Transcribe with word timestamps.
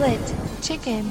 Split 0.00 0.34
Chicken. 0.62 1.04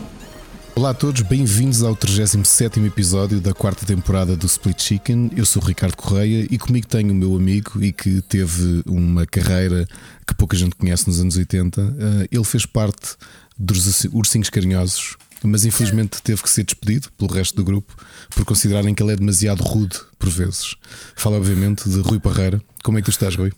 Olá 0.75 0.89
a 0.89 0.93
todos, 0.95 1.21
bem-vindos 1.21 1.83
ao 1.83 1.95
37 1.95 2.79
episódio 2.79 3.39
da 3.39 3.53
quarta 3.53 3.85
temporada 3.85 4.35
do 4.35 4.47
Split 4.47 4.81
Chicken. 4.81 5.29
Eu 5.37 5.45
sou 5.45 5.61
o 5.61 5.65
Ricardo 5.65 5.95
Correia 5.95 6.47
e 6.49 6.57
comigo 6.57 6.87
tenho 6.87 7.11
o 7.11 7.15
meu 7.15 7.35
amigo 7.35 7.83
e 7.83 7.91
que 7.91 8.19
teve 8.23 8.81
uma 8.87 9.27
carreira 9.27 9.87
que 10.25 10.33
pouca 10.33 10.57
gente 10.57 10.75
conhece 10.75 11.05
nos 11.05 11.21
anos 11.21 11.37
80. 11.37 11.81
Eh, 11.81 12.27
ele 12.31 12.43
fez 12.43 12.65
parte 12.65 13.15
dos 13.55 14.05
Ursinhos 14.05 14.49
Carinhosos, 14.49 15.17
mas 15.43 15.65
infelizmente 15.65 16.19
teve 16.23 16.41
que 16.41 16.49
ser 16.49 16.63
despedido 16.63 17.11
pelo 17.15 17.31
resto 17.31 17.57
do 17.57 17.63
grupo 17.63 17.95
por 18.31 18.43
considerarem 18.43 18.95
que 18.95 19.03
ele 19.03 19.13
é 19.13 19.15
demasiado 19.15 19.61
rude 19.61 19.99
por 20.17 20.29
vezes. 20.29 20.73
Fala, 21.15 21.37
obviamente, 21.37 21.87
de 21.87 21.99
Rui 21.99 22.19
Parreira. 22.19 22.59
Como 22.83 22.97
é 22.97 23.01
que 23.01 23.05
tu 23.05 23.11
estás, 23.11 23.35
Rui? 23.35 23.51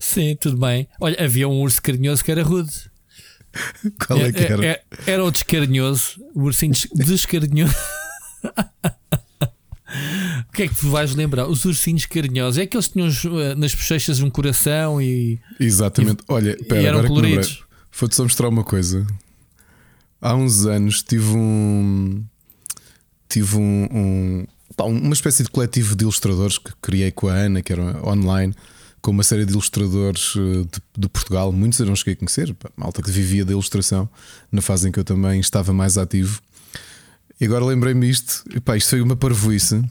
Sim, 0.00 0.36
tudo 0.40 0.56
bem. 0.56 0.88
Olha, 1.00 1.22
havia 1.22 1.46
um 1.46 1.60
urso 1.60 1.80
carinhoso 1.80 2.24
que 2.24 2.32
era 2.32 2.42
rude. 2.42 2.90
Qual 4.06 4.18
é, 4.18 4.32
que 4.32 4.40
era? 4.40 4.64
Era, 4.64 4.82
era 5.06 5.24
o 5.24 5.30
descarinhoso, 5.30 6.20
o 6.34 6.42
ursinho 6.42 6.74
descarinhoso. 6.94 7.74
O 10.48 10.52
que 10.52 10.62
é 10.62 10.68
que 10.68 10.74
tu 10.74 10.90
vais 10.90 11.14
lembrar? 11.14 11.46
Os 11.46 11.64
ursinhos 11.64 12.06
carinhosos. 12.06 12.58
É 12.58 12.66
que 12.66 12.76
eles 12.76 12.88
tinham 12.88 13.08
eh, 13.08 13.54
nas 13.54 13.74
bochechas 13.74 14.20
um 14.20 14.30
coração 14.30 15.00
e. 15.00 15.38
Exatamente. 15.60 16.22
E, 16.22 16.24
Olha, 16.28 16.56
pera, 16.66 16.82
e 16.82 16.86
eram 16.86 17.06
coloridos. 17.06 17.62
Vou-te 17.92 18.16
só 18.16 18.22
mostrar 18.22 18.48
uma 18.48 18.64
coisa. 18.64 19.06
Há 20.20 20.34
uns 20.34 20.64
anos 20.66 21.02
tive 21.02 21.36
um. 21.36 22.24
Tive 23.28 23.56
um, 23.56 23.88
um 23.92 24.46
uma 24.78 25.12
espécie 25.12 25.42
de 25.42 25.50
coletivo 25.50 25.94
de 25.94 26.04
ilustradores 26.04 26.58
que 26.58 26.72
criei 26.80 27.10
com 27.10 27.28
a 27.28 27.34
Ana, 27.34 27.62
que 27.62 27.72
era 27.72 27.82
online, 28.06 28.54
com 29.02 29.10
uma 29.10 29.24
série 29.24 29.44
de 29.44 29.52
ilustradores 29.52 30.34
eh, 30.36 30.62
de, 30.62 30.80
de 30.96 31.08
Portugal. 31.08 31.52
Muitos 31.52 31.80
eu 31.80 31.86
não 31.86 31.96
cheguei 31.96 32.14
a 32.14 32.16
conhecer, 32.16 32.54
pá, 32.54 32.70
malta 32.76 33.02
que 33.02 33.10
vivia 33.10 33.44
da 33.44 33.50
ilustração, 33.50 34.08
na 34.50 34.62
fase 34.62 34.88
em 34.88 34.92
que 34.92 35.00
eu 35.00 35.04
também 35.04 35.40
estava 35.40 35.72
mais 35.72 35.98
ativo. 35.98 36.40
E 37.40 37.44
agora 37.44 37.64
lembrei-me 37.64 38.08
isto, 38.08 38.44
e, 38.54 38.60
pá, 38.60 38.76
isto 38.76 38.90
foi 38.90 39.02
uma 39.02 39.16
parvoíce. 39.16 39.82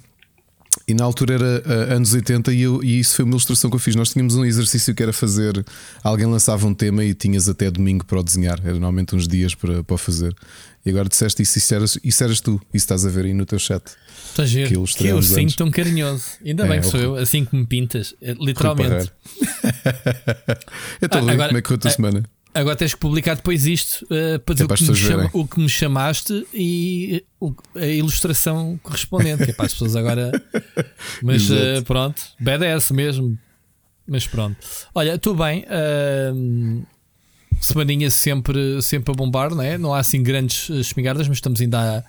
E 0.87 0.93
na 0.93 1.03
altura 1.03 1.33
era 1.33 1.63
uh, 1.65 1.95
anos 1.95 2.13
80 2.13 2.53
e, 2.53 2.61
eu, 2.61 2.81
e 2.81 2.99
isso 2.99 3.17
foi 3.17 3.25
uma 3.25 3.33
ilustração 3.33 3.69
que 3.69 3.75
eu 3.75 3.79
fiz. 3.79 3.93
Nós 3.93 4.11
tínhamos 4.11 4.35
um 4.35 4.45
exercício 4.45 4.95
que 4.95 5.03
era 5.03 5.11
fazer. 5.11 5.65
Alguém 6.01 6.25
lançava 6.25 6.65
um 6.65 6.73
tema 6.73 7.03
e 7.03 7.13
tinhas 7.13 7.49
até 7.49 7.69
domingo 7.69 8.05
para 8.05 8.19
o 8.19 8.23
desenhar. 8.23 8.57
Era 8.63 8.71
normalmente 8.71 9.13
uns 9.13 9.27
dias 9.27 9.53
para, 9.53 9.83
para 9.83 9.97
fazer. 9.97 10.33
E 10.85 10.89
agora 10.89 11.09
disseste 11.09 11.43
isso, 11.43 11.57
isso 11.57 11.75
eras, 11.75 11.99
isso 12.01 12.23
eras 12.23 12.39
tu. 12.39 12.53
Isso 12.73 12.85
estás 12.85 13.05
a 13.05 13.09
ver 13.09 13.25
aí 13.25 13.33
no 13.33 13.45
teu 13.45 13.59
chat. 13.59 13.83
Está 14.31 14.45
giro. 14.45 14.67
Que 14.67 14.95
Que, 14.97 15.07
eu 15.07 15.21
sinto 15.21 15.39
anos. 15.39 15.55
tão 15.55 15.71
carinhoso. 15.71 16.23
Ainda 16.45 16.65
É, 16.65 16.67
bem 16.69 16.79
que 16.81 16.87
é 16.87 16.89
sou 16.89 16.99
eu, 16.99 17.15
assim 17.15 17.45
que 17.45 17.55
me 17.55 17.65
pintas. 17.65 18.15
eh, 18.21 18.33
Literalmente. 18.39 19.11
então, 21.01 21.27
Ah, 21.27 21.31
agora- 21.31 21.47
como 21.49 21.57
é 21.57 21.61
que 21.61 21.67
foi 21.67 21.75
a 21.77 21.79
tua 21.79 21.91
ah, 21.91 21.93
semana? 21.93 22.23
Agora 22.53 22.75
tens 22.75 22.93
que 22.93 22.99
publicar 22.99 23.35
depois 23.35 23.65
isto 23.65 24.05
eh, 24.09 24.37
para 24.37 24.53
dizer 24.53 24.65
É 24.65 24.67
para 24.67 24.75
o, 24.75 24.77
que 24.87 24.95
chama- 24.95 25.29
o 25.33 25.47
que 25.47 25.59
me 25.59 25.69
chamaste 25.69 26.45
e 26.53 27.23
o- 27.39 27.53
a 27.75 27.85
ilustração 27.85 28.77
correspondente, 28.83 29.45
que 29.45 29.51
é 29.51 29.53
para 29.53 29.65
as 29.67 29.71
pessoas 29.73 29.95
agora. 29.95 30.31
Mas 31.23 31.49
eh, 31.49 31.81
pronto, 31.81 32.21
BDS 32.39 32.91
mesmo. 32.93 33.37
Mas 34.07 34.27
pronto. 34.27 34.57
Olha, 34.93 35.15
estou 35.15 35.33
bem. 35.35 35.65
ahm, 35.69 36.81
semaninha 37.61 38.09
sempre, 38.09 38.81
sempre 38.81 39.11
a 39.11 39.15
bombar, 39.15 39.51
não 39.55 39.61
é? 39.63 39.77
Não 39.77 39.93
há 39.93 39.99
assim 39.99 40.21
grandes 40.21 40.69
eh, 40.69 40.79
espingardas, 40.81 41.27
mas 41.29 41.37
estamos 41.37 41.61
ainda 41.61 41.79
a- 41.99 42.03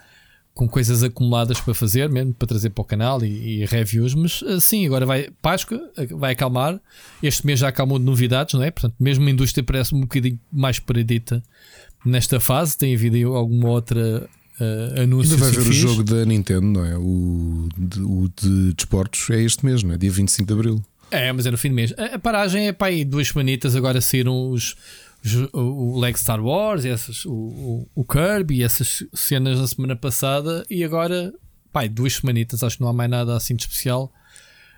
com 0.55 0.69
coisas 0.69 1.03
acumuladas 1.03 1.61
para 1.61 1.73
fazer, 1.75 2.09
mesmo 2.11 2.35
para 2.35 2.47
trazer 2.49 2.71
para 2.71 2.83
o 2.83 2.85
canal 2.85 3.25
e, 3.25 3.63
e 3.63 3.65
reviews. 3.65 4.15
Mas 4.15 4.43
eh, 4.47 4.61
sim, 4.61 4.87
agora 4.87 5.07
vai 5.07 5.29
Páscoa, 5.41 5.81
eh, 5.97 6.07
vai 6.07 6.33
acalmar. 6.33 6.81
Este 7.23 7.47
mês 7.47 7.59
já 7.61 7.69
acalmou 7.69 7.99
de 7.99 8.05
novidades, 8.05 8.55
não 8.55 8.63
é? 8.63 8.71
Portanto, 8.71 8.95
mesmo 9.01 9.27
a 9.27 9.31
indústria 9.31 9.65
parece 9.65 9.95
um 9.95 10.01
bocadinho 10.01 10.39
mais 10.53 10.79
paradita 10.79 11.43
nesta 12.05 12.39
fase. 12.39 12.77
Tem 12.77 12.95
havido 12.95 13.35
alguma 13.35 13.71
outra 13.71 14.29
eh, 14.61 15.03
anúncio. 15.03 15.33
Ainda 15.35 15.45
vai 15.45 15.51
assim 15.51 15.61
ver 15.63 15.69
o 15.71 15.73
jogo 15.73 16.03
da 16.05 16.25
Nintendo, 16.27 16.67
não 16.67 16.85
é? 16.85 16.97
O 16.99 17.69
de, 17.79 18.01
o 18.01 18.31
de 18.41 18.75
desportos 18.75 19.31
é 19.31 19.41
este 19.43 19.65
mês, 19.65 19.83
não 19.83 19.95
é? 19.95 19.97
Dia 19.97 20.11
25 20.11 20.47
de 20.47 20.53
Abril. 20.53 20.85
É, 21.11 21.31
mas 21.33 21.45
é 21.45 21.51
no 21.51 21.59
fim 21.59 21.69
do 21.69 21.75
mês. 21.75 21.93
A, 21.99 22.17
a 22.17 22.19
paragem 22.19 22.69
é 22.69 22.73
para 22.73 22.87
aí 22.89 23.05
duas 23.05 23.29
semanitas. 23.29 23.77
Agora 23.77 24.01
saíram 24.01 24.51
os- 24.51 24.75
o, 25.53 25.99
Lego 26.01 26.19
Star 26.19 26.45
Wars, 26.45 26.85
essas, 26.85 27.25
o, 27.25 27.33
o, 27.33 27.89
o 27.95 28.05
Kirby, 28.05 28.63
essas 28.63 29.05
cenas 29.15 29.59
na 29.61 29.67
semana 29.67 29.97
passada. 29.97 30.65
E 30.69 30.83
agora, 30.85 31.33
pá, 31.73 31.83
aí 31.83 31.89
duas 31.89 32.15
semanitas. 32.15 32.63
Acho 32.63 32.77
que 32.77 32.83
não 32.83 32.89
há 32.89 32.93
mais 32.93 33.11
nada 33.11 33.37
assim 33.37 33.55
de 33.55 33.63
especial. 33.63 34.13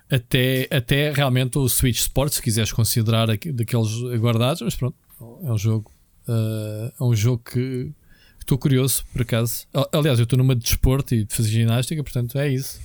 Até, 0.09 0.67
até 0.69 1.11
realmente 1.11 1.57
o 1.57 1.67
Switch 1.67 1.97
Sports, 1.97 2.35
se 2.35 2.41
quiseres 2.41 2.71
considerar 2.71 3.25
daqueles 3.27 3.91
guardados. 4.19 4.61
Mas 4.61 4.75
pronto, 4.75 4.95
é 5.43 5.51
um 5.51 5.57
jogo. 5.57 5.91
eh, 6.27 6.93
é 6.99 7.03
um 7.03 7.15
jogo 7.15 7.41
que 7.43 7.91
estou 8.39 8.57
curioso, 8.57 9.03
por 9.11 9.23
acaso. 9.23 9.65
Al- 9.73 9.89
Aliás, 9.93 10.19
eu 10.19 10.23
estou 10.23 10.37
numa 10.37 10.55
de 10.55 10.61
desporto 10.61 11.15
e 11.15 11.23
de 11.23 11.33
fazer 11.35 11.49
ginástica, 11.49 12.03
portanto 12.03 12.37
é 12.37 12.47
isso. 12.49 12.79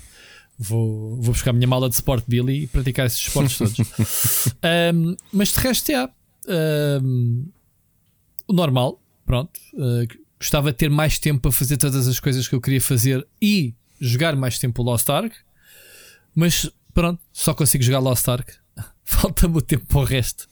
Vou, 0.59 1.16
vou 1.16 1.32
buscar 1.32 1.50
a 1.50 1.53
minha 1.54 1.66
mala 1.69 1.88
de 1.88 1.94
Sport 1.94 2.25
Billy 2.26 2.62
e 2.62 2.66
praticar 2.66 3.06
esses 3.06 3.19
esportes 3.20 3.59
todos. 3.59 3.76
Um, 4.94 5.16
mas 5.32 5.49
de 5.53 5.59
resto, 5.60 5.91
é. 5.93 6.09
Um, 6.48 7.46
normal, 8.48 9.00
pronto. 9.24 9.58
Uh, 9.74 10.06
gostava 10.38 10.72
de 10.72 10.78
ter 10.78 10.90
mais 10.90 11.18
tempo 11.18 11.40
para 11.42 11.52
fazer 11.52 11.76
todas 11.76 12.08
as 12.08 12.18
coisas 12.18 12.48
que 12.48 12.54
eu 12.54 12.60
queria 12.60 12.80
fazer 12.80 13.26
e 13.40 13.74
jogar 14.00 14.34
mais 14.34 14.58
tempo 14.58 14.82
o 14.82 14.84
Lost 14.84 15.08
Ark. 15.08 15.34
Mas 16.34 16.70
pronto, 16.94 17.20
só 17.32 17.52
consigo 17.52 17.84
jogar 17.84 17.98
Lost 17.98 18.26
Ark. 18.28 18.54
Falta-me 19.04 19.58
o 19.58 19.62
tempo 19.62 19.86
para 19.86 19.98
o 19.98 20.04
resto. 20.04 20.48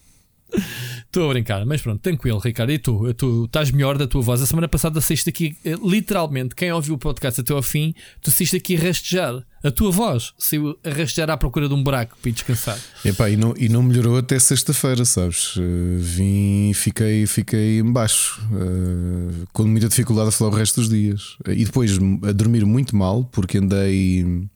Estou 1.08 1.30
a 1.30 1.32
brincar, 1.32 1.64
mas 1.64 1.80
pronto, 1.80 2.02
tranquilo, 2.02 2.38
Ricardo. 2.38 2.70
E 2.70 2.78
tu? 2.78 3.14
Tu 3.14 3.46
estás 3.46 3.70
melhor 3.70 3.96
da 3.96 4.06
tua 4.06 4.20
voz. 4.20 4.42
A 4.42 4.46
semana 4.46 4.68
passada 4.68 5.00
saíste 5.00 5.30
aqui, 5.30 5.56
eh, 5.64 5.74
literalmente, 5.82 6.54
quem 6.54 6.70
ouviu 6.70 6.96
o 6.96 6.98
podcast 6.98 7.40
até 7.40 7.54
ao 7.54 7.62
fim, 7.62 7.94
tu 8.20 8.30
saíste 8.30 8.56
aqui 8.56 8.76
a 8.76 8.80
rastejar. 8.80 9.42
A 9.64 9.70
tua 9.70 9.90
voz 9.90 10.34
saiu 10.36 10.78
a 10.84 10.90
rastejar 10.90 11.30
à 11.30 11.36
procura 11.38 11.66
de 11.66 11.72
um 11.72 11.82
buraco 11.82 12.14
para 12.20 12.28
ir 12.28 12.32
descansar. 12.34 12.78
Epá, 13.02 13.30
e, 13.30 13.38
não, 13.38 13.54
e 13.56 13.70
não 13.70 13.82
melhorou 13.82 14.18
até 14.18 14.38
sexta-feira, 14.38 15.02
sabes? 15.06 15.56
Uh, 15.56 15.96
vim 15.98 16.74
fiquei, 16.74 17.26
fiquei 17.26 17.78
em 17.78 17.90
baixo, 17.90 18.38
uh, 18.52 19.46
com 19.54 19.64
muita 19.64 19.88
dificuldade 19.88 20.28
a 20.28 20.32
falar 20.32 20.50
o 20.50 20.54
resto 20.56 20.78
dos 20.78 20.90
dias. 20.90 21.38
E 21.46 21.64
depois 21.64 21.98
a 22.22 22.32
dormir 22.32 22.66
muito 22.66 22.94
mal, 22.94 23.24
porque 23.24 23.56
andei 23.56 24.46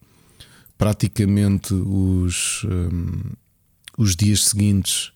praticamente 0.77 1.73
os, 1.73 2.63
hum, 2.65 3.23
os 3.97 4.15
dias 4.15 4.45
seguintes 4.45 5.12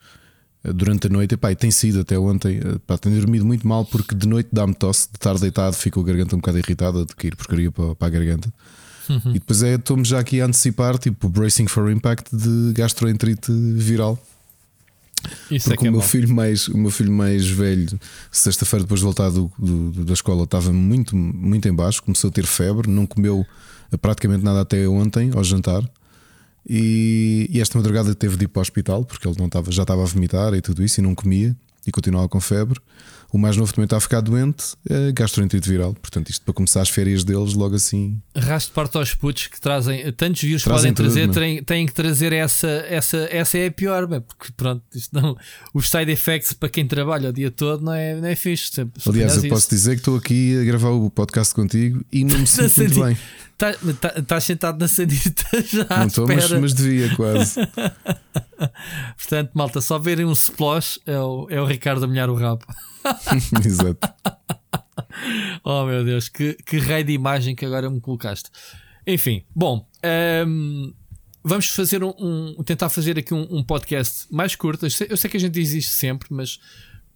durante 0.74 1.06
a 1.06 1.10
noite. 1.10 1.34
Epá, 1.34 1.52
e 1.52 1.56
tem 1.56 1.70
sido 1.70 2.00
até 2.00 2.18
ontem. 2.18 2.58
uh, 2.58 2.78
Pá, 2.80 2.96
tenho 2.98 3.16
dormido 3.20 3.44
muito 3.44 3.66
mal 3.66 3.84
porque 3.84 4.14
de 4.14 4.26
noite 4.28 4.48
dá-me 4.52 4.74
tosse, 4.74 5.08
de 5.10 5.16
estar 5.16 5.38
deitado 5.38 5.74
fico 5.76 6.00
a 6.00 6.04
garganta 6.04 6.34
um 6.36 6.38
bocado 6.38 6.58
irritada 6.58 7.04
de 7.04 7.14
cair 7.14 7.34
porcaria 7.36 7.70
para, 7.70 7.94
para 7.94 8.06
a 8.08 8.10
garganta. 8.10 8.52
E 9.26 9.34
depois 9.34 9.62
é, 9.62 9.74
estou-me 9.76 10.04
já 10.04 10.18
aqui 10.18 10.40
a 10.40 10.46
antecipar, 10.46 10.98
tipo, 10.98 11.28
bracing 11.28 11.68
for 11.68 11.88
impact 11.92 12.34
de 12.34 12.72
gastroenterite 12.72 13.52
viral. 13.52 14.18
Isso 15.50 15.68
é 15.68 15.74
Porque 15.74 15.82
que 15.82 15.86
é 15.86 15.90
o, 15.90 15.92
meu 15.92 16.00
mau. 16.00 16.08
filho 16.08 16.34
mais, 16.34 16.68
o 16.68 16.76
meu 16.76 16.90
filho 16.90 17.12
mais 17.12 17.46
velho, 17.46 17.98
sexta-feira, 18.32 18.82
depois 18.84 19.00
de 19.00 19.04
voltar 19.04 19.30
do- 19.30 19.50
do- 19.58 20.04
da 20.04 20.12
escola, 20.12 20.42
estava 20.44 20.72
muito, 20.72 21.16
muito 21.16 21.68
em 21.68 21.72
baixo, 21.72 22.02
começou 22.02 22.28
a 22.28 22.32
ter 22.32 22.44
febre, 22.46 22.88
não 22.90 23.06
comeu 23.06 23.46
praticamente 24.00 24.44
nada 24.44 24.60
até 24.62 24.86
ontem, 24.88 25.30
ao 25.34 25.42
jantar. 25.44 25.82
E, 26.68 27.48
e 27.50 27.60
esta 27.60 27.78
madrugada 27.78 28.14
teve 28.14 28.36
de 28.36 28.44
ir 28.44 28.48
para 28.48 28.60
o 28.60 28.62
hospital 28.62 29.04
porque 29.04 29.26
ele 29.26 29.36
não 29.38 29.46
estava, 29.46 29.70
já 29.70 29.82
estava 29.82 30.02
a 30.02 30.06
vomitar 30.06 30.52
e 30.54 30.60
tudo 30.60 30.82
isso 30.82 31.00
e 31.00 31.02
não 31.02 31.14
comia 31.14 31.56
e 31.86 31.92
continuava 31.92 32.28
com 32.28 32.40
febre. 32.40 32.80
O 33.36 33.38
mais 33.38 33.54
novo 33.54 33.70
também 33.70 33.84
está 33.84 33.98
a 33.98 34.00
ficar 34.00 34.22
doente, 34.22 34.64
é 34.88 35.12
gastroenterite 35.12 35.68
viral. 35.68 35.92
Portanto, 35.92 36.30
isto 36.30 36.42
para 36.42 36.54
começar 36.54 36.80
as 36.80 36.88
férias 36.88 37.22
deles, 37.22 37.52
logo 37.52 37.74
assim. 37.76 38.18
Rasto 38.34 38.72
parte 38.72 38.96
aos 38.96 39.12
putos 39.12 39.48
que 39.48 39.60
trazem 39.60 40.10
tantos 40.12 40.40
vírus 40.40 40.62
que 40.62 40.70
podem 40.70 40.94
trazer, 40.94 41.28
têm, 41.28 41.62
têm 41.62 41.84
que 41.86 41.92
trazer 41.92 42.32
essa, 42.32 42.66
essa, 42.88 43.28
essa 43.30 43.58
é 43.58 43.66
a 43.66 43.70
pior, 43.70 44.06
bem, 44.06 44.22
porque 44.22 44.50
pronto, 44.56 44.82
isto 44.94 45.14
não, 45.14 45.36
os 45.74 45.90
side 45.90 46.10
effects 46.10 46.54
para 46.54 46.70
quem 46.70 46.86
trabalha 46.88 47.28
o 47.28 47.32
dia 47.34 47.50
todo 47.50 47.84
não 47.84 47.92
é, 47.92 48.14
não 48.18 48.26
é 48.26 48.34
fixe. 48.34 48.72
Se- 48.72 48.80
Aliás, 49.06 49.32
eu 49.34 49.38
apanhas 49.40 49.48
posso 49.48 49.68
dizer 49.68 49.90
que 49.96 50.00
estou 50.00 50.16
aqui 50.16 50.58
a 50.58 50.64
gravar 50.64 50.88
o 50.88 51.10
podcast 51.10 51.54
contigo 51.54 52.02
e 52.10 52.24
não 52.24 52.38
me 52.38 52.46
sinto 52.48 52.74
muito 52.80 53.04
bem. 53.04 53.18
Estás 53.52 53.76
tá, 54.00 54.14
estás 54.16 54.44
sentado 54.44 54.78
na 54.78 54.88
sanita 54.88 55.44
já 55.66 55.86
Não 55.98 56.06
estou, 56.06 56.26
mas, 56.26 56.50
mas 56.52 56.72
devia 56.72 57.14
quase. 57.14 57.60
Portanto, 59.18 59.50
malta, 59.52 59.82
só 59.82 59.98
verem 59.98 60.24
um 60.24 60.32
splash 60.32 60.98
é 61.04 61.18
o, 61.20 61.46
é 61.50 61.60
o 61.60 61.66
Ricardo 61.66 62.04
a 62.04 62.08
molhar 62.08 62.30
o 62.30 62.34
rabo. 62.34 62.64
Exato. 63.64 64.08
Oh 65.64 65.84
meu 65.84 66.04
Deus, 66.04 66.28
que, 66.28 66.54
que 66.54 66.78
raio 66.78 67.04
de 67.04 67.12
imagem 67.12 67.54
que 67.54 67.64
agora 67.64 67.88
me 67.90 68.00
colocaste. 68.00 68.50
Enfim, 69.06 69.44
bom, 69.54 69.88
ehm, 70.02 70.92
vamos 71.42 71.66
fazer 71.68 72.02
um, 72.04 72.12
um- 72.18 72.62
tentar 72.64 72.88
fazer 72.88 73.18
aqui 73.18 73.32
um, 73.34 73.46
um 73.50 73.62
podcast 73.64 74.26
mais 74.30 74.54
curto. 74.56 74.86
Eu 74.86 74.90
sei, 74.90 75.06
eu 75.10 75.16
sei 75.16 75.30
que 75.30 75.36
a 75.36 75.40
gente 75.40 75.52
diz 75.52 75.72
isto 75.72 75.92
sempre, 75.94 76.28
mas 76.30 76.58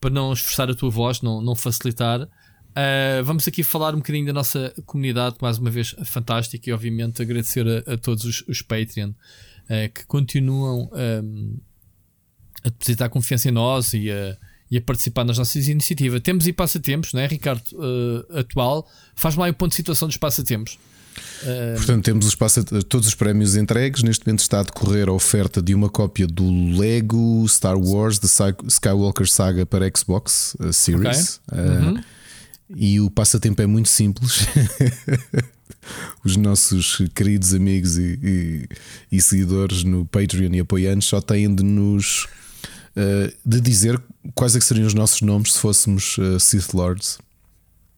para 0.00 0.10
não 0.10 0.32
esforçar 0.32 0.70
a 0.70 0.74
tua 0.74 0.90
voz, 0.90 1.20
não, 1.20 1.40
não 1.42 1.54
facilitar, 1.54 2.26
eh, 2.74 3.20
vamos 3.22 3.46
aqui 3.46 3.62
falar 3.62 3.94
um 3.94 3.98
bocadinho 3.98 4.26
da 4.26 4.32
nossa 4.32 4.72
comunidade, 4.86 5.36
mais 5.42 5.58
uma 5.58 5.70
vez 5.70 5.94
fantástica, 6.04 6.70
e 6.70 6.72
obviamente 6.72 7.20
agradecer 7.20 7.66
a, 7.68 7.94
a 7.94 7.98
todos 7.98 8.24
os, 8.24 8.42
os 8.48 8.62
Patreon 8.62 9.12
eh, 9.68 9.88
que 9.88 10.06
continuam 10.06 10.88
ehm, 10.94 11.56
a 12.64 12.68
depositar 12.70 13.10
confiança 13.10 13.48
em 13.48 13.52
nós 13.52 13.92
e 13.92 14.10
a, 14.10 14.36
e 14.70 14.78
a 14.78 14.80
participar 14.80 15.24
nas 15.24 15.36
nossas 15.36 15.66
iniciativas. 15.66 16.20
Temos 16.20 16.46
e 16.46 16.52
passatempos, 16.52 17.12
não 17.12 17.20
é, 17.20 17.26
Ricardo? 17.26 17.62
Uh, 17.72 18.38
atual. 18.38 18.88
Faz-me 19.14 19.42
lá 19.42 19.48
o 19.48 19.54
ponto 19.54 19.70
de 19.70 19.76
situação 19.76 20.06
dos 20.06 20.16
passatempos. 20.16 20.78
Uh... 21.42 21.76
Portanto, 21.76 22.04
temos 22.04 22.26
os 22.26 22.34
passa 22.36 22.62
todos 22.62 23.08
os 23.08 23.14
prémios 23.14 23.56
entregues. 23.56 24.02
Neste 24.02 24.24
momento 24.24 24.40
está 24.40 24.60
a 24.60 24.62
decorrer 24.62 25.08
a 25.08 25.12
oferta 25.12 25.60
de 25.60 25.74
uma 25.74 25.88
cópia 25.88 26.26
do 26.26 26.78
Lego 26.78 27.44
Star 27.48 27.76
Wars 27.76 28.18
The 28.18 28.28
Skywalker 28.68 29.28
Saga 29.28 29.66
para 29.66 29.90
Xbox 29.94 30.54
uh, 30.60 30.72
Series. 30.72 31.40
Okay. 31.50 31.64
Uhum. 31.64 32.02
E 32.76 33.00
o 33.00 33.10
passatempo 33.10 33.60
é 33.62 33.66
muito 33.66 33.88
simples. 33.88 34.46
Os 36.22 36.36
nossos 36.36 37.02
queridos 37.14 37.54
amigos 37.54 37.96
e, 37.98 38.18
e, 38.22 38.68
e, 39.16 39.20
seguidores 39.20 39.82
no 39.82 40.04
Patreon 40.04 40.52
e 40.52 40.60
apoiantes 40.60 41.08
só 41.08 41.20
têm 41.20 41.52
de 41.52 41.64
nos 41.64 42.28
de 43.44 43.60
dizer 43.60 44.00
quais 44.34 44.54
é 44.56 44.58
que 44.58 44.64
seriam 44.64 44.86
os 44.86 44.94
nossos 44.94 45.20
nomes 45.22 45.52
se 45.54 45.58
fôssemos 45.58 46.18
uh, 46.18 46.38
Sith 46.38 46.72
Lords. 46.72 47.18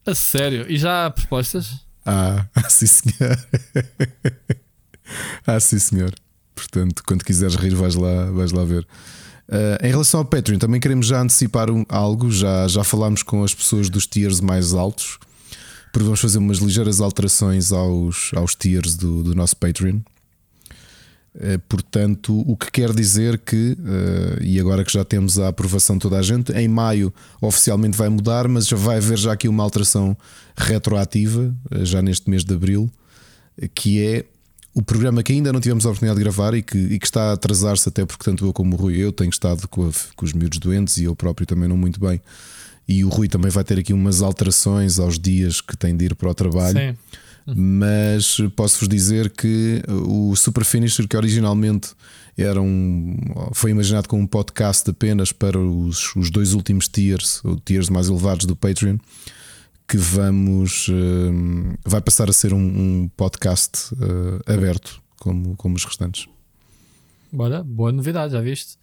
A 0.05 0.13
sério? 0.13 0.65
E 0.69 0.77
já 0.77 1.05
há 1.05 1.09
propostas? 1.09 1.79
Ah, 2.05 2.45
ah 2.55 2.69
sim 2.69 2.87
senhor. 2.87 3.39
ah, 5.47 5.59
sim 5.59 5.79
senhor. 5.79 6.13
Portanto, 6.55 7.03
quando 7.05 7.23
quiseres 7.23 7.55
rir, 7.55 7.73
vais 7.73 7.95
lá, 7.95 8.25
vais 8.31 8.51
lá 8.51 8.63
ver. 8.63 8.85
Uh, 9.47 9.85
em 9.85 9.89
relação 9.89 10.21
ao 10.21 10.25
Patreon, 10.25 10.57
também 10.57 10.79
queremos 10.79 11.07
já 11.07 11.21
antecipar 11.21 11.69
um, 11.69 11.85
algo. 11.89 12.31
Já, 12.31 12.67
já 12.67 12.83
falámos 12.83 13.23
com 13.23 13.43
as 13.43 13.53
pessoas 13.53 13.89
dos 13.89 14.05
tiers 14.05 14.39
mais 14.39 14.73
altos, 14.73 15.17
porque 15.91 16.03
vamos 16.03 16.19
fazer 16.19 16.37
umas 16.37 16.57
ligeiras 16.57 17.01
alterações 17.01 17.71
aos, 17.71 18.31
aos 18.35 18.55
tiers 18.55 18.95
do, 18.95 19.23
do 19.23 19.35
nosso 19.35 19.55
Patreon. 19.57 19.99
Uh, 21.35 21.57
portanto, 21.67 22.43
o 22.47 22.55
que 22.55 22.71
quer 22.71 22.93
dizer 22.93 23.39
que, 23.39 23.75
uh, 23.79 24.43
e 24.43 24.59
agora 24.59 24.83
que 24.83 24.93
já 24.93 25.03
temos 25.03 25.39
a 25.39 25.47
aprovação 25.47 25.97
de 25.97 26.01
toda 26.01 26.19
a 26.19 26.21
gente, 26.21 26.51
em 26.51 26.67
maio 26.67 27.11
oficialmente 27.41 27.97
vai 27.97 28.07
mudar, 28.09 28.47
mas 28.47 28.67
já 28.67 28.77
vai 28.77 28.97
haver 28.97 29.17
já 29.17 29.33
aqui 29.33 29.47
uma 29.47 29.63
alteração 29.63 30.15
retroativa, 30.55 31.53
já 31.81 32.01
neste 32.03 32.29
mês 32.29 32.43
de 32.43 32.53
abril, 32.53 32.87
que 33.73 34.03
é 34.05 34.25
o 34.73 34.81
programa 34.81 35.21
que 35.21 35.31
ainda 35.31 35.53
não 35.53 35.61
tivemos 35.61 35.85
a 35.85 35.89
oportunidade 35.89 36.17
de 36.17 36.23
gravar 36.23 36.53
e 36.55 36.63
que, 36.63 36.77
e 36.77 36.99
que 36.99 37.05
está 37.05 37.29
a 37.29 37.33
atrasar-se, 37.33 37.87
até 37.87 38.05
porque 38.05 38.23
tanto 38.23 38.45
eu 38.45 38.51
como 38.51 38.75
o 38.75 38.79
Rui 38.79 38.97
eu 38.97 39.11
tenho 39.11 39.29
estado 39.29 39.67
com, 39.67 39.87
a, 39.87 39.91
com, 40.15 40.25
os 40.25 40.33
miúdos 40.33 40.57
doentes 40.57 40.97
e 40.97 41.03
eu 41.03 41.15
próprio 41.15 41.45
também 41.45 41.69
não 41.69 41.77
muito 41.77 41.99
bem. 41.99 42.19
E 42.87 43.05
o 43.05 43.09
Rui 43.09 43.27
também 43.27 43.51
vai 43.51 43.63
ter 43.63 43.79
aqui 43.79 43.93
umas 43.93 44.21
alterações 44.21 44.99
aos 44.99 45.19
dias 45.19 45.61
que 45.61 45.77
tem 45.77 45.95
de 45.95 46.05
ir 46.05 46.15
para 46.15 46.29
o 46.29 46.33
trabalho. 46.33 46.77
Sim. 46.77 46.97
Mas 47.45 48.37
posso-vos 48.55 48.87
dizer 48.87 49.29
que 49.29 49.83
o 49.87 50.35
Super 50.35 50.63
Finisher, 50.63 51.07
que 51.07 51.17
originalmente 51.17 51.89
era 52.37 52.61
um, 52.61 53.17
foi 53.53 53.71
imaginado 53.71 54.07
como 54.07 54.23
um 54.23 54.27
podcast 54.27 54.89
apenas 54.89 55.31
para 55.31 55.59
os, 55.59 56.15
os 56.15 56.29
dois 56.31 56.53
últimos 56.53 56.87
tiers, 56.87 57.43
ou 57.43 57.59
tiers 57.59 57.89
mais 57.89 58.07
elevados 58.07 58.45
do 58.45 58.55
Patreon, 58.55 58.97
que 59.87 59.97
vamos. 59.97 60.87
Uh, 60.87 61.77
vai 61.85 62.01
passar 62.01 62.29
a 62.29 62.33
ser 62.33 62.53
um, 62.53 62.57
um 62.57 63.09
podcast 63.15 63.93
uh, 63.93 64.51
aberto, 64.51 65.01
como, 65.19 65.55
como 65.55 65.75
os 65.75 65.85
restantes. 65.85 66.27
Bora, 67.31 67.63
boa 67.63 67.91
novidade, 67.91 68.33
já 68.33 68.41
viste? 68.41 68.77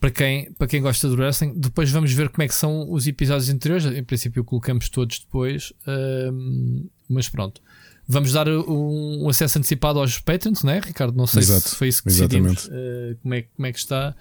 Para 0.00 0.10
quem, 0.10 0.50
para 0.52 0.66
quem 0.66 0.80
gosta 0.80 1.06
do 1.08 1.14
wrestling, 1.14 1.52
depois 1.54 1.90
vamos 1.90 2.10
ver 2.12 2.30
como 2.30 2.42
é 2.42 2.48
que 2.48 2.54
são 2.54 2.90
os 2.90 3.06
episódios 3.06 3.50
anteriores. 3.50 3.84
Em 3.84 4.02
princípio, 4.02 4.42
colocamos 4.42 4.88
todos 4.88 5.18
depois, 5.18 5.74
uh, 5.86 6.90
mas 7.06 7.28
pronto. 7.28 7.60
Vamos 8.08 8.32
dar 8.32 8.48
um, 8.48 9.24
um, 9.24 9.28
acesso 9.28 9.58
antecipado 9.58 10.00
aos 10.00 10.18
patrons, 10.18 10.64
não 10.64 10.72
é, 10.72 10.80
Ricardo? 10.80 11.14
Não 11.14 11.26
sei 11.26 11.42
Exato, 11.42 11.68
se 11.68 11.76
foi 11.76 11.88
isso 11.88 12.02
que 12.02 12.08
decidimos. 12.08 12.66
Uh, 12.66 13.16
como, 13.22 13.34
é, 13.34 13.42
como 13.42 13.66
é 13.66 13.72
que 13.72 13.78
está. 13.78 14.16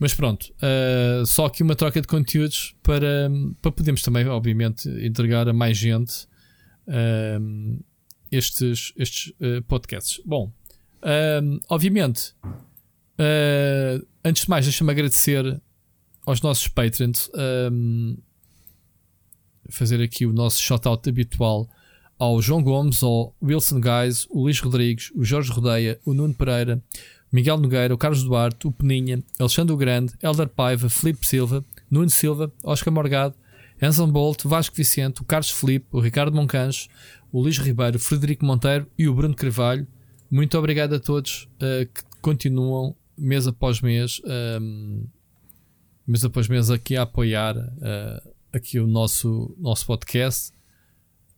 Mas 0.00 0.14
pronto, 0.14 0.52
uh, 0.56 1.26
só 1.26 1.44
aqui 1.44 1.62
uma 1.62 1.76
troca 1.76 2.00
de 2.00 2.08
conteúdos 2.08 2.74
para, 2.82 3.30
para 3.60 3.70
podermos 3.70 4.00
também, 4.00 4.26
obviamente, 4.26 4.88
entregar 4.88 5.46
a 5.46 5.52
mais 5.52 5.76
gente 5.76 6.26
uh, 6.88 7.84
estes, 8.32 8.94
estes 8.96 9.34
uh, 9.38 9.62
podcasts. 9.68 10.18
Bom, 10.24 10.50
obviamente, 11.68 12.34
antes 14.24 14.44
de 14.44 14.50
mais, 14.50 14.64
deixa-me 14.64 14.90
agradecer 14.90 15.60
aos 16.26 16.40
nossos 16.40 16.68
patrons, 16.68 17.30
fazer 19.68 20.02
aqui 20.02 20.26
o 20.26 20.32
nosso 20.32 20.60
shout-out 20.60 21.08
habitual 21.08 21.68
ao 22.18 22.40
João 22.42 22.62
Gomes, 22.62 23.02
ao 23.02 23.34
Wilson 23.42 23.80
Guys, 23.80 24.26
o 24.30 24.42
Luís 24.42 24.60
Rodrigues, 24.60 25.10
o 25.14 25.24
Jorge 25.24 25.50
Rodeia, 25.50 25.98
o 26.04 26.12
Nuno 26.12 26.34
Pereira, 26.34 26.82
Miguel 27.32 27.56
Nogueira, 27.56 27.94
o 27.94 27.98
Carlos 27.98 28.22
Duarte, 28.22 28.66
o 28.66 28.72
Peninha, 28.72 29.22
Alexandre 29.38 29.72
o 29.72 29.76
Grande, 29.76 30.12
Elder 30.22 30.48
Paiva, 30.48 30.90
Felipe 30.90 31.26
Silva, 31.26 31.64
Nuno 31.90 32.10
Silva, 32.10 32.52
Oscar 32.62 32.92
Morgado, 32.92 33.34
Anselm 33.80 34.10
Bolt, 34.10 34.42
Vasco 34.44 34.76
Vicente, 34.76 35.22
o 35.22 35.24
Carlos 35.24 35.50
Felipe, 35.50 35.86
o 35.92 36.00
Ricardo 36.00 36.36
Moncancho, 36.36 36.88
o 37.32 37.40
Luís 37.40 37.56
Ribeiro, 37.56 37.96
o 37.96 38.00
Frederico 38.00 38.44
Monteiro 38.44 38.86
e 38.98 39.08
o 39.08 39.14
Bruno 39.14 39.34
Carvalho. 39.34 39.86
Muito 40.30 40.58
obrigado 40.58 40.94
a 40.94 41.00
todos 41.00 41.48
uh, 41.54 41.86
que 41.86 42.02
continuam 42.20 42.94
mês 43.20 43.46
após 43.46 43.80
mês, 43.80 44.20
um, 44.24 44.30
ehm, 44.30 45.04
mês 46.06 46.24
após 46.24 46.48
mês 46.48 46.70
aqui 46.70 46.96
a 46.96 47.02
apoiar 47.02 47.56
uh, 47.56 48.30
aqui 48.52 48.78
o 48.78 48.86
nosso, 48.86 49.54
nosso 49.58 49.86
podcast 49.86 50.52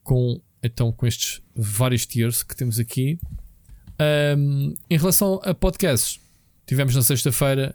com, 0.03 0.41
então, 0.63 0.93
com 0.93 1.07
estes 1.07 1.43
vários 1.55 2.07
tiers 2.07 2.43
que 2.43 2.57
temos 2.57 2.79
aqui. 2.79 3.19
Um, 4.37 4.75
em 4.89 4.97
relação 4.97 5.41
a 5.45 5.55
podcasts, 5.55 6.21
tivemos 6.67 6.95
na 6.95 7.03
sexta-feira 7.03 7.75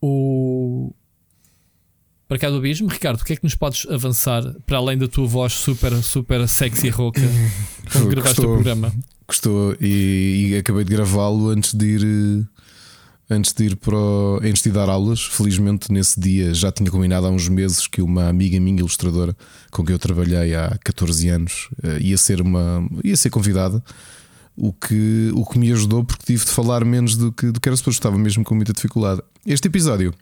o 0.00 0.92
para 2.26 2.38
cá 2.38 2.50
do 2.50 2.56
abismo. 2.56 2.88
Ricardo, 2.88 3.20
o 3.20 3.24
que 3.24 3.34
é 3.34 3.36
que 3.36 3.44
nos 3.44 3.54
podes 3.54 3.86
avançar 3.88 4.42
para 4.66 4.78
além 4.78 4.98
da 4.98 5.06
tua 5.06 5.26
voz 5.26 5.52
super, 5.52 5.94
super 6.02 6.48
sexy 6.48 6.86
e 6.86 6.90
rouca 6.90 7.20
quando 7.92 8.08
gravaste 8.08 8.40
o 8.40 8.44
programa? 8.44 8.92
Gostou 9.26 9.76
e, 9.80 10.50
e 10.50 10.56
acabei 10.56 10.84
de 10.84 10.90
gravá-lo 10.90 11.48
antes 11.50 11.74
de 11.74 11.86
ir 11.86 12.48
antes 13.28 13.52
de 13.52 13.64
ir 13.64 13.76
para 13.76 13.96
o, 13.96 14.40
antes 14.42 14.62
de 14.62 14.70
dar 14.70 14.88
aulas. 14.88 15.24
Felizmente 15.24 15.92
nesse 15.92 16.18
dia 16.18 16.52
já 16.54 16.70
tinha 16.70 16.90
combinado 16.90 17.26
há 17.26 17.30
uns 17.30 17.48
meses 17.48 17.86
que 17.86 18.02
uma 18.02 18.28
amiga 18.28 18.58
minha 18.60 18.80
ilustradora 18.80 19.36
com 19.70 19.84
quem 19.84 19.94
eu 19.94 19.98
trabalhei 19.98 20.54
há 20.54 20.78
14 20.84 21.28
anos 21.28 21.68
eh, 21.82 21.98
ia 22.00 22.18
ser 22.18 22.40
uma 22.40 22.86
ia 23.02 23.16
ser 23.16 23.30
convidada 23.30 23.82
o 24.56 24.72
que, 24.72 25.30
o 25.34 25.44
que 25.44 25.58
me 25.58 25.72
ajudou 25.72 26.04
porque 26.04 26.24
tive 26.24 26.44
de 26.44 26.50
falar 26.50 26.84
menos 26.84 27.16
do 27.16 27.32
que, 27.32 27.50
do 27.50 27.60
que 27.60 27.68
era 27.68 27.76
suposto, 27.76 27.98
estava 27.98 28.16
mesmo 28.16 28.44
com 28.44 28.54
muita 28.54 28.72
dificuldade. 28.72 29.20
Este 29.44 29.68
episódio, 29.68 30.14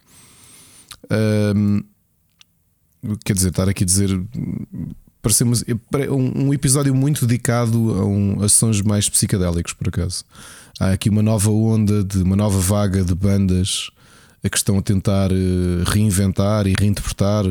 hum, 1.55 1.83
quer 3.25 3.35
dizer, 3.35 3.51
estar 3.51 3.69
aqui 3.69 3.85
a 3.85 3.87
dizer, 3.87 4.09
pareceu 5.21 5.47
um, 5.47 6.47
um 6.47 6.55
episódio 6.55 6.95
muito 6.95 7.27
dedicado 7.27 7.77
a, 7.93 8.05
um, 8.05 8.43
a 8.43 8.49
sons 8.49 8.81
mais 8.81 9.09
psicadélicos, 9.09 9.73
por 9.75 9.89
acaso. 9.89 10.25
Há 10.81 10.93
aqui 10.93 11.09
uma 11.09 11.23
nova 11.23 11.51
onda, 11.51 12.03
de 12.03 12.23
uma 12.23 12.37
nova 12.37 12.59
vaga 12.59 13.05
de 13.05 13.15
bandas 13.15 13.91
a 14.45 14.49
que 14.49 14.57
estão 14.57 14.79
a 14.79 14.83
tentar 14.83 15.31
eh, 15.31 15.85
reinventar 15.87 16.67
e 16.67 16.75
reinterpretar 16.79 17.45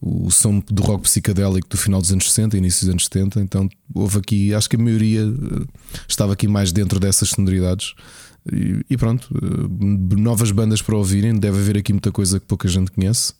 o 0.00 0.30
som 0.30 0.58
do 0.58 0.82
rock 0.82 1.02
psicadélico 1.04 1.68
do 1.68 1.76
final 1.76 2.00
dos 2.00 2.10
anos 2.10 2.24
60 2.32 2.56
início 2.56 2.86
dos 2.86 2.90
anos 2.90 3.04
70. 3.04 3.40
Então 3.40 3.68
houve 3.94 4.18
aqui, 4.18 4.54
acho 4.54 4.68
que 4.68 4.76
a 4.76 4.78
maioria 4.78 5.22
eh, 5.22 5.66
estava 6.08 6.32
aqui 6.32 6.48
mais 6.48 6.72
dentro 6.72 6.98
dessas 6.98 7.30
sonoridades. 7.30 7.94
E, 8.90 8.96
pronto, 8.96 9.28
eh, 9.40 10.16
novas 10.18 10.50
bandas 10.50 10.82
para 10.82 10.96
ouvirem. 10.96 11.38
Deve 11.38 11.58
haver 11.58 11.76
aqui 11.78 11.92
muita 11.92 12.10
coisa 12.10 12.40
que 12.40 12.46
pouca 12.46 12.66
gente 12.66 12.90
conhece. 12.90 13.34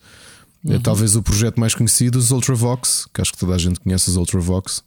É 0.69 0.75
uhum. 0.75 0.81
talvez 0.81 1.17
o 1.17 1.23
projeto 1.23 1.59
mais 1.59 1.75
conhecido, 1.75 2.17
os 2.17 2.31
Ultravox, 2.31 3.09
que 3.13 3.21
acho 3.21 3.33
que 3.33 3.39
toda 3.39 3.55
a 3.55 3.59
gente 3.59 3.81
conhece 3.81 4.09
os 4.11 4.17
Ultravox, 4.17 4.85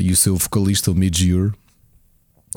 e 0.00 0.10
o 0.10 0.16
seu 0.16 0.36
vocalista, 0.36 0.90
o 0.90 0.94
Midgear. 0.96 1.52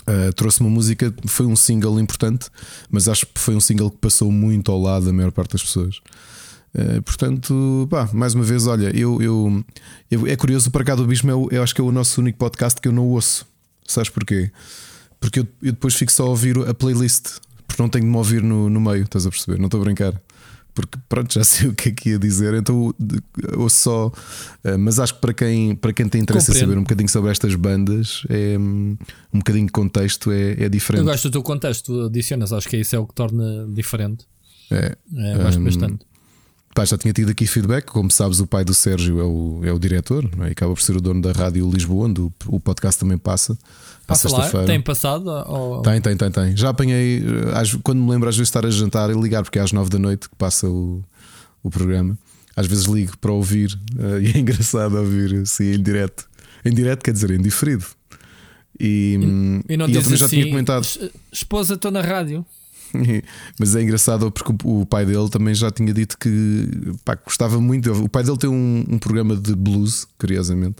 Uh, 0.05 0.33
trouxe 0.33 0.59
uma 0.59 0.69
música, 0.69 1.13
foi 1.25 1.45
um 1.45 1.55
single 1.55 1.97
importante, 1.99 2.47
mas 2.89 3.07
acho 3.07 3.25
que 3.25 3.39
foi 3.39 3.55
um 3.55 3.61
single 3.61 3.89
que 3.89 3.97
passou 3.97 4.31
muito 4.31 4.69
ao 4.69 4.81
lado 4.81 5.05
da 5.05 5.13
maior 5.13 5.31
parte 5.31 5.53
das 5.53 5.63
pessoas. 5.63 6.01
Uh, 6.75 7.01
portanto, 7.03 7.87
pá, 7.89 8.09
mais 8.11 8.33
uma 8.33 8.43
vez, 8.43 8.67
olha, 8.67 8.95
eu, 8.95 9.21
eu, 9.21 9.63
eu 10.11 10.27
é 10.27 10.35
curioso, 10.35 10.69
para 10.71 10.83
cá 10.83 10.95
do 10.95 11.05
Bispo, 11.05 11.29
eu, 11.29 11.47
eu 11.51 11.63
acho 11.63 11.73
que 11.73 11.79
é 11.79 11.83
o 11.83 11.91
nosso 11.91 12.19
único 12.19 12.37
podcast 12.37 12.81
que 12.81 12.87
eu 12.87 12.91
não 12.91 13.07
ouço. 13.07 13.45
Sabes 13.87 14.09
porquê? 14.09 14.51
Porque 15.19 15.39
eu, 15.39 15.47
eu 15.61 15.71
depois 15.71 15.93
fico 15.93 16.11
só 16.11 16.25
a 16.25 16.29
ouvir 16.29 16.57
a 16.67 16.73
playlist, 16.73 17.37
porque 17.65 17.81
não 17.81 17.87
tenho 17.87 18.03
de 18.03 18.11
me 18.11 18.17
ouvir 18.17 18.43
no, 18.43 18.69
no 18.69 18.81
meio, 18.81 19.03
estás 19.03 19.25
a 19.25 19.29
perceber? 19.29 19.57
Não 19.57 19.65
estou 19.65 19.79
a 19.79 19.83
brincar. 19.85 20.21
Porque 20.73 20.97
pronto, 21.07 21.33
já 21.33 21.43
sei 21.43 21.67
o 21.69 21.73
que 21.73 21.89
é 21.89 21.91
que 21.91 22.09
ia 22.09 22.19
dizer, 22.19 22.53
então 22.53 22.93
ouço 23.57 23.75
só. 23.75 24.07
Uh, 24.07 24.77
mas 24.79 24.99
acho 24.99 25.15
que 25.15 25.21
para 25.21 25.33
quem, 25.33 25.75
para 25.75 25.93
quem 25.93 26.07
tem 26.07 26.21
interesse 26.21 26.47
Compreendo. 26.47 26.65
em 26.65 26.69
saber 26.69 26.79
um 26.79 26.83
bocadinho 26.83 27.09
sobre 27.09 27.31
estas 27.31 27.55
bandas, 27.55 28.23
é, 28.29 28.57
um 28.57 28.97
bocadinho 29.33 29.67
de 29.67 29.71
contexto 29.71 30.31
é, 30.31 30.63
é 30.63 30.69
diferente. 30.69 31.01
Eu 31.01 31.05
gosto 31.05 31.29
do 31.29 31.31
teu 31.31 31.43
contexto, 31.43 32.05
adicionas, 32.05 32.51
acho 32.51 32.67
que 32.67 32.77
isso 32.77 32.95
é 32.95 32.99
o 32.99 33.05
que 33.05 33.13
torna 33.13 33.67
diferente. 33.67 34.25
É, 34.71 34.95
é 35.15 35.37
gosto 35.37 35.59
um, 35.59 35.63
bastante. 35.63 36.05
Pá, 36.73 36.83
já 36.85 36.97
tinha 36.97 37.13
tido 37.13 37.29
aqui 37.29 37.45
feedback. 37.45 37.85
Como 37.85 38.09
sabes, 38.09 38.39
o 38.39 38.47
pai 38.47 38.65
do 38.65 38.73
Sérgio 38.73 39.19
é 39.19 39.23
o, 39.23 39.61
é 39.63 39.71
o 39.71 39.77
diretor 39.77 40.27
é? 40.41 40.49
e 40.49 40.51
acaba 40.51 40.73
por 40.73 40.81
ser 40.81 40.97
o 40.97 41.01
dono 41.01 41.21
da 41.21 41.31
Rádio 41.31 41.69
Lisboa, 41.69 42.07
onde 42.07 42.21
o, 42.21 42.33
o 42.47 42.59
podcast 42.59 42.99
também 42.99 43.17
passa. 43.17 43.57
Lá? 44.07 44.65
Tem 44.65 44.81
passado? 44.81 45.29
Ou... 45.47 45.81
Tem, 45.81 46.01
tem, 46.01 46.15
tem, 46.15 46.29
tem. 46.29 46.57
Já 46.57 46.69
apanhei, 46.69 47.23
quando 47.81 48.01
me 48.01 48.11
lembro 48.11 48.27
às 48.27 48.35
vezes 48.35 48.49
estar 48.49 48.65
a 48.65 48.69
jantar 48.69 49.09
e 49.09 49.13
ligar, 49.13 49.43
porque 49.43 49.57
é 49.57 49.61
às 49.61 49.71
nove 49.71 49.89
da 49.89 49.97
noite 49.97 50.29
que 50.29 50.35
passa 50.35 50.67
o, 50.67 51.03
o 51.63 51.69
programa. 51.69 52.17
Às 52.55 52.67
vezes 52.67 52.85
ligo 52.85 53.17
para 53.17 53.31
ouvir 53.31 53.77
uh, 53.95 54.19
e 54.21 54.31
é 54.31 54.37
engraçado 54.37 54.95
ouvir 54.97 55.41
assim 55.41 55.73
em 55.73 55.81
direto. 55.81 56.27
Em 56.65 56.73
direto 56.73 57.03
quer 57.03 57.11
dizer 57.13 57.31
em 57.31 57.41
diferido. 57.41 57.85
E, 58.79 59.17
e, 59.67 59.73
e 59.73 59.77
não 59.77 59.87
e 59.87 59.91
ele 59.91 60.01
também 60.01 60.17
já 60.17 60.25
assim, 60.25 60.37
tinha 60.37 60.49
comentado. 60.49 60.85
Esposa, 61.31 61.75
estou 61.75 61.91
na 61.91 62.01
rádio. 62.01 62.45
Mas 63.59 63.75
é 63.75 63.81
engraçado 63.81 64.31
porque 64.31 64.53
o 64.63 64.85
pai 64.85 65.05
dele 65.05 65.29
também 65.29 65.53
já 65.53 65.71
tinha 65.71 65.93
dito 65.93 66.17
que 66.17 66.67
pá, 67.03 67.15
gostava 67.15 67.59
muito. 67.59 67.91
O 67.91 68.09
pai 68.09 68.23
dele 68.23 68.37
tem 68.37 68.49
um, 68.49 68.85
um 68.87 68.99
programa 68.99 69.35
de 69.35 69.55
blues, 69.55 70.07
curiosamente, 70.17 70.77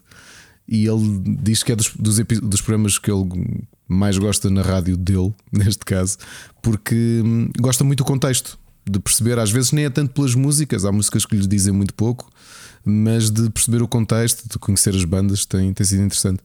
e 0.67 0.87
ele 0.87 1.21
diz 1.41 1.63
que 1.63 1.71
é 1.71 1.75
dos, 1.75 1.91
dos, 1.95 2.17
dos, 2.17 2.61
programas 2.61 2.97
que 2.97 3.11
ele 3.11 3.67
mais 3.87 4.17
gosta 4.17 4.49
na 4.49 4.61
rádio 4.61 4.95
dele, 4.95 5.33
neste 5.51 5.85
caso, 5.85 6.17
porque 6.61 7.21
hum, 7.23 7.49
gosta 7.59 7.83
muito 7.83 7.99
do 7.99 8.05
contexto, 8.05 8.57
de 8.89 8.99
perceber, 8.99 9.39
às 9.39 9.51
vezes 9.51 9.71
nem 9.71 9.85
é 9.85 9.89
tanto 9.89 10.13
pelas 10.13 10.35
músicas, 10.35 10.85
há 10.85 10.91
músicas 10.91 11.25
que 11.25 11.35
lhe 11.35 11.47
dizem 11.47 11.73
muito 11.73 11.93
pouco, 11.93 12.29
mas 12.85 13.29
de 13.29 13.49
perceber 13.49 13.81
o 13.81 13.87
contexto, 13.87 14.47
de 14.49 14.59
conhecer 14.59 14.95
as 14.95 15.05
bandas, 15.05 15.45
tem, 15.45 15.73
tem 15.73 15.85
sido 15.85 16.03
interessante. 16.03 16.41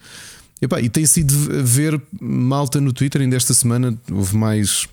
E, 0.60 0.88
tem 0.88 1.06
sido 1.06 1.32
ver 1.64 2.00
malta 2.20 2.80
no 2.80 2.92
Twitter, 2.92 3.22
ainda 3.22 3.36
esta 3.36 3.54
semana 3.54 3.96
houve 4.10 4.36
mais 4.36 4.88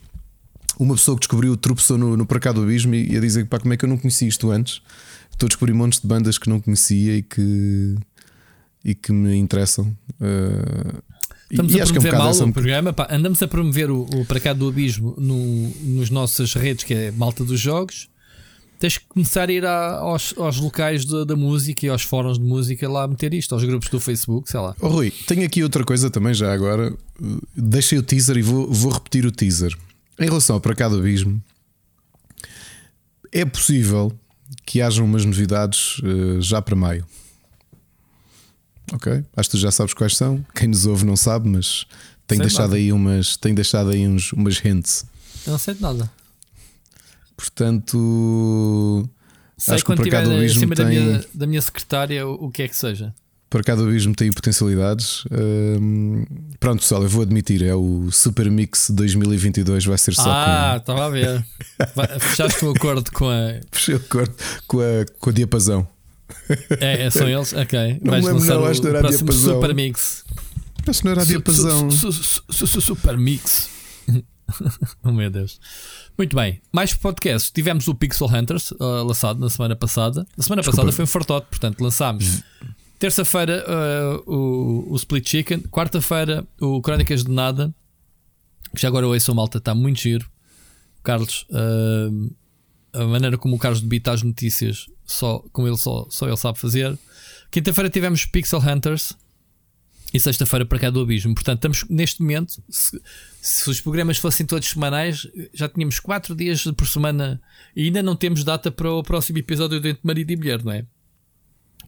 uma 0.79 0.95
pessoa 0.95 1.15
que 1.15 1.21
descobriu, 1.21 1.55
tropeçou 1.57 1.97
no, 1.97 2.15
no 2.17 2.25
Para 2.25 2.51
do 2.51 2.63
Abismo 2.63 2.93
e 2.93 3.15
a 3.17 3.19
dizer 3.19 3.45
pá, 3.45 3.59
como 3.59 3.73
é 3.73 3.77
que 3.77 3.85
eu 3.85 3.89
não 3.89 3.97
conhecia 3.97 4.27
isto 4.27 4.51
antes. 4.51 4.81
Estou 5.31 5.47
a 5.47 5.49
descobrir 5.49 5.73
montes 5.73 5.99
de 5.99 6.07
bandas 6.07 6.37
que 6.37 6.49
não 6.49 6.59
conhecia 6.59 7.17
e 7.17 7.21
que, 7.21 7.95
e 8.85 8.93
que 8.93 9.11
me 9.11 9.35
interessam. 9.35 9.85
Uh, 10.21 11.01
Estamos 11.49 11.73
e, 11.73 11.81
a 11.81 11.85
promover 11.85 12.13
é 12.13 12.15
um 12.15 12.19
mal 12.19 12.29
essa... 12.29 12.45
o 12.45 12.53
programa. 12.53 12.93
Pá, 12.93 13.07
andamos 13.09 13.41
a 13.41 13.47
promover 13.47 13.89
o, 13.89 14.01
o 14.03 14.25
Para 14.25 14.39
Cá 14.39 14.53
do 14.53 14.67
Abismo 14.67 15.15
no, 15.17 15.69
nos 15.81 16.11
nossas 16.11 16.53
redes, 16.53 16.83
que 16.83 16.93
é 16.93 17.11
Malta 17.11 17.43
dos 17.43 17.59
Jogos. 17.59 18.07
Tens 18.79 18.97
que 18.97 19.05
começar 19.07 19.49
a 19.49 19.53
ir 19.53 19.65
a, 19.65 19.95
aos, 19.99 20.35
aos 20.37 20.59
locais 20.59 21.05
da, 21.05 21.23
da, 21.23 21.35
música 21.35 21.85
e 21.85 21.89
aos 21.89 22.03
fóruns 22.03 22.37
de 22.37 22.43
música 22.43 22.87
lá 22.89 23.03
a 23.03 23.07
meter 23.07 23.33
isto, 23.33 23.55
aos 23.55 23.63
grupos 23.63 23.89
do 23.89 23.99
Facebook, 23.99 24.49
sei 24.49 24.59
lá. 24.59 24.75
Oh, 24.79 24.89
Rui, 24.89 25.11
tenho 25.25 25.45
aqui 25.45 25.63
outra 25.63 25.83
coisa 25.83 26.09
também 26.09 26.33
já 26.33 26.53
agora. 26.53 26.93
Deixei 27.55 27.97
o 27.97 28.03
teaser 28.03 28.37
e 28.37 28.41
vou, 28.41 28.71
vou 28.71 28.91
repetir 28.91 29.25
o 29.25 29.31
teaser. 29.31 29.75
Em 30.19 30.25
relação 30.25 30.57
ao 30.57 30.61
Para 30.61 30.75
Cá 30.75 30.89
do 30.89 30.97
Abismo, 30.97 31.41
é 33.31 33.45
possível 33.45 34.11
que 34.65 34.81
haja 34.81 35.01
umas 35.01 35.25
novidades 35.25 35.99
uh, 35.99 36.41
já 36.41 36.61
para 36.61 36.75
maio. 36.75 37.05
Ok? 38.93 39.23
Acho 39.35 39.49
que 39.49 39.57
tu 39.57 39.59
já 39.59 39.71
sabes 39.71 39.93
quais 39.93 40.15
são. 40.15 40.45
Quem 40.53 40.67
nos 40.67 40.85
ouve 40.85 41.05
não 41.05 41.15
sabe, 41.15 41.49
mas 41.49 41.85
tem 42.27 42.37
deixado 42.37 42.69
nada. 42.69 42.75
aí 42.75 42.91
umas, 42.91 43.37
tem 43.37 43.53
deixado 43.53 43.89
aí 43.89 44.07
uns, 44.07 44.31
umas 44.33 44.63
hints. 44.63 45.05
Eu 45.45 45.51
não 45.51 45.59
sei 45.59 45.73
de 45.73 45.81
nada. 45.81 46.09
Portanto, 47.35 49.09
sei 49.57 49.75
acho 49.75 49.85
que 49.85 49.91
o 49.91 49.95
Para 49.95 50.09
Cá 50.09 50.21
do 50.21 50.31
Abismo 50.31 50.59
tem... 50.61 50.69
da, 50.69 50.85
minha, 50.85 51.25
da 51.33 51.47
minha 51.47 51.61
secretária 51.61 52.27
o, 52.27 52.45
o 52.45 52.51
que 52.51 52.63
é 52.63 52.67
que 52.67 52.77
seja 52.77 53.13
para 53.55 53.63
cada 53.63 53.83
abismo 53.83 54.13
tem 54.13 54.29
potencialidades. 54.33 55.23
Um, 55.31 56.25
pronto, 56.59 56.81
pessoal, 56.81 57.03
eu 57.03 57.07
vou 57.07 57.21
admitir, 57.21 57.63
é 57.63 57.73
o 57.73 58.09
Super 58.11 58.51
Mix 58.51 58.89
2022, 58.89 59.85
vai 59.85 59.97
ser 59.97 60.13
só 60.13 60.23
Ah, 60.27 60.75
estava 60.77 61.05
a 61.05 61.09
ver. 61.09 61.45
Fechaste 62.19 62.65
o 62.65 62.69
um 62.69 62.71
acordo 62.71 63.09
com 63.13 63.29
a. 63.29 63.61
Fechei 63.71 63.95
o 63.95 63.97
acordo 63.97 64.33
com 64.67 64.79
a, 64.81 65.05
com 65.19 65.29
a 65.29 65.33
diapasão. 65.33 65.87
É, 66.79 67.03
é 67.03 67.09
são 67.09 67.27
eles? 67.27 67.53
Ok. 67.53 67.99
Não 68.01 68.11
Vais 68.11 68.25
lançar 68.25 68.55
não, 68.55 68.65
acho 68.65 68.81
que 68.81 68.87
não 68.87 68.95
era 68.95 69.07
a 69.07 69.11
diapasão. 69.11 69.53
Super 69.55 69.75
Mix. 69.75 70.25
Acho 70.87 70.99
que 70.99 71.05
não 71.05 71.11
era 71.11 71.21
a 71.21 71.25
diapasão. 71.25 71.91
Su, 71.91 72.11
su, 72.11 72.67
su, 72.67 72.81
super 72.81 73.17
Mix. 73.17 73.69
oh 75.03 75.11
meu 75.11 75.29
Deus. 75.29 75.59
Muito 76.17 76.35
bem, 76.35 76.61
mais 76.71 76.93
podcast. 76.93 77.51
Tivemos 77.51 77.87
o 77.87 77.95
Pixel 77.95 78.27
Hunters 78.27 78.71
uh, 78.71 79.03
lançado 79.05 79.39
na 79.39 79.49
semana 79.49 79.75
passada. 79.75 80.25
Na 80.37 80.43
semana 80.43 80.61
Desculpa. 80.61 80.81
passada 80.81 80.91
foi 80.91 81.03
um 81.03 81.07
fortote, 81.07 81.47
portanto 81.49 81.81
lançámos 81.81 82.43
Terça-feira 82.97 83.65
uh, 83.67 84.31
o, 84.31 84.93
o 84.93 84.95
Split 84.95 85.27
Chicken. 85.27 85.59
Quarta-feira 85.63 86.47
o 86.59 86.81
Crónicas 86.81 87.23
de 87.23 87.31
Nada. 87.31 87.73
Que 88.73 88.81
já 88.81 88.87
agora 88.87 89.07
o 89.07 89.15
Ace 89.15 89.31
Malta 89.33 89.57
está 89.57 89.75
muito 89.75 89.99
giro. 89.99 90.29
Carlos, 91.03 91.45
uh, 91.51 92.35
a 92.93 93.05
maneira 93.05 93.37
como 93.37 93.55
o 93.55 93.59
Carlos 93.59 93.81
debita 93.81 94.11
as 94.11 94.23
notícias, 94.23 94.87
só, 95.05 95.43
como 95.51 95.67
ele 95.67 95.77
só, 95.77 96.07
só 96.09 96.27
ele 96.27 96.37
sabe 96.37 96.59
fazer. 96.59 96.97
Quinta-feira 97.51 97.89
tivemos 97.89 98.25
Pixel 98.25 98.59
Hunters. 98.59 99.13
E 100.13 100.19
sexta-feira 100.19 100.65
para 100.65 100.79
cá 100.79 100.89
do 100.89 101.01
Abismo. 101.01 101.35
Portanto, 101.35 101.57
estamos 101.57 101.85
neste 101.89 102.21
momento. 102.21 102.63
Se, 102.69 103.01
se, 103.41 103.69
os 103.69 103.81
programas 103.81 104.17
fossem 104.17 104.45
todos 104.45 104.69
semanais, 104.69 105.27
já 105.53 105.67
tínhamos 105.67 105.99
4 105.99 106.33
dias 106.33 106.63
por 106.77 106.87
semana 106.87 107.41
e 107.75 107.85
ainda 107.85 108.01
não 108.01 108.15
temos 108.15 108.41
data 108.43 108.71
para 108.71 108.89
o 108.89 109.03
próximo 109.03 109.39
episódio 109.39 109.79
do 109.81 109.87
Entre 109.89 109.99
Marido 110.03 110.31
e 110.31 110.37
Mulher, 110.37 110.63
não 110.63 110.71
é? 110.71 110.85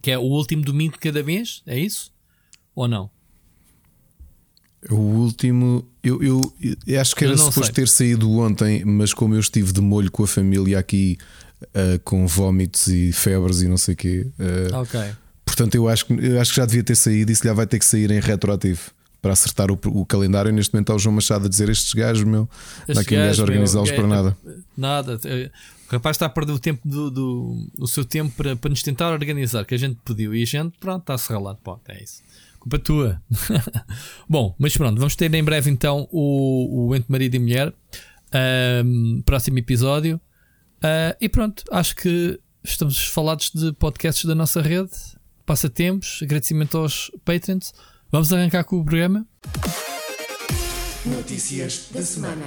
Que 0.01 0.11
é 0.11 0.17
o 0.17 0.23
último 0.23 0.61
domingo 0.61 0.93
de 0.93 0.99
cada 0.99 1.23
mês? 1.23 1.61
É 1.65 1.79
isso? 1.79 2.11
Ou 2.75 2.87
não? 2.87 3.09
O 4.89 4.95
último, 4.95 5.89
eu, 6.03 6.21
eu, 6.21 6.53
eu 6.85 7.01
acho 7.01 7.15
que 7.15 7.25
era 7.25 7.35
suposto 7.35 7.73
ter 7.73 7.87
saído 7.87 8.29
ontem, 8.31 8.85
mas 8.85 9.13
como 9.13 9.35
eu 9.35 9.39
estive 9.39 9.71
de 9.71 9.81
molho 9.81 10.11
com 10.11 10.23
a 10.23 10.27
família 10.27 10.77
aqui 10.79 11.17
uh, 11.61 11.99
com 12.03 12.27
vómitos 12.27 12.87
e 12.87 13.11
febres 13.11 13.61
e 13.61 13.67
não 13.67 13.77
sei 13.77 13.93
o 13.93 13.97
quê. 13.97 14.27
Uh, 14.39 14.75
ok. 14.75 14.99
Portanto, 15.45 15.75
eu 15.75 15.87
acho, 15.87 16.05
que, 16.05 16.13
eu 16.13 16.39
acho 16.39 16.51
que 16.51 16.57
já 16.57 16.65
devia 16.65 16.83
ter 16.83 16.95
saído 16.95 17.31
e 17.31 17.35
se 17.35 17.43
já 17.43 17.53
vai 17.53 17.65
ter 17.65 17.79
que 17.79 17.85
sair 17.85 18.11
em 18.11 18.19
retroativo 18.19 18.91
para 19.21 19.33
acertar 19.33 19.71
o, 19.71 19.79
o 19.85 20.05
calendário. 20.05 20.51
Neste 20.51 20.73
momento, 20.73 20.85
está 20.85 20.95
o 20.95 20.99
João 20.99 21.15
Machado 21.15 21.45
a 21.45 21.49
dizer: 21.49 21.69
Estes 21.69 21.93
gajos, 21.93 22.23
meu, 22.23 22.49
não 22.87 23.01
há 23.01 23.03
quem 23.03 23.17
gajo 23.17 23.41
organizá-los 23.41 23.91
para 23.91 24.07
nada. 24.07 24.37
Nada. 24.77 25.19
O 25.89 25.91
rapaz 25.93 26.15
está 26.15 26.25
a 26.25 26.29
perder 26.29 26.51
o 26.51 26.59
tempo 26.59 26.87
do, 26.87 27.09
do 27.09 27.67
o 27.79 27.87
seu 27.87 28.03
tempo 28.03 28.35
para, 28.35 28.55
para 28.55 28.69
nos 28.69 28.83
tentar 28.83 29.11
organizar, 29.11 29.65
que 29.65 29.73
a 29.73 29.77
gente 29.77 29.97
pediu 30.03 30.35
e 30.35 30.43
a 30.43 30.45
gente, 30.45 30.77
pronto, 30.79 31.01
está-se 31.01 31.31
ralado. 31.31 31.59
Pô, 31.63 31.79
é 31.87 32.03
isso. 32.03 32.21
Culpa 32.59 32.79
tua. 32.79 33.21
Bom, 34.27 34.53
mas 34.59 34.75
pronto, 34.75 34.97
vamos 34.97 35.15
ter 35.15 35.33
em 35.33 35.43
breve 35.43 35.71
então 35.71 36.07
o, 36.11 36.87
o 36.89 36.95
Entre 36.95 37.09
Marido 37.09 37.35
e 37.35 37.39
Mulher. 37.39 37.73
Um, 38.83 39.21
próximo 39.25 39.57
episódio. 39.57 40.19
Uh, 40.77 41.15
e 41.19 41.27
pronto, 41.27 41.63
acho 41.71 41.95
que 41.95 42.39
estamos 42.63 43.07
falados 43.07 43.51
de 43.53 43.73
podcasts 43.73 44.25
da 44.25 44.35
nossa 44.35 44.61
rede, 44.61 44.91
passatempos, 45.45 46.19
agradecimento 46.21 46.77
aos 46.77 47.11
patrons. 47.25 47.73
Vamos 48.11 48.31
arrancar 48.31 48.63
com 48.63 48.79
o 48.79 48.85
programa. 48.85 49.25
Notícias 51.05 51.89
da 51.91 52.01
semana. 52.01 52.45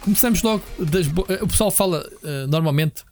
Começamos 0.00 0.42
logo. 0.42 0.64
Das 0.78 1.06
O 1.42 1.46
pessoal 1.48 1.70
fala 1.70 2.08
uh, 2.22 2.46
normalmente 2.48 3.04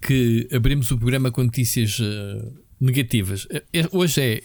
que 0.00 0.48
abrimos 0.52 0.90
o 0.90 0.98
programa 0.98 1.30
com 1.30 1.42
notícias 1.42 1.98
uh, 1.98 2.52
negativas. 2.80 3.46
Hoje 3.92 4.20
é 4.20 4.42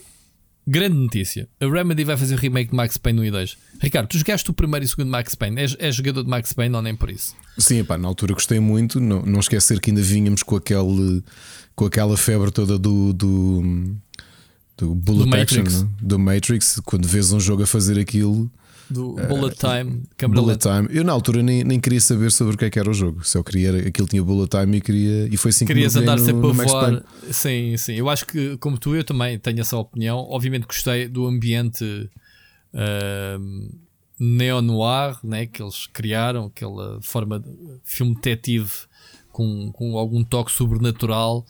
grande 0.68 0.96
notícia. 0.96 1.48
A 1.60 1.66
Remedy 1.66 2.04
vai 2.04 2.18
fazer 2.18 2.36
o 2.36 2.38
remake 2.38 2.72
de 2.72 2.76
Max 2.76 2.98
Payne 2.98 3.20
1 3.22 3.24
e 3.26 3.32
2. 3.32 3.58
Ricardo, 3.82 4.08
tu 4.08 4.18
jogaste 4.18 4.50
o 4.50 4.54
primeiro 4.54 4.84
e 4.84 4.88
o 4.88 4.90
segundo 4.90 5.10
Max 5.10 5.36
Payne. 5.36 5.62
És, 5.62 5.76
és 5.80 5.96
jogador 5.96 6.24
de 6.24 6.30
Max 6.30 6.54
Payne 6.54 6.76
ou 6.76 6.82
nem 6.82 6.96
por 6.96 7.10
isso? 7.10 7.36
Sim, 7.58 7.84
pá, 7.84 7.98
na 7.98 8.08
altura 8.08 8.34
gostei 8.34 8.60
muito. 8.60 9.00
Não, 9.00 9.22
não 9.22 9.40
esquecer 9.40 9.80
que 9.80 9.92
ainda 9.92 10.02
vínhamos 10.02 10.44
com, 10.44 10.56
aquele, 10.56 11.24
com 11.76 11.86
aquela 11.86 12.18
febre 12.18 12.52
toda 12.52 12.78
do. 12.78 13.14
do 13.14 13.96
do 14.78 14.94
Bullet 14.94 15.30
do 15.30 15.36
Action, 15.38 15.64
Matrix. 15.64 15.86
do 16.02 16.20
Matrix, 16.20 16.82
quando 16.84 17.08
vês 17.08 17.32
um 17.32 17.40
jogo 17.40 17.64
a 17.64 17.66
fazer 17.66 17.98
aquilo, 17.98 18.52
do 18.90 19.16
Bullet 19.28 19.56
Time. 19.58 20.04
Bullet 20.30 20.60
Time. 20.60 20.88
Eu 20.90 21.04
na 21.04 21.12
altura 21.12 21.42
nem, 21.42 21.64
nem 21.64 21.80
queria 21.80 22.02
saber 22.02 22.32
sobre 22.32 22.56
o 22.56 22.58
que 22.58 22.66
é 22.66 22.70
que 22.70 22.80
era 22.80 22.90
o 22.90 22.94
jogo. 22.94 23.24
Só 23.24 23.42
queria 23.42 23.88
aquilo 23.88 24.08
tinha 24.08 24.24
Bullet 24.24 24.50
Time 24.50 24.78
e 24.78 24.82
queria 24.82 25.28
e 25.28 25.38
foi 25.38 25.50
assim 25.50 25.66
Querias 25.66 25.94
que 25.94 26.00
andar 26.00 26.20
sempre 26.20 26.50
a 26.50 26.54
voar. 26.54 27.04
Sim, 27.32 27.76
sim. 27.78 27.94
Eu 27.94 28.10
acho 28.10 28.26
que 28.26 28.58
como 28.58 28.78
tu 28.78 28.96
eu 28.96 29.04
também 29.04 29.40
tenho 29.40 29.60
essa 29.60 29.78
opinião. 29.78 30.18
Obviamente 30.30 30.66
gostei 30.66 31.08
do 31.08 31.26
ambiente 31.26 32.10
uh, 32.74 33.76
neo-noir, 34.20 35.18
né, 35.24 35.46
que 35.46 35.62
eles 35.62 35.88
criaram, 35.88 36.46
aquela 36.46 37.00
forma 37.02 37.40
de 37.40 37.50
filme 37.84 38.16
detetive 38.16 38.72
com, 39.32 39.72
com 39.74 39.98
algum 39.98 40.24
toque 40.24 40.52
sobrenatural. 40.52 41.46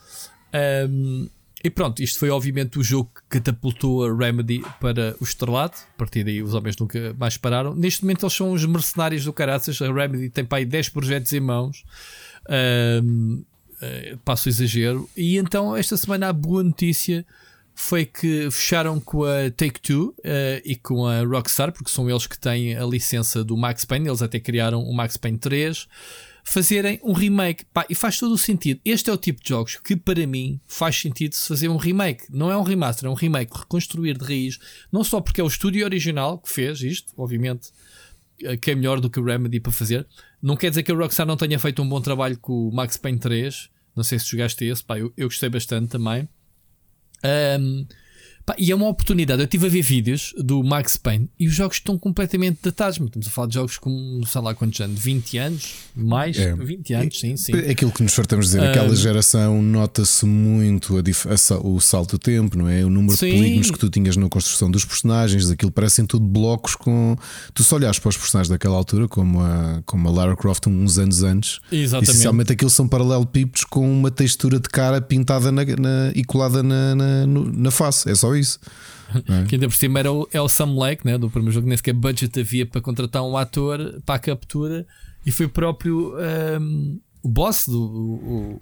Um, 0.89 1.29
e 1.65 1.69
pronto, 1.71 1.99
isto 2.03 2.19
foi 2.19 2.29
obviamente 2.29 2.77
o 2.77 2.83
jogo 2.83 3.09
que 3.15 3.39
catapultou 3.39 4.05
a 4.05 4.15
Remedy 4.15 4.63
para 4.79 5.15
o 5.19 5.23
estrelato. 5.23 5.79
A 5.95 5.97
partir 5.97 6.23
daí 6.23 6.43
os 6.43 6.53
homens 6.53 6.77
nunca 6.77 7.15
mais 7.17 7.37
pararam. 7.37 7.73
Neste 7.73 8.03
momento 8.03 8.23
eles 8.23 8.33
são 8.33 8.51
os 8.51 8.63
mercenários 8.63 9.25
do 9.25 9.33
caraças. 9.33 9.81
A 9.81 9.91
Remedy 9.91 10.29
tem 10.29 10.45
para 10.45 10.59
aí 10.59 10.65
10 10.65 10.89
projetos 10.89 11.33
em 11.33 11.39
mãos. 11.39 11.83
Um, 13.03 13.43
eh, 13.81 14.15
passo 14.23 14.47
exagero. 14.47 15.09
E 15.17 15.37
então 15.37 15.75
esta 15.75 15.97
semana 15.97 16.29
a 16.29 16.33
boa 16.33 16.63
notícia 16.63 17.25
foi 17.73 18.05
que 18.05 18.47
fecharam 18.51 18.99
com 18.99 19.23
a 19.23 19.49
Take-Two 19.49 20.09
uh, 20.19 20.61
e 20.63 20.75
com 20.75 21.07
a 21.07 21.23
Rockstar, 21.23 21.71
porque 21.71 21.89
são 21.89 22.07
eles 22.07 22.27
que 22.27 22.37
têm 22.37 22.77
a 22.77 22.85
licença 22.85 23.43
do 23.43 23.57
Max 23.57 23.85
Payne. 23.85 24.07
Eles 24.07 24.21
até 24.21 24.39
criaram 24.39 24.83
o 24.83 24.93
Max 24.93 25.17
Payne 25.17 25.39
3 25.39 25.87
fazerem 26.45 26.99
um 27.03 27.11
remake. 27.11 27.65
Pá, 27.73 27.85
e 27.89 27.95
faz 27.95 28.19
todo 28.19 28.31
o 28.33 28.37
sentido. 28.37 28.79
Este 28.85 29.09
é 29.09 29.13
o 29.13 29.17
tipo 29.17 29.43
de 29.43 29.49
jogos 29.49 29.77
que, 29.77 29.95
para 29.95 30.25
mim, 30.25 30.61
faz 30.65 30.95
sentido 30.95 31.33
se 31.33 31.47
fazer 31.47 31.67
um 31.67 31.75
remake. 31.75 32.25
Não 32.29 32.49
é 32.51 32.55
um 32.55 32.61
remaster, 32.61 33.07
é 33.07 33.09
um 33.09 33.15
remake. 33.15 33.57
Reconstruir 33.57 34.17
de 34.17 34.23
raiz. 34.23 34.59
Não 34.91 35.03
só 35.03 35.19
porque 35.19 35.41
é 35.41 35.43
o 35.43 35.47
estúdio 35.47 35.83
original 35.83 36.37
que 36.37 36.49
fez 36.49 36.81
isto, 36.81 37.11
obviamente, 37.17 37.71
eh, 38.43 38.55
que 38.55 38.71
é 38.71 38.75
melhor 38.75 39.01
do 39.01 39.09
que 39.09 39.19
o 39.19 39.23
Remedy 39.25 39.59
para 39.59 39.71
fazer. 39.71 40.07
Não 40.41 40.55
quer 40.55 40.69
dizer 40.69 40.83
que 40.83 40.91
a 40.91 40.95
Rockstar 40.95 41.25
não 41.25 41.35
tenha 41.35 41.57
feito 41.57 41.81
um 41.81 41.89
bom 41.89 41.99
trabalho 41.99 42.37
com 42.37 42.69
o 42.69 42.71
Max 42.71 42.95
Payne 42.95 43.19
3. 43.19 43.69
Não 43.95 44.03
sei 44.03 44.19
se 44.19 44.27
jogaste 44.27 44.63
esse, 44.63 44.83
pá, 44.83 44.99
eu, 44.99 45.11
eu 45.17 45.27
gostei 45.27 45.49
bastante 45.49 45.89
também. 45.89 46.29
Um, 47.59 47.87
Pá, 48.45 48.55
e 48.59 48.71
é 48.71 48.75
uma 48.75 48.87
oportunidade. 48.87 49.41
Eu 49.41 49.45
estive 49.45 49.65
a 49.65 49.69
ver 49.69 49.81
vídeos 49.81 50.33
do 50.37 50.63
Max 50.63 50.97
Payne 50.97 51.27
e 51.39 51.47
os 51.47 51.53
jogos 51.53 51.77
estão 51.77 51.97
completamente 51.97 52.59
datados. 52.61 52.99
Estamos 52.99 53.27
a 53.27 53.31
falar 53.31 53.47
de 53.47 53.55
jogos 53.55 53.77
com, 53.77 54.21
sei 54.27 54.41
lá 54.41 54.53
quantos 54.53 54.79
anos, 54.81 54.99
20 54.99 55.37
anos, 55.39 55.73
mais, 55.95 56.37
é. 56.37 56.53
20 56.53 56.93
anos, 56.93 57.19
sim, 57.19 57.35
sim. 57.35 57.53
É 57.53 57.71
aquilo 57.71 57.91
que 57.91 58.03
nos 58.03 58.13
fartamos 58.13 58.47
dizer, 58.47 58.61
aquela 58.61 58.91
um, 58.91 58.95
geração 58.95 59.61
nota-se 59.63 60.27
muito 60.27 60.95
a 60.97 61.01
a, 61.01 61.57
o 61.67 61.79
salto 61.79 62.11
do 62.11 62.19
tempo, 62.19 62.55
não 62.55 62.69
é? 62.69 62.85
O 62.85 62.89
número 62.89 63.17
sim. 63.17 63.29
de 63.29 63.35
polígonos 63.35 63.71
que 63.71 63.79
tu 63.79 63.89
tinhas 63.89 64.15
na 64.15 64.29
construção 64.29 64.69
dos 64.69 64.85
personagens, 64.85 65.49
aquilo 65.49 65.71
parecem 65.71 66.05
tudo 66.05 66.25
blocos 66.25 66.75
com. 66.75 67.17
Tu 67.53 67.63
só 67.63 67.77
olhas 67.77 67.97
para 67.97 68.09
os 68.09 68.17
personagens 68.17 68.49
daquela 68.49 68.75
altura, 68.75 69.07
como 69.07 69.41
a, 69.41 69.81
como 69.87 70.07
a 70.07 70.11
Lara 70.11 70.35
Croft 70.35 70.67
uns 70.67 70.99
anos 70.99 71.23
antes. 71.23 71.59
Exatamente. 71.71 72.11
Essencialmente 72.11 72.53
aquilo 72.53 72.69
são 72.69 72.87
paralelepípedos 72.87 73.63
com 73.63 73.91
uma 73.91 74.11
textura 74.11 74.59
de 74.59 74.69
cara 74.69 75.01
pintada 75.01 75.51
na, 75.51 75.63
na, 75.63 76.11
e 76.13 76.23
colada 76.23 76.61
na, 76.61 76.93
na, 76.93 77.25
na 77.25 77.71
face. 77.71 78.09
É 78.09 78.13
só 78.13 78.34
isso. 78.37 78.59
É. 79.29 79.45
Que 79.45 79.55
ainda 79.55 79.67
por 79.67 79.75
cima 79.75 79.99
era 79.99 80.11
o, 80.11 80.27
é 80.33 80.41
o 80.41 80.49
Sam 80.49 80.73
Lake, 80.79 81.05
né, 81.05 81.15
do 81.15 81.29
primeiro 81.29 81.53
jogo, 81.53 81.67
nem 81.67 81.77
sequer 81.77 81.93
budget 81.93 82.39
havia 82.39 82.65
para 82.65 82.81
contratar 82.81 83.21
um 83.21 83.37
ator 83.37 84.01
para 84.03 84.15
a 84.15 84.19
captura 84.19 84.85
e 85.23 85.31
foi 85.31 85.45
o 85.45 85.49
próprio 85.49 86.15
um, 86.59 86.99
o 87.21 87.29
boss 87.29 87.65
do 87.67 87.79
o, 87.79 88.55
o 88.55 88.59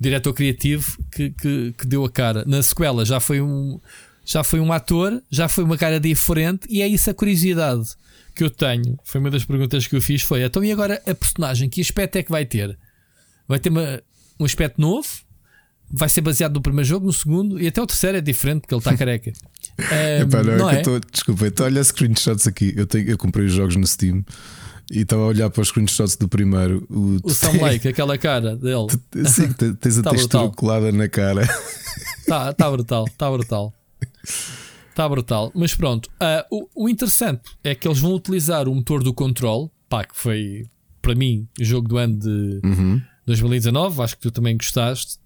diretor 0.00 0.32
criativo 0.32 0.98
que, 1.10 1.30
que, 1.30 1.74
que, 1.78 1.86
deu 1.86 2.04
a 2.04 2.10
cara. 2.10 2.44
Na 2.46 2.62
sequela 2.62 3.04
já 3.04 3.20
foi 3.20 3.40
um 3.40 3.78
já 4.24 4.42
foi 4.44 4.60
um 4.60 4.72
ator, 4.72 5.22
já 5.30 5.48
foi 5.48 5.64
uma 5.64 5.76
cara 5.76 5.98
diferente 6.00 6.66
e 6.70 6.80
é 6.80 6.86
isso 6.86 7.10
a 7.10 7.14
curiosidade 7.14 7.90
que 8.34 8.44
eu 8.44 8.50
tenho. 8.50 8.98
Foi 9.04 9.20
uma 9.20 9.30
das 9.30 9.44
perguntas 9.44 9.86
que 9.86 9.96
eu 9.96 10.02
fiz 10.02 10.22
foi, 10.22 10.42
então 10.42 10.64
e 10.64 10.72
agora 10.72 11.02
a 11.06 11.14
personagem, 11.14 11.68
que 11.68 11.80
aspecto 11.80 12.16
é 12.16 12.22
que 12.22 12.30
vai 12.30 12.44
ter? 12.44 12.78
Vai 13.48 13.58
ter 13.58 13.70
uma, 13.70 14.02
um 14.38 14.44
aspecto 14.44 14.80
novo? 14.80 15.08
Vai 15.92 16.08
ser 16.08 16.22
baseado 16.22 16.54
no 16.54 16.62
primeiro 16.62 16.88
jogo, 16.88 17.06
no 17.06 17.12
segundo 17.12 17.60
e 17.60 17.68
até 17.68 17.82
o 17.82 17.86
terceiro 17.86 18.16
é 18.16 18.20
diferente 18.20 18.62
porque 18.62 18.74
ele 18.74 18.78
está 18.80 18.96
careca. 18.96 19.32
Um, 19.78 20.22
Epá, 20.22 20.42
não, 20.42 20.56
não 20.56 20.70
é? 20.70 20.80
Tô, 20.80 20.98
desculpa, 20.98 21.46
estou 21.46 21.66
a 21.66 21.68
olhar 21.68 21.84
screenshots 21.84 22.46
aqui. 22.46 22.72
Eu, 22.76 22.86
tenho, 22.86 23.08
eu 23.10 23.18
comprei 23.18 23.46
os 23.46 23.52
jogos 23.52 23.76
no 23.76 23.86
Steam 23.86 24.24
e 24.90 25.00
estava 25.00 25.22
a 25.22 25.26
olhar 25.26 25.50
para 25.50 25.60
os 25.60 25.68
screenshots 25.68 26.16
do 26.16 26.28
primeiro. 26.28 26.86
O, 26.88 27.18
o 27.22 27.30
Sam 27.30 27.60
Lake, 27.60 27.86
aquela 27.88 28.16
cara 28.16 28.56
dele. 28.56 28.86
Sim, 29.26 29.52
tens 29.52 29.98
a 29.98 30.02
tá 30.02 30.10
textura 30.10 30.44
brutal. 30.44 30.52
colada 30.52 30.90
na 30.90 31.08
cara. 31.08 31.42
Está 32.18 32.52
tá 32.52 32.70
brutal, 32.70 33.04
está 33.06 33.30
brutal. 33.30 33.74
Está 34.88 35.08
brutal. 35.08 35.52
Mas 35.54 35.74
pronto, 35.74 36.08
uh, 36.20 36.44
o, 36.74 36.84
o, 36.84 36.88
interessante 36.88 37.42
é 37.64 37.74
que 37.74 37.86
eles 37.86 37.98
vão 37.98 38.14
utilizar 38.14 38.68
o 38.68 38.74
motor 38.74 39.02
do 39.02 39.12
Control, 39.12 39.70
pá, 39.88 40.04
que 40.04 40.16
foi 40.16 40.66
para 41.00 41.14
mim 41.14 41.48
o 41.60 41.64
jogo 41.64 41.88
do 41.88 41.98
ano 41.98 42.18
de. 42.18 42.60
Uhum 42.64 43.02
2019, 43.26 44.02
acho 44.02 44.16
que 44.16 44.22
tu 44.22 44.30
também 44.30 44.56
gostaste. 44.56 45.18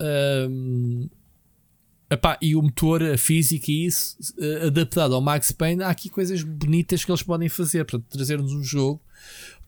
Epá, 2.08 2.38
e 2.40 2.54
o 2.54 2.62
motor, 2.62 3.02
a 3.02 3.18
física 3.18 3.70
e 3.70 3.86
isso, 3.86 4.16
uh, 4.38 4.68
adaptado 4.68 5.12
ao 5.14 5.20
Max 5.20 5.50
Payne, 5.50 5.82
há 5.82 5.90
aqui 5.90 6.08
coisas 6.08 6.40
bonitas 6.40 7.04
que 7.04 7.10
eles 7.10 7.22
podem 7.22 7.48
fazer. 7.48 7.84
Portanto, 7.84 8.08
trazer-nos 8.08 8.52
um 8.52 8.62
jogo 8.62 9.00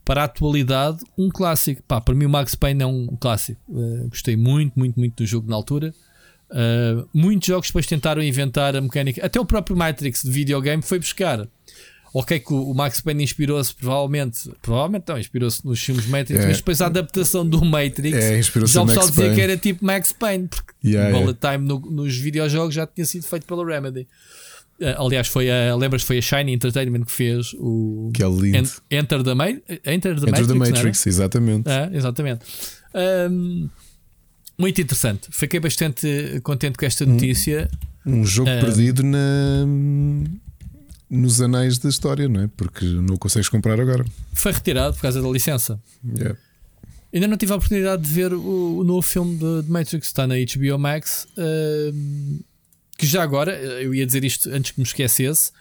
para 0.04 0.22
a 0.22 0.24
atualidade, 0.24 1.04
um 1.18 1.28
clássico. 1.28 1.82
Para 1.82 2.14
mim, 2.14 2.26
o 2.26 2.30
Max 2.30 2.54
Payne 2.54 2.82
é 2.82 2.86
um 2.86 3.08
clássico. 3.20 3.60
Uh, 3.68 4.08
gostei 4.08 4.36
muito, 4.36 4.78
muito, 4.78 4.98
muito 4.98 5.16
do 5.16 5.26
jogo 5.26 5.50
na 5.50 5.56
altura. 5.56 5.92
Uh, 6.48 7.08
muitos 7.12 7.48
jogos 7.48 7.68
depois 7.68 7.86
tentaram 7.86 8.22
inventar 8.22 8.76
a 8.76 8.80
mecânica. 8.80 9.24
Até 9.26 9.40
o 9.40 9.44
próprio 9.44 9.76
Matrix 9.76 10.22
de 10.22 10.30
videogame 10.30 10.80
foi 10.80 11.00
buscar 11.00 11.48
Ok, 12.18 12.40
que 12.40 12.52
o 12.52 12.74
Max 12.74 13.00
Payne 13.00 13.22
inspirou-se 13.22 13.72
provavelmente, 13.72 14.50
provavelmente 14.60 15.04
não, 15.06 15.16
inspirou-se 15.20 15.64
nos 15.64 15.80
filmes 15.80 16.04
Matrix, 16.06 16.42
é. 16.42 16.48
mas 16.48 16.56
depois 16.56 16.80
a 16.82 16.86
adaptação 16.86 17.48
do 17.48 17.64
Matrix 17.64 18.16
é, 18.16 18.42
já 18.42 18.82
o 18.82 18.86
pessoal 18.86 19.08
dizia 19.08 19.34
que 19.36 19.40
era 19.40 19.56
tipo 19.56 19.84
Max 19.84 20.10
Payne, 20.10 20.48
porque 20.48 20.72
yeah, 20.84 21.16
o 21.16 21.20
bullet 21.20 21.38
time 21.38 21.58
no, 21.58 21.78
nos 21.78 22.16
videojogos 22.16 22.74
já 22.74 22.88
tinha 22.88 23.04
sido 23.06 23.24
feito 23.24 23.46
pela 23.46 23.64
Remedy. 23.64 24.08
Uh, 24.80 25.00
aliás, 25.00 25.28
foi 25.28 25.48
a, 25.48 25.76
lembras 25.76 26.02
foi 26.02 26.18
a 26.18 26.20
Shiny 26.20 26.54
Entertainment 26.54 27.04
que 27.04 27.12
fez 27.12 27.54
o 27.54 28.10
que 28.12 28.20
é 28.20 28.28
lindo. 28.28 28.68
Enter 28.90 29.22
the, 29.22 29.34
Ma 29.34 29.50
Enter 29.50 29.70
the 29.70 29.92
Enter 29.92 30.16
Matrix. 30.16 30.48
The 30.48 30.54
Matrix 30.54 31.06
exatamente. 31.06 31.70
É, 31.70 31.88
exatamente. 31.92 32.40
Um, 33.30 33.68
muito 34.58 34.80
interessante. 34.80 35.28
Fiquei 35.30 35.60
bastante 35.60 36.40
contente 36.42 36.76
com 36.76 36.84
esta 36.84 37.06
notícia. 37.06 37.70
Um, 38.04 38.22
um 38.22 38.24
jogo 38.26 38.50
uh, 38.50 38.60
perdido 38.60 39.04
na 39.04 39.64
nos 41.10 41.40
anais 41.40 41.78
da 41.78 41.88
história, 41.88 42.28
não 42.28 42.42
é? 42.42 42.50
Porque 42.56 42.84
não 42.84 43.14
o 43.14 43.18
consegues 43.18 43.48
comprar 43.48 43.80
agora. 43.80 44.04
Foi 44.32 44.52
retirado 44.52 44.94
por 44.94 45.02
causa 45.02 45.22
da 45.22 45.28
licença. 45.28 45.80
Yeah. 46.04 46.38
Ainda 47.12 47.26
não 47.26 47.36
tive 47.36 47.52
a 47.52 47.56
oportunidade 47.56 48.02
de 48.02 48.12
ver 48.12 48.34
o, 48.34 48.78
o 48.78 48.84
novo 48.84 49.02
filme 49.02 49.36
de, 49.36 49.62
de, 49.62 49.70
Matrix, 49.70 50.06
está 50.06 50.26
na 50.26 50.34
HBO 50.34 50.78
Max. 50.78 51.26
Uh, 51.36 52.44
que 52.98 53.06
já 53.06 53.22
agora, 53.22 53.52
eu 53.56 53.94
ia 53.94 54.04
dizer 54.04 54.24
isto 54.24 54.50
antes 54.50 54.72
que 54.72 54.80
me 54.80 54.84
esquecesse. 54.84 55.52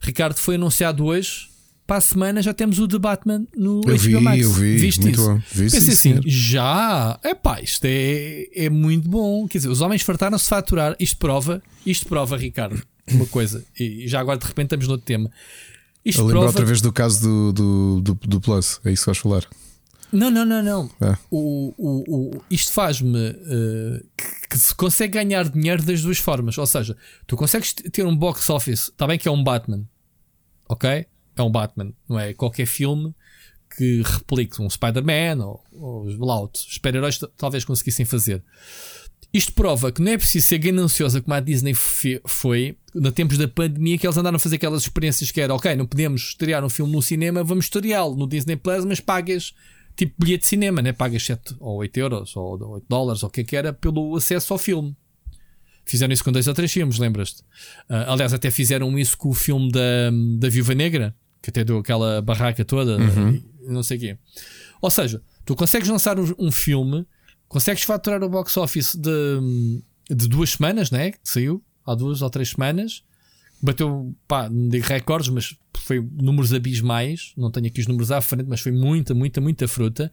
Ricardo 0.00 0.36
foi 0.36 0.54
anunciado 0.54 1.04
hoje. 1.04 1.52
Para 1.86 1.96
a 1.96 2.00
semana 2.00 2.40
já 2.40 2.54
temos 2.54 2.78
o 2.78 2.88
The 2.88 2.98
Batman 2.98 3.46
no 3.54 3.82
eu 3.84 3.94
HBO 3.94 3.98
vi, 3.98 4.20
Max. 4.20 4.40
Eu 4.40 4.52
vi, 4.52 4.76
Viste 4.78 5.02
muito 5.02 5.20
isso? 5.20 5.28
Bom. 5.28 5.42
Vi, 5.52 5.70
Pensei 5.70 5.92
assim, 5.92 6.20
já, 6.24 7.20
é 7.22 7.34
pá, 7.34 7.60
isto 7.60 7.84
é, 7.84 8.46
é 8.54 8.70
muito 8.70 9.06
bom. 9.06 9.46
Quer 9.46 9.58
dizer, 9.58 9.68
os 9.68 9.82
homens 9.82 10.00
fartaram-se 10.00 10.44
de 10.44 10.48
faturar. 10.48 10.96
Isto 10.98 11.18
prova, 11.18 11.62
isto 11.84 12.06
prova, 12.06 12.38
Ricardo, 12.38 12.82
uma 13.10 13.26
coisa, 13.26 13.64
e 13.78 14.06
já 14.08 14.20
agora 14.20 14.38
de 14.38 14.46
repente 14.46 14.66
estamos 14.66 14.86
no 14.86 14.92
outro 14.92 15.06
tema. 15.06 15.30
Isto 16.04 16.20
Eu 16.20 16.26
lembro 16.26 16.40
prova... 16.40 16.46
outra 16.52 16.64
vez 16.66 16.80
do 16.80 16.92
caso 16.92 17.22
do, 17.22 17.52
do, 17.52 18.00
do, 18.00 18.14
do, 18.28 18.40
Plus, 18.40 18.80
é 18.84 18.92
isso 18.92 19.02
que 19.02 19.06
vais 19.06 19.18
falar. 19.18 19.46
Não, 20.12 20.30
não, 20.30 20.44
não, 20.44 20.62
não. 20.62 20.90
É. 21.00 21.16
O, 21.30 21.74
o, 21.76 22.36
o, 22.36 22.42
isto 22.50 22.72
faz-me 22.72 23.30
uh, 23.30 24.06
que, 24.16 24.48
que, 24.50 24.58
se 24.58 24.74
consegue 24.74 25.14
ganhar 25.14 25.48
dinheiro 25.48 25.82
das 25.82 26.02
duas 26.02 26.18
formas. 26.18 26.56
Ou 26.56 26.66
seja, 26.66 26.96
tu 27.26 27.36
consegues 27.36 27.72
ter 27.72 28.06
um 28.06 28.14
box 28.14 28.48
office, 28.50 28.88
está 28.90 29.06
bem 29.06 29.18
que 29.18 29.26
é 29.26 29.30
um 29.30 29.42
Batman, 29.42 29.84
ok? 30.68 31.06
É 31.36 31.42
um 31.42 31.50
Batman, 31.50 31.92
não 32.08 32.18
é 32.18 32.32
qualquer 32.32 32.66
filme 32.66 33.14
que 33.76 34.02
replique 34.02 34.62
um 34.62 34.70
Spider-Man 34.70 35.44
ou, 35.44 35.64
ou 35.72 36.24
lá, 36.24 36.40
os 36.42 36.50
super-heróis 36.54 37.18
talvez 37.36 37.64
conseguissem 37.64 38.04
fazer. 38.04 38.42
Isto 39.34 39.52
prova 39.52 39.90
que 39.90 40.00
não 40.00 40.12
é 40.12 40.16
preciso 40.16 40.46
ser 40.46 40.58
gananciosa 40.58 41.20
como 41.20 41.34
a 41.34 41.40
Disney 41.40 41.74
foi 41.74 42.76
no 42.94 43.10
tempos 43.10 43.36
da 43.36 43.48
pandemia 43.48 43.98
que 43.98 44.06
eles 44.06 44.16
andaram 44.16 44.36
a 44.36 44.38
fazer 44.38 44.54
aquelas 44.54 44.82
experiências 44.82 45.32
que 45.32 45.40
era 45.40 45.52
ok, 45.52 45.74
não 45.74 45.86
podemos 45.86 46.28
estrear 46.28 46.64
um 46.64 46.68
filme 46.68 46.92
no 46.92 47.02
cinema, 47.02 47.42
vamos 47.42 47.64
estreá-lo 47.64 48.14
no 48.14 48.28
Disney 48.28 48.54
Plus, 48.54 48.84
mas 48.84 49.00
pagas 49.00 49.52
tipo 49.96 50.14
bilhete 50.16 50.42
de 50.42 50.46
cinema, 50.46 50.80
né? 50.80 50.92
pagas 50.92 51.24
7 51.24 51.56
ou 51.58 51.78
8 51.78 51.96
euros 51.96 52.36
ou 52.36 52.74
8 52.74 52.86
dólares 52.88 53.24
ou 53.24 53.28
o 53.28 53.32
que 53.32 53.40
é 53.40 53.44
que 53.44 53.56
era 53.56 53.72
pelo 53.72 54.14
acesso 54.14 54.52
ao 54.52 54.58
filme. 54.58 54.96
Fizeram 55.84 56.14
isso 56.14 56.22
com 56.22 56.30
dois 56.30 56.46
ou 56.46 56.54
três 56.54 56.72
filmes, 56.72 56.98
lembras-te? 56.98 57.40
Uh, 57.90 58.06
aliás, 58.06 58.32
até 58.32 58.52
fizeram 58.52 58.96
isso 58.96 59.18
com 59.18 59.30
o 59.30 59.34
filme 59.34 59.70
da, 59.72 60.12
da 60.38 60.48
Viúva 60.48 60.74
Negra, 60.74 61.12
que 61.42 61.50
até 61.50 61.64
deu 61.64 61.78
aquela 61.78 62.22
barraca 62.22 62.64
toda, 62.64 62.96
uhum. 62.96 63.42
não 63.66 63.82
sei 63.82 63.96
o 63.96 64.00
quê. 64.00 64.18
Ou 64.80 64.90
seja, 64.90 65.20
tu 65.44 65.56
consegues 65.56 65.88
lançar 65.88 66.20
um, 66.20 66.34
um 66.38 66.52
filme 66.52 67.04
consegues 67.48 67.82
faturar 67.82 68.22
o 68.22 68.28
box 68.28 68.56
office 68.56 68.94
de, 68.94 69.82
de 70.10 70.28
duas 70.28 70.50
semanas, 70.50 70.90
né? 70.90 71.12
Que 71.12 71.18
saiu 71.22 71.62
há 71.86 71.94
duas 71.94 72.22
ou 72.22 72.30
três 72.30 72.50
semanas. 72.50 73.02
Bateu, 73.62 74.14
pá, 74.28 74.48
não 74.48 74.68
digo 74.68 74.86
recordes, 74.86 75.28
mas 75.30 75.56
foi 75.78 76.00
números 76.00 76.52
abismais. 76.52 77.32
Não 77.36 77.50
tenho 77.50 77.66
aqui 77.66 77.80
os 77.80 77.86
números 77.86 78.10
à 78.10 78.20
frente, 78.20 78.46
mas 78.48 78.60
foi 78.60 78.72
muita, 78.72 79.14
muita, 79.14 79.40
muita 79.40 79.68
fruta. 79.68 80.12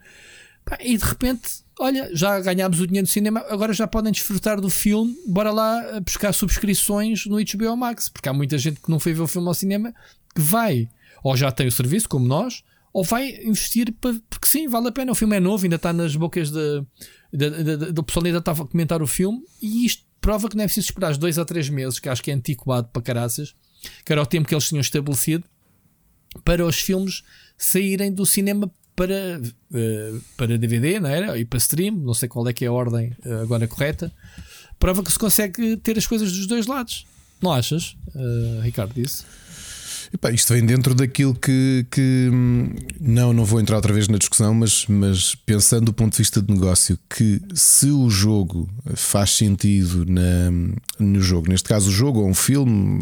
Pá, 0.63 0.78
e 0.82 0.98
de 0.98 1.04
repente, 1.04 1.63
olha, 1.80 2.10
já 2.13 2.39
ganhámos 2.39 2.80
o 2.80 2.88
dinheiro 2.88 3.08
do 3.08 3.12
cinema, 3.12 3.44
agora 3.50 3.74
já 3.74 3.88
podem 3.88 4.12
desfrutar 4.12 4.62
do 4.62 4.70
filme. 4.70 5.15
Bora 5.28 5.52
lá 5.52 6.00
buscar 6.02 6.34
subscrições 6.34 7.26
no 7.26 7.38
HBO 7.38 7.76
Max, 7.76 8.10
porque 8.10 8.30
há 8.30 8.34
muita 8.34 8.58
gente 8.58 8.80
que 8.80 8.89
não 8.89 9.00
foi 9.00 9.13
ver 9.13 9.22
o 9.22 9.28
filme 9.28 9.48
ao 9.48 9.54
cinema 9.54 9.94
que 10.34 10.41
vai, 10.41 10.88
ou 11.24 11.36
já 11.36 11.52
tem 11.52 11.67
o 11.67 11.72
serviço, 11.72 12.08
como 12.08 12.26
nós, 12.26 12.63
ou 12.94 13.04
vai 13.04 13.30
investir 13.44 13.94
porque 14.00 14.48
sim, 14.48 14.67
vale 14.67 14.88
a 14.88 14.91
pena. 14.91 15.12
O 15.12 15.15
filme 15.15 15.36
é 15.36 15.39
novo, 15.39 15.65
ainda 15.65 15.76
está 15.76 15.91
nas 15.91 16.15
bocas 16.15 16.52
de, 16.52 16.84
do 17.32 18.04
pessoal 18.04 18.26
ainda 18.26 18.39
estava 18.39 18.63
a 18.63 18.67
comentar 18.67 19.02
o 19.02 19.08
filme 19.08 19.41
e 19.62 19.86
isto 19.86 20.04
prova 20.20 20.50
que 20.50 20.56
não 20.56 20.63
é 20.63 20.67
preciso 20.67 20.88
esperar 20.88 21.17
dois 21.17 21.39
a 21.39 21.46
três 21.46 21.70
meses, 21.70 22.00
que 22.00 22.08
acho 22.08 22.22
que 22.22 22.30
é 22.30 22.34
antiquado 22.34 22.89
para 22.89 23.02
caraças, 23.02 23.56
que 24.06 24.12
era 24.12 24.22
o 24.22 24.26
tempo 24.26 24.48
que 24.48 24.54
eles 24.54 24.67
tinham 24.67 24.82
estabelecido 24.82 25.44
para 26.44 26.65
os 26.65 26.80
filmes 26.80 27.24
saírem 27.58 28.12
do 28.13 28.26
cinema 28.26 28.72
para, 28.96 29.41
uh, 29.41 30.22
para 30.38 30.58
DVD, 30.58 31.00
não 31.00 31.10
era? 31.10 31.38
E 31.38 31.46
para 31.46 31.58
stream, 31.58 31.96
não 31.96 32.13
sei 32.13 32.30
qual 32.30 32.48
é 32.48 32.54
que 32.54 32.63
é 32.63 32.67
a 32.67 32.72
ordem 32.72 33.15
uh, 33.26 33.41
agora 33.41 33.67
correta. 33.67 34.12
Prova 34.78 35.04
que 35.04 35.12
se 35.12 35.17
consegue 35.20 35.78
ter 35.78 35.98
as 35.98 36.06
coisas 36.06 36.32
dos 36.32 36.48
dois 36.48 36.67
lados. 36.67 37.06
Não 37.41 37.52
achas, 37.52 37.98
uh, 38.15 38.62
Ricardo, 38.62 38.94
disso? 38.94 39.26
Epá, 40.13 40.30
isto 40.30 40.54
vem 40.54 40.65
dentro 40.65 40.93
daquilo 40.93 41.34
que, 41.34 41.86
que, 41.89 42.30
não, 43.00 43.32
não 43.32 43.45
vou 43.45 43.62
entrar 43.62 43.78
outra 43.78 43.93
vez 43.93 44.10
na 44.10 44.17
discussão, 44.17 44.54
mas, 44.54 44.86
mas 44.88 45.36
pensando 45.36 45.86
do 45.86 45.93
ponto 45.93 46.12
de 46.12 46.17
vista 46.17 46.41
de 46.41 46.54
negócio, 46.54 47.00
que 47.10 47.41
se 47.54 47.89
o 47.89 48.10
jogo 48.10 48.69
faz 48.93 49.32
sentido 49.32 50.06
na, 50.06 50.52
no 51.00 51.21
jogo, 51.21 51.47
neste 51.47 51.69
caso 51.69 51.89
o 51.89 51.93
jogo 51.93 52.19
ou 52.19 52.28
um 52.28 52.34
filme, 52.34 53.00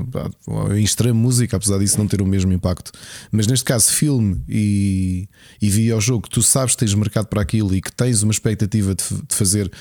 em 0.78 0.84
extrema 0.84 1.20
música, 1.20 1.58
apesar 1.58 1.80
disso 1.80 1.98
não 1.98 2.08
ter 2.08 2.22
o 2.22 2.28
mesmo 2.28 2.54
impacto, 2.54 2.92
mas 3.32 3.48
neste 3.48 3.66
caso 3.66 3.92
filme 3.92 4.40
e, 4.48 5.28
e 5.60 5.68
videojogo, 5.68 6.30
tu 6.30 6.44
sabes 6.44 6.76
que 6.76 6.82
tens 6.82 6.94
mercado 6.94 7.26
para 7.26 7.42
aquilo 7.42 7.74
e 7.74 7.82
que 7.82 7.92
tens 7.92 8.22
uma 8.22 8.32
expectativa 8.32 8.94
de, 8.94 9.04
de 9.04 9.36
fazer 9.36 9.72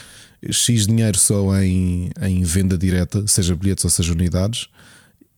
X 0.50 0.86
dinheiro 0.86 1.18
só 1.18 1.54
em, 1.60 2.10
em 2.22 2.42
venda 2.42 2.78
direta, 2.78 3.26
seja 3.26 3.54
bilhetes 3.54 3.84
ou 3.84 3.90
seja 3.90 4.12
unidades 4.12 4.68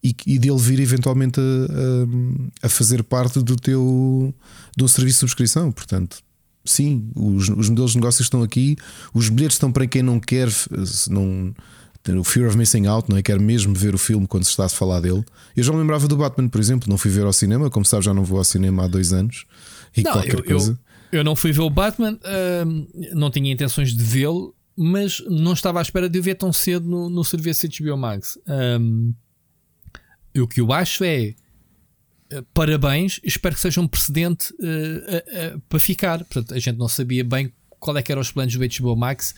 e, 0.03 0.15
e 0.27 0.39
dele 0.39 0.59
vir 0.59 0.81
eventualmente 0.81 1.41
a, 1.41 2.65
a, 2.65 2.67
a, 2.67 2.69
fazer 2.69 3.03
parte 3.03 3.41
do 3.41 3.57
teu 3.57 4.35
do 4.77 4.89
serviço 4.89 5.17
de 5.17 5.21
subscrição. 5.21 5.71
Portanto, 5.71 6.19
sim, 6.65 7.11
os, 7.15 7.49
os 7.49 7.69
modelos 7.69 7.93
de 7.93 7.99
negócios 7.99 8.27
estão 8.27 8.43
aqui, 8.43 8.77
os 9.13 9.29
bilhetes 9.29 9.57
estão 9.57 9.71
para 9.71 9.87
quem 9.87 10.03
não 10.03 10.19
quer, 10.19 10.49
não, 11.09 11.55
o 12.19 12.25
Fear 12.25 12.49
of 12.49 12.57
Missing 12.57 12.87
Out, 12.87 13.11
não 13.11 13.19
é? 13.19 13.23
Quer 13.23 13.39
mesmo 13.39 13.75
ver 13.75 13.95
o 13.95 13.99
filme 13.99 14.27
quando 14.27 14.45
se 14.45 14.51
está 14.51 14.65
a 14.65 14.69
falar 14.69 15.01
dele. 15.01 15.25
Eu 15.55 15.63
já 15.63 15.73
me 15.73 15.79
lembrava 15.79 16.09
do 16.09 16.17
Batman, 16.17 16.49
por 16.49 16.61
exemplo, 16.61 16.89
não 16.89 16.97
fui 16.97 17.11
ver 17.11 17.25
ao 17.25 17.33
cinema, 17.33 17.69
como 17.69 17.85
sabes, 17.85 18.07
já 18.07 18.15
não 18.15 18.25
vou 18.25 18.39
ao 18.39 18.45
cinema 18.45 18.85
há 18.85 18.87
dois 18.87 19.13
anos 19.13 19.45
e 19.97 20.03
não, 20.03 20.13
qualquer 20.13 20.39
eu, 20.39 20.45
coisa. 20.45 20.79
Eu, 21.13 21.19
eu, 21.19 21.25
não 21.25 21.37
fui 21.37 21.53
ver 21.53 21.61
o 21.61 21.71
Batman, 21.71 22.15
uh, 22.15 23.15
não 23.15 23.31
tinha 23.31 23.53
intenções 23.53 23.95
de 23.95 24.03
vê-lo, 24.03 24.55
mas 24.77 25.23
não 25.29 25.53
estava 25.53 25.79
à 25.79 25.83
espera 25.83 26.09
de 26.09 26.19
o 26.19 26.23
ver 26.23 26.37
tão 26.37 26.53
cedo 26.53 26.89
no, 26.89 27.11
no 27.11 27.23
serviço 27.23 27.67
HBO 27.69 27.99
Max. 27.99 28.39
Um, 28.49 29.13
o 30.39 30.47
que 30.47 30.61
eu 30.61 30.73
acho 30.73 31.05
é 31.05 31.35
eh, 32.31 32.43
parabéns, 32.55 33.21
espero 33.25 33.55
que 33.55 33.61
seja 33.61 33.81
um 33.81 33.89
precedente 33.89 34.53
uh, 34.55 34.57
uh, 34.57 35.57
uh, 35.57 35.61
para 35.69 35.81
ficar. 35.81 36.19
Portanto, 36.19 36.55
a 36.55 36.59
gente 36.59 36.79
não 36.79 36.89
sabia 36.89 37.25
bem 37.25 37.53
qual 37.81 37.97
é 37.97 38.03
que 38.03 38.13
eram 38.13 38.21
os 38.21 38.31
planos 38.31 38.55
do 38.55 38.61
HBO 38.61 38.95
Max. 38.95 39.35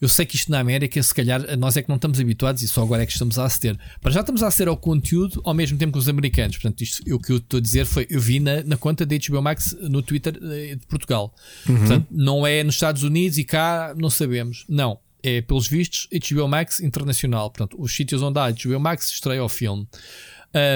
Eu 0.00 0.08
sei 0.08 0.24
que 0.26 0.36
isto 0.36 0.50
na 0.50 0.60
América, 0.60 1.02
se 1.02 1.14
calhar, 1.14 1.56
nós 1.56 1.76
é 1.76 1.82
que 1.82 1.88
não 1.88 1.96
estamos 1.96 2.20
habituados 2.20 2.62
e 2.62 2.68
só 2.68 2.82
agora 2.82 3.02
é 3.02 3.06
que 3.06 3.12
estamos 3.12 3.38
a 3.38 3.46
aceder. 3.46 3.76
Para 4.00 4.12
já 4.12 4.20
estamos 4.20 4.42
a 4.42 4.48
aceder 4.48 4.68
ao 4.68 4.76
conteúdo 4.76 5.40
ao 5.44 5.54
mesmo 5.54 5.76
tempo 5.78 5.94
que 5.94 5.98
os 5.98 6.08
americanos. 6.08 6.56
Portanto, 6.56 6.82
isto, 6.82 7.02
o 7.12 7.18
que 7.18 7.32
eu 7.32 7.38
estou 7.38 7.58
a 7.58 7.60
dizer 7.60 7.86
foi: 7.86 8.06
eu 8.08 8.20
vi 8.20 8.38
na, 8.38 8.62
na 8.62 8.76
conta 8.76 9.04
da 9.04 9.16
HBO 9.16 9.42
Max 9.42 9.74
no 9.80 10.02
Twitter 10.02 10.34
de 10.38 10.86
Portugal. 10.86 11.34
Uhum. 11.68 11.78
Portanto, 11.78 12.06
não 12.10 12.46
é 12.46 12.62
nos 12.62 12.76
Estados 12.76 13.02
Unidos 13.02 13.38
e 13.38 13.44
cá 13.44 13.94
não 13.96 14.10
sabemos. 14.10 14.64
Não. 14.68 15.00
É, 15.22 15.40
pelos 15.40 15.66
vistos, 15.66 16.06
HBO 16.12 16.46
Max 16.46 16.78
internacional. 16.78 17.50
Portanto, 17.50 17.76
os 17.80 17.96
sítios 17.96 18.22
onde 18.22 18.38
há 18.38 18.48
HBO 18.52 18.78
Max 18.78 19.10
estreia 19.10 19.42
o 19.42 19.48
filme. 19.48 19.88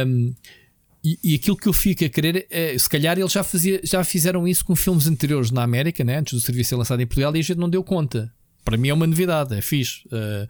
Um, 0.06 0.34
e, 1.02 1.18
e, 1.24 1.34
aquilo 1.34 1.56
que 1.56 1.66
eu 1.66 1.72
fico 1.72 2.04
a 2.04 2.08
querer 2.10 2.46
é, 2.50 2.76
se 2.76 2.86
calhar 2.86 3.18
eles 3.18 3.32
já, 3.32 3.42
fazia, 3.42 3.80
já 3.82 4.04
fizeram 4.04 4.46
isso 4.46 4.62
com 4.62 4.76
filmes 4.76 5.06
anteriores 5.06 5.50
na 5.50 5.62
América, 5.62 6.04
né? 6.04 6.18
antes 6.18 6.34
do 6.34 6.40
serviço 6.40 6.70
ser 6.70 6.76
lançado 6.76 7.00
em 7.00 7.06
Portugal, 7.06 7.34
e 7.34 7.38
a 7.38 7.42
gente 7.42 7.56
não 7.56 7.70
deu 7.70 7.82
conta. 7.82 8.30
Para 8.62 8.76
mim 8.76 8.88
é 8.88 8.94
uma 8.94 9.06
novidade, 9.06 9.54
é 9.54 9.62
fixe. 9.62 10.06
Uh, 10.08 10.46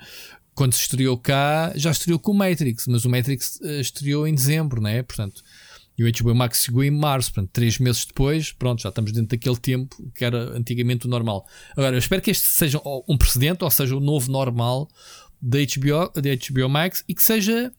quando 0.53 0.73
se 0.73 0.81
estreou 0.81 1.17
cá, 1.17 1.73
já 1.77 1.93
estreou 1.93 2.19
com 2.19 2.33
o 2.33 2.35
Matrix, 2.35 2.89
mas 2.89 3.05
o 3.05 3.09
Matrix 3.09 3.61
uh, 3.63 3.81
estreou 3.81 4.27
em 4.27 4.35
dezembro, 4.35 4.83
né? 4.83 5.03
portanto, 5.05 5.41
e 5.97 6.03
o 6.03 6.11
HBO 6.11 6.35
Max 6.35 6.63
chegou 6.65 6.83
em 6.83 6.91
março, 6.91 7.33
portanto, 7.33 7.51
três 7.53 7.79
meses 7.79 8.05
depois, 8.05 8.51
pronto, 8.53 8.83
já 8.83 8.89
estamos 8.89 9.13
dentro 9.13 9.29
daquele 9.29 9.57
tempo 9.57 10.11
que 10.15 10.25
era 10.25 10.57
antigamente 10.57 11.07
o 11.07 11.11
normal. 11.11 11.47
Agora, 11.73 11.95
eu 11.95 11.99
espero 11.99 12.23
que 12.23 12.31
este 12.31 12.47
seja 12.49 12.81
um 13.07 13.17
precedente, 13.17 13.63
ou 13.63 13.71
seja, 13.71 13.95
o 13.95 14.01
novo 14.01 14.33
normal 14.33 14.89
da 15.41 15.59
HBO, 15.59 16.11
da 16.21 16.31
HBO 16.35 16.69
Max 16.69 17.05
e 17.07 17.15
que 17.15 17.23
seja 17.23 17.73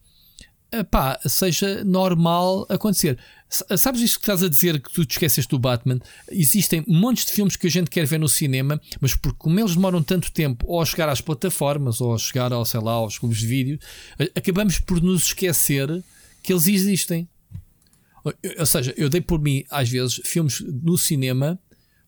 pá, 0.89 1.19
seja 1.25 1.83
normal 1.83 2.65
acontecer. 2.69 3.17
Sabes 3.49 4.01
isto 4.01 4.19
que 4.19 4.23
estás 4.23 4.41
a 4.41 4.47
dizer 4.47 4.81
que 4.81 4.91
tu 4.91 5.05
te 5.05 5.11
esqueceste 5.11 5.49
do 5.49 5.59
Batman? 5.59 5.99
Existem 6.29 6.83
montes 6.87 7.25
de 7.25 7.33
filmes 7.33 7.57
que 7.57 7.67
a 7.67 7.69
gente 7.69 7.89
quer 7.89 8.05
ver 8.05 8.19
no 8.19 8.29
cinema, 8.29 8.79
mas 9.01 9.13
porque 9.13 9.37
como 9.37 9.59
eles 9.59 9.75
demoram 9.75 10.01
tanto 10.01 10.31
tempo 10.31 10.65
ou 10.67 10.81
a 10.81 10.85
chegar 10.85 11.09
às 11.09 11.19
plataformas 11.19 11.99
ou 11.99 12.15
a 12.15 12.17
chegar 12.17 12.53
ao, 12.53 12.63
sei 12.63 12.79
lá, 12.79 12.93
aos 12.93 13.19
clubes 13.19 13.39
de 13.39 13.47
vídeo, 13.47 13.79
acabamos 14.33 14.79
por 14.79 15.01
nos 15.01 15.25
esquecer 15.25 16.01
que 16.41 16.53
eles 16.53 16.67
existem. 16.67 17.27
Ou 18.57 18.65
seja, 18.65 18.93
eu 18.95 19.09
dei 19.09 19.19
por 19.19 19.41
mim, 19.41 19.65
às 19.69 19.89
vezes, 19.89 20.21
filmes 20.23 20.61
no 20.61 20.97
cinema, 20.97 21.59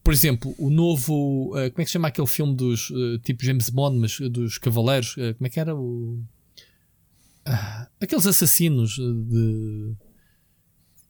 por 0.03 0.13
exemplo, 0.13 0.53
o 0.57 0.69
novo. 0.69 1.51
Uh, 1.51 1.71
como 1.71 1.81
é 1.81 1.83
que 1.83 1.85
se 1.85 1.93
chama 1.93 2.09
aquele 2.09 2.27
filme 2.27 2.53
dos. 2.55 2.89
Uh, 2.89 3.17
tipo 3.19 3.43
James 3.43 3.69
Bond, 3.69 3.97
mas 3.97 4.19
dos 4.19 4.57
Cavaleiros? 4.57 5.15
Uh, 5.15 5.33
como 5.35 5.47
é 5.47 5.49
que 5.49 5.59
era? 5.59 5.73
O. 5.73 6.21
Aqueles 8.01 8.25
assassinos 8.25 8.95
de. 8.95 9.93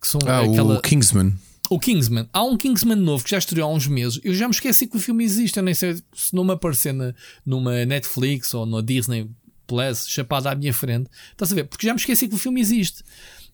que 0.01 0.07
são 0.07 0.19
ah, 0.25 0.41
aquela... 0.41 0.77
o 0.77 0.81
Kingsman. 0.81 1.33
O 1.69 1.79
Kingsman. 1.79 2.27
Há 2.33 2.43
um 2.43 2.57
Kingsman 2.57 2.97
novo 2.97 3.23
que 3.23 3.31
já 3.31 3.37
estreou 3.37 3.69
há 3.69 3.73
uns 3.73 3.87
meses. 3.87 4.19
Eu 4.23 4.33
já 4.33 4.47
me 4.47 4.53
esqueci 4.53 4.85
que 4.87 4.97
o 4.97 4.99
filme 4.99 5.23
existe. 5.23 5.57
Eu 5.57 5.63
nem 5.63 5.73
sei 5.73 5.95
se 6.13 6.33
não 6.33 6.43
me 6.43 6.51
aparecer 6.51 6.93
na, 6.93 7.13
numa 7.45 7.85
Netflix 7.85 8.53
ou 8.53 8.65
no 8.65 8.81
Disney 8.81 9.29
Plus, 9.65 10.07
chapada 10.07 10.51
à 10.51 10.55
minha 10.55 10.73
frente. 10.73 11.09
Estás 11.31 11.51
a 11.51 11.55
ver? 11.55 11.63
Porque 11.65 11.87
já 11.87 11.93
me 11.93 11.99
esqueci 11.99 12.27
que 12.27 12.35
o 12.35 12.37
filme 12.37 12.59
existe. 12.59 13.03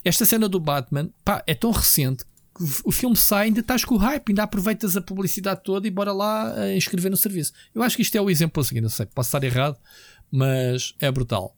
Esta 0.03 0.25
cena 0.25 0.49
do 0.49 0.59
Batman 0.59 1.09
pá, 1.23 1.43
é 1.45 1.53
tão 1.53 1.71
recente 1.71 2.25
que 2.55 2.63
o 2.83 2.91
filme 2.91 3.15
sai, 3.15 3.47
ainda 3.47 3.59
estás 3.61 3.85
com 3.85 3.95
o 3.95 3.97
hype, 3.97 4.29
ainda 4.29 4.43
aproveitas 4.43 4.97
a 4.97 5.01
publicidade 5.01 5.61
toda 5.63 5.87
e 5.87 5.91
bora 5.91 6.11
lá 6.11 6.53
uh, 6.53 6.75
inscrever 6.75 7.11
no 7.11 7.17
serviço. 7.17 7.53
Eu 7.73 7.83
acho 7.83 7.95
que 7.95 8.01
isto 8.01 8.15
é 8.15 8.21
o 8.21 8.29
exemplo 8.29 8.59
a 8.59 8.63
seguir. 8.65 8.81
Não 8.81 8.89
sei, 8.89 9.05
posso 9.05 9.27
estar 9.27 9.43
errado, 9.43 9.77
mas 10.31 10.93
é 10.99 11.09
brutal. 11.11 11.55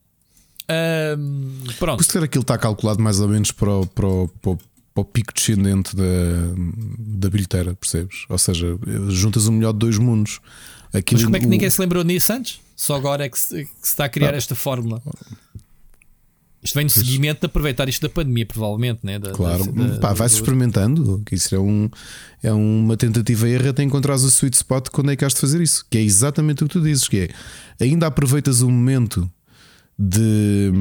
Um, 0.72 1.64
pronto. 1.78 2.04
Se 2.04 2.18
aquilo 2.18 2.42
está 2.44 2.58
calculado 2.58 3.02
mais 3.02 3.20
ou 3.20 3.28
menos 3.28 3.52
para 3.52 3.72
o, 3.72 3.86
para 3.86 4.08
o, 4.08 4.28
para 4.28 4.52
o, 4.52 4.58
para 4.94 5.02
o 5.02 5.06
pico 5.06 5.34
descendente 5.34 5.96
da, 5.96 6.04
da 6.98 7.30
bilheteira, 7.30 7.74
percebes? 7.74 8.26
Ou 8.30 8.38
seja, 8.38 8.78
juntas 9.10 9.48
o 9.48 9.52
melhor 9.52 9.74
de 9.74 9.80
dois 9.80 9.98
mundos. 9.98 10.40
Aquilo, 10.94 11.20
Mas 11.20 11.26
como 11.26 11.38
é 11.38 11.40
que 11.40 11.46
ninguém 11.46 11.70
se 11.70 11.80
lembrou 11.80 12.04
nisso 12.04 12.34
antes? 12.34 12.60
Só 12.76 12.96
agora 12.96 13.26
é 13.26 13.30
que 13.30 13.40
se, 13.40 13.66
que 13.66 13.72
se 13.82 13.90
está 13.90 14.06
a 14.06 14.10
criar 14.10 14.34
ah. 14.34 14.38
esta 14.38 14.56
fórmula. 14.56 15.02
Isto 16.64 16.76
vem 16.76 16.84
no 16.84 16.90
seguimento 16.92 17.40
de 17.40 17.46
aproveitar 17.48 17.90
isto 17.90 18.04
da 18.04 18.10
pandemia, 18.10 18.46
provavelmente, 18.46 19.00
né? 19.04 19.18
Da, 19.18 19.32
claro, 19.32 19.72
da, 19.72 19.98
Pá, 19.98 20.14
vai-se 20.14 20.36
experimentando. 20.36 21.22
Que 21.26 21.34
isso 21.34 21.56
é, 21.56 21.60
um, 21.60 21.90
é 22.44 22.54
uma 22.54 22.96
tentativa 22.96 23.50
e 23.50 23.54
erro 23.54 23.70
até 23.70 23.82
encontrar 23.82 24.14
o 24.14 24.28
sweet 24.28 24.56
spot 24.58 24.90
quando 24.90 25.12
é 25.12 25.16
que 25.16 25.26
has 25.26 25.34
de 25.34 25.40
fazer 25.40 25.60
isso. 25.60 25.84
Que 25.90 25.98
é 25.98 26.02
exatamente 26.02 26.64
o 26.64 26.68
que 26.68 26.74
tu 26.74 26.82
dizes: 26.82 27.08
que 27.08 27.30
é 27.80 27.84
ainda 27.84 28.06
aproveitas 28.06 28.62
o 28.62 28.70
momento 28.70 29.28
de 30.02 30.72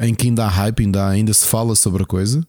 em 0.00 0.14
que 0.14 0.28
ainda 0.28 0.44
há 0.44 0.48
hype, 0.48 0.80
ainda, 0.80 1.08
ainda 1.08 1.34
se 1.34 1.46
fala 1.46 1.74
sobre 1.74 2.02
a 2.02 2.06
coisa. 2.06 2.46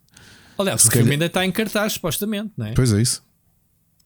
Aliás, 0.58 0.86
o 0.86 0.92
filme 0.92 1.12
ainda 1.12 1.26
está 1.26 1.46
em 1.46 1.52
cartaz, 1.52 1.94
supostamente, 1.94 2.52
não 2.58 2.68
é? 2.68 2.74
Pois 2.74 2.94
é 2.94 3.02
isso. 3.02 3.24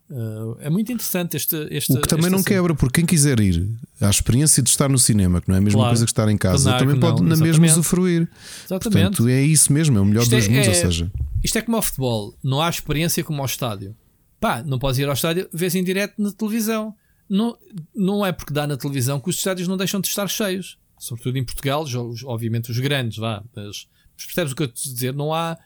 Uh, 0.09 0.57
é 0.59 0.69
muito 0.69 0.91
interessante 0.91 1.37
este, 1.37 1.55
este 1.71 1.93
O 1.93 2.01
que 2.01 2.07
também 2.07 2.29
não 2.29 2.43
quebra, 2.43 2.75
porque 2.75 3.01
quem 3.01 3.05
quiser 3.05 3.39
ir 3.39 3.67
à 3.99 4.09
experiência 4.09 4.61
de 4.61 4.69
estar 4.69 4.87
no 4.87 4.99
cinema, 4.99 5.41
que 5.41 5.49
não 5.49 5.55
é 5.55 5.57
a 5.57 5.61
mesma 5.61 5.79
claro. 5.79 5.89
coisa 5.91 6.05
que 6.05 6.11
estar 6.11 6.29
em 6.29 6.37
casa, 6.37 6.77
também 6.77 6.99
pode 6.99 7.21
não, 7.21 7.29
na 7.29 7.37
mesma 7.37 7.65
usufruir. 7.65 8.29
Exatamente. 8.65 9.07
Portanto, 9.07 9.27
é 9.27 9.41
isso 9.41 9.73
mesmo, 9.73 9.97
é 9.97 10.01
o 10.01 10.05
melhor 10.05 10.23
isto 10.23 10.35
dos 10.35 10.45
é, 10.45 10.49
mundos. 10.49 10.67
É, 10.67 10.69
ou 10.69 10.75
seja, 10.75 11.11
isto 11.43 11.57
é 11.57 11.61
como 11.61 11.77
ao 11.77 11.81
futebol, 11.81 12.37
não 12.43 12.61
há 12.61 12.69
experiência 12.69 13.23
como 13.23 13.39
ao 13.41 13.45
estádio. 13.45 13.95
Pá, 14.39 14.61
não 14.63 14.77
podes 14.77 14.99
ir 14.99 15.07
ao 15.07 15.13
estádio, 15.13 15.47
vês 15.51 15.73
em 15.73 15.83
direto 15.83 16.21
na 16.21 16.31
televisão. 16.31 16.93
Não, 17.29 17.57
não 17.95 18.25
é 18.25 18.31
porque 18.31 18.53
dá 18.53 18.67
na 18.67 18.77
televisão 18.77 19.19
que 19.19 19.29
os 19.29 19.37
estádios 19.37 19.67
não 19.67 19.77
deixam 19.77 19.99
de 19.99 20.07
estar 20.07 20.27
cheios 20.27 20.77
sobretudo 21.03 21.37
em 21.37 21.43
Portugal, 21.43 21.85
jogos, 21.85 22.23
obviamente 22.23 22.71
os 22.71 22.79
grandes, 22.79 23.17
vá, 23.17 23.43
mas, 23.53 23.89
mas 24.15 24.25
percebes 24.25 24.53
o 24.53 24.55
que 24.55 24.63
eu 24.63 24.67
estou 24.67 24.89
a 24.89 24.93
dizer? 24.93 25.13
Não 25.13 25.33
há, 25.33 25.57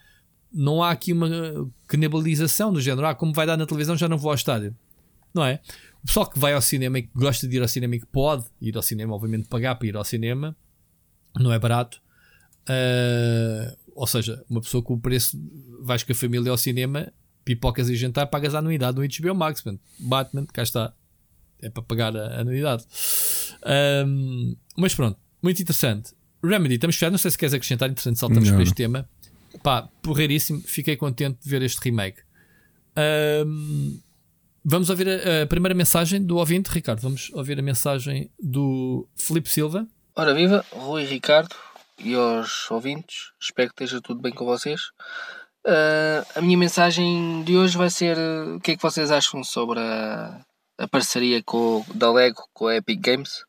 não 0.52 0.82
há 0.82 0.90
aqui 0.90 1.14
uma 1.14 1.30
canibalização 1.86 2.74
do 2.74 2.82
género, 2.82 3.06
ah, 3.06 3.14
como 3.14 3.34
vai 3.34 3.46
dar 3.46 3.56
na 3.56 3.68
televisão, 3.68 3.96
já 3.96 4.10
não 4.10 4.18
vou 4.18 4.32
ao 4.32 4.36
estádio, 4.36 4.76
não 5.32 5.46
é? 5.46 5.60
O 6.04 6.08
pessoal 6.08 6.28
que 6.28 6.40
vai 6.40 6.54
ao 6.54 6.62
cinema 6.62 6.98
e 6.98 7.04
que 7.04 7.12
gosta 7.14 7.48
de 7.48 7.56
ir 7.56 7.62
ao 7.62 7.68
cinema 7.68 7.96
e 7.96 8.00
que 8.00 8.08
pode 8.08 8.46
ir 8.60 8.76
ao 8.76 8.82
cinema, 8.82 9.14
obviamente 9.14 9.48
pagar 9.48 9.76
para 9.76 9.88
ir 9.88 9.96
ao 9.96 10.04
cinema, 10.04 10.56
não 11.36 11.54
é 11.54 11.60
barato. 11.60 12.02
Uh, 12.64 13.78
ou 13.94 14.08
seja, 14.08 14.44
uma 14.50 14.62
pessoa 14.62 14.82
com 14.82 14.96
o 14.96 15.00
preço, 15.00 15.40
vais 15.82 16.02
com 16.02 16.14
a 16.14 16.16
família 16.16 16.50
ao 16.50 16.58
cinema, 16.58 17.14
pipocas 17.46 17.90
e 17.90 17.96
jantar, 17.96 18.26
pagas 18.28 18.56
a 18.56 18.60
anuidade 18.60 18.98
no 18.98 19.08
HBO 19.08 19.36
Max. 19.36 19.64
Batman, 20.00 20.48
cá 20.48 20.64
está, 20.64 20.94
é 21.62 21.70
para 21.70 21.84
pagar 21.84 22.16
a 22.16 22.42
anuidade. 22.42 22.86
Um, 24.06 24.56
mas 24.78 24.94
pronto, 24.94 25.20
muito 25.42 25.62
interessante. 25.62 26.14
Remedy, 26.44 26.76
estamos 26.76 26.96
fechados. 26.96 27.14
Não 27.14 27.18
sei 27.18 27.32
se 27.32 27.38
queres 27.38 27.54
acrescentar. 27.54 27.90
Interessante, 27.90 28.20
saltamos 28.20 28.50
para 28.50 28.64
este 28.64 28.76
tema. 28.76 29.10
Pá, 29.64 29.88
porreiríssimo. 30.02 30.62
Fiquei 30.62 30.96
contente 30.96 31.40
de 31.44 31.50
ver 31.50 31.62
este 31.62 31.80
remake. 31.84 32.22
Um, 33.46 34.00
vamos 34.64 34.90
ouvir 34.90 35.08
a, 35.08 35.44
a, 35.44 35.48
primeira 35.48 35.76
mensagem 35.76 36.24
do 36.24 36.38
ouvinte, 36.38 36.70
Ricardo. 36.70 37.02
Vamos 37.02 37.32
ouvir 37.34 37.60
a 37.60 37.62
mensagem 37.62 38.32
do 38.40 39.08
Felipe 39.16 39.50
Silva. 39.50 39.88
Ora, 40.16 40.34
viva, 40.34 40.66
Rui 40.72 41.06
Ricardo 41.06 41.56
e 42.00 42.16
aos 42.16 42.70
ouvintes. 42.72 43.32
Espero 43.40 43.70
que 43.70 43.84
esteja 43.84 44.02
tudo 44.02 44.22
bem 44.22 44.34
com 44.34 44.46
vocês. 44.46 44.82
Uh, 45.66 46.26
a 46.36 46.42
minha 46.42 46.58
mensagem 46.58 47.44
de 47.44 47.58
hoje 47.58 47.78
vai 47.78 47.90
ser 47.90 48.18
o 48.18 48.60
que 48.60 48.72
é 48.72 48.76
que 48.76 48.82
vocês 48.82 49.12
acham 49.12 49.44
sobre 49.44 49.80
a, 49.80 50.42
a 50.78 50.88
parceria 50.88 51.44
com, 51.44 51.86
da 51.94 52.12
Lego 52.12 52.44
com 52.54 52.68
a 52.68 52.76
Epic 52.78 53.00
Games. 53.02 53.44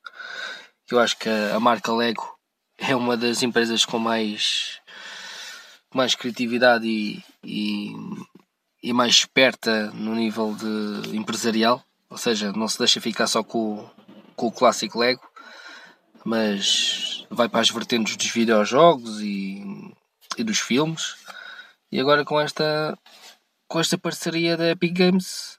Eu 0.90 0.98
acho 0.98 1.18
que 1.18 1.28
a, 1.28 1.56
a 1.56 1.60
marca 1.60 1.92
Lego 1.92 2.38
é 2.78 2.96
uma 2.96 3.16
das 3.16 3.42
empresas 3.42 3.84
com 3.84 3.98
mais, 3.98 4.80
mais 5.94 6.14
criatividade 6.14 6.86
e, 6.86 7.22
e, 7.44 7.92
e 8.82 8.92
mais 8.92 9.14
esperta 9.14 9.90
no 9.90 10.14
nível 10.14 10.54
de 10.54 11.16
empresarial, 11.16 11.84
ou 12.08 12.16
seja, 12.16 12.52
não 12.52 12.68
se 12.68 12.78
deixa 12.78 13.00
ficar 13.00 13.26
só 13.26 13.42
com, 13.42 13.88
com 14.34 14.46
o 14.46 14.52
clássico 14.52 14.98
Lego, 14.98 15.28
mas 16.24 17.26
vai 17.30 17.48
para 17.48 17.60
as 17.60 17.70
vertentes 17.70 18.16
dos 18.16 18.30
videojogos 18.30 19.20
e, 19.20 19.62
e 20.38 20.44
dos 20.44 20.58
filmes. 20.58 21.16
E 21.90 22.00
agora 22.00 22.24
com 22.24 22.40
esta 22.40 22.98
com 23.66 23.78
esta 23.78 23.98
parceria 23.98 24.56
da 24.56 24.70
Epic 24.70 24.94
Games, 24.94 25.58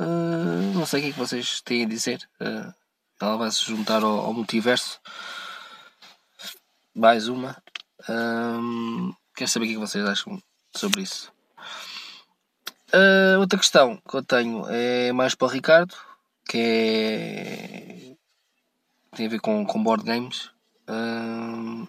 uh, 0.00 0.74
não 0.74 0.86
sei 0.86 1.00
o 1.00 1.02
que 1.02 1.08
é 1.08 1.12
que 1.12 1.18
vocês 1.18 1.60
têm 1.60 1.84
a 1.84 1.88
dizer. 1.88 2.28
Uh, 2.40 2.72
ela 3.20 3.36
vai 3.36 3.50
se 3.50 3.64
juntar 3.64 4.02
ao, 4.02 4.20
ao 4.20 4.32
multiverso. 4.32 5.00
Mais 6.94 7.28
uma. 7.28 7.56
Um, 8.08 9.12
quero 9.34 9.50
saber 9.50 9.64
o 9.64 9.68
que, 9.68 9.74
é 9.74 9.76
que 9.76 9.80
vocês 9.80 10.04
acham 10.04 10.40
sobre 10.74 11.02
isso. 11.02 11.32
Uh, 12.92 13.38
outra 13.38 13.58
questão 13.58 14.00
que 14.08 14.16
eu 14.16 14.22
tenho 14.22 14.64
é 14.68 15.12
mais 15.12 15.34
para 15.34 15.46
o 15.46 15.50
Ricardo, 15.50 15.94
que 16.48 16.58
é 16.58 17.98
tem 19.18 19.26
a 19.26 19.30
ver 19.30 19.40
com, 19.40 19.66
com 19.66 19.82
board 19.82 20.04
games. 20.04 20.50
Uh, 20.88 21.86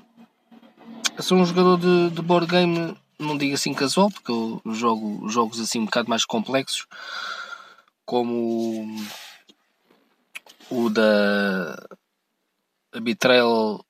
eu 1.15 1.23
sou 1.23 1.37
um 1.37 1.45
jogador 1.45 1.77
de, 1.77 2.09
de 2.09 2.21
board 2.23 2.47
game, 2.47 2.97
não 3.19 3.37
digo 3.37 3.53
assim 3.53 3.73
casual, 3.73 4.09
porque 4.09 4.31
eu 4.31 4.61
jogo 4.73 5.29
jogos 5.29 5.59
assim 5.59 5.79
um 5.79 5.85
bocado 5.85 6.09
mais 6.09 6.25
complexos, 6.25 6.87
como 8.03 8.87
o 10.69 10.89
da 10.89 11.75
Betrayal 13.01 13.85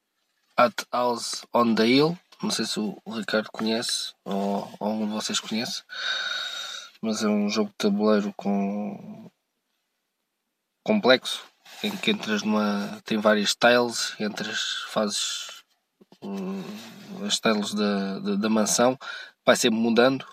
at 0.58 0.74
House 0.92 1.46
on 1.54 1.76
the 1.76 1.88
Hill. 1.88 2.18
Não 2.42 2.52
sei 2.52 2.66
se 2.66 2.80
o 2.80 2.98
Ricardo 3.08 3.50
conhece 3.52 4.14
ou, 4.24 4.70
ou 4.80 4.88
algum 4.88 5.08
de 5.08 5.14
vocês 5.14 5.40
conhece, 5.40 5.84
mas 7.02 7.24
é 7.24 7.28
um 7.28 7.50
jogo 7.50 7.70
de 7.70 7.76
tabuleiro 7.78 8.34
com 8.38 9.30
complexo 10.84 11.44
em 11.84 11.96
que 11.96 12.12
entras 12.12 12.44
numa. 12.44 13.02
tem 13.06 13.18
várias 13.18 13.56
tiles, 13.56 14.16
entras, 14.20 14.84
fazes 14.88 15.64
uh, 16.22 17.26
as 17.26 17.40
tiles 17.40 17.74
da, 17.74 18.20
da, 18.20 18.36
da, 18.36 18.50
mansão, 18.50 18.98
vai 19.46 19.56
sempre 19.56 19.80
mudando 19.80 20.26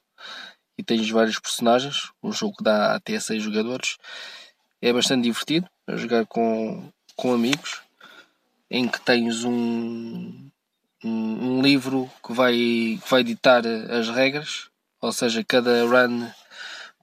e 0.78 0.82
tens 0.82 1.08
vários 1.10 1.38
personagens. 1.38 2.10
O 2.22 2.32
jogo 2.32 2.56
dá 2.62 2.94
até 2.94 3.18
6 3.18 3.42
jogadores, 3.42 3.96
é 4.80 4.92
bastante 4.92 5.24
divertido 5.24 5.68
jogar 5.88 6.26
com, 6.26 6.90
com 7.14 7.32
amigos, 7.32 7.80
em 8.70 8.88
que 8.88 9.00
tens 9.00 9.44
um, 9.44 10.50
um, 11.04 11.58
um 11.58 11.62
livro 11.62 12.10
que 12.24 12.32
vai, 12.32 12.54
que 12.54 13.08
vai 13.08 13.22
ditar 13.22 13.64
as 13.66 14.08
regras, 14.08 14.68
ou 15.00 15.12
seja, 15.12 15.44
cada 15.44 15.84
run 15.84 16.28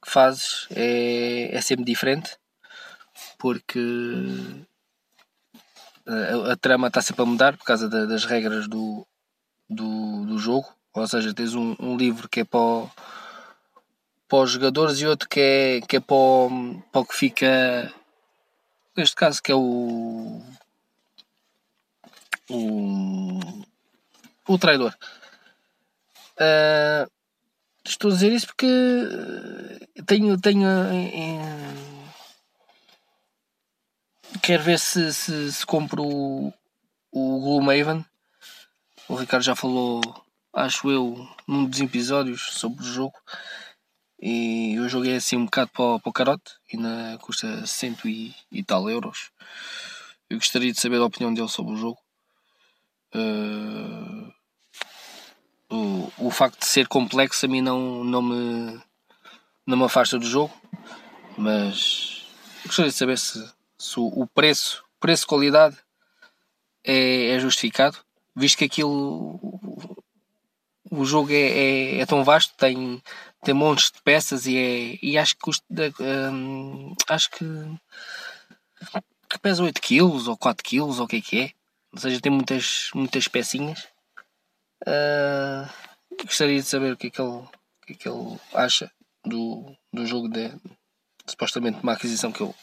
que 0.04 0.12
fazes 0.12 0.68
é, 0.72 1.56
é 1.56 1.62
sempre 1.62 1.86
diferente, 1.86 2.36
porque 3.38 3.80
a, 6.06 6.52
a 6.52 6.56
trama 6.58 6.88
está 6.88 7.02
sempre 7.02 7.22
a 7.22 7.26
mudar 7.26 7.58
por 7.58 7.64
causa 7.64 7.88
da, 7.88 8.06
das 8.06 8.26
regras 8.26 8.68
do, 8.68 9.08
do, 9.70 10.26
do, 10.26 10.38
jogo, 10.38 10.68
ou 10.94 11.08
seja, 11.08 11.34
tens 11.34 11.54
um, 11.54 11.76
um 11.80 11.96
livro 11.96 12.28
que 12.28 12.42
é 12.42 12.44
para, 12.44 12.60
o, 12.60 12.92
para 14.34 14.42
os 14.46 14.52
jogadores 14.52 15.00
e 15.00 15.06
outro 15.06 15.30
que 15.30 15.40
é, 15.40 15.82
que 15.82 15.98
é 15.98 16.00
para, 16.00 16.16
o, 16.16 16.82
para 16.92 17.02
o 17.02 17.06
que 17.06 17.16
fica 17.16 17.94
neste 18.98 19.16
caso 19.16 19.40
que 19.44 19.52
é 19.52 19.56
o 19.56 20.42
o, 22.50 23.40
o 24.48 24.58
traidor. 24.58 24.98
Uh, 26.34 27.08
estou 27.86 28.10
a 28.10 28.14
dizer 28.16 28.34
isso 28.34 28.48
porque 28.48 28.66
tenho, 30.08 30.42
tenho 30.42 30.68
uh, 30.68 32.10
quero 34.42 34.64
ver 34.64 34.80
se, 34.80 35.14
se, 35.14 35.54
se 35.54 35.64
compro 35.64 36.04
o, 36.04 36.52
o 37.12 37.40
Gloomhaven. 37.40 38.04
O 39.08 39.14
Ricardo 39.14 39.44
já 39.44 39.56
falou, 39.56 40.02
acho 40.52 40.90
eu, 40.90 41.30
num 41.48 41.66
dos 41.66 41.82
episódios 41.82 42.42
sobre 42.54 42.82
o 42.82 42.88
jogo. 42.88 43.20
E 44.26 44.76
eu 44.76 44.88
joguei 44.88 45.18
assim 45.18 45.36
um 45.36 45.44
bocado 45.44 45.70
para, 45.72 46.00
para 46.00 46.10
o 46.10 46.14
carote, 46.14 46.54
ainda 46.74 47.18
custa 47.20 47.68
cento 47.68 48.08
e, 48.08 48.34
e 48.50 48.64
tal 48.64 48.90
euros. 48.90 49.32
Eu 50.30 50.38
gostaria 50.38 50.72
de 50.72 50.80
saber 50.80 51.02
a 51.02 51.06
opinião 51.06 51.34
dele 51.34 51.50
sobre 51.50 51.74
o 51.74 51.76
jogo. 51.76 52.00
Uh, 53.14 54.34
o, 55.70 56.14
o 56.28 56.32
facto 56.32 56.62
de 56.62 56.68
ser 56.68 56.88
complexo 56.88 57.46
a 57.46 57.50
mim 57.50 57.60
não, 57.60 58.02
não, 58.06 58.22
me, 58.22 58.82
não 59.68 59.76
me 59.76 59.84
afasta 59.84 60.18
do 60.18 60.26
jogo, 60.26 60.54
mas 61.38 62.26
gostaria 62.66 62.92
de 62.92 62.98
saber 62.98 63.18
se, 63.18 63.46
se 63.78 64.00
o 64.00 64.26
preço, 64.34 64.86
preço-qualidade 65.02 65.78
é, 66.82 67.32
é 67.32 67.40
justificado, 67.42 67.98
visto 68.34 68.58
que 68.58 68.64
aquilo 68.64 69.38
o 70.90 71.06
jogo 71.06 71.32
é, 71.32 71.36
é, 71.36 72.00
é, 72.00 72.06
tão 72.06 72.24
vasto, 72.24 72.54
tem, 72.56 73.02
tem 73.44 73.54
montes 73.54 73.92
de 73.92 74.02
peças 74.02 74.46
e, 74.46 74.58
é, 74.58 75.00
e 75.02 75.18
acho 75.18 75.36
que 75.36 75.42
custa, 75.42 75.66
hum, 76.32 76.96
acho 77.08 77.30
que, 77.32 77.46
que 79.30 79.40
pesa 79.40 79.64
8 79.64 79.82
kg 79.82 80.30
ou 80.30 80.38
4 80.38 80.64
kg 80.64 80.82
ou 80.82 81.04
o 81.04 81.08
que 81.08 81.18
é 81.18 81.22
que 81.22 81.40
é. 81.40 81.52
Ou 81.94 82.00
seja, 82.00 82.22
tem 82.22 82.32
muitas, 82.32 82.90
muitas 82.96 83.28
pecinhas. 83.28 83.88
Uh, 84.82 85.70
gostaria 86.26 86.56
de 86.62 86.68
saber 86.68 86.94
o 86.94 86.98
que 86.98 87.08
é 87.08 87.10
que 87.10 87.22
ele, 87.22 87.30
o 87.30 87.50
que 87.86 87.94
é 87.94 87.96
que 87.96 88.10
ele 88.10 88.40
acha 88.54 88.92
do, 89.26 89.76
do 89.92 90.06
jogo 90.06 90.28
de, 90.28 90.52
supostamente 91.26 91.80
uma 91.82 91.94
aquisição 91.94 92.32
que 92.32 92.42
eu, 92.42 92.56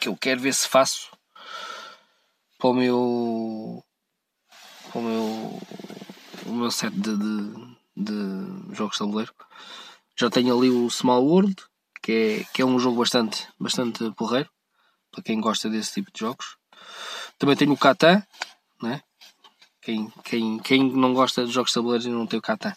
que 0.00 0.08
eu 0.08 0.16
quero 0.16 0.40
ver 0.40 0.54
se 0.54 0.68
faço 0.68 1.10
para 2.58 2.70
o 2.70 2.74
meu 2.74 3.84
para 4.90 4.98
o 4.98 5.02
meu 5.02 5.60
o 6.46 6.52
meu 6.52 6.70
set 6.70 6.92
de, 6.92 7.16
de, 7.16 7.76
de 7.96 8.74
jogos 8.74 8.94
de 8.94 8.98
tabuleiro. 8.98 9.34
Já 10.20 10.28
tenho 10.28 10.54
ali 10.54 10.68
o 10.68 10.90
Small 10.90 11.24
World, 11.24 11.56
que 12.02 12.12
é, 12.12 12.44
que 12.52 12.60
é 12.60 12.64
um 12.66 12.78
jogo 12.78 12.98
bastante, 12.98 13.48
bastante 13.58 14.10
porreiro, 14.10 14.50
para 15.10 15.22
quem 15.22 15.40
gosta 15.40 15.70
desse 15.70 15.94
tipo 15.94 16.12
de 16.12 16.20
jogos. 16.20 16.58
Também 17.38 17.56
tenho 17.56 17.72
o 17.72 17.76
Catan, 17.78 18.22
né? 18.82 19.00
Quem, 19.80 20.10
quem, 20.22 20.58
quem 20.58 20.92
não 20.92 21.14
gosta 21.14 21.46
de 21.46 21.50
jogos 21.50 21.70
de 21.70 21.76
tabuleiros 21.76 22.04
e 22.04 22.10
não 22.10 22.26
tem 22.26 22.38
o 22.38 22.42
Catan, 22.42 22.76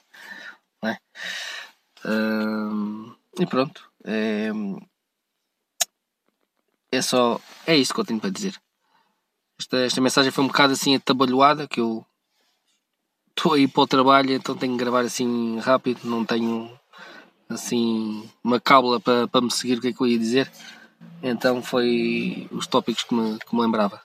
né? 0.82 0.98
E 3.38 3.46
pronto. 3.46 3.92
É, 4.06 4.50
é 6.94 7.02
só. 7.02 7.42
É 7.68 7.76
isso 7.76 7.94
que 7.94 8.00
eu 8.00 8.06
tenho 8.06 8.22
para 8.22 8.30
dizer. 8.30 8.58
Esta, 9.60 9.78
esta 9.80 10.00
mensagem 10.00 10.32
foi 10.32 10.46
um 10.46 10.48
bocado 10.48 10.72
assim 10.72 10.96
atabalhoada, 10.96 11.68
que 11.68 11.82
eu 11.82 12.06
estou 13.36 13.52
aí 13.52 13.68
para 13.68 13.84
o 13.84 13.88
trabalho, 13.88 14.32
então 14.32 14.56
tenho 14.56 14.78
que 14.78 14.80
gravar 14.80 15.02
assim 15.02 15.60
rápido, 15.60 16.06
não 16.06 16.24
tenho 16.24 16.80
assim 17.54 18.30
uma 18.44 18.60
cábula 18.60 19.00
para, 19.00 19.28
para 19.28 19.42
me 19.42 19.52
seguir 19.52 19.78
o 19.78 19.82
que 19.82 19.88
é 19.90 19.94
que 19.94 20.02
eu 20.02 20.08
ia 20.08 20.20
dizer. 20.20 20.52
Então 21.22 21.62
foi 21.62 22.48
os 22.52 22.68
tópicos 22.68 23.04
que 23.04 23.14
me, 23.14 23.40
que 23.40 23.56
me 23.56 23.62
lembrava. 23.62 24.02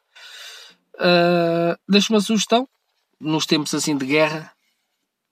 Uh, 0.94 1.78
deixo 1.88 2.12
uma 2.12 2.20
sugestão. 2.20 2.68
Nos 3.20 3.46
tempos 3.46 3.74
assim 3.74 3.96
de 3.96 4.06
guerra, 4.06 4.52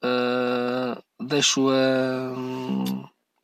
uh, 0.03 1.01
deixo 1.25 1.69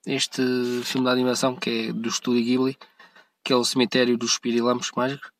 este 0.04 0.42
filme 0.82 1.06
de 1.06 1.12
animação 1.12 1.54
que 1.54 1.88
é 1.88 1.92
do 1.92 2.08
estúdio 2.08 2.44
Ghibli, 2.44 2.78
que 3.44 3.52
é 3.52 3.56
o 3.56 3.64
Cemitério 3.64 4.18
dos 4.18 4.32
Espirilampos 4.32 4.90
Mágicos. 4.96 5.30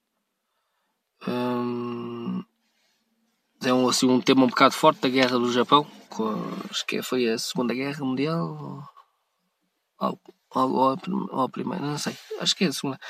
Um, 1.27 2.45
é 3.63 3.73
um, 3.73 3.89
assim, 3.89 4.09
um 4.09 4.21
tema 4.21 4.45
um 4.45 4.49
bocado 4.49 4.75
forte 4.75 5.01
da 5.01 5.09
guerra 5.09 5.39
do 5.39 5.53
Japão, 5.53 5.87
com, 6.09 6.35
acho 6.71 6.85
que 6.87 7.03
foi 7.03 7.29
a 7.29 7.39
Segunda 7.39 7.75
Guerra 7.75 8.05
Mundial 8.05 8.92
ou, 10.55 10.99
ou, 11.31 11.41
a 11.41 11.49
Primeira, 11.49 11.85
não 11.85 11.99
sei, 11.99 12.17
acho 12.41 12.55
que 12.57 12.65
é 12.65 12.69
a 12.69 12.73
Segunda, 12.73 13.01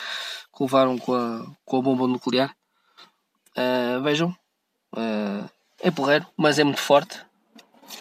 que 0.55 0.63
levaram 0.63 0.99
com 0.99 1.15
a, 1.15 1.47
com 1.65 1.79
a 1.79 1.83
bomba 1.83 2.07
nuclear. 2.07 2.55
Uh, 3.57 4.03
vejam, 4.03 4.31
uh, 4.95 5.51
é 5.81 5.91
porreiro, 5.91 6.27
mas 6.37 6.59
é 6.59 6.65
muito 6.65 6.81
forte. 6.81 7.21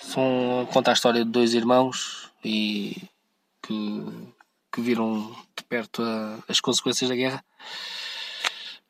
São, 0.02 0.68
conta 0.72 0.92
a 0.92 0.94
história 0.94 1.26
de 1.26 1.32
dois 1.32 1.54
irmãos 1.54 2.32
e 2.44 2.96
que, 3.62 4.06
que 4.72 4.82
viram 4.82 5.36
de 5.56 5.64
perto 5.64 6.02
a, 6.04 6.40
as 6.48 6.60
consequências 6.60 7.10
da 7.10 7.16
guerra. 7.16 7.44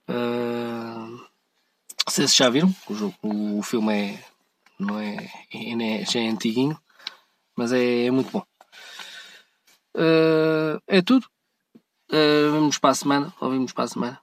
Uh, 0.09 1.25
vocês 2.07 2.35
já 2.35 2.49
viram? 2.49 2.73
O, 2.89 2.95
jogo, 2.95 3.15
o 3.23 3.63
filme 3.63 3.93
é, 3.93 4.23
não 4.77 4.99
é, 4.99 5.31
é, 5.53 6.05
já 6.05 6.19
é 6.19 6.27
antiguinho, 6.27 6.79
mas 7.55 7.71
é, 7.71 8.05
é 8.05 8.11
muito 8.11 8.31
bom. 8.31 8.50
Uh, 9.95 10.81
é 10.87 11.01
tudo. 11.01 11.25
Uh, 12.11 12.51
vemos 12.51 12.77
para 12.77 12.91
a 12.91 12.95
semana. 12.95 13.33
Ouvimos 13.39 13.73
para 13.73 13.85
a 13.85 13.87
semana. 13.87 14.19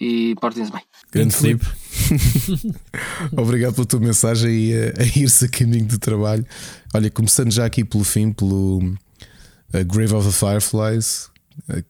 E 0.00 0.34
portem-se 0.40 0.72
bem. 0.72 0.82
Grande 1.12 1.34
Felipe. 1.34 1.64
Obrigado 3.36 3.74
pela 3.74 3.86
tua 3.86 4.00
mensagem 4.00 4.50
e 4.50 4.74
a, 4.74 5.02
a 5.02 5.04
ir-se 5.18 5.44
a 5.44 5.48
caminho 5.48 5.86
do 5.86 5.98
trabalho. 5.98 6.44
Olha, 6.92 7.10
começando 7.10 7.52
já 7.52 7.64
aqui 7.64 7.84
pelo 7.84 8.02
fim, 8.02 8.32
pelo 8.32 8.80
Grave 9.86 10.14
of 10.14 10.28
the 10.28 10.32
Fireflies, 10.32 11.30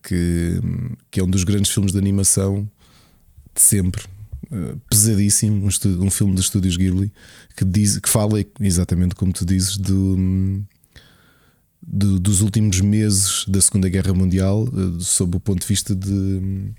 que, 0.02 0.60
que 1.10 1.20
é 1.20 1.24
um 1.24 1.30
dos 1.30 1.44
grandes 1.44 1.70
filmes 1.70 1.92
de 1.92 1.98
animação 1.98 2.68
de 3.54 3.62
sempre. 3.62 4.04
Uh, 4.50 4.78
pesadíssimo, 4.90 5.64
um, 5.64 6.04
um, 6.04 6.10
filme 6.10 6.34
dos 6.34 6.46
estúdios 6.46 6.76
Ghibli 6.76 7.10
que, 7.56 7.64
diz, 7.64 7.98
que 7.98 8.08
fala 8.08 8.44
exatamente 8.60 9.14
como 9.14 9.32
tu 9.32 9.46
dizes 9.46 9.78
do, 9.78 10.16
do, 11.82 12.18
dos 12.18 12.40
últimos 12.40 12.80
meses 12.80 13.44
da 13.48 13.60
Segunda 13.60 13.88
Guerra 13.88 14.14
Mundial, 14.14 14.68
sob 15.00 15.36
o 15.36 15.40
ponto 15.40 15.60
de 15.60 15.66
vista 15.66 15.94
de 15.94 16.72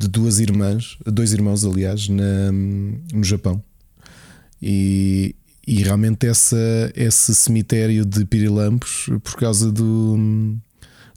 de 0.00 0.08
duas 0.08 0.38
irmãs, 0.38 0.96
dois 1.04 1.32
irmãos, 1.34 1.62
aliás, 1.62 2.08
na, 2.08 2.50
no 2.52 3.22
Japão. 3.22 3.62
E, 4.60 5.34
e 5.66 5.82
realmente 5.82 6.26
essa, 6.26 6.56
esse 6.96 7.34
cemitério 7.34 8.06
de 8.06 8.24
pirilampos, 8.24 9.10
por 9.22 9.36
causa 9.36 9.70
do, 9.70 10.56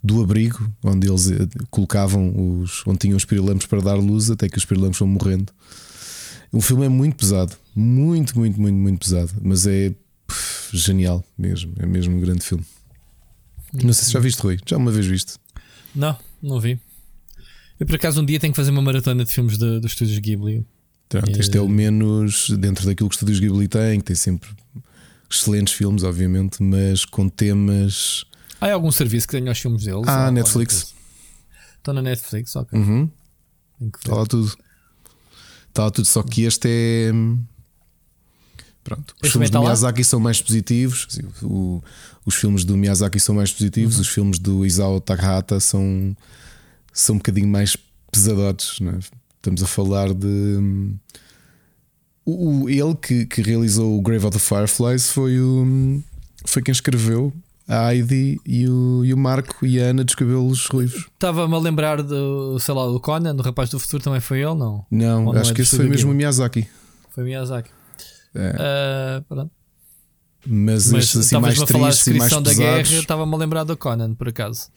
do 0.02 0.22
abrigo 0.22 0.70
onde 0.82 1.08
eles 1.08 1.30
eh, 1.30 1.48
colocavam 1.70 2.60
os. 2.60 2.82
onde 2.86 2.98
tinham 2.98 3.16
os 3.16 3.24
pirilampos 3.24 3.66
para 3.66 3.80
dar 3.80 3.94
luz, 3.94 4.30
até 4.30 4.50
que 4.50 4.58
os 4.58 4.66
pirilampos 4.66 4.98
vão 4.98 5.08
morrendo. 5.08 5.50
O 6.52 6.60
filme 6.60 6.84
é 6.84 6.88
muito 6.90 7.16
pesado, 7.16 7.56
muito, 7.74 8.38
muito, 8.38 8.60
muito, 8.60 8.76
muito 8.76 8.98
pesado, 8.98 9.32
mas 9.42 9.66
é 9.66 9.94
pff, 10.26 10.76
genial 10.76 11.24
mesmo. 11.38 11.72
É 11.78 11.86
mesmo 11.86 12.16
um 12.16 12.20
grande 12.20 12.44
filme. 12.44 12.64
Não 13.82 13.92
sei 13.92 14.04
se 14.04 14.12
já 14.12 14.20
viste, 14.20 14.40
Rui. 14.40 14.58
Já 14.66 14.76
uma 14.76 14.90
vez 14.90 15.06
viste? 15.06 15.34
Não, 15.94 16.16
não 16.42 16.60
vi. 16.60 16.78
Eu 17.78 17.86
por 17.86 17.96
acaso 17.96 18.20
um 18.20 18.24
dia 18.24 18.38
tenho 18.38 18.52
que 18.52 18.56
fazer 18.56 18.70
uma 18.70 18.82
maratona 18.82 19.24
de 19.24 19.32
filmes 19.32 19.58
de, 19.58 19.80
dos 19.80 19.92
estúdios 19.92 20.18
Ghibli. 20.18 20.64
Pronto, 21.08 21.38
este 21.38 21.56
é 21.56 21.60
o 21.60 21.68
menos 21.68 22.50
dentro 22.50 22.86
daquilo 22.86 23.08
que 23.08 23.14
os 23.14 23.16
estúdios 23.16 23.40
Ghibli 23.40 23.68
têm, 23.68 23.98
que 23.98 24.06
tem 24.06 24.16
sempre 24.16 24.48
excelentes 25.30 25.74
filmes, 25.74 26.02
obviamente, 26.02 26.62
mas 26.62 27.04
com 27.04 27.28
temas. 27.28 28.24
Há 28.60 28.72
algum 28.72 28.90
serviço 28.90 29.26
que 29.26 29.36
tenha 29.36 29.50
os 29.50 29.58
filmes 29.58 29.84
deles? 29.84 30.06
Ah, 30.06 30.30
Netflix. 30.30 30.94
Estão 31.76 31.94
na 31.94 32.02
Netflix, 32.02 32.56
ok. 32.56 32.78
Uhum. 32.78 33.10
Está 33.96 34.14
lá 34.14 34.26
tudo. 34.26 34.56
Está 35.68 35.84
lá 35.84 35.90
tudo, 35.90 36.06
só 36.06 36.22
que 36.22 36.42
este 36.42 36.68
é. 36.68 37.12
Pronto, 38.84 39.14
os 39.22 39.32
filmes 39.32 39.50
do 39.50 39.60
Miyazaki 39.60 40.00
lá? 40.00 40.04
são 40.04 40.20
mais 40.20 40.42
positivos. 40.42 41.08
O, 41.42 41.82
os 42.24 42.34
filmes 42.34 42.64
do 42.64 42.76
Miyazaki 42.76 43.18
são 43.18 43.34
mais 43.34 43.50
positivos. 43.50 43.96
Uhum. 43.96 44.02
Os 44.02 44.08
filmes 44.08 44.38
do 44.38 44.66
Isao 44.66 45.00
Takahata 45.00 45.58
são 45.58 46.14
são 46.92 47.16
um 47.16 47.18
bocadinho 47.18 47.48
mais 47.48 47.76
pesadotes. 48.12 48.78
É? 48.80 48.98
Estamos 49.36 49.62
a 49.62 49.66
falar 49.66 50.14
de. 50.14 50.94
O, 52.24 52.62
o, 52.62 52.70
ele 52.70 52.94
que, 52.94 53.26
que 53.26 53.42
realizou 53.42 53.98
o 53.98 54.00
Grave 54.00 54.24
of 54.24 54.38
the 54.38 54.42
Fireflies 54.42 55.10
foi, 55.10 55.38
o, 55.38 56.02
foi 56.46 56.62
quem 56.62 56.72
escreveu 56.72 57.32
a 57.68 57.92
Heidi 57.94 58.40
e 58.46 58.66
o, 58.66 59.04
e 59.04 59.12
o 59.12 59.16
Marco 59.16 59.66
e 59.66 59.78
a 59.78 59.86
Ana 59.86 60.04
dos 60.04 60.14
cabelos 60.14 60.64
ruivos. 60.66 61.06
Estava-me 61.12 61.54
a 61.54 61.58
lembrar 61.58 62.02
do, 62.02 62.58
sei 62.58 62.74
lá, 62.74 62.86
do 62.86 62.98
Conan, 62.98 63.34
do 63.34 63.42
Rapaz 63.42 63.68
do 63.68 63.78
Futuro 63.78 64.02
também 64.02 64.20
foi 64.20 64.38
ele, 64.38 64.54
não? 64.54 64.86
Não, 64.90 65.24
não 65.24 65.32
acho 65.32 65.50
é 65.50 65.54
que 65.54 65.62
esse 65.62 65.76
foi 65.76 65.86
mesmo 65.86 66.12
o 66.12 66.14
Miyazaki. 66.14 66.66
Foi 67.10 67.24
Miyazaki. 67.24 67.70
É. 68.34 69.18
Uh, 69.18 69.22
pronto. 69.22 69.50
Mas, 70.46 70.92
Mas 70.92 71.04
estes 71.04 71.20
assim 71.20 71.38
mais 71.38 71.58
tristes 71.58 72.06
e 72.06 72.14
mais 72.14 72.28
pesados. 72.28 72.56
da 72.56 72.62
guerra, 72.62 72.80
estava-me 72.80 73.34
a 73.34 73.36
lembrar 73.38 73.64
do 73.64 73.76
Conan, 73.76 74.14
por 74.14 74.28
acaso. 74.28 74.68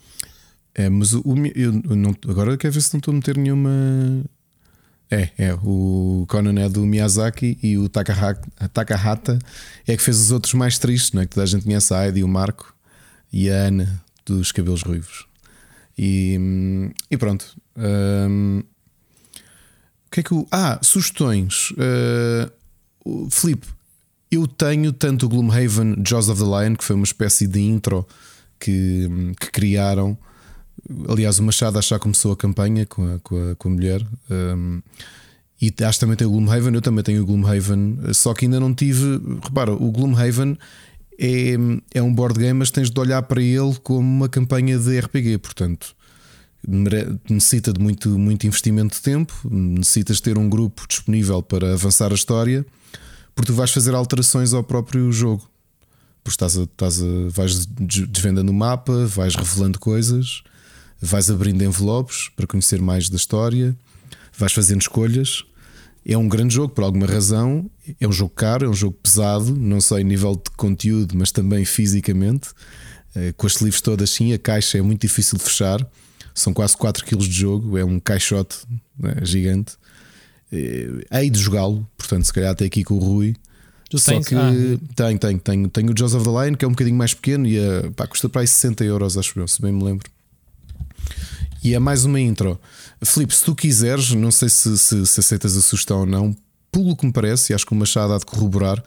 É, 0.74 0.90
mas 0.90 1.14
o, 1.14 1.24
eu, 1.56 1.74
não, 1.74 2.16
agora 2.28 2.56
quero 2.56 2.74
ver 2.74 2.82
se 2.82 2.94
não 2.94 3.00
estou 3.00 3.12
a 3.12 3.16
meter 3.16 3.38
nenhuma. 3.38 4.24
É, 5.10 5.30
é. 5.38 5.54
O 5.64 6.26
Conan 6.30 6.60
é 6.62 6.70
do 6.70 6.86
Miyazaki 6.86 7.58
e 7.62 7.78
o 7.78 7.90
Takahata 7.90 9.40
é 9.88 9.98
que 9.98 10.04
fez 10.04 10.20
os 10.20 10.32
outros 10.32 10.54
mais 10.54 10.78
tristes, 10.78 11.12
não 11.14 11.22
é? 11.22 11.26
Que 11.26 11.34
toda 11.34 11.44
a 11.44 11.48
gente 11.48 11.64
conhece 11.64 11.94
a 11.94 12.06
Heidi, 12.06 12.24
o 12.24 12.28
Marco 12.28 12.76
e 13.32 13.50
a 13.50 13.56
Ana 13.56 14.04
dos 14.26 14.52
cabelos 14.52 14.84
ruivos. 14.84 15.26
E, 15.98 16.40
e 17.10 17.18
pronto. 17.18 17.58
Um, 17.76 18.62
o 20.06 20.12
que 20.12 20.20
é 20.20 20.24
que 20.24 20.34
o. 20.34 20.48
Ah, 20.52 20.80
sugestões. 20.82 21.72
Uh, 21.72 22.52
Filipe, 23.32 23.68
eu 24.32 24.48
tenho 24.48 24.92
tanto 24.92 25.26
o 25.26 25.30
Gloomhaven 25.30 25.96
Jaws 26.06 26.30
of 26.30 26.42
the 26.42 26.48
Lion, 26.48 26.76
que 26.76 26.84
foi 26.84 26.96
uma 26.96 27.06
espécie 27.06 27.48
de 27.48 27.62
intro 27.62 28.06
que, 28.60 29.08
que 29.40 29.52
criaram 29.52 30.18
Aliás, 31.10 31.40
o 31.40 31.44
Machado 31.44 31.82
já 31.82 32.00
começou 32.00 32.32
a 32.32 32.38
campanha 32.38 32.86
com 32.86 33.16
a, 33.16 33.20
com 33.20 33.52
a, 33.52 33.56
com 33.56 33.68
a 33.68 33.72
mulher. 33.72 34.06
Um, 34.30 34.82
e 35.60 35.74
acho 35.84 35.98
que 35.98 36.00
também 36.00 36.16
tem 36.16 36.28
o 36.28 36.32
Gloomhaven, 36.32 36.74
eu 36.74 36.82
também 36.82 37.04
tenho 37.04 37.24
o 37.24 37.26
Gloomhaven, 37.26 38.14
só 38.14 38.34
que 38.34 38.46
ainda 38.46 38.60
não 38.60 38.74
tive. 38.74 39.20
Repara, 39.44 39.74
o 39.74 39.92
Gloomhaven 39.92 40.58
é, 41.20 41.56
é 41.96 42.02
um 42.02 42.14
board 42.14 42.40
game, 42.40 42.60
mas 42.60 42.70
tens 42.70 42.92
de 42.92 43.00
olhar 43.00 43.22
para 43.24 43.42
ele 43.42 43.76
como 43.84 44.00
uma 44.00 44.30
campanha 44.30 44.78
de 44.78 45.00
RPG, 45.00 45.40
portanto 45.40 45.96
necessita 47.30 47.72
de 47.72 47.80
muito, 47.80 48.10
muito 48.20 48.46
investimento 48.46 48.96
de 48.96 49.02
tempo, 49.02 49.34
necessitas 49.50 50.20
ter 50.20 50.38
um 50.38 50.50
grupo 50.50 50.86
disponível 50.88 51.42
para 51.42 51.74
avançar 51.74 52.12
a 52.12 52.16
história, 52.16 52.66
porque 53.38 53.54
tu 53.54 53.56
vais 53.56 53.72
fazer 53.72 53.96
alterações 53.96 54.54
ao 54.54 54.64
próprio 54.64 55.10
jogo. 55.14 55.50
Porque 56.24 56.34
estás 56.34 56.58
a, 56.58 56.64
estás 56.64 57.02
a, 57.02 57.30
vais 57.30 57.66
desvendando 57.66 58.52
o 58.52 58.54
mapa, 58.54 59.06
vais 59.06 59.34
revelando 59.36 59.80
coisas 59.80 60.44
vais 61.00 61.30
abrindo 61.30 61.64
envelopes 61.64 62.30
para 62.36 62.48
conhecer 62.48 62.82
mais 62.82 63.10
da 63.10 63.16
história, 63.16 63.76
vais 64.38 64.52
fazendo 64.52 64.82
escolhas. 64.82 65.44
É 66.06 66.18
um 66.18 66.28
grande 66.28 66.56
jogo 66.56 66.74
por 66.74 66.84
alguma 66.84 67.06
razão. 67.06 67.70
É 68.00 68.08
um 68.08 68.12
jogo 68.12 68.32
caro, 68.34 68.66
é 68.66 68.70
um 68.70 68.74
jogo 68.74 68.98
pesado, 69.02 69.56
não 69.56 69.82
só 69.82 70.00
em 70.00 70.04
nível 70.04 70.36
de 70.36 70.50
conteúdo, 70.56 71.18
mas 71.18 71.32
também 71.32 71.66
fisicamente. 71.66 72.50
Eh, 73.14 73.34
com 73.34 73.46
as 73.46 73.56
sleeves 73.56 73.82
todas, 73.82 74.10
sim, 74.10 74.34
a 74.34 74.40
caixa 74.40 74.78
é 74.78 74.82
muito 74.82 75.02
difícil 75.02 75.38
de 75.38 75.44
fechar. 75.44 75.86
São 76.34 76.54
quase 76.54 76.78
4 76.78 77.04
kg 77.06 77.18
de 77.18 77.32
jogo, 77.32 77.78
é 77.78 77.84
um 77.84 78.00
caixote 78.00 78.58
né, 78.98 79.16
gigante. 79.24 79.74
Eh, 80.52 81.06
hei 81.12 81.30
de 81.30 81.40
jogá-lo, 81.40 81.88
portanto, 81.98 82.26
se 82.26 82.34
calhar 82.34 82.52
até 82.52 82.66
aqui 82.66 82.84
com 82.84 82.96
o 82.96 83.00
Rui. 83.00 83.36
Tu 83.90 83.98
Só 84.00 84.12
tens? 84.12 84.28
que 84.28 84.36
ah. 84.36 84.52
tenho, 84.96 85.20
tenho, 85.20 85.40
tenho, 85.40 85.70
tenho 85.70 85.92
o 85.92 85.98
Jaws 85.98 86.14
of 86.14 86.26
the 86.26 86.32
Lion, 86.32 86.56
que 86.56 86.66
é 86.66 86.68
um 86.68 86.72
bocadinho 86.72 86.98
mais 86.98 87.14
pequeno 87.14 87.48
e 87.48 87.58
uh, 87.58 87.92
pá, 87.94 88.06
custa 88.06 88.28
para 88.28 88.42
aí 88.42 88.48
60 88.48 88.84
euros, 88.84 89.18
acho 89.18 89.40
eu, 89.40 89.48
se 89.48 89.62
bem 89.62 89.72
me 89.72 89.84
lembro. 89.84 90.10
E 91.64 91.74
é 91.74 91.80
mais 91.80 92.06
uma 92.06 92.20
intro. 92.20 92.60
Filipe, 93.04 93.34
se 93.34 93.44
tu 93.44 93.56
quiseres, 93.56 94.12
não 94.12 94.32
sei 94.32 94.50
se, 94.50 94.78
se, 94.78 95.06
se 95.06 95.20
aceitas 95.20 95.56
a 95.56 95.62
sugestão 95.62 96.02
ou 96.02 96.06
não, 96.06 96.36
pelo 96.72 96.96
que 96.96 97.06
me 97.06 97.12
parece, 97.12 97.52
e 97.52 97.56
acho 97.56 97.66
que 97.66 97.74
o 97.74 97.76
Machado 97.76 98.14
há 98.14 98.18
de 98.18 98.26
corroborar, 98.26 98.84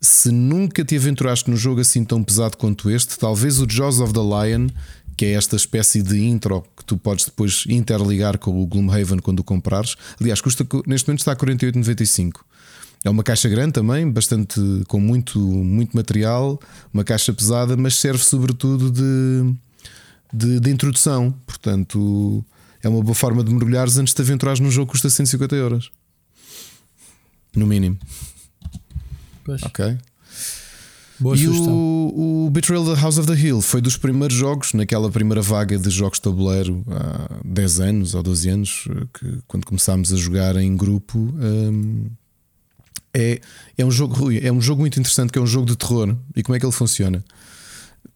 se 0.00 0.30
nunca 0.30 0.84
te 0.84 0.96
aventuraste 0.96 1.50
num 1.50 1.56
jogo 1.56 1.80
assim 1.80 2.04
tão 2.04 2.22
pesado 2.22 2.56
quanto 2.56 2.90
este, 2.90 3.18
talvez 3.18 3.58
o 3.60 3.66
Jaws 3.68 4.00
of 4.00 4.12
the 4.12 4.20
Lion, 4.20 4.68
que 5.16 5.26
é 5.26 5.32
esta 5.32 5.56
espécie 5.56 6.02
de 6.02 6.18
intro 6.22 6.64
que 6.76 6.84
tu 6.84 6.96
podes 6.96 7.24
depois 7.24 7.64
interligar 7.68 8.38
com 8.38 8.60
o 8.60 8.66
Gloomhaven 8.66 9.18
quando 9.18 9.40
o 9.40 9.44
comprares. 9.44 9.96
Aliás, 10.20 10.40
custa, 10.40 10.66
neste 10.86 11.08
momento 11.08 11.20
está 11.20 11.32
a 11.32 11.36
48,95. 11.36 12.40
É 13.04 13.10
uma 13.10 13.22
caixa 13.22 13.48
grande 13.48 13.72
também, 13.72 14.10
bastante 14.10 14.60
com 14.88 14.98
muito, 14.98 15.38
muito 15.38 15.94
material, 15.94 16.58
uma 16.92 17.04
caixa 17.04 17.32
pesada, 17.32 17.76
mas 17.76 17.96
serve 17.96 18.24
sobretudo 18.24 18.90
de 18.90 19.54
de, 20.34 20.58
de, 20.58 20.70
introdução. 20.70 21.30
Portanto, 21.46 22.44
é 22.82 22.88
uma 22.88 23.00
boa 23.00 23.14
forma 23.14 23.44
de 23.44 23.52
mergulhares 23.52 23.96
antes 23.96 24.12
de 24.12 24.20
aventurares 24.20 24.58
num 24.58 24.70
jogo 24.70 24.86
que 24.86 24.92
custa 24.92 25.08
150 25.08 25.54
euros. 25.54 25.92
No 27.54 27.66
mínimo. 27.66 27.96
Pois. 29.44 29.62
Ok. 29.62 29.96
Boa 31.18 31.36
e 31.36 31.38
sugestão. 31.38 31.72
o, 31.72 32.46
o 32.46 32.50
Betrayal 32.50 32.84
da 32.84 32.94
House 32.94 33.18
of 33.18 33.26
the 33.26 33.34
Hill 33.34 33.60
foi 33.60 33.80
dos 33.80 33.96
primeiros 33.96 34.36
jogos, 34.36 34.72
naquela 34.72 35.10
primeira 35.10 35.40
vaga 35.40 35.78
de 35.78 35.90
jogos 35.90 36.18
de 36.18 36.22
tabuleiro 36.22 36.84
há 36.88 37.40
10 37.44 37.80
anos 37.80 38.14
ou 38.14 38.22
12 38.22 38.48
anos, 38.48 38.88
que 39.12 39.38
quando 39.46 39.64
começámos 39.64 40.12
a 40.12 40.16
jogar 40.16 40.56
em 40.56 40.76
grupo. 40.76 41.18
Um, 41.18 42.06
é, 43.16 43.40
é 43.78 43.84
um 43.84 43.92
jogo 43.92 44.32
é 44.32 44.50
um 44.50 44.60
jogo 44.60 44.80
muito 44.80 44.98
interessante 44.98 45.32
que 45.32 45.38
é 45.38 45.42
um 45.42 45.46
jogo 45.46 45.66
de 45.66 45.76
terror. 45.76 46.16
E 46.34 46.42
como 46.42 46.56
é 46.56 46.58
que 46.58 46.66
ele 46.66 46.72
funciona? 46.72 47.24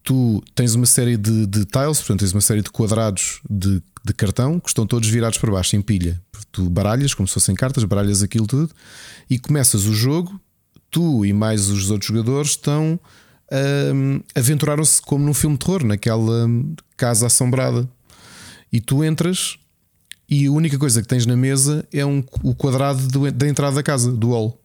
tu 0.09 0.43
tens 0.55 0.75
uma 0.75 0.87
série 0.87 1.19
de, 1.19 1.47
de 1.47 1.67
tiles, 1.67 1.99
portanto, 1.99 2.21
tens 2.21 2.33
uma 2.33 2.41
série 2.41 2.63
de 2.63 2.71
quadrados 2.71 3.41
de, 3.49 3.83
de, 4.03 4.15
cartão 4.15 4.59
que 4.59 4.69
estão 4.69 4.87
todos 4.87 5.07
virados 5.07 5.37
para 5.37 5.51
baixo 5.51 5.77
em 5.77 5.83
pilha. 5.83 6.19
Tu 6.51 6.69
baralhas, 6.71 7.13
como 7.13 7.29
se 7.29 7.35
fossem 7.35 7.55
cartas, 7.55 7.85
baralhas 7.85 8.23
aquilo 8.23 8.47
tudo 8.47 8.71
e 9.29 9.39
começas 9.39 9.85
o 9.85 9.93
jogo. 9.93 10.41
Tu 10.91 11.27
e 11.27 11.33
mais 11.33 11.69
os 11.69 11.91
outros 11.91 12.09
jogadores 12.09 12.51
estão 12.51 12.99
um, 13.95 14.21
aventuraram-se 14.35 15.01
como 15.03 15.25
num 15.25 15.35
filme 15.35 15.57
de 15.57 15.65
terror, 15.65 15.85
naquela 15.85 16.49
casa 16.97 17.27
assombrada. 17.27 17.89
E 18.73 18.81
tu 18.81 19.03
entras 19.03 19.59
e 20.29 20.47
a 20.47 20.53
única 20.53 20.79
coisa 20.79 21.01
que 21.01 21.09
tens 21.09 21.25
na 21.25 21.37
mesa 21.37 21.87
é 21.91 22.05
um, 22.05 22.23
o 22.43 22.55
quadrado 22.55 23.07
do, 23.09 23.31
da 23.33 23.49
entrada 23.49 23.77
da 23.77 23.83
casa, 23.83 24.13
do 24.13 24.31
hall. 24.31 24.61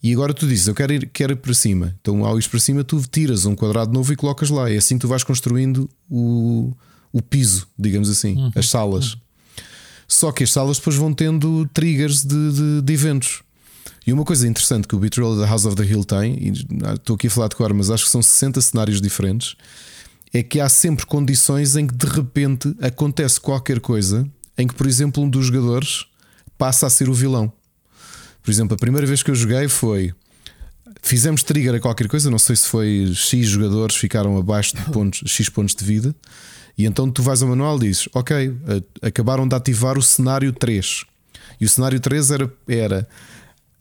E 0.00 0.12
agora 0.12 0.32
tu 0.32 0.46
dizes, 0.46 0.68
eu 0.68 0.74
quero 0.74 0.92
ir, 0.92 1.10
quero 1.12 1.32
ir 1.32 1.36
para 1.36 1.54
cima. 1.54 1.94
Então, 2.00 2.24
ao 2.24 2.38
ir 2.38 2.48
para 2.48 2.60
cima, 2.60 2.84
tu 2.84 3.00
tiras 3.10 3.44
um 3.44 3.54
quadrado 3.54 3.92
novo 3.92 4.12
e 4.12 4.16
colocas 4.16 4.50
lá. 4.50 4.70
É 4.70 4.76
assim 4.76 4.96
que 4.96 5.02
tu 5.02 5.08
vais 5.08 5.24
construindo 5.24 5.88
o, 6.08 6.72
o 7.12 7.20
piso, 7.20 7.66
digamos 7.78 8.08
assim, 8.08 8.36
uhum. 8.36 8.52
as 8.54 8.68
salas. 8.68 9.14
Uhum. 9.14 9.20
Só 10.08 10.32
que 10.32 10.44
as 10.44 10.52
salas 10.52 10.78
depois 10.78 10.96
vão 10.96 11.12
tendo 11.12 11.68
triggers 11.72 12.24
de, 12.24 12.52
de, 12.52 12.82
de 12.82 12.92
eventos. 12.92 13.42
E 14.06 14.12
uma 14.12 14.24
coisa 14.24 14.48
interessante 14.48 14.88
que 14.88 14.96
o 14.96 14.98
Betrayal 14.98 15.36
da 15.36 15.46
House 15.46 15.64
of 15.64 15.76
the 15.76 15.84
Hill 15.84 16.04
tem, 16.04 16.36
e 16.38 16.52
estou 16.94 17.14
aqui 17.14 17.28
a 17.28 17.30
falar 17.30 17.48
de 17.48 17.56
cor, 17.56 17.72
mas 17.72 17.90
acho 17.90 18.04
que 18.04 18.10
são 18.10 18.22
60 18.22 18.60
cenários 18.60 19.00
diferentes, 19.00 19.56
é 20.32 20.42
que 20.42 20.58
há 20.58 20.68
sempre 20.68 21.06
condições 21.06 21.76
em 21.76 21.86
que 21.86 21.94
de 21.94 22.06
repente 22.06 22.74
acontece 22.80 23.40
qualquer 23.40 23.80
coisa 23.80 24.26
em 24.56 24.66
que, 24.66 24.74
por 24.74 24.86
exemplo, 24.86 25.22
um 25.22 25.28
dos 25.28 25.46
jogadores 25.46 26.06
passa 26.58 26.86
a 26.86 26.90
ser 26.90 27.08
o 27.08 27.14
vilão. 27.14 27.52
Por 28.42 28.50
exemplo, 28.50 28.74
a 28.74 28.78
primeira 28.78 29.06
vez 29.06 29.22
que 29.22 29.30
eu 29.30 29.34
joguei 29.34 29.68
foi. 29.68 30.12
Fizemos 31.02 31.42
trigger 31.42 31.74
a 31.74 31.80
qualquer 31.80 32.06
coisa, 32.06 32.30
não 32.30 32.38
sei 32.38 32.54
se 32.54 32.68
foi 32.68 33.12
X 33.14 33.48
jogadores 33.48 33.96
ficaram 33.96 34.36
abaixo 34.36 34.76
de 34.76 34.82
pontos, 34.92 35.22
X 35.26 35.48
pontos 35.48 35.74
de 35.74 35.84
vida, 35.84 36.14
e 36.76 36.86
então 36.86 37.10
tu 37.10 37.22
vais 37.22 37.42
ao 37.42 37.48
manual 37.48 37.76
e 37.78 37.88
dizes: 37.88 38.08
Ok, 38.14 38.54
acabaram 39.00 39.46
de 39.46 39.54
ativar 39.54 39.98
o 39.98 40.02
cenário 40.02 40.52
3. 40.52 41.04
E 41.60 41.64
o 41.64 41.68
cenário 41.68 41.98
3 41.98 42.30
era, 42.30 42.52
era 42.68 43.08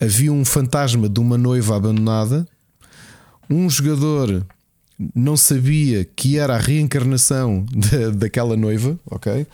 havia 0.02 0.34
um 0.34 0.44
fantasma 0.44 1.08
de 1.08 1.20
uma 1.20 1.38
noiva 1.38 1.76
abandonada, 1.76 2.48
um 3.48 3.70
jogador 3.70 4.44
não 5.16 5.38
sabia 5.38 6.04
que 6.04 6.38
era 6.38 6.56
a 6.56 6.60
reencarnação 6.60 7.66
de, 7.72 8.12
daquela 8.12 8.58
noiva, 8.58 9.00
ok? 9.06 9.46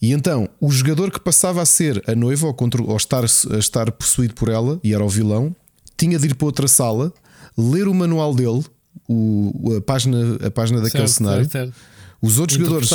E 0.00 0.12
então 0.12 0.48
o 0.60 0.70
jogador 0.70 1.10
que 1.10 1.20
passava 1.20 1.60
a 1.60 1.66
ser 1.66 2.02
a 2.06 2.14
noiva 2.14 2.46
ou, 2.46 2.54
contra, 2.54 2.82
ou 2.82 2.96
estar, 2.96 3.24
a 3.24 3.58
estar 3.58 3.92
possuído 3.92 4.34
por 4.34 4.48
ela 4.48 4.80
e 4.82 4.94
era 4.94 5.04
o 5.04 5.08
vilão, 5.08 5.54
tinha 5.96 6.18
de 6.18 6.28
ir 6.28 6.34
para 6.34 6.46
outra 6.46 6.68
sala, 6.68 7.12
ler 7.56 7.88
o 7.88 7.94
manual 7.94 8.34
dele, 8.34 8.64
o, 9.08 9.76
a 9.76 9.80
página, 9.80 10.36
a 10.46 10.50
página 10.50 10.80
daquele 10.80 11.08
certo, 11.08 11.18
cenário. 11.18 11.44
Certo, 11.44 11.72
certo. 11.72 11.74
Os 12.22 12.38
outros 12.38 12.58
jogadores. 12.58 12.90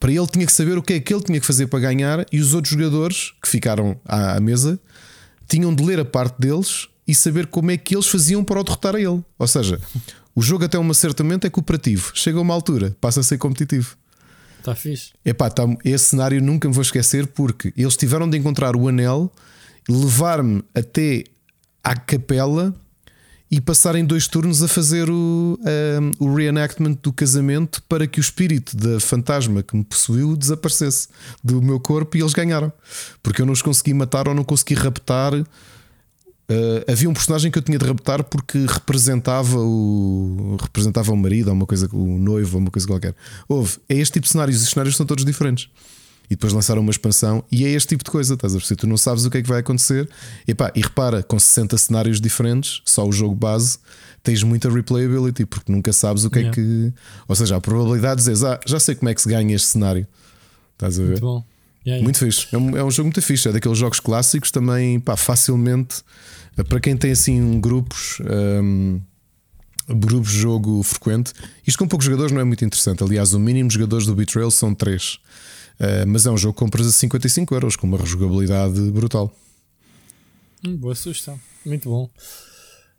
Para 0.00 0.10
ele 0.10 0.26
tinha 0.26 0.46
que 0.46 0.52
saber 0.52 0.78
o 0.78 0.82
que 0.82 0.94
é 0.94 1.00
que 1.00 1.12
ele 1.12 1.22
tinha 1.22 1.38
que 1.38 1.46
fazer 1.46 1.66
para 1.66 1.80
ganhar, 1.80 2.24
e 2.32 2.40
os 2.40 2.54
outros 2.54 2.72
jogadores 2.72 3.34
que 3.42 3.48
ficaram 3.48 3.94
à, 4.06 4.36
à 4.36 4.40
mesa 4.40 4.80
tinham 5.50 5.74
de 5.74 5.82
ler 5.82 5.98
a 5.98 6.04
parte 6.04 6.36
deles 6.38 6.88
e 7.06 7.14
saber 7.14 7.48
como 7.48 7.72
é 7.72 7.76
que 7.76 7.94
eles 7.94 8.06
faziam 8.06 8.44
para 8.44 8.60
o 8.60 8.64
derrotar 8.64 8.94
a 8.94 9.00
ele. 9.00 9.22
Ou 9.38 9.46
seja, 9.48 9.80
o 10.34 10.40
jogo 10.40 10.64
até 10.64 10.78
um 10.78 10.94
certo 10.94 11.24
momento 11.24 11.46
é 11.46 11.50
cooperativo, 11.50 12.12
chega 12.14 12.38
a 12.38 12.40
uma 12.40 12.54
altura, 12.54 12.96
passa 13.00 13.20
a 13.20 13.22
ser 13.22 13.36
competitivo. 13.36 13.96
Está 14.58 14.74
fixe. 14.74 15.12
Epá, 15.24 15.50
tá, 15.50 15.64
esse 15.84 16.04
cenário 16.04 16.40
nunca 16.40 16.68
me 16.68 16.74
vou 16.74 16.82
esquecer 16.82 17.26
porque 17.26 17.72
eles 17.76 17.96
tiveram 17.96 18.30
de 18.30 18.38
encontrar 18.38 18.76
o 18.76 18.88
anel, 18.88 19.32
levar-me 19.88 20.62
até 20.74 21.24
à 21.82 21.96
capela 21.96 22.74
e 23.50 23.60
passarem 23.60 24.04
dois 24.04 24.28
turnos 24.28 24.62
a 24.62 24.68
fazer 24.68 25.10
o, 25.10 25.58
um, 25.60 26.12
o 26.24 26.34
reenactment 26.34 26.96
do 27.02 27.12
casamento 27.12 27.82
para 27.88 28.06
que 28.06 28.20
o 28.20 28.22
espírito 28.22 28.76
da 28.76 29.00
fantasma 29.00 29.62
que 29.62 29.76
me 29.76 29.82
possuiu 29.82 30.36
desaparecesse 30.36 31.08
do 31.42 31.60
meu 31.60 31.80
corpo 31.80 32.16
e 32.16 32.20
eles 32.20 32.32
ganharam. 32.32 32.72
Porque 33.22 33.42
eu 33.42 33.46
não 33.46 33.52
os 33.52 33.60
consegui 33.60 33.92
matar 33.92 34.28
ou 34.28 34.34
não 34.34 34.44
consegui 34.44 34.74
raptar. 34.74 35.34
Uh, 35.34 35.46
havia 36.88 37.10
um 37.10 37.12
personagem 37.12 37.50
que 37.50 37.58
eu 37.58 37.62
tinha 37.62 37.78
de 37.78 37.84
raptar 37.84 38.22
porque 38.22 38.58
representava 38.66 39.58
o 39.58 40.56
representava 40.60 41.12
o 41.12 41.16
marido 41.16 41.48
ou 41.48 41.54
uma 41.54 41.66
coisa 41.66 41.88
o 41.92 42.18
noivo 42.18 42.56
ou 42.56 42.60
uma 42.60 42.70
coisa 42.70 42.86
qualquer. 42.86 43.16
Houve, 43.48 43.78
é 43.88 43.96
este 43.96 44.14
tipo 44.14 44.26
de 44.26 44.30
cenários, 44.30 44.62
os 44.62 44.70
cenários 44.70 44.96
são 44.96 45.04
todos 45.04 45.24
diferentes 45.24 45.68
e 46.30 46.36
depois 46.36 46.52
lançaram 46.52 46.80
uma 46.80 46.92
expansão 46.92 47.44
e 47.50 47.64
é 47.64 47.70
este 47.70 47.88
tipo 47.88 48.04
de 48.04 48.10
coisa, 48.10 48.34
estás 48.34 48.54
a 48.54 48.58
perceber? 48.58 48.80
Tu 48.80 48.86
não 48.86 48.96
sabes 48.96 49.24
o 49.24 49.30
que 49.30 49.38
é 49.38 49.42
que 49.42 49.48
vai 49.48 49.58
acontecer. 49.58 50.08
E, 50.46 50.54
pá, 50.54 50.70
e 50.76 50.80
repara, 50.80 51.24
com 51.24 51.36
60 51.36 51.76
cenários 51.76 52.20
diferentes, 52.20 52.80
só 52.84 53.04
o 53.04 53.10
jogo 53.10 53.34
base, 53.34 53.78
tens 54.22 54.44
muita 54.44 54.70
replayability, 54.70 55.44
porque 55.44 55.72
nunca 55.72 55.92
sabes 55.92 56.24
o 56.24 56.30
que 56.30 56.38
yeah. 56.38 56.52
é 56.52 56.54
que. 56.54 56.92
Ou 57.26 57.34
seja, 57.34 57.56
a 57.56 57.60
probabilidade 57.60 58.22
de 58.22 58.30
dizeres, 58.30 58.44
ah, 58.44 58.60
já 58.64 58.78
sei 58.78 58.94
como 58.94 59.08
é 59.08 59.14
que 59.14 59.20
se 59.20 59.28
ganha 59.28 59.54
este 59.56 59.66
cenário. 59.66 60.06
Estás 60.74 61.00
a 61.00 61.02
ver? 61.02 61.08
Muito 61.08 61.20
bom. 61.20 61.44
Yeah, 61.84 62.02
muito 62.02 62.18
fixe. 62.18 62.46
É 62.52 62.58
um, 62.58 62.76
é 62.76 62.84
um 62.84 62.90
jogo 62.90 63.08
muito 63.08 63.20
fixe. 63.20 63.48
É 63.48 63.52
daqueles 63.52 63.78
jogos 63.78 63.98
clássicos 63.98 64.52
também, 64.52 65.00
pá, 65.00 65.16
facilmente. 65.16 66.02
Para 66.68 66.78
quem 66.78 66.96
tem 66.96 67.10
assim 67.10 67.60
grupos. 67.60 68.20
Um, 68.62 69.00
grupos 69.88 70.30
de 70.32 70.38
jogo 70.38 70.82
frequente. 70.82 71.32
Isto 71.66 71.78
com 71.78 71.88
poucos 71.88 72.06
jogadores 72.06 72.32
não 72.32 72.40
é 72.40 72.44
muito 72.44 72.64
interessante. 72.64 73.02
Aliás, 73.02 73.34
o 73.34 73.40
mínimo 73.40 73.68
de 73.68 73.74
jogadores 73.74 74.06
do 74.06 74.14
Betrayal 74.14 74.50
são 74.50 74.74
3. 74.74 75.18
Uh, 75.80 76.06
mas 76.06 76.26
é 76.26 76.30
um 76.30 76.36
jogo 76.36 76.52
que 76.52 76.58
compras 76.58 76.86
a 76.86 76.92
55 76.92 77.54
euros 77.54 77.74
com 77.74 77.86
uma 77.86 77.96
rejogabilidade 77.96 78.78
brutal. 78.90 79.34
Hum, 80.66 80.76
boa 80.76 80.94
sugestão, 80.94 81.40
muito 81.64 81.88
bom. 81.88 82.10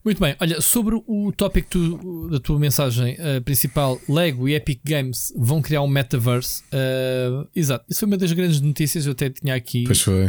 Muito 0.03 0.19
bem, 0.19 0.35
olha, 0.41 0.59
sobre 0.61 0.99
o 1.05 1.31
tópico 1.31 1.69
tu, 1.69 2.27
da 2.27 2.39
tua 2.39 2.57
mensagem 2.57 3.15
uh, 3.19 3.39
principal, 3.43 4.01
Lego 4.09 4.49
e 4.49 4.55
Epic 4.55 4.79
Games 4.83 5.31
vão 5.37 5.61
criar 5.61 5.83
um 5.83 5.87
metaverse. 5.87 6.63
Uh, 6.73 7.47
exato, 7.55 7.85
isso 7.87 7.99
foi 7.99 8.07
uma 8.07 8.17
das 8.17 8.31
grandes 8.31 8.59
notícias. 8.59 9.05
Eu 9.05 9.11
até 9.11 9.29
tinha 9.29 9.53
aqui. 9.53 9.83
Pois 9.83 10.01
foi. 10.01 10.27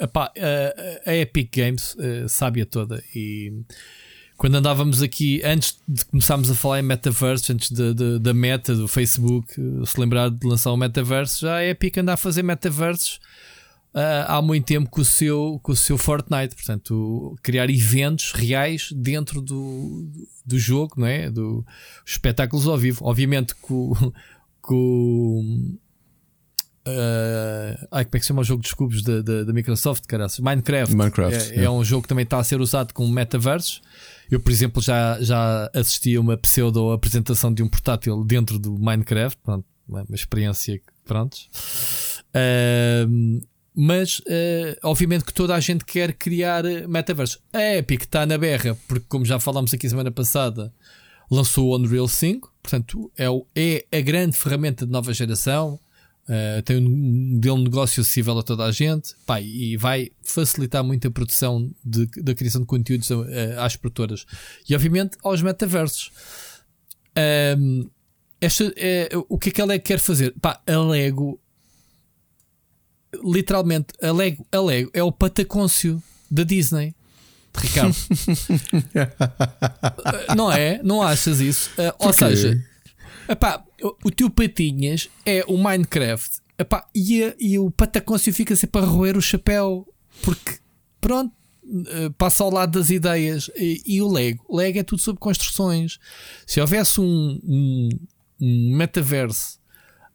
Epá, 0.00 0.32
a 1.04 1.14
Epic 1.14 1.54
Games, 1.54 1.94
sábia 2.26 2.64
toda, 2.64 3.04
e 3.14 3.52
quando 4.42 4.56
andávamos 4.56 5.02
aqui, 5.02 5.40
antes 5.44 5.78
de 5.86 6.04
começarmos 6.04 6.50
a 6.50 6.54
falar 6.56 6.80
em 6.80 6.82
metaverso, 6.82 7.52
antes 7.52 7.70
da 7.70 8.34
meta 8.34 8.74
do 8.74 8.88
Facebook, 8.88 9.54
se 9.86 10.00
lembrar 10.00 10.30
de 10.30 10.44
lançar 10.44 10.72
o 10.72 10.76
metaverso, 10.76 11.42
já 11.42 11.58
a 11.58 11.64
Epic 11.64 11.98
anda 11.98 12.14
a 12.14 12.16
fazer 12.16 12.42
metaversos 12.42 13.20
uh, 13.94 14.26
há 14.26 14.42
muito 14.42 14.66
tempo 14.66 14.90
com 14.90 15.00
o, 15.00 15.04
seu, 15.04 15.60
com 15.62 15.70
o 15.70 15.76
seu 15.76 15.96
Fortnite. 15.96 16.56
Portanto, 16.56 17.38
criar 17.40 17.70
eventos 17.70 18.32
reais 18.32 18.88
dentro 18.90 19.40
do, 19.40 20.10
do 20.44 20.58
jogo, 20.58 20.94
não 20.96 21.06
é? 21.06 21.30
Do 21.30 21.64
espetáculos 22.04 22.66
ao 22.66 22.76
vivo. 22.76 23.04
Obviamente, 23.04 23.54
com, 23.54 23.92
com 24.60 25.78
Uh, 26.84 27.78
ai, 27.92 28.04
como 28.04 28.16
é 28.16 28.18
que 28.18 28.20
se 28.22 28.26
chama 28.26 28.40
o 28.40 28.44
jogo 28.44 28.60
dos 28.60 28.74
cubos 28.74 29.02
da, 29.02 29.22
da, 29.22 29.52
Microsoft? 29.52 30.04
Caraças? 30.06 30.40
Minecraft. 30.40 30.96
Minecraft 30.96 31.52
é, 31.52 31.64
é, 31.64 31.70
um 31.70 31.84
jogo 31.84 32.02
que 32.02 32.08
também 32.08 32.24
está 32.24 32.38
a 32.38 32.44
ser 32.44 32.60
usado 32.60 32.92
como 32.92 33.08
metaversos. 33.08 33.80
Eu, 34.32 34.40
por 34.40 34.50
exemplo, 34.50 34.80
já, 34.80 35.20
já 35.20 35.70
assisti 35.74 36.16
a 36.16 36.20
uma 36.20 36.38
pseudo 36.38 36.90
apresentação 36.90 37.52
de 37.52 37.62
um 37.62 37.68
portátil 37.68 38.24
dentro 38.24 38.58
do 38.58 38.78
Minecraft. 38.78 39.38
Pronto, 39.44 39.66
uma, 39.86 40.06
experiência 40.14 40.78
que, 40.78 40.84
pronto. 41.04 41.36
Uh, 42.34 43.42
mas, 43.74 44.20
uh, 44.20 44.78
obviamente, 44.84 45.26
que 45.26 45.34
toda 45.34 45.54
a 45.54 45.60
gente 45.60 45.84
quer 45.84 46.14
criar 46.14 46.64
metaversos. 46.88 47.42
A 47.52 47.76
Epic 47.76 48.04
está 48.04 48.24
na 48.24 48.38
berra, 48.38 48.74
porque, 48.88 49.04
como 49.06 49.26
já 49.26 49.38
falámos 49.38 49.74
aqui 49.74 49.86
semana 49.86 50.10
passada, 50.10 50.72
lançou 51.30 51.68
o 51.68 51.76
Unreal 51.76 52.08
5. 52.08 52.50
Portanto, 52.62 53.12
é, 53.18 53.28
o, 53.28 53.46
é 53.54 53.84
a 53.92 54.00
grande 54.00 54.34
ferramenta 54.38 54.86
de 54.86 54.92
nova 54.92 55.12
geração 55.12 55.78
Uh, 56.28 56.62
tem 56.62 56.76
um 56.76 56.88
modelo 57.34 57.58
de 57.58 57.64
negócio 57.64 58.00
acessível 58.00 58.38
a 58.38 58.44
toda 58.44 58.64
a 58.64 58.70
gente 58.70 59.12
pá, 59.26 59.40
e 59.40 59.76
vai 59.76 60.08
facilitar 60.22 60.84
muito 60.84 61.08
a 61.08 61.10
produção 61.10 61.68
de, 61.84 62.06
da 62.22 62.32
criação 62.32 62.60
de 62.60 62.66
conteúdos 62.68 63.10
uh, 63.10 63.26
às 63.58 63.74
produtoras 63.74 64.24
e, 64.68 64.74
obviamente, 64.74 65.16
aos 65.22 65.42
metaversos. 65.42 66.12
Um, 67.58 67.90
esta, 68.40 68.72
é, 68.76 69.08
o 69.28 69.36
que 69.36 69.48
é 69.48 69.52
que 69.52 69.60
ela 69.60 69.78
quer 69.78 69.98
fazer? 69.98 70.32
Pá, 70.40 70.60
a 70.66 70.78
Lego, 70.78 71.40
literalmente, 73.24 73.88
a 74.00 74.12
Lego, 74.12 74.46
a 74.50 74.60
Lego 74.60 74.90
é 74.94 75.02
o 75.02 75.12
patacôncio 75.12 76.02
da 76.30 76.44
Disney. 76.44 76.94
Ricardo, 77.54 77.94
não 80.34 80.50
é? 80.50 80.80
Não 80.82 81.02
achas 81.02 81.38
isso? 81.40 81.70
Uh, 81.72 81.92
ou 81.98 82.12
seja, 82.12 82.58
Epá, 83.28 83.62
o, 83.82 84.10
teu 84.10 84.30
Patinhas 84.30 85.08
é 85.24 85.44
o 85.46 85.56
Minecraft 85.56 86.40
epá, 86.58 86.86
e, 86.94 87.24
a, 87.24 87.34
e 87.38 87.58
o 87.58 87.70
Patacôncio 87.70 88.32
fica 88.32 88.54
sempre 88.54 88.80
a 88.80 88.84
roer 88.84 89.16
o 89.16 89.22
chapéu 89.22 89.86
porque, 90.22 90.58
pronto, 91.00 91.34
eh, 91.64 92.10
passa 92.18 92.44
ao 92.44 92.50
lado 92.50 92.78
das 92.78 92.90
ideias. 92.90 93.50
E, 93.56 93.82
e, 93.86 94.02
o 94.02 94.10
Lego? 94.10 94.44
O 94.48 94.56
Lego 94.56 94.78
é 94.78 94.82
tudo 94.82 95.00
sobre 95.00 95.20
construções. 95.20 95.98
Se 96.46 96.60
houvesse 96.60 97.00
um, 97.00 97.40
um, 97.44 97.88
um 98.40 98.76
metaverso 98.76 99.58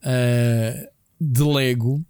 uh, 0.03 0.87
de 1.19 1.43
Lego 1.43 2.05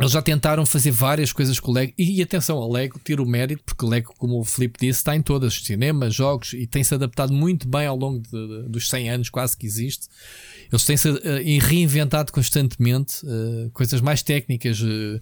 eles 0.00 0.12
já 0.12 0.22
tentaram 0.22 0.64
fazer 0.64 0.90
várias 0.90 1.30
coisas 1.30 1.60
com 1.60 1.70
o 1.70 1.74
Lego. 1.74 1.92
E, 1.98 2.18
e 2.18 2.22
atenção, 2.22 2.58
a 2.58 2.66
Lego 2.66 2.98
tira 3.04 3.22
o 3.22 3.26
mérito, 3.26 3.62
porque 3.64 3.84
o 3.84 3.88
Lego, 3.88 4.14
como 4.16 4.40
o 4.40 4.44
Felipe 4.44 4.78
disse, 4.80 5.00
está 5.00 5.14
em 5.14 5.20
todas: 5.20 5.54
cinemas, 5.54 6.14
jogos, 6.14 6.54
e 6.54 6.66
tem-se 6.66 6.94
adaptado 6.94 7.32
muito 7.32 7.68
bem 7.68 7.86
ao 7.86 7.96
longo 7.96 8.20
de, 8.20 8.30
de, 8.30 8.68
dos 8.68 8.88
100 8.88 9.10
anos, 9.10 9.28
quase 9.28 9.56
que 9.56 9.66
existe. 9.66 10.08
Eles 10.72 10.84
têm-se 10.86 11.08
uh, 11.10 11.18
reinventado 11.60 12.32
constantemente 12.32 13.26
uh, 13.26 13.70
coisas 13.72 14.00
mais 14.00 14.22
técnicas, 14.22 14.80
uh, 14.80 15.20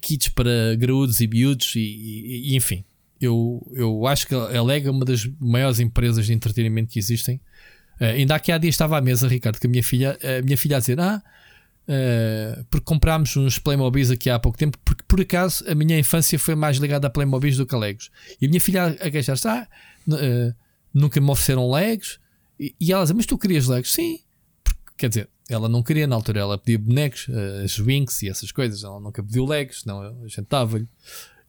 kits 0.00 0.28
para 0.28 0.74
graúdos 0.76 1.20
e 1.20 1.28
miúdos, 1.28 1.76
e, 1.76 1.80
e, 1.80 2.52
e, 2.52 2.56
enfim. 2.56 2.84
Eu, 3.20 3.70
eu 3.74 4.06
acho 4.06 4.26
que 4.26 4.34
a 4.34 4.62
Lego 4.62 4.88
é 4.88 4.90
uma 4.90 5.04
das 5.04 5.28
maiores 5.38 5.78
empresas 5.78 6.24
de 6.24 6.32
entretenimento 6.32 6.90
que 6.90 6.98
existem. 6.98 7.38
ainda 8.00 8.34
aqui 8.34 8.50
há 8.50 8.56
dias 8.56 8.74
estava 8.74 8.96
à 8.96 9.00
mesa, 9.02 9.28
Ricardo, 9.28 9.60
com 9.60 9.66
a 9.66 9.70
minha 9.70 9.82
filha, 9.82 10.18
a 10.22 10.42
minha 10.42 10.56
filha 10.56 10.78
a 10.78 10.80
dizer: 10.80 10.98
Ah 10.98 11.22
Uh, 11.90 12.64
porque 12.70 12.84
comprámos 12.84 13.36
uns 13.36 13.58
Playmobil 13.58 14.12
aqui 14.12 14.30
há 14.30 14.38
pouco 14.38 14.56
tempo, 14.56 14.78
porque 14.84 15.02
por 15.08 15.20
acaso 15.20 15.68
a 15.68 15.74
minha 15.74 15.98
infância 15.98 16.38
foi 16.38 16.54
mais 16.54 16.76
ligada 16.76 17.08
a 17.08 17.10
Playmobil 17.10 17.56
do 17.56 17.66
que 17.66 17.74
a 17.74 17.78
Legos. 17.78 18.12
E 18.40 18.46
a 18.46 18.48
minha 18.48 18.60
filha 18.60 18.86
a 18.86 19.10
queixar-se: 19.10 19.48
ah, 19.48 19.66
uh, 20.06 20.54
nunca 20.94 21.20
me 21.20 21.28
ofereceram 21.28 21.68
Legos. 21.68 22.20
E, 22.60 22.76
e 22.80 22.92
ela 22.92 23.02
diz: 23.02 23.12
Mas 23.12 23.26
tu 23.26 23.36
querias 23.36 23.66
Legos? 23.66 23.92
Sim, 23.92 24.20
porque, 24.62 24.80
quer 24.96 25.08
dizer, 25.08 25.28
ela 25.48 25.68
não 25.68 25.82
queria 25.82 26.06
na 26.06 26.14
altura, 26.14 26.38
ela 26.38 26.56
pedia 26.56 26.78
bonecos, 26.78 27.26
eh, 27.28 27.64
as 27.64 27.76
Winx 27.76 28.22
e 28.22 28.28
essas 28.28 28.52
coisas. 28.52 28.84
Ela 28.84 29.00
nunca 29.00 29.20
pediu 29.20 29.44
Legos, 29.44 29.84
não, 29.84 30.00
a 30.00 30.28
gente 30.28 30.46
dava-lhe. 30.48 30.86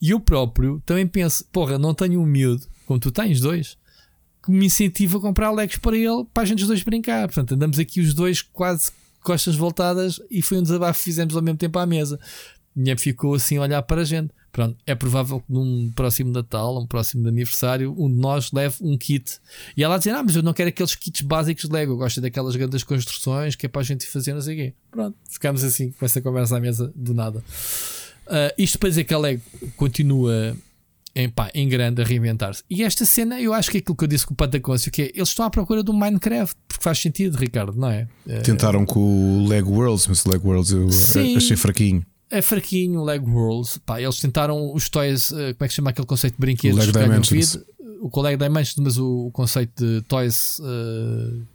E 0.01 0.09
eu 0.09 0.19
próprio 0.19 0.81
também 0.87 1.05
penso: 1.05 1.45
porra, 1.51 1.77
não 1.77 1.93
tenho 1.93 2.19
um 2.19 2.25
miúdo, 2.25 2.65
como 2.87 2.99
tu 2.99 3.11
tens 3.11 3.39
dois, 3.39 3.77
que 4.43 4.49
me 4.49 4.65
incentiva 4.65 5.19
a 5.19 5.21
comprar 5.21 5.51
Legos 5.51 5.77
para 5.77 5.95
ele, 5.95 6.25
para 6.33 6.41
a 6.41 6.45
gente 6.47 6.63
os 6.63 6.67
dois 6.67 6.81
brincar. 6.81 7.27
Portanto, 7.27 7.53
andamos 7.53 7.77
aqui 7.77 8.01
os 8.01 8.15
dois 8.15 8.41
quase 8.41 8.91
costas 9.21 9.55
voltadas 9.55 10.19
e 10.29 10.41
foi 10.41 10.57
um 10.57 10.63
desabafo 10.63 10.99
que 10.99 11.05
fizemos 11.05 11.35
ao 11.35 11.41
mesmo 11.41 11.57
tempo 11.57 11.77
à 11.79 11.85
mesa. 11.85 12.19
E 12.75 12.97
ficou 12.97 13.33
assim 13.33 13.57
a 13.57 13.61
olhar 13.61 13.81
para 13.83 14.01
a 14.01 14.05
gente. 14.05 14.31
Pronto, 14.51 14.77
é 14.85 14.93
provável 14.93 15.39
que 15.39 15.51
num 15.51 15.91
próximo 15.95 16.31
Natal, 16.31 16.77
um 16.77 16.85
próximo 16.85 17.25
aniversário, 17.27 17.95
um 17.97 18.09
de 18.09 18.17
nós 18.17 18.51
leve 18.51 18.75
um 18.81 18.97
kit. 18.97 19.39
E 19.77 19.83
ela 19.83 19.97
dizer: 19.97 20.11
Ah, 20.11 20.23
mas 20.23 20.35
eu 20.35 20.43
não 20.43 20.53
quero 20.53 20.69
aqueles 20.69 20.93
kits 20.93 21.21
básicos 21.21 21.65
de 21.65 21.73
Lego, 21.73 21.93
eu 21.93 21.97
gosto 21.97 22.19
daquelas 22.19 22.55
grandes 22.55 22.83
construções 22.83 23.55
que 23.55 23.65
é 23.65 23.69
para 23.69 23.81
a 23.81 23.83
gente 23.83 24.05
fazer, 24.05 24.33
não 24.33 24.41
sei 24.41 24.55
o 24.55 24.57
quê. 24.57 24.73
Pronto, 24.89 25.17
ficamos 25.29 25.63
assim 25.63 25.91
com 25.91 26.05
essa 26.05 26.21
conversa 26.21 26.57
à 26.57 26.59
mesa 26.59 26.91
do 26.95 27.13
nada. 27.13 27.39
Uh, 28.27 28.53
isto 28.57 28.77
para 28.77 28.89
dizer 28.89 29.05
que 29.05 29.13
a 29.13 29.17
Lego 29.17 29.41
continua 29.77 30.55
em, 31.15 31.29
pá, 31.29 31.49
em 31.53 31.67
grande 31.67 32.01
a 32.01 32.05
reinventar-se. 32.05 32.63
E 32.69 32.83
esta 32.83 33.05
cena, 33.05 33.39
eu 33.39 33.53
acho 33.53 33.69
que 33.69 33.77
é 33.77 33.79
aquilo 33.79 33.95
que 33.95 34.03
eu 34.03 34.07
disse 34.07 34.25
com 34.25 34.33
o 34.33 34.37
Patacôncio, 34.37 34.91
que 34.91 35.01
é 35.01 35.11
eles 35.13 35.29
estão 35.29 35.45
à 35.45 35.49
procura 35.49 35.83
do 35.83 35.93
Minecraft, 35.93 36.55
porque 36.67 36.83
faz 36.83 36.99
sentido, 36.99 37.37
Ricardo, 37.37 37.77
não 37.77 37.89
é? 37.89 38.07
Tentaram 38.43 38.85
com 38.85 38.99
o 38.99 39.47
Lego 39.47 39.71
Worlds, 39.71 40.07
mas 40.07 40.25
o 40.25 40.29
Lego 40.29 40.47
Worlds 40.47 40.71
eu 40.71 40.91
Sim. 40.91 41.35
achei 41.35 41.57
fraquinho 41.57 42.05
é 42.31 42.41
fraquinho 42.41 43.01
o 43.01 43.03
Leg 43.03 43.23
Worlds. 43.29 43.77
Pá, 43.85 44.01
eles 44.01 44.19
tentaram 44.19 44.73
os 44.73 44.89
toys, 44.89 45.31
uh, 45.31 45.35
como 45.35 45.47
é 45.59 45.67
que 45.67 45.69
se 45.69 45.75
chama 45.75 45.89
aquele 45.89 46.07
conceito 46.07 46.33
de 46.35 46.39
brinquedos? 46.39 46.77
O 46.77 46.91
Leg 46.91 46.91
Dimensions. 46.91 47.59
O 47.99 48.09
com 48.09 48.21
Leg 48.21 48.37
Dimensions, 48.37 48.77
mas 48.77 48.97
o, 48.97 49.27
o 49.27 49.31
conceito 49.31 49.83
de 49.83 50.01
toys. 50.03 50.57
Uh, 50.59 51.45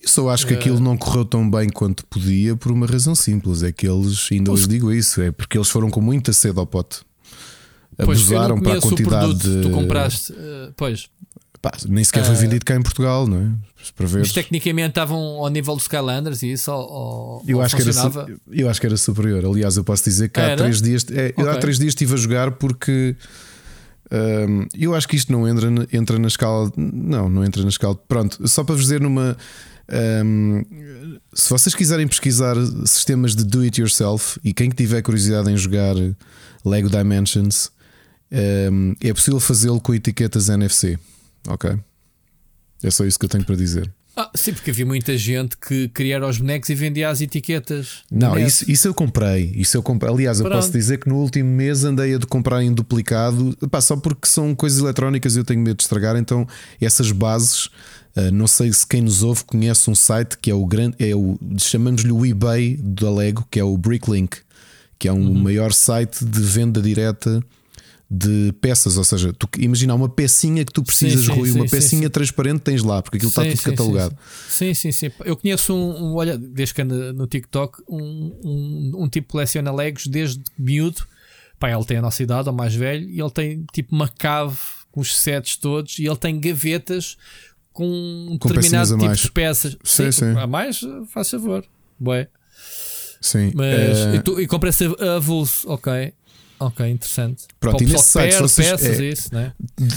eu 0.00 0.08
só 0.08 0.28
acho 0.28 0.46
que 0.46 0.54
aquilo 0.54 0.78
não 0.80 0.96
correu 0.96 1.24
tão 1.24 1.50
bem 1.50 1.68
quanto 1.68 2.06
podia 2.06 2.54
por 2.54 2.70
uma 2.70 2.86
razão 2.86 3.14
simples. 3.14 3.62
É 3.62 3.72
que 3.72 3.86
eles, 3.86 4.28
ainda 4.30 4.52
hoje 4.52 4.68
digo 4.68 4.92
isso, 4.92 5.20
é 5.20 5.32
porque 5.32 5.58
eles 5.58 5.68
foram 5.68 5.90
com 5.90 6.00
muita 6.00 6.32
sede 6.32 6.58
ao 6.58 6.66
pote. 6.66 7.00
Abusaram 7.98 8.60
para 8.60 8.78
a 8.78 8.80
quantidade 8.80 9.34
de. 9.34 9.62
Tu 9.62 9.70
compraste, 9.70 10.34
pois, 10.76 11.08
Pá, 11.64 11.72
nem 11.88 12.04
sequer 12.04 12.22
foi 12.24 12.34
vendido 12.34 12.62
cá 12.62 12.76
em 12.76 12.82
Portugal, 12.82 13.26
não 13.26 13.38
é? 13.38 13.50
Para 13.96 14.06
ver. 14.06 14.18
Mas 14.18 14.32
tecnicamente 14.32 14.90
estavam 14.90 15.18
ao 15.18 15.48
nível 15.48 15.74
dos 15.74 15.84
Skylanders 15.84 16.42
e 16.42 16.52
isso 16.52 16.70
ou, 16.70 17.42
eu, 17.48 17.58
acho 17.62 17.74
que 17.74 17.80
era, 17.80 17.90
eu 18.52 18.68
acho 18.68 18.78
que 18.78 18.86
era 18.86 18.96
superior. 18.98 19.46
Aliás, 19.46 19.78
eu 19.78 19.82
posso 19.82 20.04
dizer 20.04 20.28
que 20.28 20.38
há 20.38 20.56
três 20.56 20.82
dias, 20.82 21.06
é, 21.10 21.32
okay. 21.34 21.48
há 21.48 21.56
três 21.56 21.78
dias 21.78 21.92
estive 21.92 22.12
a 22.12 22.16
jogar 22.18 22.50
porque 22.50 23.16
um, 24.12 24.66
eu 24.78 24.94
acho 24.94 25.08
que 25.08 25.16
isto 25.16 25.32
não 25.32 25.48
entra, 25.48 25.68
entra 25.90 26.18
na 26.18 26.28
escala. 26.28 26.70
Não, 26.76 27.30
não 27.30 27.42
entra 27.42 27.62
na 27.62 27.70
escala. 27.70 27.94
Pronto, 27.94 28.46
só 28.46 28.62
para 28.62 28.74
vos 28.74 28.84
dizer 28.84 29.00
numa. 29.00 29.34
Um, 30.22 30.62
se 31.32 31.48
vocês 31.48 31.74
quiserem 31.74 32.06
pesquisar 32.06 32.56
sistemas 32.84 33.34
de 33.34 33.44
do 33.44 33.60
it 33.60 33.80
yourself 33.80 34.38
e 34.44 34.52
quem 34.52 34.68
tiver 34.68 35.00
curiosidade 35.00 35.50
em 35.50 35.56
jogar 35.56 35.94
Lego 36.62 36.90
Dimensions, 36.90 37.70
um, 38.72 38.94
é 39.00 39.12
possível 39.12 39.38
fazê-lo 39.38 39.80
com 39.80 39.94
etiquetas 39.94 40.48
NFC. 40.48 40.98
Ok. 41.46 41.78
É 42.82 42.90
só 42.90 43.04
isso 43.04 43.18
que 43.18 43.24
eu 43.24 43.30
tenho 43.30 43.44
para 43.44 43.56
dizer. 43.56 43.90
Ah, 44.16 44.30
sim, 44.34 44.52
porque 44.52 44.70
havia 44.70 44.86
muita 44.86 45.18
gente 45.18 45.56
que 45.56 45.88
queria 45.88 46.24
os 46.24 46.38
bonecos 46.38 46.68
e 46.68 46.74
vendia 46.74 47.08
as 47.08 47.20
etiquetas. 47.20 48.04
Não, 48.10 48.38
isso, 48.38 48.70
isso 48.70 48.86
eu 48.86 48.94
comprei. 48.94 49.52
Isso 49.56 49.76
eu 49.76 49.82
comprei. 49.82 50.12
Aliás, 50.12 50.38
eu 50.38 50.44
Pronto. 50.44 50.60
posso 50.60 50.70
dizer 50.70 50.98
que 50.98 51.08
no 51.08 51.16
último 51.16 51.50
mês 51.50 51.82
andei 51.82 52.14
a 52.14 52.18
de 52.18 52.26
comprar 52.26 52.62
em 52.62 52.72
duplicado, 52.72 53.56
pá, 53.68 53.80
só 53.80 53.96
porque 53.96 54.28
são 54.28 54.54
coisas 54.54 54.78
eletrónicas 54.78 55.34
e 55.34 55.40
eu 55.40 55.44
tenho 55.44 55.60
medo 55.60 55.78
de 55.78 55.82
estragar. 55.82 56.16
Então, 56.16 56.46
essas 56.80 57.10
bases, 57.10 57.66
uh, 58.16 58.30
não 58.32 58.46
sei 58.46 58.72
se 58.72 58.86
quem 58.86 59.00
nos 59.00 59.24
ouve 59.24 59.42
conhece 59.44 59.90
um 59.90 59.96
site 59.96 60.38
que 60.38 60.48
é 60.48 60.54
o 60.54 60.64
grande, 60.64 60.94
é 61.00 61.14
o 61.14 61.36
chamamos-lhe 61.58 62.12
o 62.12 62.24
eBay 62.24 62.76
da 62.80 63.10
Lego, 63.10 63.44
que 63.50 63.58
é 63.58 63.64
o 63.64 63.76
Bricklink, 63.76 64.36
que 64.96 65.08
é 65.08 65.12
um 65.12 65.26
uhum. 65.26 65.34
maior 65.34 65.72
site 65.72 66.24
de 66.24 66.40
venda 66.40 66.80
direta 66.80 67.42
de 68.16 68.52
peças, 68.60 68.96
ou 68.96 69.02
seja, 69.02 69.32
tu 69.32 69.48
imagina 69.58 69.92
uma 69.92 70.08
pecinha 70.08 70.64
que 70.64 70.72
tu 70.72 70.84
precisas, 70.84 71.22
sim, 71.24 71.32
sim, 71.32 71.38
Rui, 71.38 71.50
sim, 71.50 71.56
uma 71.56 71.66
pecinha 71.66 72.08
transparente 72.08 72.60
tens 72.60 72.82
lá, 72.82 73.02
porque 73.02 73.16
aquilo 73.16 73.30
está 73.30 73.44
tudo 73.44 73.60
catalogado. 73.60 74.16
Sim, 74.48 74.72
sim, 74.72 74.92
sim. 74.92 75.10
Eu 75.24 75.36
conheço 75.36 75.74
um, 75.74 76.04
um 76.04 76.14
olha, 76.14 76.38
desde 76.38 76.74
que 76.74 76.82
anda 76.82 77.12
no 77.12 77.26
TikTok, 77.26 77.82
um, 77.88 78.32
um, 78.44 78.92
um 79.02 79.08
tipo 79.08 79.26
que 79.26 79.32
coleciona 79.32 79.72
Legos 79.72 80.06
desde 80.06 80.40
miúdo. 80.56 81.04
Pai, 81.58 81.74
ele 81.74 81.84
tem 81.84 81.96
a 81.96 82.02
nossa 82.02 82.22
idade, 82.22 82.48
ou 82.48 82.54
mais 82.54 82.74
velho, 82.74 83.08
e 83.08 83.20
ele 83.20 83.30
tem 83.30 83.66
tipo 83.72 83.94
uma 83.94 84.08
cave 84.08 84.56
com 84.92 85.00
os 85.00 85.16
sets 85.16 85.56
todos, 85.56 85.98
e 85.98 86.06
ele 86.06 86.16
tem 86.16 86.38
gavetas 86.38 87.16
com 87.72 87.84
um 87.84 88.38
com 88.38 88.48
determinado 88.48 88.96
tipo 88.96 89.14
de 89.14 89.30
peças. 89.32 89.76
Sim, 89.82 90.12
sim. 90.12 90.36
A 90.36 90.46
mais, 90.46 90.80
faz 91.12 91.30
favor. 91.30 91.64
Bué. 91.98 92.28
Sim. 93.20 93.50
Mas, 93.54 93.98
é... 93.98 94.16
e, 94.16 94.22
tu, 94.22 94.40
e 94.40 94.46
compra-se 94.46 94.84
avulso, 95.16 95.68
ok. 95.68 96.12
Ok, 96.58 96.88
interessante. 96.88 97.44
Pronto, 97.58 97.82
e 97.82 97.86
nesse 97.86 98.08
site, 98.08 98.38
vocês, 98.38 98.70
peças, 98.70 99.00
é, 99.00 99.04
isso, 99.04 99.34
né? 99.34 99.52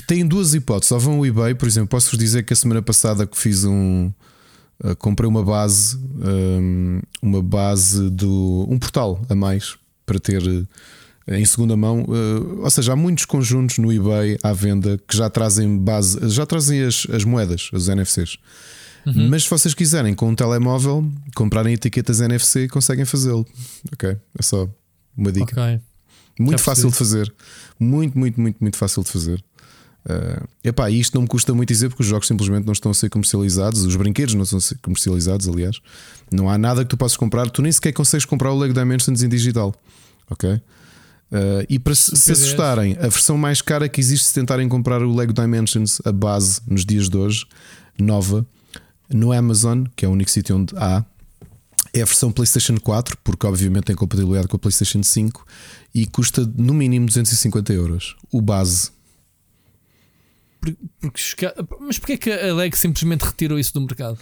Tem 0.08 0.26
duas 0.26 0.54
hipóteses. 0.54 0.92
Ou 0.92 1.00
vão 1.00 1.18
ao 1.18 1.26
eBay, 1.26 1.56
por 1.56 1.68
exemplo, 1.68 1.90
posso-vos 1.90 2.18
dizer 2.18 2.44
que 2.44 2.54
a 2.54 2.56
semana 2.56 2.82
passada 2.82 3.26
que 3.26 3.38
fiz 3.38 3.64
um. 3.64 4.12
Uh, 4.84 4.96
comprei 4.98 5.28
uma 5.28 5.44
base, 5.44 5.98
um, 5.98 7.02
uma 7.22 7.42
base 7.42 8.10
do. 8.10 8.68
um 8.70 8.78
portal 8.78 9.22
a 9.30 9.36
mais 9.36 9.76
para 10.06 10.20
ter 10.20 10.42
uh, 10.42 10.68
em 11.28 11.46
segunda 11.46 11.76
mão. 11.76 12.04
Uh, 12.04 12.62
ou 12.64 12.70
seja, 12.70 12.94
há 12.94 12.96
muitos 12.96 13.26
conjuntos 13.26 13.78
no 13.78 13.92
eBay 13.92 14.38
à 14.44 14.54
venda 14.54 15.00
que 15.08 15.16
já 15.16 15.30
trazem 15.30 15.78
base, 15.78 16.18
já 16.30 16.46
trazem 16.46 16.84
as, 16.84 17.08
as 17.12 17.24
moedas, 17.24 17.70
os 17.72 17.88
NFCs. 17.88 18.38
Uhum. 19.06 19.30
Mas 19.30 19.44
se 19.44 19.50
vocês 19.50 19.74
quiserem 19.74 20.14
com 20.14 20.30
um 20.30 20.36
telemóvel 20.36 21.10
comprarem 21.34 21.74
etiquetas 21.74 22.20
NFC, 22.20 22.68
conseguem 22.68 23.06
fazê-lo. 23.06 23.46
Ok? 23.94 24.18
É 24.38 24.42
só 24.42 24.68
uma 25.16 25.32
dica. 25.32 25.62
Ok. 25.62 25.82
Muito 26.40 26.62
fácil 26.62 26.90
de 26.90 26.96
fazer. 26.96 27.34
Muito, 27.80 28.18
muito, 28.18 28.40
muito, 28.40 28.58
muito 28.60 28.78
fácil 28.78 29.04
de 29.04 29.10
fazer. 29.10 29.44
Uh, 30.06 30.48
epá, 30.64 30.90
isto 30.90 31.16
não 31.16 31.24
me 31.24 31.28
custa 31.28 31.54
muito 31.54 31.68
dizer 31.68 31.90
porque 31.90 32.02
os 32.02 32.08
jogos 32.08 32.28
simplesmente 32.28 32.66
não 32.66 32.72
estão 32.72 32.92
a 32.92 32.94
ser 32.94 33.10
comercializados, 33.10 33.84
os 33.84 33.96
brinquedos 33.96 34.36
não 34.36 34.44
estão 34.44 34.58
a 34.58 34.62
ser 34.62 34.78
comercializados, 34.78 35.48
aliás. 35.48 35.80
Não 36.32 36.50
há 36.50 36.58
nada 36.58 36.84
que 36.84 36.90
tu 36.90 36.96
possas 36.96 37.18
comprar, 37.18 37.50
tu 37.50 37.62
nem 37.62 37.72
sequer 37.72 37.92
consegues 37.92 38.26
comprar 38.26 38.52
o 38.52 38.58
Lego 38.58 38.74
Dimensions 38.74 39.22
em 39.22 39.28
digital. 39.28 39.76
Ok? 40.30 40.50
Uh, 40.50 41.66
e 41.68 41.78
para 41.78 41.94
se, 41.94 42.16
se 42.16 42.32
assustarem, 42.32 42.96
a 43.00 43.10
versão 43.10 43.38
mais 43.38 43.62
cara 43.62 43.90
que 43.90 44.00
existe 44.00 44.28
se 44.28 44.34
tentarem 44.34 44.70
comprar 44.70 45.02
o 45.02 45.14
Lego 45.14 45.34
Dimensions, 45.34 46.00
a 46.06 46.12
base, 46.12 46.62
nos 46.66 46.86
dias 46.86 47.10
de 47.10 47.18
hoje, 47.18 47.46
nova, 48.00 48.46
no 49.10 49.34
Amazon, 49.34 49.84
que 49.94 50.06
é 50.06 50.08
o 50.08 50.12
único 50.12 50.32
sítio 50.32 50.56
onde 50.56 50.74
há, 50.78 51.04
é 52.00 52.02
a 52.02 52.06
versão 52.06 52.32
PlayStation 52.32 52.78
4, 52.80 53.18
porque 53.24 53.46
obviamente 53.46 53.86
tem 53.86 53.96
compatibilidade 53.96 54.48
com 54.48 54.56
a 54.56 54.60
PlayStation 54.60 55.02
5 55.04 55.46
e 55.94 56.06
custa 56.06 56.46
no 56.58 56.74
mínimo 56.74 57.06
250 57.06 57.74
euros. 57.74 58.16
O 58.32 58.42
base. 58.42 58.92
Porque, 60.60 61.54
mas 61.80 61.98
porquê 61.98 62.18
que 62.18 62.32
a 62.32 62.54
Leg 62.54 62.76
simplesmente 62.78 63.24
retirou 63.24 63.58
isso 63.58 63.74
do 63.74 63.82
mercado? 63.82 64.18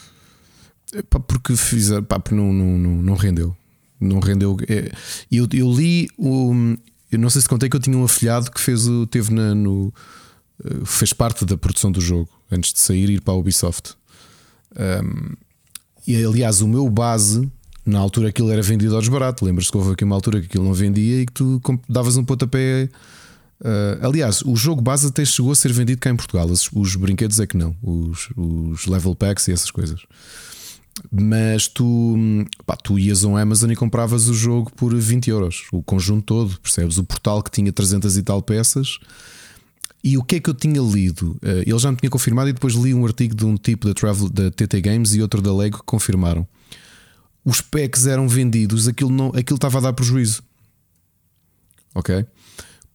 Pá, 1.09 1.19
porque 1.19 1.55
fizer, 1.55 2.01
pá, 2.03 2.21
não, 2.31 2.53
não, 2.53 2.77
não, 2.77 3.01
não 3.01 3.13
rendeu. 3.15 3.55
Não 3.99 4.19
rendeu. 4.19 4.57
É, 4.67 4.91
eu, 5.31 5.47
eu 5.53 5.71
li 5.71 6.07
o. 6.17 6.53
Eu 7.11 7.19
não 7.19 7.29
sei 7.29 7.41
se 7.41 7.49
contei 7.49 7.69
que 7.69 7.75
eu 7.75 7.79
tinha 7.79 7.97
um 7.97 8.03
afilhado 8.03 8.51
que 8.51 8.59
fez 8.59 8.87
o, 8.87 9.07
teve 9.07 9.33
na, 9.33 9.55
no. 9.55 9.93
Eh, 10.63 10.85
fez 10.85 11.13
parte 11.13 11.45
da 11.45 11.57
produção 11.57 11.91
do 11.91 12.01
jogo 12.01 12.29
antes 12.51 12.73
de 12.73 12.79
sair 12.79 13.09
e 13.09 13.13
ir 13.13 13.21
para 13.21 13.33
a 13.33 13.37
Ubisoft. 13.37 13.95
Um, 14.77 15.33
e 16.05 16.23
aliás, 16.23 16.61
o 16.61 16.67
meu 16.67 16.89
base 16.89 17.49
na 17.85 17.99
altura 17.99 18.29
aquilo 18.29 18.51
era 18.51 18.61
vendido 18.61 18.95
aos 18.95 19.07
baratos. 19.07 19.45
Lembras-te 19.45 19.71
que 19.71 19.77
houve 19.77 19.91
aqui 19.91 20.03
uma 20.03 20.15
altura 20.15 20.39
que 20.39 20.47
aquilo 20.47 20.63
não 20.63 20.73
vendia 20.73 21.21
e 21.21 21.25
que 21.25 21.33
tu 21.33 21.61
davas 21.87 22.17
um 22.17 22.23
pontapé. 22.23 22.89
Uh, 23.61 24.05
aliás, 24.05 24.41
o 24.41 24.55
jogo 24.55 24.81
base 24.81 25.07
até 25.07 25.23
chegou 25.23 25.51
a 25.51 25.55
ser 25.55 25.71
vendido 25.71 26.01
cá 26.01 26.09
em 26.09 26.15
Portugal. 26.15 26.47
Os, 26.47 26.69
os 26.73 26.95
brinquedos 26.95 27.39
é 27.39 27.45
que 27.45 27.55
não, 27.55 27.75
os, 27.81 28.29
os, 28.35 28.85
level 28.87 29.15
packs 29.15 29.47
e 29.47 29.51
essas 29.51 29.69
coisas. 29.69 30.01
Mas 31.11 31.67
tu, 31.67 32.15
pá, 32.65 32.75
tu 32.75 32.97
ias 32.97 33.23
ao 33.23 33.37
Amazon 33.37 33.69
e 33.69 33.75
compravas 33.75 34.27
o 34.27 34.33
jogo 34.33 34.71
por 34.75 34.93
20 34.95 35.29
euros, 35.29 35.67
o 35.71 35.83
conjunto 35.83 36.23
todo, 36.23 36.59
percebes? 36.59 36.97
O 36.97 37.03
portal 37.03 37.43
que 37.43 37.51
tinha 37.51 37.71
300 37.71 38.17
e 38.17 38.23
tal 38.23 38.41
peças. 38.41 38.97
E 40.03 40.17
o 40.17 40.23
que 40.23 40.35
é 40.35 40.39
que 40.39 40.49
eu 40.49 40.53
tinha 40.53 40.81
lido? 40.81 41.31
Uh, 41.43 41.63
ele 41.65 41.79
já 41.79 41.91
me 41.91 41.97
tinha 41.97 42.09
confirmado 42.09 42.49
e 42.49 42.53
depois 42.53 42.73
li 42.73 42.93
um 42.93 43.05
artigo 43.05 43.35
de 43.35 43.45
um 43.45 43.55
tipo 43.55 43.87
da, 43.87 43.93
Travel, 43.93 44.29
da 44.29 44.49
TT 44.49 44.81
Games 44.81 45.15
e 45.15 45.21
outro 45.21 45.41
da 45.41 45.53
Lego 45.53 45.77
que 45.77 45.85
confirmaram 45.85 46.47
os 47.45 47.61
packs 47.61 48.07
eram 48.07 48.27
vendidos, 48.27 48.87
aquilo, 48.87 49.11
não, 49.11 49.27
aquilo 49.27 49.55
estava 49.55 49.77
a 49.77 49.81
dar 49.81 49.93
prejuízo. 49.93 50.43
Ok? 51.93 52.25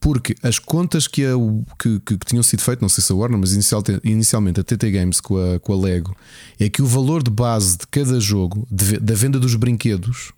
Porque 0.01 0.34
as 0.42 0.59
contas 0.59 1.07
que, 1.07 1.24
a, 1.24 1.34
que, 1.78 2.01
que, 2.01 2.18
que, 2.18 2.26
tinham 2.26 2.42
sido 2.42 2.61
feitas, 2.61 2.82
não 2.82 2.88
sei 2.88 3.05
se 3.05 3.12
a 3.12 3.14
Warner, 3.14 3.38
mas 3.38 3.53
inicial, 3.53 3.82
inicialmente 4.03 4.59
a 4.59 4.64
TT 4.64 4.90
Games 4.90 5.20
com 5.20 5.36
a, 5.36 5.61
com 5.61 5.72
a 5.72 5.76
Lego, 5.76 6.16
é 6.59 6.68
que 6.68 6.82
o 6.82 6.86
valor 6.86 7.22
de 7.22 7.30
base 7.30 7.78
de 7.78 7.86
cada 7.86 8.18
jogo, 8.18 8.66
de, 8.70 8.98
da 8.98 9.14
venda 9.14 9.38
dos 9.38 9.55
brinquedos, 9.55 10.32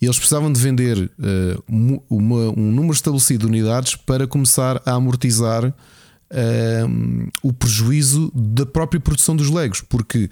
eles 0.00 0.18
precisavam 0.18 0.52
de 0.52 0.60
vender 0.60 0.98
uh, 0.98 1.64
uma, 2.08 2.50
um 2.50 2.70
número 2.70 2.92
estabelecido 2.92 3.40
de 3.40 3.46
unidades 3.46 3.96
para 3.96 4.26
começar 4.26 4.80
a 4.84 4.92
amortizar 4.92 5.64
uh, 5.66 7.30
o 7.42 7.52
prejuízo 7.52 8.30
da 8.34 8.66
própria 8.66 9.00
produção 9.00 9.34
dos 9.34 9.50
Legos, 9.50 9.80
porque 9.80 10.28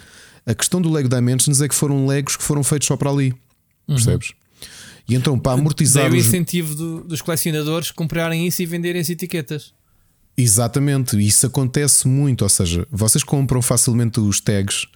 A 0.47 0.55
questão 0.55 0.81
do 0.81 0.91
Lego 0.91 1.09
Dimensions 1.09 1.61
é 1.61 1.69
que 1.69 1.75
foram 1.75 2.07
Legos 2.07 2.37
que 2.37 2.43
foram 2.43 2.63
feitos 2.65 2.89
só 2.89 2.97
para 2.97 3.11
ali. 3.11 3.35
Percebes? 3.87 4.33
E 5.09 5.15
então, 5.15 5.39
para 5.39 5.53
amortizar. 5.59 6.05
Daí 6.05 6.13
o 6.13 6.17
incentivo 6.21 6.75
do- 6.75 7.05
dos 7.05 7.21
colecionadores 7.21 7.91
comprarem 7.91 8.47
isso 8.47 8.63
e 8.63 8.67
venderem 8.67 9.01
as 9.01 9.09
etiquetas. 9.11 9.73
Exatamente, 10.37 11.17
isso 11.25 11.47
acontece 11.47 12.09
muito. 12.09 12.43
Ou 12.43 12.49
seja, 12.49 12.87
vocês 12.91 13.23
compram 13.23 13.61
facilmente 13.61 14.19
os 14.21 14.41
tags, 14.41 14.87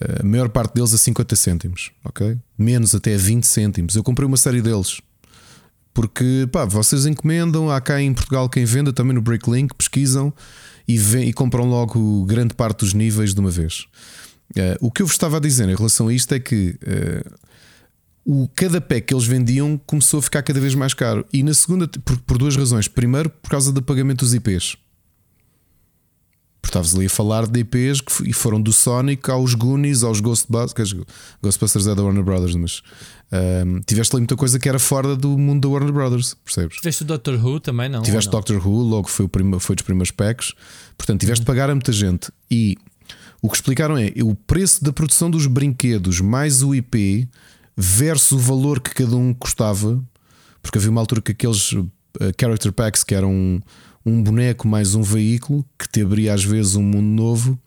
eh, 0.00 0.20
a 0.20 0.24
maior 0.24 0.48
parte 0.48 0.74
deles 0.74 0.94
a 0.94 0.98
50 0.98 1.36
cêntimos, 1.36 1.90
ok? 2.04 2.36
Menos 2.56 2.94
até 2.94 3.14
a 3.14 3.18
20 3.18 3.44
cêntimos. 3.44 3.94
Eu 3.96 4.02
comprei 4.02 4.26
uma 4.26 4.36
série 4.36 4.62
deles. 4.62 5.00
Porque 5.92 6.48
pá, 6.50 6.64
vocês 6.64 7.04
encomendam, 7.04 7.68
há 7.70 7.80
cá 7.80 8.00
em 8.00 8.14
Portugal 8.14 8.48
quem 8.48 8.64
venda 8.64 8.92
também 8.92 9.12
no 9.12 9.20
Breaklink, 9.20 9.74
pesquisam 9.74 10.32
e, 10.86 10.96
vê- 10.96 11.24
e 11.24 11.32
compram 11.32 11.68
logo 11.68 12.24
grande 12.24 12.54
parte 12.54 12.78
dos 12.80 12.94
níveis 12.94 13.34
de 13.34 13.40
uma 13.40 13.50
vez. 13.50 13.86
Eh, 14.56 14.76
o 14.80 14.90
que 14.90 15.02
eu 15.02 15.06
vos 15.06 15.14
estava 15.14 15.36
a 15.36 15.40
dizer 15.40 15.68
em 15.68 15.74
relação 15.74 16.08
a 16.08 16.12
isto 16.12 16.34
é 16.34 16.40
que 16.40 16.76
eh, 16.82 17.24
o, 18.24 18.48
cada 18.54 18.80
pack 18.80 19.02
que 19.02 19.14
eles 19.14 19.26
vendiam 19.26 19.80
começou 19.86 20.18
a 20.18 20.22
ficar 20.22 20.42
cada 20.42 20.60
vez 20.60 20.74
mais 20.74 20.94
caro. 20.94 21.24
E 21.32 21.42
na 21.42 21.54
segunda, 21.54 21.88
por, 21.88 22.18
por 22.18 22.38
duas 22.38 22.56
razões. 22.56 22.88
Primeiro, 22.88 23.30
por 23.30 23.50
causa 23.50 23.72
do 23.72 23.82
pagamento 23.82 24.24
dos 24.24 24.34
IPs. 24.34 24.76
Porque 26.60 26.68
estavas 26.68 26.94
ali 26.94 27.06
a 27.06 27.10
falar 27.10 27.46
de 27.46 27.60
IPs 27.60 28.02
que 28.02 28.28
e 28.28 28.32
foram 28.34 28.60
do 28.60 28.70
Sonic 28.70 29.30
aos 29.30 29.54
Goonies, 29.54 30.02
aos 30.02 30.20
Ghostbusters. 30.20 30.94
Ghostbusters 31.42 31.86
é 31.86 31.94
da 31.94 32.02
Warner 32.02 32.22
Brothers, 32.22 32.54
mas 32.54 32.82
ahm, 33.32 33.80
tiveste 33.86 34.14
ali 34.14 34.20
muita 34.20 34.36
coisa 34.36 34.58
que 34.58 34.68
era 34.68 34.78
fora 34.78 35.16
do 35.16 35.38
mundo 35.38 35.62
da 35.62 35.68
Warner 35.68 35.90
Brothers, 35.92 36.36
percebes? 36.44 36.76
Tiveste 36.76 37.02
o 37.02 37.06
Doctor 37.06 37.42
Who 37.42 37.60
também, 37.60 37.88
não? 37.88 38.02
Tiveste 38.02 38.26
não? 38.26 38.38
Doctor 38.38 38.64
Who, 38.64 38.82
logo 38.82 39.08
foi, 39.08 39.24
o 39.24 39.28
prima, 39.28 39.58
foi 39.58 39.74
dos 39.74 39.84
primeiros 39.84 40.10
packs. 40.10 40.52
Portanto, 40.98 41.20
tiveste 41.20 41.40
de 41.42 41.46
pagar 41.46 41.70
a 41.70 41.74
muita 41.74 41.92
gente. 41.92 42.30
E 42.50 42.76
o 43.42 43.48
que 43.48 43.56
explicaram 43.56 43.96
é 43.96 44.12
o 44.22 44.34
preço 44.34 44.82
da 44.84 44.92
produção 44.92 45.30
dos 45.30 45.46
brinquedos 45.46 46.20
mais 46.20 46.62
o 46.62 46.74
IP 46.74 47.28
versus 47.76 48.32
o 48.32 48.38
valor 48.38 48.80
que 48.80 48.92
cada 48.94 49.16
um 49.16 49.32
custava. 49.32 50.02
Porque 50.62 50.76
havia 50.78 50.90
uma 50.90 51.00
altura 51.00 51.22
que 51.22 51.32
aqueles 51.32 51.72
eh, 52.20 52.32
character 52.38 52.70
packs 52.72 53.02
que 53.02 53.14
eram 53.14 53.32
um, 53.32 53.60
um 54.04 54.22
boneco 54.22 54.68
mais 54.68 54.94
um 54.94 55.02
veículo 55.02 55.64
que 55.78 55.88
te 55.88 56.02
abria 56.02 56.34
às 56.34 56.44
vezes 56.44 56.74
um 56.74 56.82
mundo 56.82 57.06
novo, 57.22 57.58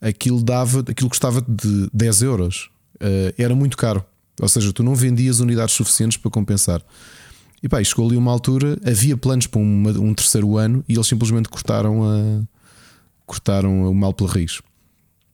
aquilo 0.00 0.42
dava, 0.42 0.80
aquilo 0.80 1.08
custava 1.08 1.40
de 1.40 1.88
10 1.92 2.22
euros. 2.22 2.68
Eh, 2.98 3.34
era 3.38 3.54
muito 3.54 3.76
caro. 3.76 4.04
Ou 4.40 4.48
seja, 4.48 4.72
tu 4.72 4.82
não 4.82 4.94
vendias 4.94 5.38
unidades 5.40 5.74
suficientes 5.74 6.16
para 6.18 6.30
compensar. 6.30 6.82
E 7.62 7.68
pá, 7.68 7.82
chegou 7.82 8.06
ali 8.08 8.16
uma 8.16 8.30
altura, 8.32 8.78
havia 8.84 9.16
planos 9.16 9.46
para 9.46 9.60
uma- 9.60 9.92
um 9.92 10.12
terceiro 10.12 10.56
ano 10.58 10.84
e 10.88 10.94
eles 10.94 11.06
simplesmente 11.06 11.48
cortaram, 11.48 12.02
a, 12.04 12.42
cortaram 13.24 13.88
o 13.90 13.94
mal 13.94 14.12
pela 14.12 14.30
raiz. 14.30 14.60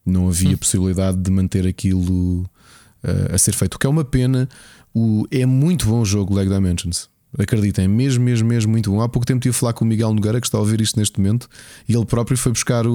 Não 0.05 0.29
havia 0.29 0.57
possibilidade 0.57 1.17
de 1.19 1.31
manter 1.31 1.67
aquilo 1.67 2.41
uh, 2.43 3.35
a 3.35 3.39
ser 3.39 3.53
feito. 3.53 3.75
O 3.75 3.79
que 3.79 3.87
é 3.87 3.91
uma 3.91 4.05
pena. 4.05 4.49
O, 4.95 5.27
é 5.31 5.47
muito 5.47 5.87
bom 5.87 6.01
o 6.01 6.05
jogo 6.05 6.35
Lego 6.35 6.53
Dimensions. 6.53 7.09
Acreditem, 7.39 7.87
é 7.87 7.89
mesmo, 7.89 8.23
mesmo, 8.23 8.47
mesmo 8.49 8.71
muito 8.71 8.91
bom. 8.91 9.01
Há 9.01 9.09
pouco 9.09 9.25
tempo 9.25 9.39
estive 9.39 9.57
a 9.57 9.59
falar 9.59 9.73
com 9.73 9.85
o 9.87 9.89
Miguel 9.89 10.13
Nogueira, 10.13 10.39
que 10.41 10.47
está 10.47 10.59
a 10.59 10.61
ouvir 10.61 10.83
isto 10.83 10.99
neste 10.99 11.19
momento, 11.19 11.49
e 11.89 11.95
ele 11.95 12.05
próprio 12.05 12.37
foi 12.37 12.53
buscar 12.53 12.87
o, 12.87 12.93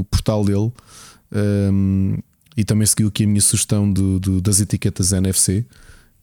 o 0.00 0.04
portal 0.10 0.42
dele 0.46 0.72
um, 1.32 2.16
e 2.56 2.64
também 2.64 2.86
seguiu 2.86 3.08
aqui 3.08 3.24
a 3.24 3.26
minha 3.26 3.40
sugestão 3.42 3.92
do- 3.92 4.18
do- 4.18 4.40
das 4.40 4.60
etiquetas 4.60 5.12
NFC 5.12 5.64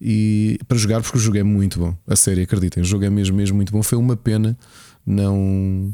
e 0.01 0.57
para 0.67 0.77
jogar, 0.77 1.01
porque 1.03 1.17
o 1.17 1.21
jogo 1.21 1.37
é 1.37 1.43
muito 1.43 1.79
bom. 1.79 1.95
A 2.07 2.15
sério, 2.15 2.41
acreditem, 2.43 2.81
o 2.81 2.85
jogo 2.85 3.05
é 3.05 3.09
mesmo, 3.11 3.37
mesmo 3.37 3.55
muito 3.55 3.71
bom. 3.71 3.83
Foi 3.83 3.97
uma 3.99 4.15
pena 4.17 4.57
não. 5.05 5.91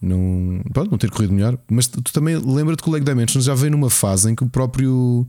Não, 0.00 0.62
pronto, 0.72 0.90
não 0.90 0.98
ter 0.98 1.10
corrido 1.10 1.34
melhor, 1.34 1.58
mas 1.70 1.86
tu, 1.86 2.00
tu 2.00 2.12
também 2.12 2.36
lembra-te 2.36 2.82
que 2.82 2.88
o 2.88 2.92
Lego 2.92 3.04
Dimensions 3.04 3.44
já 3.44 3.54
veio 3.54 3.72
numa 3.72 3.90
fase 3.90 4.30
em 4.30 4.34
que 4.34 4.42
o 4.42 4.48
próprio 4.48 5.26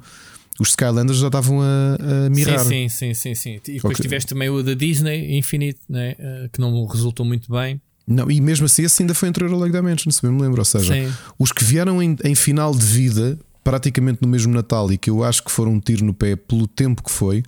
os 0.59 0.69
Skylanders 0.69 1.19
já 1.19 1.27
estavam 1.27 1.59
a, 1.61 2.25
a 2.25 2.29
mirar. 2.29 2.59
Sim, 2.59 2.87
sim, 2.87 3.13
sim, 3.13 3.33
sim, 3.33 3.35
sim. 3.35 3.59
E 3.67 3.75
depois 3.75 3.95
Ok. 3.97 4.03
tiveste 4.03 4.29
também 4.29 4.49
o 4.49 4.61
da 4.61 4.73
Disney, 4.73 5.37
Infinite, 5.37 5.79
né? 5.89 6.15
eh, 6.19 6.49
que 6.53 6.61
não 6.61 6.85
resultou 6.85 7.25
muito 7.25 7.51
bem. 7.51 7.81
Não, 8.07 8.29
e 8.29 8.39
mesmo 8.41 8.65
assim, 8.65 8.83
esse 8.83 9.01
ainda 9.01 9.13
foi 9.13 9.29
anterior 9.29 9.53
ao 9.53 9.59
Lego 9.59 9.75
Dimensions, 9.75 10.17
se 10.17 10.21
bem 10.21 10.31
me 10.31 10.41
lembro. 10.41 10.59
Ou 10.59 10.65
seja, 10.65 10.93
Sim. 10.93 11.11
os 11.39 11.51
que 11.51 11.63
vieram 11.63 12.01
em, 12.01 12.15
em 12.23 12.35
final 12.35 12.73
de 12.75 12.85
vida, 12.85 13.39
praticamente 13.63 14.19
no 14.21 14.27
mesmo 14.27 14.53
Natal, 14.53 14.91
e 14.91 14.97
que 14.97 15.09
eu 15.09 15.23
acho 15.23 15.43
que 15.43 15.51
foram 15.51 15.73
um 15.73 15.79
tiro 15.79 16.03
no 16.05 16.13
pé 16.13 16.35
pelo 16.35 16.67
tempo 16.67 17.03
que 17.03 17.11
foi, 17.11 17.43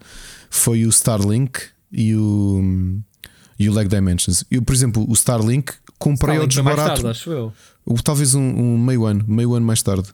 foi 0.50 0.86
o 0.86 0.90
Starlink 0.90 1.60
e 1.92 2.16
o, 2.16 2.62
e 3.60 3.70
o 3.70 3.74
Lego 3.74 3.90
Dimensions. 3.90 4.44
Eu, 4.50 4.62
por 4.62 4.74
exemplo, 4.74 5.06
o 5.08 5.14
Starlink 5.14 5.74
comprei 6.04 6.36
ao 6.36 6.52
foi 6.52 6.62
mais 6.62 6.76
desbarato. 6.76 7.02
tarde, 7.02 7.08
acho 7.08 7.32
eu. 7.32 7.54
Ou 7.86 7.96
talvez 7.96 8.36
um, 8.36 8.42
um 8.42 8.78
meio 8.78 9.06
ano, 9.06 9.24
meio 9.26 9.54
ano 9.54 9.66
mais 9.66 9.82
tarde. 9.82 10.10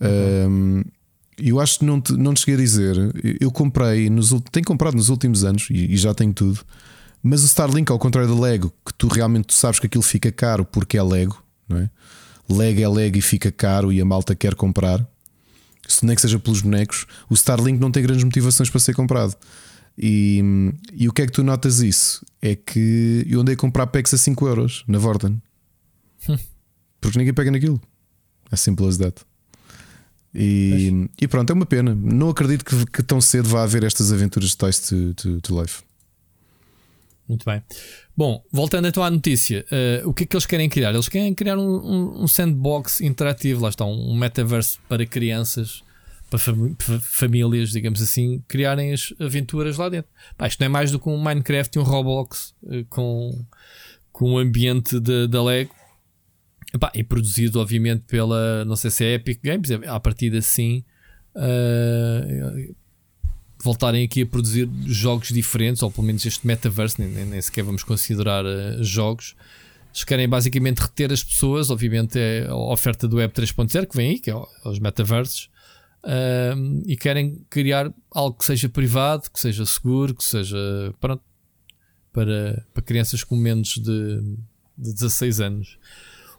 Um, 0.00 0.82
eu 1.38 1.60
acho 1.60 1.78
que 1.78 1.84
não 1.84 2.00
te, 2.00 2.12
não 2.12 2.34
te 2.34 2.40
cheguei 2.40 2.56
a 2.56 2.58
dizer. 2.58 2.96
Eu 3.40 3.50
comprei, 3.52 4.10
nos, 4.10 4.34
tenho 4.50 4.66
comprado 4.66 4.96
nos 4.96 5.08
últimos 5.08 5.44
anos 5.44 5.68
e, 5.70 5.92
e 5.92 5.96
já 5.96 6.12
tenho 6.12 6.32
tudo. 6.32 6.60
Mas 7.22 7.42
o 7.44 7.46
Starlink, 7.46 7.90
ao 7.92 7.98
contrário 7.98 8.28
do 8.28 8.40
Lego, 8.40 8.72
que 8.84 8.92
tu 8.94 9.06
realmente 9.06 9.46
tu 9.46 9.54
sabes 9.54 9.78
que 9.78 9.86
aquilo 9.86 10.02
fica 10.02 10.32
caro 10.32 10.64
porque 10.64 10.98
é 10.98 11.02
Lego, 11.02 11.40
não 11.68 11.78
é? 11.78 11.90
Lego 12.50 12.80
é 12.80 12.88
Lego 12.88 13.18
e 13.18 13.22
fica 13.22 13.52
caro 13.52 13.92
e 13.92 14.00
a 14.00 14.04
malta 14.04 14.34
quer 14.34 14.54
comprar, 14.54 15.06
se 15.86 16.04
nem 16.04 16.16
que 16.16 16.22
seja 16.22 16.38
pelos 16.38 16.62
bonecos. 16.62 17.06
O 17.30 17.34
Starlink 17.34 17.78
não 17.78 17.90
tem 17.90 18.02
grandes 18.02 18.24
motivações 18.24 18.70
para 18.70 18.80
ser 18.80 18.94
comprado. 18.94 19.36
E, 19.96 20.42
e 20.92 21.08
o 21.08 21.12
que 21.12 21.22
é 21.22 21.26
que 21.26 21.32
tu 21.32 21.44
notas 21.44 21.80
isso? 21.80 22.24
É 22.40 22.54
que 22.54 23.26
eu 23.28 23.40
andei 23.40 23.54
a 23.54 23.58
comprar 23.58 23.86
packs 23.88 24.14
a 24.14 24.18
5 24.18 24.46
euros 24.46 24.84
na 24.86 24.98
Vorten. 24.98 25.40
Porque 27.00 27.18
ninguém 27.18 27.34
pega 27.34 27.50
naquilo. 27.50 27.80
É 28.50 28.56
simples 28.56 28.90
as 28.90 28.98
that. 28.98 29.22
E, 30.34 31.08
e 31.20 31.26
pronto, 31.28 31.50
é 31.50 31.54
uma 31.54 31.66
pena. 31.66 31.94
Não 31.94 32.28
acredito 32.28 32.64
que, 32.64 32.86
que 32.86 33.02
tão 33.02 33.20
cedo 33.20 33.48
vá 33.48 33.62
haver 33.62 33.82
estas 33.82 34.12
aventuras 34.12 34.50
de 34.50 34.56
Toys 34.56 34.78
to, 34.80 35.14
to, 35.14 35.40
to 35.40 35.60
Life. 35.60 35.82
Muito 37.28 37.44
bem. 37.44 37.62
Bom, 38.16 38.42
voltando 38.50 38.88
então 38.88 39.02
à 39.02 39.10
notícia, 39.10 39.64
eh, 39.70 40.02
o 40.04 40.14
que 40.14 40.24
é 40.24 40.26
que 40.26 40.34
eles 40.34 40.46
querem 40.46 40.68
criar? 40.68 40.92
Eles 40.94 41.08
querem 41.08 41.34
criar 41.34 41.58
um, 41.58 41.62
um- 41.76 42.22
um 42.22 42.28
sandbox 42.28 43.00
interativo, 43.00 43.62
lá 43.62 43.68
está, 43.68 43.84
um 43.84 44.16
metaverso 44.16 44.78
para 44.88 45.04
crianças, 45.06 45.82
para 46.28 46.38
famílias, 47.00 47.70
digamos 47.70 48.02
assim, 48.02 48.42
criarem 48.46 48.92
as 48.92 49.12
aventuras 49.18 49.76
lá 49.78 49.88
dentro. 49.88 50.10
Pá, 50.36 50.46
isto 50.46 50.60
não 50.60 50.66
é 50.66 50.68
mais 50.68 50.90
do 50.90 50.98
que 50.98 51.08
um 51.08 51.16
Minecraft 51.22 51.76
e 51.78 51.80
um 51.80 51.84
Roblox 51.84 52.54
eh, 52.70 52.84
com, 52.88 53.44
com 54.12 54.32
o 54.32 54.38
ambiente 54.38 54.98
da 55.00 55.42
Lego. 55.42 55.74
Epá, 56.74 56.92
e 56.94 57.02
produzido, 57.02 57.60
obviamente, 57.60 58.02
pela 58.06 58.64
não 58.66 58.76
sei 58.76 58.90
se 58.90 59.04
é 59.04 59.14
Epic 59.14 59.40
Games, 59.42 59.70
é- 59.70 59.88
à 59.88 59.98
partida 59.98 60.40
sim. 60.42 60.84
eh, 61.34 62.70
voltarem 63.62 64.04
aqui 64.04 64.22
a 64.22 64.26
produzir 64.26 64.68
jogos 64.86 65.28
diferentes, 65.30 65.82
ou 65.82 65.90
pelo 65.90 66.06
menos 66.06 66.24
este 66.24 66.46
metaverse, 66.46 67.00
nem, 67.00 67.24
nem- 67.26 67.40
sequer 67.40 67.64
vamos 67.64 67.82
considerar 67.82 68.44
eh, 68.44 68.76
jogos. 68.82 69.34
Eles 69.90 70.04
querem 70.04 70.28
basicamente 70.28 70.78
reter 70.78 71.12
as 71.12 71.24
pessoas, 71.24 71.70
obviamente 71.70 72.18
é 72.18 72.46
a 72.46 72.54
oferta 72.54 73.08
do 73.08 73.16
Web 73.16 73.32
3.0 73.34 73.86
que 73.86 73.96
vem 73.96 74.10
aí, 74.10 74.18
que 74.18 74.30
é 74.30 74.34
os 74.64 74.78
metaversos, 74.78 75.48
e 76.86 76.96
querem 76.96 77.44
criar 77.50 77.92
algo 78.10 78.38
que 78.38 78.44
seja 78.44 78.68
privado, 78.68 79.30
que 79.30 79.40
seja 79.40 79.64
seguro, 79.66 80.14
que 80.14 80.24
seja 80.24 80.56
pronto, 81.00 81.22
para, 82.12 82.64
para 82.72 82.82
crianças 82.82 83.22
com 83.24 83.36
menos 83.36 83.76
de, 83.76 84.20
de 84.76 84.92
16 84.92 85.40
anos. 85.40 85.78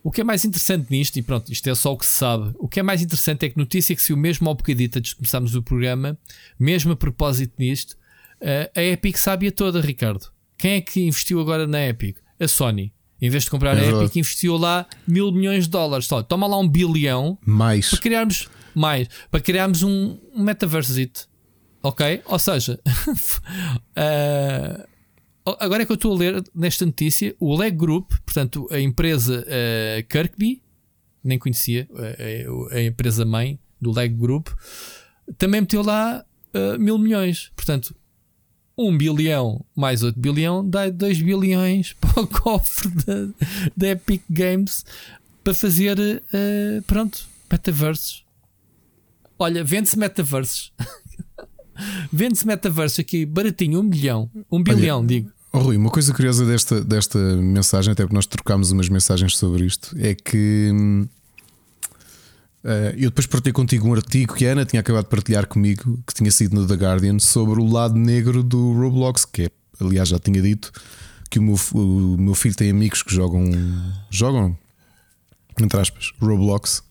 O 0.02 0.12
que 0.12 0.22
é 0.22 0.24
mais 0.24 0.46
interessante 0.46 0.90
nisto, 0.90 1.18
e 1.18 1.22
pronto, 1.22 1.52
isto 1.52 1.70
é 1.70 1.76
só 1.76 1.94
o 1.94 1.98
que 1.98 2.06
se 2.06 2.14
sabe, 2.14 2.54
o 2.58 2.70
que 2.70 2.80
é 2.80 2.84
mais 2.84 3.02
interessante 3.02 3.46
é 3.46 3.50
que 3.50 3.58
notícia 3.58 3.96
que 3.96 4.02
se 4.02 4.14
o 4.14 4.18
mesmo 4.18 4.48
ao 4.48 4.56
bocadito 4.56 4.98
antes 4.98 5.10
de 5.12 5.18
começarmos 5.18 5.56
o 5.56 5.62
programa, 5.62 6.18
mesmo 6.58 6.94
a 6.94 6.96
propósito 6.96 7.54
nisto, 7.60 7.98
a 8.76 8.82
Epic 8.82 9.18
sabe 9.18 9.48
a 9.48 9.52
toda, 9.52 9.82
Ricardo. 9.82 10.32
Quem 10.58 10.74
é 10.74 10.82
que 10.82 11.02
investiu 11.02 11.40
agora 11.40 11.68
na 11.68 11.86
Epic? 11.86 12.18
A 12.40 12.48
Sony. 12.48 12.94
Em 13.22 13.30
vez 13.30 13.44
de 13.44 13.50
comprar 13.50 13.78
É 13.78 13.82
a. 13.82 14.04
Epic, 14.04 14.16
investiu 14.16 14.56
lá 14.56 14.86
mil 15.06 15.32
milhões 15.32 15.66
de 15.66 15.70
dólares. 15.70 16.06
Só, 16.06 16.24
toma 16.24 16.48
lá 16.48 16.58
um 16.58 16.68
bilhão 16.68 17.38
Mais. 17.46 17.90
para 17.90 18.00
criarmos 18.00 18.50
mais, 18.80 19.08
para 19.30 19.40
criarmos 19.40 19.84
um, 19.84 20.18
um 20.34 20.44
metaverse. 20.44 21.12
Ok? 21.82 22.22
Ou 22.26 22.40
seja, 22.40 22.80
eh, 23.96 24.88
agora 25.60 25.84
é 25.84 25.86
que 25.86 25.92
eu 25.92 25.96
estou 25.96 26.14
a 26.14 26.18
ler 26.18 26.44
nesta 26.54 26.86
notícia 26.86 27.36
o 27.40 27.56
Leg 27.58 27.76
Group, 27.76 28.12
portanto, 28.26 28.68
a 28.72 28.80
empresa 28.80 29.46
eh, 29.48 30.06
Kirkby, 30.10 30.62
nem 31.24 31.38
conhecia, 31.40 31.88
eh, 31.98 32.46
a, 32.72 32.76
a 32.76 32.84
empresa 32.84 33.26
mãe 33.26 33.60
do 33.82 33.92
Leg 33.92 34.14
Group, 34.14 34.50
também 35.38 35.62
meteu 35.62 35.82
lá 35.82 36.26
eh, 36.54 36.78
mil 36.78 36.98
milhões. 36.98 37.52
Portanto, 37.56 37.96
1 38.78 38.98
bilhão 38.98 39.66
mais 39.76 40.04
8 40.04 40.18
bilhão 40.18 40.68
dá 40.68 40.90
2 40.90 41.22
bilhões 41.22 41.94
para 42.00 42.22
o 42.22 42.28
cofre 42.28 42.90
da, 43.76 43.90
Epic 43.90 44.24
Games 44.30 44.86
para 45.44 45.54
fazer, 45.54 45.98
eh, 46.34 46.82
pronto, 46.88 47.28
metaversos. 47.52 48.26
Olha, 49.40 49.64
vende-se 49.64 49.98
metaversos. 49.98 50.74
vende-se 52.12 52.46
metaversos 52.46 53.00
aqui 53.00 53.26
baratinho, 53.26 53.80
1 53.80 53.90
bilhão, 53.90 54.30
1 54.52 54.64
bilhão, 54.64 55.06
digo. 55.06 55.32
Oh, 55.52 55.60
Rui, 55.60 55.78
uma 55.78 55.90
coisa 55.90 56.14
curiosa 56.14 56.46
desta, 56.46 56.84
desta 56.84 57.18
mensagem, 57.18 57.92
até 57.92 58.04
porque 58.04 58.16
nós 58.16 58.28
trocámos 58.28 58.72
umas 58.72 58.90
mensagens 58.90 59.38
sobre 59.38 59.66
isto, 59.66 59.96
é 59.98 60.14
que 60.14 60.72
Uh, 62.62 62.92
eu 62.98 63.10
depois 63.10 63.26
partilhei 63.26 63.54
contigo 63.54 63.88
um 63.88 63.94
artigo 63.94 64.34
que 64.34 64.46
a 64.46 64.52
Ana 64.52 64.66
tinha 64.66 64.82
acabado 64.82 65.06
de 65.06 65.10
partilhar 65.10 65.48
comigo, 65.48 65.98
que 66.06 66.14
tinha 66.14 66.30
sido 66.30 66.56
no 66.56 66.68
The 66.68 66.74
Guardian, 66.74 67.18
sobre 67.18 67.62
o 67.62 67.66
lado 67.66 67.96
negro 67.96 68.44
do 68.44 68.74
Roblox, 68.74 69.24
que 69.24 69.44
é, 69.44 69.50
aliás, 69.80 70.10
já 70.10 70.20
tinha 70.20 70.42
dito 70.42 70.70
que 71.30 71.40
o 71.40 71.42
meu, 71.42 71.56
o 71.74 72.18
meu 72.18 72.36
filho 72.36 72.56
tem 72.56 72.70
amigos 72.70 73.02
que 73.02 73.14
jogam, 73.14 73.50
jogam, 74.10 74.58
entre 75.60 75.80
aspas, 75.80 76.12
Roblox. 76.20 76.84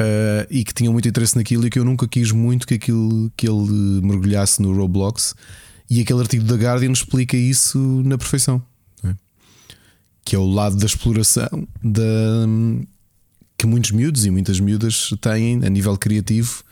Uh, 0.00 0.48
e 0.48 0.64
que 0.64 0.72
tinham 0.72 0.94
muito 0.94 1.06
interesse 1.06 1.36
naquilo 1.36 1.66
e 1.66 1.70
que 1.70 1.78
eu 1.78 1.84
nunca 1.84 2.08
quis 2.08 2.32
muito 2.32 2.66
que, 2.66 2.72
aquilo, 2.72 3.30
que 3.36 3.46
ele 3.46 4.00
mergulhasse 4.02 4.62
no 4.62 4.72
Roblox. 4.72 5.34
E 5.90 6.00
aquele 6.00 6.20
artigo 6.20 6.42
da 6.44 6.54
Guardian 6.54 6.92
explica 6.92 7.36
isso 7.36 7.78
na 8.02 8.16
perfeição, 8.16 8.62
é? 9.04 9.14
que 10.24 10.34
é 10.34 10.38
o 10.38 10.46
lado 10.46 10.76
da 10.76 10.86
exploração 10.86 11.68
da, 11.82 12.46
que 13.58 13.66
muitos 13.66 13.90
miúdos 13.90 14.24
e 14.24 14.30
muitas 14.30 14.58
miúdas 14.58 15.12
têm 15.20 15.62
a 15.62 15.68
nível 15.68 15.94
criativo 15.98 16.64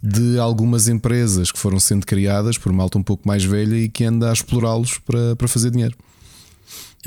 de 0.00 0.38
algumas 0.38 0.86
empresas 0.86 1.50
que 1.50 1.58
foram 1.58 1.80
sendo 1.80 2.06
criadas 2.06 2.56
por 2.56 2.70
malta 2.72 2.96
um 2.96 3.02
pouco 3.02 3.26
mais 3.26 3.42
velha 3.42 3.74
e 3.74 3.88
que 3.88 4.04
anda 4.04 4.30
a 4.30 4.32
explorá-los 4.32 4.98
para, 4.98 5.34
para 5.34 5.48
fazer 5.48 5.72
dinheiro. 5.72 5.96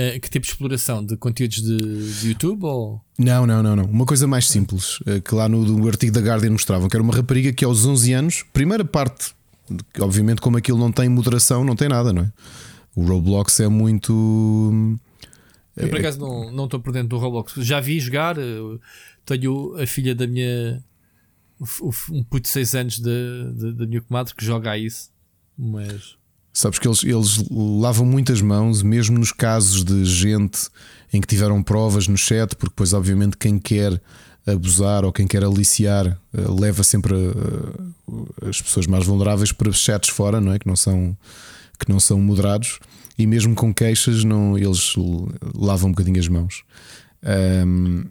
Uh, 0.02 0.20
que 0.20 0.30
tipo 0.30 0.46
de 0.46 0.52
exploração? 0.52 1.06
De 1.06 1.18
conteúdos 1.18 1.62
de, 1.62 1.78
de, 1.78 2.30
YouTube 2.30 2.64
ou? 2.64 3.02
Não, 3.20 3.46
não, 3.46 3.62
não, 3.62 3.76
não. 3.76 3.86
Uma 3.86 4.06
coisa 4.06 4.26
mais 4.26 4.48
simples, 4.48 5.00
uh, 5.02 5.22
que 5.24 5.36
lá 5.36 5.48
no, 5.48 5.64
no 5.64 5.88
artigo 5.88 6.12
da 6.12 6.22
Guardian 6.22 6.52
mostravam, 6.52 6.88
que 6.88 6.96
era 6.96 7.04
uma 7.04 7.14
rapariga 7.14 7.52
que 7.54 7.64
aos 7.66 7.86
11 7.86 8.14
anos, 8.14 8.46
primeira 8.54 8.86
parte, 8.86 9.34
obviamente 10.00 10.42
como 10.42 10.58
aquilo 10.58 10.80
não 10.80 10.92
tem 10.92 11.10
moderação, 11.10 11.64
não 11.64 11.76
tem 11.76 11.90
nada, 11.90 12.12
não 12.12 12.24
é? 12.24 12.32
O 12.96 13.04
Roblox 13.06 13.60
é 13.60 13.68
muito. 13.68 14.12
Eu 15.76 15.88
por 15.88 15.98
é 15.98 16.00
acaso 16.00 16.20
não 16.20 16.66
estou 16.66 16.80
por 16.80 16.92
dentro 16.92 17.10
do 17.10 17.18
Roblox. 17.18 17.54
Já 17.58 17.80
vi 17.80 18.00
jogar, 18.00 18.36
tenho 19.26 19.76
a 19.82 19.88
filha 19.88 20.14
da 20.14 20.28
minha. 20.28 20.84
Um 22.12 22.24
puto 22.24 22.42
de 22.42 22.50
6 22.50 22.76
anos 22.76 23.00
da 23.00 23.88
minha 23.88 24.02
comadre 24.02 24.36
que 24.36 24.44
joga 24.44 24.72
a 24.72 24.78
isso. 24.78 25.10
Mas. 25.58 26.18
Sabes 26.54 26.80
que 26.80 26.88
eles, 26.88 27.04
eles 27.04 27.44
lavam 27.50 28.06
muitas 28.06 28.42
mãos, 28.42 28.84
mesmo 28.84 29.18
nos 29.18 29.32
casos 29.32 29.84
de 29.84 30.04
gente 30.04 30.68
em 31.14 31.22
que 31.22 31.28
tiveram 31.28 31.62
provas 31.64 32.08
no 32.08 32.18
chat, 32.18 32.56
porque 32.56 32.72
depois, 32.72 32.94
obviamente, 32.94 33.38
quem 33.38 33.58
quer 33.58 34.02
abusar 34.46 35.06
ou 35.06 35.12
quem 35.12 35.28
quer 35.28 35.44
aliciar 35.44 36.08
eh, 36.08 36.42
leva 36.60 36.84
sempre 36.84 37.14
a, 37.14 38.50
as 38.50 38.62
pessoas 38.62 38.88
mais 38.88 39.06
vulneráveis 39.06 39.52
para 39.52 39.72
chats 39.72 40.10
fora, 40.10 40.42
não 40.42 40.52
é? 40.52 40.60
Que 40.60 40.68
não 40.68 40.76
são, 40.76 41.16
que 41.80 41.90
não 41.90 42.00
são 42.00 42.20
moderados 42.20 42.80
e 43.18 43.28
mesmo 43.28 43.54
com 43.54 43.74
queixas, 43.74 44.24
não, 44.24 44.58
eles 44.58 44.96
lavam 45.56 45.90
um 45.90 45.92
bocadinho 45.92 46.20
as 46.20 46.28
mãos. 46.28 46.64
Um, 47.66 48.06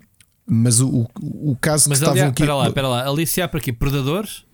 mas 0.46 0.80
o, 0.80 1.08
o, 1.20 1.56
caso 1.60 1.88
Mas 1.88 1.98
que 1.98 2.04
estavam 2.04 2.28
aqui. 2.28 2.42
Espera 2.42 2.56
lá, 2.56 2.68
espera 2.68 2.88
lá. 2.88 3.06
Aliciar 3.06 3.48
para 3.48 3.60
quê? 3.60 3.72
Predadores? 3.72 4.44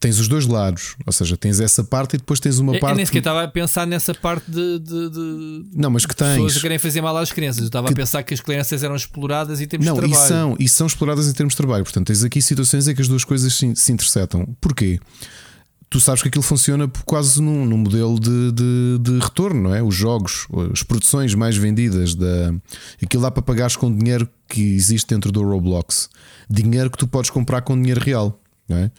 Tens 0.00 0.20
os 0.20 0.28
dois 0.28 0.46
lados, 0.46 0.94
ou 1.04 1.12
seja, 1.12 1.36
tens 1.36 1.58
essa 1.58 1.82
parte 1.82 2.14
e 2.14 2.18
depois 2.18 2.38
tens 2.38 2.58
uma 2.60 2.74
eu, 2.74 2.80
parte. 2.80 2.92
Eu 2.92 2.96
nem 2.98 3.06
sequer 3.06 3.18
estava 3.18 3.42
a 3.42 3.48
pensar 3.48 3.84
nessa 3.84 4.14
parte 4.14 4.48
de, 4.48 4.78
de, 4.78 5.10
de 5.10 5.64
não, 5.74 5.90
mas 5.90 6.06
que 6.06 6.14
tens 6.14 6.34
pessoas 6.34 6.54
que 6.54 6.60
querem 6.60 6.78
fazer 6.78 7.00
mal 7.00 7.16
às 7.16 7.32
crianças. 7.32 7.62
Eu 7.62 7.66
estava 7.66 7.88
que... 7.88 7.92
a 7.94 7.96
pensar 7.96 8.22
que 8.22 8.32
as 8.32 8.40
crianças 8.40 8.84
eram 8.84 8.94
exploradas 8.94 9.60
em 9.60 9.66
termos 9.66 9.86
não, 9.86 9.94
de 9.94 10.00
trabalho. 10.00 10.24
E 10.24 10.28
são, 10.28 10.56
e 10.60 10.68
são 10.68 10.86
exploradas 10.86 11.26
em 11.28 11.32
termos 11.32 11.54
de 11.54 11.56
trabalho. 11.56 11.82
Portanto, 11.82 12.06
tens 12.06 12.22
aqui 12.22 12.40
situações 12.40 12.86
em 12.86 12.94
que 12.94 13.02
as 13.02 13.08
duas 13.08 13.24
coisas 13.24 13.52
se, 13.52 13.74
se 13.74 13.92
interceptam. 13.92 14.46
Porquê? 14.60 15.00
tu 15.90 16.00
sabes 16.00 16.22
que 16.22 16.28
aquilo 16.28 16.42
funciona 16.42 16.90
quase 17.04 17.40
num, 17.40 17.64
num 17.64 17.78
modelo 17.78 18.18
de, 18.20 18.52
de, 18.52 18.98
de, 19.00 19.18
retorno, 19.18 19.62
não 19.62 19.74
é? 19.74 19.82
Os 19.82 19.94
jogos, 19.94 20.46
as 20.72 20.82
produções 20.82 21.34
mais 21.34 21.56
vendidas, 21.56 22.14
da, 22.14 22.54
aquilo 23.02 23.22
dá 23.22 23.30
para 23.30 23.42
pagares 23.42 23.76
com 23.76 23.94
dinheiro 23.94 24.28
que 24.46 24.60
existe 24.60 25.08
dentro 25.08 25.32
do 25.32 25.42
Roblox, 25.42 26.10
dinheiro 26.48 26.90
que 26.90 26.98
tu 26.98 27.06
podes 27.06 27.30
comprar 27.30 27.62
com 27.62 27.80
dinheiro 27.80 28.00
real, 28.00 28.38
não 28.68 28.76
é? 28.76 28.90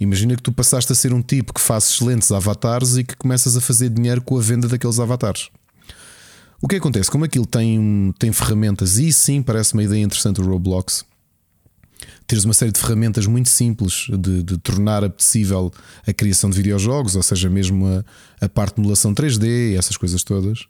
Imagina 0.00 0.36
que 0.36 0.42
tu 0.42 0.52
passaste 0.52 0.92
a 0.92 0.94
ser 0.94 1.12
um 1.12 1.22
tipo 1.22 1.52
que 1.52 1.60
faz 1.60 1.90
excelentes 1.90 2.30
avatares 2.32 2.96
e 2.96 3.04
que 3.04 3.16
começas 3.16 3.56
a 3.56 3.60
fazer 3.60 3.88
dinheiro 3.88 4.22
com 4.22 4.36
a 4.36 4.40
venda 4.40 4.68
daqueles 4.68 4.98
avatares. 4.98 5.48
O 6.60 6.68
que 6.68 6.76
acontece? 6.76 7.10
Como 7.10 7.24
aquilo 7.24 7.46
tem, 7.46 8.14
tem 8.18 8.32
ferramentas, 8.32 8.98
e 8.98 9.12
sim 9.12 9.42
parece 9.42 9.74
uma 9.74 9.82
ideia 9.82 10.02
interessante 10.02 10.40
o 10.40 10.44
Roblox 10.44 11.04
teres 12.26 12.44
uma 12.44 12.54
série 12.54 12.72
de 12.72 12.80
ferramentas 12.80 13.26
muito 13.26 13.48
simples 13.48 14.06
de, 14.10 14.42
de 14.42 14.58
tornar 14.58 15.04
apetecível 15.04 15.72
a 16.06 16.12
criação 16.12 16.48
de 16.50 16.56
videojogos, 16.56 17.16
ou 17.16 17.22
seja, 17.22 17.50
mesmo 17.50 17.86
a, 17.86 18.04
a 18.44 18.48
parte 18.48 18.76
de 18.76 18.80
emulação 18.80 19.14
3D, 19.14 19.76
essas 19.76 19.96
coisas 19.96 20.22
todas. 20.22 20.66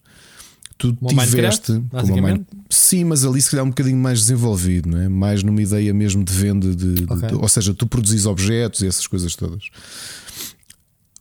Tu 0.77 0.93
tiveste 0.93 1.81
como 1.91 2.23
Mine... 2.23 2.47
Sim, 2.69 3.05
mas 3.05 3.25
ali 3.25 3.41
se 3.41 3.51
calhar 3.51 3.65
um 3.65 3.69
bocadinho 3.69 3.97
mais 3.97 4.21
desenvolvido, 4.21 4.89
não 4.89 5.01
é? 5.01 5.09
mais 5.09 5.43
numa 5.43 5.63
ideia 5.63 5.95
mesmo 5.95 6.25
de 6.25 6.33
venda, 6.33 6.75
de, 6.75 7.05
okay. 7.09 7.29
de, 7.29 7.35
ou 7.35 7.49
seja, 7.49 7.73
tu 7.73 7.87
produzis 7.87 8.27
objetos 8.27 8.83
e 8.83 8.87
essas 8.87 9.07
coisas 9.07 9.37
todas. 9.37 9.65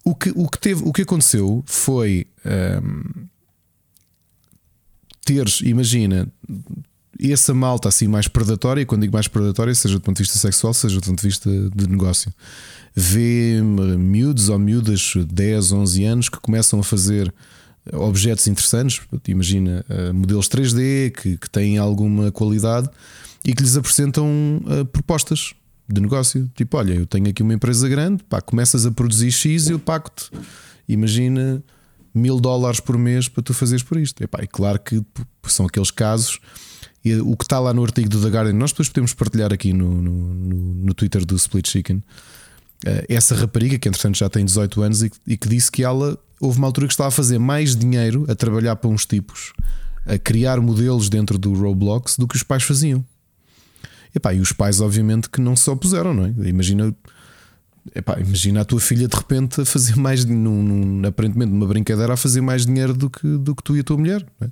O 0.04 0.16
que, 0.16 0.32
o 0.36 0.50
que, 0.50 0.58
teve, 0.58 0.82
o 0.84 0.92
que 0.92 1.04
aconteceu 1.04 1.64
foi 1.66 2.28
um, 2.84 3.26
teres, 5.24 5.62
imagina, 5.62 6.28
essa 7.20 7.54
malta 7.54 7.90
assim 7.90 8.08
mais 8.08 8.28
predatória, 8.28 8.82
e 8.82 8.86
quando 8.86 9.02
digo 9.02 9.14
mais 9.14 9.28
predatória, 9.28 9.74
seja 9.74 9.96
do 9.96 10.02
ponto 10.02 10.18
de 10.18 10.24
vista 10.24 10.38
sexual, 10.38 10.74
seja 10.74 11.00
do 11.00 11.06
ponto 11.06 11.22
de 11.22 11.28
vista 11.28 11.50
de 11.50 11.88
negócio, 11.88 12.34
vê 12.96 13.62
miúdos 13.62 14.50
ou 14.50 14.60
miúdas 14.60 15.00
de 15.00 15.24
10, 15.26 15.72
11 15.72 16.04
anos 16.04 16.30
que 16.30 16.40
começam 16.40 16.80
a 16.80 16.84
fazer 16.84 17.34
objetos 17.92 18.48
interessantes, 18.48 19.02
imagina 19.28 19.86
uh, 19.90 20.14
modelos 20.14 20.48
3D 20.48 21.12
que, 21.12 21.38
que 21.38 21.50
têm 21.50 21.78
alguma 21.78 22.32
qualidade 22.32 22.90
e 23.44 23.54
que 23.54 23.62
lhes 23.62 23.76
apresentam 23.76 24.62
uh, 24.66 24.86
propostas 24.86 25.54
de 25.88 26.00
negócio. 26.00 26.50
Tipo, 26.56 26.78
olha, 26.78 26.94
eu 26.94 27.06
tenho 27.06 27.30
aqui 27.30 27.44
uma 27.44 27.54
empresa 27.54 27.88
grande, 27.90 28.24
pá, 28.24 28.40
começas 28.42 28.86
a 28.86 28.92
produzir 28.92 29.32
X 29.32 29.68
e 29.68 29.72
eu 29.72 29.80
pago-te. 29.80 30.30
Imagina 30.88 31.62
mil 32.14 32.40
dólares 32.40 32.80
por 32.80 32.98
mês 32.98 33.28
para 33.28 33.44
tu 33.44 33.54
fazeres 33.54 33.84
por 33.84 33.98
isto. 33.98 34.24
E, 34.24 34.28
pá, 34.28 34.40
é 34.42 34.48
claro 34.48 34.80
que 34.80 35.04
são 35.48 35.66
aqueles 35.66 35.92
casos 35.92 36.40
e 37.04 37.16
o 37.16 37.36
que 37.36 37.44
está 37.44 37.60
lá 37.60 37.74
no 37.74 37.84
artigo 37.84 38.08
do 38.08 38.22
The 38.22 38.30
Guardian, 38.30 38.54
nós 38.54 38.72
depois 38.72 38.88
podemos 38.88 39.14
partilhar 39.14 39.52
aqui 39.52 39.74
no, 39.74 40.02
no, 40.02 40.12
no, 40.12 40.74
no 40.86 40.94
Twitter 40.94 41.26
do 41.26 41.36
Split 41.36 41.68
Chicken. 41.70 42.02
Uh, 42.86 43.06
essa 43.08 43.34
rapariga, 43.34 43.80
que 43.80 43.88
entretanto 43.88 44.18
já 44.18 44.30
tem 44.30 44.44
18 44.44 44.82
anos, 44.82 45.04
e, 45.04 45.12
e, 45.26 45.38
que 45.38 45.48
disse 45.48 45.72
que 45.72 45.84
ela 45.84 46.18
houve 46.40 46.58
uma 46.58 46.68
altura 46.68 46.88
que 46.88 46.94
estava 46.94 47.08
a 47.08 47.12
fazer 47.12 47.40
mais 47.40 47.76
dinheiro 47.76 48.26
a 48.28 48.36
trabalhar 48.36 48.76
para 48.76 48.90
uns 48.90 49.06
tipos, 49.06 49.54
a 50.06 50.18
criar 50.18 50.60
modelos 50.60 51.08
dentro 51.08 51.38
do 51.38 51.54
Roblox, 51.54 52.18
do 52.18 52.28
que 52.28 52.36
os 52.36 52.44
pais 52.44 52.64
faziam. 52.64 53.04
Epá, 54.14 54.34
e 54.34 54.40
os 54.40 54.52
pais, 54.52 54.82
obviamente, 54.82 55.30
que 55.30 55.42
não 55.42 55.56
se 55.56 55.70
opuseram, 55.70 56.14
não 56.14 56.26
é? 56.26 56.50
Imagina. 56.50 56.94
Epá, 57.96 58.18
imagina 58.20 58.62
a 58.62 58.66
tua 58.66 58.80
filha 58.80 59.08
de 59.08 59.16
repente 59.16 59.60
a 59.62 59.66
fazer 59.66 59.96
mais, 59.96 60.24
num, 60.24 60.64
num, 60.64 61.08
aparentemente 61.08 61.52
numa 61.52 61.68
brincadeira, 61.68 62.14
a 62.14 62.18
fazer 62.18 62.42
mais 62.42 62.66
dinheiro 62.66 62.94
do 62.94 63.10
que, 63.10 63.28
do 63.38 63.56
que 63.56 63.64
tu 63.64 63.76
e 63.76 63.80
a 63.80 63.84
tua 63.84 63.98
mulher. 63.98 64.26
É? 64.40 64.48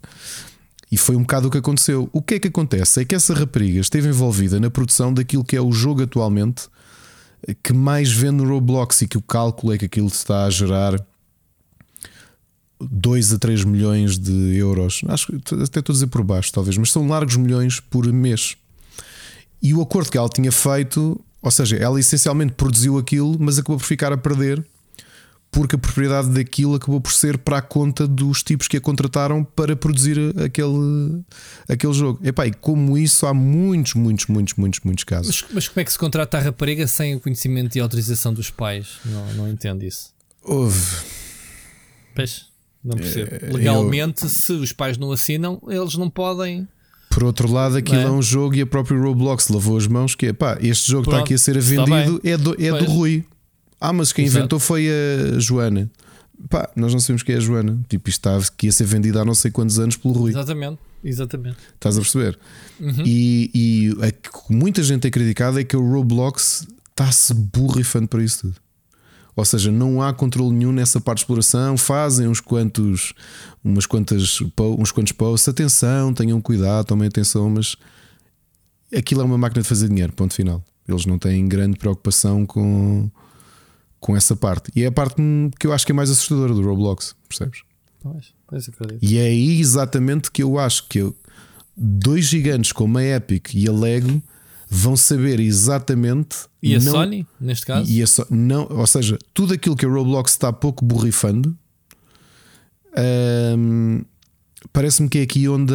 E 0.91 0.97
foi 0.97 1.15
um 1.15 1.21
bocado 1.21 1.47
o 1.47 1.51
que 1.51 1.57
aconteceu. 1.57 2.09
O 2.11 2.21
que 2.21 2.35
é 2.35 2.39
que 2.39 2.49
acontece? 2.49 3.01
É 3.01 3.05
que 3.05 3.15
essa 3.15 3.33
rapariga 3.33 3.79
esteve 3.79 4.09
envolvida 4.09 4.59
na 4.59 4.69
produção 4.69 5.13
daquilo 5.13 5.45
que 5.45 5.55
é 5.55 5.61
o 5.61 5.71
jogo 5.71 6.03
atualmente 6.03 6.63
que 7.63 7.73
mais 7.73 8.11
vende 8.11 8.43
no 8.43 8.47
Roblox 8.47 9.01
e 9.01 9.07
que 9.07 9.17
o 9.17 9.21
cálculo 9.21 9.73
é 9.73 9.77
que 9.77 9.85
aquilo 9.85 10.07
está 10.07 10.45
a 10.45 10.49
gerar 10.49 10.99
2 12.79 13.33
a 13.33 13.39
3 13.39 13.63
milhões 13.63 14.17
de 14.17 14.55
euros. 14.55 15.01
Acho 15.07 15.27
que 15.27 15.55
até 15.55 15.79
estou 15.79 15.93
a 15.93 15.95
dizer 15.95 16.07
por 16.07 16.23
baixo, 16.23 16.51
talvez, 16.51 16.77
mas 16.77 16.91
são 16.91 17.07
largos 17.07 17.35
milhões 17.35 17.79
por 17.79 18.11
mês. 18.11 18.55
E 19.61 19.73
o 19.73 19.81
acordo 19.81 20.09
que 20.09 20.17
ela 20.17 20.29
tinha 20.29 20.51
feito, 20.51 21.19
ou 21.41 21.51
seja, 21.51 21.77
ela 21.77 21.99
essencialmente 21.99 22.53
produziu 22.53 22.97
aquilo, 22.97 23.37
mas 23.39 23.59
acabou 23.59 23.77
por 23.77 23.85
ficar 23.85 24.11
a 24.11 24.17
perder 24.17 24.63
porque 25.51 25.75
a 25.75 25.77
propriedade 25.77 26.29
daquilo 26.29 26.75
acabou 26.75 27.01
por 27.01 27.11
ser 27.11 27.37
para 27.37 27.57
a 27.57 27.61
conta 27.61 28.07
dos 28.07 28.41
tipos 28.41 28.69
que 28.69 28.77
a 28.77 28.81
contrataram 28.81 29.43
para 29.43 29.75
produzir 29.75 30.17
aquele, 30.39 31.21
aquele 31.67 31.93
jogo. 31.93 32.19
Epá, 32.23 32.47
e 32.47 32.53
como 32.53 32.97
isso 32.97 33.27
há 33.27 33.33
muitos, 33.33 33.93
muitos, 33.95 34.27
muitos, 34.27 34.55
muitos, 34.55 34.79
muitos 34.79 35.03
casos. 35.03 35.41
Mas, 35.43 35.53
mas 35.53 35.67
como 35.67 35.81
é 35.81 35.83
que 35.83 35.91
se 35.91 35.99
contrata 35.99 36.37
a 36.37 36.41
rapariga 36.41 36.87
sem 36.87 37.15
o 37.15 37.19
conhecimento 37.19 37.75
e 37.75 37.81
autorização 37.81 38.33
dos 38.33 38.49
pais? 38.49 38.99
Não, 39.03 39.33
não 39.33 39.47
entendo 39.49 39.83
isso. 39.83 40.13
Houve. 40.41 40.79
Pois, 42.15 42.45
não 42.81 42.95
percebo. 42.95 43.35
É, 43.35 43.51
Legalmente, 43.51 44.23
eu... 44.23 44.29
se 44.29 44.53
os 44.53 44.71
pais 44.71 44.97
não 44.97 45.11
assinam, 45.11 45.61
eles 45.67 45.95
não 45.95 46.09
podem. 46.09 46.65
Por 47.09 47.25
outro 47.25 47.51
lado, 47.51 47.75
aquilo 47.75 47.99
é? 47.99 48.03
é? 48.03 48.09
um 48.09 48.21
jogo 48.21 48.55
e 48.55 48.61
a 48.61 48.65
própria 48.65 48.97
Roblox 48.97 49.49
lavou 49.49 49.75
as 49.75 49.85
mãos 49.85 50.15
que 50.15 50.27
é 50.27 50.33
pá, 50.33 50.57
este 50.61 50.89
jogo 50.89 51.03
Pronto, 51.03 51.15
está 51.15 51.25
aqui 51.25 51.33
a 51.33 51.37
ser 51.37 51.59
vendido, 51.59 52.21
é 52.23 52.37
do, 52.37 52.55
é 52.57 52.71
do 52.71 52.85
Rui. 52.85 53.25
Ah, 53.81 53.91
mas 53.91 54.13
quem 54.13 54.25
Exato. 54.25 54.39
inventou 54.39 54.59
foi 54.59 54.87
a 54.87 55.39
Joana. 55.39 55.89
Pá, 56.47 56.69
nós 56.75 56.93
não 56.93 56.99
sabemos 56.99 57.23
quem 57.23 57.33
é 57.33 57.39
a 57.39 57.41
Joana. 57.41 57.79
Tipo, 57.89 58.09
isto 58.09 58.19
estava 58.19 58.45
que 58.55 58.67
ia 58.67 58.71
ser 58.71 58.85
vendido 58.85 59.19
há 59.19 59.25
não 59.25 59.33
sei 59.33 59.49
quantos 59.49 59.79
anos 59.79 59.97
pelo 59.97 60.13
Rui. 60.13 60.29
Exatamente, 60.29 60.79
exatamente. 61.03 61.57
Estás 61.73 61.97
a 61.97 62.01
perceber? 62.01 62.37
Uhum. 62.79 63.03
E, 63.03 63.51
e 63.53 64.05
a 64.05 64.11
que 64.11 64.29
muita 64.53 64.83
gente 64.83 65.01
tem 65.01 65.11
criticado 65.11 65.59
é 65.59 65.63
que 65.63 65.75
o 65.75 65.81
Roblox 65.81 66.67
está-se 66.91 67.33
burrifando 67.33 68.07
para 68.07 68.23
isso 68.23 68.41
tudo. 68.41 68.55
Ou 69.35 69.45
seja, 69.45 69.71
não 69.71 70.01
há 70.01 70.13
controle 70.13 70.53
nenhum 70.53 70.71
nessa 70.71 70.99
parte 70.99 71.19
de 71.19 71.23
exploração. 71.23 71.77
Fazem 71.77 72.27
uns 72.27 72.39
quantos, 72.39 73.13
umas 73.63 73.85
quantas, 73.85 74.39
uns 74.77 74.91
quantos 74.91 75.13
posts. 75.13 75.47
Atenção, 75.49 76.13
tenham 76.13 76.39
cuidado, 76.41 76.85
tomem 76.85 77.07
atenção, 77.07 77.49
mas 77.49 77.75
aquilo 78.95 79.21
é 79.21 79.23
uma 79.23 79.37
máquina 79.37 79.61
de 79.61 79.67
fazer 79.67 79.87
dinheiro. 79.87 80.11
Ponto 80.13 80.33
final. 80.33 80.63
Eles 80.87 81.05
não 81.05 81.17
têm 81.17 81.47
grande 81.47 81.77
preocupação 81.77 82.45
com, 82.45 83.09
com 84.01 84.17
essa 84.17 84.35
parte. 84.35 84.69
E 84.75 84.83
é 84.83 84.87
a 84.87 84.91
parte 84.91 85.15
que 85.57 85.65
eu 85.65 85.71
acho 85.71 85.85
que 85.85 85.93
é 85.93 85.95
mais 85.95 86.09
assustadora 86.09 86.53
do 86.53 86.61
Roblox, 86.61 87.15
percebes? 87.29 87.61
Pois, 88.01 88.33
pois 88.47 88.67
acredito. 88.67 88.99
E 89.01 89.17
é 89.17 89.21
aí 89.27 89.61
exatamente 89.61 90.29
que 90.31 90.41
eu 90.43 90.57
acho 90.59 90.87
que 90.89 90.97
eu, 90.99 91.15
dois 91.77 92.25
gigantes 92.25 92.71
como 92.73 92.97
a 92.97 93.03
Epic 93.03 93.53
e 93.53 93.69
a 93.69 93.71
Lego 93.71 94.21
vão 94.69 94.97
saber 94.97 95.39
exatamente. 95.39 96.37
E 96.63 96.75
a 96.75 96.79
não- 96.79 96.91
Sony, 96.93 97.27
neste 97.39 97.65
caso? 97.65 97.89
e 97.91 98.01
a 98.01 98.07
So- 98.07 98.25
não, 98.29 98.67
ou 98.71 98.87
seja, 98.87 99.17
tudo 99.33 99.53
aquilo 99.53 99.75
que 99.75 99.85
a 99.85 99.89
Roblox 99.89 100.31
está 100.31 100.51
pouco 100.51 100.83
borrifando, 100.83 101.55
hum, 103.57 104.03
parece-me 104.73 105.09
que 105.09 105.19
é 105.19 105.21
aqui 105.21 105.47
onde, 105.47 105.73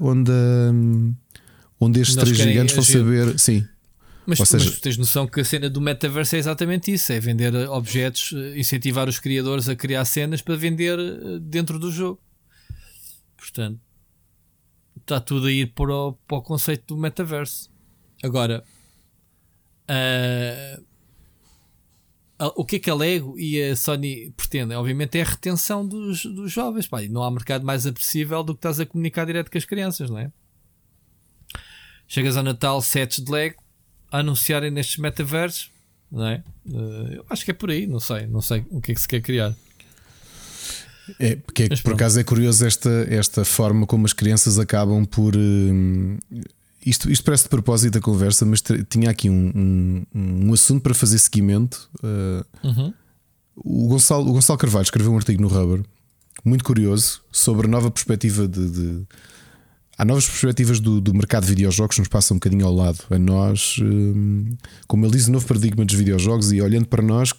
onde, 0.00 0.30
a- 0.30 0.72
onde 1.80 2.00
estes 2.00 2.16
Eles 2.16 2.30
três 2.36 2.48
gigantes 2.50 2.74
vão 2.74 2.84
saber. 2.84 3.38
Sim, 3.38 3.66
Mas, 4.26 4.38
seja- 4.48 4.64
mas 4.64 4.74
tu 4.74 4.80
tens 4.80 4.96
noção 4.96 5.26
que 5.26 5.40
a 5.40 5.44
cena 5.44 5.70
do 5.70 5.80
metaverso 5.80 6.34
é 6.36 6.38
exatamente 6.38 6.92
isso: 6.92 7.12
é 7.12 7.20
vender 7.20 7.54
objetos, 7.68 8.32
eh, 8.34 8.58
incentivar 8.58 9.08
os 9.08 9.18
criadores 9.20 9.68
a 9.68 9.76
criar 9.76 10.04
cenas 10.04 10.42
para 10.42 10.56
vender 10.56 10.98
eh, 10.98 11.38
dentro 11.40 11.78
do 11.78 11.90
jogo. 11.92 12.20
Portanto, 13.36 13.80
está 15.00 15.20
tudo 15.20 15.46
a 15.46 15.52
ir 15.52 15.72
para 15.72 15.94
o, 15.94 16.12
para 16.14 16.38
o 16.38 16.42
conceito 16.42 16.94
do 16.94 17.00
metaverso. 17.00 17.70
Agora, 18.22 18.64
ah, 19.88 20.80
a- 22.38 22.52
o 22.56 22.64
que 22.64 22.76
é 22.76 22.78
que 22.78 22.90
a 22.90 22.94
Lego 22.94 23.38
e 23.38 23.62
a 23.62 23.76
Sony 23.76 24.32
pretendem? 24.36 24.76
Obviamente 24.76 25.16
é 25.18 25.22
a 25.22 25.24
retenção 25.24 25.86
dos, 25.86 26.24
dos 26.24 26.50
jovens. 26.50 26.86
Pá, 26.88 27.00
não 27.02 27.22
há 27.22 27.30
mercado 27.30 27.64
mais 27.64 27.86
apetecível 27.86 28.42
do 28.42 28.54
que 28.54 28.58
estás 28.58 28.80
a 28.80 28.86
comunicar 28.86 29.24
direto 29.24 29.50
com 29.50 29.58
as 29.58 29.64
crianças, 29.64 30.10
não 30.10 30.18
é? 30.18 30.32
Chegas 32.08 32.36
ao 32.36 32.42
Natal, 32.42 32.80
sets 32.82 33.22
de 33.24 33.30
Lego 33.30 33.62
anunciarem 34.10 34.70
nestes 34.70 34.96
metaversos, 34.98 35.70
não 36.10 36.26
é? 36.26 36.42
Eh, 36.72 37.16
eu 37.18 37.26
acho 37.30 37.44
que 37.44 37.50
é 37.50 37.54
por 37.54 37.70
aí, 37.70 37.86
não 37.86 38.00
sei, 38.00 38.26
não 38.26 38.40
sei 38.40 38.64
o 38.70 38.80
que 38.80 38.92
é 38.92 38.94
que 38.94 39.00
se 39.00 39.08
quer 39.08 39.20
criar. 39.20 39.54
É, 41.20 41.36
porque 41.36 41.64
é, 41.64 41.68
por 41.82 41.94
acaso 41.94 42.18
é 42.18 42.24
curioso 42.24 42.66
esta, 42.66 42.90
esta 43.08 43.44
forma 43.44 43.86
como 43.86 44.06
as 44.06 44.12
crianças 44.12 44.58
acabam 44.58 45.04
por. 45.04 45.36
hum, 45.36 46.18
isto, 46.84 47.10
isto 47.10 47.24
parece 47.24 47.44
de 47.44 47.48
propósito 47.48 47.98
a 47.98 48.00
conversa, 48.00 48.44
mas 48.46 48.62
tinha 48.88 49.10
aqui 49.10 49.28
um, 49.28 49.52
um, 50.14 50.46
um 50.48 50.52
assunto 50.52 50.82
para 50.82 50.94
fazer 50.94 51.18
seguimento. 51.18 51.88
Uh, 52.02 52.94
o, 53.56 53.88
Gonçalo, 53.88 54.28
o 54.28 54.32
Gonçalo 54.32 54.58
Carvalho 54.58 54.84
escreveu 54.84 55.12
um 55.12 55.16
artigo 55.16 55.42
no 55.42 55.48
Rubber 55.48 55.84
muito 56.44 56.62
curioso 56.64 57.22
sobre 57.32 57.66
a 57.66 57.70
nova 57.70 57.90
perspectiva 57.90 58.46
de. 58.46 58.70
de- 58.70 59.02
há 59.96 60.04
novas 60.04 60.26
perspectivas 60.26 60.80
do, 60.80 61.00
do 61.00 61.14
mercado 61.14 61.44
de 61.44 61.50
videojogos 61.50 61.96
que 61.96 62.00
nos 62.00 62.08
passa 62.08 62.34
um 62.34 62.36
bocadinho 62.36 62.66
ao 62.66 62.74
lado. 62.74 62.98
A 63.10 63.18
nós, 63.18 63.76
hum, 63.80 64.56
como 64.86 65.04
ele 65.04 65.12
diz, 65.12 65.28
o 65.28 65.32
novo 65.32 65.46
paradigma 65.46 65.84
dos 65.84 65.94
videojogos 65.94 66.52
e 66.52 66.60
olhando 66.60 66.86
para 66.86 67.02
nós, 67.02 67.32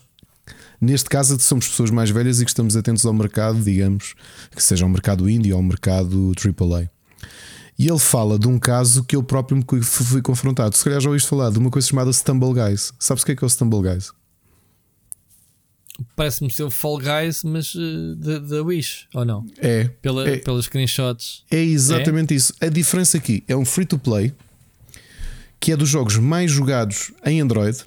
Neste 0.79 1.09
caso, 1.09 1.39
somos 1.39 1.67
pessoas 1.67 1.89
mais 1.89 2.11
velhas 2.11 2.39
e 2.39 2.45
que 2.45 2.51
estamos 2.51 2.75
atentos 2.75 3.03
ao 3.03 3.11
mercado, 3.11 3.59
digamos, 3.59 4.13
que 4.55 4.61
seja 4.61 4.85
o 4.85 4.89
mercado 4.89 5.27
indie 5.27 5.51
ou 5.51 5.59
o 5.59 5.63
mercado 5.63 6.31
AAA. 6.37 6.89
E 7.79 7.87
ele 7.87 7.99
fala 7.99 8.39
de 8.39 8.47
um 8.47 8.57
caso 8.57 9.03
que 9.03 9.15
eu 9.15 9.23
próprio 9.23 9.57
me 9.57 9.81
fui 9.81 10.21
confrontado. 10.21 10.75
Se 10.75 10.83
calhar 10.83 11.01
já 11.01 11.09
ouviste 11.09 11.29
falar 11.29 11.51
de 11.51 11.59
uma 11.59 11.69
coisa 11.69 11.87
chamada 11.87 12.13
Stumble 12.13 12.53
Guys. 12.53 12.93
Sabes 12.99 13.23
o 13.23 13.25
que 13.25 13.31
é 13.33 13.35
que 13.35 13.43
é 13.43 13.47
o 13.47 13.49
Stumble 13.49 13.81
Guys? 13.81 14.11
Parece-me 16.15 16.51
ser 16.51 16.63
o 16.63 16.69
Fall 16.69 16.99
Guys, 16.99 17.43
mas 17.43 17.73
eh, 17.75 18.39
da 18.39 18.61
Wish, 18.63 19.07
ou 19.13 19.25
não? 19.25 19.45
É. 19.57 19.85
Pela, 20.01 20.27
É. 20.29 20.37
Pelas 20.37 20.65
screenshots. 20.65 21.43
É 21.49 21.61
exatamente 21.61 22.35
isso. 22.35 22.53
A 22.61 22.67
diferença 22.69 23.17
aqui 23.17 23.43
é 23.47 23.55
um 23.55 23.65
free 23.65 23.85
to 23.85 23.97
play 23.97 24.33
que 25.59 25.71
é 25.71 25.77
dos 25.77 25.89
jogos 25.89 26.17
mais 26.17 26.51
jogados 26.51 27.11
em 27.25 27.41
Android 27.41 27.79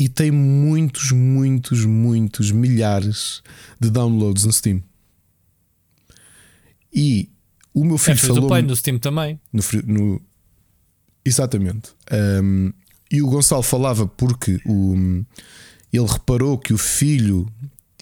e 0.00 0.08
tem 0.08 0.30
muitos, 0.30 1.12
muitos, 1.12 1.84
muitos 1.84 2.50
milhares 2.50 3.42
de 3.78 3.90
downloads 3.90 4.44
no 4.44 4.52
Steam. 4.52 4.82
E 6.92 7.28
o 7.74 7.84
meu 7.84 7.96
É 7.96 7.98
filho 7.98 8.16
free 8.18 8.28
to 8.28 8.34
falou 8.34 8.48
play 8.48 8.62
no 8.62 8.74
Steam 8.74 8.98
também. 8.98 9.38
no, 9.52 9.62
no- 9.86 10.22
exatamente. 11.24 11.90
Um, 12.42 12.72
e 13.10 13.22
o 13.22 13.26
Gonçalo 13.28 13.62
falava 13.62 14.06
porque 14.06 14.58
o, 14.64 15.22
ele 15.96 16.06
reparou 16.06 16.58
que 16.58 16.72
o 16.72 16.78
filho 16.78 17.46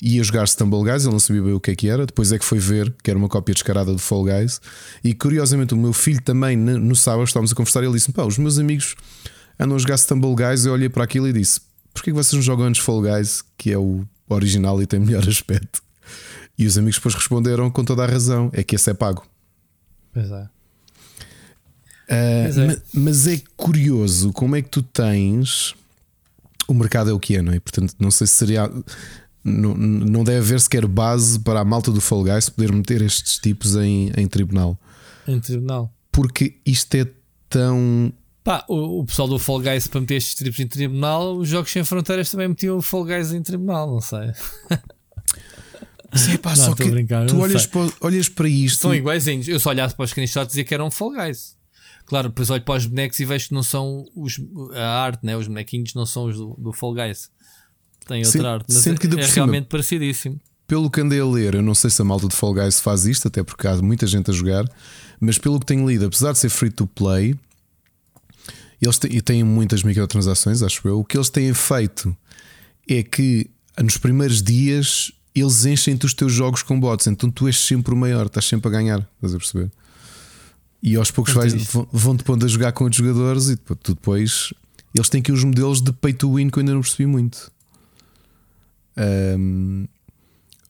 ia 0.03 0.23
jogar 0.23 0.47
Stumble 0.47 0.83
Guys, 0.83 1.05
ele 1.05 1.13
não 1.13 1.21
sabia 1.21 1.43
bem 1.43 1.53
o 1.53 1.61
que 1.61 1.71
é 1.71 1.77
que 1.77 1.89
era, 1.89 2.05
depois 2.05 2.31
é 2.33 2.39
que 2.39 2.45
foi 2.45 2.59
ver 2.59 2.93
que 3.03 3.11
era 3.11 3.19
uma 3.19 3.29
cópia 3.29 3.55
descarada 3.55 3.93
do 3.93 3.99
Fall 3.99 4.25
Guys. 4.25 4.61
E 5.03 5.15
curiosamente, 5.15 5.73
o 5.73 5.77
meu 5.77 5.93
filho 5.93 6.21
também, 6.23 6.57
no, 6.57 6.95
sábado, 6.97 7.25
estávamos 7.25 7.53
a 7.53 7.55
conversar, 7.55 7.83
ele 7.85 7.93
disse: 7.93 8.13
Pá, 8.13 8.25
os 8.25 8.37
meus 8.39 8.59
amigos 8.59 8.95
andam 9.59 9.77
a 9.77 9.79
jogar 9.79 9.97
Stumble 9.97 10.35
Guys. 10.35 10.67
Eu 10.67 10.73
olhei 10.73 10.89
para 10.89 11.05
aquilo 11.05 11.29
e 11.29 11.33
disse: 11.33 11.61
Porquê 11.93 12.11
que 12.11 12.17
vocês 12.17 12.33
não 12.35 12.43
jogam 12.43 12.67
antes 12.67 12.83
Fall 12.83 13.01
Guys, 13.03 13.43
que 13.57 13.71
é 13.71 13.79
o 13.79 14.05
original 14.29 14.83
e 14.83 14.87
tem 14.87 14.99
melhor 15.01 15.23
aspecto? 15.29 15.83
E 16.59 16.67
os 16.67 16.77
amigos 16.77 16.97
depois 16.97 17.15
responderam 17.15 17.71
com 17.71 17.85
toda 17.85 18.03
a 18.05 18.07
razão: 18.07 18.51
é 18.53 18.63
que 18.63 18.75
esse 18.77 18.91
é 18.91 18.95
pago. 18.95 19.25
Pois 20.13 20.31
é. 20.31 20.43
Uh, 22.05 22.45
Pois 22.45 22.59
é. 22.59 22.67
ma- 22.67 22.77
Mas 22.93 23.27
é 23.27 23.41
curioso 23.57 24.33
como 24.33 24.55
é 24.57 24.61
que 24.63 24.69
tu 24.69 24.83
tens. 24.83 25.75
O 26.67 26.75
mercado 26.75 27.11
é 27.11 27.13
o 27.13 27.19
que 27.21 27.37
é, 27.37 27.43
não 27.43 27.53
é? 27.53 27.61
Portanto, 27.61 27.95
não 27.99 28.11
sei 28.11 28.27
se 28.27 28.35
seria. 28.35 28.71
Não, 29.43 29.75
não 29.75 30.25
deve 30.25 30.39
haver 30.39 30.61
sequer 30.61 30.87
base 30.87 31.39
para 31.41 31.61
a 31.61 31.65
malta 31.65 31.91
do 31.91 32.01
Fall 32.01 32.25
Guys 32.25 32.49
poder 32.49 32.73
meter 32.73 33.03
estes 33.03 33.39
tipos 33.39 33.77
em, 33.77 34.11
em 34.17 34.27
tribunal. 34.27 34.79
Em 35.29 35.39
tribunal. 35.39 35.93
Porque 36.11 36.59
isto 36.65 36.95
é 36.95 37.07
tão. 37.51 38.13
Pá, 38.43 38.65
o, 38.69 39.01
o 39.01 39.05
pessoal 39.05 39.29
do 39.29 39.39
Fall 39.39 39.61
Guys 39.61 39.87
para 39.87 40.01
meter 40.01 40.17
estes 40.17 40.35
tripos 40.35 40.61
em 40.61 40.67
tribunal, 40.67 41.37
os 41.37 41.49
Jogos 41.49 41.71
Sem 41.71 41.85
Fronteiras 41.85 42.31
também 42.31 42.49
metiam 42.49 42.79
o 42.79 42.83
Fall 42.83 43.05
Guys 43.05 43.33
em 43.33 43.43
tribunal, 43.43 43.91
não 43.91 44.01
sei. 44.01 44.33
Sim, 46.15 46.37
pá, 46.39 46.51
Não, 46.51 46.57
só 46.57 46.75
que 46.75 46.85
brincar, 46.85 47.27
tu 47.27 47.39
olhas 47.39 47.67
para, 47.67 47.91
olhas 48.01 48.29
para 48.29 48.49
isto. 48.49 48.81
São 48.81 48.95
iguaizinhos. 48.95 49.49
Eu 49.49 49.59
só 49.59 49.71
olhasse 49.71 49.95
para 49.95 50.05
os 50.05 50.11
screenshots 50.11 50.47
e 50.47 50.51
dizia 50.51 50.65
que 50.65 50.73
eram 50.75 50.91
Fall 50.91 51.13
Guys. 51.13 51.54
Claro, 52.07 52.29
depois 52.29 52.51
olho 52.51 52.63
para 52.63 52.77
os 52.77 52.87
bonecos 52.87 53.19
e 53.19 53.25
vejo 53.25 53.49
que 53.49 53.55
não 53.55 53.63
são 53.63 54.05
os, 54.15 54.41
a 54.75 55.03
arte, 55.03 55.25
né? 55.25 55.37
os 55.37 55.49
bonequinhos 55.49 55.95
não 55.95 56.05
são 56.05 56.27
os 56.27 56.37
do, 56.37 56.55
do 56.59 56.73
Fall 56.73 56.95
Guys. 56.95 57.31
Tem 58.07 58.25
outra 58.25 58.55
arte, 58.55 58.67
mas 58.69 58.87
é, 58.87 58.91
é 58.91 59.27
realmente 59.27 59.67
parecidíssimo. 59.67 60.39
Pelo 60.67 60.91
que 60.91 61.01
andei 61.01 61.21
a 61.21 61.27
ler, 61.27 61.55
eu 61.55 61.63
não 61.63 61.75
sei 61.75 61.91
se 61.91 62.01
a 62.01 62.05
malta 62.05 62.29
de 62.29 62.35
Fall 62.35 62.55
Guys 62.55 62.81
faz 62.81 63.07
isto, 63.07 63.29
até 63.29 63.43
porque 63.43 63.67
há 63.67 63.77
muita 63.77 64.07
gente 64.07 64.31
a 64.31 64.35
jogar, 64.35 64.65
mas 65.21 65.39
pelo 65.39 65.59
que 65.59 65.67
tenho 65.67 65.89
lido, 65.89 66.07
apesar 66.07 66.33
de 66.33 66.39
ser 66.39 66.49
free 66.49 66.71
to 66.71 66.87
play, 66.87 67.35
eles 68.81 68.99
têm, 68.99 69.15
e 69.15 69.23
têm 69.23 69.43
muitas 69.43 69.83
microtransações, 69.83 70.63
acho 70.63 70.87
eu. 70.87 71.01
O 71.01 71.05
que 71.05 71.17
eles 71.17 71.31
têm 71.31 71.53
feito 71.55 72.15
é 72.89 73.03
que 73.03 73.51
nos 73.83 73.97
primeiros 73.97 74.43
dias 74.43 75.13
eles 75.35 75.65
enchem-te 75.65 76.07
os 76.07 76.15
teus 76.15 76.33
jogos 76.33 76.63
com 76.63 76.79
bots, 76.79 77.07
então 77.07 77.31
tu 77.31 77.47
és 77.47 77.59
sempre 77.59 77.93
o 77.93 77.97
maior, 77.97 78.27
estás 78.27 78.45
sempre 78.45 78.69
a 78.69 78.71
ganhar, 78.71 79.09
estás 79.17 79.35
a 79.35 79.39
perceber? 79.39 79.71
E 80.87 80.97
aos 80.97 81.11
poucos 81.11 81.35
Entendi. 81.35 81.65
vão- 81.73 81.89
vão-te 81.91 82.23
pondo 82.23 82.45
a 82.45 82.49
jogar 82.49 82.71
com 82.73 82.85
outros 82.85 82.99
jogadores 83.05 83.47
e 83.49 83.55
depois, 83.57 83.79
tu 83.83 83.95
depois 83.95 84.53
eles 84.95 85.09
têm 85.09 85.21
aqui 85.23 85.33
os 85.33 85.43
modelos 85.43 85.81
de 85.81 85.91
pay 85.93 86.13
to 86.13 86.35
win 86.35 86.51
que 86.51 86.59
eu 86.59 86.61
ainda 86.61 86.75
não 86.75 86.83
percebi 86.83 87.07
muito. 87.07 87.51
Ahm, 88.97 89.87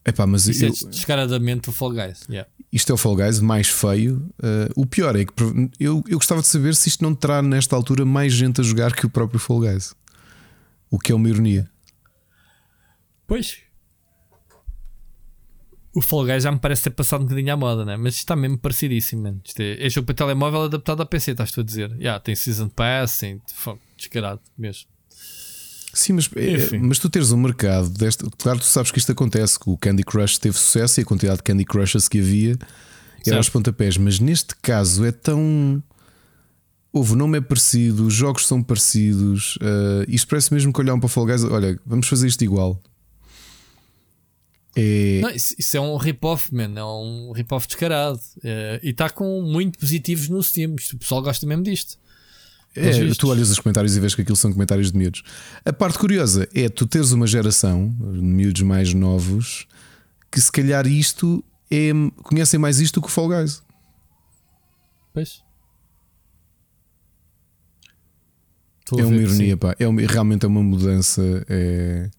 epá, 0.07 0.27
mas 0.27 0.47
Isso 0.47 0.65
é 0.65 0.69
eu- 0.69 0.73
des- 0.73 0.85
descaradamente 0.85 1.69
o 1.69 1.73
Fall 1.73 1.91
Guys. 1.93 2.21
Yeah. 2.29 2.49
isto 2.73 2.91
é 2.91 2.95
o 2.95 2.97
Fall 2.99 3.17
Guys 3.17 3.41
mais 3.41 3.69
feio. 3.69 4.17
Uh, 4.39 4.71
o 4.77 4.87
pior 4.87 5.15
é 5.17 5.25
que 5.25 5.33
eu, 5.79 6.03
eu 6.09 6.17
gostava 6.19 6.41
de 6.41 6.47
saber 6.47 6.75
se 6.75 6.89
isto 6.89 7.03
não 7.05 7.15
terá 7.15 7.43
nesta 7.43 7.75
altura 7.77 8.05
mais 8.05 8.33
gente 8.33 8.61
a 8.61 8.65
jogar 8.65 8.95
que 8.95 9.05
o 9.07 9.11
próprio 9.11 9.39
Fall 9.41 9.61
Guys. 9.61 9.95
O 10.91 10.99
que 10.99 11.11
é 11.13 11.15
uma 11.15 11.29
ironia. 11.29 11.69
Pois. 13.27 13.59
O 15.95 16.01
Fall 16.01 16.25
Guys 16.27 16.43
já 16.43 16.51
me 16.51 16.59
parece 16.59 16.83
ter 16.83 16.91
passado 16.91 17.21
um 17.21 17.25
bocadinho 17.25 17.53
à 17.53 17.57
moda, 17.57 17.85
né? 17.85 17.97
mas 17.97 18.17
está 18.17 18.35
mesmo 18.35 18.59
parecidíssimo. 18.59 19.23
Man. 19.23 19.37
Isto 19.45 19.61
é, 19.61 19.87
é 19.87 19.89
jogo 19.89 20.07
para 20.07 20.15
telemóvel 20.17 20.63
adaptado 20.63 21.01
a 21.03 21.07
PC, 21.07 21.31
estás 21.33 21.53
tu 21.53 21.61
a 21.61 21.63
dizer? 21.63 21.91
Yeah, 21.99 22.19
tem 22.19 22.35
Season 22.35 22.69
Pass, 22.69 23.19
tem, 23.19 23.41
fuck, 23.55 23.79
descarado 23.97 24.41
mesmo. 24.59 24.87
Sim, 25.95 26.15
mas, 26.15 26.29
é- 26.35 26.77
mas 26.79 26.99
tu 26.99 27.09
teres 27.09 27.31
um 27.31 27.37
mercado 27.37 27.89
deste. 27.91 28.25
Claro, 28.39 28.59
tu 28.59 28.65
sabes 28.65 28.91
que 28.91 28.99
isto 28.99 29.13
acontece, 29.13 29.59
que 29.59 29.71
o 29.71 29.79
Candy 29.79 30.03
Crush 30.03 30.39
teve 30.39 30.59
sucesso 30.59 31.01
e 31.01 31.03
a 31.03 31.05
quantidade 31.07 31.37
de 31.37 31.43
Candy 31.45 31.65
Crushes 31.65 32.09
que 32.09 32.19
havia 32.19 32.59
era 33.25 33.37
aos 33.37 33.49
pontapés, 33.49 33.97
mas 33.97 34.19
neste 34.19 34.55
caso 34.61 35.05
é 35.05 35.13
tão. 35.13 35.83
Houve, 36.93 37.13
o 37.13 37.17
nome 37.17 37.39
é 37.39 37.41
parecido, 37.41 38.07
os 38.07 38.15
jogos 38.15 38.47
são 38.47 38.63
parecidos. 38.63 39.57
uh, 39.57 40.05
isto 40.09 40.27
parece 40.29 40.53
mesmo 40.53 40.73
que 40.73 40.81
olhar 40.81 40.97
para 40.99 41.07
o 41.07 41.09
Fall 41.09 41.27
Guys. 41.27 41.45
Olha, 41.45 41.79
vamos 41.87 42.09
fazer 42.09 42.27
isto 42.27 42.43
igual. 42.43 42.81
É, 44.77 45.21
Não, 45.23 45.31
isso, 45.31 45.55
isso 45.59 45.77
é 45.77 45.81
um 45.81 45.97
rip-off, 45.97 46.53
man. 46.55 46.73
É 46.77 46.85
um 46.85 47.33
rip-off 47.33 47.67
descarado. 47.67 48.21
É, 48.43 48.81
e 48.83 48.91
está 48.91 49.09
com 49.11 49.43
muito 49.43 49.79
positivos 49.79 50.29
no 50.29 50.43
Steam. 50.43 50.73
O 50.73 50.99
pessoal 50.99 51.23
gosta 51.23 51.47
mesmo 51.47 51.63
disto. 51.63 51.97
É, 52.77 53.09
tu 53.15 53.29
olhas 53.29 53.51
os 53.51 53.61
comentários 53.61 53.97
e 53.97 54.01
vês 54.01 54.17
que 54.17 54.23
aquilo 54.23 54.37
são 54.37 54.53
comentários 54.53 54.91
de 54.91 54.99
miúdos. 54.99 55.23
A 55.65 55.73
parte 55.73 55.97
curiosa 55.97 56.49
é 56.53 56.69
tu 56.69 56.87
teres 56.87 57.13
uma 57.13 57.25
geração 57.27 57.89
de 57.89 58.21
miúdos 58.21 58.63
mais 58.63 58.93
novos 58.93 59.67
que 60.29 60.41
se 60.41 60.51
calhar 60.51 60.85
isto 60.85 61.45
é, 61.71 61.93
conhecem 62.25 62.59
mais 62.59 62.81
isto 62.81 62.95
do 62.95 63.03
que 63.03 63.07
o 63.07 63.11
Fall 63.11 63.29
Guys. 63.29 63.63
Pois. 65.13 65.41
Estou 68.81 68.99
é 68.99 69.05
uma 69.05 69.17
ironia, 69.17 69.57
pá. 69.57 69.77
É 69.79 69.87
uma- 69.87 70.01
realmente 70.03 70.45
é 70.45 70.49
uma 70.49 70.63
mudança. 70.63 71.23
É... 71.49 72.11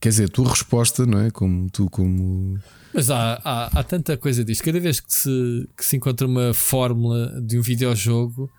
Quer 0.00 0.08
dizer, 0.08 0.24
a 0.24 0.28
tua 0.28 0.48
resposta, 0.48 1.04
não 1.04 1.20
é? 1.20 1.30
Como 1.30 1.68
tu, 1.68 1.90
como. 1.90 2.58
Mas 2.94 3.10
há, 3.10 3.38
há, 3.44 3.66
há 3.66 3.84
tanta 3.84 4.16
coisa 4.16 4.42
disto. 4.42 4.64
Cada 4.64 4.80
vez 4.80 4.98
que 4.98 5.12
se, 5.12 5.68
que 5.76 5.84
se 5.84 5.96
encontra 5.96 6.26
uma 6.26 6.54
fórmula 6.54 7.38
de 7.42 7.58
um 7.58 7.62
videojogo, 7.62 8.50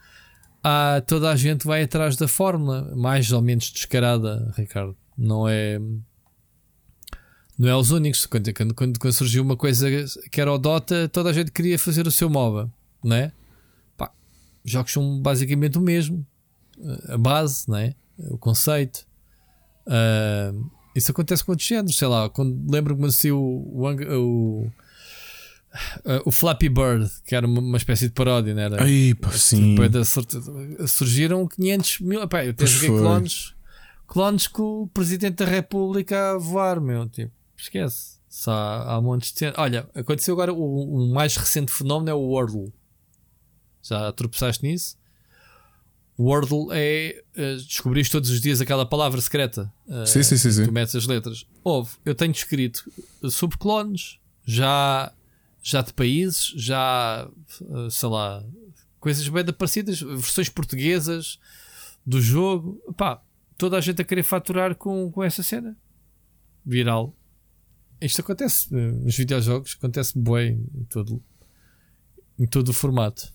há, 0.63 1.01
toda 1.05 1.31
a 1.31 1.35
gente 1.35 1.65
vai 1.65 1.81
atrás 1.81 2.15
da 2.15 2.27
fórmula, 2.27 2.93
mais 2.95 3.31
ou 3.31 3.41
menos 3.41 3.71
descarada, 3.71 4.53
Ricardo. 4.55 4.95
Não 5.17 5.49
é. 5.49 5.79
Não 7.57 7.67
é 7.67 7.75
os 7.75 7.89
únicos. 7.89 8.27
Quando, 8.27 8.53
quando, 8.53 8.75
quando, 8.75 9.11
surgiu 9.11 9.41
uma 9.41 9.57
coisa 9.57 9.87
que 10.31 10.39
era 10.39 10.53
o 10.53 10.59
Dota, 10.59 11.09
toda 11.09 11.31
a 11.31 11.33
gente 11.33 11.51
queria 11.51 11.79
fazer 11.79 12.05
o 12.05 12.11
seu 12.11 12.29
MOBA, 12.29 12.71
não 13.03 13.15
é? 13.15 13.31
Pá, 13.97 14.11
jogos 14.63 14.93
são 14.93 15.19
basicamente 15.19 15.79
o 15.79 15.81
mesmo. 15.81 16.23
A 17.09 17.17
base, 17.17 17.67
não 17.67 17.77
é? 17.77 17.95
O 18.29 18.37
conceito. 18.37 19.07
Ah, 19.87 20.53
isso 20.95 21.11
acontece 21.11 21.43
com 21.43 21.51
outros 21.51 21.67
géneros, 21.67 21.95
sei 21.97 22.07
lá. 22.07 22.29
Quando 22.29 22.71
lembro-me 22.71 23.01
quando 23.01 23.11
saiu 23.11 23.39
o, 23.39 23.87
Ang- 23.87 24.05
o, 24.09 24.71
ah, 26.05 26.21
o 26.25 26.31
Flappy 26.31 26.69
Bird, 26.69 27.09
que 27.25 27.35
era 27.35 27.45
uma, 27.47 27.59
uma 27.61 27.77
espécie 27.77 28.07
de 28.07 28.13
paródia, 28.13 28.53
não 28.53 28.61
era? 28.61 28.83
Ai, 28.83 29.13
pá, 29.19 29.31
sim. 29.31 29.75
Depois 29.75 29.91
da 29.91 30.87
surgiram 30.87 31.47
500 31.47 31.99
mil. 32.01 32.21
Epá, 32.21 32.43
eu 32.45 32.51
até 32.51 32.57
Pois 32.65 32.69
joguei 32.71 32.89
clones, 32.89 33.53
clones 34.07 34.47
com 34.47 34.83
o 34.83 34.87
Presidente 34.87 35.35
da 35.35 35.45
República 35.45 36.31
a 36.33 36.37
voar, 36.37 36.79
meu. 36.81 37.07
Tipo, 37.07 37.31
esquece. 37.57 38.19
Só 38.29 38.51
há, 38.51 38.95
há 38.95 39.01
montes 39.01 39.33
de. 39.33 39.51
Olha, 39.57 39.87
aconteceu 39.93 40.33
agora 40.33 40.53
o, 40.53 40.57
o 41.09 41.13
mais 41.13 41.35
recente 41.35 41.71
fenómeno 41.71 42.09
é 42.09 42.13
o 42.13 42.19
Wordle. 42.19 42.71
Já 43.83 44.11
tropeçaste 44.13 44.63
nisso? 44.63 44.95
Wordle 46.21 46.67
é. 46.71 47.23
eh, 47.35 47.55
descobriste 47.55 48.11
todos 48.11 48.29
os 48.29 48.39
dias 48.41 48.61
aquela 48.61 48.85
palavra 48.85 49.19
secreta. 49.21 49.71
eh, 49.89 50.05
Sim, 50.05 50.23
sim, 50.23 50.37
sim, 50.37 50.51
sim. 50.51 50.65
Tu 50.65 50.71
metes 50.71 50.95
as 50.95 51.05
letras. 51.07 51.45
Houve, 51.63 51.91
eu 52.05 52.13
tenho 52.15 52.31
escrito 52.31 52.91
sobre 53.29 53.57
clones, 53.57 54.19
já, 54.45 55.11
já 55.61 55.81
de 55.81 55.93
países, 55.93 56.53
já, 56.55 57.27
eh, 57.61 57.89
sei 57.89 58.09
lá, 58.09 58.43
coisas 58.99 59.27
bem 59.27 59.45
parecidas, 59.45 59.99
versões 60.01 60.49
portuguesas 60.49 61.39
do 62.05 62.21
jogo. 62.21 62.81
Pá, 62.97 63.21
toda 63.57 63.77
a 63.77 63.81
gente 63.81 64.01
a 64.01 64.05
querer 64.05 64.23
faturar 64.23 64.75
com, 64.75 65.11
com 65.11 65.23
essa 65.23 65.43
cena 65.43 65.77
viral. 66.65 67.15
Isto 67.99 68.21
acontece 68.21 68.73
nos 68.73 69.15
videojogos, 69.15 69.75
acontece 69.77 70.17
bem 70.17 70.65
em 70.75 70.83
todo, 70.85 71.23
em 72.39 72.47
todo 72.47 72.69
o 72.69 72.73
formato. 72.73 73.31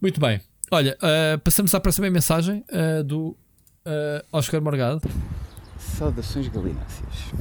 Muito 0.00 0.20
bem. 0.20 0.40
Olha, 0.72 0.96
eh, 1.02 1.36
passamos 1.38 1.74
à 1.74 1.80
próxima 1.80 2.08
mensagem 2.08 2.64
eh, 2.68 3.02
do 3.02 3.36
eh, 3.84 4.24
Oscar 4.30 4.62
Morgado. 4.62 5.00
Saudações 5.76 6.46
galináceas. 6.46 7.32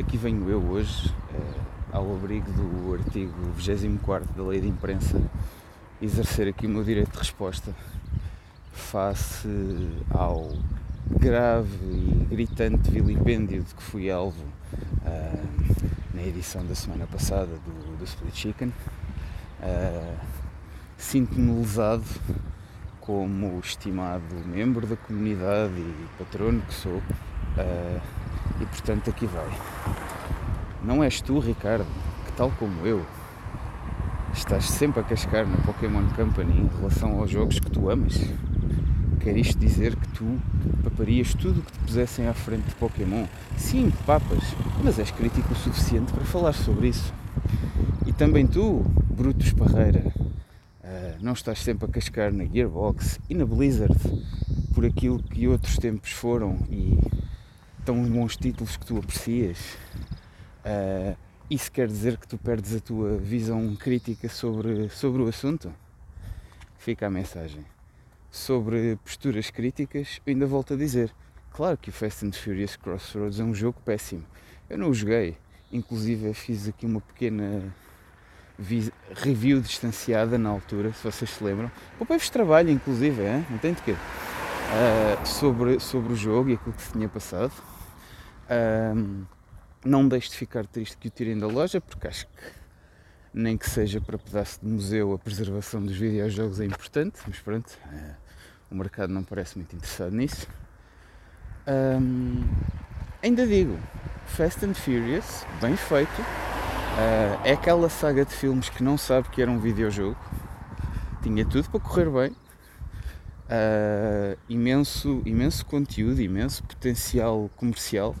Aqui 0.00 0.16
venho 0.16 0.48
eu 0.48 0.62
hoje, 0.62 1.14
ao 1.92 2.10
abrigo 2.14 2.50
do 2.52 2.94
artigo 2.94 3.34
24 3.54 4.32
da 4.32 4.42
Lei 4.44 4.62
de 4.62 4.66
Imprensa, 4.66 5.20
exercer 6.00 6.48
aqui 6.48 6.66
o 6.66 6.70
meu 6.70 6.82
direito 6.82 7.12
de 7.12 7.18
resposta 7.18 7.74
face 8.72 9.46
ao 10.08 10.56
grave 11.20 11.68
e 11.84 12.26
gritante 12.30 12.90
vilipêndio 12.90 13.62
de 13.62 13.74
que 13.74 13.82
fui 13.82 14.10
alvo 14.10 14.42
na 16.14 16.22
edição 16.22 16.64
da 16.64 16.74
semana 16.74 17.06
passada 17.06 17.46
do, 17.46 17.98
do 17.98 18.04
Split 18.04 18.34
Chicken. 18.34 18.72
Ah, 19.60 20.14
Sinto-me 20.98 21.60
lesado 21.60 22.04
como 23.00 23.60
estimado 23.60 24.34
membro 24.46 24.86
da 24.86 24.96
comunidade 24.96 25.74
e 25.78 26.06
patrono 26.18 26.60
que 26.62 26.74
sou, 26.74 27.02
ah, 27.58 28.00
e 28.60 28.66
portanto 28.66 29.10
aqui 29.10 29.26
vai. 29.26 29.48
Não 30.82 31.04
és 31.04 31.20
tu, 31.20 31.38
Ricardo, 31.38 31.86
que 32.24 32.32
tal 32.32 32.50
como 32.58 32.86
eu, 32.86 33.04
estás 34.32 34.64
sempre 34.64 35.00
a 35.00 35.02
cascar 35.02 35.46
na 35.46 35.56
Pokémon 35.58 36.06
Company 36.16 36.60
em 36.60 36.78
relação 36.78 37.20
aos 37.20 37.30
jogos 37.30 37.58
que 37.58 37.70
tu 37.70 37.90
amas? 37.90 38.18
Quer 39.20 39.36
isto 39.36 39.58
dizer 39.58 39.94
que 39.96 40.08
tu 40.08 40.38
paparias 40.82 41.34
tudo 41.34 41.60
o 41.60 41.62
que 41.62 41.72
te 41.72 41.78
pusessem 41.80 42.26
à 42.26 42.34
frente 42.34 42.68
de 42.68 42.74
Pokémon? 42.76 43.26
Sim, 43.56 43.92
papas, 44.06 44.54
mas 44.82 44.98
és 44.98 45.10
crítico 45.10 45.52
o 45.52 45.56
suficiente 45.56 46.12
para 46.12 46.24
falar 46.24 46.52
sobre 46.52 46.88
isso. 46.88 47.12
E 48.06 48.12
também 48.12 48.46
tu, 48.46 48.84
Brutus 49.10 49.52
Parreira, 49.52 50.12
ah, 50.96 51.18
não 51.20 51.34
estás 51.34 51.58
sempre 51.58 51.84
a 51.84 51.88
cascar 51.88 52.32
na 52.32 52.46
Gearbox 52.46 53.20
e 53.28 53.34
na 53.34 53.44
Blizzard 53.44 53.94
por 54.74 54.86
aquilo 54.86 55.22
que 55.22 55.46
outros 55.46 55.76
tempos 55.76 56.10
foram 56.10 56.58
e 56.70 56.98
tão 57.84 58.02
bons 58.04 58.34
títulos 58.34 58.78
que 58.78 58.86
tu 58.86 58.96
aprecias. 58.96 59.58
Ah, 60.64 61.14
isso 61.50 61.70
quer 61.70 61.86
dizer 61.86 62.16
que 62.16 62.26
tu 62.26 62.38
perdes 62.38 62.74
a 62.74 62.80
tua 62.80 63.18
visão 63.18 63.76
crítica 63.76 64.26
sobre, 64.30 64.88
sobre 64.88 65.20
o 65.20 65.28
assunto? 65.28 65.70
Fica 66.78 67.08
a 67.08 67.10
mensagem. 67.10 67.64
Sobre 68.30 68.96
posturas 69.04 69.50
críticas, 69.50 70.18
eu 70.26 70.32
ainda 70.32 70.46
volto 70.46 70.72
a 70.72 70.76
dizer: 70.78 71.12
claro 71.50 71.76
que 71.76 71.90
o 71.90 71.92
Fast 71.92 72.24
and 72.24 72.32
Furious 72.32 72.74
Crossroads 72.74 73.38
é 73.38 73.44
um 73.44 73.54
jogo 73.54 73.78
péssimo. 73.84 74.24
Eu 74.68 74.78
não 74.78 74.88
o 74.88 74.94
joguei, 74.94 75.36
inclusive 75.70 76.32
fiz 76.32 76.66
aqui 76.66 76.86
uma 76.86 77.02
pequena 77.02 77.74
review 79.14 79.60
distanciada 79.60 80.38
na 80.38 80.48
altura, 80.48 80.92
se 80.92 81.04
vocês 81.04 81.30
se 81.30 81.44
lembram. 81.44 81.70
Poupei-vos 81.98 82.30
trabalho, 82.30 82.70
inclusive, 82.70 83.22
hein? 83.22 83.46
não 83.50 83.58
tem 83.58 83.74
de 83.74 83.82
quê? 83.82 83.94
Ah, 84.72 85.24
sobre, 85.24 85.78
sobre 85.78 86.12
o 86.12 86.16
jogo 86.16 86.50
e 86.50 86.54
aquilo 86.54 86.74
que 86.74 86.82
se 86.82 86.92
tinha 86.92 87.08
passado. 87.08 87.52
Ahm, 88.48 89.24
não 89.84 90.08
deixe 90.08 90.30
de 90.30 90.36
ficar 90.36 90.66
triste 90.66 90.96
que 90.96 91.08
o 91.08 91.10
tirem 91.10 91.38
da 91.38 91.46
loja, 91.46 91.80
porque 91.80 92.08
acho 92.08 92.26
que 92.26 92.32
nem 93.32 93.56
que 93.56 93.68
seja 93.68 94.00
para 94.00 94.18
pedaço 94.18 94.58
de 94.60 94.66
museu 94.66 95.12
a 95.12 95.18
preservação 95.18 95.82
dos 95.82 95.96
videojogos 95.96 96.58
é 96.58 96.64
importante, 96.64 97.20
mas 97.26 97.38
pronto, 97.38 97.78
eh, 97.92 98.14
o 98.70 98.74
mercado 98.74 99.12
não 99.12 99.22
parece 99.22 99.56
muito 99.56 99.76
interessado 99.76 100.14
nisso. 100.14 100.48
Ahm, 101.66 102.42
ainda 103.22 103.46
digo, 103.46 103.78
Fast 104.26 104.64
and 104.64 104.74
Furious, 104.74 105.46
bem 105.60 105.76
feito, 105.76 106.10
ah, 106.96 107.40
é 107.44 107.52
aquela 107.52 107.88
saga 107.88 108.24
de 108.24 108.32
filmes 108.32 108.68
que 108.68 108.82
não 108.82 108.96
sabe 108.96 109.28
que 109.28 109.42
era 109.42 109.50
um 109.50 109.58
videojogo, 109.58 110.16
tinha 111.22 111.44
tudo 111.44 111.68
para 111.70 111.80
correr 111.80 112.10
bem, 112.10 112.36
ah, 113.48 114.36
imenso, 114.48 115.22
imenso 115.24 115.64
conteúdo, 115.66 116.20
imenso 116.20 116.62
potencial 116.64 117.50
comercial. 117.56 118.14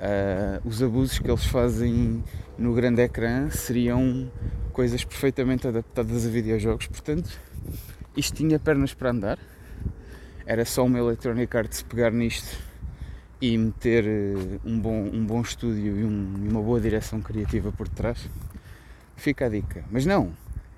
Ah, 0.00 0.60
os 0.64 0.82
abusos 0.82 1.18
que 1.18 1.30
eles 1.30 1.44
fazem 1.44 2.22
no 2.58 2.74
grande 2.74 3.02
ecrã 3.02 3.50
seriam 3.50 4.30
coisas 4.72 5.04
perfeitamente 5.04 5.66
adaptadas 5.66 6.26
a 6.26 6.28
videojogos, 6.28 6.86
portanto, 6.86 7.30
isto 8.16 8.36
tinha 8.36 8.58
pernas 8.58 8.94
para 8.94 9.10
andar. 9.10 9.38
Era 10.46 10.64
só 10.64 10.84
uma 10.84 10.98
Electronic 10.98 11.56
Arts 11.56 11.82
pegar 11.82 12.10
nisto 12.10 12.73
e 13.52 13.58
meter 13.58 14.04
eh, 14.06 14.58
um 14.64 14.78
bom, 14.78 15.10
um 15.12 15.24
bom 15.24 15.40
estúdio 15.42 15.98
e, 15.98 16.04
um- 16.04 16.48
uma 16.50 16.62
boa 16.62 16.80
direção 16.80 17.20
criativa 17.20 17.70
por 17.72 17.88
trás. 17.88 18.18
Fica 19.16 19.46
a 19.46 19.48
dica. 19.48 19.84
Mas 19.90 20.06
não, 20.06 20.32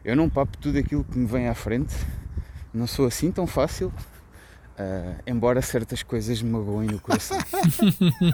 eu 0.05 0.17
não 0.17 0.29
papo 0.29 0.57
tudo 0.59 0.79
aquilo 0.79 1.05
que 1.05 1.19
me 1.19 1.27
vem 1.27 1.49
à 1.49 1.55
frente, 1.55 1.95
não 2.73 2.87
sou 2.87 3.07
assim 3.07 3.31
tão 3.31 3.47
fácil, 3.47 3.93
ah, 4.79 5.15
embora 5.27 5.61
certas 5.63 6.03
coisas 6.03 6.43
me 6.43 6.51
magoem 6.51 6.89
no 6.89 7.01
coração. 7.01 7.39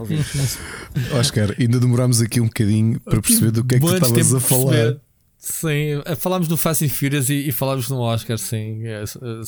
Oscar, 1.18 1.54
ainda 1.58 1.78
demorámos 1.78 2.20
aqui 2.20 2.40
um 2.40 2.46
bocadinho 2.46 3.00
para 3.00 3.20
perceber 3.20 3.50
do 3.50 3.64
que 3.64 3.76
é 3.76 3.80
que 3.80 3.86
estavas 3.86 4.34
a 4.34 4.40
falar. 4.40 4.96
Sim, 5.38 6.00
eh, 6.04 6.14
falámos 6.16 6.48
no 6.48 6.56
Fast 6.56 6.84
and 6.84 6.88
Furious 6.88 7.28
e, 7.28 7.48
e 7.48 7.52
falámos 7.52 7.88
no 7.88 7.98
Oscar, 7.98 8.38
sim. 8.38 8.82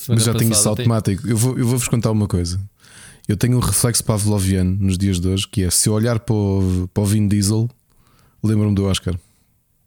Mas 0.09 0.24
já 0.24 0.35
tenho 0.35 0.51
isso 0.51 0.62
passada. 0.64 0.82
Automático. 0.82 1.28
Eu 1.28 1.37
vou- 1.37 1.57
eu 1.57 1.66
vou-vos 1.66 1.87
contar 1.87 2.11
uma 2.11 2.26
coisa. 2.26 2.61
Eu 3.26 3.36
tenho 3.36 3.56
um 3.56 3.60
reflexo 3.60 4.04
pavloviano 4.04 4.76
nos 4.78 4.98
dias 4.98 5.18
de 5.18 5.28
hoje 5.28 5.48
que 5.48 5.62
é 5.62 5.70
se 5.70 5.88
eu 5.88 5.94
olhar 5.94 6.20
para 6.20 6.34
o, 6.34 6.88
para 6.92 7.02
o 7.02 7.06
Vin 7.06 7.26
Diesel, 7.26 7.68
lembro-me 8.42 8.74
do 8.74 8.84
Oscar. 8.84 9.18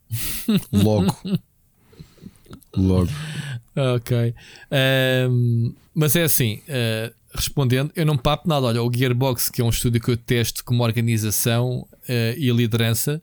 Logo. 0.71 1.15
Logo. 2.75 3.09
Ok. 3.75 4.33
Ahm, 4.71 5.73
mas 5.93 6.15
é 6.15 6.23
assim, 6.23 6.61
eh, 6.67 7.11
respondendo, 7.33 7.91
eu 7.95 8.05
não 8.05 8.17
papo 8.17 8.47
nada. 8.47 8.65
Olha, 8.65 8.81
o 8.81 8.91
Gearbox, 8.91 9.49
que 9.49 9.61
é 9.61 9.65
um 9.65 9.69
estúdio 9.69 10.01
que 10.01 10.09
eu 10.09 10.17
testo 10.17 10.63
como 10.65 10.83
organização 10.83 11.87
eh, 12.07 12.35
e 12.37 12.51
liderança, 12.51 13.21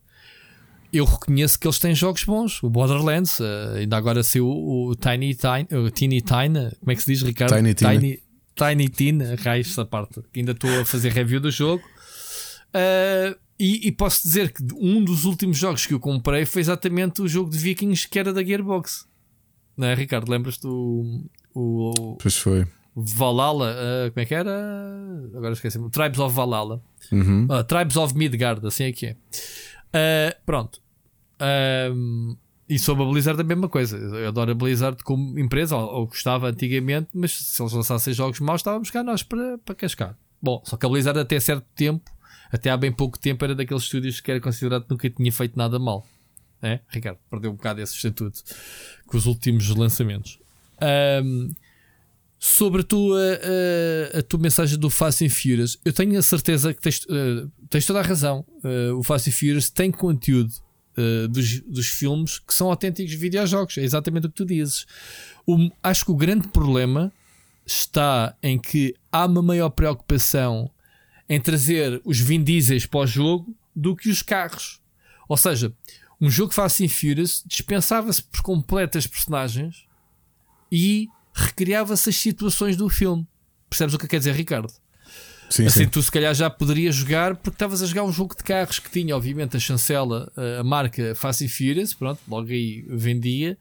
eu 0.92 1.04
reconheço 1.04 1.58
que 1.58 1.66
eles 1.66 1.78
têm 1.80 1.94
jogos 1.94 2.22
bons. 2.24 2.62
O 2.62 2.70
Borderlands, 2.70 3.40
eh, 3.40 3.80
ainda 3.80 3.96
agora 3.96 4.22
saiu 4.22 4.46
o, 4.46 4.90
o 4.90 4.94
Tiny 4.94 5.34
Tiny, 5.34 5.66
o 5.76 5.90
Teeny 5.90 6.20
Tina, 6.20 6.72
como 6.78 6.92
é 6.92 6.94
que 6.94 7.02
se 7.02 7.12
diz, 7.12 7.22
Ricardo? 7.22 7.56
Tiny 7.56 7.74
Tina. 7.74 7.92
Tiny, 7.92 8.20
Tiny 8.54 8.88
Tina, 8.88 9.36
raios 9.36 9.70
essa 9.70 9.84
parte. 9.84 10.20
Que 10.32 10.40
ainda 10.40 10.52
estou 10.52 10.80
a 10.80 10.84
fazer 10.84 11.12
review 11.12 11.40
do 11.40 11.50
jogo. 11.50 11.82
Ah, 12.72 13.36
e, 13.58 13.86
e 13.86 13.92
posso 13.92 14.22
dizer 14.22 14.52
que 14.52 14.62
um 14.74 15.02
dos 15.04 15.24
últimos 15.24 15.56
jogos 15.56 15.86
que 15.86 15.94
eu 15.94 16.00
comprei 16.00 16.44
foi 16.44 16.60
exatamente 16.60 17.22
o 17.22 17.28
jogo 17.28 17.50
de 17.50 17.58
Vikings 17.58 18.08
que 18.08 18.18
era 18.18 18.32
da 18.32 18.42
Gearbox. 18.42 19.06
Não 19.76 19.86
é, 19.86 19.94
Ricardo? 19.94 20.30
Lembras-te 20.30 20.62
do. 20.62 21.24
O, 21.54 22.16
Pois 22.20 22.36
foi. 22.36 22.66
Valhalla, 22.96 23.74
uh, 23.74 24.10
como 24.12 24.22
é 24.22 24.24
que 24.24 24.34
era? 24.34 24.52
Agora 25.34 25.52
esqueci-me. 25.52 25.90
Tribes 25.90 26.18
of 26.18 26.34
Valhalla. 26.34 26.80
Uhum. 27.10 27.46
Uh, 27.50 27.64
Tribes 27.64 27.96
of 27.96 28.16
Midgard, 28.16 28.64
assim 28.66 28.84
é 28.84 28.92
que 28.92 29.06
é. 29.06 29.12
Uh, 29.12 30.36
pronto. 30.46 30.80
Um, 31.92 32.36
e 32.68 32.78
sobre 32.78 33.04
a 33.04 33.06
Blizzard 33.06 33.40
a 33.40 33.44
mesma 33.44 33.68
coisa. 33.68 33.96
Eu 33.96 34.28
adoro 34.28 34.50
a 34.50 34.54
Blizzard 34.54 35.02
como 35.02 35.38
empresa, 35.38 35.76
ou, 35.76 36.06
gostava 36.06 36.48
antigamente, 36.48 37.08
mas 37.14 37.32
se 37.32 37.62
eles 37.62 37.72
lançassem 37.72 38.12
jogos 38.14 38.40
maus, 38.40 38.60
estávamos 38.60 38.90
cá 38.90 39.02
nós 39.02 39.22
para, 39.22 39.58
para 39.58 39.74
cascar. 39.74 40.16
Bom, 40.40 40.62
só 40.64 40.76
que 40.76 40.86
a 40.86 40.88
Blizzard 40.88 41.18
até 41.18 41.38
certo 41.40 41.66
tempo, 41.74 42.10
até 42.50 42.70
há 42.70 42.76
bem 42.76 42.92
pouco 42.92 43.18
tempo, 43.18 43.44
era 43.44 43.54
daqueles 43.54 43.82
estúdios 43.82 44.20
que 44.20 44.30
era 44.30 44.40
considerado 44.40 44.84
que 44.84 44.90
nunca 44.90 45.10
tinha 45.10 45.32
feito 45.32 45.56
nada 45.56 45.78
mal. 45.78 46.06
É? 46.62 46.80
Ricardo, 46.88 47.18
perdeu 47.30 47.50
um 47.50 47.54
bocado 47.54 47.82
esse 47.82 47.94
estatuto 47.94 48.42
com 49.06 49.18
os 49.18 49.26
últimos 49.26 49.68
lançamentos. 49.68 50.38
Um, 51.22 51.50
sobre 52.38 52.80
a 52.80 52.84
tua, 52.84 53.20
a, 54.14 54.18
a, 54.18 54.22
tua 54.22 54.40
mensagem 54.40 54.78
do 54.78 54.88
Fast 54.88 55.24
and 55.24 55.30
Furious, 55.30 55.78
eu 55.84 55.92
tenho 55.92 56.18
a 56.18 56.22
certeza 56.22 56.72
que 56.72 56.80
tens, 56.80 57.04
uh, 57.04 57.50
tens 57.68 57.84
toda 57.84 58.00
a 58.00 58.02
razão. 58.02 58.46
Uh, 58.62 58.98
o 58.98 59.02
Fast 59.02 59.28
and 59.28 59.32
Furious 59.32 59.68
tem 59.68 59.90
conteúdo 59.90 60.52
uh, 60.96 61.28
dos, 61.28 61.60
dos 61.60 61.88
filmes 61.88 62.38
que 62.38 62.54
são 62.54 62.68
autênticos 62.68 63.14
videojogos. 63.14 63.78
É 63.78 63.82
exatamente 63.82 64.26
o 64.26 64.30
que 64.30 64.36
tu 64.36 64.44
dizes. 64.44 64.86
O, 65.46 65.70
acho 65.82 66.04
que 66.04 66.10
o 66.10 66.16
grande 66.16 66.48
problema 66.48 67.12
está 67.66 68.36
em 68.42 68.58
que 68.58 68.94
há 69.10 69.26
uma 69.26 69.42
maior 69.42 69.70
preocupação 69.70 70.70
em 71.28 71.40
trazer 71.40 72.00
os 72.04 72.20
Vin 72.20 72.42
Diesels 72.42 72.86
para 72.86 73.00
o 73.00 73.06
jogo 73.06 73.56
do 73.74 73.96
que 73.96 74.10
os 74.10 74.22
carros. 74.22 74.80
Ou 75.28 75.36
seja, 75.36 75.72
um 76.20 76.30
jogo 76.30 76.52
Fast 76.52 76.84
and 76.84 76.88
Furious 76.88 77.42
dispensava-se 77.46 78.22
por 78.22 78.42
completo 78.42 78.98
as 78.98 79.06
personagens 79.06 79.84
e 80.70 81.08
recriava-se 81.32 82.10
as 82.10 82.16
situações 82.16 82.76
do 82.76 82.88
filme. 82.88 83.26
Percebes 83.68 83.94
o 83.94 83.98
que 83.98 84.06
quer 84.06 84.18
dizer, 84.18 84.34
Ricardo? 84.34 84.72
Sim, 85.54 85.66
assim, 85.66 85.84
sim. 85.84 85.88
tu 85.88 86.02
se 86.02 86.10
calhar 86.10 86.34
já 86.34 86.50
poderias 86.50 86.96
jogar 86.96 87.36
porque 87.36 87.54
estavas 87.54 87.80
a 87.80 87.86
jogar 87.86 88.02
um 88.02 88.10
jogo 88.10 88.34
de 88.36 88.42
carros 88.42 88.80
que 88.80 88.90
tinha, 88.90 89.16
obviamente, 89.16 89.56
a 89.56 89.60
chancela, 89.60 90.32
a 90.58 90.64
marca 90.64 91.14
Fast 91.14 91.44
and 91.44 91.48
Furious, 91.48 91.94
pronto, 91.94 92.20
logo 92.26 92.48
aí 92.48 92.84
vendia, 92.88 93.56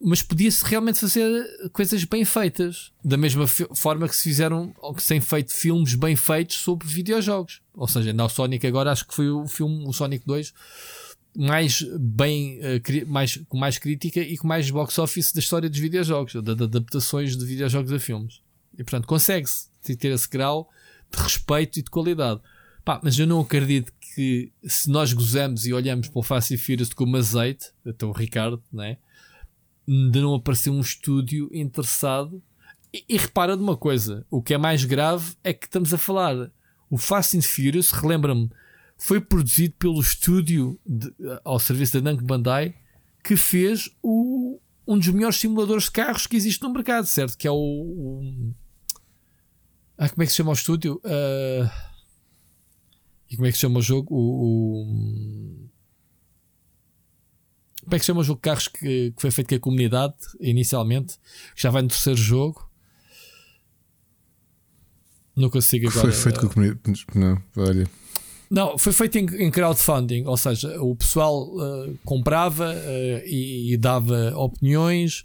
mas 0.00 0.22
podia-se 0.22 0.64
realmente 0.64 0.98
fazer 0.98 1.44
coisas 1.74 2.04
bem 2.04 2.24
feitas, 2.24 2.90
da 3.04 3.18
mesma 3.18 3.46
forma 3.46 4.08
que 4.08 4.16
se 4.16 4.22
fizeram 4.22 4.74
ou 4.78 4.94
que 4.94 5.02
se 5.02 5.08
têm 5.08 5.20
feito 5.20 5.52
filmes 5.52 5.94
bem 5.94 6.16
feitos 6.16 6.56
sobre 6.56 6.88
videojogos. 6.88 7.60
Ou 7.74 7.86
seja, 7.86 8.14
na 8.14 8.26
Sonic 8.26 8.66
agora 8.66 8.90
acho 8.90 9.06
que 9.06 9.14
foi 9.14 9.28
o 9.28 9.46
filme, 9.46 9.84
o 9.86 9.92
Sonic 9.92 10.24
2, 10.24 10.54
mais 11.36 11.82
bem, 12.00 12.60
mais, 13.06 13.36
com 13.46 13.58
mais 13.58 13.76
crítica 13.76 14.20
e 14.20 14.38
com 14.38 14.48
mais 14.48 14.70
box 14.70 14.98
office 14.98 15.32
da 15.32 15.40
história 15.40 15.68
dos 15.68 15.78
videojogos, 15.78 16.32
de, 16.32 16.40
de 16.40 16.64
adaptações 16.64 17.36
de 17.36 17.44
videojogos 17.44 17.92
a 17.92 17.98
filmes. 17.98 18.40
E 18.72 18.82
portanto, 18.82 19.06
consegue-se 19.06 19.68
ter 19.82 20.08
esse 20.08 20.28
grau 20.28 20.70
de 21.10 21.22
respeito 21.22 21.78
e 21.78 21.82
de 21.82 21.90
qualidade. 21.90 22.40
Pá, 22.84 23.00
mas 23.02 23.18
eu 23.18 23.26
não 23.26 23.40
acredito 23.40 23.92
que 24.00 24.52
se 24.64 24.90
nós 24.90 25.12
gozamos 25.12 25.66
e 25.66 25.72
olhamos 25.72 26.08
para 26.08 26.18
o 26.18 26.22
Fast 26.22 26.54
and 26.54 26.58
Furious 26.58 26.92
como 26.92 27.16
azeite, 27.16 27.66
até 27.86 28.06
o 28.06 28.12
Ricardo, 28.12 28.62
né? 28.72 28.96
de 29.86 30.20
não 30.20 30.34
aparecer 30.34 30.70
um 30.70 30.80
estúdio 30.80 31.48
interessado. 31.52 32.42
E, 32.92 33.04
e 33.08 33.16
repara 33.16 33.56
de 33.56 33.62
uma 33.62 33.76
coisa: 33.76 34.26
o 34.30 34.42
que 34.42 34.54
é 34.54 34.58
mais 34.58 34.84
grave 34.84 35.34
é 35.42 35.52
que 35.52 35.66
estamos 35.66 35.92
a 35.94 35.98
falar. 35.98 36.50
O 36.90 36.96
Fast 36.96 37.36
and 37.36 37.42
Furious, 37.42 37.90
relembra-me, 37.90 38.50
foi 38.96 39.20
produzido 39.20 39.74
pelo 39.78 40.00
estúdio 40.00 40.78
de, 40.86 41.12
ao 41.44 41.58
serviço 41.58 42.00
da 42.00 42.10
Namco 42.10 42.24
Bandai 42.24 42.74
que 43.22 43.36
fez 43.36 43.90
o, 44.02 44.58
um 44.86 44.98
dos 44.98 45.08
melhores 45.08 45.36
simuladores 45.36 45.84
de 45.84 45.90
carros 45.90 46.26
que 46.26 46.36
existe 46.36 46.62
no 46.62 46.72
mercado, 46.72 47.06
certo? 47.06 47.36
Que 47.36 47.46
é 47.46 47.50
o. 47.50 47.54
o 47.54 48.54
ah, 49.98 50.08
como 50.08 50.22
é 50.22 50.26
que 50.26 50.30
se 50.30 50.36
chama 50.36 50.50
o 50.50 50.54
estúdio? 50.54 51.00
Uh, 51.04 51.68
e 53.28 53.36
como 53.36 53.46
é 53.46 53.50
que 53.50 53.56
se 53.56 53.62
chama 53.62 53.80
o 53.80 53.82
jogo? 53.82 54.14
O, 54.14 54.82
o, 54.82 55.68
como 57.82 57.96
é 57.96 57.98
que 57.98 58.04
se 58.04 58.06
chama 58.06 58.20
o 58.20 58.24
jogo 58.24 58.38
de 58.38 58.42
carros 58.42 58.68
que, 58.68 59.10
que 59.10 59.20
foi 59.20 59.30
feito 59.30 59.48
com 59.48 59.54
a 59.56 59.60
comunidade 59.60 60.14
inicialmente? 60.40 61.18
Que 61.54 61.62
já 61.62 61.70
vai 61.70 61.82
no 61.82 61.88
terceiro 61.88 62.18
jogo. 62.18 62.68
Não 65.34 65.50
consigo 65.50 65.88
agora. 65.88 66.02
Foi 66.02 66.12
feito 66.12 66.40
com 66.40 66.46
a 66.46 66.50
comunidade. 66.50 67.06
Não, 67.14 67.42
olha. 67.56 67.90
Não, 68.50 68.78
foi 68.78 68.92
feito 68.92 69.18
em, 69.18 69.26
em 69.46 69.50
crowdfunding, 69.50 70.24
ou 70.26 70.36
seja, 70.36 70.80
o 70.80 70.96
pessoal 70.96 71.48
uh, 71.48 71.98
comprava 72.04 72.72
uh, 72.72 73.26
e, 73.26 73.72
e, 73.72 73.76
dava 73.76 74.32
opiniões. 74.36 75.24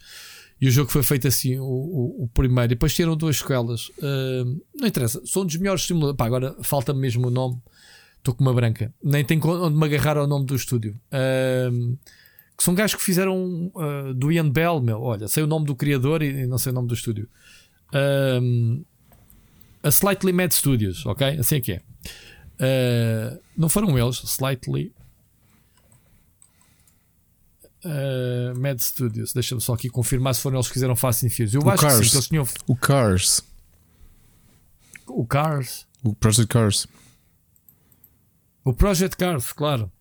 E 0.59 0.67
o 0.67 0.71
jogo 0.71 0.89
foi 0.89 1.03
feito 1.03 1.27
assim, 1.27 1.59
o, 1.59 1.63
o, 1.63 2.23
o 2.23 2.29
primeiro. 2.33 2.71
E 2.71 2.75
depois 2.75 2.93
tiveram 2.93 3.17
duas 3.17 3.37
sequelas. 3.37 3.89
Uh, 3.89 4.61
não 4.75 4.87
interessa, 4.87 5.21
são 5.25 5.45
dos 5.45 5.55
melhores 5.57 5.83
simuladores. 5.83 6.17
Pá, 6.17 6.25
agora 6.25 6.55
falta 6.61 6.93
mesmo 6.93 7.27
o 7.27 7.31
nome. 7.31 7.61
Estou 8.17 8.33
com 8.33 8.43
uma 8.43 8.53
branca. 8.53 8.93
Nem 9.03 9.25
tenho 9.25 9.45
onde 9.45 9.77
me 9.77 9.85
agarrar 9.85 10.17
ao 10.17 10.25
nome 10.25 10.45
do 10.45 10.55
estúdio. 10.55 10.97
que 12.57 12.63
são 12.63 12.73
gajos 12.73 12.95
que 12.95 13.03
fizeram 13.03 13.69
do 14.15 14.31
Ian 14.31 14.49
Bell, 14.49 14.79
meu. 14.79 15.01
Olha, 15.01 15.27
sei 15.27 15.43
o 15.43 15.47
nome 15.47 15.65
do 15.65 15.75
criador 15.75 16.23
e, 16.23 16.47
não 16.47 16.57
sei 16.57 16.71
o 16.71 16.75
nome 16.75 16.87
do 16.87 16.93
estúdio. 16.93 17.27
a 19.83 19.89
Slightly 19.89 20.31
Mad 20.31 20.51
Studios, 20.53 21.05
ok? 21.05 21.37
Assim 21.37 21.57
é 21.57 21.59
que 21.59 21.71
é. 21.73 21.81
Uh, 22.63 23.39
não 23.57 23.69
foram 23.69 23.97
eles, 23.97 24.17
slightly. 24.25 24.93
Uh, 27.85 28.57
Mad 28.59 28.79
Studios, 28.79 29.33
deixa-me 29.33 29.59
só 29.61 29.73
aqui 29.73 29.89
confirmar 29.89 30.33
se 30.35 30.41
foram 30.41 30.57
eles 30.57 30.67
que 30.67 30.73
fizeram 30.73 30.95
Fast 30.95 31.25
and 31.25 31.29
Furious. 31.29 31.53
Eu 31.53 31.61
o 31.61 31.69
acho 31.69 31.81
Cars. 31.81 31.97
que 31.99 32.03
sim, 32.05 32.09
que 32.11 32.15
eles 32.15 32.27
tinham. 32.27 32.47
O 32.67 32.75
Cars. 32.75 33.43
O 35.07 35.25
Cars. 35.25 35.85
O 36.03 36.13
Project 36.15 36.47
Cars. 36.47 36.87
O 38.63 38.73
Project 38.73 39.17
Cars, 39.17 39.51
claro. 39.53 39.91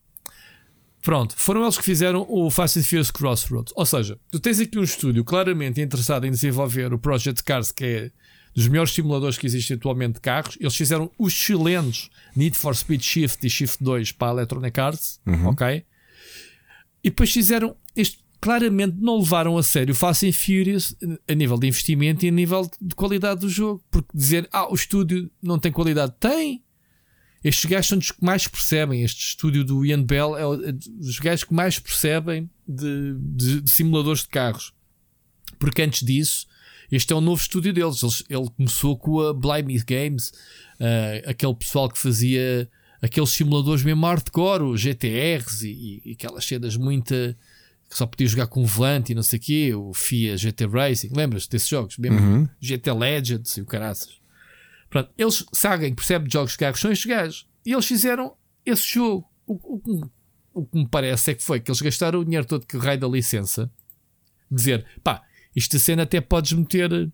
Pronto, 1.03 1.35
foram 1.37 1.63
eles 1.65 1.77
que 1.77 1.83
fizeram 1.83 2.25
o 2.29 2.49
Fast 2.51 2.79
and 2.79 2.85
Furious 2.85 3.11
Crossroads. 3.11 3.73
Ou 3.75 3.85
seja, 3.85 4.17
tu 4.31 4.39
tens 4.39 4.61
aqui 4.61 4.79
um 4.79 4.85
estúdio 4.85 5.25
claramente 5.25 5.81
interessado 5.81 6.25
em 6.27 6.31
desenvolver 6.31 6.93
o 6.95 6.99
Project 6.99 7.43
Cars, 7.43 7.73
que 7.73 7.85
é 7.85 8.11
dos 8.55 8.69
melhores 8.69 8.93
simuladores 8.93 9.37
que 9.37 9.47
existem 9.47 9.77
atualmente 9.77 10.15
de 10.15 10.21
carros. 10.21 10.57
Eles 10.61 10.77
fizeram 10.77 11.11
os 11.19 11.33
excelentes 11.33 12.09
Need 12.37 12.57
for 12.57 12.77
Speed 12.77 13.03
Shift 13.03 13.45
e 13.45 13.51
Shift 13.51 13.83
2 13.83 14.13
para 14.13 14.29
a 14.29 14.35
Electronic 14.35 14.79
Arts, 14.79 15.21
Uhum. 15.27 15.49
ok? 15.49 15.85
E 17.03 17.11
depois 17.11 17.33
fizeram 17.33 17.77
este. 17.97 18.21
Claramente 18.41 18.97
não 18.99 19.19
levaram 19.21 19.57
a 19.57 19.63
sério 19.63 19.95
Fast 19.95 20.27
and 20.27 20.33
Furious 20.33 20.97
a 21.29 21.33
nível 21.35 21.57
de 21.57 21.69
investimento 21.69 22.25
e 22.27 22.29
a 22.29 22.33
nível 22.33 22.69
de 22.81 22.93
qualidade 22.93 23.41
do 23.43 23.49
jogo. 23.49 23.81
Porque 23.89 24.09
dizer, 24.13 24.49
ah, 24.51 24.69
o 24.69 24.75
estúdio 24.75 25.31
não 25.41 25.61
tem 25.61 25.71
qualidade, 25.71 26.13
tem. 26.19 26.61
Estes 27.45 27.67
gajos 27.71 27.87
são 27.89 27.99
os 27.99 28.11
que 28.11 28.25
mais 28.25 28.49
percebem. 28.49 29.05
Este 29.05 29.21
estúdio 29.29 29.63
do 29.63 29.87
Ian 29.87 30.03
Bell 30.03 30.37
é 30.37 30.71
é 30.71 30.73
dos 30.73 31.21
gajos 31.21 31.45
que 31.45 31.55
mais 31.55 31.79
percebem 31.79 32.51
de, 32.67 33.15
de- 33.21 33.61
de 33.61 33.71
simuladores 33.71 34.23
de 34.23 34.29
carros. 34.29 34.73
Porque 35.59 35.83
antes 35.83 36.05
disso, 36.05 36.47
este 36.91 37.13
é 37.13 37.17
um 37.17 37.21
novo 37.21 37.41
estúdio 37.41 37.73
deles. 37.73 38.03
Eles- 38.03 38.25
ele 38.29 38.51
começou 38.57 38.97
com 38.99 39.21
a 39.21 39.33
Blimey 39.33 39.81
Games, 39.87 40.33
ah, 40.81 41.31
aquele 41.31 41.55
pessoal 41.55 41.89
que 41.89 41.97
fazia 41.99 42.69
aqueles 43.03 43.31
simuladores 43.31 43.83
mesmo 43.83 44.07
hardcore, 44.07 44.63
os 44.63 44.81
GTRs 44.81 45.63
e, 45.65 46.01
e 46.05 46.13
aquelas 46.13 46.45
cenas 46.45 46.77
muito 46.77 47.15
que 47.91 47.99
só 47.99 48.07
podia 48.07 48.27
jogar 48.27 48.47
com 48.47 48.65
volante 48.65 49.13
e 49.13 49.15
não 49.15 49.23
sei 49.23 49.39
o 49.39 49.43
quê, 49.43 49.75
o 49.75 49.93
FIA 49.93 50.37
GT 50.39 50.67
Racing, 50.67 51.11
lembras 51.15 51.47
desses 51.47 51.69
jogos? 51.69 51.99
Mesmo 51.99 52.19
Uhum. 52.19 52.49
GT 52.59 52.91
Legends 52.93 53.57
e 53.59 53.61
o 53.61 53.67
caraças. 53.67 54.19
Pronto, 54.89 55.11
eles 55.19 55.45
sabem, 55.53 55.95
percebem 55.95 56.27
de 56.29 56.33
jogos 56.33 56.53
de 56.53 56.59
carros, 56.59 56.81
são 56.81 56.91
estes 56.91 57.07
gajos. 57.07 57.47
E 57.67 57.73
eles 57.73 57.85
fizeram 57.87 58.35
esse 58.65 58.95
jogo. 58.95 59.29
O, 59.47 59.55
o- 59.55 60.11
o 60.55 60.65
que 60.67 60.79
me 60.79 60.89
parece 60.89 61.31
é 61.31 61.35
que 61.35 61.43
foi 61.43 61.61
que 61.61 61.71
eles 61.71 61.81
gastaram 61.81 62.21
o 62.21 62.25
dinheiro 62.25 62.47
todo 62.47 62.67
que 62.67 62.77
o 62.77 62.81
raio 62.81 62.99
da 63.01 63.09
licença. 63.09 63.71
Dizer, 64.51 64.87
pá, 65.03 65.23
esta 65.57 65.79
cena 65.79 66.03
até 66.05 66.21
podes 66.21 66.53
meter 66.53 67.11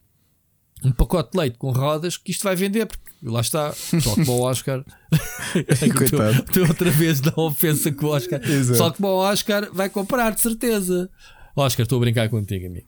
um 0.85 0.93
pacote 0.93 1.33
de 1.33 1.39
leite 1.39 1.59
com 1.59 1.71
rodas 1.71 2.17
que 2.17 2.31
isto 2.31 2.45
vai 2.45 2.55
vender, 2.55 2.87
porque 2.87 3.11
lá 3.23 3.41
está, 3.41 3.73
só 3.73 4.15
como 4.15 4.33
o 4.33 4.41
Oscar. 4.43 4.85
Tu 6.53 6.61
outra 6.61 6.91
vez 6.91 7.21
dá 7.21 7.33
ofensa 7.37 7.91
com 7.91 8.07
o 8.07 8.11
Oscar. 8.11 8.41
Só 8.77 8.91
que 8.91 9.03
o 9.03 9.07
Oscar 9.07 9.69
vai 9.73 9.89
comprar, 9.89 10.31
de 10.35 10.41
certeza. 10.41 11.11
Oscar, 11.57 11.85
estou 11.85 11.97
a 11.97 12.01
brincar 12.01 12.29
contigo, 12.29 12.67
amigo. 12.67 12.87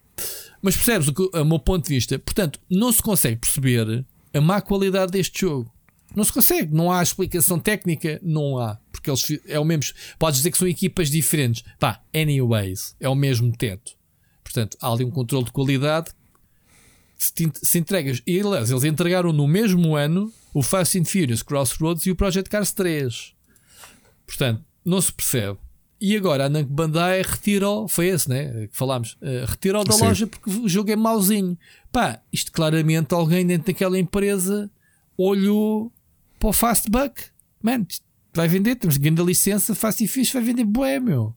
Mas 0.62 0.76
percebes 0.76 1.08
o, 1.08 1.14
que, 1.14 1.36
o 1.36 1.44
meu 1.44 1.58
ponto 1.58 1.84
de 1.84 1.94
vista? 1.94 2.18
Portanto, 2.18 2.60
não 2.70 2.92
se 2.92 3.02
consegue 3.02 3.36
perceber 3.36 4.04
a 4.32 4.40
má 4.40 4.60
qualidade 4.60 5.12
deste 5.12 5.40
jogo. 5.40 5.72
Não 6.14 6.24
se 6.24 6.32
consegue, 6.32 6.74
não 6.74 6.90
há 6.92 7.02
explicação 7.02 7.58
técnica, 7.58 8.20
não 8.22 8.58
há. 8.58 8.78
Porque 8.90 9.10
eles 9.10 9.40
é 9.46 9.58
o 9.58 9.64
mesmo. 9.64 9.94
Podes 10.18 10.38
dizer 10.38 10.50
que 10.50 10.58
são 10.58 10.68
equipas 10.68 11.10
diferentes. 11.10 11.64
Pá, 11.78 12.02
anyways, 12.14 12.96
é 13.00 13.08
o 13.08 13.14
mesmo 13.14 13.56
teto. 13.56 13.92
Portanto, 14.42 14.76
há 14.80 14.92
ali 14.92 15.04
um 15.04 15.10
controle 15.10 15.44
de 15.44 15.52
qualidade. 15.52 16.10
Se, 17.20 17.34
te, 17.34 17.50
se 17.62 17.78
entregas. 17.78 18.22
E 18.26 18.40
aliás, 18.40 18.70
eles 18.70 18.82
entregaram 18.84 19.30
no 19.30 19.46
mesmo 19.46 19.94
ano 19.94 20.32
o 20.54 20.62
Fast 20.62 20.98
and 20.98 21.04
Furious 21.04 21.42
Crossroads 21.42 22.06
e 22.06 22.10
o 22.10 22.16
Project 22.16 22.48
Cars 22.48 22.72
3. 22.72 23.34
Portanto, 24.26 24.64
não 24.82 24.98
se 25.02 25.12
percebe. 25.12 25.58
e 26.00 26.16
agora 26.16 26.46
a 26.46 26.48
Namco 26.48 26.72
Bandai 26.72 27.20
retirou, 27.20 27.86
foi 27.86 28.06
esse, 28.06 28.26
né? 28.26 28.68
Que 28.68 28.74
falámos, 28.76 29.18
uh, 29.20 29.44
retirou 29.46 29.84
da 29.84 29.92
Sim. 29.92 30.04
loja 30.04 30.26
porque 30.26 30.48
o 30.48 30.66
jogo 30.66 30.90
é 30.90 30.96
mauzinho. 30.96 31.58
Pá, 31.92 32.22
isto 32.32 32.50
claramente 32.52 33.12
alguém 33.12 33.46
dentro 33.46 33.66
daquela 33.70 33.98
empresa 33.98 34.70
olhou 35.14 35.92
para 36.38 36.48
o 36.48 36.52
Fast 36.54 36.88
Buck. 36.90 37.20
Mano, 37.62 37.86
vai 38.32 38.48
vender, 38.48 38.76
temos 38.76 38.96
grande 38.96 39.22
licença, 39.22 39.74
Fast 39.74 40.02
e 40.02 40.08
Fish 40.08 40.32
vai 40.32 40.42
vender 40.42 40.64
bué, 40.64 40.98
meu. 40.98 41.36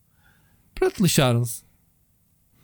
Pronto, 0.73 1.03
lixaram-se. 1.03 1.62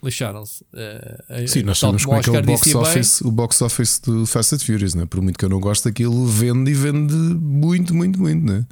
Lixaram-se. 0.01 0.63
Uh, 0.63 1.47
Sim, 1.47 1.63
nós 1.63 1.77
sabemos 1.77 2.05
como 2.05 2.17
é 2.17 2.23
que 2.23 2.29
é 2.29 2.39
o 2.39 2.43
box 2.43 2.67
bem, 2.67 2.75
office, 2.75 3.21
o 3.21 3.31
box 3.31 3.61
office 3.61 3.99
do 3.99 4.25
Fast 4.25 4.55
and 4.55 4.59
Furious, 4.59 4.95
né? 4.95 5.05
por 5.05 5.21
muito 5.21 5.37
que 5.37 5.43
eu 5.43 5.49
não 5.49 5.59
goste 5.59 5.85
daquilo, 5.85 6.25
vende 6.25 6.71
e 6.71 6.73
vende 6.73 7.13
muito, 7.13 7.93
muito, 7.93 8.19
muito. 8.19 8.45
Né? 8.45 8.65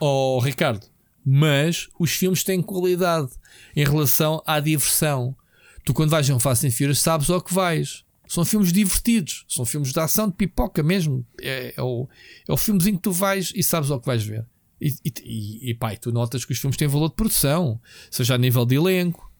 Oh, 0.00 0.40
Ricardo, 0.40 0.84
mas 1.24 1.88
os 1.98 2.10
filmes 2.10 2.42
têm 2.42 2.60
qualidade 2.60 3.28
em 3.76 3.84
relação 3.84 4.42
à 4.46 4.58
diversão. 4.58 5.36
Tu, 5.84 5.94
quando 5.94 6.10
vais 6.10 6.28
a 6.28 6.34
um 6.34 6.40
Fast 6.40 6.66
and 6.66 6.70
Furious, 6.70 7.00
sabes 7.00 7.30
ao 7.30 7.40
que 7.40 7.54
vais. 7.54 8.04
São 8.26 8.44
filmes 8.44 8.72
divertidos, 8.72 9.46
são 9.48 9.64
filmes 9.64 9.90
de 9.90 10.00
ação, 10.00 10.28
de 10.28 10.34
pipoca 10.34 10.82
mesmo. 10.82 11.24
É, 11.40 11.72
é 11.76 11.82
o, 11.82 12.06
é 12.46 12.52
o 12.52 12.56
filmezinho 12.58 12.96
que 12.96 13.02
tu 13.02 13.12
vais 13.12 13.52
e 13.54 13.62
sabes 13.62 13.90
ao 13.90 13.98
que 13.98 14.06
vais 14.06 14.22
ver. 14.22 14.44
E, 14.80 14.94
e, 15.04 15.70
e, 15.70 15.70
e 15.70 15.96
tu 15.96 16.12
notas 16.12 16.44
que 16.44 16.52
os 16.52 16.58
filmes 16.58 16.76
têm 16.76 16.86
valor 16.86 17.08
de 17.08 17.14
produção, 17.14 17.80
seja 18.10 18.34
a 18.34 18.38
nível 18.38 18.66
de 18.66 18.76
elenco, 18.76 19.30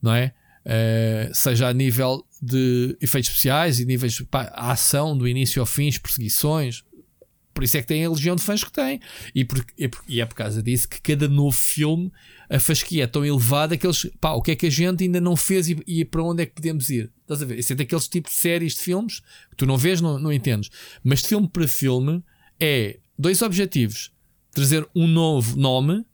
não 0.00 0.14
é? 0.14 0.32
Eh, 0.70 1.30
seja 1.32 1.68
a 1.68 1.72
nível 1.72 2.26
de 2.42 2.94
efeitos 3.00 3.30
especiais 3.30 3.80
e 3.80 3.86
níveis 3.86 4.20
pá, 4.30 4.52
a 4.54 4.72
ação 4.72 5.16
do 5.16 5.26
início 5.26 5.62
ao 5.62 5.66
fim, 5.66 5.88
as 5.88 5.96
perseguições, 5.96 6.84
por 7.54 7.64
isso 7.64 7.78
é 7.78 7.80
que 7.80 7.88
tem 7.88 8.04
a 8.04 8.10
legião 8.10 8.36
de 8.36 8.42
fãs 8.42 8.62
que 8.62 8.70
tem. 8.70 9.00
E, 9.34 9.46
por, 9.46 9.64
e, 9.78 9.88
por- 9.88 10.04
e 10.06 10.20
é 10.20 10.26
por 10.26 10.34
causa 10.34 10.62
disso 10.62 10.86
que 10.86 11.00
cada 11.00 11.26
novo 11.26 11.56
filme 11.56 12.12
a 12.50 12.60
fasquia 12.60 13.04
é 13.04 13.06
tão 13.06 13.24
elevada 13.24 13.76
que 13.78 13.86
eles, 13.86 14.06
pá, 14.20 14.32
o 14.32 14.42
que 14.42 14.50
é 14.50 14.56
que 14.56 14.66
a 14.66 14.70
gente 14.70 15.02
ainda 15.04 15.20
não 15.22 15.36
fez 15.36 15.70
e, 15.70 15.82
e 15.86 16.04
para 16.04 16.22
onde 16.22 16.42
é 16.42 16.46
que 16.46 16.52
podemos 16.54 16.90
ir? 16.90 17.10
Estás 17.22 17.42
a 17.42 17.46
ver? 17.46 17.58
Isso 17.58 17.72
é 17.72 17.76
daqueles 17.76 18.06
tipos 18.06 18.32
de 18.32 18.38
séries 18.38 18.74
de 18.74 18.80
filmes 18.82 19.20
que 19.50 19.56
tu 19.56 19.64
não 19.64 19.78
vês, 19.78 20.02
não, 20.02 20.18
não 20.18 20.30
entendes. 20.32 20.68
Mas 21.02 21.22
de 21.22 21.28
filme 21.28 21.48
para 21.48 21.66
filme 21.66 22.22
é 22.60 22.98
dois 23.18 23.40
objetivos: 23.40 24.12
trazer 24.52 24.86
um 24.94 25.06
novo 25.06 25.56
nome 25.56 26.04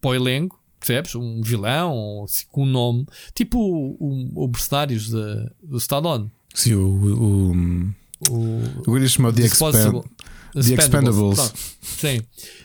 para 0.00 0.10
o 0.10 0.14
elenco, 0.14 0.62
percebes? 0.78 1.14
Um 1.14 1.40
vilão 1.42 2.24
assim, 2.24 2.44
com 2.50 2.62
um 2.62 2.66
nome, 2.66 3.06
tipo 3.34 3.58
o, 3.58 3.96
o, 3.98 4.44
o 4.44 4.48
Mercenários 4.48 5.10
da- 5.10 5.50
do 5.62 5.78
Stallone. 5.78 6.30
Sim, 6.54 6.74
o. 6.74 7.92
o, 8.30 8.90
O, 8.90 9.08
chamar 9.08 9.32
de 9.32 9.42
Disposable- 9.42 9.98
Expand. 9.98 10.18
The 10.54 10.82
Expendables. 10.82 11.52
Sim. 11.82 12.20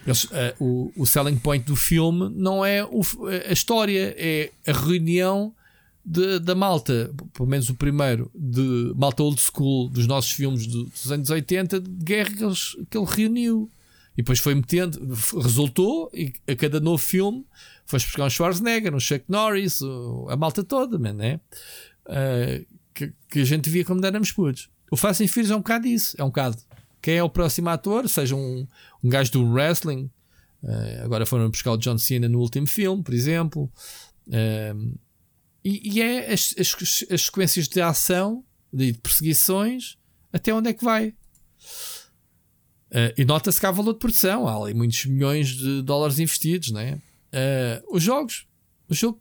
Eles, 0.08 0.28
eh, 0.32 0.56
o, 0.60 0.92
o 0.98 1.06
selling 1.06 1.36
point 1.38 1.66
do 1.66 1.76
filme 1.76 2.30
não 2.36 2.66
é 2.66 2.84
o 2.84 3.02
f- 3.04 3.18
a 3.48 3.52
história, 3.54 4.16
é 4.18 4.50
a 4.66 4.72
reunião 4.72 5.54
de- 6.04 6.40
da 6.40 6.56
malta, 6.56 7.14
pelo 7.34 7.48
menos 7.48 7.70
o 7.70 7.76
primeiro, 7.76 8.32
de 8.34 8.94
malta 8.96 9.22
old 9.22 9.40
school 9.40 9.90
dos 9.90 10.08
nossos 10.08 10.32
filmes 10.32 10.66
do- 10.66 10.86
dos 10.86 11.12
anos 11.12 11.30
80 11.30 11.80
de 11.80 11.90
guerra 12.04 12.32
que, 12.32 12.44
eles- 12.44 12.76
que 12.90 12.98
ele 12.98 13.06
reuniu. 13.08 13.70
E 14.14 14.18
depois 14.18 14.40
foi 14.40 14.54
metendo, 14.56 15.00
resultou, 15.42 16.10
e 16.14 16.32
a 16.48 16.56
cada 16.56 16.80
novo 16.80 16.98
filme 17.04 17.46
foi 17.86 18.00
buscar 18.00 18.26
um 18.26 18.30
Schwarzenegger, 18.30 18.94
um 18.94 19.00
Chuck 19.00 19.26
Norris, 19.28 19.80
a 20.30 20.36
malta 20.36 20.64
toda, 20.64 21.00
man, 21.00 21.14
né? 21.14 21.40
Eh, 22.08 22.66
que, 22.94 23.12
que 23.30 23.40
a 23.40 23.46
gente 23.46 23.70
via 23.70 23.84
como 23.84 24.06
éramos 24.06 24.32
putos. 24.32 24.70
O 24.92 24.96
Fast 24.96 25.24
and 25.24 25.28
Furious 25.28 25.50
é 25.52 25.56
um 25.56 25.60
bocado 25.60 25.88
isso, 25.88 26.16
é 26.20 26.24
um 26.24 26.28
bocado 26.28 26.58
quem 27.02 27.16
é 27.16 27.24
o 27.24 27.30
próximo 27.30 27.68
ator, 27.70 28.08
seja 28.08 28.36
um, 28.36 28.66
um 29.04 29.10
gajo 29.10 29.32
do 29.32 29.44
wrestling. 29.52 30.10
eh, 30.64 31.02
agora 31.04 31.26
foram 31.26 31.50
buscar 31.50 31.72
o 31.72 31.78
John 31.78 31.98
Cena 31.98 32.30
no 32.30 32.40
último 32.40 32.68
filme, 32.68 33.02
por 33.04 33.14
exemplo. 33.14 33.70
Ehm, 34.32 34.94
e, 35.66 35.96
e 35.96 36.02
é 36.02 36.32
as, 36.32 36.54
as- 36.58 37.06
as 37.12 37.22
sequências 37.24 37.68
de 37.68 37.82
ação, 37.82 38.44
de 38.72 38.94
perseguições, 38.94 39.98
até 40.32 40.54
onde 40.54 40.70
é 40.70 40.74
que 40.74 40.84
vai. 40.84 41.14
Eh, 42.94 43.14
e 43.18 43.26
nota-se 43.26 43.60
que 43.60 43.66
há 43.66 43.72
valor 43.72 43.94
de 43.94 44.00
produção, 44.00 44.48
há 44.48 44.56
ali 44.56 44.74
muitos 44.76 45.04
milhões 45.06 45.50
de 45.50 45.82
dólares 45.82 46.20
investidos, 46.20 46.70
né? 46.70 47.02
Eh, 47.32 47.82
os 47.90 48.04
jogos, 48.04 48.48
o 48.88 48.94
jogo 48.94 49.20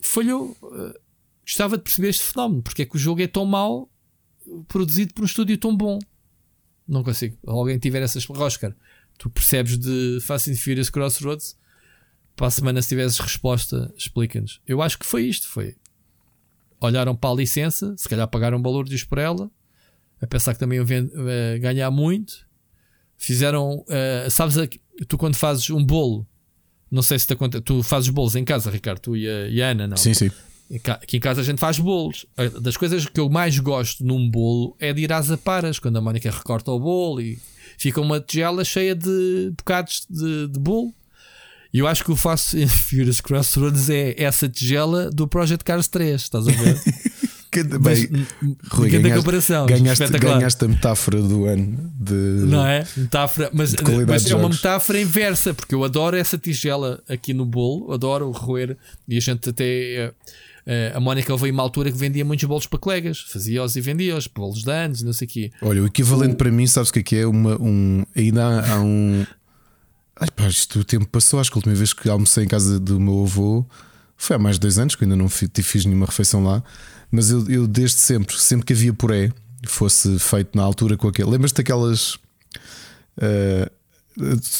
falhou. 0.00 0.56
Eh, 0.60 1.00
gostava 1.42 1.78
de 1.78 1.84
perceber 1.84 2.08
este 2.08 2.24
fenómeno, 2.24 2.60
porque 2.60 2.82
é 2.82 2.84
que 2.84 2.96
o 2.96 2.98
jogo 2.98 3.22
é 3.22 3.28
tão 3.28 3.46
mau 3.46 3.88
produzido 4.66 5.14
por 5.14 5.22
um 5.22 5.26
estúdio 5.26 5.56
tão 5.56 5.76
bom. 5.76 6.00
Não 6.86 7.04
consigo. 7.04 7.38
Alguém 7.46 7.78
tiver 7.78 8.02
essas. 8.02 8.28
Oscar, 8.28 8.74
tu 9.16 9.30
percebes 9.30 9.78
de 9.78 10.18
Fast 10.20 10.50
and 10.50 10.56
Furious 10.56 10.90
Crossroads? 10.90 11.56
Para 12.34 12.48
a 12.48 12.50
semana, 12.50 12.82
se 12.82 12.88
tivesses 12.88 13.18
resposta, 13.18 13.92
explica-nos. 13.96 14.60
Eu 14.66 14.82
acho 14.82 14.98
que 14.98 15.06
foi 15.06 15.24
isto: 15.24 15.46
foi. 15.46 15.76
Olharam 16.80 17.14
para 17.14 17.30
a 17.30 17.34
licença, 17.34 17.96
se 17.96 18.08
calhar 18.08 18.26
pagaram 18.26 18.60
balúrdios 18.60 19.04
por 19.04 19.18
ela, 19.18 19.50
a 20.20 20.26
pensar 20.26 20.54
que 20.54 20.60
também 20.60 20.78
iam 20.78 20.86
ganhar 21.60 21.90
muito. 21.92 22.47
Fizeram. 23.18 23.84
eh, 23.88 24.28
sabes, 24.30 24.56
a- 24.56 24.68
tu 25.06 25.18
quando 25.18 25.34
fazes 25.34 25.68
um 25.70 25.84
bolo, 25.84 26.26
não 26.90 27.02
sei 27.02 27.18
se 27.18 27.26
te 27.26 27.32
acontece, 27.34 27.62
tu 27.64 27.82
fazes 27.82 28.08
bolos 28.08 28.34
em 28.36 28.44
casa, 28.44 28.70
Ricardo, 28.70 29.00
tu 29.00 29.16
e 29.16 29.28
a, 29.28 29.48
e 29.48 29.60
a 29.62 29.70
Ana, 29.70 29.88
não? 29.88 29.96
Sim, 29.96 30.14
sim. 30.14 30.30
Em 30.70 30.76
Aqui 30.90 31.16
em 31.16 31.20
casa 31.20 31.40
a 31.40 31.44
gente 31.44 31.58
faz 31.58 31.78
bolos. 31.78 32.26
Das 32.60 32.76
coisas 32.76 33.06
que 33.06 33.18
eu 33.18 33.28
mais 33.30 33.58
gosto 33.58 34.04
num 34.04 34.30
bolo 34.30 34.76
é 34.78 34.92
de 34.92 35.00
ir 35.02 35.12
às 35.12 35.30
aparas, 35.30 35.78
quando 35.78 35.96
a 35.96 36.00
Mónica 36.00 36.30
recorta 36.30 36.70
o 36.70 36.78
bolo 36.78 37.20
e 37.20 37.38
fica 37.78 38.00
uma 38.00 38.20
tigela 38.20 38.62
cheia 38.64 38.94
de 38.94 39.50
bocados 39.56 40.06
de, 40.08 40.46
de 40.48 40.58
bolo. 40.58 40.92
E 41.72 41.78
eu 41.80 41.86
acho 41.86 42.04
que 42.04 42.10
o 42.12 42.16
Fast 42.16 42.56
and 42.62 42.68
Furious 42.68 43.20
Crossroads 43.20 43.88
é 43.90 44.14
essa 44.22 44.48
tigela 44.48 45.10
do 45.10 45.26
Project 45.26 45.64
Cars 45.64 45.88
3, 45.88 46.20
estás 46.22 46.46
a 46.46 46.52
ver? 46.52 46.78
Que- 47.64 47.78
Bem, 47.78 48.26
Rui, 48.70 48.88
ganhaste, 48.90 49.18
comparação, 49.18 49.66
ganhaste, 49.66 50.04
espetacular. 50.04 50.38
ganhaste 50.38 50.64
a 50.64 50.68
metáfora 50.68 51.22
do 51.22 51.44
ano 51.46 51.92
de. 51.98 52.12
Não 52.14 52.66
é? 52.66 52.86
Metáfora, 52.96 53.50
mas, 53.52 53.74
mas 54.06 54.30
é 54.30 54.34
uma 54.34 54.48
metáfora 54.48 55.00
inversa, 55.00 55.54
porque 55.54 55.74
eu 55.74 55.82
adoro 55.84 56.16
essa 56.16 56.36
tigela 56.38 57.02
aqui 57.08 57.32
no 57.34 57.44
bolo, 57.44 57.92
adoro 57.92 58.30
roer, 58.30 58.76
e 59.08 59.16
a 59.16 59.20
gente 59.20 59.48
até. 59.50 59.64
eh, 59.64 60.12
eh, 60.66 60.92
a 60.94 61.00
Mónica 61.00 61.34
veio 61.36 61.52
uma 61.54 61.62
altura 61.62 61.90
que 61.90 61.96
vendia 61.96 62.24
muitos 62.24 62.44
bolos 62.46 62.66
para 62.66 62.78
colegas, 62.78 63.20
fazia-os 63.20 63.74
e 63.76 63.80
vendia-os, 63.80 64.26
bolos 64.26 64.62
de 64.62 64.70
anos, 64.70 65.02
não 65.02 65.12
sei 65.14 65.26
o 65.26 65.30
quê. 65.30 65.50
Olha, 65.62 65.82
o 65.82 65.86
equivalente 65.86 66.34
para 66.36 66.50
mim, 66.50 66.66
sabes 66.66 66.90
o 66.90 66.92
que 66.92 66.98
é 66.98 67.02
que 67.02 67.16
é? 67.16 67.26
Uma, 67.26 67.56
um, 67.60 68.04
ainda 68.14 68.44
há, 68.46 68.74
há 68.74 68.80
um. 68.80 69.24
Ai 70.20 70.28
pá, 70.34 70.46
isto 70.48 70.80
o 70.80 70.84
tempo 70.84 71.06
passou. 71.06 71.38
Acho 71.40 71.50
que 71.50 71.56
a 71.56 71.60
última 71.60 71.74
vez 71.74 71.92
que 71.92 72.08
almocei 72.10 72.44
em 72.44 72.48
casa 72.48 72.78
do 72.80 72.98
meu 73.00 73.22
avô 73.22 73.64
foi 74.16 74.34
há 74.34 74.38
mais 74.38 74.56
de 74.56 74.60
dois 74.60 74.76
anos, 74.78 74.96
que 74.96 75.04
ainda 75.04 75.14
não 75.16 75.28
fi- 75.28 75.46
te 75.48 75.62
fiz 75.62 75.84
nenhuma 75.84 76.06
refeição 76.06 76.42
lá. 76.42 76.62
Mas 77.10 77.30
eu, 77.30 77.48
eu 77.48 77.66
desde 77.66 77.98
sempre, 77.98 78.38
sempre 78.38 78.66
que 78.66 78.72
havia 78.72 78.92
puré, 78.92 79.32
fosse 79.66 80.18
feito 80.18 80.56
na 80.56 80.62
altura 80.62 80.96
com 80.96 81.08
aquele. 81.08 81.30
Lembras-te 81.30 81.56
daquelas. 81.56 82.18
ah, 83.20 83.70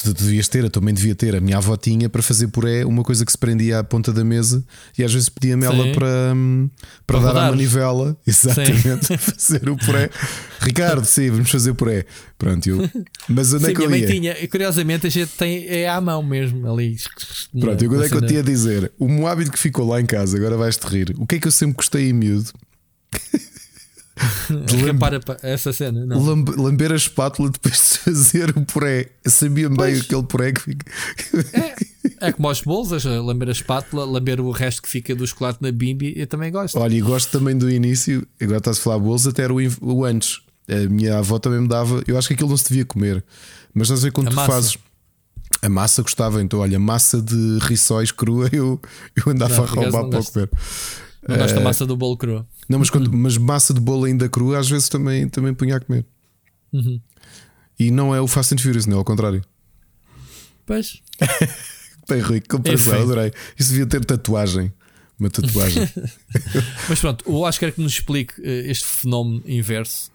tu 0.03 0.13
devias 0.13 0.47
ter, 0.47 0.63
eu 0.63 0.69
também 0.69 0.93
devia 0.93 1.13
ter. 1.13 1.35
A 1.35 1.41
minha 1.41 1.57
avó 1.57 1.75
tinha 1.77 2.09
para 2.09 2.21
fazer 2.21 2.47
puré 2.47 2.85
uma 2.85 3.03
coisa 3.03 3.25
que 3.25 3.31
se 3.31 3.37
prendia 3.37 3.79
à 3.79 3.83
ponta 3.83 4.11
da 4.13 4.23
mesa 4.23 4.63
e 4.97 5.03
às 5.03 5.13
vezes 5.13 5.29
pedia-me 5.29 5.65
ela 5.65 5.83
Sim. 5.83 5.91
para, 5.93 6.33
hum, 6.35 6.69
para, 7.05 7.17
Para 7.17 7.19
dar 7.19 7.27
rodar. 7.33 7.47
à 7.47 7.49
manivela. 7.51 8.17
Exatamente, 8.25 9.17
fazer 9.19 9.69
o 9.69 9.75
puré. 9.77 10.09
Ricardo, 10.61 11.05
sim, 11.05 11.29
vamos 11.29 11.49
fazer 11.51 11.73
puré. 11.73 12.05
Pronto, 12.37 12.67
eu. 12.69 12.89
Mas 13.27 13.53
onde 13.53 13.65
Sim, 13.65 13.71
é 13.71 13.73
que 13.75 13.87
minha 13.87 13.97
eu 13.99 14.01
ia? 14.01 14.07
tinha, 14.07 14.43
e 14.43 14.47
curiosamente 14.47 15.05
a 15.07 15.09
gente 15.09 15.31
tem 15.37 15.65
é 15.67 15.89
à 15.89 15.99
mão 15.99 16.23
mesmo 16.23 16.65
ali. 16.71 16.95
Pronto, 17.59 17.83
e 17.83 17.87
quando 17.87 18.03
é 18.03 18.07
que 18.07 18.13
eu 18.15 18.19
cena- 18.19 18.27
te 18.27 18.33
ia 18.35 18.43
dizer? 18.43 18.91
O 18.97 19.07
meu 19.09 19.27
hábito 19.27 19.51
que 19.51 19.59
ficou 19.59 19.87
lá 19.87 19.99
em 19.99 20.05
casa, 20.05 20.37
agora 20.37 20.55
vais-te 20.55 20.85
rir. 20.87 21.13
O 21.17 21.27
que 21.27 21.35
é 21.35 21.39
que 21.39 21.47
eu 21.47 21.51
sempre 21.51 21.75
gostei 21.75 22.09
em 22.09 22.13
miúdo? 22.13 22.49
Pa- 25.25 25.37
essa 25.41 25.71
cena, 25.71 26.05
não. 26.05 26.23
Lambe- 26.23 26.55
lamber 26.57 26.91
a 26.91 26.95
espátula 26.95 27.49
depois 27.53 27.75
de 27.75 27.97
fazer 27.99 28.49
o 28.57 28.65
puré. 28.65 29.09
Eu 29.23 29.31
sabia 29.31 29.69
bem 29.69 29.97
aquele 29.99 30.23
puré 30.23 30.51
que 30.51 30.61
fica. 30.61 30.91
É 32.21 32.31
como 32.31 32.47
aos 32.47 32.61
bolos, 32.61 33.05
a 33.05 33.21
lamber 33.21 33.47
a 33.49 33.51
espátula, 33.51 34.05
lamber 34.05 34.39
o 34.41 34.51
resto 34.51 34.81
que 34.81 34.89
fica 34.89 35.15
do 35.15 35.25
chocolate 35.25 35.59
na 35.61 35.71
bimbi, 35.71 36.13
eu 36.17 36.27
também 36.27 36.51
gosto. 36.51 36.77
Olha, 36.79 36.95
e 36.95 37.01
gosto 37.01 37.31
também 37.37 37.57
do 37.57 37.69
início. 37.69 38.25
Agora 38.41 38.57
estás 38.57 38.77
a 38.77 38.81
falar 38.81 38.99
bolos, 38.99 39.25
até 39.27 39.43
era 39.43 39.53
o, 39.53 39.57
o 39.81 40.03
antes. 40.05 40.41
A 40.67 40.87
minha 40.89 41.17
avó 41.19 41.39
também 41.39 41.61
me 41.61 41.67
dava. 41.67 42.03
Eu 42.07 42.17
acho 42.17 42.27
que 42.27 42.33
aquilo 42.33 42.49
não 42.49 42.57
se 42.57 42.67
devia 42.69 42.85
comer. 42.85 43.23
Mas 43.73 43.87
estás 43.87 44.01
a 44.01 44.03
ver 44.03 44.11
quando 44.11 44.27
A 44.27 44.31
tu 44.31 44.35
massa. 44.35 44.51
fazes. 44.51 44.77
A 45.61 45.69
massa 45.69 46.01
gostava, 46.01 46.41
então 46.41 46.59
olha, 46.59 46.77
massa 46.79 47.21
de 47.21 47.57
rissóis 47.61 48.11
crua 48.11 48.47
eu, 48.53 48.79
eu 49.15 49.31
andava 49.31 49.55
Não, 49.55 49.63
a 49.63 49.67
roubar 49.67 49.91
para 50.03 50.17
gosto. 50.19 50.33
comer. 50.33 50.49
Não 51.27 51.37
gosto 51.37 51.51
Eh, 51.51 51.55
da 51.55 51.61
massa 51.61 51.85
do 51.85 51.97
bolo 51.97 52.15
cru. 52.17 52.45
Não, 52.69 52.77
mas, 52.77 52.89
quando, 52.91 53.11
mas 53.11 53.35
massa 53.35 53.73
de 53.73 53.79
bolo 53.79 54.05
ainda 54.05 54.29
crua 54.29 54.59
às 54.59 54.69
vezes 54.69 54.87
também, 54.87 55.27
também 55.27 55.53
punha 55.55 55.77
a 55.77 55.79
comer. 55.79 56.05
Uhum. 56.71 57.01
E 57.79 57.89
não 57.89 58.13
é 58.13 58.21
o 58.21 58.27
Fast 58.27 58.53
and 58.53 58.59
Furious, 58.59 58.85
não 58.85 58.97
é 58.97 58.99
ao 58.99 59.03
contrário. 59.03 59.43
Pois. 60.65 61.01
Bem, 62.07 62.21
Rui, 62.21 62.39
que 62.41 62.47
comparação, 62.47 62.93
Enfim. 62.93 63.03
adorei. 63.03 63.33
Isso 63.57 63.69
devia 63.71 63.87
ter 63.87 64.05
tatuagem. 64.05 64.71
Uma 65.19 65.29
tatuagem. 65.29 65.83
Mas 66.87 66.99
pronto, 66.99 67.29
o 67.29 67.41
Oscar 67.41 67.71
que 67.71 67.81
nos 67.81 67.93
explique 67.93 68.35
eh, 68.41 68.69
este 68.71 68.85
fenómeno 68.85 69.43
inverso. 69.45 70.11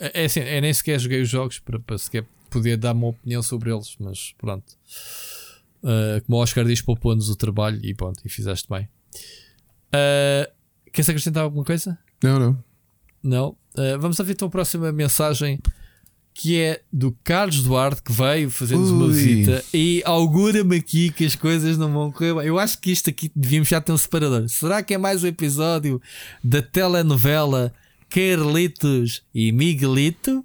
eh, 0.00 0.10
é 0.14 0.24
assim, 0.24 0.40
eu 0.40 0.60
nem 0.60 0.72
sequer 0.74 0.98
joguei 0.98 1.22
os 1.22 1.28
jogos 1.28 1.58
para, 1.60 1.78
para 1.78 1.96
sequer 1.96 2.26
poder 2.50 2.76
dar 2.76 2.92
uma 2.92 3.08
opinião 3.08 3.42
sobre 3.42 3.72
eles, 3.72 3.96
mas 3.98 4.34
pronto. 4.38 4.76
Uh, 5.82 6.20
como 6.24 6.38
o 6.38 6.42
Oscar 6.42 6.64
diz, 6.64 6.82
poupou-nos 6.82 7.28
o 7.28 7.36
trabalho 7.36 7.80
e 7.84 7.94
pronto, 7.94 8.20
e 8.24 8.28
fizeste 8.28 8.68
bem. 8.68 8.88
Uh, 9.94 10.50
queres 10.96 11.08
acrescentar 11.08 11.44
alguma 11.44 11.64
coisa? 11.64 11.98
Não, 12.22 12.38
não. 12.38 12.64
Não. 13.22 13.48
Uh, 13.74 14.00
vamos 14.00 14.16
ver 14.16 14.32
então 14.32 14.48
a 14.48 14.50
próxima 14.50 14.90
mensagem 14.90 15.60
que 16.32 16.58
é 16.58 16.82
do 16.92 17.16
Carlos 17.24 17.62
Duarte 17.62 18.02
que 18.02 18.12
veio 18.12 18.50
fazer-nos 18.50 18.90
uma 18.90 19.08
visita 19.08 19.64
e 19.72 20.02
augura-me 20.04 20.76
aqui 20.76 21.10
que 21.10 21.24
as 21.24 21.34
coisas 21.34 21.78
não 21.78 21.90
vão 21.90 22.12
correr 22.12 22.34
bem. 22.34 22.46
Eu 22.46 22.58
acho 22.58 22.78
que 22.78 22.90
isto 22.90 23.08
aqui 23.08 23.30
devíamos 23.34 23.68
já 23.68 23.80
ter 23.80 23.92
um 23.92 23.96
separador. 23.96 24.46
Será 24.48 24.82
que 24.82 24.92
é 24.92 24.98
mais 24.98 25.24
um 25.24 25.26
episódio 25.26 26.00
da 26.44 26.60
telenovela 26.60 27.72
Carlitos 28.10 29.22
e 29.34 29.50
Miguelito? 29.50 30.44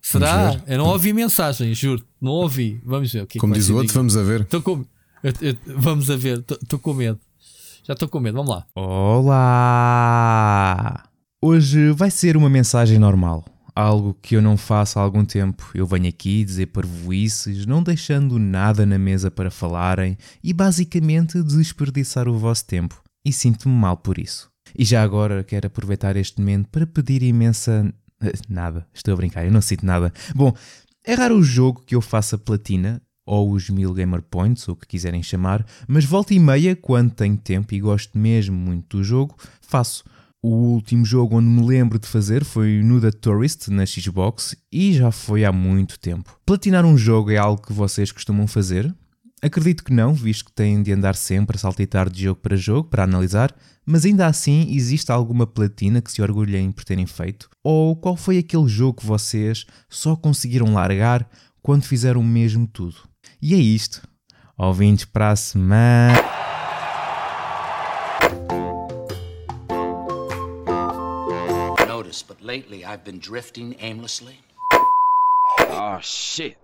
Será? 0.00 0.60
Eu 0.66 0.78
não 0.78 0.86
ouvi 0.86 1.12
mensagem, 1.12 1.74
juro. 1.74 2.04
Não 2.20 2.30
ouvi. 2.32 2.80
Vamos 2.84 3.12
ver 3.12 3.22
o 3.22 3.26
que 3.26 3.38
Como 3.38 3.52
é 3.52 3.56
que 3.56 3.60
diz 3.60 3.70
o 3.70 3.76
outro, 3.76 3.94
vamos 3.94 4.16
a 4.16 4.22
ver. 4.22 4.44
Tô 4.44 4.62
com... 4.62 4.84
Eu, 5.22 5.32
eu, 5.40 5.56
vamos 5.76 6.08
a 6.08 6.16
ver, 6.16 6.38
estou 6.38 6.78
com 6.78 6.94
medo. 6.94 7.20
Já 7.84 7.94
estou 7.94 8.08
com 8.08 8.20
medo, 8.20 8.36
vamos 8.36 8.50
lá. 8.50 8.64
Olá! 8.76 9.82
Hoje 11.42 11.90
vai 11.90 12.12
ser 12.12 12.36
uma 12.36 12.48
mensagem 12.48 12.96
normal 12.96 13.44
algo 13.74 14.14
que 14.20 14.36
eu 14.36 14.42
não 14.42 14.56
faço 14.56 14.98
há 14.98 15.02
algum 15.02 15.24
tempo. 15.24 15.68
Eu 15.74 15.86
venho 15.86 16.06
aqui 16.08 16.44
dizer 16.44 16.66
parvoices, 16.66 17.66
não 17.66 17.82
deixando 17.82 18.38
nada 18.38 18.86
na 18.86 18.98
mesa 18.98 19.30
para 19.30 19.50
falarem 19.50 20.16
e 20.44 20.52
basicamente 20.52 21.42
desperdiçar 21.42 22.28
o 22.28 22.38
vosso 22.38 22.66
tempo. 22.66 23.02
E 23.24 23.32
sinto-me 23.32 23.74
mal 23.74 23.96
por 23.96 24.18
isso. 24.18 24.50
E 24.78 24.84
já 24.84 25.02
agora 25.02 25.42
quero 25.42 25.66
aproveitar 25.66 26.16
este 26.16 26.38
momento 26.38 26.68
para 26.68 26.86
pedir 26.86 27.22
imensa. 27.22 27.92
Nada, 28.48 28.86
estou 28.94 29.14
a 29.14 29.16
brincar, 29.16 29.44
eu 29.44 29.50
não 29.50 29.60
sinto 29.60 29.84
nada. 29.84 30.12
Bom, 30.34 30.54
é 31.04 31.14
raro 31.14 31.36
o 31.36 31.42
jogo 31.42 31.82
que 31.84 31.96
eu 31.96 32.00
faça 32.00 32.38
platina, 32.38 33.02
ou 33.24 33.52
os 33.52 33.70
mil 33.70 33.92
Gamer 33.94 34.22
Points, 34.22 34.68
ou 34.68 34.74
o 34.74 34.76
que 34.76 34.86
quiserem 34.86 35.22
chamar, 35.22 35.64
mas 35.86 36.04
volta 36.04 36.34
e 36.34 36.38
meia, 36.38 36.74
quando 36.74 37.12
tenho 37.12 37.36
tempo 37.36 37.74
e 37.74 37.80
gosto 37.80 38.18
mesmo 38.18 38.56
muito 38.56 38.98
do 38.98 39.04
jogo, 39.04 39.36
faço. 39.60 40.04
O 40.44 40.48
último 40.48 41.04
jogo 41.04 41.36
onde 41.36 41.46
me 41.46 41.64
lembro 41.64 42.00
de 42.00 42.08
fazer 42.08 42.44
foi 42.44 42.82
The 43.00 43.12
Tourist 43.12 43.68
na 43.68 43.86
Xbox 43.86 44.56
e 44.72 44.92
já 44.92 45.12
foi 45.12 45.44
há 45.44 45.52
muito 45.52 46.00
tempo. 46.00 46.36
Platinar 46.44 46.84
um 46.84 46.98
jogo 46.98 47.30
é 47.30 47.36
algo 47.36 47.62
que 47.62 47.72
vocês 47.72 48.10
costumam 48.10 48.48
fazer? 48.48 48.92
Acredito 49.40 49.84
que 49.84 49.92
não, 49.92 50.12
visto 50.12 50.46
que 50.46 50.52
têm 50.52 50.82
de 50.82 50.92
andar 50.92 51.14
sempre 51.14 51.56
a 51.56 51.60
saltitar 51.60 52.10
de 52.10 52.24
jogo 52.24 52.40
para 52.40 52.56
jogo 52.56 52.88
para 52.88 53.04
analisar, 53.04 53.54
mas 53.86 54.04
ainda 54.04 54.26
assim 54.26 54.72
existe 54.74 55.12
alguma 55.12 55.46
platina 55.46 56.00
que 56.00 56.10
se 56.10 56.20
orgulhem 56.20 56.72
por 56.72 56.84
terem 56.84 57.06
feito? 57.06 57.48
Ou 57.62 57.94
qual 57.94 58.16
foi 58.16 58.38
aquele 58.38 58.66
jogo 58.66 59.00
que 59.00 59.06
vocês 59.06 59.64
só 59.88 60.16
conseguiram 60.16 60.74
largar 60.74 61.28
quando 61.60 61.84
fizeram 61.84 62.22
mesmo 62.22 62.66
tudo? 62.66 62.96
E 63.40 63.54
é 63.54 63.58
isto. 63.58 64.02
Ouvintes 64.56 65.04
para 65.04 65.30
a 65.30 65.36
semana. 65.36 66.32
but 72.28 72.42
lately 72.42 72.84
I've 72.84 73.04
been 73.04 73.18
drifting 73.18 73.74
aimlessly. 73.80 74.38
Oh 75.58 75.98
shit. 76.02 76.56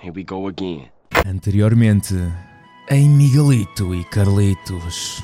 Here 0.00 0.12
we 0.12 0.24
go 0.24 0.48
again. 0.48 0.90
Anteriormente, 1.24 2.14
em 2.90 3.08
Miguelito 3.08 3.94
e 3.94 4.04
Carlitos. 4.04 5.22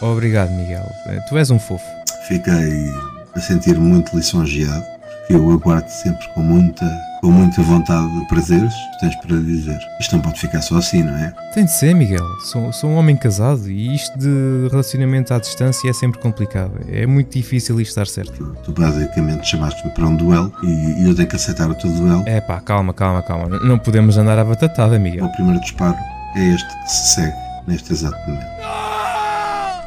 Obrigado, 0.00 0.50
Miguel. 0.50 0.86
Tu 1.28 1.38
és 1.38 1.50
um 1.50 1.58
fofo. 1.58 1.84
Fiquei 2.28 2.90
a 3.34 3.40
sentir 3.40 3.78
muito 3.78 4.14
lisonjeado 4.16 4.93
que 5.26 5.34
eu 5.34 5.50
aguardo 5.50 5.88
sempre 5.88 6.26
com 6.34 6.40
muita, 6.40 6.84
com 7.20 7.30
muita 7.30 7.62
vontade 7.62 8.18
de 8.18 8.26
prazeres 8.26 8.74
tens 9.00 9.16
para 9.16 9.36
dizer. 9.36 9.78
Isto 9.98 10.16
não 10.16 10.22
pode 10.22 10.38
ficar 10.38 10.60
só 10.60 10.76
assim, 10.76 11.02
não 11.02 11.14
é? 11.14 11.32
Tem 11.52 11.64
de 11.64 11.72
ser, 11.72 11.94
Miguel. 11.94 12.24
Sou, 12.44 12.72
sou 12.72 12.90
um 12.90 12.96
homem 12.96 13.16
casado 13.16 13.70
e 13.70 13.94
isto 13.94 14.18
de 14.18 14.68
relacionamento 14.70 15.32
à 15.32 15.38
distância 15.38 15.88
é 15.88 15.92
sempre 15.92 16.20
complicado. 16.20 16.72
É 16.88 17.06
muito 17.06 17.32
difícil 17.32 17.80
isto 17.80 17.90
estar 17.90 18.06
certo. 18.06 18.32
Tu, 18.32 18.56
tu 18.64 18.80
basicamente 18.80 19.46
chamaste-me 19.46 19.92
para 19.92 20.06
um 20.06 20.16
duelo 20.16 20.52
e, 20.62 21.02
e, 21.02 21.08
eu 21.08 21.14
tenho 21.14 21.28
que 21.28 21.36
aceitar 21.36 21.70
o 21.70 21.74
teu 21.74 21.90
duelo. 21.90 22.22
É 22.26 22.40
pá, 22.40 22.60
calma, 22.60 22.92
calma, 22.92 23.22
calma. 23.22 23.48
Não 23.60 23.78
podemos 23.78 24.18
andar 24.18 24.38
à 24.38 24.44
batatada, 24.44 24.98
Miguel. 24.98 25.24
O 25.24 25.32
primeiro 25.32 25.60
disparo 25.60 25.96
é 26.36 26.54
este 26.54 26.68
que 26.82 26.90
se 26.90 27.14
segue 27.14 27.36
neste 27.66 27.92
exato 27.92 28.18
momento. 28.28 28.46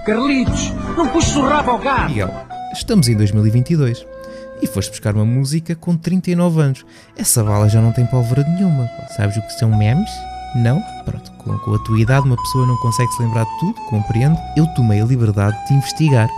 Carlitos, 0.06 0.74
não 0.96 1.08
puxes 1.10 1.36
o 1.36 1.42
rabo 1.42 1.72
ao 1.72 1.80
gato! 1.80 2.10
Miguel, 2.10 2.34
estamos 2.74 3.10
em 3.10 3.18
2022 3.18 4.17
e 4.62 4.68
foste 4.68 4.92
buscar 4.92 5.16
uma 5.16 5.26
música 5.26 5.76
com 5.76 5.96
39 5.96 6.62
anos. 6.62 6.86
Essa 7.16 7.44
bala 7.44 7.70
já 7.70 7.82
não 7.82 7.92
tem 7.92 8.06
pólvora 8.06 8.44
nenhuma. 8.44 8.90
Sabes 9.16 9.38
o 9.38 9.42
que 9.42 9.54
são 9.54 9.76
memes? 9.78 10.10
Não? 10.56 10.82
Pronto, 11.06 11.32
com, 11.34 11.58
com 11.60 11.76
a 11.76 11.80
tua 11.80 12.00
idade 12.00 12.26
uma 12.26 12.38
pessoa 12.38 12.66
não 12.66 12.78
consegue 12.78 13.12
se 13.12 13.22
lembrar 13.22 13.44
de 13.44 13.60
tudo, 13.60 13.74
compreendo. 13.90 14.38
Eu 14.56 14.66
tomei 14.68 15.02
a 15.02 15.06
liberdade 15.06 15.56
de 15.68 15.74
investigar. 15.74 16.30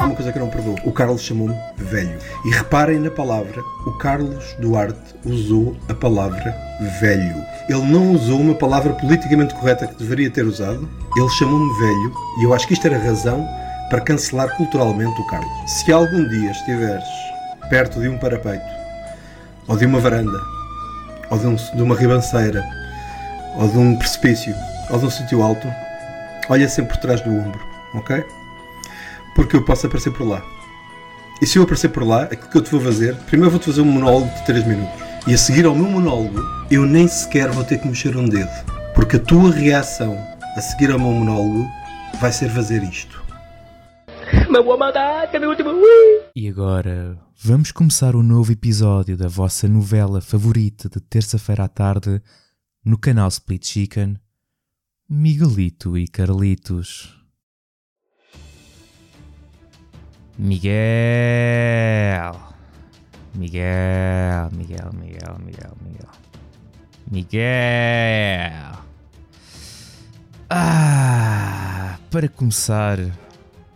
Uma 0.00 0.14
coisa 0.14 0.32
que 0.32 0.38
eu 0.38 0.44
não 0.44 0.50
perdoo. 0.50 0.76
O 0.84 0.92
Carlos 0.92 1.22
chamou-me 1.22 1.54
velho. 1.76 2.18
E 2.44 2.50
reparem 2.50 2.98
na 2.98 3.10
palavra. 3.10 3.62
O 3.86 3.92
Carlos 3.92 4.56
Duarte 4.58 5.14
usou 5.24 5.76
a 5.88 5.94
palavra 5.94 6.54
velho. 7.00 7.36
Ele 7.68 7.82
não 7.82 8.12
usou 8.12 8.40
uma 8.40 8.54
palavra 8.54 8.92
politicamente 8.94 9.54
correta 9.54 9.86
que 9.86 9.98
deveria 9.98 10.30
ter 10.30 10.44
usado. 10.44 10.88
Ele 11.16 11.28
chamou-me 11.30 11.72
velho. 11.78 12.12
E 12.40 12.44
eu 12.44 12.54
acho 12.54 12.66
que 12.66 12.74
isto 12.74 12.86
era 12.86 12.98
razão 12.98 13.46
para 13.88 14.00
cancelar 14.00 14.54
culturalmente 14.56 15.20
o 15.20 15.26
Carlos. 15.26 15.50
Se 15.66 15.92
algum 15.92 16.28
dia 16.28 16.50
estiveres 16.50 17.04
perto 17.68 18.00
de 18.00 18.08
um 18.08 18.18
parapeito, 18.18 18.64
ou 19.66 19.76
de 19.76 19.86
uma 19.86 19.98
varanda, 20.00 20.40
ou 21.30 21.38
de, 21.38 21.46
um, 21.46 21.54
de 21.54 21.82
uma 21.82 21.94
ribanceira, 21.94 22.64
ou 23.56 23.68
de 23.68 23.78
um 23.78 23.96
precipício, 23.96 24.54
ou 24.90 24.98
de 24.98 25.06
um 25.06 25.10
sítio 25.10 25.42
alto, 25.42 25.68
olha 26.48 26.68
sempre 26.68 26.94
por 26.94 27.00
trás 27.00 27.20
do 27.20 27.30
ombro, 27.30 27.60
ok? 27.94 28.24
Porque 29.34 29.56
eu 29.56 29.64
posso 29.64 29.86
aparecer 29.86 30.12
por 30.12 30.26
lá. 30.26 30.42
E 31.40 31.46
se 31.46 31.58
eu 31.58 31.62
aparecer 31.62 31.90
por 31.90 32.04
lá, 32.04 32.24
aquilo 32.24 32.48
que 32.48 32.58
eu 32.58 32.62
te 32.62 32.70
vou 32.70 32.80
fazer, 32.80 33.14
primeiro 33.26 33.50
vou-te 33.50 33.66
fazer 33.66 33.80
um 33.80 33.84
monólogo 33.84 34.28
de 34.34 34.46
3 34.46 34.66
minutos. 34.66 35.02
E 35.26 35.34
a 35.34 35.38
seguir 35.38 35.66
ao 35.66 35.74
meu 35.74 35.86
monólogo, 35.86 36.40
eu 36.70 36.84
nem 36.84 37.06
sequer 37.06 37.50
vou 37.50 37.62
ter 37.62 37.78
que 37.78 37.86
mexer 37.86 38.16
um 38.16 38.28
dedo. 38.28 38.50
Porque 38.94 39.16
a 39.16 39.20
tua 39.20 39.52
reação 39.52 40.18
a 40.56 40.60
seguir 40.60 40.90
ao 40.90 40.98
meu 40.98 41.12
monólogo 41.12 41.70
vai 42.20 42.32
ser 42.32 42.48
fazer 42.48 42.82
isto. 42.82 43.17
E 46.34 46.48
agora, 46.48 47.18
vamos 47.36 47.72
começar 47.72 48.14
um 48.14 48.22
novo 48.22 48.52
episódio 48.52 49.16
da 49.16 49.26
vossa 49.28 49.66
novela 49.66 50.20
favorita 50.20 50.88
de 50.88 51.00
terça-feira 51.00 51.64
à 51.64 51.68
tarde 51.68 52.20
no 52.84 52.98
canal 52.98 53.28
Split 53.28 53.66
Chicken, 53.66 54.16
Miguelito 55.08 55.96
e 55.96 56.06
Carlitos. 56.06 57.16
Miguel. 60.38 60.78
Miguel, 63.34 64.50
Miguel, 64.52 64.90
Miguel, 64.94 65.38
Miguel, 65.44 65.76
Miguel. 65.82 66.10
Miguel. 67.10 68.78
Ah, 70.50 71.98
para 72.10 72.28
começar, 72.28 72.98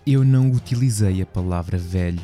eu 0.07 0.25
não 0.25 0.51
utilizei 0.51 1.23
a 1.23 1.27
palavra 1.27 1.79
velho, 1.79 2.21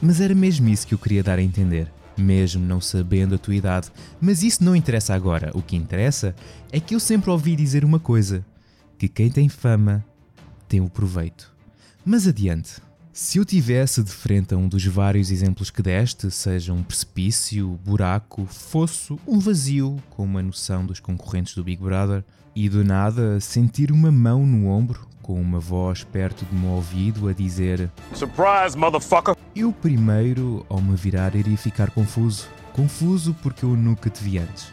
mas 0.00 0.20
era 0.20 0.34
mesmo 0.34 0.68
isso 0.68 0.86
que 0.86 0.94
eu 0.94 0.98
queria 0.98 1.22
dar 1.22 1.38
a 1.38 1.42
entender, 1.42 1.90
mesmo 2.16 2.64
não 2.64 2.80
sabendo 2.80 3.34
a 3.34 3.38
tua 3.38 3.54
idade. 3.54 3.90
Mas 4.20 4.42
isso 4.42 4.64
não 4.64 4.74
interessa 4.74 5.14
agora. 5.14 5.50
O 5.54 5.62
que 5.62 5.76
interessa 5.76 6.34
é 6.70 6.80
que 6.80 6.94
eu 6.94 7.00
sempre 7.00 7.30
ouvi 7.30 7.54
dizer 7.54 7.84
uma 7.84 8.00
coisa: 8.00 8.44
que 8.98 9.08
quem 9.08 9.30
tem 9.30 9.48
fama 9.48 10.04
tem 10.68 10.80
o 10.80 10.88
proveito. 10.88 11.52
Mas 12.04 12.26
adiante. 12.26 12.80
Se 13.14 13.36
eu 13.36 13.44
tivesse 13.44 14.02
de 14.02 14.10
frente 14.10 14.54
a 14.54 14.56
um 14.56 14.66
dos 14.66 14.86
vários 14.86 15.30
exemplos 15.30 15.68
que 15.68 15.82
deste, 15.82 16.30
seja 16.30 16.72
um 16.72 16.82
precipício, 16.82 17.78
buraco, 17.84 18.46
fosso, 18.46 19.18
um 19.28 19.38
vazio, 19.38 20.02
com 20.08 20.24
uma 20.24 20.42
noção 20.42 20.86
dos 20.86 20.98
concorrentes 20.98 21.54
do 21.54 21.62
Big 21.62 21.82
Brother, 21.82 22.24
e 22.56 22.70
do 22.70 22.82
nada 22.82 23.38
sentir 23.38 23.92
uma 23.92 24.10
mão 24.10 24.46
no 24.46 24.66
ombro, 24.66 25.06
com 25.22 25.40
uma 25.40 25.58
voz 25.60 26.04
perto 26.04 26.44
do 26.44 26.54
meu 26.54 26.72
ouvido 26.72 27.28
a 27.28 27.32
dizer: 27.32 27.90
Surprise, 28.12 28.76
motherfucker! 28.76 29.36
Eu 29.54 29.72
primeiro, 29.72 30.66
ao 30.68 30.80
me 30.80 30.96
virar, 30.96 31.34
iria 31.34 31.56
ficar 31.56 31.90
confuso. 31.90 32.48
Confuso 32.72 33.34
porque 33.42 33.64
eu 33.64 33.70
nunca 33.70 34.10
te 34.10 34.22
vi 34.22 34.38
antes. 34.38 34.72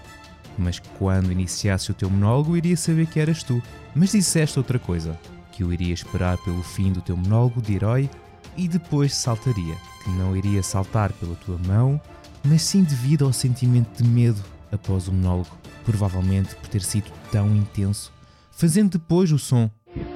Mas 0.58 0.80
quando 0.98 1.32
iniciasse 1.32 1.92
o 1.92 1.94
teu 1.94 2.10
monólogo, 2.10 2.58
iria 2.58 2.76
saber 2.76 3.08
que 3.08 3.20
eras 3.20 3.44
tu. 3.44 3.62
Mas 3.96 4.12
disseste 4.12 4.58
outra 4.58 4.80
coisa: 4.80 5.18
que 5.52 5.64
eu 5.64 5.72
iria 5.72 5.94
esperar 5.94 6.38
pelo 6.40 6.64
fim 6.64 6.92
do 6.92 7.02
teu 7.02 7.16
monólogo 7.16 7.62
de 7.62 7.76
herói 7.76 8.10
e 8.58 8.68
depois 8.68 9.16
saltaria. 9.16 9.76
Que 10.04 10.10
não 10.12 10.36
iria 10.36 10.64
saltar 10.64 11.12
pela 11.14 11.36
tua 11.36 11.58
mão, 11.68 12.00
mas 12.44 12.62
sim 12.62 12.84
devido 12.84 13.26
ao 13.26 13.34
sentimento 13.34 14.02
de 14.02 14.10
medo 14.10 14.42
após 14.72 15.08
o 15.08 15.14
monólogo, 15.14 15.58
provavelmente 15.84 16.56
por 16.56 16.68
ter 16.68 16.82
sido 16.82 17.12
tão 17.32 17.56
intenso, 17.56 18.12
fazendo 18.52 18.92
depois 18.92 19.32
o 19.32 19.40
som 19.40 19.70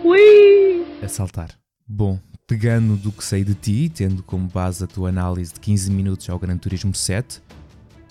Ui! 0.04 0.86
A 1.02 1.08
saltar. 1.08 1.50
Bom, 1.88 2.20
pegando 2.48 2.96
do 2.96 3.12
que 3.12 3.24
sei 3.24 3.44
de 3.44 3.54
ti, 3.54 3.92
tendo 3.94 4.24
como 4.24 4.48
base 4.48 4.84
a 4.84 4.88
tua 4.88 5.10
análise 5.10 5.54
de 5.54 5.60
15 5.60 5.92
minutos 5.92 6.30
ao 6.30 6.40
Gran 6.40 6.58
Turismo 6.58 6.94
7, 6.94 7.42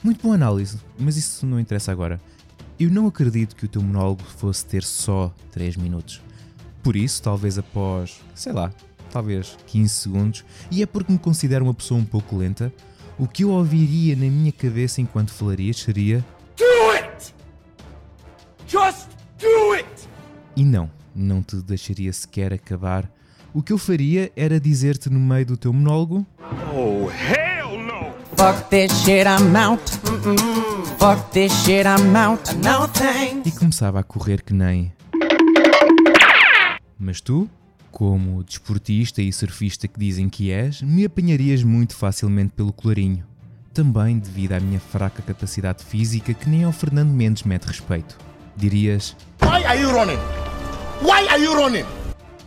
Muito 0.03 0.20
boa 0.20 0.35
análise, 0.35 0.81
mas 0.99 1.16
isso 1.16 1.47
não 1.47 1.61
interessa 1.61 1.93
agora. 1.93 2.20
Eu 2.78 2.90
não 2.90 3.07
acredito 3.07 3.55
que 3.55 3.66
o 3.66 3.69
teu 3.69 3.81
monólogo 3.81 4.24
fosse 4.24 4.66
ter 4.66 4.82
só 4.82 5.32
3 5.53 5.77
minutos. 5.77 6.20
Por 6.82 6.97
isso, 6.97 7.23
talvez 7.23 7.57
após, 7.57 8.20
sei 8.35 8.53
lá, 8.53 8.73
talvez 9.12 9.57
15 9.69 9.89
segundos, 9.94 10.44
e 10.73 10.82
é 10.82 10.86
porque 10.86 11.12
me 11.12 11.20
considero 11.20 11.65
uma 11.65 11.73
pessoa 11.73 12.01
um 12.01 12.05
pouco 12.05 12.36
lenta, 12.36 12.73
o 13.16 13.28
que 13.28 13.44
eu 13.44 13.51
ouviria 13.51 14.16
na 14.16 14.27
minha 14.27 14.51
cabeça 14.51 15.01
enquanto 15.01 15.31
falarias 15.32 15.77
seria. 15.77 16.24
Do 16.57 16.90
it! 16.90 17.32
Just 18.66 19.07
do 19.39 19.74
it! 19.74 20.09
E 20.57 20.65
não, 20.65 20.90
não 21.14 21.43
te 21.43 21.56
deixaria 21.56 22.12
sequer 22.12 22.52
acabar. 22.52 23.10
O 23.55 23.62
que 23.62 23.72
eu 23.72 23.78
faria 23.78 24.32
era 24.34 24.59
dizer-te 24.59 25.10
no 25.10 25.20
meio 25.20 25.44
do 25.44 25.56
teu 25.56 25.72
monólogo. 25.72 26.26
Oh, 26.74 27.10
hell 27.10 27.78
no! 27.78 28.12
Fuck 28.36 28.68
this 28.70 28.93
shit, 29.02 29.26
I'm 29.26 29.55
out. 29.55 29.82
Fuck 30.98 31.30
this 31.32 31.52
shit, 31.64 31.86
I'm 31.86 32.16
out. 32.16 32.55
No 32.56 32.89
thanks. 32.89 33.47
E 33.47 33.59
começava 33.59 34.01
a 34.01 34.02
correr 34.02 34.43
que 34.43 34.55
nem. 34.55 34.93
Mas 36.98 37.20
tu, 37.20 37.48
como 37.90 38.43
desportista 38.43 39.20
e 39.20 39.32
surfista 39.32 39.86
que 39.86 39.98
dizem 39.98 40.28
que 40.28 40.51
és, 40.51 40.80
me 40.80 41.05
apanharias 41.05 41.62
muito 41.62 41.94
facilmente 41.94 42.52
pelo 42.56 42.72
colarinho. 42.72 43.24
Também 43.74 44.18
devido 44.18 44.52
à 44.52 44.60
minha 44.60 44.80
fraca 44.80 45.22
capacidade 45.22 45.84
física 45.84 46.32
que 46.32 46.48
nem 46.48 46.64
ao 46.64 46.72
Fernando 46.72 47.10
Mendes 47.10 47.43
mete 47.43 47.64
respeito. 47.64 48.16
Dirias: 48.56 49.16
Why 49.43 49.64
are 49.64 49.80
you 49.80 49.90
running? 49.90 50.18
Why 51.03 51.27
are 51.29 51.43
you 51.43 51.53
running? 51.53 51.85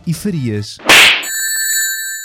E 0.06 0.14
farias 0.14 0.78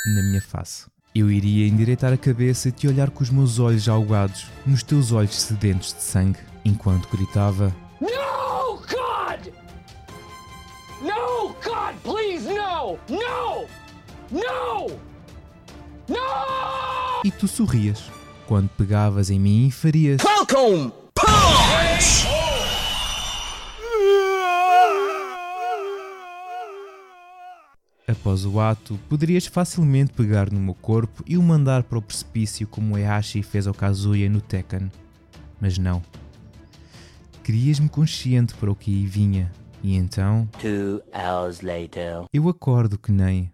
na 0.06 0.24
minha 0.24 0.42
face. 0.42 0.86
Eu 1.14 1.30
iria 1.30 1.68
endireitar 1.68 2.14
a 2.14 2.18
cabeça 2.18 2.70
e 2.70 2.72
te 2.72 2.88
olhar 2.88 3.10
com 3.10 3.22
os 3.22 3.30
meus 3.30 3.60
olhos 3.60 3.90
algados 3.90 4.46
nos 4.66 4.82
teus 4.82 5.12
olhos 5.12 5.36
sedentos 5.36 5.94
de 5.94 6.02
sangue, 6.02 6.40
enquanto 6.64 7.10
gritava: 7.10 7.76
No, 8.00 8.78
God! 8.78 9.52
No, 11.02 11.50
God, 11.62 11.96
please, 12.02 12.48
no! 12.48 12.98
No! 13.10 13.68
No! 14.32 14.88
No! 16.08 17.22
E 17.26 17.32
tu 17.32 17.46
sorrias 17.46 18.10
quando 18.48 18.70
pegavas 18.70 19.30
em 19.30 19.38
mim 19.38 19.68
e 19.68 19.72
farias: 19.72 20.22
Falcon! 20.22 20.92
Punch! 21.14 22.31
Após 28.12 28.46
o 28.46 28.60
ato, 28.60 29.00
poderias 29.08 29.46
facilmente 29.46 30.12
pegar 30.12 30.52
no 30.52 30.60
meu 30.60 30.74
corpo 30.74 31.24
e 31.26 31.38
o 31.38 31.42
mandar 31.42 31.84
para 31.84 31.98
o 31.98 32.02
precipício 32.02 32.68
como 32.68 32.98
Eashi 32.98 33.42
fez 33.42 33.66
ao 33.68 33.74
Kazuya 33.74 34.30
no 34.30 34.42
Tekken. 34.42 34.92
Mas 35.62 35.78
não. 35.78 36.04
Querias-me 37.42 37.88
consciente 37.88 38.54
para 38.56 38.70
o 38.70 38.76
que 38.76 38.92
aí 38.92 39.06
vinha, 39.06 39.50
e 39.82 39.96
então. 39.96 40.48
Two 40.60 41.02
hours 41.14 41.62
later. 41.62 42.26
Eu 42.34 42.50
acordo 42.50 42.98
que 42.98 43.14
nem. 43.14 43.50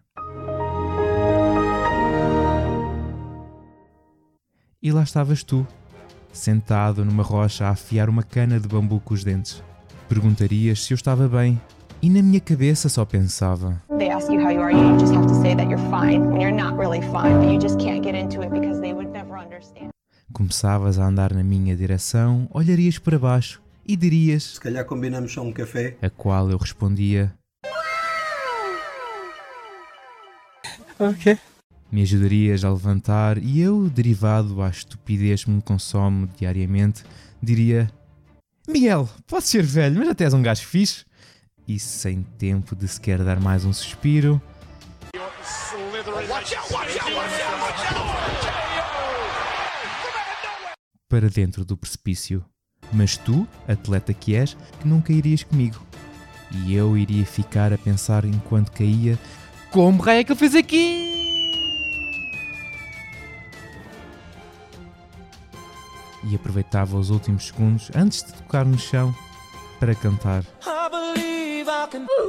E 4.81 4.91
lá 4.91 5.03
estavas 5.03 5.43
tu, 5.43 5.67
sentado 6.34 7.05
numa 7.05 7.21
rocha 7.21 7.67
a 7.67 7.69
afiar 7.69 8.09
uma 8.09 8.23
cana 8.23 8.59
de 8.59 8.67
bambu 8.67 8.99
com 9.01 9.13
os 9.13 9.23
dentes. 9.23 9.61
Perguntarias 10.09 10.84
se 10.84 10.93
eu 10.93 10.95
estava 10.95 11.27
bem 11.27 11.61
e 12.02 12.10
na 12.10 12.22
minha 12.22 12.40
cabeça 12.40 12.90
só 12.90 13.06
pensava. 13.06 13.82
They 13.98 14.10
ask 14.10 14.32
you 14.32 14.40
how 14.40 14.52
you 14.52 14.61
are, 14.61 14.74
you 14.74 14.98
just 14.99 15.14
have 15.14 15.28
to 15.28 15.34
say 15.41 15.56
that 15.56 15.68
you're 15.68 15.84
fine 15.90 16.28
when 16.28 16.41
you're 16.41 16.56
not 16.56 16.78
really 16.78 17.02
fine, 17.02 17.40
but 17.40 17.52
you 17.52 17.60
just 17.60 17.78
can't 17.80 18.02
get 18.02 18.15
into 18.15 18.41
it 18.41 18.49
because 18.52 18.80
they 18.80 18.94
would 18.94 19.11
never 19.11 19.38
understand. 19.38 19.90
Começavas 20.34 20.99
a 20.99 21.06
andar 21.07 21.34
na 21.34 21.44
minha 21.44 21.76
direção, 21.76 22.48
olharias 22.52 22.99
para 22.99 23.18
baixo 23.18 23.61
e 23.88 23.95
dirias: 23.95 24.56
Se 24.56 24.60
calhar 24.60 24.86
combinamos 24.86 25.34
só 25.34 25.41
um 25.41 25.52
café. 25.52 25.98
A 26.02 26.10
qual 26.10 26.49
eu 26.52 26.57
respondia: 26.57 27.34
Ok. 30.99 31.38
Me 31.90 32.02
ajudarias 32.02 32.65
a 32.65 32.69
levantar 32.69 33.38
e 33.38 33.61
eu, 33.61 33.90
derivado 33.90 34.61
à 34.61 34.69
estupidez 34.69 35.45
que 35.45 35.49
me 35.49 35.61
consome 35.61 36.30
diariamente, 36.38 37.03
diria: 37.41 37.90
Miguel, 38.68 39.10
podes 39.26 39.48
ser 39.48 39.64
velho, 39.64 39.98
mas 39.98 40.10
até 40.10 40.26
és 40.26 40.34
um 40.34 40.41
gajo 40.41 40.64
fixe 40.64 41.06
e 41.68 41.77
sem 41.77 42.23
tempo 42.23 42.76
de 42.76 42.88
sequer 42.88 43.23
dar 43.23 43.39
mais 43.39 43.65
um 43.65 43.73
suspiro. 43.73 44.41
Para 51.10 51.30
dentro 51.30 51.65
do 51.65 51.76
precipício. 51.76 52.45
Mas 52.94 53.18
tu, 53.18 53.45
atleta 53.68 54.14
que 54.14 54.34
és, 54.34 54.56
que 54.80 54.88
não 54.88 55.02
cairias 55.02 55.44
comigo. 55.44 55.85
E 56.52 56.73
eu 56.73 56.98
iria 56.98 57.26
ficar 57.26 57.73
a 57.73 57.77
pensar 57.77 58.23
enquanto 58.23 58.72
caía: 58.72 59.19
Como 59.69 60.02
raio 60.02 60.22
é 60.22 60.23
que 60.23 60.31
ele 60.31 60.39
fez 60.39 60.56
aqui? 60.56 61.14
E 66.23 66.35
aproveitava 66.35 66.98
os 66.98 67.10
últimos 67.10 67.48
segundos 67.48 67.89
antes 67.94 68.23
de 68.23 68.34
tocar 68.34 68.65
no 68.65 68.77
chão 68.77 69.14
para 69.80 69.94
cantar. 69.95 70.44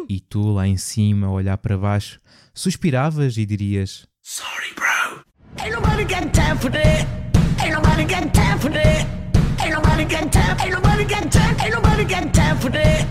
E 0.09 0.21
tu 0.21 0.53
lá 0.53 0.67
em 0.67 0.77
cima, 0.77 1.27
a 1.27 1.31
olhar 1.31 1.59
para 1.59 1.77
baixo, 1.79 2.21
suspiravas 2.55 3.37
e 3.37 3.47
dirias: 3.47 4.07
Sorry, 4.23 4.75
bro. 4.75 5.23
Ain't 5.63 5.75
nobody 5.75 6.05
got 6.05 6.33
time 6.33 6.59
for 6.59 6.71
that. 6.71 7.07
Ain't 7.63 7.75
nobody 7.75 8.05
got 8.05 8.33
time 8.33 8.59
for 8.59 8.71
that. 8.71 9.07
Ain't 9.63 9.75
nobody 9.75 10.05
got 10.05 10.31
time. 10.33 10.57
Ain't 10.61 10.75
nobody 10.75 11.05
got 11.05 11.31
time. 11.31 11.57
Ain't 11.63 11.75
nobody 11.75 12.05
got 12.05 12.33
time 12.35 12.59
for 12.61 12.71
that. 12.71 13.07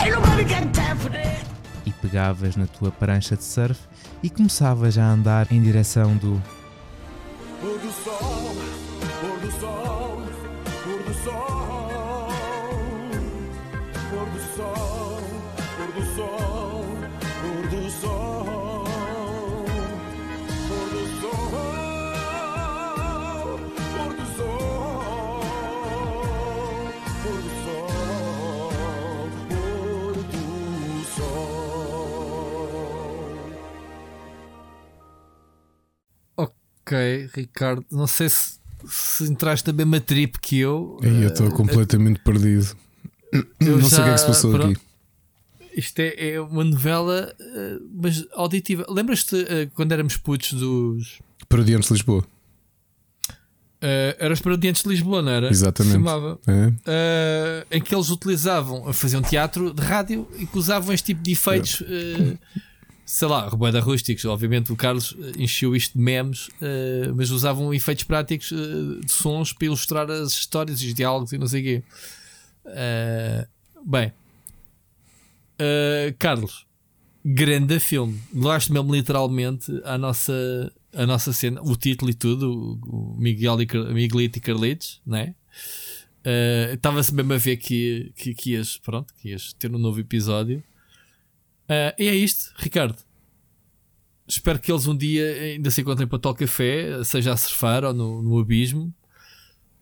Ain't 0.00 0.14
nobody 0.14 0.44
got 0.44 0.74
time 0.74 0.98
for 0.98 1.10
that. 1.10 1.44
E 1.86 1.92
pegavas 1.92 2.56
na 2.56 2.66
tua 2.66 2.90
prancha 2.90 3.36
de 3.36 3.44
surf 3.44 3.80
e 4.22 4.28
começavas 4.30 4.98
a 4.98 5.04
andar 5.04 5.50
em 5.52 5.62
direção 5.62 6.16
do 6.16 6.42
Pôr 7.60 7.78
do 7.78 7.90
sol, 7.90 8.37
Ok, 36.88 37.30
Ricardo, 37.34 37.84
não 37.90 38.06
sei 38.06 38.28
se, 38.28 38.58
se 38.88 39.24
entraste 39.24 39.66
na 39.66 39.72
mesma 39.72 40.00
trip 40.00 40.38
que 40.40 40.58
eu. 40.58 40.98
E 41.02 41.06
eu 41.22 41.28
estou 41.28 41.48
Eh, 41.48 41.50
completamente 41.50 42.20
perdido. 42.20 42.74
eu 43.60 43.78
não 43.78 43.88
sei 43.88 43.98
o 44.00 44.04
que 44.04 44.08
é 44.10 44.12
que 44.12 44.18
se 44.18 44.24
já- 44.24 44.28
passou 44.28 44.50
pronto. 44.52 44.72
aqui. 44.72 44.80
Isto 45.76 46.00
é, 46.00 46.30
é 46.32 46.40
uma 46.40 46.64
novela, 46.64 47.32
eh, 47.38 47.78
mas 47.94 48.24
auditiva. 48.32 48.84
Lembras-te 48.88 49.36
eh, 49.36 49.66
quando 49.74 49.92
éramos 49.92 50.16
putos 50.16 50.52
dos. 50.54 51.18
Parodiantes 51.48 51.88
de 51.88 51.94
Lisboa. 51.94 52.24
Uh, 53.80 54.10
era 54.18 54.34
os 54.34 54.40
Parodiantes 54.40 54.82
de 54.82 54.88
Lisboa, 54.88 55.22
não 55.22 55.30
era? 55.30 55.48
Exatamente. 55.50 55.92
Se 55.92 55.98
chamava. 55.98 56.40
É? 56.48 56.66
Uh, 56.66 57.66
em 57.70 57.80
que 57.80 57.94
eles 57.94 58.08
utilizavam, 58.10 58.92
faziam 58.92 59.22
teatro 59.22 59.72
de 59.72 59.80
rádio 59.80 60.26
e 60.36 60.46
que 60.46 60.58
usavam 60.58 60.92
este 60.92 61.06
tipo 61.14 61.22
de 61.22 61.30
efeitos, 61.30 61.80
uh, 61.82 62.36
sei 63.08 63.26
lá, 63.26 63.48
reboeda 63.48 63.80
rústicos. 63.80 64.26
Obviamente 64.26 64.70
o 64.70 64.76
Carlos 64.76 65.12
uh, 65.12 65.32
encheu 65.38 65.74
isto 65.74 65.96
de 65.96 66.04
memes, 66.04 66.48
uh, 66.48 67.14
mas 67.16 67.30
usavam 67.30 67.72
efeitos 67.72 68.04
práticos 68.04 68.50
uh, 68.50 69.00
de 69.00 69.10
sons 69.10 69.50
para 69.50 69.64
ilustrar 69.64 70.10
as 70.10 70.32
histórias 70.32 70.78
os 70.82 70.92
diálogos 70.92 71.32
e 71.32 71.38
não 71.38 71.46
sei 71.46 71.60
o 71.60 71.64
quê. 71.64 71.82
Uh, 72.66 73.48
bem, 73.90 74.12
Carlos, 76.18 76.66
grande 77.24 77.80
filme. 77.80 78.20
Gosto 78.30 78.74
mesmo 78.74 78.94
literalmente 78.94 79.72
a 79.84 79.96
nossa, 79.96 80.70
a 80.92 81.06
nossa 81.06 81.32
cena, 81.32 81.62
o 81.62 81.74
título 81.76 82.10
e 82.10 82.14
tudo, 82.14 82.78
o, 82.86 83.16
Miguel 83.18 83.62
e 83.62 83.94
Miguelito 83.94 84.36
e 84.36 84.40
Carlitos, 84.42 85.00
né? 85.06 85.34
Estava-se 86.74 87.14
mesmo 87.14 87.32
a 87.32 87.38
ver 87.38 87.56
que, 87.56 88.12
que, 88.14 88.34
que 88.34 88.50
ias, 88.50 88.76
pronto, 88.76 89.14
que 89.14 89.30
ias 89.30 89.54
ter 89.54 89.74
um 89.74 89.78
novo 89.78 89.98
episódio. 89.98 90.62
Uh, 91.68 91.94
e 91.98 92.08
é 92.08 92.14
isto, 92.14 92.52
Ricardo. 92.56 92.96
Espero 94.26 94.58
que 94.58 94.70
eles 94.70 94.86
um 94.86 94.96
dia 94.96 95.24
ainda 95.42 95.70
se 95.70 95.80
encontrem 95.80 96.06
para 96.06 96.30
o 96.30 96.34
café, 96.34 97.02
seja 97.04 97.32
a 97.32 97.36
surfar 97.36 97.84
ou 97.84 97.94
no, 97.94 98.22
no 98.22 98.38
abismo. 98.38 98.94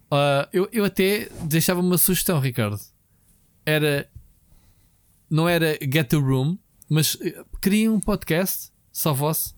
Uh, 0.06 0.46
eu, 0.52 0.68
eu 0.72 0.84
até 0.84 1.28
deixava 1.42 1.80
uma 1.80 1.98
sugestão, 1.98 2.38
Ricardo. 2.38 2.80
Era 3.64 4.08
não 5.28 5.48
era 5.48 5.76
Get 5.82 6.14
a 6.14 6.18
Room, 6.18 6.56
mas 6.88 7.18
eh, 7.20 7.44
criem 7.60 7.88
um 7.88 7.98
podcast 7.98 8.70
só 8.92 9.12
vosso, 9.12 9.56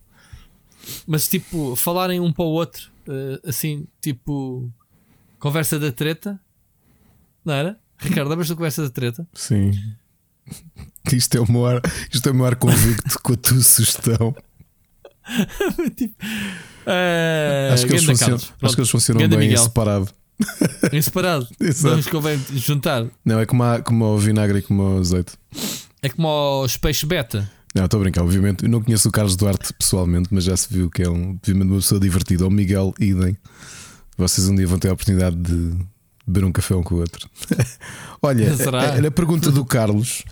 mas 1.05 1.27
tipo, 1.27 1.75
falarem 1.75 2.19
um 2.19 2.33
para 2.33 2.43
o 2.43 2.47
outro, 2.47 2.89
eh, 3.07 3.39
assim, 3.47 3.87
tipo, 4.01 4.73
Conversa 5.39 5.79
da 5.79 5.89
treta? 5.89 6.37
Não 7.45 7.53
era? 7.53 7.79
Ricardo, 7.97 8.29
lembras 8.29 8.49
da 8.49 8.55
conversa 8.55 8.83
da 8.83 8.89
treta? 8.89 9.25
Sim. 9.33 9.71
Isto 11.11 11.37
é 11.37 11.41
o 11.41 11.51
meu 11.51 11.65
ar, 11.65 11.81
isto 12.11 12.27
é 12.27 12.31
o 12.31 12.35
meu 12.35 12.45
ar 12.45 12.55
convicto 12.55 13.19
com 13.21 13.33
a 13.33 13.37
tua 13.37 13.61
sugestão. 13.61 14.35
tipo, 15.95 16.15
uh, 16.85 17.73
acho, 17.73 17.85
que 17.85 17.93
eles 17.93 18.03
funcionam, 18.03 18.35
acho 18.35 18.75
que 18.75 18.81
eles 18.81 18.89
funcionam 18.89 19.21
Ganda 19.21 19.37
bem 19.37 19.47
Miguel. 19.47 19.61
em 19.61 19.65
separado. 19.65 20.09
Em 20.91 21.01
separado. 21.01 21.47
Não 21.83 22.03
convém 22.03 22.39
juntar. 22.55 23.05
Não, 23.23 23.39
é 23.39 23.45
como, 23.45 23.63
a, 23.63 23.81
como 23.81 24.05
o 24.05 24.17
vinagre 24.17 24.59
e 24.59 24.61
como 24.61 24.83
o 24.83 24.99
azeite. 24.99 25.33
É 26.01 26.09
como 26.09 26.63
os 26.63 26.77
peixes 26.77 27.03
beta. 27.03 27.49
Não, 27.75 27.85
estou 27.85 27.99
a 27.99 28.03
brincar, 28.03 28.23
obviamente. 28.23 28.63
Eu 28.63 28.69
não 28.69 28.81
conheço 28.81 29.09
o 29.09 29.11
Carlos 29.11 29.35
Duarte 29.35 29.71
pessoalmente, 29.73 30.29
mas 30.31 30.43
já 30.43 30.57
se 30.57 30.71
viu 30.71 30.89
que 30.89 31.03
é 31.03 31.09
um, 31.09 31.31
obviamente, 31.31 31.67
uma 31.67 31.75
pessoa 31.79 31.99
divertida. 31.99 32.45
Ou 32.45 32.51
Miguel 32.51 32.93
Idem. 32.99 33.37
Vocês 34.17 34.49
um 34.49 34.55
dia 34.55 34.67
vão 34.67 34.79
ter 34.79 34.89
a 34.89 34.93
oportunidade 34.93 35.35
de 35.35 35.77
beber 36.25 36.45
um 36.45 36.51
café 36.51 36.75
um 36.75 36.83
com 36.83 36.95
o 36.95 36.99
outro. 36.99 37.29
Olha, 38.21 38.51
a, 38.51 39.05
a, 39.05 39.07
a 39.07 39.11
pergunta 39.11 39.51
do 39.51 39.63
Carlos. 39.63 40.23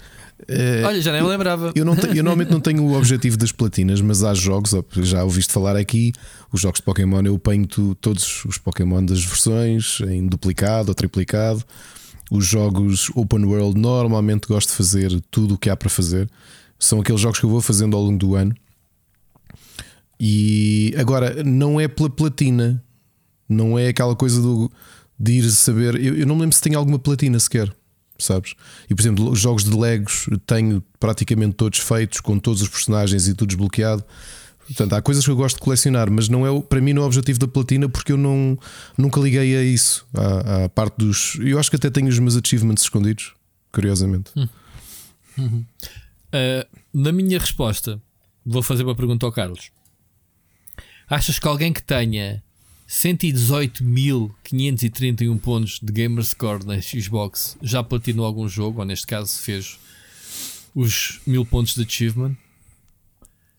Eh, 0.48 0.84
Olha, 0.86 1.02
já 1.02 1.12
nem 1.12 1.22
me 1.22 1.28
lembrava. 1.30 1.72
Eu, 1.76 1.84
não 1.86 1.96
te- 1.96 2.08
eu 2.08 2.16
normalmente 2.24 2.52
não 2.54 2.60
tenho 2.60 2.84
o 2.84 2.94
objetivo 2.98 3.38
das 3.38 3.52
platinas, 3.52 4.02
mas 4.02 4.24
há 4.24 4.34
jogos, 4.34 4.72
já 4.98 5.24
ouviste 5.24 5.52
falar 5.54 5.76
aqui, 5.76 6.12
os 6.52 6.62
jogos 6.62 6.80
de 6.80 6.84
Pokémon 6.84 7.22
eu 7.24 7.38
penho 7.40 7.66
todos 7.96 8.46
os 8.46 8.58
Pokémon 8.58 9.04
das 9.04 9.24
versões 9.24 10.00
em 10.08 10.28
duplicado 10.28 10.90
ou 10.90 10.96
triplicado. 10.96 11.64
Os 12.30 12.46
jogos 12.46 13.10
Open 13.16 13.46
World 13.46 13.80
normalmente 13.80 14.48
gosto 14.48 14.70
de 14.70 14.76
fazer 14.76 15.22
tudo 15.32 15.56
o 15.56 15.58
que 15.58 15.70
há 15.70 15.78
para 15.78 15.90
fazer. 15.90 16.30
São 16.78 17.00
aqueles 17.00 17.22
jogos 17.22 17.40
que 17.40 17.46
eu 17.46 17.50
vou 17.50 17.62
fazendo 17.62 17.96
ao 17.96 18.04
longo 18.04 18.18
do 18.18 18.36
ano. 18.36 18.54
E 20.20 20.94
agora 20.98 21.44
não 21.44 21.80
é 21.80 21.88
pela 21.88 22.10
platina, 22.10 22.84
não 23.48 23.78
é 23.78 23.88
aquela 23.90 24.16
coisa 24.16 24.42
do, 24.42 24.70
de 25.20 25.34
ir 25.34 25.52
saber. 25.52 25.96
Eu, 25.96 26.16
eu 26.18 26.26
não 26.26 26.36
me 26.36 26.42
lembro 26.42 26.56
se 26.56 26.62
tem 26.62 26.76
alguma 26.76 26.98
platina 27.00 27.40
sequer, 27.40 27.72
sabes? 28.20 28.56
E 28.90 28.96
por 28.96 29.02
exemplo, 29.02 29.30
os 29.30 29.40
jogos 29.40 29.64
de 29.64 29.76
Legos 29.76 30.28
tenho 30.46 30.84
praticamente 31.00 31.56
todos 31.56 31.80
feitos, 31.80 32.20
com 32.20 32.40
todos 32.40 32.62
os 32.62 32.68
personagens 32.68 33.28
e 33.28 33.34
tudo 33.34 33.50
desbloqueado. 33.50 34.04
Portanto, 34.68 34.94
há 34.94 35.02
coisas 35.02 35.24
que 35.24 35.32
eu 35.32 35.36
gosto 35.36 35.56
de 35.56 35.62
colecionar, 35.62 36.12
mas 36.12 36.28
não 36.28 36.46
é 36.46 36.62
para 36.62 36.82
mim 36.82 36.92
não 36.92 37.02
é 37.02 37.06
o 37.06 37.08
objetivo 37.08 37.40
da 37.40 37.48
platina 37.48 37.88
porque 37.88 38.12
eu 38.12 38.18
não, 38.18 38.58
nunca 38.98 39.20
liguei 39.20 39.56
a 39.56 39.64
isso. 39.64 40.06
À 40.14 40.68
parte 40.68 40.98
dos. 40.98 41.38
Eu 41.40 41.58
acho 41.58 41.70
que 41.70 41.78
até 41.78 41.90
tenho 41.90 42.10
os 42.10 42.20
meus 42.20 42.36
achievements 42.36 42.84
escondidos, 42.84 43.34
curiosamente. 43.72 44.32
Uh, 45.38 46.68
na 46.94 47.14
minha 47.14 47.40
resposta, 47.40 48.02
vou 48.46 48.62
fazer 48.62 48.84
uma 48.84 48.96
pergunta 48.96 49.26
ao 49.26 49.32
Carlos. 49.32 49.72
Achas 51.10 51.40
que 51.40 51.48
alguém 51.48 51.72
que 51.72 51.82
tenha 51.82 52.44
118.531 52.88 55.40
pontos 55.40 55.80
de 55.84 55.92
Gamerscore 55.92 56.66
na 56.66 56.80
Xbox 56.82 57.58
já 57.62 57.84
platinou 57.84 58.26
algum 58.26 58.48
jogo, 58.48 58.80
ou 58.80 58.86
neste 58.86 59.06
caso 59.06 59.38
fez 59.40 59.78
os 60.74 61.20
mil 61.28 61.46
pontos 61.46 61.76
de 61.76 61.84
achievement? 61.84 62.34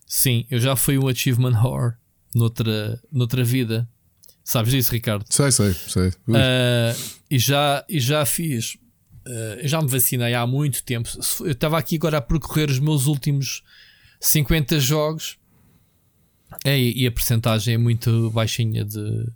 Sim, 0.06 0.46
eu 0.50 0.58
já 0.58 0.74
fui 0.74 0.96
um 0.96 1.06
achievement 1.08 1.62
whore 1.62 1.94
noutra, 2.34 2.98
noutra 3.12 3.44
vida. 3.44 3.86
Sabes 4.42 4.72
disso, 4.72 4.92
Ricardo? 4.92 5.26
Sei, 5.28 5.52
sei, 5.52 5.74
sei. 5.74 6.08
Uh, 6.08 6.96
e, 7.30 7.38
já, 7.38 7.84
e 7.86 8.00
já 8.00 8.24
fiz. 8.24 8.78
uh, 9.26 9.68
já 9.68 9.82
me 9.82 9.88
vacinei 9.88 10.32
há 10.32 10.46
muito 10.46 10.82
tempo. 10.82 11.10
Eu 11.40 11.52
estava 11.52 11.76
aqui 11.76 11.96
agora 11.96 12.16
a 12.16 12.22
percorrer 12.22 12.70
os 12.70 12.78
meus 12.78 13.04
últimos 13.06 13.62
50 14.20 14.80
jogos 14.80 15.36
é, 16.64 16.78
e 16.78 17.06
a 17.06 17.12
percentagem 17.12 17.74
é 17.74 17.78
muito 17.78 18.30
baixinha 18.30 18.84
de, 18.84 19.26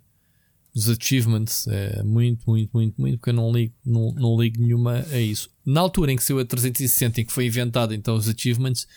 dos 0.73 0.89
achievements. 0.89 1.67
É 1.67 2.03
muito, 2.03 2.43
muito, 2.49 2.69
muito, 2.73 2.99
muito. 2.99 3.17
Porque 3.17 3.29
eu 3.29 3.33
não 3.33 3.51
ligo, 3.51 3.73
não, 3.85 4.11
não 4.13 4.41
ligo 4.41 4.61
nenhuma 4.61 5.05
a 5.11 5.19
isso. 5.19 5.49
Na 5.65 5.81
altura 5.81 6.11
em 6.11 6.15
que 6.15 6.23
saiu 6.23 6.39
a 6.39 6.45
360 6.45 7.21
e 7.21 7.25
que 7.25 7.31
foi 7.31 7.45
inventado 7.45 7.93
então 7.93 8.15
os 8.15 8.27
achievements, 8.27 8.87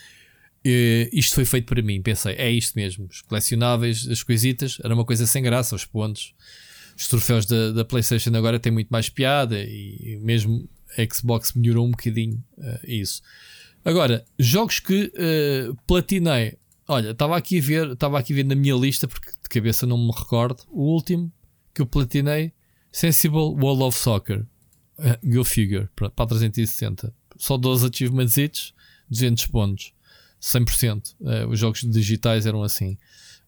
eh, 0.65 1.09
isto 1.13 1.35
foi 1.35 1.45
feito 1.45 1.65
para 1.65 1.81
mim. 1.81 2.01
Pensei, 2.01 2.35
é 2.35 2.51
isto 2.51 2.73
mesmo. 2.75 3.07
Os 3.09 3.21
colecionáveis, 3.21 4.07
as 4.07 4.23
coisitas, 4.23 4.77
era 4.83 4.93
uma 4.93 5.05
coisa 5.05 5.25
sem 5.25 5.43
graça, 5.43 5.75
os 5.75 5.85
pontos 5.85 6.33
os 6.97 7.07
troféus 7.07 7.45
da, 7.45 7.71
da 7.71 7.85
PlayStation 7.85 8.35
agora 8.35 8.59
têm 8.59 8.71
muito 8.71 8.89
mais 8.89 9.07
piada 9.07 9.59
e, 9.59 9.97
e 10.01 10.17
mesmo 10.17 10.67
a 10.97 11.15
Xbox 11.15 11.53
melhorou 11.53 11.85
um 11.85 11.91
bocadinho 11.91 12.43
eh, 12.57 12.79
isso. 12.87 13.21
Agora, 13.85 14.25
jogos 14.39 14.79
que 14.79 15.11
eh, 15.15 15.69
platinei. 15.85 16.57
Olha, 16.87 17.11
estava 17.11 17.35
aqui 17.35 17.59
a 17.59 17.61
ver, 17.61 17.91
estava 17.91 18.17
aqui 18.17 18.33
a 18.33 18.35
ver 18.37 18.45
na 18.45 18.55
minha 18.55 18.75
lista 18.75 19.07
porque 19.07 19.29
de 19.29 19.49
cabeça 19.49 19.85
não 19.85 19.97
me 19.97 20.11
recordo. 20.11 20.63
O 20.69 20.83
último 20.83 21.31
que 21.73 21.81
eu 21.81 21.85
platinei, 21.85 22.53
Sensible 22.91 23.37
World 23.37 23.83
of 23.83 23.97
Soccer, 23.97 24.45
eh, 24.99 25.19
Go 25.23 25.43
Figure, 25.43 25.89
para 25.95 26.07
a 26.07 26.25
360. 26.25 27.13
Só 27.37 27.57
12 27.57 27.87
achievements 27.87 28.37
each, 28.37 28.73
200 29.09 29.47
pontos, 29.47 29.93
100%. 30.41 31.15
Eh, 31.25 31.45
os 31.45 31.59
jogos 31.59 31.81
digitais 31.81 32.45
eram 32.45 32.63
assim. 32.63 32.97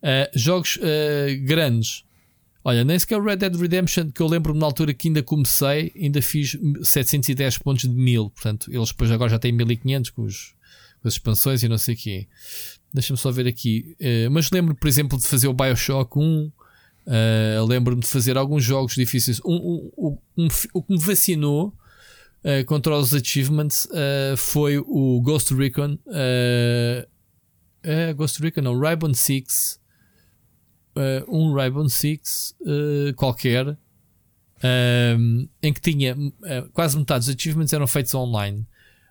Eh, 0.01 0.29
jogos 0.35 0.77
eh, 0.81 1.35
grandes, 1.41 2.03
Olha, 2.63 2.83
nem 2.83 2.99
sequer 2.99 3.17
o 3.17 3.23
Red 3.23 3.37
Dead 3.37 3.55
Redemption, 3.55 4.11
que 4.11 4.21
eu 4.21 4.27
lembro-me 4.27 4.59
na 4.59 4.65
altura 4.65 4.93
que 4.93 5.07
ainda 5.07 5.23
comecei, 5.23 5.93
ainda 5.95 6.21
fiz 6.21 6.57
710 6.83 7.57
pontos 7.59 7.83
de 7.83 7.95
1000. 7.95 8.29
Portanto, 8.29 8.69
eles 8.71 8.89
depois 8.89 9.09
agora 9.11 9.31
já 9.31 9.39
têm 9.39 9.53
1500 9.53 10.11
com, 10.11 10.23
os, 10.23 10.53
com 11.01 11.07
as 11.07 11.13
expansões 11.13 11.63
e 11.63 11.69
não 11.69 11.77
sei 11.77 11.95
o 11.95 11.97
quê. 11.97 12.27
Deixa-me 12.93 13.17
só 13.17 13.31
ver 13.31 13.47
aqui. 13.47 13.95
Eh, 13.99 14.27
mas 14.29 14.49
lembro, 14.51 14.73
por 14.75 14.87
exemplo, 14.87 15.17
de 15.17 15.27
fazer 15.27 15.47
o 15.47 15.53
Bioshock 15.53 16.17
1. 16.17 16.51
eh, 17.07 17.57
lembro-me 17.67 18.01
de 18.01 18.07
fazer 18.07 18.37
alguns 18.37 18.63
jogos 18.63 18.93
difíceis. 18.95 19.39
Um, 19.45 19.91
um- 19.97 20.17
um- 20.37 20.47
o 20.73 20.83
que 20.83 20.93
me 20.93 20.99
vacinou 20.99 21.73
eh, 22.43 22.63
contra 22.63 22.95
os 22.97 23.13
achievements 23.13 23.87
eh, 23.93 24.35
foi 24.37 24.77
o 24.77 25.19
Ghost 25.21 25.53
Recon. 25.53 25.97
Ghost 28.15 28.41
Recon, 28.41 28.61
não, 28.61 28.79
Six 29.13 29.79
uh, 30.95 31.25
um 31.35 31.53
Rainbow 31.53 31.87
Six 31.89 32.55
uh, 32.61 33.13
qualquer 33.15 33.77
em 35.61 35.71
que 35.73 35.79
tinha 35.79 36.15
uh, 36.17 36.69
quase 36.73 36.97
metade 36.97 37.25
dos 37.25 37.33
achievements 37.35 37.71
eram 37.71 37.87
feitos 37.87 38.13
online. 38.13 38.67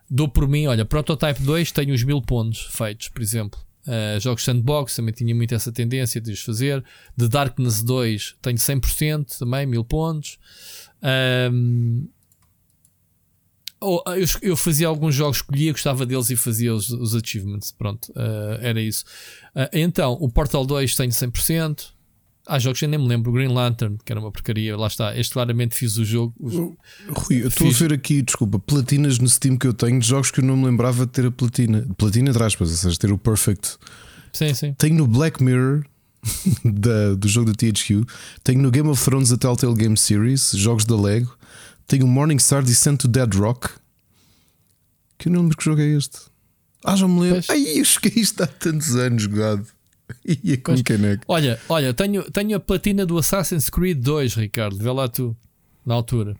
Dou 0.09 0.27
por 0.29 0.47
mim, 0.47 0.67
olha, 0.67 0.85
Prototype 0.85 1.41
2 1.41 1.71
tenho 1.71 1.93
os 1.93 2.03
mil 2.03 2.21
pontos 2.21 2.61
feitos, 2.71 3.09
por 3.09 3.21
exemplo. 3.21 3.59
Uh, 3.87 4.19
jogos 4.19 4.43
sandbox 4.43 4.95
também 4.95 5.13
tinha 5.13 5.33
muito 5.33 5.55
essa 5.55 5.71
tendência 5.71 6.19
de 6.19 6.31
os 6.31 6.41
fazer. 6.41 6.83
The 7.17 7.27
Darkness 7.27 7.81
2 7.81 8.35
tenho 8.41 8.57
100% 8.57 9.39
também, 9.39 9.65
mil 9.65 9.83
pontos. 9.83 10.37
Um, 11.51 12.07
ou, 13.81 14.03
eu, 14.07 14.27
eu 14.41 14.57
fazia 14.57 14.87
alguns 14.87 15.15
jogos, 15.15 15.37
escolhia, 15.37 15.71
gostava 15.71 16.05
deles 16.05 16.29
e 16.29 16.35
fazia 16.35 16.73
os, 16.73 16.89
os 16.89 17.15
achievements. 17.15 17.71
Pronto, 17.71 18.11
uh, 18.11 18.59
era 18.61 18.81
isso. 18.81 19.05
Uh, 19.55 19.69
então, 19.71 20.13
o 20.19 20.29
Portal 20.29 20.65
2 20.65 20.95
tenho 20.95 21.11
100%. 21.11 21.98
Há 22.49 22.57
jogos 22.59 22.79
que 22.79 22.85
eu 22.85 22.89
nem 22.89 22.99
me 22.99 23.07
lembro. 23.07 23.31
Green 23.31 23.47
Lantern, 23.53 23.97
que 24.03 24.11
era 24.11 24.19
uma 24.19 24.31
porcaria. 24.31 24.75
Lá 24.75 24.87
está. 24.87 25.15
Este 25.17 25.33
claramente 25.33 25.75
fiz 25.75 25.97
o 25.97 26.03
jogo. 26.03 26.33
os- 26.39 26.53
Rui, 26.55 27.43
eu 27.43 27.47
estou 27.49 27.67
a 27.67 27.71
ver 27.71 27.93
aqui, 27.93 28.21
desculpa, 28.21 28.57
platinas 28.57 29.19
no 29.19 29.29
Steam 29.29 29.55
que 29.57 29.67
eu 29.67 29.73
tenho 29.73 29.99
de 29.99 30.07
jogos 30.07 30.31
que 30.31 30.39
eu 30.39 30.43
não 30.43 30.57
me 30.57 30.65
lembrava 30.65 31.05
de 31.05 31.11
ter 31.11 31.25
a 31.27 31.31
platina. 31.31 31.87
Platina 31.97 32.29
entre 32.31 32.43
aspas, 32.43 32.69
ou 32.71 32.75
seja, 32.75 32.97
ter 32.97 33.11
o 33.11 33.17
Perfect. 33.17 33.77
Sim, 34.33 34.53
sim. 34.53 34.73
Tenho 34.77 34.95
no 34.95 35.07
Black 35.07 35.43
Mirror 35.43 35.83
da- 36.65 37.13
do 37.15 37.27
jogo 37.27 37.51
da 37.51 37.53
THQ, 37.55 38.03
tenho 38.43 38.61
no 38.61 38.71
Game 38.71 38.89
of 38.89 39.03
Thrones 39.03 39.29
da 39.29 39.37
Telltale 39.37 39.75
Game 39.75 39.95
Series, 39.97 40.51
jogos 40.55 40.85
da 40.85 40.99
Lego, 40.99 41.37
tenho 41.87 42.05
o 42.05 42.07
Morningstar 42.09 42.63
Descent 42.63 42.99
to 43.01 43.07
Dead 43.07 43.33
Rock. 43.35 43.69
Que 45.17 45.27
eu 45.27 45.33
não 45.33 45.41
lembro 45.41 45.57
que 45.57 45.63
jogo 45.65 45.81
é 45.81 45.85
este. 45.85 46.17
Ah, 46.83 46.95
já 46.95 47.07
me 47.07 47.19
lembro. 47.19 47.43
Ai, 47.49 47.79
eu 47.79 47.83
joguei 47.85 48.13
isto 48.15 48.41
há 48.41 48.47
tantos 48.47 48.95
anos, 48.95 49.25
God. 49.25 49.65
Ia 50.25 50.57
com 50.61 50.73
Pois. 50.73 50.81
caneco. 50.81 51.23
Olha, 51.27 51.59
olha, 51.69 51.93
tenho, 51.93 52.23
tenho 52.31 52.57
a 52.57 52.59
platina 52.59 53.05
do 53.05 53.17
Assassin's 53.17 53.69
Creed 53.69 53.99
2, 54.01 54.35
Ricardo. 54.35 54.77
Vê 54.77 54.91
lá 54.91 55.07
tu, 55.07 55.35
na 55.85 55.93
altura. 55.95 56.35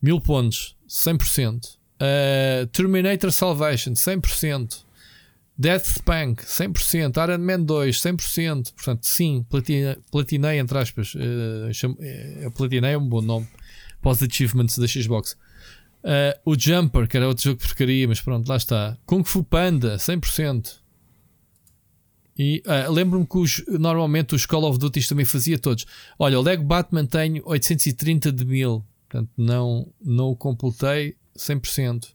Mil 0.00 0.20
pontos, 0.20 0.76
100%. 0.88 1.76
Uh, 2.00 2.66
Terminator 2.68 3.32
Salvation, 3.32 3.92
100%. 3.92 4.84
Deathspank, 5.58 6.44
100%. 6.44 7.16
Iron 7.24 7.38
Man 7.38 7.62
2, 7.62 7.96
100%. 7.96 8.72
Portanto, 8.74 9.06
sim, 9.06 9.44
platina, 9.48 9.98
platinei, 10.10 10.58
entre 10.58 10.78
aspas. 10.78 11.14
Uh, 11.14 11.72
chamo, 11.72 11.96
uh, 11.96 12.50
platinei 12.52 12.92
é 12.92 12.98
um 12.98 13.08
bom 13.08 13.20
nome 13.20 13.48
os 14.04 14.22
achievements 14.22 14.78
da 14.78 14.86
Xbox. 14.86 15.36
Uh, 16.02 16.38
o 16.44 16.58
Jumper, 16.58 17.08
que 17.08 17.16
era 17.16 17.26
outro 17.26 17.44
jogo 17.44 17.60
de 17.60 17.66
porcaria, 17.66 18.06
mas 18.08 18.20
pronto, 18.20 18.48
lá 18.48 18.56
está. 18.56 18.96
Kung 19.04 19.24
Fu 19.24 19.42
Panda, 19.42 19.96
100%. 19.96 20.76
E 22.38 22.62
ah, 22.66 22.88
lembro-me 22.88 23.26
que 23.26 23.36
os- 23.38 23.64
normalmente 23.66 24.34
os 24.34 24.46
Call 24.46 24.64
of 24.64 24.78
Duty 24.78 25.08
também 25.08 25.24
fazia 25.24 25.58
todos. 25.58 25.84
Olha, 26.18 26.38
o 26.38 26.42
Lego 26.42 26.62
Batman 26.62 27.04
tenho 27.04 27.42
830 27.44 28.30
de 28.30 28.44
mil. 28.44 28.84
Portanto, 29.08 29.30
não, 29.36 29.92
não 30.00 30.26
o 30.26 30.36
completei 30.36 31.16
100%. 31.36 32.06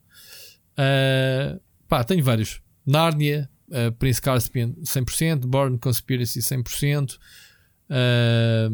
Ah, 0.78 1.58
pá, 1.90 2.04
tenho 2.04 2.24
vários. 2.24 2.62
Narnia, 2.86 3.50
ah, 3.72 3.92
Prince 4.00 4.22
Caspian 4.22 4.74
100%. 4.84 5.46
Born 5.48 5.78
Conspiracy 5.78 6.40
100%. 6.42 7.18
Ah, 7.90 8.70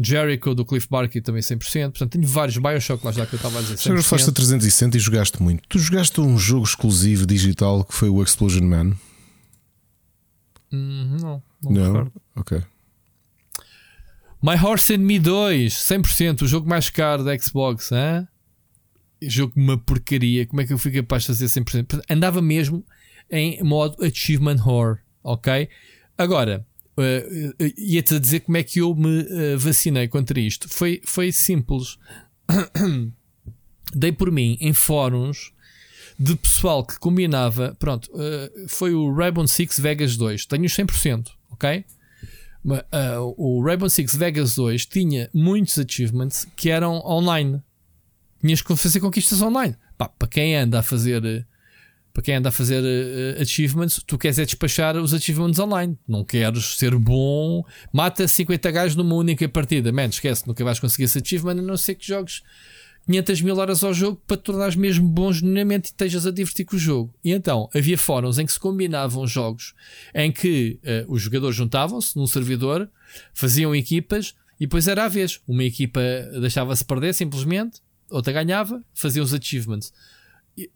Jericho 0.00 0.54
do 0.54 0.64
Cliff 0.64 0.86
Barker 0.88 1.20
também 1.22 1.42
100%. 1.42 1.90
Portanto, 1.92 2.12
tenho 2.12 2.26
vários 2.26 2.56
Bioshock 2.58 3.04
lá 3.04 3.10
já 3.10 3.26
que 3.26 3.34
eu 3.34 3.38
estava 3.38 3.58
a 3.58 3.62
dizer. 3.62 3.78
Já 3.78 4.02
foste 4.02 4.28
a 4.30 4.32
360 4.32 4.96
e 4.96 5.00
jogaste 5.00 5.42
muito. 5.42 5.62
Tu 5.68 5.78
jogaste 5.78 6.20
um 6.20 6.38
jogo 6.38 6.64
exclusivo 6.64 7.26
digital 7.26 7.82
que 7.84 7.92
foi 7.94 8.08
o 8.08 8.22
Explosion 8.22 8.62
Man? 8.64 8.92
Hum, 10.72 11.16
não, 11.20 11.42
não, 11.62 11.72
Não? 11.72 11.86
recordo. 11.86 12.12
Ok. 12.36 12.62
My 14.42 14.54
Horse 14.54 14.94
and 14.94 14.98
Me 14.98 15.18
2, 15.18 15.72
100%, 15.74 16.42
o 16.42 16.46
jogo 16.46 16.68
mais 16.68 16.88
caro 16.90 17.24
da 17.24 17.36
Xbox. 17.36 17.90
Hein? 17.90 18.28
Jogo 19.22 19.54
uma 19.56 19.76
porcaria. 19.76 20.46
Como 20.46 20.60
é 20.60 20.66
que 20.66 20.72
eu 20.72 20.78
fui 20.78 20.92
capaz 20.92 21.22
de 21.22 21.28
fazer 21.28 21.46
100%? 21.46 21.64
Portanto, 21.64 22.04
Andava 22.08 22.40
mesmo 22.40 22.84
em 23.30 23.62
modo 23.62 24.02
Achievement 24.04 24.58
Horror. 24.64 24.98
Ok? 25.24 25.68
Agora, 26.16 26.64
uh, 26.96 27.64
uh, 27.64 27.72
ia-te 27.76 28.14
a 28.14 28.18
dizer 28.18 28.40
como 28.40 28.56
é 28.56 28.62
que 28.62 28.80
eu 28.80 28.94
me 28.94 29.22
uh, 29.22 29.58
vacinei 29.58 30.06
contra 30.06 30.38
isto. 30.38 30.68
Foi, 30.68 31.00
foi 31.04 31.32
simples. 31.32 31.98
Dei 33.94 34.12
por 34.12 34.30
mim 34.30 34.56
em 34.60 34.72
fóruns 34.72 35.52
de 36.18 36.34
pessoal 36.34 36.84
que 36.84 36.98
combinava. 36.98 37.76
Pronto, 37.78 38.10
uh, 38.12 38.68
foi 38.68 38.92
o 38.92 39.14
Rainbow 39.14 39.46
Six 39.46 39.78
Vegas 39.78 40.16
2. 40.16 40.46
Tenho 40.46 40.64
os 40.64 40.72
100%, 40.72 41.28
ok? 41.52 41.84
Uh, 42.64 43.34
o 43.36 43.62
Rainbow 43.62 43.88
Six 43.88 44.16
Vegas 44.16 44.54
2 44.56 44.84
tinha 44.86 45.30
muitos 45.32 45.78
achievements 45.78 46.46
que 46.56 46.70
eram 46.70 46.96
online. 47.06 47.62
Tinhas 48.40 48.60
que 48.60 48.74
fazer 48.76 49.00
conquistas 49.00 49.40
online. 49.40 49.76
Pá, 49.96 50.08
para 50.08 50.28
quem 50.28 50.56
anda 50.56 50.80
a 50.80 50.82
fazer. 50.82 51.24
uh, 51.24 51.44
Para 52.12 52.22
quem 52.22 52.34
anda 52.34 52.48
a 52.48 52.52
fazer 52.52 52.82
uh, 52.82 53.40
achievements, 53.40 54.02
tu 54.04 54.18
queres 54.18 54.40
é 54.40 54.44
despachar 54.44 54.96
os 54.96 55.14
achievements 55.14 55.58
online. 55.60 55.96
Não 56.06 56.24
queres 56.24 56.76
ser 56.76 56.96
bom. 56.96 57.64
Mata 57.92 58.26
50 58.26 58.70
gajos 58.72 58.96
numa 58.96 59.14
única 59.14 59.48
partida. 59.48 59.92
Man, 59.92 60.06
esquece, 60.06 60.46
nunca 60.46 60.64
vais 60.64 60.80
conseguir 60.80 61.04
esse 61.04 61.18
achievement 61.18 61.60
a 61.60 61.62
não 61.62 61.76
ser 61.76 61.94
que 61.94 62.06
jogues 62.06 62.42
500 63.08 63.40
mil 63.40 63.56
horas 63.56 63.82
ao 63.82 63.94
jogo 63.94 64.20
para 64.26 64.36
te 64.36 64.42
tornares 64.42 64.76
mesmo 64.76 65.08
bom 65.08 65.32
genuinamente 65.32 65.86
e 65.86 65.88
estejas 65.88 66.26
a 66.26 66.30
divertir 66.30 66.66
com 66.66 66.76
o 66.76 66.78
jogo. 66.78 67.14
E 67.24 67.32
então 67.32 67.70
havia 67.74 67.96
fóruns 67.96 68.38
em 68.38 68.44
que 68.44 68.52
se 68.52 68.60
combinavam 68.60 69.26
jogos 69.26 69.74
em 70.14 70.30
que 70.30 70.78
eh, 70.84 71.06
os 71.08 71.22
jogadores 71.22 71.56
juntavam-se 71.56 72.14
num 72.18 72.26
servidor, 72.26 72.86
faziam 73.32 73.74
equipas 73.74 74.34
e 74.60 74.66
depois 74.66 74.86
era 74.86 75.06
a 75.06 75.08
vez. 75.08 75.40
Uma 75.48 75.64
equipa 75.64 76.00
deixava-se 76.38 76.84
perder 76.84 77.14
simplesmente, 77.14 77.80
outra 78.10 78.30
ganhava, 78.30 78.84
fazia 78.92 79.22
os 79.22 79.32
achievements. 79.32 79.90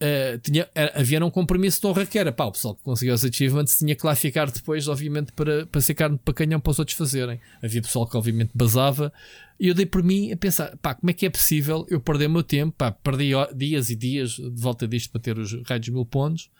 Eh, 0.00 0.38
tinha, 0.42 0.68
era- 0.74 1.00
havia 1.00 1.24
um 1.24 1.30
compromisso 1.30 1.80
de 1.80 1.86
honra 1.86 2.06
que 2.06 2.18
era 2.18 2.30
pá, 2.30 2.44
o 2.44 2.52
pessoal 2.52 2.74
que 2.74 2.82
conseguia 2.82 3.14
os 3.14 3.24
achievements 3.24 3.78
tinha 3.78 3.94
que 3.96 4.06
lá 4.06 4.14
ficar 4.14 4.50
depois, 4.50 4.86
obviamente, 4.88 5.32
para, 5.32 5.66
para 5.66 5.80
ser 5.80 5.94
carne 5.94 6.18
para 6.24 6.34
canhão 6.34 6.60
para 6.60 6.70
os 6.70 6.78
outros 6.78 6.96
fazerem. 6.96 7.40
Havia 7.62 7.82
pessoal 7.82 8.06
que, 8.06 8.16
obviamente, 8.16 8.50
basava. 8.54 9.12
E 9.58 9.68
eu 9.68 9.74
dei 9.74 9.86
por 9.86 10.02
mim 10.02 10.32
a 10.32 10.36
pensar, 10.36 10.76
pá, 10.78 10.94
como 10.94 11.10
é 11.10 11.12
que 11.12 11.26
é 11.26 11.30
possível 11.30 11.86
eu 11.88 12.00
perder 12.00 12.26
o 12.26 12.30
meu 12.30 12.42
tempo? 12.42 12.74
Pá, 12.76 12.90
perdi 12.92 13.30
dias 13.54 13.90
e 13.90 13.96
dias 13.96 14.30
de 14.32 14.50
volta 14.60 14.86
disto 14.86 15.10
para 15.10 15.20
ter 15.20 15.38
os 15.38 15.52
raios 15.68 15.88
mil 15.88 16.04
pontos. 16.04 16.50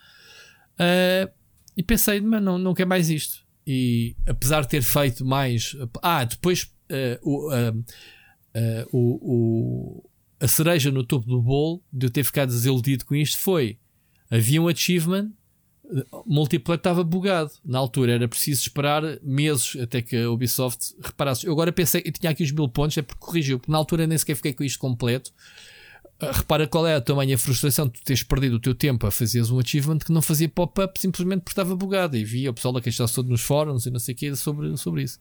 Ah, 0.77 1.29
e 1.75 1.83
pensei, 1.83 2.21
mas 2.21 2.41
não, 2.41 2.57
não 2.57 2.73
quero 2.73 2.89
mais 2.89 3.09
isto. 3.09 3.43
E 3.65 4.15
apesar 4.27 4.61
de 4.61 4.67
ter 4.69 4.81
feito 4.81 5.25
mais. 5.25 5.75
Ah, 6.01 6.23
depois 6.23 6.69
ah, 6.89 7.73
ah, 8.55 8.87
o, 8.91 8.99
o- 10.01 10.09
a 10.43 10.47
cereja 10.47 10.91
no 10.91 11.05
topo 11.05 11.25
do 11.25 11.41
bolo 11.41 11.81
de 11.91 12.07
eu 12.07 12.09
ter 12.09 12.25
ficado 12.25 12.49
desiludido 12.49 13.05
com 13.05 13.15
isto 13.15 13.37
foi: 13.37 13.77
havia 14.29 14.61
um 14.61 14.67
achievement, 14.67 15.31
o 16.11 16.23
multiplayer 16.25 16.77
estava 16.77 17.01
bugado. 17.01 17.51
Na 17.63 17.79
altura 17.79 18.11
era 18.11 18.27
preciso 18.27 18.61
esperar 18.61 19.03
meses 19.23 19.77
até 19.81 20.01
que 20.01 20.17
a 20.17 20.29
Ubisoft 20.29 20.95
reparasse. 21.01 21.47
Eu 21.47 21.53
agora 21.53 21.71
pensei 21.71 22.01
que 22.01 22.11
tinha 22.11 22.29
aqui 22.29 22.43
os 22.43 22.51
mil 22.51 22.67
pontos, 22.67 22.97
é 22.97 23.01
porque 23.01 23.25
corrigiu, 23.25 23.57
porque 23.57 23.71
na 23.71 23.77
altura 23.77 24.05
nem 24.05 24.17
sequer 24.17 24.35
fiquei 24.35 24.51
com 24.51 24.65
isto 24.65 24.79
completo. 24.79 25.31
Ah, 26.19 26.33
Repara 26.33 26.67
qual 26.67 26.85
é 26.85 26.95
a 26.95 27.01
tamanha 27.01 27.37
frustração 27.37 27.87
de 27.87 27.93
tu 27.93 28.03
teres 28.03 28.21
perdido 28.21 28.57
o 28.57 28.59
teu 28.59 28.75
tempo 28.75 29.07
a 29.07 29.11
fazeres 29.11 29.49
um 29.49 29.59
achievement 29.59 29.99
que 29.99 30.11
não 30.11 30.21
fazia 30.21 30.49
pop-up 30.49 30.99
simplesmente 30.99 31.39
porque 31.39 31.53
estava 31.53 31.73
bugado 31.73 32.17
e 32.17 32.25
via 32.25 32.51
o 32.51 32.53
pessoal 32.53 32.75
a 32.75 32.81
queixar-se 32.81 33.15
todo 33.15 33.29
nos 33.29 33.41
fóruns 33.41 33.85
e 33.85 33.91
não 33.91 33.99
sei 33.99 34.13
o 34.13 34.17
que 34.17 34.35
sobre, 34.35 34.75
sobre 34.75 35.03
isso. 35.03 35.19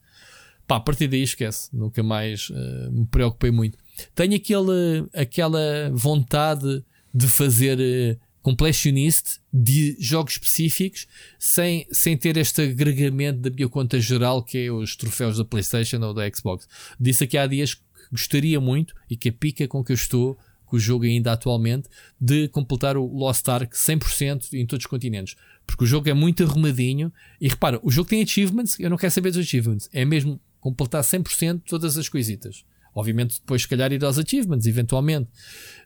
Pá, 0.67 0.77
a 0.77 0.81
partir 0.81 1.07
daí 1.07 1.23
esquece, 1.23 1.69
nunca 1.73 2.03
mais 2.03 2.51
ah, 2.53 2.91
me 2.91 3.07
preocupei 3.07 3.53
muito. 3.53 3.79
Tenho 4.15 4.37
aquele, 4.37 5.07
aquela 5.15 5.91
vontade 5.93 6.85
de 7.15 7.29
fazer 7.29 7.79
eh, 7.81 8.17
completionist 8.43 9.39
de 9.53 9.97
jogos 10.01 10.35
específicos 10.35 11.07
sem, 11.39 11.87
sem 11.91 12.17
ter 12.17 12.37
este 12.37 12.63
agregamento 12.63 13.41
da 13.41 13.51
minha 13.51 13.69
conta 13.69 14.01
geral 14.01 14.43
que 14.43 14.59
é 14.59 14.73
os 14.73 14.97
troféus 14.97 15.39
da 15.39 15.45
PlayStation 15.45 16.01
ou 16.01 16.13
da 16.13 16.29
Xbox. 16.29 16.67
Disse 16.99 17.25
aqui 17.25 17.39
há 17.39 17.47
dias 17.47 17.75
que 17.75 17.83
gostaria 18.11 18.61
muito 18.61 18.95
e 19.09 19.17
que 19.17 19.29
a 19.29 19.33
pica 19.33 19.69
com 19.69 19.85
que 19.85 19.93
eu 19.93 19.95
estou 19.95 20.37
com 20.67 20.77
o 20.77 20.81
jogo 20.81 21.05
ainda 21.05 21.33
atualmente 21.33 21.89
de 22.19 22.49
completar 22.49 22.97
o 22.97 23.07
Lost 23.07 23.47
Ark 23.47 23.77
100% 23.77 24.55
em 24.55 24.67
todos 24.67 24.85
os 24.85 24.91
continentes. 24.91 25.37
Porque 25.67 25.85
o 25.85 25.87
jogo 25.87 26.09
é 26.09 26.15
muito 26.15 26.43
arrumadinho 26.43 27.13
e 27.41 27.47
repara, 27.47 27.79
o 27.83 27.91
jogo 27.91 28.09
tem 28.09 28.23
achievements, 28.23 28.81
eu 28.81 28.91
não 28.91 28.97
quero 28.97 29.13
saber 29.13 29.31
dos 29.31 29.39
achievements, 29.39 29.89
é 29.93 30.05
mesmo 30.05 30.41
completar 30.61 31.03
100% 31.03 31.63
todas 31.67 31.97
as 31.97 32.09
coisitas. 32.09 32.65
Obviamente 32.95 33.41
depois 33.41 33.63
se 33.63 33.69
calhar 33.69 33.93
ir 33.93 34.05
aos 34.05 34.19
achievements, 34.19 34.67
eventualmente. 34.67 35.29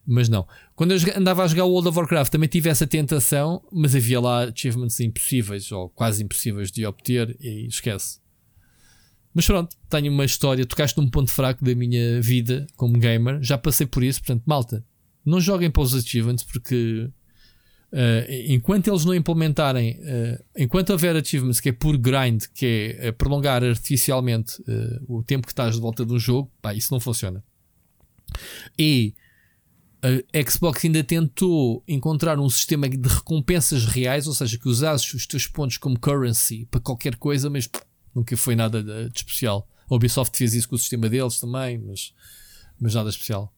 Mas 0.07 0.29
não. 0.29 0.47
Quando 0.75 0.93
eu 0.93 0.99
andava 1.17 1.45
a 1.45 1.47
jogar 1.47 1.65
o 1.65 1.71
World 1.71 1.89
of 1.89 1.99
Warcraft 1.99 2.33
também 2.33 2.49
tive 2.49 2.69
essa 2.69 2.87
tentação, 2.87 3.63
mas 3.73 3.95
havia 3.95 4.21
lá 4.21 4.45
achievements 4.45 4.99
impossíveis 5.01 5.71
ou 5.71 5.89
quase 5.91 6.23
impossíveis 6.23 6.71
de 6.71 6.85
obter 6.85 7.37
e 7.41 7.67
esquece. 7.67 8.19
Mas 9.33 9.47
pronto, 9.47 9.77
tenho 9.91 10.11
uma 10.11 10.25
história. 10.25 10.65
Tocaste 10.65 10.99
num 10.99 11.11
ponto 11.11 11.31
fraco 11.31 11.63
da 11.65 11.75
minha 11.75 12.21
vida 12.23 12.67
como 12.75 12.99
gamer. 12.99 13.43
Já 13.43 13.59
passei 13.59 13.87
por 13.87 14.03
isso, 14.03 14.21
portanto, 14.21 14.43
malta, 14.47 14.85
não 15.25 15.41
joguem 15.41 15.71
para 15.71 15.83
os 15.83 15.95
achievements 15.95 16.43
porque 16.43 17.11
eh, 17.99 18.45
enquanto 18.53 18.89
eles 18.89 19.07
não 19.07 19.15
implementarem, 19.15 19.99
eh, 20.03 20.45
enquanto 20.59 20.91
houver 20.91 21.17
achievements 21.17 21.61
que 21.61 21.71
é 21.71 21.73
puro 21.73 21.99
grind, 21.99 22.45
que 22.53 22.67
é 22.67 23.07
eh, 23.07 23.13
prolongar 23.13 23.65
artificialmente 23.65 24.63
eh, 24.69 25.01
o 25.09 25.23
tempo 25.23 25.47
que 25.47 25.53
estás 25.53 25.77
de 25.77 25.81
volta 25.81 26.05
do 26.05 26.19
jogo, 26.19 26.53
pá, 26.61 26.75
isso 26.75 26.93
não 26.93 27.01
funciona. 27.01 27.43
E 28.79 29.15
a 30.03 30.51
Xbox 30.51 30.85
ainda 30.85 31.03
tentou 31.03 31.83
encontrar 31.89 32.39
um 32.39 32.51
sistema 32.51 32.87
de 32.87 33.09
recompensas 33.09 33.87
reais, 33.87 34.27
ou 34.27 34.35
seja, 34.35 34.59
que 34.59 34.69
usasses 34.69 35.15
os 35.15 35.27
teus 35.27 35.47
pontos 35.47 35.79
como 35.79 35.99
currency 35.99 36.67
para 36.71 36.81
qualquer 36.81 37.17
coisa, 37.17 37.49
mas 37.49 37.69
nunca 38.15 38.37
foi 38.37 38.55
nada 38.55 38.83
de, 38.83 39.09
de 39.09 39.19
especial. 39.19 39.67
A 39.91 39.95
Ubisoft 39.95 40.37
fez 40.37 40.53
isso 40.53 40.69
com 40.69 40.77
o 40.77 40.79
sistema 40.79 41.09
deles 41.09 41.41
também, 41.41 41.79
mas, 41.79 42.13
mas 42.79 42.95
nada 42.95 43.09
especial. 43.09 43.53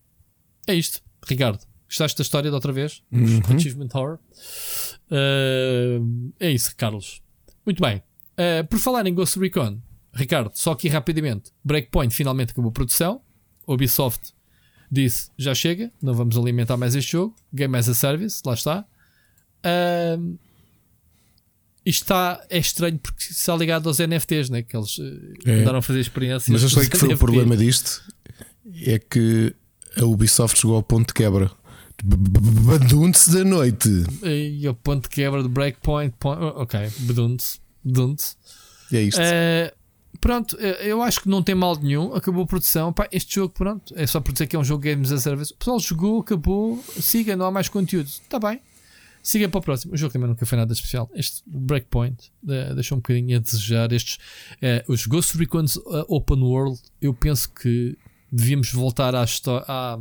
É 0.64 0.74
isto, 0.74 1.02
Ricardo. 1.26 1.67
Gostaste 1.88 2.18
da 2.18 2.22
história 2.22 2.50
da 2.50 2.56
outra 2.56 2.72
vez? 2.72 3.02
Uhum. 3.10 3.40
Achievement 3.56 3.88
Horror. 3.94 4.18
Uh, 5.10 6.32
é 6.38 6.50
isso, 6.50 6.74
Carlos. 6.76 7.22
Muito 7.64 7.82
bem. 7.82 8.02
Uh, 8.34 8.66
por 8.68 8.78
falar 8.78 9.06
em 9.06 9.14
Ghost 9.14 9.38
Recon, 9.38 9.78
Ricardo, 10.12 10.50
só 10.54 10.72
aqui 10.72 10.88
rapidamente. 10.88 11.50
Breakpoint 11.64 12.14
finalmente 12.14 12.52
acabou 12.52 12.68
a 12.70 12.72
produção. 12.72 13.20
Ubisoft 13.66 14.32
disse: 14.90 15.30
já 15.36 15.54
chega, 15.54 15.90
não 16.02 16.14
vamos 16.14 16.36
alimentar 16.36 16.76
mais 16.76 16.94
este 16.94 17.12
jogo. 17.12 17.34
Game 17.52 17.76
as 17.76 17.88
a 17.88 17.94
Service, 17.94 18.42
lá 18.44 18.54
está. 18.54 18.84
Uh, 19.64 20.38
isto 21.84 22.02
está, 22.02 22.44
é 22.50 22.58
estranho 22.58 22.98
porque 22.98 23.22
está 23.30 23.56
ligado 23.56 23.88
aos 23.88 23.98
NFTs, 23.98 24.50
né? 24.50 24.62
que 24.62 24.76
eles 24.76 24.98
É. 25.46 25.52
andaram 25.52 25.78
a 25.78 25.82
fazer 25.82 26.00
experiências. 26.00 26.48
Mas 26.48 26.62
eu 26.62 26.68
sei 26.68 26.86
que 26.88 26.98
foi 26.98 27.14
o 27.14 27.18
problema 27.18 27.56
disto 27.56 28.02
é 28.84 28.98
que 28.98 29.54
a 29.96 30.04
Ubisoft 30.04 30.60
chegou 30.60 30.76
ao 30.76 30.82
ponto 30.82 31.08
de 31.08 31.14
quebra. 31.14 31.50
Badunte-se 32.04 33.32
da 33.32 33.44
noite. 33.44 33.88
E 34.22 34.68
o 34.68 34.74
ponto 34.74 35.04
de 35.04 35.08
quebra 35.08 35.42
de 35.42 35.48
breakpoint. 35.48 36.14
Point, 36.18 36.42
ok, 36.56 36.90
bedunte 37.00 37.60
bedunte 37.84 38.36
E 38.90 38.96
é 38.96 39.02
isto. 39.02 39.20
Eh, 39.20 39.74
pronto, 40.20 40.56
eh, 40.60 40.90
eu 40.90 41.02
acho 41.02 41.22
que 41.22 41.28
não 41.28 41.42
tem 41.42 41.54
mal 41.54 41.76
nenhum. 41.76 42.14
Acabou 42.14 42.44
a 42.44 42.46
produção. 42.46 42.92
Pá, 42.92 43.08
este 43.10 43.34
jogo, 43.34 43.54
pronto, 43.54 43.92
é 43.96 44.06
só 44.06 44.20
por 44.20 44.32
dizer 44.32 44.46
que 44.46 44.56
é 44.56 44.58
um 44.58 44.64
jogo 44.64 44.82
Games 44.82 45.10
as 45.10 45.20
a 45.20 45.22
Service. 45.22 45.52
O 45.52 45.56
pessoal 45.56 45.80
jogou, 45.80 46.20
acabou. 46.20 46.82
Siga, 47.00 47.36
não 47.36 47.46
há 47.46 47.50
mais 47.50 47.68
conteúdo. 47.68 48.06
Está 48.06 48.38
bem. 48.38 48.60
Siga 49.22 49.48
para 49.48 49.58
o 49.58 49.62
próximo. 49.62 49.94
O 49.94 49.96
jogo 49.96 50.12
também 50.12 50.28
nunca 50.28 50.46
foi 50.46 50.56
nada 50.56 50.72
especial. 50.72 51.10
Este 51.12 51.42
Breakpoint 51.46 52.30
eh, 52.48 52.74
deixou 52.74 52.96
um 52.96 53.00
bocadinho 53.00 53.36
a 53.36 53.40
desejar. 53.40 53.92
Estes, 53.92 54.18
eh, 54.62 54.84
os 54.88 55.06
Ghost 55.06 55.36
Recons 55.36 55.76
eh, 55.76 56.04
Open 56.08 56.42
World, 56.42 56.80
eu 57.00 57.12
penso 57.12 57.52
que 57.52 57.98
devíamos 58.30 58.72
voltar 58.72 59.14
à 59.14 59.24
história. 59.24 59.64
À, 59.68 59.98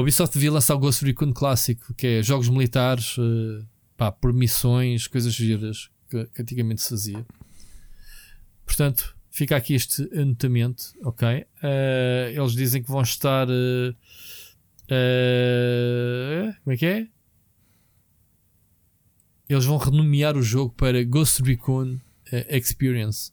a 0.00 0.02
Ubisoft 0.02 0.32
devia 0.32 0.50
lançar 0.50 0.74
o 0.74 0.78
Ghost 0.78 1.04
Recon 1.04 1.30
clássico, 1.32 1.92
que 1.94 2.06
é 2.06 2.22
jogos 2.22 2.48
militares, 2.48 3.16
eh, 3.18 3.64
pá, 3.98 4.10
por 4.10 4.32
missões, 4.32 5.06
coisas 5.06 5.34
giras 5.34 5.90
que, 6.08 6.24
que 6.24 6.42
antigamente 6.42 6.80
se 6.80 6.88
fazia. 6.88 7.26
Portanto, 8.64 9.14
fica 9.30 9.56
aqui 9.56 9.74
este 9.74 10.02
anotamento, 10.18 10.94
ok? 11.02 11.46
Eh, 11.62 12.32
eles 12.34 12.52
dizem 12.52 12.82
que 12.82 12.90
vão 12.90 13.02
estar. 13.02 13.46
eh, 14.88 16.54
como 16.64 16.74
é 16.74 16.76
que 16.78 16.86
é? 16.86 17.06
Eles 19.50 19.66
vão 19.66 19.76
renomear 19.76 20.34
o 20.36 20.42
jogo 20.42 20.72
para 20.72 21.04
Ghost 21.04 21.42
Recon 21.42 21.98
Experience. 22.48 23.32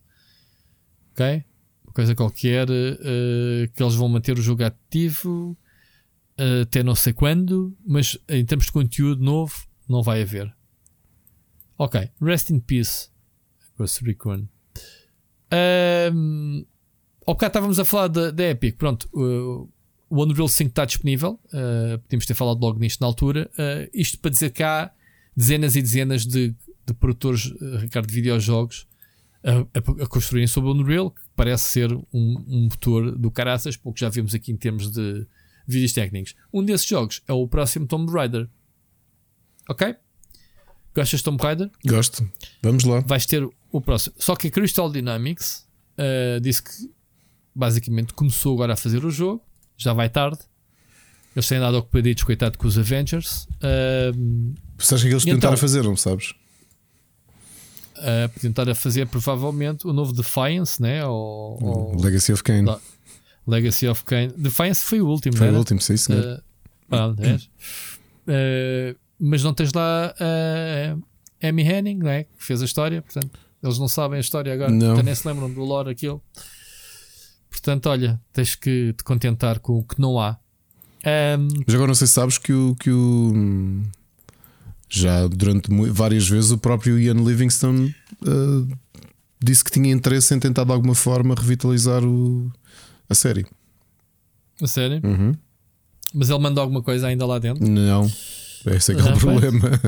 Ok? 1.12 1.46
coisa 1.94 2.14
qualquer 2.14 2.70
uh, 2.70 3.68
que 3.74 3.82
eles 3.82 3.96
vão 3.96 4.08
manter 4.08 4.38
o 4.38 4.42
jogo 4.42 4.64
ativo 4.64 5.58
uh, 6.40 6.62
até 6.62 6.84
não 6.84 6.96
sei 6.96 7.14
quando, 7.14 7.76
mas 7.86 8.18
em 8.28 8.46
termos 8.46 8.68
de 8.68 8.72
conteúdo 8.72 9.24
novo, 9.24 9.68
não 9.88 10.02
vai 10.02 10.22
haver. 10.22 10.54
Ok, 11.78 12.10
rest 12.22 12.50
in 12.50 12.60
peace, 12.60 13.10
Ghost 13.78 14.04
Recon. 14.04 14.48
Um, 15.54 16.66
ao 17.26 17.34
bocado 17.34 17.52
estávamos 17.52 17.80
a 17.80 17.86
falar 17.86 18.08
da 18.08 18.44
Epic, 18.50 18.78
pronto. 18.78 19.08
Uh, 19.14 19.70
o 20.10 20.24
Unreal 20.24 20.48
5 20.48 20.70
está 20.70 20.86
disponível. 20.86 21.40
Uh, 21.48 22.00
podíamos 22.00 22.26
ter 22.26 22.34
falado 22.34 22.60
logo 22.60 22.80
nisto 22.80 23.02
na 23.02 23.08
altura. 23.08 23.50
Uh, 23.54 23.90
isto 23.94 24.18
para 24.20 24.32
dizer 24.32 24.52
que 24.52 24.64
há 24.64 24.92
dezenas 25.36 25.76
e 25.76 25.82
dezenas 25.82 26.26
de, 26.26 26.56
de 26.86 26.94
produtores, 26.94 27.54
Ricardo, 27.80 28.08
de 28.08 28.14
videojogos 28.14 28.88
a, 29.44 29.52
a, 29.52 30.04
a, 30.04 30.08
construírem 30.08 30.48
sobre 30.48 30.70
o 30.70 30.74
Unreal, 30.74 31.12
que 31.12 31.22
parece 31.36 31.66
ser 31.66 31.94
um, 31.94 32.04
um 32.14 32.64
motor 32.64 33.18
do 33.18 33.30
caraças, 33.30 33.78
porque 33.78 34.04
já 34.04 34.10
vimos 34.10 34.34
aqui 34.34 34.52
em 34.52 34.58
termos 34.58 34.92
de 34.92 35.28
vídeos 35.68 35.94
técnicos. 35.94 36.36
Um 36.54 36.64
desses 36.64 36.88
jogos 36.88 37.22
é 37.28 37.34
o 37.34 37.48
próximo 37.48 37.86
Tomb 37.86 38.12
Raider. 38.12 38.48
Ok? 39.70 39.96
Gostas 40.96 41.20
de 41.20 41.24
Tomb 41.26 41.44
Raider? 41.44 41.70
Gosto. 41.86 42.28
Vamos 42.64 42.84
lá. 42.84 43.02
Vais 43.02 43.26
ter 43.26 43.48
o 43.72 43.82
próximo. 43.82 44.16
Só 44.18 44.36
que 44.36 44.48
a 44.48 44.52
Crystal 44.52 44.90
Dynamics 44.90 45.68
disse 46.42 46.64
que 46.64 46.72
basicamente 47.54 48.14
começou 48.14 48.54
agora 48.54 48.74
a 48.74 48.78
fazer 48.78 49.04
o 49.04 49.10
jogo 49.10 49.44
já 49.78 49.94
vai 49.94 50.10
tarde. 50.10 50.40
Eles 51.36 51.48
têm 51.48 51.60
dado 51.60 51.78
ocupaditos, 51.78 52.24
coitado, 52.24 52.58
com 52.58 52.68
os 52.68 52.78
Avengers. 52.80 53.48
Uh, 53.62 54.56
Sabes 54.80 55.04
que 55.04 55.10
eles 55.10 55.24
tentaram 55.24 55.54
então, 55.54 55.58
fazer, 55.58 55.84
não 55.84 55.96
sabes? 55.96 56.34
Uh, 57.96 58.40
tentar 58.42 58.68
a 58.68 58.74
fazer 58.74 59.08
provavelmente 59.08 59.86
o 59.86 59.94
novo 59.94 60.14
Defiance, 60.14 60.82
né? 60.82 61.06
Ou, 61.06 61.64
ou 61.64 62.02
Legacy 62.02 62.34
of 62.34 62.42
Kane. 62.42 62.68
Legacy 63.48 63.88
of 63.88 64.04
Kane. 64.04 64.34
Defiance 64.38 64.84
foi 64.84 65.02
o 65.02 65.08
último, 65.08 65.38
Foi 65.38 65.50
o 65.50 65.58
último, 65.58 65.80
sim, 65.80 65.96
senhor. 65.96 66.44
Uh, 66.92 67.12
uh, 67.12 68.96
mas 69.20 69.44
não 69.44 69.54
tens 69.54 69.72
lá 69.74 70.14
a 70.20 71.48
Amy 71.48 71.64
Henning, 71.64 72.00
né? 72.00 72.24
Que 72.26 72.44
fez 72.44 72.62
a 72.62 72.66
história, 72.66 73.02
portanto, 73.02 73.40
eles 73.64 73.80
não 73.80 73.88
sabem 73.88 74.18
a 74.18 74.20
história 74.20 74.54
agora, 74.54 74.70
não. 74.70 75.02
nem 75.02 75.16
se 75.16 75.28
lembram 75.28 75.52
do 75.52 75.62
lore 75.62 75.90
aquilo. 75.90 76.22
Portanto, 77.50 77.88
olha, 77.88 78.20
tens 78.34 78.54
que 78.56 78.94
te 78.94 79.04
contentar 79.04 79.60
com 79.60 79.80
o 79.80 79.84
que 79.84 80.00
não 80.00 80.20
há. 80.20 80.38
Um... 81.06 81.48
Mas 81.66 81.74
agora 81.74 81.88
não 81.88 81.96
sei 81.96 82.08
se 82.08 82.14
sabes 82.14 82.38
que 82.38 82.52
o. 82.52 82.76
Que 82.76 82.92
o 82.92 83.84
já 84.90 85.28
durante 85.28 85.70
várias 85.92 86.30
vezes 86.30 86.52
o 86.52 86.58
próprio 86.58 86.98
Ian 86.98 87.16
Livingstone 87.16 87.94
uh, 88.22 88.78
disse 89.44 89.62
que 89.64 89.72
tinha 89.72 89.92
interesse 89.92 90.34
em 90.34 90.40
tentar 90.40 90.64
de 90.64 90.72
alguma 90.72 90.96
forma 90.96 91.36
revitalizar 91.36 92.06
o, 92.06 92.50
a 93.10 93.16
série. 93.16 93.46
A 94.62 94.68
série? 94.68 95.02
Uhum. 95.04 95.34
Mas 96.14 96.30
ele 96.30 96.40
mandou 96.40 96.62
alguma 96.62 96.82
coisa 96.82 97.08
ainda 97.08 97.26
lá 97.26 97.40
dentro? 97.40 97.68
Não. 97.68 98.10
Esse 98.66 98.92
é 98.92 98.96
que 98.96 99.02
é 99.02 99.04
o 99.04 99.10
ah, 99.10 99.18
problema. 99.18 99.70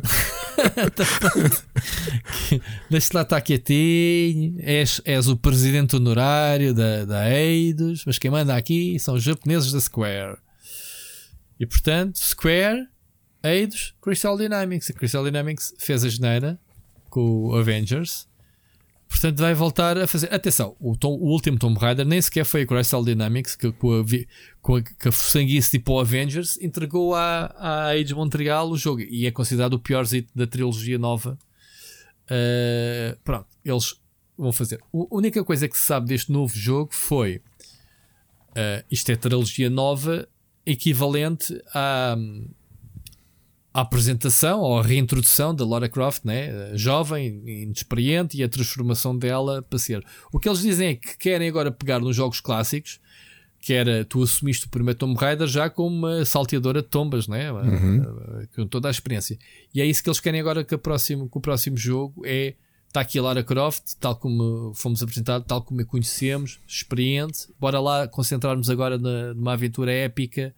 Deixa-te 2.89 3.13
lá 3.13 3.21
estar 3.23 3.41
quietinho. 3.41 4.55
És, 4.59 5.01
és 5.03 5.27
o 5.27 5.35
presidente 5.35 5.95
honorário 5.95 6.73
da, 6.73 7.03
da 7.05 7.29
Eidos, 7.29 8.03
mas 8.05 8.17
quem 8.17 8.31
manda 8.31 8.55
aqui 8.55 8.97
são 8.99 9.15
os 9.15 9.23
japoneses 9.23 9.71
da 9.71 9.81
Square. 9.81 10.37
E 11.59 11.65
portanto, 11.65 12.19
Square, 12.19 12.87
Eidos, 13.43 13.93
Crystal 14.01 14.37
Dynamics. 14.37 14.89
A 14.89 14.93
Crystal 14.93 15.23
Dynamics 15.23 15.73
fez 15.77 16.05
a 16.05 16.09
geneira 16.09 16.57
com 17.09 17.47
o 17.47 17.55
Avengers 17.55 18.28
Portanto, 19.09 19.39
vai 19.39 19.55
voltar 19.55 19.97
a 19.97 20.05
fazer. 20.05 20.31
Atenção, 20.31 20.75
o, 20.79 20.95
Tom, 20.95 21.09
o 21.15 21.31
último 21.31 21.57
Tomb 21.57 21.77
Raider 21.79 22.05
nem 22.05 22.21
sequer 22.21 22.45
foi 22.45 22.61
a 22.61 22.65
Crystal 22.67 23.03
Dynamics 23.03 23.55
que, 23.55 23.71
com 23.71 23.99
a, 23.99 24.05
com 24.61 24.75
a, 24.75 24.81
que 24.83 25.09
a 25.09 25.11
sanguice 25.11 25.71
tipo 25.71 25.99
Avengers 25.99 26.61
entregou 26.61 27.15
à, 27.15 27.53
à 27.57 27.87
Age 27.89 28.13
Montreal 28.13 28.69
o 28.69 28.77
jogo 28.77 29.01
e 29.01 29.25
é 29.25 29.31
considerado 29.31 29.73
o 29.73 29.79
pior 29.79 30.05
da 30.35 30.45
trilogia 30.45 30.99
nova. 30.99 31.37
Uh, 32.25 33.17
pronto, 33.23 33.47
eles 33.65 33.95
vão 34.37 34.53
fazer. 34.53 34.79
A 34.93 35.15
única 35.15 35.43
coisa 35.43 35.67
que 35.67 35.75
se 35.75 35.85
sabe 35.85 36.07
deste 36.07 36.31
novo 36.31 36.55
jogo 36.55 36.93
foi 36.93 37.41
uh, 38.51 38.85
isto 38.91 39.11
é 39.11 39.15
trilogia 39.15 39.71
nova 39.71 40.29
equivalente 40.65 41.59
a 41.73 42.15
a 43.79 43.81
apresentação 43.81 44.59
ou 44.59 44.77
a 44.77 44.83
reintrodução 44.83 45.55
da 45.55 45.65
Lara 45.65 45.87
Croft, 45.87 46.25
né? 46.25 46.75
jovem, 46.75 47.41
inexperiente, 47.45 48.37
e 48.37 48.43
a 48.43 48.49
transformação 48.49 49.17
dela 49.17 49.61
para 49.61 49.79
ser. 49.79 50.03
O 50.33 50.39
que 50.39 50.49
eles 50.49 50.59
dizem 50.59 50.89
é 50.89 50.95
que 50.95 51.17
querem 51.17 51.47
agora 51.47 51.71
pegar 51.71 51.99
nos 51.99 52.15
jogos 52.15 52.41
clássicos, 52.41 52.99
que 53.61 53.73
era 53.73 54.03
tu 54.03 54.21
assumiste 54.21 54.65
o 54.65 54.69
primeiro 54.69 54.99
Tomb 54.99 55.17
Raider 55.17 55.47
já 55.47 55.69
como 55.69 55.95
uma 55.95 56.25
salteadora 56.25 56.81
de 56.81 56.89
tombas, 56.89 57.27
né? 57.27 57.51
Uhum. 57.51 58.47
com 58.55 58.67
toda 58.67 58.89
a 58.89 58.91
experiência. 58.91 59.37
E 59.73 59.81
é 59.81 59.85
isso 59.85 60.03
que 60.03 60.09
eles 60.09 60.19
querem 60.19 60.41
agora 60.41 60.63
que, 60.63 60.77
próximo, 60.77 61.29
que 61.29 61.37
o 61.37 61.41
próximo 61.41 61.77
jogo 61.77 62.21
é. 62.25 62.55
Está 62.87 63.01
aqui 63.01 63.19
a 63.19 63.21
Lara 63.21 63.43
Croft, 63.43 63.83
tal 63.99 64.15
como 64.15 64.73
fomos 64.73 65.03
apresentados, 65.03 65.47
tal 65.47 65.61
como 65.61 65.79
a 65.79 65.85
conhecemos, 65.85 66.59
experiente. 66.67 67.47
Bora 67.59 67.79
lá 67.79 68.07
concentrarmos 68.07 68.67
agora 68.67 68.97
na, 68.97 69.31
numa 69.35 69.53
aventura 69.53 69.91
épica 69.91 70.55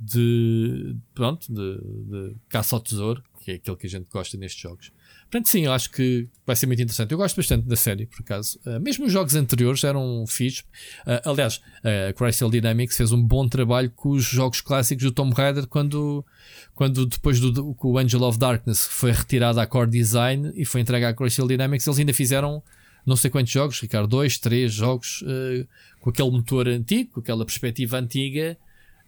de, 0.00 0.96
pronto, 1.14 1.52
de, 1.52 1.78
de 1.78 2.34
caça 2.48 2.74
ao 2.74 2.80
tesouro, 2.80 3.22
que 3.40 3.50
é 3.50 3.54
aquele 3.56 3.76
que 3.76 3.86
a 3.86 3.90
gente 3.90 4.08
gosta 4.10 4.36
nestes 4.38 4.60
jogos. 4.60 4.90
Portanto, 5.30 5.48
sim, 5.48 5.66
eu 5.66 5.72
acho 5.72 5.90
que 5.90 6.26
vai 6.44 6.56
ser 6.56 6.66
muito 6.66 6.82
interessante. 6.82 7.12
Eu 7.12 7.18
gosto 7.18 7.36
bastante 7.36 7.68
da 7.68 7.76
série, 7.76 8.06
por 8.06 8.20
acaso. 8.20 8.58
Uh, 8.66 8.80
mesmo 8.80 9.06
os 9.06 9.12
jogos 9.12 9.36
anteriores 9.36 9.84
eram 9.84 10.24
fixe. 10.26 10.62
Uh, 11.06 11.28
aliás, 11.28 11.60
a 11.84 12.10
uh, 12.10 12.14
Crystal 12.14 12.50
Dynamics 12.50 12.96
fez 12.96 13.12
um 13.12 13.22
bom 13.22 13.46
trabalho 13.46 13.90
com 13.90 14.08
os 14.10 14.24
jogos 14.24 14.60
clássicos 14.60 15.04
do 15.04 15.12
Tomb 15.12 15.32
Raider 15.34 15.68
quando, 15.68 16.24
quando 16.74 17.06
depois 17.06 17.38
do, 17.38 17.52
do 17.52 17.76
o 17.80 17.98
Angel 17.98 18.22
of 18.22 18.38
Darkness 18.38 18.86
foi 18.86 19.12
retirado 19.12 19.60
à 19.60 19.66
Core 19.66 19.90
Design 19.90 20.50
e 20.56 20.64
foi 20.64 20.80
entregue 20.80 21.04
à 21.04 21.14
Crystal 21.14 21.46
Dynamics, 21.46 21.86
eles 21.86 21.98
ainda 21.98 22.14
fizeram 22.14 22.62
não 23.06 23.16
sei 23.16 23.30
quantos 23.30 23.52
jogos, 23.52 23.80
Ricardo, 23.80 24.08
dois, 24.08 24.36
três 24.36 24.72
jogos 24.72 25.22
uh, 25.22 25.66
com 26.00 26.10
aquele 26.10 26.30
motor 26.30 26.68
antigo, 26.68 27.12
com 27.12 27.20
aquela 27.20 27.44
perspectiva 27.44 27.98
antiga 27.98 28.58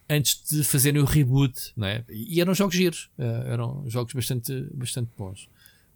antes 0.08 0.42
de 0.50 0.62
fazerem 0.64 1.00
o 1.00 1.04
reboot, 1.04 1.72
né? 1.76 2.04
E 2.10 2.40
eram 2.40 2.54
jogos 2.54 2.74
giros, 2.74 3.08
uh, 3.18 3.22
eram 3.46 3.84
jogos 3.86 4.12
bastante, 4.12 4.66
bastante 4.74 5.10
bons. 5.16 5.48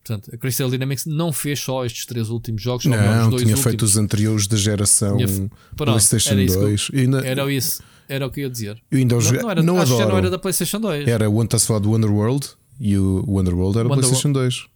Portanto, 0.03 0.31
a 0.33 0.39
Crystal 0.39 0.70
Dynamics 0.70 1.05
não 1.05 1.33
fez 1.33 1.59
só 1.59 1.85
estes 1.85 2.07
três 2.07 2.31
últimos 2.31 2.62
jogos, 2.62 2.87
não, 2.87 2.97
não 2.97 3.31
tinha 3.31 3.41
últimos. 3.41 3.61
feito 3.61 3.85
os 3.85 3.97
anteriores 3.97 4.47
da 4.47 4.57
geração 4.57 5.16
tinha... 5.16 5.51
PlayStation 5.77 6.31
era 6.31 6.47
2. 6.47 6.89
Eu... 6.93 7.01
Ainda... 7.01 7.27
Era 7.27 7.53
isso, 7.53 7.83
era 8.09 8.27
o 8.27 8.31
que 8.31 8.41
eu 8.41 8.45
ia 8.45 8.51
dizer. 8.51 8.83
Eu 8.89 8.99
ainda 8.99 9.16
não, 9.16 9.23
não, 9.23 9.51
era, 9.51 9.62
não 9.62 9.81
acho 9.81 9.95
adoro. 9.95 10.11
não 10.11 10.19
era 10.19 10.31
da 10.31 10.39
PlayStation 10.39 10.81
2. 10.81 11.09
Era 11.09 11.28
o 11.28 11.43
estás 11.43 11.65
a 11.65 11.66
falar 11.66 11.81
do 11.81 11.91
Wonderworld 11.91 12.47
e 12.78 12.97
o 12.97 13.24
Wonderworld 13.27 13.78
era 13.78 13.89
Wonder 13.89 14.05
PlayStation 14.05 14.31
2 14.31 14.66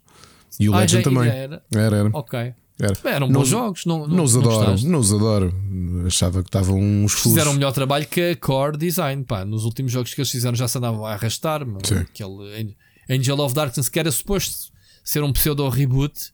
e 0.59 0.69
o 0.69 0.75
ah, 0.75 0.81
Legend 0.81 1.05
também. 1.05 1.29
Era. 1.29 1.63
era, 1.73 1.97
era. 1.97 2.11
Ok. 2.13 2.53
Era. 2.81 2.97
Eram 3.05 3.29
bons 3.29 3.35
não, 3.35 3.45
jogos, 3.45 3.85
não, 3.85 4.07
não, 4.07 4.17
não 4.17 4.25
adoro, 4.25 4.81
não 4.83 4.99
os 4.99 5.13
adoro. 5.13 5.55
Achava 6.07 6.43
que 6.43 6.49
estavam 6.49 6.79
uns 6.79 7.13
furos. 7.13 7.33
Fizeram 7.39 7.51
o 7.53 7.55
melhor 7.55 7.73
trabalho 7.73 8.07
que 8.07 8.31
a 8.31 8.37
Core 8.37 8.77
Design. 8.79 9.23
Pá. 9.25 9.45
Nos 9.45 9.65
últimos 9.65 9.93
jogos 9.93 10.15
que 10.15 10.21
eles 10.21 10.31
fizeram 10.31 10.57
já 10.57 10.67
se 10.67 10.79
andavam 10.79 11.05
a 11.05 11.13
arrastar. 11.13 11.63
Aquele 11.63 12.77
Angel 13.09 13.39
of 13.41 13.55
Darkness, 13.55 13.89
que 13.89 13.99
era 13.99 14.11
suposto 14.11 14.73
ser 15.05 15.23
um 15.23 15.33
pseudo 15.33 15.69
reboot. 15.69 16.33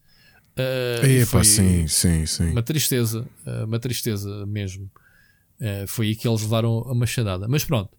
Uh, 0.59 1.05
Epa, 1.05 1.45
sim, 1.45 1.87
sim, 1.87 2.25
sim. 2.25 2.51
Uma 2.51 2.63
tristeza, 2.63 3.27
uh, 3.47 3.65
uma 3.65 3.79
tristeza 3.79 4.47
mesmo. 4.47 4.91
Uh, 5.61 5.87
foi 5.87 6.09
aí 6.09 6.17
que 6.17 6.29
eles 6.29 6.43
levaram 6.43 6.87
a 6.89 6.95
machadada. 6.95 7.47
Mas 7.49 7.65
pronto, 7.65 7.91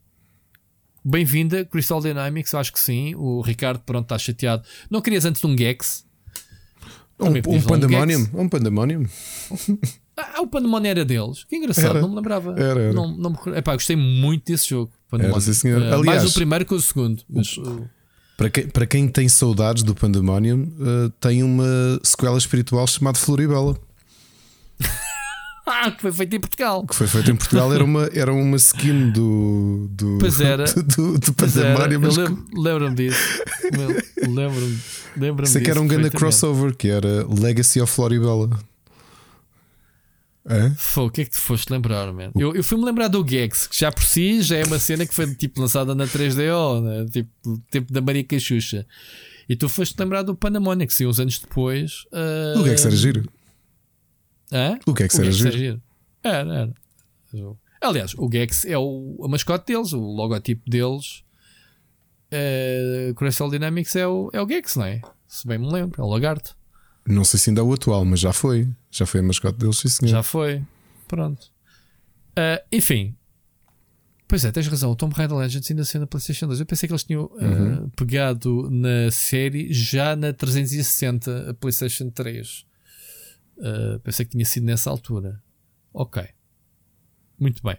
bem-vinda, 1.03 1.65
Crystal 1.65 2.01
Dynamics, 2.01 2.53
acho 2.53 2.73
que 2.73 2.79
sim. 2.79 3.13
O 3.15 3.41
Ricardo, 3.41 3.81
pronto, 3.81 4.05
está 4.05 4.17
chateado. 4.17 4.63
Não 4.89 5.01
querias 5.01 5.25
antes 5.25 5.41
de 5.41 5.47
um 5.47 5.57
Gex? 5.57 6.06
Um, 7.19 7.29
um 7.29 7.61
pandemonium. 7.61 8.27
Um 8.33 8.49
pandemonium. 8.49 9.05
Ah, 10.17 10.41
o 10.41 10.47
Pandemonium 10.47 10.89
era 10.89 11.05
deles. 11.05 11.43
Que 11.43 11.57
engraçado, 11.57 11.91
era. 11.91 12.01
não 12.01 12.09
me 12.09 12.15
lembrava. 12.15 12.51
Era, 12.53 12.81
era. 12.81 12.93
Não, 12.93 13.15
não 13.15 13.29
me... 13.29 13.37
Epá, 13.55 13.73
gostei 13.73 13.95
muito 13.95 14.45
desse 14.51 14.69
jogo. 14.69 14.91
Era, 15.13 15.39
sim. 15.39 15.71
Uh, 15.71 15.93
Aliás, 15.93 16.23
mais 16.23 16.31
o 16.31 16.33
primeiro 16.33 16.65
que 16.65 16.73
o 16.73 16.81
segundo. 16.81 17.21
Mas, 17.29 17.55
uh... 17.57 17.87
para, 18.35 18.49
quem, 18.49 18.67
para 18.67 18.87
quem 18.87 19.07
tem 19.07 19.29
saudades 19.29 19.83
do 19.83 19.93
Pandemonium, 19.93 20.63
uh, 20.63 21.09
tem 21.21 21.43
uma 21.43 21.99
sequela 22.03 22.37
espiritual 22.37 22.87
chamada 22.87 23.19
Floribela. 23.19 23.77
ah, 25.67 25.91
que 25.91 26.01
foi 26.01 26.11
feita 26.11 26.35
em 26.35 26.39
Portugal. 26.39 26.85
Que 26.87 26.95
foi 26.95 27.07
feita 27.07 27.31
em 27.31 27.35
Portugal, 27.35 27.73
era 27.73 27.83
uma, 27.83 28.09
era 28.13 28.33
uma 28.33 28.55
skin 28.55 29.11
do. 29.11 29.87
do 29.91 30.17
pois 30.19 30.39
era. 30.39 30.65
Do, 30.97 31.17
do 31.19 31.33
Pandemonium. 31.33 32.01
Mas... 32.01 32.17
Lembro-me 32.17 32.95
disso. 32.95 33.41
Lembro-me. 34.27 34.79
Lembro 35.17 35.45
Sei 35.45 35.61
que 35.61 35.69
era 35.69 35.81
um 35.81 35.87
grande 35.87 36.09
crossover 36.09 36.75
que 36.75 36.87
era 36.87 37.25
Legacy 37.27 37.81
of 37.81 37.91
Floribela. 37.91 38.49
É? 40.49 40.71
o 41.01 41.09
que 41.09 41.21
é 41.21 41.25
que 41.25 41.31
tu 41.31 41.41
foste 41.41 41.69
lembrar, 41.69 42.13
man? 42.13 42.31
Eu, 42.33 42.55
eu 42.55 42.63
fui-me 42.63 42.85
lembrar 42.85 43.09
do 43.09 43.25
Gex, 43.27 43.67
que 43.67 43.77
já 43.77 43.91
por 43.91 44.03
si 44.03 44.41
já 44.41 44.55
é 44.55 44.63
uma 44.63 44.79
cena 44.79 45.05
que 45.05 45.13
foi 45.13 45.35
tipo 45.35 45.59
lançada 45.59 45.93
na 45.93 46.05
3DO, 46.05 46.81
né? 46.81 47.05
tipo 47.11 47.61
tempo 47.69 47.91
da 47.91 47.99
Maria 47.99 48.23
Cachucha. 48.23 48.85
E 49.49 49.55
tu 49.57 49.67
foste 49.67 49.95
lembrar 49.99 50.23
do 50.23 50.33
Panamónia, 50.33 50.87
que 50.87 50.93
saiu 50.93 51.09
uns 51.09 51.19
anos 51.19 51.39
depois. 51.39 52.05
Uh... 52.13 52.59
O 52.61 52.65
Gex 52.65 52.85
era 52.85 52.95
giro. 52.95 53.23
Hã? 54.51 54.79
O 54.85 54.95
Gex 54.97 55.19
era 55.19 55.31
giro. 55.31 55.81
Era, 56.23 56.53
era. 56.53 56.73
Aliás, 57.81 58.13
o 58.17 58.29
Gex 58.31 58.65
é 58.65 58.77
o, 58.77 59.19
a 59.23 59.27
mascote 59.27 59.73
deles, 59.73 59.93
o 59.93 59.99
logotipo 59.99 60.69
deles. 60.69 61.23
Uh, 62.31 63.13
Crystal 63.15 63.49
Dynamics 63.49 63.95
é 63.95 64.07
o, 64.07 64.29
é 64.33 64.41
o 64.41 64.47
Gex, 64.47 64.75
não 64.75 64.85
é? 64.85 65.01
Se 65.27 65.47
bem 65.47 65.57
me 65.57 65.71
lembro, 65.71 66.01
é 66.01 66.03
o 66.03 66.07
lagarto. 66.07 66.57
Não 67.07 67.23
sei 67.23 67.39
se 67.39 67.49
ainda 67.49 67.61
é 67.61 67.63
o 67.63 67.71
atual, 67.71 68.03
mas 68.03 68.19
já 68.19 68.33
foi. 68.33 68.67
Já 68.91 69.05
foi 69.05 69.21
a 69.21 69.23
mascote 69.23 69.57
deles, 69.57 69.77
sim, 69.77 69.87
senhor. 69.87 70.11
Já 70.11 70.23
foi. 70.23 70.61
Pronto. 71.07 71.51
Uh, 72.37 72.61
enfim. 72.71 73.15
Pois 74.27 74.43
é, 74.43 74.51
tens 74.51 74.67
razão. 74.67 74.91
O 74.91 74.95
Tomb 74.95 75.15
Raider 75.15 75.37
Legends 75.37 75.71
ainda 75.71 75.85
sendo 75.85 76.01
na 76.01 76.07
PlayStation 76.07 76.47
2. 76.47 76.59
Eu 76.59 76.65
pensei 76.65 76.87
que 76.87 76.93
eles 76.93 77.03
tinham 77.03 77.25
uh, 77.25 77.37
uhum. 77.41 77.89
pegado 77.91 78.69
na 78.69 79.09
série 79.09 79.71
já 79.71 80.17
na 80.17 80.33
360 80.33 81.51
a 81.51 81.53
PlayStation 81.53 82.09
3. 82.09 82.66
Uh, 83.57 83.99
pensei 83.99 84.25
que 84.25 84.31
tinha 84.31 84.45
sido 84.45 84.65
nessa 84.65 84.89
altura. 84.89 85.41
Ok. 85.93 86.23
Muito 87.39 87.61
bem. 87.63 87.77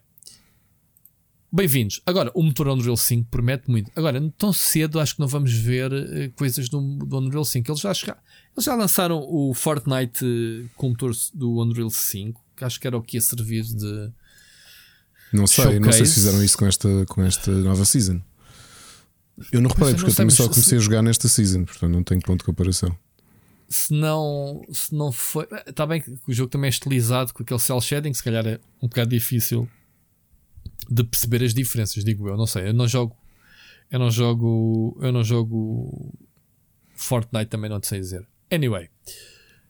Bem-vindos. 1.51 2.03
Agora, 2.05 2.31
o 2.35 2.43
motor 2.43 2.69
Unreal 2.69 2.97
5 2.97 3.29
promete 3.31 3.71
muito. 3.71 3.91
Agora, 3.97 4.21
tão 4.37 4.53
cedo 4.53 5.01
acho 5.01 5.15
que 5.15 5.21
não 5.21 5.29
vamos 5.29 5.53
ver 5.53 5.93
uh, 5.93 6.33
coisas 6.37 6.69
do, 6.69 6.81
do, 6.99 7.19
Unreal 7.19 7.45
5. 7.45 7.71
Eles 7.71 7.81
já, 7.81 7.91
eles 7.91 8.65
já 8.65 8.75
lançaram 8.75 9.21
o 9.21 9.55
Fortnite 9.55 10.25
uh, 10.25 10.69
com 10.77 10.89
o 10.89 10.91
motor 10.91 11.13
do 11.33 11.63
Unreal 11.63 11.91
5, 11.91 12.45
que 12.57 12.65
acho 12.65 12.81
que 12.81 12.87
era 12.87 12.97
o 12.97 13.03
que 13.03 13.17
ia 13.17 13.21
servir 13.21 13.63
de. 13.63 14.11
Não 15.33 15.47
sei, 15.47 15.65
showcase. 15.65 15.81
não 15.81 15.93
sei 15.93 16.07
se 16.07 16.15
fizeram 16.15 16.43
isso 16.43 16.59
com 16.59 16.67
esta, 16.67 17.07
com 17.07 17.23
esta 17.23 17.51
nova 17.51 17.85
season. 17.85 18.21
Eu 19.53 19.61
não 19.61 19.71
reparei, 19.71 19.95
porque 19.95 20.11
eu 20.11 20.15
também 20.15 20.35
só 20.35 20.49
comecei 20.49 20.63
se... 20.65 20.77
a 20.77 20.79
jogar 20.79 21.03
nesta 21.03 21.29
season, 21.29 21.65
portanto 21.65 21.93
não 21.93 22.03
tenho 22.03 22.21
ponto 22.21 22.41
de 22.41 22.45
comparação 22.45 22.99
se 23.69 23.93
não, 23.93 24.63
se 24.73 24.95
não 24.95 25.13
foi. 25.13 25.47
Está 25.67 25.87
bem 25.87 26.01
que 26.01 26.11
o 26.27 26.33
jogo 26.33 26.51
também 26.51 26.69
é 26.69 26.71
estilizado 26.71 27.35
com 27.35 27.43
aquele 27.43 27.61
cel 27.61 27.81
shading, 27.81 28.15
se 28.15 28.23
calhar 28.23 28.47
é 28.47 28.59
um 28.83 28.89
bocado 28.89 29.11
difícil 29.11 29.69
de 30.91 31.05
perceber 31.05 31.45
as 31.45 31.53
diferenças, 31.53 32.03
digo 32.03 32.29
eu. 32.29 32.37
Não 32.37 32.47
sei, 32.47 32.69
eu 32.69 32.75
não 32.75 32.89
jogo. 32.89 33.17
Eu 33.91 33.99
não 33.99 34.11
jogo. 34.11 34.99
Eu 35.01 35.13
não 35.13 35.23
jogo 35.23 36.15
Fortnite 36.95 37.47
também, 37.47 37.71
não 37.71 37.81
te 37.81 37.89
sei 37.89 38.01
dizer. 38.01 38.27
Anyway. 38.51 38.89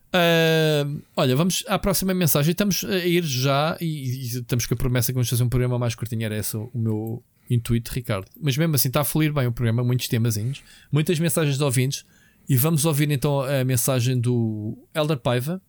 Uh, 0.09 1.03
olha, 1.15 1.37
vamos 1.37 1.65
à 1.66 1.79
próxima 1.79 2.15
mensagem. 2.15 2.53
Estamos 2.53 2.85
a 2.85 2.99
ir 3.05 3.25
já 3.25 3.77
e, 3.81 3.85
e, 3.85 4.27
estamos 4.39 4.65
com 4.65 4.75
a 4.75 4.77
promessa 4.77 5.12
que 5.12 5.15
vamos 5.15 5.29
fazer 5.29 5.43
um 5.43 5.49
programa 5.49 5.79
mais 5.79 5.95
curtinho. 5.95 6.25
Era 6.25 6.39
esse 6.39 6.57
o 6.57 6.70
meu 6.75 7.23
intuito, 7.51 7.93
Ricardo. 7.93 8.29
Mas 8.41 8.57
mesmo 8.57 8.75
assim 8.75 8.89
está 8.89 9.01
a 9.01 9.05
fluir 9.05 9.33
bem 9.33 9.47
o 9.47 9.53
programa, 9.53 9.83
muitos 9.83 10.09
temazinhos, 10.09 10.62
muitas 10.91 11.19
mensagens 11.19 11.59
de 11.59 11.65
ouvintes. 11.65 12.05
E 12.49 12.57
vamos 12.57 12.85
ouvir 12.85 13.11
então 13.11 13.43
a 13.43 13.62
mensagem 13.65 14.19
do 14.19 14.79
Elder 14.95 15.19
Paiva. 15.19 15.61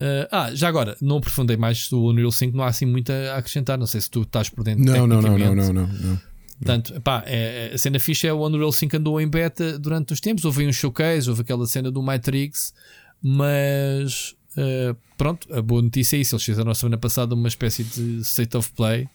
Uh, 0.00 0.26
ah, 0.32 0.54
já 0.54 0.66
agora, 0.66 0.96
não 1.00 1.18
aprofundei 1.18 1.56
mais 1.56 1.88
do 1.88 2.02
Unreal 2.06 2.32
5, 2.32 2.56
não 2.56 2.64
há 2.64 2.68
assim 2.68 2.86
muito 2.86 3.12
a 3.12 3.36
acrescentar. 3.36 3.78
Não 3.78 3.86
sei 3.86 4.00
se 4.00 4.10
tu 4.10 4.22
estás 4.22 4.48
por 4.48 4.64
dentro. 4.64 4.84
Não, 4.84 5.06
não, 5.06 5.22
não, 5.22 5.38
não, 5.38 5.54
não, 5.54 5.72
não, 5.72 5.86
não. 5.86 6.20
Portanto, 6.58 7.00
pá, 7.00 7.22
é, 7.26 7.70
a 7.72 7.78
cena 7.78 7.98
fixa 7.98 8.26
é 8.26 8.32
o 8.32 8.46
Unreal 8.46 8.72
5 8.72 8.96
andou 8.96 9.20
em 9.20 9.28
beta 9.28 9.78
durante 9.78 10.12
os 10.12 10.20
tempos. 10.20 10.44
Houve 10.44 10.66
um 10.66 10.72
showcase, 10.72 11.28
houve 11.28 11.42
aquela 11.42 11.66
cena 11.66 11.90
do 11.90 12.02
Matrix, 12.02 12.74
mas 13.22 14.36
uh, 14.56 14.96
pronto, 15.16 15.52
a 15.54 15.62
boa 15.62 15.80
notícia 15.80 16.16
é 16.16 16.20
isso. 16.20 16.34
Eles 16.34 16.44
fizeram 16.44 16.70
a 16.70 16.74
semana 16.74 16.98
passada 16.98 17.34
uma 17.34 17.48
espécie 17.48 17.84
de 17.84 18.20
state 18.20 18.56
of 18.56 18.72
play 18.72 19.08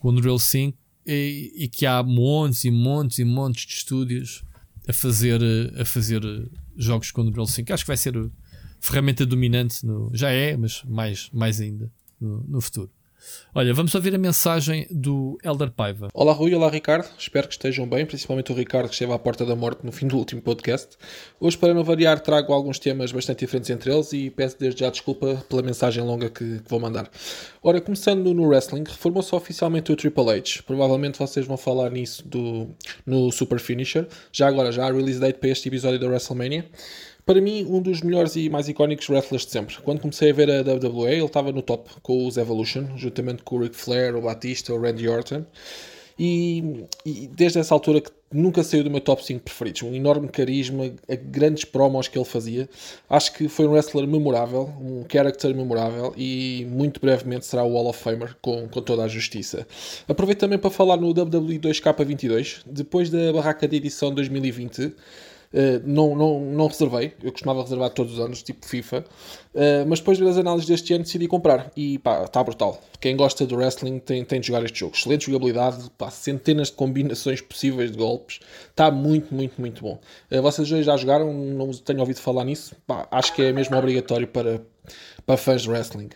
com 0.00 0.08
o 0.08 0.12
Unreal 0.12 0.38
5 0.38 0.76
e, 1.06 1.52
e 1.56 1.68
que 1.68 1.86
há 1.86 2.02
montes 2.02 2.64
e 2.64 2.70
montes 2.70 3.18
e 3.18 3.24
montes 3.24 3.64
de 3.64 3.72
estúdios 3.74 4.42
a 4.86 4.92
fazer, 4.92 5.40
a 5.78 5.84
fazer 5.84 6.22
jogos 6.76 7.10
com 7.10 7.22
o 7.22 7.24
Unreal 7.24 7.46
5. 7.46 7.72
Acho 7.72 7.84
que 7.84 7.88
vai 7.88 7.96
ser 7.96 8.16
a 8.16 8.28
ferramenta 8.80 9.26
dominante, 9.26 9.84
no, 9.84 10.10
já 10.14 10.30
é, 10.30 10.56
mas 10.56 10.82
mais, 10.84 11.28
mais 11.32 11.60
ainda 11.60 11.90
no, 12.20 12.44
no 12.46 12.60
futuro. 12.60 12.90
Olha, 13.54 13.72
vamos 13.72 13.94
ouvir 13.94 14.14
a 14.14 14.18
mensagem 14.18 14.86
do 14.90 15.38
Elder 15.42 15.70
Paiva. 15.70 16.08
Olá 16.12 16.32
Rui, 16.32 16.54
olá 16.54 16.68
Ricardo, 16.68 17.08
espero 17.18 17.48
que 17.48 17.54
estejam 17.54 17.88
bem, 17.88 18.04
principalmente 18.04 18.52
o 18.52 18.54
Ricardo 18.54 18.88
que 18.88 18.94
esteve 18.94 19.12
à 19.12 19.18
porta 19.18 19.46
da 19.46 19.56
morte 19.56 19.84
no 19.84 19.90
fim 19.90 20.06
do 20.06 20.16
último 20.16 20.42
podcast. 20.42 20.96
Hoje, 21.40 21.56
para 21.56 21.72
não 21.72 21.82
variar, 21.82 22.20
trago 22.20 22.52
alguns 22.52 22.78
temas 22.78 23.12
bastante 23.12 23.40
diferentes 23.40 23.70
entre 23.70 23.90
eles 23.90 24.12
e 24.12 24.30
peço 24.30 24.58
desde 24.58 24.80
já 24.80 24.90
desculpa 24.90 25.42
pela 25.48 25.62
mensagem 25.62 26.02
longa 26.04 26.28
que, 26.28 26.58
que 26.60 26.68
vou 26.68 26.78
mandar. 26.78 27.10
Ora, 27.62 27.80
começando 27.80 28.34
no 28.34 28.46
wrestling, 28.46 28.84
reformou-se 28.86 29.34
oficialmente 29.34 29.90
o 29.90 29.96
Triple 29.96 30.30
H. 30.30 30.62
Provavelmente 30.66 31.18
vocês 31.18 31.46
vão 31.46 31.56
falar 31.56 31.90
nisso 31.90 32.26
do, 32.28 32.68
no 33.06 33.32
Super 33.32 33.58
Finisher. 33.58 34.06
Já 34.30 34.48
agora, 34.48 34.70
já 34.70 34.86
há 34.86 34.92
release 34.92 35.18
date 35.18 35.38
para 35.38 35.48
este 35.48 35.68
episódio 35.68 35.98
da 35.98 36.06
WrestleMania 36.06 36.66
para 37.26 37.40
mim, 37.40 37.66
um 37.68 37.82
dos 37.82 38.02
melhores 38.02 38.36
e 38.36 38.48
mais 38.48 38.68
icónicos 38.68 39.08
wrestlers 39.08 39.44
de 39.44 39.50
sempre. 39.50 39.76
Quando 39.82 40.00
comecei 40.00 40.30
a 40.30 40.32
ver 40.32 40.48
a 40.48 40.60
WWE, 40.60 41.10
ele 41.10 41.24
estava 41.24 41.50
no 41.50 41.60
top 41.60 41.90
com 42.00 42.24
os 42.24 42.36
Evolution, 42.36 42.96
juntamente 42.96 43.42
com 43.42 43.56
o 43.56 43.62
Ric 43.64 43.74
Flair, 43.74 44.14
o 44.14 44.22
Batista, 44.22 44.72
o 44.72 44.80
Randy 44.80 45.08
Orton. 45.08 45.44
E, 46.18 46.86
e, 47.04 47.26
desde 47.26 47.58
essa 47.58 47.74
altura 47.74 48.00
que 48.00 48.10
nunca 48.32 48.62
saiu 48.62 48.84
do 48.84 48.90
meu 48.90 49.00
top 49.00 49.24
5 49.24 49.42
preferidos. 49.42 49.82
Um 49.82 49.92
enorme 49.92 50.28
carisma, 50.28 50.90
grandes 51.24 51.64
promos 51.64 52.06
que 52.06 52.16
ele 52.16 52.24
fazia. 52.24 52.68
Acho 53.10 53.32
que 53.34 53.48
foi 53.48 53.66
um 53.66 53.72
wrestler 53.72 54.06
memorável, 54.06 54.72
um 54.80 55.04
character 55.10 55.54
memorável 55.54 56.14
e 56.16 56.66
muito 56.70 57.00
brevemente 57.00 57.44
será 57.44 57.64
o 57.64 57.72
Hall 57.72 57.88
of 57.88 58.00
Famer 58.02 58.36
com, 58.40 58.68
com 58.68 58.80
toda 58.80 59.04
a 59.04 59.08
justiça. 59.08 59.66
Aproveito 60.08 60.38
também 60.38 60.58
para 60.58 60.70
falar 60.70 60.96
no 60.96 61.08
WWE 61.10 61.58
2K22. 61.58 62.62
Depois 62.64 63.10
da 63.10 63.32
barraca 63.32 63.66
de 63.66 63.76
edição 63.76 64.14
2020, 64.14 64.94
Uh, 65.52 65.80
não, 65.84 66.14
não, 66.14 66.40
não 66.40 66.66
reservei, 66.66 67.14
eu 67.22 67.30
costumava 67.32 67.62
reservar 67.62 67.90
todos 67.90 68.14
os 68.14 68.20
anos, 68.20 68.42
tipo 68.42 68.66
FIFA, 68.66 69.04
uh, 69.54 69.86
mas 69.86 70.00
depois 70.00 70.18
de 70.18 70.24
ver 70.24 70.30
as 70.30 70.38
análises 70.38 70.68
deste 70.68 70.92
ano 70.92 71.04
decidi 71.04 71.28
comprar 71.28 71.70
e 71.76 71.98
pá, 71.98 72.24
está 72.24 72.42
brutal. 72.42 72.80
Quem 73.00 73.16
gosta 73.16 73.46
do 73.46 73.56
wrestling 73.56 73.98
tem, 73.98 74.24
tem 74.24 74.40
de 74.40 74.48
jogar 74.48 74.64
este 74.64 74.80
jogo. 74.80 74.94
Excelente 74.96 75.26
jogabilidade, 75.26 75.90
pá, 75.96 76.10
centenas 76.10 76.68
de 76.68 76.74
combinações 76.74 77.40
possíveis 77.40 77.90
de 77.90 77.98
golpes, 77.98 78.40
está 78.70 78.90
muito, 78.90 79.34
muito, 79.34 79.60
muito 79.60 79.82
bom. 79.82 80.00
Uh, 80.30 80.42
vocês 80.42 80.68
já 80.68 80.96
jogaram, 80.96 81.32
não 81.32 81.70
tenho 81.70 82.00
ouvido 82.00 82.20
falar 82.20 82.44
nisso, 82.44 82.74
pá, 82.86 83.06
acho 83.10 83.34
que 83.34 83.42
é 83.42 83.52
mesmo 83.52 83.76
obrigatório 83.76 84.26
para, 84.26 84.60
para 85.24 85.36
fãs 85.36 85.62
de 85.62 85.70
wrestling. 85.70 86.10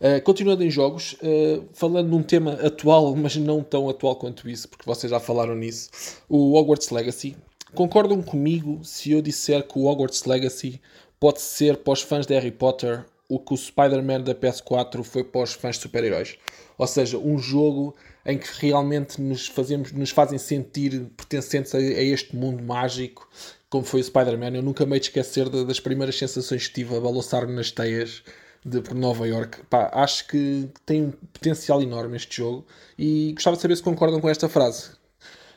Uh, 0.00 0.20
continuando 0.22 0.62
em 0.62 0.70
jogos, 0.70 1.14
uh, 1.14 1.64
falando 1.72 2.08
num 2.08 2.22
tema 2.22 2.52
atual, 2.54 3.14
mas 3.16 3.36
não 3.36 3.62
tão 3.62 3.88
atual 3.88 4.16
quanto 4.16 4.48
isso, 4.48 4.68
porque 4.68 4.84
vocês 4.86 5.10
já 5.10 5.20
falaram 5.20 5.54
nisso, 5.54 5.90
o 6.28 6.54
Hogwarts 6.54 6.90
Legacy 6.90 7.36
Concordam 7.74 8.22
comigo 8.22 8.84
se 8.84 9.10
eu 9.10 9.20
disser 9.20 9.66
que 9.66 9.76
o 9.78 9.86
Hogwarts 9.86 10.24
Legacy 10.24 10.80
pode 11.18 11.40
ser 11.40 11.78
para 11.78 11.92
os 11.92 12.02
fãs 12.02 12.24
de 12.24 12.32
Harry 12.32 12.52
Potter 12.52 13.04
o 13.28 13.38
que 13.38 13.52
o 13.52 13.56
Spider-Man 13.56 14.20
da 14.20 14.34
PS4 14.34 15.02
foi 15.02 15.24
para 15.24 15.42
os 15.42 15.54
fãs 15.54 15.76
de 15.76 15.82
super-heróis? 15.82 16.38
Ou 16.78 16.86
seja, 16.86 17.18
um 17.18 17.36
jogo 17.36 17.96
em 18.24 18.38
que 18.38 18.48
realmente 18.60 19.20
nos, 19.20 19.48
fazemos, 19.48 19.90
nos 19.90 20.10
fazem 20.10 20.38
sentir 20.38 21.04
pertencentes 21.16 21.74
a, 21.74 21.78
a 21.78 21.80
este 21.80 22.36
mundo 22.36 22.62
mágico, 22.62 23.28
como 23.68 23.84
foi 23.84 24.00
o 24.00 24.04
Spider-Man. 24.04 24.56
Eu 24.56 24.62
nunca 24.62 24.86
me 24.86 24.96
esquecer 24.96 25.48
das 25.48 25.80
primeiras 25.80 26.16
sensações 26.16 26.68
que 26.68 26.74
tive 26.74 26.96
a 26.96 27.00
balançar-me 27.00 27.54
nas 27.54 27.72
teias 27.72 28.22
de, 28.64 28.80
por 28.80 28.94
Nova 28.94 29.26
York. 29.26 29.62
Pá, 29.68 29.90
acho 29.92 30.28
que 30.28 30.68
tem 30.86 31.02
um 31.02 31.10
potencial 31.10 31.82
enorme 31.82 32.16
este 32.16 32.36
jogo 32.36 32.64
e 32.96 33.32
gostava 33.34 33.56
de 33.56 33.62
saber 33.62 33.76
se 33.76 33.82
concordam 33.82 34.20
com 34.20 34.28
esta 34.28 34.48
frase. 34.48 34.90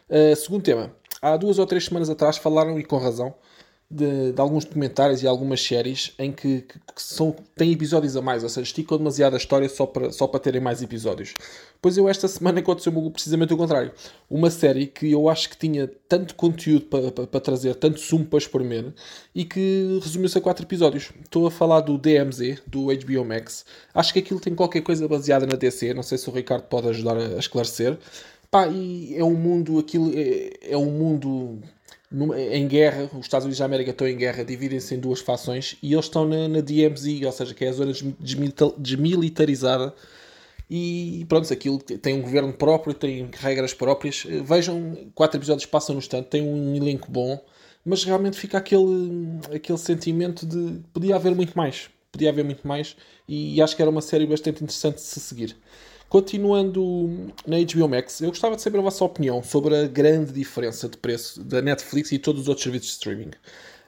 Uh, 0.09 0.35
segundo 0.35 0.63
tema, 0.63 0.91
há 1.21 1.37
duas 1.37 1.59
ou 1.59 1.65
três 1.65 1.85
semanas 1.85 2.09
atrás 2.09 2.37
falaram, 2.37 2.79
e 2.79 2.83
com 2.83 2.97
razão, 2.97 3.33
de, 3.89 4.33
de, 4.33 4.41
alguns 4.41 4.65
documentários 4.65 5.23
e 5.23 5.27
algumas 5.27 5.61
séries 5.61 6.13
em 6.19 6.29
que, 6.31 6.61
que, 6.61 6.77
que, 6.77 7.01
são, 7.01 7.33
têm 7.55 7.71
episódios 7.71 8.17
a 8.17 8.21
mais, 8.21 8.43
ou 8.43 8.49
seja, 8.49 8.63
esticam 8.63 8.97
demasiado 8.97 9.33
a 9.35 9.37
história 9.37 9.69
só 9.69 9.85
para, 9.85 10.11
só 10.11 10.27
para 10.27 10.41
terem 10.41 10.59
mais 10.59 10.81
episódios. 10.81 11.33
Pois 11.81 11.97
eu, 11.97 12.09
esta 12.09 12.27
semana, 12.27 12.59
aconteceu 12.59 12.91
precisamente 13.11 13.53
o 13.53 13.57
contrário. 13.57 13.93
Uma 14.29 14.51
série 14.51 14.87
que 14.87 15.09
eu 15.11 15.29
acho 15.29 15.49
que 15.49 15.57
tinha 15.57 15.89
tanto 16.09 16.35
conteúdo 16.35 16.85
para, 16.85 17.11
para, 17.11 17.27
para 17.27 17.39
trazer, 17.39 17.75
tanto 17.75 17.99
sumo 17.99 18.25
para 18.25 18.39
experimentar, 18.39 18.93
e 19.33 19.45
que 19.45 19.99
resumiu-se 20.03 20.37
a 20.37 20.41
quatro 20.41 20.65
episódios. 20.65 21.11
Estou 21.23 21.47
a 21.47 21.51
falar 21.51 21.79
do 21.79 21.97
DMZ, 21.97 22.61
do 22.67 22.87
HBO 22.87 23.23
Max. 23.23 23.65
Acho 23.93 24.11
que 24.11 24.19
aquilo 24.19 24.41
tem 24.41 24.53
qualquer 24.53 24.81
coisa 24.81 25.07
baseada 25.07 25.45
na 25.45 25.55
DC, 25.55 25.93
não 25.93 26.03
sei 26.03 26.17
se 26.17 26.29
o 26.29 26.33
Ricardo 26.33 26.63
pode 26.63 26.89
ajudar 26.89 27.15
a 27.15 27.39
esclarecer. 27.39 27.97
Pá, 28.49 28.67
e 28.67 29.15
é 29.15 29.23
um 29.23 29.33
mundo, 29.33 29.77
aquilo 29.79 30.11
é, 30.15 30.51
é 30.61 30.77
um 30.77 30.89
mundo 30.91 31.61
em 32.35 32.67
guerra, 32.67 33.09
os 33.13 33.25
Estados 33.25 33.45
Unidos 33.45 33.59
da 33.59 33.65
América 33.65 33.91
estão 33.91 34.07
em 34.07 34.15
guerra, 34.15 34.43
dividem-se 34.43 34.95
em 34.95 34.99
duas 34.99 35.19
fações 35.19 35.75
e 35.83 35.93
eles 35.93 36.05
estão 36.05 36.25
na, 36.25 36.47
na, 36.47 36.61
DMZ, 36.61 37.25
ou 37.25 37.31
seja, 37.31 37.53
que 37.53 37.65
é 37.65 37.69
a 37.69 37.73
zona 37.73 37.91
desmilitarizada. 38.79 39.93
E 40.69 41.25
pronto, 41.29 41.51
aquilo 41.51 41.79
tem 41.79 42.13
um 42.13 42.21
governo 42.21 42.51
próprio, 42.53 42.93
tem 42.93 43.29
regras 43.33 43.73
próprias. 43.73 44.25
Vejam, 44.43 44.97
quatro 45.15 45.37
episódios 45.37 45.65
passam 45.65 45.95
no 45.95 45.99
instante, 45.99 46.27
tem 46.27 46.41
um 46.41 46.75
elenco 46.75 47.09
bom, 47.09 47.41
mas 47.85 48.03
realmente 48.03 48.37
fica 48.37 48.57
aquele, 48.57 49.39
aquele 49.53 49.77
sentimento 49.77 50.45
de 50.45 50.81
podia 50.93 51.15
haver 51.15 51.35
muito 51.35 51.57
mais. 51.57 51.89
Podia 52.11 52.29
haver 52.29 52.43
muito 52.43 52.65
mais 52.67 52.95
e 53.27 53.61
acho 53.61 53.75
que 53.75 53.81
era 53.81 53.91
uma 53.91 54.01
série 54.01 54.25
bastante 54.25 54.63
interessante 54.63 54.95
de 54.95 55.01
se 55.01 55.19
seguir. 55.19 55.55
Continuando 56.09 57.33
na 57.45 57.57
HBO 57.57 57.89
Max, 57.89 58.21
eu 58.21 58.29
gostava 58.29 58.55
de 58.55 58.61
saber 58.61 58.77
a 58.77 58.81
vossa 58.81 59.03
opinião 59.03 59.43
sobre 59.43 59.75
a 59.75 59.87
grande 59.87 60.31
diferença 60.31 60.87
de 60.87 60.95
preço 60.95 61.43
da 61.43 61.61
Netflix 61.61 62.13
e 62.13 62.17
todos 62.17 62.43
os 62.43 62.47
outros 62.47 62.63
serviços 62.63 62.87
de 62.87 62.93
streaming. 62.93 63.31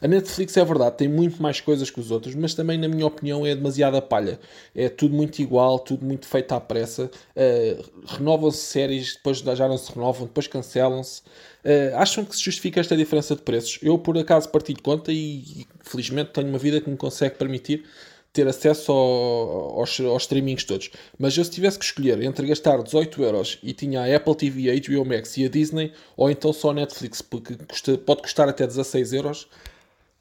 A 0.02 0.08
Netflix 0.08 0.56
é 0.58 0.64
verdade, 0.64 0.98
tem 0.98 1.08
muito 1.08 1.42
mais 1.42 1.62
coisas 1.62 1.90
que 1.90 2.00
os 2.00 2.12
outros, 2.12 2.36
mas 2.36 2.54
também, 2.54 2.78
na 2.78 2.90
minha 2.90 3.06
opinião, 3.06 3.46
é 3.46 3.56
demasiada 3.56 4.02
palha. 4.02 4.38
É 4.76 4.90
tudo 4.90 5.14
muito 5.16 5.42
igual, 5.42 5.80
tudo 5.80 6.06
muito 6.06 6.26
feito 6.26 6.54
à 6.54 6.60
pressa. 6.60 7.10
Uh, 7.36 8.06
renovam-se 8.06 8.60
séries, 8.60 9.16
depois 9.16 9.40
já 9.40 9.68
não 9.68 9.78
se 9.78 9.92
renovam, 9.92 10.26
depois 10.28 10.48
cancelam-se. 10.48 11.22
Uh, 11.66 11.96
acham 11.96 12.24
que 12.24 12.36
se 12.36 12.44
justifica 12.44 12.80
esta 12.80 12.96
diferença 12.96 13.36
de 13.36 13.42
preços? 13.42 13.80
Eu, 13.82 13.98
por 13.98 14.18
acaso, 14.18 14.48
partilho 14.50 14.82
conta 14.82 15.12
e, 15.12 15.40
e, 15.40 15.68
felizmente, 15.82 16.32
tenho 16.32 16.48
uma 16.48 16.58
vida 16.58 16.80
que 16.80 16.90
me 16.90 16.98
consegue 16.98 17.36
permitir 17.36 17.86
ter 18.32 18.48
acesso 18.48 18.92
ao, 18.92 19.80
aos, 19.80 20.00
aos 20.00 20.24
streamings 20.24 20.64
todos. 20.64 20.92
Mas 21.18 21.38
eu, 21.38 21.44
se 21.44 21.52
tivesse 21.52 21.80
que 21.80 21.86
escolher 21.86 22.22
entre 22.22 22.48
gastar 22.48 22.82
18 22.82 23.24
euros 23.24 23.60
e 23.64 23.74
tinha 23.74 24.02
a 24.02 24.16
Apple 24.16 24.36
TV, 24.36 24.70
a 24.70 24.76
HBO 24.76 25.06
Max 25.06 25.38
e 25.38 25.46
a 25.46 25.50
Disney, 25.50 25.94
ou 26.16 26.30
então 26.30 26.54
só 26.54 26.72
a 26.72 26.74
Netflix, 26.74 27.22
porque 27.22 27.56
custa, 27.68 27.98
pode 27.98 28.22
custar 28.22 28.48
até 28.48 28.66
16 28.66 29.14
euros 29.14 29.48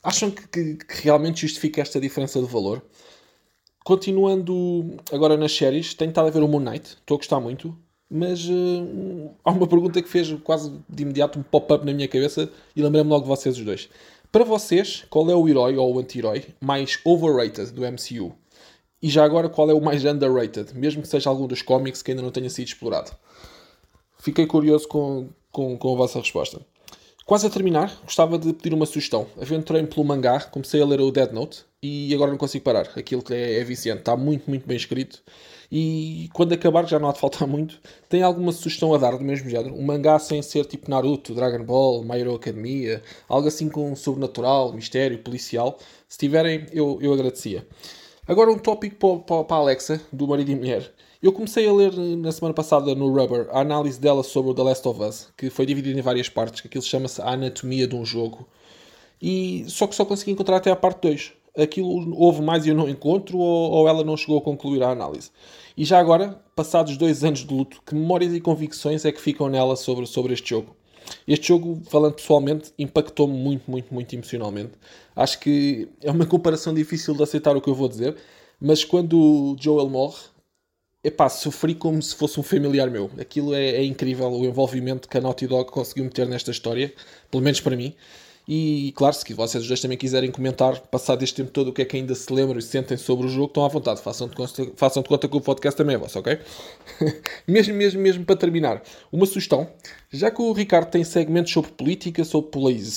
Acham 0.02 0.30
que, 0.30 0.46
que, 0.48 0.76
que 0.76 1.04
realmente 1.04 1.40
justifica 1.40 1.80
esta 1.80 2.00
diferença 2.00 2.40
de 2.40 2.46
valor? 2.46 2.82
Continuando 3.84 4.96
agora 5.12 5.36
nas 5.36 5.52
séries, 5.52 5.94
tenho 5.94 6.10
estado 6.10 6.28
a 6.28 6.30
ver 6.30 6.42
o 6.42 6.48
Moon 6.48 6.60
Knight, 6.60 6.90
estou 6.90 7.16
a 7.16 7.18
gostar 7.18 7.40
muito, 7.40 7.76
mas 8.08 8.44
uh, 8.48 9.30
há 9.44 9.50
uma 9.50 9.66
pergunta 9.66 10.00
que 10.00 10.08
fez 10.08 10.32
quase 10.44 10.72
de 10.88 11.02
imediato 11.02 11.38
um 11.38 11.42
pop-up 11.42 11.84
na 11.84 11.92
minha 11.92 12.06
cabeça 12.06 12.50
e 12.76 12.82
lembrei-me 12.82 13.10
logo 13.10 13.22
de 13.22 13.28
vocês 13.28 13.58
os 13.58 13.64
dois. 13.64 13.88
Para 14.30 14.44
vocês, 14.44 15.06
qual 15.08 15.30
é 15.30 15.34
o 15.34 15.48
herói 15.48 15.76
ou 15.76 15.94
o 15.94 15.98
anti-herói 15.98 16.44
mais 16.60 17.00
overrated 17.02 17.72
do 17.72 17.82
MCU? 17.82 18.34
E 19.00 19.08
já 19.08 19.24
agora, 19.24 19.48
qual 19.48 19.70
é 19.70 19.74
o 19.74 19.80
mais 19.80 20.04
underrated, 20.04 20.74
mesmo 20.74 21.00
que 21.00 21.08
seja 21.08 21.30
algum 21.30 21.46
dos 21.46 21.62
cómics 21.62 22.02
que 22.02 22.10
ainda 22.10 22.22
não 22.22 22.30
tenha 22.30 22.50
sido 22.50 22.66
explorado? 22.66 23.12
Fiquei 24.18 24.46
curioso 24.46 24.86
com, 24.86 25.28
com, 25.50 25.78
com 25.78 25.94
a 25.94 25.96
vossa 25.96 26.18
resposta. 26.18 26.60
Quase 27.24 27.46
a 27.46 27.50
terminar, 27.50 27.98
gostava 28.04 28.38
de 28.38 28.52
pedir 28.52 28.74
uma 28.74 28.84
sugestão. 28.84 29.26
Aventurei-me 29.40 29.88
pelo 29.88 30.04
mangá, 30.04 30.40
comecei 30.40 30.82
a 30.82 30.86
ler 30.86 31.00
o 31.00 31.10
Dead 31.10 31.32
Note 31.32 31.64
e 31.82 32.14
agora 32.14 32.30
não 32.30 32.38
consigo 32.38 32.64
parar. 32.64 32.90
Aquilo 32.96 33.22
que 33.22 33.32
é, 33.32 33.60
é 33.60 33.64
viciante, 33.64 34.00
está 34.00 34.16
muito, 34.16 34.48
muito 34.48 34.66
bem 34.66 34.76
escrito. 34.76 35.22
E 35.70 36.30
quando 36.32 36.54
acabar, 36.54 36.86
já 36.86 36.98
não 36.98 37.08
há 37.08 37.12
de 37.12 37.20
faltar 37.20 37.46
muito, 37.48 37.78
tem 38.08 38.22
alguma 38.22 38.52
sugestão 38.52 38.94
a 38.94 38.98
dar 38.98 39.16
do 39.16 39.24
mesmo 39.24 39.48
género? 39.50 39.74
Um 39.74 39.84
mangá 39.84 40.18
sem 40.18 40.40
ser 40.40 40.64
tipo 40.64 40.90
Naruto, 40.90 41.34
Dragon 41.34 41.62
Ball, 41.62 42.02
My 42.02 42.18
Hero 42.18 42.34
Academia, 42.34 43.02
algo 43.28 43.48
assim 43.48 43.68
com 43.68 43.94
sobrenatural, 43.94 44.72
mistério, 44.72 45.18
policial. 45.18 45.78
Se 46.08 46.18
tiverem, 46.18 46.66
eu, 46.72 46.98
eu 47.02 47.12
agradecia. 47.12 47.66
Agora 48.26 48.50
um 48.50 48.58
tópico 48.58 49.20
para, 49.20 49.56
a 49.56 49.58
Alexa, 49.58 50.00
do 50.12 50.26
marido 50.28 50.50
e 50.50 50.56
mulher. 50.56 50.92
Eu 51.22 51.32
comecei 51.32 51.66
a 51.66 51.72
ler 51.72 51.92
na 51.96 52.30
semana 52.30 52.54
passada 52.54 52.94
no 52.94 53.12
Rubber 53.12 53.48
a 53.50 53.60
análise 53.60 53.98
dela 53.98 54.22
sobre 54.22 54.52
o 54.52 54.54
The 54.54 54.62
Last 54.62 54.86
of 54.86 55.02
Us, 55.02 55.28
que 55.36 55.50
foi 55.50 55.66
dividida 55.66 55.98
em 55.98 56.02
várias 56.02 56.28
partes, 56.28 56.60
que 56.60 56.68
aquilo 56.68 56.84
chama-se 56.84 57.20
a 57.20 57.30
anatomia 57.30 57.88
de 57.88 57.96
um 57.96 58.04
jogo. 58.04 58.46
E 59.20 59.64
só 59.66 59.86
que 59.86 59.96
só 59.96 60.04
consegui 60.04 60.30
encontrar 60.30 60.58
até 60.58 60.70
a 60.70 60.76
parte 60.76 61.00
2. 61.02 61.32
Aquilo 61.58 62.14
houve 62.16 62.40
mais 62.40 62.64
e 62.64 62.68
eu 62.68 62.74
não 62.74 62.88
encontro, 62.88 63.38
ou, 63.38 63.72
ou 63.72 63.88
ela 63.88 64.04
não 64.04 64.16
chegou 64.16 64.38
a 64.38 64.40
concluir 64.40 64.82
a 64.82 64.90
análise. 64.90 65.30
E 65.76 65.84
já 65.84 65.98
agora, 65.98 66.40
passados 66.54 66.96
dois 66.96 67.24
anos 67.24 67.40
de 67.40 67.52
luto, 67.52 67.82
que 67.84 67.94
memórias 67.94 68.32
e 68.34 68.40
convicções 68.40 69.04
é 69.04 69.12
que 69.12 69.20
ficam 69.20 69.48
nela 69.48 69.76
sobre, 69.76 70.06
sobre 70.06 70.32
este 70.32 70.50
jogo? 70.50 70.76
Este 71.26 71.48
jogo, 71.48 71.80
falando 71.88 72.14
pessoalmente, 72.14 72.72
impactou-me 72.78 73.34
muito, 73.34 73.70
muito, 73.70 73.92
muito 73.92 74.12
emocionalmente. 74.14 74.72
Acho 75.14 75.40
que 75.40 75.88
é 76.02 76.10
uma 76.10 76.26
comparação 76.26 76.74
difícil 76.74 77.14
de 77.14 77.22
aceitar 77.22 77.56
o 77.56 77.60
que 77.60 77.68
eu 77.68 77.74
vou 77.74 77.88
dizer, 77.88 78.16
mas 78.60 78.84
quando 78.84 79.18
o 79.18 79.56
Joel 79.58 79.88
morre, 79.88 80.18
epá, 81.02 81.28
sofri 81.28 81.74
como 81.74 82.02
se 82.02 82.14
fosse 82.14 82.38
um 82.38 82.42
familiar 82.42 82.90
meu. 82.90 83.10
Aquilo 83.18 83.54
é, 83.54 83.76
é, 83.76 83.84
incrível 83.84 84.30
o 84.30 84.44
envolvimento 84.44 85.08
que 85.08 85.16
a 85.16 85.20
Naughty 85.20 85.46
Dog 85.46 85.70
conseguiu 85.70 86.04
meter 86.04 86.26
nesta 86.26 86.50
história, 86.50 86.92
pelo 87.30 87.42
menos 87.42 87.60
para 87.60 87.76
mim. 87.76 87.94
E 88.50 88.92
claro, 88.96 89.14
se 89.14 89.34
vocês 89.34 89.66
dois 89.66 89.78
também 89.78 89.98
quiserem 89.98 90.30
comentar, 90.30 90.80
passado 90.86 91.22
este 91.22 91.36
tempo 91.36 91.50
todo, 91.50 91.68
o 91.68 91.72
que 91.72 91.82
é 91.82 91.84
que 91.84 91.98
ainda 91.98 92.14
se 92.14 92.32
lembram 92.32 92.58
e 92.58 92.62
sentem 92.62 92.96
sobre 92.96 93.26
o 93.26 93.28
jogo, 93.28 93.48
estão 93.48 93.62
à 93.64 93.68
vontade. 93.68 94.00
Façam 94.00 94.26
de 94.26 94.34
conta, 94.34 94.72
façam 94.74 95.02
de 95.02 95.08
conta 95.10 95.28
que 95.28 95.36
o 95.36 95.40
podcast 95.40 95.76
também 95.76 95.96
é 95.96 95.98
vosso, 95.98 96.18
ok? 96.18 96.38
mesmo, 97.46 97.74
mesmo, 97.74 98.00
mesmo 98.00 98.24
para 98.24 98.36
terminar, 98.36 98.82
uma 99.12 99.26
sugestão. 99.26 99.68
Já 100.10 100.30
que 100.30 100.40
o 100.40 100.52
Ricardo 100.52 100.90
tem 100.90 101.04
segmentos 101.04 101.52
sobre 101.52 101.72
política, 101.72 102.24
sobre 102.24 102.50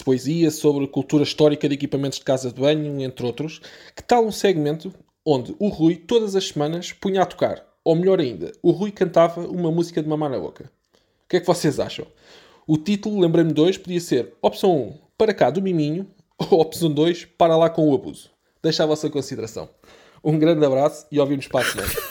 poesia, 0.06 0.50
sobre 0.52 0.88
cultura 0.88 1.24
histórica 1.24 1.68
de 1.68 1.76
equipamentos 1.76 2.20
de 2.20 2.24
casa 2.24 2.50
de 2.50 2.62
banho, 2.62 3.02
entre 3.02 3.26
outros, 3.26 3.60
que 3.94 4.02
tal 4.02 4.26
um 4.26 4.32
segmento 4.32 4.94
onde 5.26 5.54
o 5.60 5.68
Rui, 5.68 5.98
todas 5.98 6.34
as 6.34 6.48
semanas, 6.48 6.94
punha 6.94 7.24
a 7.24 7.26
tocar 7.26 7.70
ou 7.84 7.96
melhor 7.96 8.20
ainda, 8.20 8.52
o 8.62 8.72
Rui 8.72 8.92
cantava 8.92 9.42
uma 9.42 9.72
música 9.72 10.02
de 10.02 10.08
mamar 10.08 10.30
na 10.30 10.40
boca. 10.40 10.72
O 11.26 11.30
que 11.30 11.38
é 11.38 11.40
que 11.40 11.48
vocês 11.48 11.80
acham? 11.80 12.06
O 12.68 12.78
título, 12.78 13.20
lembrei-me 13.20 13.54
dois, 13.54 13.78
podia 13.78 14.00
ser 14.00 14.34
opção 14.42 14.76
1, 14.78 14.94
para 15.22 15.36
cá 15.36 15.52
do 15.52 15.62
miminho, 15.62 16.08
ou 16.36 16.62
opção 16.62 16.92
2, 16.92 17.26
para 17.38 17.56
lá 17.56 17.70
com 17.70 17.88
o 17.88 17.94
abuso. 17.94 18.32
Deixa 18.64 18.82
a 18.82 18.88
vossa 18.88 19.08
consideração. 19.08 19.70
Um 20.24 20.40
grande 20.40 20.66
abraço 20.66 21.06
e 21.12 21.20
ouvimos 21.20 21.48
para 21.48 21.60
a 21.60 21.70
semana. 21.70 21.92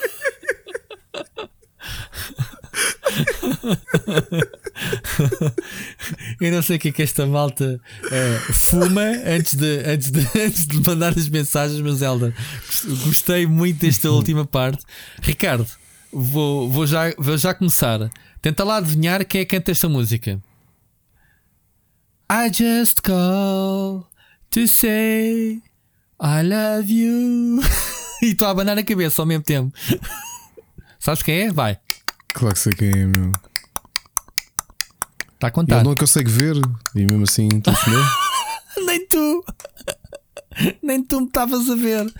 Eu 6.41 6.53
não 6.53 6.63
sei 6.63 6.77
o 6.77 6.79
que 6.79 6.91
é 6.91 6.93
que 6.93 7.03
esta 7.03 7.27
malta 7.27 7.81
uh, 8.05 8.53
fuma 8.53 9.03
antes 9.27 9.57
de, 9.57 9.83
antes, 9.85 10.13
de, 10.13 10.21
antes 10.41 10.65
de 10.69 10.81
mandar 10.81 11.09
as 11.09 11.29
mensagens, 11.29 11.81
mas 11.81 12.01
Helder, 12.01 12.33
gostei 13.05 13.45
muito 13.45 13.81
desta 13.81 14.09
última 14.13 14.47
parte. 14.47 14.85
Ricardo, 15.21 15.67
vou, 16.13 16.71
vou, 16.71 16.87
já, 16.87 17.13
vou 17.19 17.37
já 17.37 17.53
começar. 17.55 18.09
Tenta 18.41 18.63
lá 18.63 18.77
adivinhar 18.77 19.27
quem 19.27 19.41
é 19.41 19.45
que 19.45 19.57
canta 19.57 19.73
esta 19.73 19.89
música. 19.89 20.41
I 22.33 22.49
just 22.49 23.03
call 23.03 24.07
to 24.53 24.69
say 24.69 25.61
I 26.21 26.43
love 26.43 26.89
you. 26.89 27.61
e 28.23 28.27
estou 28.27 28.47
a 28.47 28.53
abanar 28.53 28.79
a 28.79 28.85
cabeça 28.85 29.21
ao 29.21 29.27
mesmo 29.27 29.43
tempo. 29.43 29.77
Sabes 31.01 31.25
quem 31.25 31.41
é? 31.41 31.53
Vai. 31.53 31.77
Claro 32.33 32.55
que 32.55 32.61
sei 32.61 32.73
quem 32.73 32.89
é, 32.89 33.05
meu. 33.05 33.33
Está 35.35 35.49
a 35.49 35.51
contar. 35.51 35.79
Ele 35.79 35.89
não 35.89 35.97
consegue 35.97 36.31
ver 36.31 36.55
e 36.95 37.05
mesmo 37.05 37.25
assim 37.25 37.49
telefonou. 37.49 38.05
Nem 38.87 39.09
tu. 39.09 39.45
Nem 40.81 41.03
tu 41.03 41.23
me 41.23 41.27
estavas 41.27 41.69
a 41.69 41.75
ver. 41.75 42.15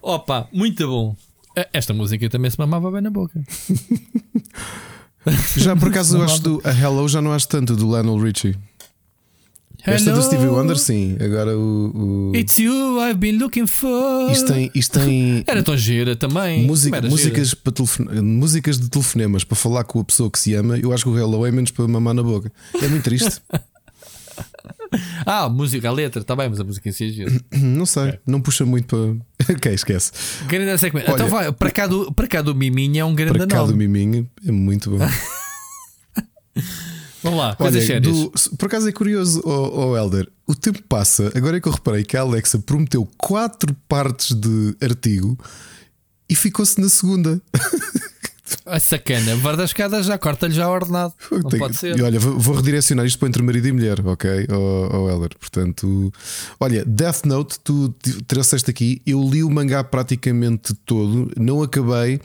Opa, 0.00 0.48
muito 0.54 0.88
bom. 0.88 1.14
Esta 1.70 1.92
música 1.92 2.30
também 2.30 2.50
se 2.50 2.58
mamava 2.58 2.90
bem 2.90 3.02
na 3.02 3.10
boca. 3.10 3.38
já 5.54 5.76
por 5.76 5.88
acaso 5.88 6.16
eu 6.16 6.22
acho 6.22 6.40
do 6.40 6.62
a 6.64 6.70
Hello 6.70 7.06
já 7.06 7.20
não 7.20 7.34
acho 7.34 7.46
tanto 7.46 7.76
do 7.76 7.84
Lionel 7.84 8.16
Richie. 8.16 8.56
Esta 9.84 10.12
do 10.12 10.22
Stevie 10.22 10.46
Wonder, 10.46 10.78
sim. 10.78 11.16
Agora 11.20 11.56
o, 11.56 12.30
o, 12.30 12.36
It's 12.36 12.58
you 12.58 13.00
I've 13.00 13.18
been 13.18 13.38
looking 13.38 13.66
for. 13.66 14.30
Isto 14.30 14.52
tem. 14.52 14.70
Isto 14.74 15.00
tem 15.00 15.44
era 15.46 15.62
tão 15.62 15.76
gira 15.76 16.14
também. 16.14 16.64
Música, 16.64 17.00
músicas, 17.02 17.48
gira. 17.48 17.60
Para 17.62 17.72
telefone... 17.72 18.20
músicas 18.20 18.78
de 18.78 18.88
telefonemas 18.90 19.44
para 19.44 19.56
falar 19.56 19.84
com 19.84 20.00
a 20.00 20.04
pessoa 20.04 20.30
que 20.30 20.38
se 20.38 20.54
ama. 20.54 20.78
Eu 20.78 20.92
acho 20.92 21.04
que 21.04 21.10
o 21.10 21.18
Hello 21.18 21.46
é 21.46 21.50
menos 21.50 21.70
para 21.70 21.86
mamar 21.88 22.14
na 22.14 22.22
boca. 22.22 22.52
É 22.80 22.88
muito 22.88 23.04
triste. 23.04 23.40
ah, 25.24 25.44
a 25.44 25.48
música, 25.48 25.88
a 25.88 25.92
letra, 25.92 26.20
está 26.20 26.34
bem, 26.34 26.48
mas 26.48 26.60
a 26.60 26.64
música 26.64 26.88
em 26.88 26.92
si 26.92 27.06
é 27.06 27.08
gira. 27.08 27.30
Não 27.52 27.86
sei, 27.86 28.08
okay. 28.08 28.20
não 28.26 28.40
puxa 28.40 28.64
muito 28.64 28.86
para. 28.86 28.98
ok, 29.54 29.72
esquece. 29.72 30.12
Grande 30.46 30.78
sequência. 30.78 31.10
Então 31.10 31.28
vai, 31.28 31.52
para 31.52 31.70
cá, 31.70 31.86
do, 31.86 32.12
para 32.12 32.26
cá 32.26 32.42
do 32.42 32.54
Miminho 32.54 33.00
é 33.00 33.04
um 33.04 33.14
grande 33.14 33.38
Para 33.38 33.46
cá 33.46 33.58
nome. 33.58 33.72
do 33.72 33.76
Miminho 33.76 34.28
é 34.46 34.52
muito 34.52 34.90
bom. 34.90 34.98
Vamos 37.22 37.38
lá, 37.38 37.54
coisas 37.54 37.88
Olha, 37.88 38.00
do, 38.00 38.32
por 38.56 38.66
acaso 38.66 38.88
é 38.88 38.92
curioso, 38.92 39.42
oh, 39.44 39.88
oh 39.88 39.96
Helder, 39.96 40.28
o 40.46 40.54
tempo 40.54 40.82
passa. 40.88 41.30
Agora 41.34 41.58
é 41.58 41.60
que 41.60 41.68
eu 41.68 41.72
reparei 41.72 42.02
que 42.02 42.16
a 42.16 42.22
Alexa 42.22 42.58
prometeu 42.58 43.06
quatro 43.18 43.74
partes 43.86 44.34
de 44.34 44.74
artigo 44.80 45.38
e 46.28 46.34
ficou-se 46.34 46.80
na 46.80 46.88
segunda. 46.88 47.40
A 48.64 48.78
sacana, 48.80 49.36
Varda 49.36 49.64
escada 49.64 50.02
já 50.02 50.16
corta-lhe 50.16 50.54
já 50.54 50.68
ordenado. 50.70 51.12
Não 51.30 51.58
pode 51.58 51.76
ser. 51.76 51.98
E 51.98 52.02
olha, 52.02 52.18
vou 52.18 52.54
redirecionar 52.54 53.04
isto 53.04 53.18
para 53.18 53.28
entre 53.28 53.42
marido 53.42 53.68
e 53.68 53.72
mulher, 53.72 54.00
ok? 54.06 54.46
Oh, 54.50 54.88
oh 54.96 55.10
Heller. 55.10 55.36
Portanto, 55.38 56.12
olha, 56.58 56.84
Death 56.86 57.24
Note, 57.24 57.60
tu 57.60 57.94
trouxeste 58.26 58.70
aqui. 58.70 59.02
Eu 59.04 59.22
li 59.28 59.44
o 59.44 59.50
mangá 59.50 59.84
praticamente 59.84 60.72
todo, 60.86 61.30
não 61.36 61.62
acabei. 61.62 62.20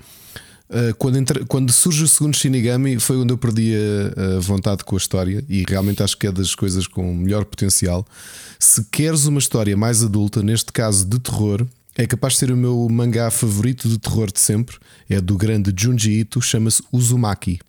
Uh, 0.75 0.93
quando, 0.95 1.17
entra, 1.17 1.45
quando, 1.45 1.71
surge 1.71 2.03
o 2.03 2.07
segundo 2.07 2.35
Shinigami 2.35 2.99
foi 2.99 3.15
onde 3.15 3.31
eu 3.31 3.37
perdi 3.37 3.73
a, 3.73 4.35
a, 4.35 4.39
vontade 4.41 4.83
com 4.83 4.95
a 4.95 4.97
história 4.97 5.41
e 5.47 5.63
realmente 5.69 6.03
acho 6.03 6.17
que 6.17 6.27
é 6.27 6.31
das 6.33 6.53
coisas 6.53 6.85
com 6.85 7.13
melhor 7.13 7.45
potencial. 7.45 8.05
Se 8.59 8.83
queres 8.91 9.25
uma 9.25 9.39
história 9.39 9.77
mais 9.77 10.03
adulta, 10.03 10.43
neste 10.43 10.73
caso 10.73 11.05
de 11.05 11.17
terror, 11.17 11.65
é 11.95 12.05
capaz 12.05 12.33
de 12.33 12.39
ser 12.39 12.51
o 12.51 12.57
meu 12.57 12.89
mangá 12.89 13.31
favorito 13.31 13.87
de 13.87 13.97
terror 13.97 14.29
de 14.29 14.41
sempre. 14.41 14.75
É 15.09 15.21
do 15.21 15.37
grande 15.37 15.73
Junji 15.73 16.11
Ito, 16.19 16.41
chama-se 16.41 16.83
Uzumaki, 16.91 17.59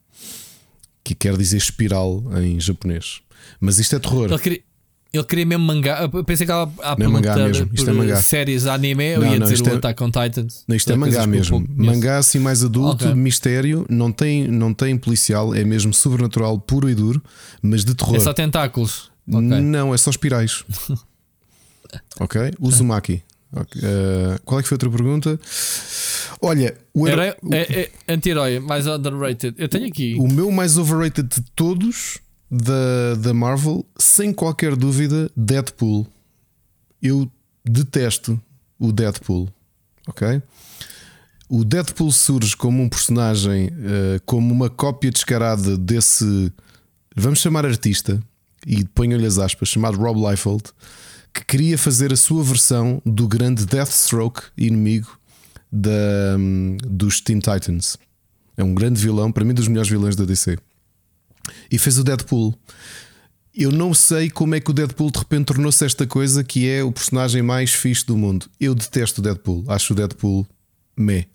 que 1.04 1.14
quer 1.14 1.36
dizer 1.36 1.58
espiral 1.58 2.24
em 2.42 2.58
japonês. 2.58 3.20
Mas 3.60 3.78
isto 3.78 3.94
é 3.94 4.00
terror. 4.00 4.28
Ele 4.28 4.38
queria, 4.40 4.62
ele 5.16 5.24
queria 5.24 5.46
mesmo 5.46 5.64
mangá. 5.64 6.08
Eu 6.12 6.24
pensei 6.24 6.46
que 6.46 6.52
ela 6.52 6.70
a 6.82 6.96
é 6.98 7.06
mangá 7.08 7.36
mesmo. 7.36 7.68
Isto 7.72 7.90
é 7.90 7.92
mangá. 7.92 8.20
séries 8.20 8.66
anime, 8.66 9.14
eu 9.14 9.20
não, 9.20 9.32
ia 9.32 9.38
não, 9.38 9.46
dizer 9.46 9.66
o 9.66 9.70
é... 9.70 9.76
Attack 9.76 10.02
on 10.02 10.10
Titans. 10.10 10.64
Não, 10.66 10.76
isto 10.76 10.92
é 10.92 10.96
mangá 10.96 11.26
mesmo. 11.26 11.64
Mangá 11.68 12.18
assim 12.18 12.38
mais 12.38 12.64
adulto, 12.64 13.04
okay. 13.04 13.14
mistério, 13.14 13.86
não 13.88 14.12
tem, 14.12 14.48
não 14.48 14.72
tem 14.72 14.96
policial, 14.96 15.54
é 15.54 15.64
mesmo 15.64 15.92
sobrenatural 15.92 16.58
puro 16.58 16.88
e 16.88 16.94
duro, 16.94 17.22
mas 17.62 17.84
de 17.84 17.94
terror. 17.94 18.16
É 18.16 18.20
só 18.20 18.32
tentáculos. 18.32 19.10
Okay. 19.28 19.60
Não, 19.60 19.92
é 19.92 19.96
só 19.96 20.10
espirais. 20.10 20.64
Ok? 22.20 22.52
Uzumaki. 22.60 23.22
Ok, 23.52 23.80
eh, 23.82 24.38
qual 24.44 24.58
é 24.58 24.62
que 24.62 24.68
foi 24.68 24.74
a 24.74 24.76
outra 24.76 24.90
pergunta? 24.90 25.40
Olha, 26.42 26.76
o, 26.92 27.08
herói- 27.08 27.26
Era, 27.28 27.36
é, 27.52 27.90
é 28.06 28.14
anti-herói, 28.14 28.58
mais 28.58 28.86
underrated. 28.86 29.54
Eu 29.56 29.68
tenho 29.68 29.86
aqui. 29.86 30.16
o 30.18 30.26
meu 30.26 30.50
mais 30.50 30.76
overrated 30.76 31.28
de 31.28 31.40
todos 31.54 32.18
da, 32.50 33.14
da 33.18 33.34
Marvel, 33.34 33.84
sem 33.98 34.32
qualquer 34.32 34.76
dúvida, 34.76 35.30
Deadpool. 35.36 36.06
Eu 37.02 37.30
detesto 37.64 38.40
o 38.78 38.92
Deadpool. 38.92 39.48
Ok? 40.06 40.42
O 41.48 41.64
Deadpool 41.64 42.10
surge 42.10 42.56
como 42.56 42.82
um 42.82 42.88
personagem, 42.88 43.70
eh, 43.70 44.20
como 44.24 44.52
uma 44.52 44.68
cópia 44.68 45.10
descarada 45.10 45.76
desse, 45.76 46.52
vamos 47.14 47.38
chamar 47.38 47.64
artista, 47.64 48.20
e 48.66 48.84
ponho-lhe 48.84 49.26
as 49.26 49.38
aspas, 49.38 49.68
chamado 49.68 49.96
Rob 49.96 50.28
Liefeld, 50.28 50.64
que 51.32 51.44
queria 51.44 51.78
fazer 51.78 52.12
a 52.12 52.16
sua 52.16 52.42
versão 52.42 53.00
do 53.06 53.28
grande 53.28 53.64
Deathstroke, 53.64 54.42
inimigo 54.56 55.18
da, 55.70 56.36
hum, 56.36 56.76
dos 56.84 57.20
Teen 57.20 57.38
Titans. 57.38 57.96
É 58.56 58.64
um 58.64 58.74
grande 58.74 59.00
vilão, 59.00 59.30
para 59.30 59.44
mim, 59.44 59.54
dos 59.54 59.68
melhores 59.68 59.90
vilões 59.90 60.16
da 60.16 60.24
DC. 60.24 60.58
E 61.70 61.78
fez 61.78 61.98
o 61.98 62.04
Deadpool. 62.04 62.54
Eu 63.54 63.72
não 63.72 63.94
sei 63.94 64.28
como 64.28 64.54
é 64.54 64.60
que 64.60 64.70
o 64.70 64.74
Deadpool 64.74 65.10
de 65.10 65.18
repente 65.18 65.46
tornou-se 65.46 65.84
esta 65.84 66.06
coisa 66.06 66.44
que 66.44 66.68
é 66.68 66.84
o 66.84 66.92
personagem 66.92 67.42
mais 67.42 67.72
fixe 67.72 68.04
do 68.04 68.16
mundo. 68.16 68.46
Eu 68.60 68.74
detesto 68.74 69.20
o 69.20 69.24
Deadpool. 69.24 69.64
Acho 69.68 69.94
o 69.94 69.96
Deadpool 69.96 70.46
meh. 70.96 71.26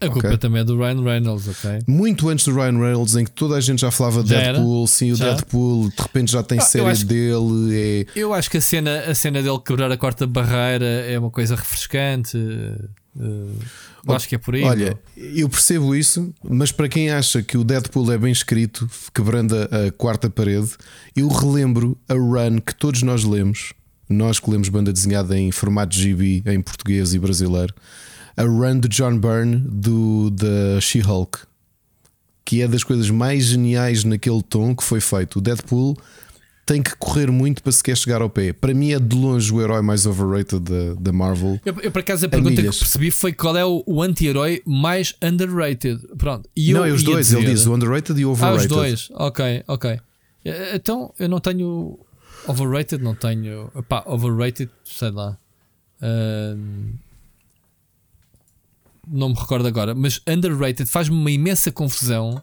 A 0.00 0.08
culpa 0.08 0.28
ok. 0.28 0.38
também 0.38 0.60
é 0.60 0.64
do 0.64 0.78
Ryan 0.78 1.02
Reynolds, 1.02 1.48
ok? 1.48 1.80
Muito 1.84 2.28
antes 2.28 2.44
do 2.44 2.54
Ryan 2.54 2.78
Reynolds, 2.78 3.16
em 3.16 3.24
que 3.24 3.32
toda 3.32 3.56
a 3.56 3.60
gente 3.60 3.80
já 3.80 3.90
falava 3.90 4.22
de 4.22 4.30
Já 4.30 4.36
era? 4.36 4.52
Deadpool, 4.52 4.86
sim, 4.86 5.10
o 5.10 5.16
Já? 5.16 5.24
Deadpool 5.24 5.88
de 5.88 6.00
repente 6.00 6.30
já 6.30 6.42
tem 6.44 6.58
Ah, 6.58 6.62
série 6.62 6.86
acho 6.86 7.04
dele. 7.04 7.74
É... 7.74 8.06
Eu 8.14 8.32
acho 8.32 8.48
que 8.48 8.58
a 8.58 8.60
cena, 8.60 9.00
a 9.00 9.14
cena 9.14 9.42
dele 9.42 9.58
quebrar 9.58 9.90
a 9.90 9.96
quarta 9.96 10.24
barreira 10.24 10.84
é 10.84 11.18
uma 11.18 11.30
coisa 11.30 11.56
refrescante. 11.56 12.38
Eu 13.18 14.14
acho 14.14 14.28
que 14.28 14.34
é 14.34 14.38
por 14.38 14.54
aí. 14.54 14.62
Olha, 14.62 14.98
meu. 15.16 15.30
eu 15.36 15.48
percebo 15.48 15.94
isso, 15.94 16.32
mas 16.42 16.70
para 16.70 16.88
quem 16.88 17.10
acha 17.10 17.42
que 17.42 17.58
o 17.58 17.64
Deadpool 17.64 18.12
é 18.12 18.18
bem 18.18 18.32
escrito, 18.32 18.88
quebrando 19.14 19.54
a, 19.56 19.86
a 19.86 19.92
quarta 19.92 20.30
parede, 20.30 20.70
eu 21.16 21.28
relembro 21.28 21.98
a 22.08 22.14
run 22.14 22.60
que 22.60 22.74
todos 22.74 23.02
nós 23.02 23.24
lemos, 23.24 23.72
nós 24.08 24.38
que 24.38 24.50
lemos 24.50 24.68
banda 24.68 24.92
desenhada 24.92 25.38
em 25.38 25.50
formato 25.50 25.96
GB 25.96 26.42
em 26.46 26.60
português 26.60 27.12
e 27.12 27.18
brasileiro, 27.18 27.74
a 28.36 28.44
run 28.44 28.78
de 28.78 28.88
John 28.88 29.18
Byrne 29.18 29.56
do, 29.56 30.30
da 30.30 30.80
She-Hulk, 30.80 31.40
que 32.44 32.62
é 32.62 32.68
das 32.68 32.84
coisas 32.84 33.10
mais 33.10 33.44
geniais 33.44 34.04
naquele 34.04 34.42
tom 34.42 34.74
que 34.74 34.84
foi 34.84 35.00
feito. 35.00 35.38
O 35.38 35.42
Deadpool 35.42 35.96
tem 36.68 36.82
que 36.82 36.94
correr 36.96 37.30
muito 37.30 37.62
para 37.62 37.72
sequer 37.72 37.96
chegar 37.96 38.20
ao 38.20 38.28
pé. 38.28 38.52
Para 38.52 38.74
mim 38.74 38.92
é 38.92 38.98
de 39.00 39.16
longe 39.16 39.50
o 39.50 39.58
herói 39.60 39.80
mais 39.80 40.04
overrated 40.04 40.60
da, 40.60 40.94
da 41.00 41.12
Marvel. 41.12 41.58
Eu, 41.64 41.74
eu, 41.80 41.90
por 41.90 42.00
acaso 42.00 42.26
a 42.26 42.28
pergunta 42.28 42.56
milhas. 42.60 42.74
que 42.76 42.80
percebi 42.84 43.10
foi 43.10 43.32
qual 43.32 43.56
é 43.56 43.64
o, 43.64 43.82
o 43.86 44.02
anti-herói 44.02 44.60
mais 44.66 45.14
underrated. 45.22 45.98
Pronto. 46.18 46.46
E 46.54 46.74
não, 46.74 46.84
é 46.84 46.90
os 46.92 47.02
dois, 47.02 47.28
dizer- 47.28 47.38
ele 47.38 47.46
diz 47.52 47.64
o 47.66 47.74
underrated 47.74 48.20
e 48.20 48.24
o 48.26 48.28
Ah, 48.28 48.32
overrated. 48.32 48.66
os 48.66 48.68
dois. 48.68 49.08
Ok, 49.14 49.64
ok. 49.66 49.98
Eh, 50.44 50.76
Então 50.76 51.14
eu 51.18 51.28
não 51.28 51.40
tenho 51.40 51.98
overrated, 52.46 53.02
não 53.02 53.14
tenho. 53.14 53.70
Pá, 53.88 54.02
overrated, 54.06 54.70
sei 54.84 55.10
lá. 55.10 55.38
Ahm, 56.02 56.92
não 59.10 59.30
me 59.30 59.34
recordo 59.34 59.66
agora, 59.66 59.94
mas 59.94 60.20
underrated 60.28 60.88
faz-me 60.88 61.16
uma 61.16 61.30
imensa 61.30 61.72
confusão. 61.72 62.42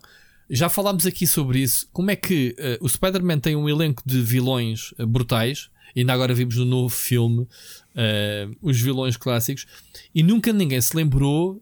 Já 0.50 0.70
falámos 0.70 1.06
aqui 1.06 1.26
sobre 1.26 1.60
isso. 1.60 1.88
Como 1.92 2.12
é 2.12 2.16
que 2.16 2.56
eh, 2.58 2.78
o 2.82 2.88
Spider-Man 2.88 3.40
tem 3.40 3.56
um 3.56 3.68
elenco 3.68 4.04
de 4.06 4.22
vilões 4.22 4.94
eh, 5.00 5.06
brutais, 5.06 5.70
e 5.96 6.02
ainda 6.02 6.14
agora 6.14 6.34
vimos 6.36 6.56
no 6.58 6.66
novo 6.66 6.90
filme 6.94 7.48
eh, 7.96 8.48
os 8.62 8.80
vilões 8.80 9.18
clássicos, 9.18 9.66
e 10.14 10.22
nunca 10.22 10.54
ninguém 10.54 10.80
se 10.82 10.96
lembrou, 10.96 11.62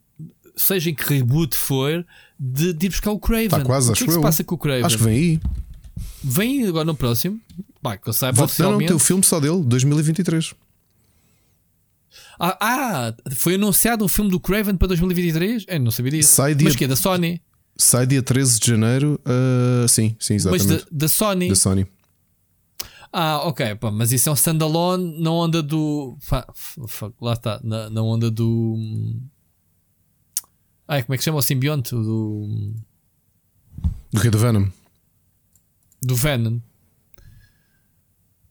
seja 0.55 0.89
em 0.89 0.93
que 0.95 1.03
reboot 1.03 1.55
for, 1.55 2.05
de, 2.37 2.73
de 2.73 2.85
ir 2.87 2.89
buscar 2.89 3.11
o 3.11 3.19
Craven. 3.19 3.45
Está 3.45 3.59
Tá 3.59 3.65
quase, 3.65 3.87
o 3.89 3.93
que 3.93 3.99
acho 3.99 4.03
é 4.03 4.07
que 4.07 4.13
se 4.13 4.21
passa 4.21 4.43
com 4.43 4.55
o 4.55 4.57
Craven? 4.57 4.83
Acho 4.85 4.97
que 4.97 5.03
vem 5.03 5.13
aí. 5.15 5.39
Vem 6.23 6.67
agora 6.67 6.85
no 6.85 6.95
próximo. 6.95 7.39
Pá, 7.81 7.95
que 7.97 8.07
eu 8.09 8.13
saiba 8.13 8.43
oficialmente. 8.43 8.87
teu 8.87 8.99
filme 8.99 9.23
só 9.23 9.39
dele, 9.39 9.61
2023. 9.63 10.53
Ah, 12.39 12.57
ah, 12.59 13.13
foi 13.35 13.55
anunciado 13.55 14.03
um 14.03 14.07
filme 14.07 14.29
do 14.31 14.39
Craven 14.39 14.75
para 14.75 14.87
2023? 14.89 15.65
Eu 15.67 15.79
não 15.79 15.91
sabia 15.91 16.11
disso. 16.11 16.33
Sai 16.33 16.55
dia- 16.55 16.65
Mas 16.67 16.75
que 16.75 16.83
é 16.83 16.87
da 16.87 16.95
Sony? 16.95 17.41
Sai 17.75 18.05
dia 18.05 18.21
13 18.21 18.59
de 18.59 18.67
janeiro. 18.67 19.19
ah, 19.25 19.87
sim, 19.87 20.15
sim, 20.19 20.33
Mas 20.35 20.45
exatamente. 20.45 20.85
da, 20.85 20.87
da 20.91 21.07
Sony. 21.07 21.49
Da 21.49 21.55
Sony. 21.55 21.87
Ah, 23.11 23.41
ok, 23.47 23.75
pá, 23.75 23.91
mas 23.91 24.11
isso 24.11 24.27
é 24.27 24.31
um 24.31 24.35
standalone 24.35 25.21
na 25.21 25.31
onda 25.31 25.61
do. 25.61 26.17
Fuck, 26.19 27.13
lá 27.21 27.33
está, 27.33 27.59
na, 27.63 27.89
na 27.89 28.01
onda 28.01 28.31
do. 28.31 28.75
Ai, 30.87 31.03
como 31.03 31.13
é 31.13 31.17
que 31.17 31.23
chama 31.23 31.37
o 31.37 31.41
simbionte? 31.41 31.91
Do, 31.91 32.73
Do 34.11 34.21
que 34.21 34.29
do 34.29 34.37
Venom. 34.39 34.67
do 36.01 36.15
Venom. 36.15 36.59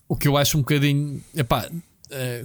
O 0.08 0.16
que 0.16 0.28
eu 0.28 0.36
acho 0.36 0.56
um 0.56 0.60
bocadinho. 0.60 1.22
Epá, 1.34 1.68
eh, 2.10 2.44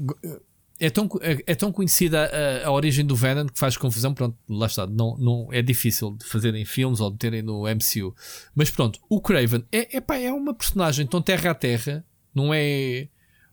é 0.80 0.90
tão, 0.90 1.10
é, 1.22 1.44
é 1.48 1.56
tão 1.56 1.72
conhecida 1.72 2.26
a, 2.64 2.68
a 2.68 2.72
origem 2.72 3.06
do 3.06 3.16
Venom 3.16 3.48
que 3.48 3.58
faz 3.60 3.76
confusão. 3.78 4.14
Pronto, 4.14 4.38
lá 4.48 4.68
está. 4.68 4.86
Não, 4.86 5.18
não, 5.18 5.48
é 5.52 5.62
difícil 5.62 6.12
de 6.18 6.26
fazerem 6.26 6.64
filmes 6.66 7.00
ou 7.00 7.10
de 7.12 7.18
terem 7.18 7.42
no 7.42 7.64
MCU. 7.68 8.16
Mas 8.56 8.70
pronto, 8.70 9.00
o 9.10 9.20
Craven 9.22 9.64
é, 9.72 9.98
epá, 9.98 10.18
é 10.18 10.32
uma 10.32 10.54
personagem 10.54 11.06
tão 11.08 11.22
terra 11.22 11.52
a 11.52 11.56
terra. 11.56 12.06
Não 12.34 12.54
é 12.54 13.08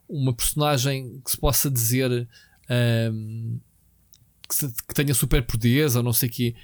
uma 0.09 0.35
personagem 0.35 1.21
que 1.25 1.31
se 1.31 1.37
possa 1.39 1.71
dizer 1.71 2.29
ahm, 2.69 3.57
que, 4.49 4.55
se- 4.55 4.75
que 4.87 4.95
tenha 4.95 5.15
superpoderes 5.15 5.97
ou 5.97 6.03
não 6.03 6.13
sei 6.13 6.29
o 6.29 6.33
quê. 6.33 6.55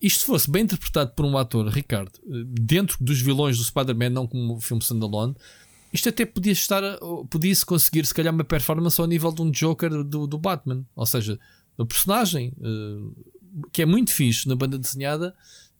Isto 0.00 0.24
fosse 0.26 0.50
bem 0.50 0.64
interpretado 0.64 1.12
por 1.12 1.24
um 1.24 1.38
ator, 1.38 1.68
Ricardo, 1.68 2.10
dentro 2.60 2.96
dos 3.00 3.20
vilões 3.20 3.56
do 3.56 3.62
Spider-Man, 3.62 4.10
não 4.10 4.26
como 4.26 4.56
um 4.56 4.60
filme 4.60 4.82
standalone, 4.82 5.36
isto 5.92 6.08
até 6.08 6.24
podia 6.24 6.52
estar, 6.52 6.82
podia-se 7.28 7.64
conseguir, 7.66 8.06
se 8.06 8.14
calhar, 8.14 8.32
uma 8.32 8.44
performance 8.44 9.00
ao 9.00 9.06
nível 9.06 9.30
de 9.30 9.42
um 9.42 9.50
Joker 9.50 10.02
do, 10.02 10.26
do 10.26 10.38
Batman. 10.38 10.84
Ou 10.96 11.04
seja, 11.04 11.38
o 11.76 11.84
personagem 11.84 12.52
eh, 12.62 13.22
que 13.72 13.82
é 13.82 13.86
muito 13.86 14.10
fixe 14.10 14.48
na 14.48 14.56
banda 14.56 14.78
desenhada 14.78 15.34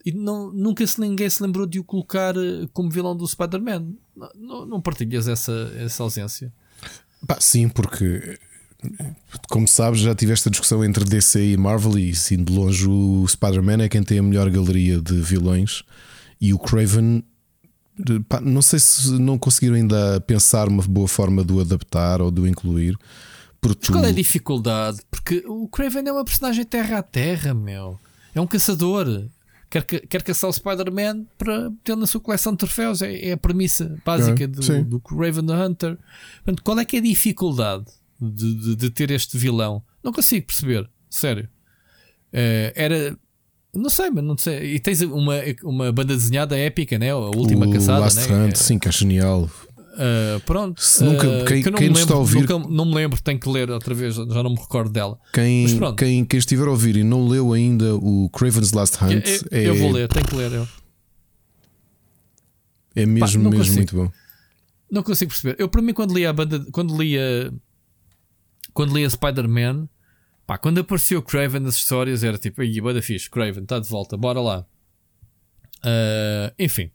e 0.04 0.12
não, 0.12 0.52
nunca 0.52 0.86
se, 0.86 1.00
ninguém 1.00 1.30
se 1.30 1.42
lembrou 1.42 1.66
de 1.66 1.78
o 1.78 1.84
colocar 1.84 2.36
eh, 2.36 2.68
como 2.72 2.90
vilão 2.90 3.16
do 3.16 3.26
Spider-Man. 3.26 3.92
Não, 4.34 4.66
não, 4.66 4.80
partilhas 4.80 5.28
essa, 5.28 5.72
essa 5.76 6.02
ausência? 6.02 6.52
Pá, 7.26 7.38
sim, 7.40 7.68
porque 7.68 8.38
como 9.48 9.68
sabes, 9.68 10.00
já 10.00 10.14
tive 10.14 10.32
esta 10.32 10.50
discussão 10.50 10.84
entre 10.84 11.04
DC 11.04 11.52
e 11.52 11.56
Marvel 11.56 11.98
e 11.98 12.14
sim, 12.14 12.42
de 12.42 12.52
longe 12.52 12.88
o 12.88 13.26
Spider-Man 13.28 13.84
é 13.84 13.88
quem 13.88 14.02
tem 14.02 14.18
a 14.18 14.22
melhor 14.22 14.50
galeria 14.50 15.00
de 15.00 15.14
vilões 15.20 15.84
e 16.40 16.52
o 16.52 16.58
Craven. 16.58 17.24
Pá, 18.28 18.40
não 18.40 18.62
sei 18.62 18.78
se 18.78 19.10
não 19.12 19.38
conseguiram 19.38 19.76
ainda 19.76 20.20
pensar 20.22 20.68
uma 20.68 20.82
boa 20.82 21.08
forma 21.08 21.44
de 21.44 21.52
o 21.52 21.60
adaptar 21.60 22.20
ou 22.22 22.30
de 22.30 22.40
o 22.40 22.46
incluir. 22.46 22.96
Porque 23.60 23.78
Mas 23.88 23.90
qual 23.90 24.04
é 24.04 24.08
a 24.08 24.12
dificuldade? 24.12 24.98
Porque 25.10 25.44
o 25.46 25.68
Craven 25.68 26.04
é 26.08 26.12
uma 26.12 26.24
personagem 26.24 26.64
terra 26.64 26.98
a 26.98 27.02
terra, 27.02 27.54
meu. 27.54 27.98
É 28.34 28.40
um 28.40 28.46
caçador. 28.46 29.28
Quer, 29.70 29.84
quer 29.84 30.22
caçar 30.22 30.50
o 30.50 30.52
Spider-Man 30.52 31.24
para 31.38 31.70
ter 31.84 31.96
na 31.96 32.06
sua 32.06 32.20
coleção 32.20 32.52
de 32.52 32.58
troféus. 32.58 33.00
É, 33.02 33.28
é 33.28 33.32
a 33.32 33.36
premissa 33.36 33.96
básica 34.04 34.44
É, 34.44 34.46
do, 34.46 34.62
sim. 34.62 34.82
do 34.82 34.98
Craven 35.00 35.46
the 35.46 35.54
Hunter. 35.54 35.98
Portanto, 36.44 36.62
qual 36.62 36.78
é 36.78 36.84
que 36.84 36.96
é 36.96 36.98
a 36.98 37.02
dificuldade 37.02 37.84
de, 38.20 38.54
de- 38.54 38.76
de 38.76 38.90
ter 38.90 39.10
este 39.10 39.38
vilão? 39.38 39.82
Não 40.02 40.12
consigo 40.12 40.46
perceber. 40.46 40.90
Sério. 41.08 41.48
Eh, 42.32 42.72
era. 42.74 43.16
Não 43.74 43.88
sei, 43.88 44.10
mas 44.10 44.22
não 44.22 44.36
sei. 44.36 44.74
E 44.74 44.78
tens 44.78 45.00
uma, 45.00 45.34
uma 45.64 45.90
banda 45.92 46.14
desenhada 46.14 46.56
épica, 46.58 46.98
né? 46.98 47.10
A 47.10 47.16
última 47.16 47.66
o 47.66 47.72
caçada, 47.72 48.00
Last 48.00 48.28
né? 48.30 48.44
Hunt, 48.46 48.56
sim, 48.56 48.78
que 48.78 48.86
é 48.86 48.92
genial. 48.92 49.48
Uh, 49.94 50.40
pronto. 50.44 50.80
Se 50.82 51.02
nunca- 51.02 51.26
Uh, 51.26 51.44
quem- 51.46 51.62
que 51.62 51.68
eu 51.68 51.72
não 51.72 51.78
quem 51.78 51.88
me 51.88 51.92
nos 51.92 52.00
está 52.00 52.14
a 52.14 52.18
lembro, 52.18 52.36
ouvir- 52.38 52.54
nunca- 52.58 52.68
não 52.70 52.84
me 52.84 52.94
lembro, 52.94 53.22
tenho 53.22 53.38
que 53.40 53.48
ler 53.48 53.70
outra 53.70 53.94
vez, 53.94 54.14
já 54.14 54.42
não 54.42 54.50
me 54.50 54.56
recordo 54.56 54.90
dela. 54.90 55.18
Quem, 55.32 55.66
quem, 55.96 56.24
quem 56.24 56.38
estiver 56.38 56.66
a 56.66 56.70
ouvir 56.70 56.96
e 56.96 57.04
não 57.04 57.26
leu 57.26 57.52
ainda 57.52 57.94
o 57.96 58.28
Craven's 58.30 58.72
Last 58.72 58.96
Eu, 59.02 59.08
Hunt 59.08 59.26
eu- 59.26 59.40
é, 59.50 59.68
eu 59.68 59.74
vou 59.76 59.90
ler, 59.92 60.08
tenho 60.08 60.26
que 60.26 60.34
ler. 60.34 60.52
Eu 60.52 60.68
é 62.94 63.06
mesmo, 63.06 63.42
não 63.42 63.50
mesmo 63.50 63.64
consigo. 63.64 63.76
muito 63.76 63.96
bom. 63.96 64.10
não 64.90 65.02
consigo 65.02 65.30
perceber. 65.30 65.56
Eu, 65.58 65.66
para 65.68 65.80
mim, 65.80 65.94
quando 65.94 66.12
li 66.14 66.26
a 66.26 66.32
banda, 66.32 66.62
quando 66.72 66.94
li 67.00 67.16
a, 67.18 67.50
quando 68.74 68.94
li 68.94 69.02
a 69.04 69.08
Spider-Man, 69.10 69.88
pá, 70.52 70.58
quando 70.58 70.80
apareceu 70.80 71.22
Craven 71.22 71.60
nas 71.60 71.76
histórias, 71.76 72.22
era 72.22 72.36
tipo, 72.36 72.60
aí, 72.60 72.80
banda 72.80 73.00
fixe, 73.00 73.30
Craven, 73.30 73.62
está 73.62 73.78
de 73.78 73.88
volta, 73.88 74.16
bora 74.16 74.40
lá. 74.40 74.66
Uh, 75.78 76.52
enfim, 76.58 76.90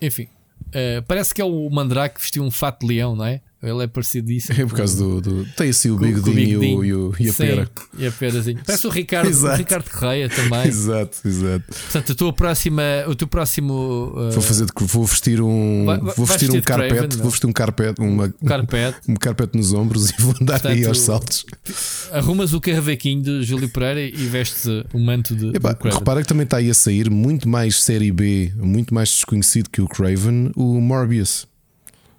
enfim, 0.00 0.28
Uh, 0.68 1.02
parece 1.08 1.34
que 1.34 1.42
é 1.42 1.44
o 1.44 1.68
Mandrake 1.68 2.14
que 2.14 2.20
vestiu 2.20 2.44
um 2.44 2.50
fato 2.50 2.86
de 2.86 2.94
leão, 2.94 3.16
não 3.16 3.24
é? 3.24 3.42
Ele 3.62 3.84
é 3.84 3.86
parecidíssimo. 3.86 4.56
É 4.60 4.66
por 4.66 4.74
causa 4.76 4.96
do. 4.96 5.20
do 5.20 5.44
tem 5.56 5.68
assim 5.70 5.90
o 5.90 5.96
bigodinho 5.96 6.64
e, 6.64 6.74
o- 6.74 6.84
e, 6.84 6.94
o- 6.94 7.14
e 7.20 7.28
a 7.28 7.32
Sim, 7.32 7.36
pera. 7.46 7.70
E 7.98 8.06
a 8.06 8.12
perazinha. 8.12 8.60
Parece 8.64 8.86
o 8.86 8.90
Ricardo, 8.90 9.28
o. 9.30 9.56
Ricardo 9.56 9.90
Correia 9.90 10.28
também. 10.28 10.66
Exato, 10.68 11.18
exato. 11.26 11.64
Portanto, 11.68 12.12
a 12.12 12.14
tua 12.14 12.32
próxima, 12.32 12.82
o 13.06 13.14
teu 13.14 13.28
próximo 13.28 14.12
uh, 14.16 14.30
Vou 14.32 14.42
fazer 14.42 14.66
vou 14.80 15.04
vestir 15.04 15.40
um. 15.42 15.84
Vai- 15.86 15.98
vai- 16.00 16.14
vou 16.14 16.26
vestir 16.26 16.48
um 16.50 16.52
vestir 16.54 16.62
Craven, 16.62 16.88
carpete. 16.90 17.16
não? 17.16 17.22
Vou 17.22 17.30
vestir 17.30 17.46
um 17.46 17.52
carpete, 17.52 18.00
uma, 18.00 18.28
carpete, 18.46 18.98
um 19.08 19.14
carpete 19.14 19.56
nos 19.58 19.72
ombros 19.72 20.10
e 20.10 20.14
vou 20.18 20.34
andar 20.40 20.54
aí 20.56 20.60
Portanto, 20.82 20.88
aos 20.88 21.00
saltos. 21.00 21.46
arrumas 22.12 22.52
o 22.54 22.60
carravequinho 22.60 23.22
de 23.22 23.42
Júlio 23.42 23.68
Pereira 23.68 24.00
e 24.02 24.26
vestes 24.26 24.64
uh, 24.66 24.84
o 24.92 24.98
manto 24.98 25.34
de, 25.34 25.56
Epá, 25.56 25.72
do 25.72 25.78
Craven. 25.78 25.98
repara 25.98 26.22
que 26.22 26.28
também 26.28 26.44
está 26.44 26.56
aí 26.58 26.70
a 26.70 26.74
sair 26.74 27.10
muito 27.10 27.48
mais 27.48 27.82
série 27.82 28.10
B, 28.10 28.52
muito 28.56 28.94
mais 28.94 29.10
desconhecido 29.10 29.68
que 29.70 29.80
o 29.80 29.86
Craven, 29.88 30.50
o 30.56 30.80
Morbius. 30.80 31.46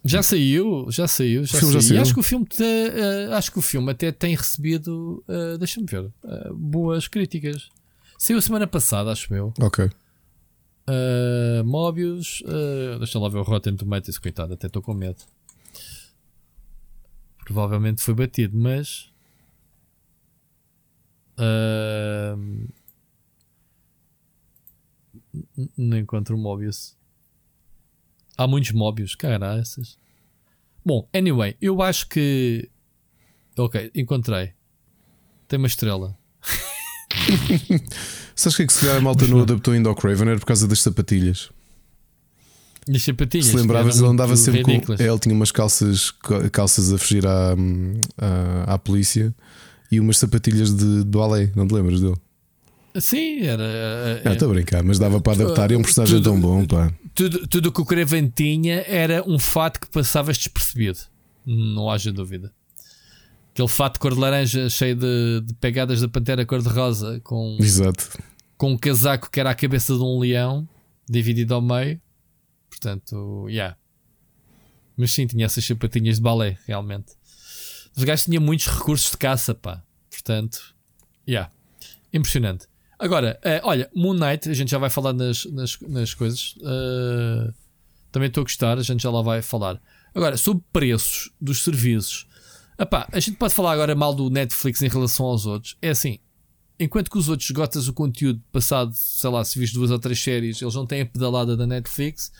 Já 0.04 0.24
saiu, 0.24 0.88
já 0.90 1.08
saiu, 1.08 1.44
já 1.46 1.60
filme 1.60 1.74
já 1.76 1.80
saiu. 1.82 1.86
E 1.86 1.90
saiu? 1.90 2.02
acho 2.02 2.14
que 2.14 2.20
o 2.20 2.24
filme 2.24 2.46
te- 2.46 2.64
uh, 2.64 3.34
acho 3.36 3.52
que 3.52 3.60
o 3.60 3.62
filme 3.62 3.92
até 3.92 4.12
tem 4.12 4.36
recebido, 4.36 5.24
uh, 5.28 5.58
deixa-me 5.60 5.86
ver, 5.86 6.06
uh, 6.24 6.54
boas 6.56 7.08
críticas. 7.08 7.70
Saiu 8.18 8.42
semana 8.42 8.66
passada, 8.66 9.12
acho 9.12 9.34
eu. 9.34 9.54
Ok. 9.60 9.86
Uh, 9.86 11.64
Mobius, 11.64 12.42
uh, 12.42 12.98
deixa 12.98 13.20
lá 13.20 13.30
ver 13.30 13.38
o 13.38 13.44
Rotten 13.44 13.76
Tomatoes, 13.76 14.18
coitado, 14.18 14.54
até 14.54 14.66
estou 14.68 14.82
com 14.82 14.94
medo. 14.94 15.24
Provavelmente 17.46 18.02
foi 18.02 18.14
batido, 18.16 18.58
mas. 18.58 19.10
não 25.78 25.98
encontro 25.98 26.36
o 26.36 26.40
Mobius. 26.40 26.96
Há 28.44 28.48
muitos 28.48 28.72
Mobius, 28.72 29.14
caraças. 29.16 29.98
Bom, 30.86 31.08
anyway, 31.14 31.56
eu 31.62 31.82
acho 31.82 32.08
que. 32.10 32.70
Ok, 33.58 33.92
encontrei. 33.94 34.54
Tem 35.48 35.58
uma 35.60 35.68
estrela. 35.68 36.18
Sabes 38.36 38.56
que 38.58 38.64
é 38.64 38.68
que 38.68 38.74
se 38.74 38.80
calhar 38.82 38.98
a 38.98 39.02
malta 39.02 39.28
não 39.28 39.42
adaptou 39.42 39.74
ainda 39.74 39.90
ao 39.90 39.96
Craven? 39.96 40.30
Era 40.30 40.40
por 40.40 40.46
causa 40.46 40.68
das 40.68 40.82
sapatilhas. 40.82 41.50
E 42.88 42.96
as 42.96 43.04
sapatinhas. 43.04 43.48
Se 43.48 43.56
lembravas, 43.56 44.00
ele 44.00 44.08
andava 44.08 44.36
sempre 44.36 44.64
ridículas. 44.64 45.00
com. 45.00 45.06
Ele 45.06 45.20
tinha 45.20 45.36
umas 45.36 45.52
calças, 45.52 46.12
calças 46.52 46.92
a 46.92 46.98
fugir 46.98 47.28
à, 47.28 47.54
à, 48.18 48.74
à 48.74 48.78
polícia 48.80 49.34
e 49.92 50.00
umas 50.00 50.18
sapatilhas 50.18 50.74
de, 50.76 51.04
de 51.04 51.18
balé. 51.18 51.52
Não 51.56 51.68
te 51.68 51.74
lembras 51.76 52.02
dele? 52.02 52.16
Sim, 53.00 53.42
era. 53.42 54.22
Não, 54.26 54.34
estou 54.34 54.50
a 54.50 54.54
brincar, 54.54 54.84
mas 54.84 54.98
dava 54.98 55.22
para 55.22 55.34
adaptar. 55.44 55.70
E 55.72 55.76
é 55.76 55.78
um 55.78 55.82
personagem 55.84 56.18
tudo- 56.18 56.32
tão 56.32 56.40
bom, 56.42 56.66
pá. 56.66 56.92
Tudo 57.14 57.48
tudo 57.48 57.70
o 57.70 57.72
que 57.72 57.82
o 57.82 57.86
Craven 57.86 58.30
tinha 58.30 58.84
era 58.88 59.24
um 59.28 59.38
fato 59.40 59.80
que 59.80 59.90
passavas 59.90 60.38
despercebido. 60.38 61.00
Não 61.46 61.90
haja 61.90 62.12
dúvida. 62.12 62.54
Aquele 63.54 63.68
fato 63.68 63.96
de 63.96 64.00
cor 64.00 64.14
de 64.14 64.20
laranja 64.20 64.70
cheio 64.70 64.96
de, 64.96 65.42
de 65.46 65.54
pegadas 65.56 66.00
da 66.00 66.08
pantera 66.08 66.46
cor-de-rosa 66.46 67.20
com, 67.22 67.58
Exato. 67.60 68.18
com 68.58 68.72
um 68.72 68.78
casaco 68.78 69.30
que 69.30 69.40
era 69.40 69.50
a 69.50 69.56
cabeça 69.56 69.94
de 69.94 70.02
um 70.02 70.20
leão 70.20 70.68
dividido 71.10 71.54
ao 71.54 71.62
meio. 71.62 72.02
Portanto, 72.70 73.48
yeah. 73.50 73.76
Mas 74.96 75.12
sim, 75.12 75.28
tinha 75.28 75.46
essas 75.46 75.66
sapatinhas 75.66 76.16
de 76.16 76.22
balé, 76.22 76.58
realmente. 76.66 77.14
Os 77.96 78.04
gajos 78.04 78.26
tinham 78.26 78.42
muitos 78.42 78.68
recursos 78.68 79.12
de 79.12 79.18
caça, 79.18 79.54
pá. 79.54 79.84
Portanto, 80.10 80.74
yeah. 81.28 81.52
Impressionante. 82.14 82.68
Agora, 83.02 83.40
eh, 83.42 83.60
olha, 83.64 83.90
Moon 83.96 84.14
Knight, 84.14 84.48
a 84.48 84.54
gente 84.54 84.70
já 84.70 84.78
vai 84.78 84.90
falar 84.90 85.12
nas, 85.12 85.46
nas, 85.46 85.76
nas 85.82 86.14
coisas. 86.14 86.54
Eh, 86.62 87.52
também 88.12 88.28
estou 88.28 88.42
a 88.42 88.44
gostar, 88.44 88.78
a 88.78 88.84
gente 88.84 89.02
já 89.02 89.10
lá 89.10 89.24
vai 89.24 89.42
falar. 89.42 89.82
Agora, 90.14 90.38
sobre 90.38 90.64
preços 90.72 91.32
dos 91.42 91.64
serviços. 91.64 92.28
Epá, 92.78 93.10
a 93.12 93.20
gente 93.20 93.38
pode 93.38 93.56
falar 93.56 93.72
agora 93.72 93.96
mal 93.96 94.14
do 94.14 94.30
Netflix 94.30 94.84
em 94.84 94.88
relação 94.88 95.26
aos 95.26 95.48
outros. 95.48 95.76
É 95.82 95.90
assim, 95.90 96.20
enquanto 96.80 97.10
que 97.10 97.18
os 97.18 97.28
outros 97.28 97.50
esgotas 97.50 97.88
o 97.88 97.94
conteúdo 97.94 98.40
passado, 98.52 98.92
sei 98.94 99.32
lá, 99.32 99.44
se 99.44 99.58
viste 99.58 99.74
duas 99.74 99.90
ou 99.90 99.98
três 99.98 100.22
séries, 100.22 100.62
eles 100.62 100.76
não 100.76 100.86
têm 100.86 101.02
a 101.02 101.06
pedalada 101.06 101.58
da 101.58 101.66
Netflix. 101.66 102.32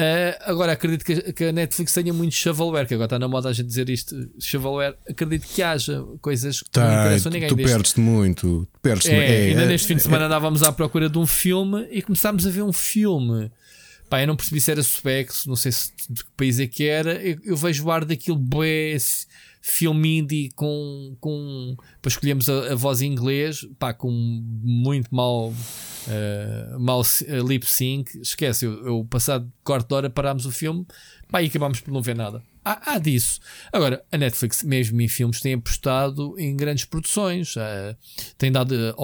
Eh, 0.00 0.38
agora 0.42 0.70
acredito 0.74 1.04
que, 1.04 1.32
que 1.32 1.44
a 1.46 1.52
Netflix 1.52 1.92
tenha 1.92 2.12
muito 2.14 2.32
shovelware, 2.32 2.86
que 2.86 2.94
agora 2.94 3.06
está 3.06 3.18
na 3.18 3.26
moda 3.26 3.48
a 3.48 3.52
gente 3.52 3.66
dizer 3.66 3.90
isto, 3.90 4.14
shovelware. 4.38 4.94
Acredito 5.10 5.44
que 5.48 5.60
haja 5.60 6.04
coisas 6.20 6.60
que 6.62 6.78
não 6.78 6.86
Tá, 6.86 7.00
interessam 7.00 7.30
a 7.30 7.32
ninguém. 7.32 7.48
tu 7.48 7.56
desde- 7.56 7.72
perdes-te 7.74 7.98
muito. 8.00 8.68
tu 8.72 8.80
Perdes-te 8.80 9.10
é. 9.10 9.16
É, 9.16 9.48
ainda 9.50 9.62
é, 9.62 9.66
neste 9.66 9.88
fim 9.88 9.94
de 9.94 10.00
é- 10.00 10.04
semana 10.04 10.26
andávamos 10.26 10.62
à 10.62 10.70
procura 10.70 11.08
de 11.10 11.18
um 11.18 11.26
filme 11.26 11.84
e 11.90 12.00
começámos 12.00 12.46
a 12.46 12.50
ver 12.50 12.62
um 12.62 12.72
filme. 12.72 13.50
Pá, 14.08 14.20
eu 14.22 14.28
não 14.28 14.36
percebi 14.36 14.60
se 14.60 14.70
era 14.70 14.82
sueco, 14.84 15.32
não 15.46 15.56
sei 15.56 15.72
se, 15.72 15.90
de 16.08 16.22
que 16.24 16.30
país 16.36 16.60
é 16.60 16.66
que 16.68 16.86
era. 16.86 17.14
Eu, 17.14 17.36
eu 17.44 17.56
vejo 17.56 17.84
o 17.84 17.90
ar 17.90 18.04
daquilo 18.04 18.38
bué, 18.38 18.96
filme 19.68 20.18
indie 20.18 20.50
com. 20.54 21.16
com 21.20 21.76
para 22.00 22.08
escolhemos 22.08 22.48
a, 22.48 22.72
a 22.72 22.74
voz 22.74 23.02
em 23.02 23.12
inglês, 23.12 23.66
pá, 23.78 23.92
com 23.92 24.10
muito 24.10 25.14
mal, 25.14 25.52
eh, 26.08 26.76
mal 26.78 27.02
eh, 27.26 27.38
lip 27.40 27.66
sync. 27.66 28.18
Esquece, 28.20 28.64
eu, 28.64 28.86
eu 28.86 29.04
passado 29.04 29.50
quarto 29.62 29.88
de 29.88 29.94
hora 29.94 30.10
parámos 30.10 30.46
o 30.46 30.50
filme 30.50 30.86
pá, 31.30 31.42
e 31.42 31.46
acabámos 31.46 31.80
por 31.80 31.92
não 31.92 32.02
ver 32.02 32.16
nada. 32.16 32.42
Há, 32.64 32.94
há 32.94 32.98
disso. 32.98 33.40
Agora, 33.72 34.04
a 34.10 34.18
Netflix, 34.18 34.62
mesmo 34.62 35.00
em 35.00 35.08
filmes, 35.08 35.40
tem 35.40 35.54
apostado 35.54 36.34
em 36.38 36.54
grandes 36.56 36.84
produções, 36.84 37.54
eh, 37.56 37.96
tem, 38.36 38.50
dado, 38.52 38.74
eh, 38.74 38.94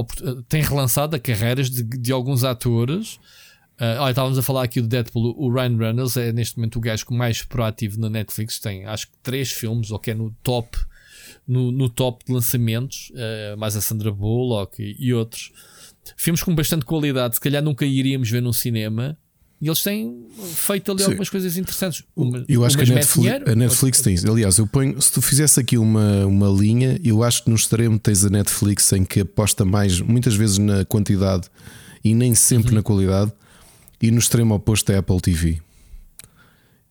tem 0.48 0.62
relançado 0.62 1.16
a 1.16 1.18
carreiras 1.18 1.70
de, 1.70 1.82
de 1.82 2.12
alguns 2.12 2.44
atores. 2.44 3.18
Eh, 3.78 3.96
olha, 3.98 4.10
estávamos 4.10 4.38
a 4.38 4.42
falar 4.42 4.62
aqui 4.62 4.80
do 4.80 4.86
Deadpool, 4.86 5.34
o 5.36 5.52
Ryan 5.52 5.76
Reynolds 5.76 6.16
é 6.16 6.32
neste 6.32 6.56
momento 6.56 6.76
o 6.76 6.80
gajo 6.80 7.04
mais 7.10 7.42
proativo 7.42 7.98
na 8.00 8.08
Netflix, 8.08 8.58
tem 8.60 8.84
acho 8.86 9.08
que 9.08 9.14
três 9.22 9.50
filmes, 9.50 9.90
ou 9.90 9.98
que 9.98 10.12
é 10.12 10.14
no 10.14 10.30
top, 10.44 10.78
no, 11.46 11.72
no 11.72 11.88
top 11.88 12.24
de 12.24 12.32
lançamentos, 12.32 13.10
eh, 13.16 13.56
mais 13.58 13.74
a 13.76 13.80
Sandra 13.80 14.12
Bullock 14.12 14.80
e, 14.82 14.96
e 14.98 15.12
outros. 15.12 15.52
Filmes 16.16 16.42
com 16.42 16.54
bastante 16.54 16.84
qualidade, 16.84 17.34
se 17.34 17.40
calhar 17.40 17.62
nunca 17.62 17.84
iríamos 17.84 18.30
ver 18.30 18.42
no 18.42 18.52
cinema. 18.52 19.16
E 19.60 19.66
eles 19.68 19.82
têm 19.82 20.26
feito 20.54 20.90
ali 20.92 20.98
Sim. 21.00 21.06
algumas 21.06 21.30
coisas 21.30 21.56
interessantes. 21.56 22.04
Umas- 22.14 22.44
Eu 22.48 22.64
acho 22.66 22.76
que 22.76 22.82
a 22.82 22.86
Netflix, 22.86 23.14
dinheiro, 23.14 23.50
a 23.50 23.54
Netflix 23.54 24.00
tem. 24.02 24.14
Aliás, 24.28 24.58
eu 24.58 24.66
ponho, 24.66 25.00
se 25.00 25.10
tu 25.10 25.22
fizesse 25.22 25.58
aqui 25.58 25.78
uma, 25.78 26.26
uma 26.26 26.48
linha, 26.48 27.00
eu 27.02 27.22
acho 27.22 27.42
que 27.44 27.48
no 27.50 27.56
extremo 27.56 27.98
tens 27.98 28.24
a 28.24 28.28
Netflix 28.30 28.92
em 28.92 29.04
que 29.06 29.20
aposta 29.20 29.64
mais, 29.64 30.00
muitas 30.00 30.34
vezes 30.34 30.58
na 30.58 30.84
quantidade 30.84 31.48
e 32.04 32.14
nem 32.14 32.34
sempre 32.34 32.70
Uhum. 32.70 32.74
na 32.74 32.82
qualidade, 32.82 33.32
e 34.06 34.10
no 34.10 34.18
extremo 34.18 34.54
oposto 34.54 34.90
é 34.92 34.96
a 34.96 34.98
Apple 34.98 35.20
TV. 35.20 35.60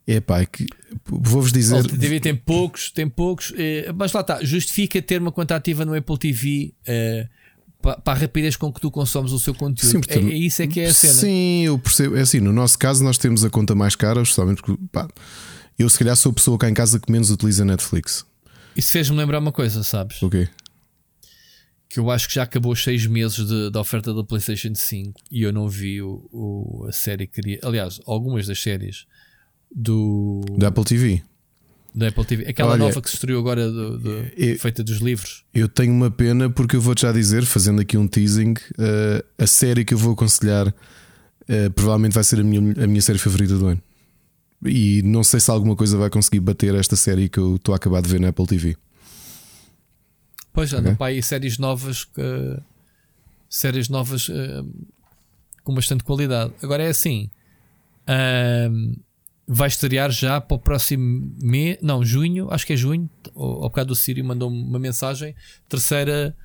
É 0.06 0.20
pá, 0.20 0.42
é 0.42 0.46
que 0.46 0.66
vou-vos 1.06 1.52
dizer. 1.54 1.78
Apple 1.80 1.98
TV 1.98 2.20
tem 2.20 2.36
poucos, 2.36 2.92
tem 2.92 3.08
poucos, 3.08 3.54
eh, 3.58 3.92
mas 3.96 4.12
lá 4.12 4.20
está, 4.22 4.44
justifica 4.44 5.02
ter 5.02 5.22
uma 5.22 5.32
conta 5.32 5.56
ativa 5.56 5.86
no 5.86 5.96
Apple 5.96 6.18
TV 6.18 6.74
eh, 6.86 7.28
pa- 7.82 7.96
para 7.96 8.14
a 8.20 8.22
rapidez 8.22 8.58
com 8.58 8.72
que 8.72 8.82
tu 8.82 8.92
consomes 8.92 9.32
o 9.32 9.40
seu 9.40 9.54
conteúdo. 9.54 9.92
Sim, 9.92 9.98
é, 9.98 10.02
portanto, 10.02 10.28
é 10.30 10.34
isso 10.36 10.62
é 10.62 10.68
que 10.68 10.82
é 10.82 10.88
a 10.88 10.94
cena. 10.94 11.14
Sim, 11.14 11.62
eu 11.66 11.80
percebo. 11.80 12.18
É 12.18 12.22
assim, 12.22 12.42
no 12.42 12.52
nosso 12.52 12.78
caso, 12.78 13.02
nós 13.02 13.18
temos 13.18 13.46
a 13.46 13.50
conta 13.50 13.74
mais 13.76 13.96
cara, 13.96 14.22
justamente 14.26 14.62
porque 14.62 14.78
pá, 14.92 15.08
eu, 15.80 15.88
se 15.90 15.98
calhar, 15.98 16.16
sou 16.18 16.32
a 16.32 16.36
pessoa 16.36 16.58
cá 16.58 16.70
em 16.70 16.74
casa 16.74 17.00
que 17.00 17.10
menos 17.10 17.30
utiliza 17.32 17.64
Netflix. 17.64 18.26
Isso 18.76 18.92
fez-me 18.92 19.16
lembrar 19.16 19.40
uma 19.40 19.52
coisa, 19.54 19.84
sabes? 19.84 20.22
Ok. 20.22 20.50
Que 21.94 22.00
eu 22.00 22.10
acho 22.10 22.28
que 22.28 22.34
já 22.34 22.44
acabou 22.44 22.72
os 22.72 22.84
seis 22.84 23.06
meses 23.06 23.46
de, 23.46 23.70
da 23.70 23.80
oferta 23.80 24.14
da 24.14 24.24
PlayStation 24.24 24.74
5 24.74 25.14
e 25.30 25.44
eu 25.44 25.54
não 25.54 25.70
vi 25.70 26.02
o, 26.02 26.28
o- 26.32 26.86
a 26.90 26.92
série 26.92 27.28
que 27.28 27.40
queria. 27.42 27.60
Aliás, 27.62 28.02
algumas 28.08 28.48
das 28.48 28.60
séries 28.60 29.06
do 29.74 30.44
Da 30.58 30.70
Apple 30.70 30.84
TV. 30.84 31.22
da 31.94 32.08
Apple 32.08 32.26
TV. 32.26 32.46
Aquela 32.48 32.72
Olha, 32.72 32.80
nova 32.80 33.00
que 33.02 33.10
se 33.10 33.16
estreou 33.16 33.40
agora, 33.40 33.70
do- 33.72 33.98
do- 34.00 34.26
eu- 34.36 34.58
feita 34.58 34.84
dos 34.84 34.98
livros. 34.98 35.44
Eu 35.54 35.70
tenho 35.70 35.94
uma 35.94 36.10
pena 36.10 36.50
porque 36.50 36.76
eu 36.76 36.82
vou-te 36.82 37.04
já 37.04 37.12
dizer, 37.12 37.46
fazendo 37.46 37.80
aqui 37.82 37.96
um 37.98 38.08
teasing, 38.08 38.56
eh, 38.80 39.24
a 39.38 39.46
série 39.46 39.86
que 39.86 39.94
eu 39.94 39.98
vou 39.98 40.14
aconselhar 40.14 40.74
eh, 41.48 41.70
provavelmente 41.70 42.14
vai 42.14 42.24
ser 42.24 42.40
a 42.40 42.44
minha, 42.44 42.84
a 42.84 42.88
minha 42.88 43.02
série 43.02 43.20
favorita 43.20 43.56
do 43.58 43.68
ano. 43.68 43.82
E 44.66 45.02
não 45.04 45.24
sei 45.24 45.40
se 45.40 45.52
alguma 45.52 45.76
coisa 45.76 45.98
vai 45.98 46.10
conseguir 46.10 46.40
bater 46.40 46.74
esta 46.74 46.96
série 46.96 47.28
que 47.30 47.38
eu 47.38 47.58
estou 47.58 47.74
a 47.74 47.76
acabar 47.76 48.02
de 48.02 48.10
ver 48.10 48.20
na 48.20 48.30
Apple 48.30 48.48
TV. 48.48 48.76
Pois 50.54 50.72
Ok. 50.72 50.92
okay. 50.92 51.08
aí 51.08 51.24
séries 51.24 51.58
novas, 51.58 52.06
que- 52.06 52.60
séries 53.50 53.90
novas 53.90 54.30
eh, 54.30 54.64
com 55.64 55.74
bastante 55.74 56.04
qualidade. 56.04 56.54
Agora 56.62 56.84
é 56.84 56.88
assim, 56.90 57.30
ahm, 58.08 58.94
vai 59.48 59.68
estrear 59.68 60.12
já 60.12 60.40
para 60.40 60.56
o 60.56 60.60
próximo 60.60 61.34
mês, 61.42 61.78
não, 61.82 62.04
junho, 62.06 62.48
acho 62.52 62.66
que 62.66 62.74
é 62.74 62.78
junho. 62.78 63.10
Ao, 63.36 63.44
ao 63.64 63.70
bocado 63.70 63.90
do 63.90 63.96
Sírio 63.96 64.24
mandou-me 64.24 64.62
uma 64.62 64.80
mensagem. 64.80 65.36
Terceira, 65.68 66.36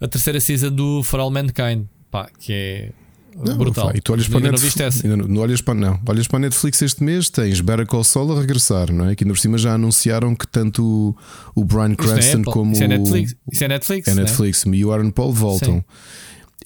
a 0.00 0.08
terceira 0.08 0.40
season 0.40 0.70
do 0.72 1.02
For 1.02 1.20
All 1.20 1.30
Mankind, 1.30 1.86
pá, 2.10 2.28
que 2.38 2.52
é 2.52 2.92
Não, 3.36 3.56
brutal. 3.56 3.92
E 3.94 4.00
tu 4.00 4.12
olhas 4.12 4.26
para, 4.28 4.36
Ainda 4.38 4.48
não 4.48 4.52
Netflix, 4.52 4.74
viste 4.74 4.82
essa? 4.82 5.06
ainda 5.06 5.16
não, 5.16 5.28
não 5.28 5.40
olhas 5.42 5.60
para, 5.60 5.74
não, 5.74 6.00
olhas 6.06 6.26
para 6.28 6.36
a 6.36 6.40
Netflix 6.40 6.82
este 6.82 7.02
mês, 7.02 7.28
tens 7.30 7.60
Better 7.60 7.86
Call 7.86 8.04
Saul 8.04 8.36
a 8.36 8.40
regressar, 8.40 8.92
não 8.92 9.08
é? 9.08 9.14
Que 9.16 9.24
ainda 9.24 9.34
por 9.34 9.40
cima 9.40 9.58
já 9.58 9.74
anunciaram 9.74 10.34
que 10.34 10.46
tanto 10.46 11.14
o, 11.54 11.60
o 11.60 11.64
Brian 11.64 11.88
não 11.88 11.92
é 11.92 11.96
Cranston 11.96 12.38
Apple, 12.40 12.52
como 12.52 12.72
isso 12.72 12.82
é 12.82 12.86
o- 12.86 12.88
Netflix, 12.88 13.36
isso 13.52 13.64
é 13.64 13.68
Netflix, 13.68 14.08
é 14.08 14.14
né? 14.14 14.22
Netflix 14.22 14.64
e 14.66 14.84
o 14.84 14.92
Aaron 14.92 15.10
Paul 15.10 15.32
voltam. 15.32 15.84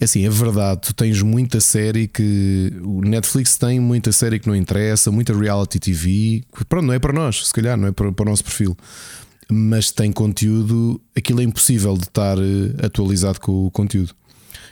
é 0.01 0.05
assim, 0.05 0.25
é 0.25 0.31
verdade, 0.31 0.81
tu 0.83 0.95
tens 0.95 1.21
muita 1.23 1.61
série 1.61 2.07
que 2.07 2.73
o 2.83 3.01
Netflix 3.01 3.57
tem 3.57 3.81
muita 3.81 4.13
série 4.13 4.39
que 4.39 4.47
não 4.47 4.55
interessa, 4.55 5.11
muita 5.11 5.37
reality 5.37 5.79
TV, 5.81 6.45
pronto, 6.69 6.87
não 6.87 6.95
é 6.95 6.99
para 6.99 7.13
nós, 7.13 7.47
se 7.47 7.53
calhar, 7.53 7.77
não 7.77 7.89
é 7.89 7.93
para, 7.93 8.13
para 8.13 8.27
o 8.27 8.31
nosso 8.31 8.45
perfil, 8.45 8.77
mas 9.51 9.91
tem 9.91 10.13
conteúdo, 10.13 11.01
aquilo 11.17 11.41
é 11.41 11.45
impossível 11.45 11.95
de 11.97 12.05
estar 12.05 12.37
eh, 12.39 12.85
atualizado 12.87 13.41
com 13.41 13.67
o 13.67 13.71
conteúdo. 13.71 14.15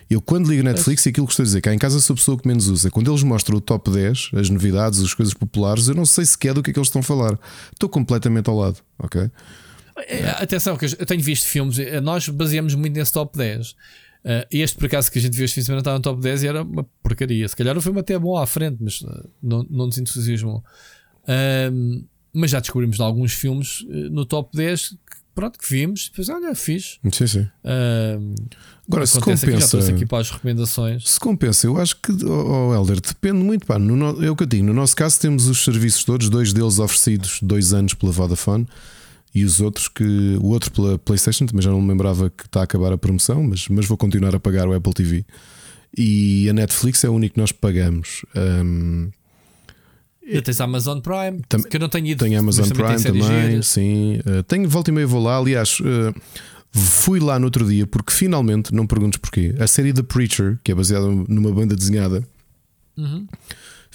Eu, 0.09 0.21
quando 0.21 0.49
ligo 0.49 0.63
Netflix, 0.63 1.05
e 1.05 1.09
aquilo 1.09 1.27
que 1.27 1.33
estou 1.33 1.43
a 1.43 1.47
dizer, 1.47 1.61
cá 1.61 1.75
em 1.75 1.79
casa 1.79 1.99
sou 1.99 2.15
a 2.15 2.17
pessoa 2.17 2.39
que 2.39 2.47
menos 2.47 2.69
usa. 2.69 2.91
Quando 2.91 3.11
eles 3.11 3.25
mostram 3.25 3.57
o 3.57 3.61
top 3.61 3.91
10, 3.91 4.31
as 4.35 4.49
novidades, 4.49 5.01
as 5.01 5.13
coisas 5.13 5.35
populares, 5.35 5.89
eu 5.89 5.95
não 5.95 6.07
sei 6.07 6.25
sequer 6.25 6.55
do 6.55 6.63
que 6.63 6.71
é 6.71 6.73
que 6.73 6.79
eles 6.79 6.89
estão 6.89 7.01
a 7.01 7.03
falar. 7.03 7.39
Estou 7.73 7.89
completamente 7.89 8.49
ao 8.49 8.57
lado, 8.57 8.79
ok? 8.99 9.29
É, 10.07 10.29
atenção, 10.43 10.77
que 10.77 10.85
eu 10.85 11.07
tenho 11.07 11.23
visto 11.23 11.47
filmes, 11.47 11.79
eh, 11.79 12.01
nós 12.01 12.29
baseamos 12.29 12.75
muito 12.75 12.95
nesse 12.95 13.13
top 13.13 13.37
10. 13.37 13.71
Uh, 13.71 13.75
eh, 14.25 14.49
este, 14.51 14.77
por 14.77 14.87
acaso, 14.87 15.11
que 15.11 15.19
a 15.19 15.23
gente 15.23 15.35
viu 15.35 15.45
este 15.45 15.55
fim 15.55 15.61
de 15.63 15.67
semana 15.67 15.81
estava 15.81 15.97
no 15.97 16.03
top 16.03 16.21
10 16.21 16.43
e 16.43 16.47
era 16.49 16.63
uma 16.63 16.85
porcaria. 17.03 17.49
Se 17.49 17.57
calhar 17.57 17.77
o 17.77 17.81
filme 17.81 17.99
até 17.99 18.19
bom 18.19 18.37
à 18.37 18.47
frente, 18.47 18.77
mas 18.81 19.01
uh, 19.01 19.29
não, 19.43 19.67
não 19.69 19.87
nos 19.87 19.99
entusiasmou. 19.99 20.63
Mas 22.33 22.51
já 22.51 22.61
descobrimos 22.61 23.01
alguns 23.01 23.33
filmes 23.33 23.85
no 23.89 24.27
top 24.27 24.55
10 24.55 24.91
que, 24.91 24.97
pronto, 25.35 25.59
que 25.59 25.69
vimos. 25.69 26.11
Depois, 26.11 26.29
olha, 26.29 26.55
fiz. 26.55 27.01
Sim, 27.11 27.27
sim. 27.27 27.49
Agora, 28.89 29.07
se 29.07 29.19
compensa. 29.19 29.79
Aqui, 29.79 29.91
aqui 29.91 30.07
para 30.07 30.19
as 30.19 30.31
recomendações. 30.31 31.11
Se 31.11 31.19
compensa, 31.19 31.67
eu 31.67 31.77
acho 31.77 31.97
que, 31.97 32.13
oh, 32.25 32.69
oh 32.71 32.75
Helder, 32.75 33.01
depende 33.01 33.39
muito. 33.39 33.67
Pá, 33.67 33.79
no, 33.79 34.25
é 34.25 34.31
o 34.31 34.37
que 34.37 34.45
eu 34.45 34.47
digo. 34.47 34.65
No 34.65 34.73
nosso 34.73 34.95
caso, 34.95 35.19
temos 35.19 35.49
os 35.49 35.65
serviços 35.65 36.05
todos, 36.05 36.29
dois 36.29 36.53
deles 36.53 36.79
oferecidos 36.79 37.41
dois 37.43 37.73
anos 37.73 37.95
pela 37.95 38.13
Vodafone 38.13 38.67
e 39.35 39.45
os 39.45 39.61
outros 39.61 39.89
que. 39.89 40.37
O 40.41 40.49
outro 40.49 40.71
pela 40.71 40.99
PlayStation, 40.99 41.47
também 41.47 41.63
já 41.63 41.71
não 41.71 41.81
me 41.81 41.89
lembrava 41.89 42.31
que 42.31 42.45
está 42.45 42.61
a 42.61 42.65
acabar 42.65 42.93
a 42.93 42.99
promoção, 42.99 43.43
mas, 43.43 43.69
mas 43.69 43.87
vou 43.87 43.97
continuar 43.97 44.35
a 44.35 44.41
pagar 44.41 44.69
o 44.69 44.73
Apple 44.73 44.93
TV. 44.95 45.25
E 45.97 46.49
a 46.49 46.53
Netflix 46.53 47.03
é 47.03 47.09
o 47.09 47.13
único 47.13 47.35
que 47.35 47.41
nós 47.41 47.51
pagamos. 47.53 48.25
Um, 48.37 49.11
e 50.23 50.43
tens 50.43 50.61
a 50.61 50.65
Amazon 50.65 50.99
Prime, 50.99 51.41
tam, 51.49 51.63
que 51.63 51.77
eu 51.77 51.81
não 51.81 51.89
tenho 51.89 52.07
ido. 52.07 52.25
Tenho 52.25 52.39
Amazon 52.39 52.69
também 52.69 52.99
Prime 52.99 53.03
também, 53.03 53.63
sim. 53.63 54.19
Uh, 54.27 54.43
tenho 54.43 54.69
volta 54.69 54.91
e 54.91 54.93
meia 54.93 55.07
vou 55.07 55.23
lá. 55.23 55.37
Aliás, 55.39 55.79
uh, 55.81 56.13
fui 56.77 57.21
lá 57.21 57.39
no 57.39 57.47
outro 57.47 57.67
dia 57.67 57.87
porque 57.87 58.13
finalmente, 58.13 58.75
não 58.75 58.87
perguntes 58.87 59.19
porquê, 59.19 59.55
a 59.59 59.67
série 59.67 59.93
The 59.93 60.03
Preacher, 60.03 60.59
que 60.63 60.73
é 60.73 60.75
baseada 60.75 61.07
numa 61.07 61.53
banda 61.53 61.75
desenhada. 61.75 62.27
Uhum 62.97 63.27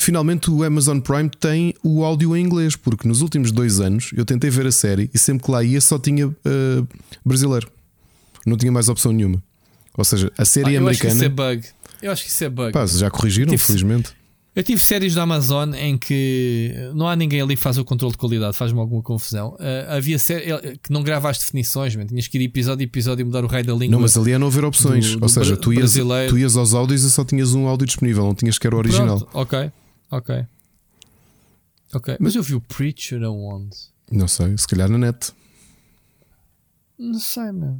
finalmente 0.01 0.49
o 0.49 0.63
Amazon 0.63 0.99
Prime 0.99 1.29
tem 1.29 1.75
o 1.83 2.03
áudio 2.03 2.35
em 2.35 2.43
inglês, 2.43 2.75
porque 2.75 3.07
nos 3.07 3.21
últimos 3.21 3.51
dois 3.51 3.79
anos 3.79 4.09
eu 4.15 4.25
tentei 4.25 4.49
ver 4.49 4.65
a 4.65 4.71
série 4.71 5.09
e 5.13 5.19
sempre 5.19 5.45
que 5.45 5.51
lá 5.51 5.63
ia 5.63 5.79
só 5.79 5.99
tinha 5.99 6.27
uh, 6.27 6.87
brasileiro, 7.23 7.67
não 8.45 8.57
tinha 8.57 8.71
mais 8.71 8.89
opção 8.89 9.11
nenhuma. 9.11 9.41
Ou 9.95 10.03
seja, 10.03 10.31
a 10.37 10.45
série 10.45 10.69
ah, 10.69 10.73
eu 10.73 10.81
americana. 10.81 11.11
Acho 11.13 11.19
que 11.19 11.25
isso 11.25 11.25
é 11.25 11.29
bug. 11.29 11.67
Eu 12.01 12.11
acho 12.11 12.23
que 12.23 12.29
isso 12.29 12.43
é 12.43 12.49
bug. 12.49 12.71
Pá, 12.71 12.85
já 12.85 13.11
corrigiram, 13.11 13.51
tive, 13.51 13.61
felizmente. 13.61 14.11
Eu 14.53 14.63
tive 14.63 14.81
séries 14.81 15.15
da 15.15 15.23
Amazon 15.23 15.73
em 15.73 15.97
que 15.97 16.73
não 16.93 17.07
há 17.07 17.15
ninguém 17.15 17.41
ali 17.41 17.55
que 17.55 17.61
faz 17.61 17.77
o 17.77 17.85
controle 17.85 18.11
de 18.11 18.17
qualidade, 18.17 18.57
faz-me 18.57 18.79
alguma 18.79 19.01
confusão. 19.01 19.53
Uh, 19.53 19.95
havia 19.95 20.19
série 20.19 20.77
que 20.77 20.91
não 20.91 21.03
grava 21.03 21.29
as 21.29 21.39
definições, 21.39 21.95
man. 21.95 22.05
tinhas 22.05 22.27
que 22.27 22.37
ir 22.37 22.43
episódio 22.43 22.83
a 22.83 22.85
episódio 22.85 23.23
e 23.23 23.25
mudar 23.25 23.45
o 23.45 23.47
raio 23.47 23.65
da 23.65 23.71
língua. 23.71 23.91
Não, 23.91 24.01
mas 24.01 24.17
ali 24.17 24.33
é 24.33 24.37
não 24.37 24.47
haver 24.47 24.65
opções. 24.65 25.11
Do, 25.11 25.19
do 25.19 25.23
Ou 25.23 25.29
seja, 25.29 25.55
tu 25.55 25.71
ias, 25.71 25.93
tu 26.27 26.37
ias 26.37 26.57
aos 26.57 26.73
áudios 26.73 27.03
e 27.03 27.09
só 27.09 27.23
tinhas 27.23 27.53
um 27.53 27.65
áudio 27.65 27.87
disponível, 27.87 28.25
não 28.25 28.35
tinhas 28.35 28.59
que 28.59 28.67
era 28.67 28.75
o 28.75 28.79
original. 28.79 29.19
Pronto, 29.19 29.37
ok. 29.37 29.71
Ok. 30.11 30.45
Ok. 31.93 32.17
Mas 32.19 32.35
eu 32.35 32.43
vi 32.43 32.55
o 32.55 32.61
Preacher 32.61 33.23
aonde? 33.23 33.77
Não 34.11 34.27
sei, 34.27 34.57
se 34.57 34.67
calhar 34.67 34.89
na 34.89 34.97
net. 34.97 35.31
Não 36.97 37.19
sei, 37.19 37.51
meu. 37.53 37.79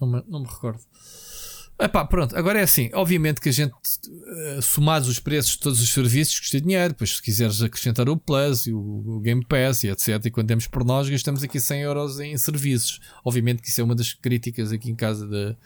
Não 0.00 0.08
me, 0.08 0.22
não 0.28 0.40
me 0.40 0.46
recordo. 0.46 0.80
Epá, 1.80 2.04
pronto, 2.04 2.36
agora 2.36 2.58
é 2.58 2.62
assim. 2.62 2.90
Obviamente 2.92 3.40
que 3.40 3.48
a 3.48 3.52
gente, 3.52 3.72
uh, 3.72 4.60
somados 4.60 5.08
os 5.08 5.20
preços 5.20 5.52
de 5.52 5.60
todos 5.60 5.80
os 5.80 5.92
serviços, 5.92 6.40
custa 6.40 6.60
dinheiro. 6.60 6.88
Depois, 6.88 7.16
se 7.16 7.22
quiseres 7.22 7.62
acrescentar 7.62 8.08
o 8.08 8.16
Plus 8.16 8.66
e 8.66 8.72
o, 8.72 9.20
Game 9.20 9.44
Pass 9.44 9.84
e 9.84 9.88
etc. 9.88 10.24
E 10.24 10.30
quando 10.30 10.48
demos 10.48 10.66
por 10.66 10.84
nós, 10.84 11.08
gastamos 11.08 11.42
aqui 11.42 11.60
100 11.60 11.82
euros 11.82 12.18
em 12.18 12.36
serviços. 12.36 12.98
Obviamente 13.24 13.62
que 13.62 13.68
isso 13.68 13.80
é 13.80 13.84
uma 13.84 13.94
das 13.94 14.12
críticas 14.12 14.72
aqui 14.72 14.90
em 14.90 14.96
casa 14.96 15.26
da, 15.28 15.56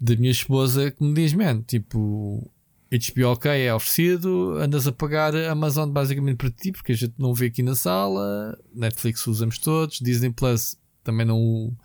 da 0.00 0.16
minha 0.16 0.30
esposa 0.30 0.92
que 0.92 1.02
me 1.02 1.14
diz, 1.14 1.32
man, 1.32 1.62
tipo, 1.62 2.48
HBO 2.92 3.32
ok 3.32 3.50
é 3.50 3.74
oferecido, 3.74 4.56
andas 4.58 4.86
a 4.86 4.92
pagar 4.92 5.34
Amazon 5.34 5.90
basicamente 5.90 6.36
para 6.36 6.50
ti, 6.50 6.70
porque 6.70 6.92
a 6.92 6.96
gente 6.96 7.14
não 7.18 7.34
vê 7.34 7.46
aqui 7.46 7.62
na 7.62 7.74
sala, 7.74 8.56
Netflix 8.72 9.26
usamos 9.26 9.58
todos, 9.58 9.98
Disney 9.98 10.30
Plus 10.30 10.76
também 11.04 11.26
não 11.26 11.76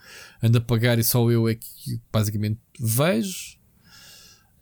anda 0.42 0.58
a 0.58 0.62
pagar 0.62 0.98
e 0.98 1.04
só 1.04 1.30
eu 1.30 1.48
é 1.48 1.56
que 1.56 2.02
basicamente 2.12 2.60
vejo. 2.80 3.60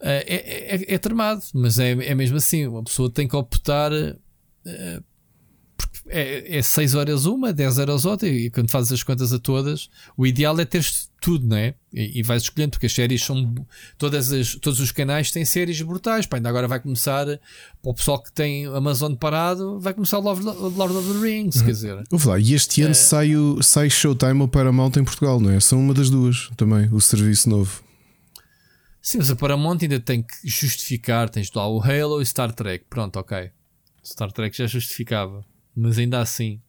É, 0.00 0.24
é, 0.26 0.76
é, 0.76 0.94
é 0.94 0.98
tramado, 0.98 1.42
mas 1.54 1.78
é, 1.78 1.90
é 1.90 2.14
mesmo 2.14 2.36
assim, 2.36 2.66
uma 2.66 2.84
pessoa 2.84 3.10
tem 3.10 3.26
que 3.26 3.34
optar 3.34 3.90
uh, 3.92 5.04
é, 6.10 6.58
é 6.58 6.62
6 6.62 6.94
horas 6.94 7.26
uma, 7.26 7.52
10 7.52 7.78
horas 7.78 8.04
outra, 8.04 8.28
e 8.28 8.50
quando 8.50 8.70
fazes 8.70 8.92
as 8.92 9.02
contas 9.02 9.32
a 9.32 9.38
todas, 9.38 9.88
o 10.16 10.26
ideal 10.26 10.58
é 10.58 10.64
teres 10.64 11.10
tudo, 11.20 11.46
não 11.46 11.56
é? 11.56 11.74
E, 11.92 12.20
e 12.20 12.22
vais 12.22 12.42
escolhendo, 12.42 12.72
porque 12.72 12.86
as 12.86 12.92
séries 12.92 13.22
são. 13.22 13.54
Todas 13.96 14.32
as, 14.32 14.54
todos 14.54 14.80
os 14.80 14.92
canais 14.92 15.30
têm 15.30 15.44
séries 15.44 15.80
brutais. 15.82 16.26
Pá, 16.26 16.36
ainda 16.36 16.48
agora 16.48 16.68
vai 16.68 16.80
começar, 16.80 17.26
para 17.26 17.90
o 17.90 17.94
pessoal 17.94 18.22
que 18.22 18.32
tem 18.32 18.66
Amazon 18.66 19.14
parado, 19.14 19.78
vai 19.80 19.94
começar 19.94 20.18
o 20.18 20.22
Lord, 20.22 20.42
Lord 20.42 20.96
of 20.96 21.12
the 21.12 21.20
Rings, 21.20 21.56
uhum. 21.56 21.64
quer 21.64 21.72
dizer. 21.72 22.04
Lá, 22.24 22.38
e 22.38 22.54
este 22.54 22.82
ano 22.82 22.92
é... 22.92 22.94
sai, 22.94 23.36
o, 23.36 23.62
sai 23.62 23.90
Showtime 23.90 24.40
ou 24.40 24.48
Paramount 24.48 24.92
em 24.96 25.04
Portugal, 25.04 25.40
não 25.40 25.50
é? 25.50 25.60
São 25.60 25.80
uma 25.80 25.94
das 25.94 26.10
duas 26.10 26.50
também, 26.56 26.88
o 26.92 27.00
serviço 27.00 27.48
novo. 27.48 27.82
Sim, 29.00 29.18
mas 29.18 29.30
a 29.30 29.36
Paramount 29.36 29.78
ainda 29.82 30.00
tem 30.00 30.22
que 30.22 30.34
justificar. 30.44 31.30
Tens 31.30 31.50
lá 31.52 31.68
o 31.68 31.80
Halo 31.80 32.20
e 32.20 32.26
Star 32.26 32.52
Trek. 32.52 32.84
Pronto, 32.90 33.18
ok. 33.18 33.50
Star 34.04 34.32
Trek 34.32 34.56
já 34.56 34.66
justificava 34.66 35.44
mas 35.78 35.98
ainda 35.98 36.20
assim. 36.20 36.60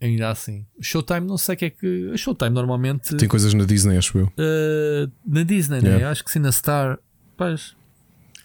Ainda 0.00 0.30
assim. 0.30 0.64
Showtime, 0.80 1.26
não 1.26 1.36
sei 1.36 1.54
o 1.54 1.58
que 1.58 1.64
é 1.66 1.70
que. 1.70 2.16
Showtime 2.16 2.50
normalmente. 2.50 3.14
Tem 3.16 3.28
coisas 3.28 3.52
na 3.52 3.64
Disney, 3.64 3.98
acho 3.98 4.18
eu. 4.18 4.26
Uh, 4.26 5.10
na 5.26 5.42
Disney, 5.42 5.82
né? 5.82 6.04
Acho 6.04 6.24
que 6.24 6.30
sim, 6.30 6.38
na 6.38 6.52
Star. 6.52 6.98
Pois. 7.36 7.74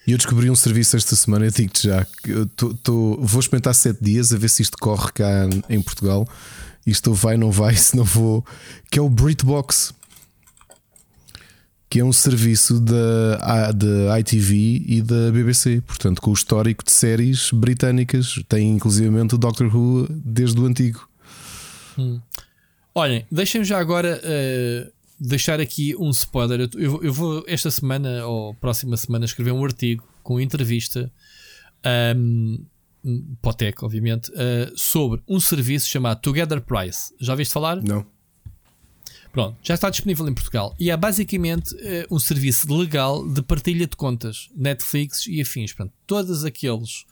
E 0.07 0.11
eu 0.11 0.17
descobri 0.17 0.49
um 0.49 0.55
serviço 0.55 0.95
esta 0.95 1.15
semana, 1.15 1.45
eu 1.45 1.51
digo-te 1.51 1.88
já, 1.88 2.05
eu 2.27 2.45
tô, 2.45 2.76
tô, 2.76 3.17
vou 3.19 3.39
experimentar 3.39 3.73
7 3.73 4.03
dias 4.03 4.31
a 4.31 4.38
ver 4.38 4.49
se 4.49 4.61
isto 4.61 4.77
corre 4.77 5.11
cá 5.11 5.49
em 5.67 5.81
Portugal. 5.81 6.27
Isto 6.85 7.11
vai, 7.11 7.38
não 7.38 7.49
vai, 7.49 7.73
se 7.76 7.95
não 7.95 8.03
vou. 8.03 8.45
Que 8.91 8.99
é 8.99 9.01
o 9.01 9.09
BritBox 9.09 9.93
que 11.95 12.01
é 12.01 12.03
um 12.03 12.11
serviço 12.11 12.77
da, 12.81 13.72
da 13.72 14.19
ITV 14.19 14.84
e 14.85 15.01
da 15.01 15.31
BBC, 15.31 15.80
portanto, 15.80 16.22
com 16.22 16.31
o 16.31 16.34
histórico 16.34 16.84
de 16.84 16.91
séries 16.91 17.51
britânicas. 17.51 18.38
Tem 18.49 18.69
inclusivamente 18.72 19.35
o 19.35 19.38
Doctor 19.38 19.73
Who 19.73 20.05
desde 20.09 20.59
o 20.59 20.65
antigo. 20.65 21.07
Hum. 21.97 22.19
Olhem, 22.93 23.26
deixem-me 23.31 23.63
já 23.63 23.80
agora 23.80 24.19
uh, 24.22 24.91
deixar 25.17 25.61
aqui 25.61 25.95
um 25.95 26.09
spoiler. 26.09 26.69
Eu, 26.73 27.01
eu, 27.01 27.13
vou 27.13 27.45
esta 27.47 27.72
semana 27.72 28.26
ou 28.26 28.53
próxima 28.55 28.97
semana 28.97 29.23
escrever 29.23 29.51
um 29.51 29.63
artigo 29.63 30.05
com 30.22 30.38
entrevista 30.38 31.09
um, 32.17 32.61
Potec, 33.41 33.85
obviamente, 33.85 34.30
uh, 34.31 34.77
sobre 34.77 35.23
um 35.30 35.39
serviço 35.39 35.88
chamado 35.88 36.19
Together 36.19 36.59
Price. 36.59 37.13
Já 37.22 37.35
viste 37.35 37.53
falar? 37.53 37.81
Não. 37.81 38.05
Pronto, 39.35 39.57
já 39.61 39.73
está 39.73 39.89
disponível 39.89 40.25
em 40.29 40.33
Portugal 40.33 40.73
e 40.79 40.89
é 40.89 40.95
basicamente 40.95 41.75
uh, 41.75 42.07
um 42.09 42.17
serviço 42.17 42.73
legal 42.73 43.27
de 43.27 43.41
partilha 43.41 43.85
de 43.85 43.97
contas, 43.97 44.47
Netflix 44.55 45.27
e 45.27 45.41
afins. 45.41 45.73
Portanto, 45.73 45.93
todos 46.07 46.45
aqueles, 46.45 47.05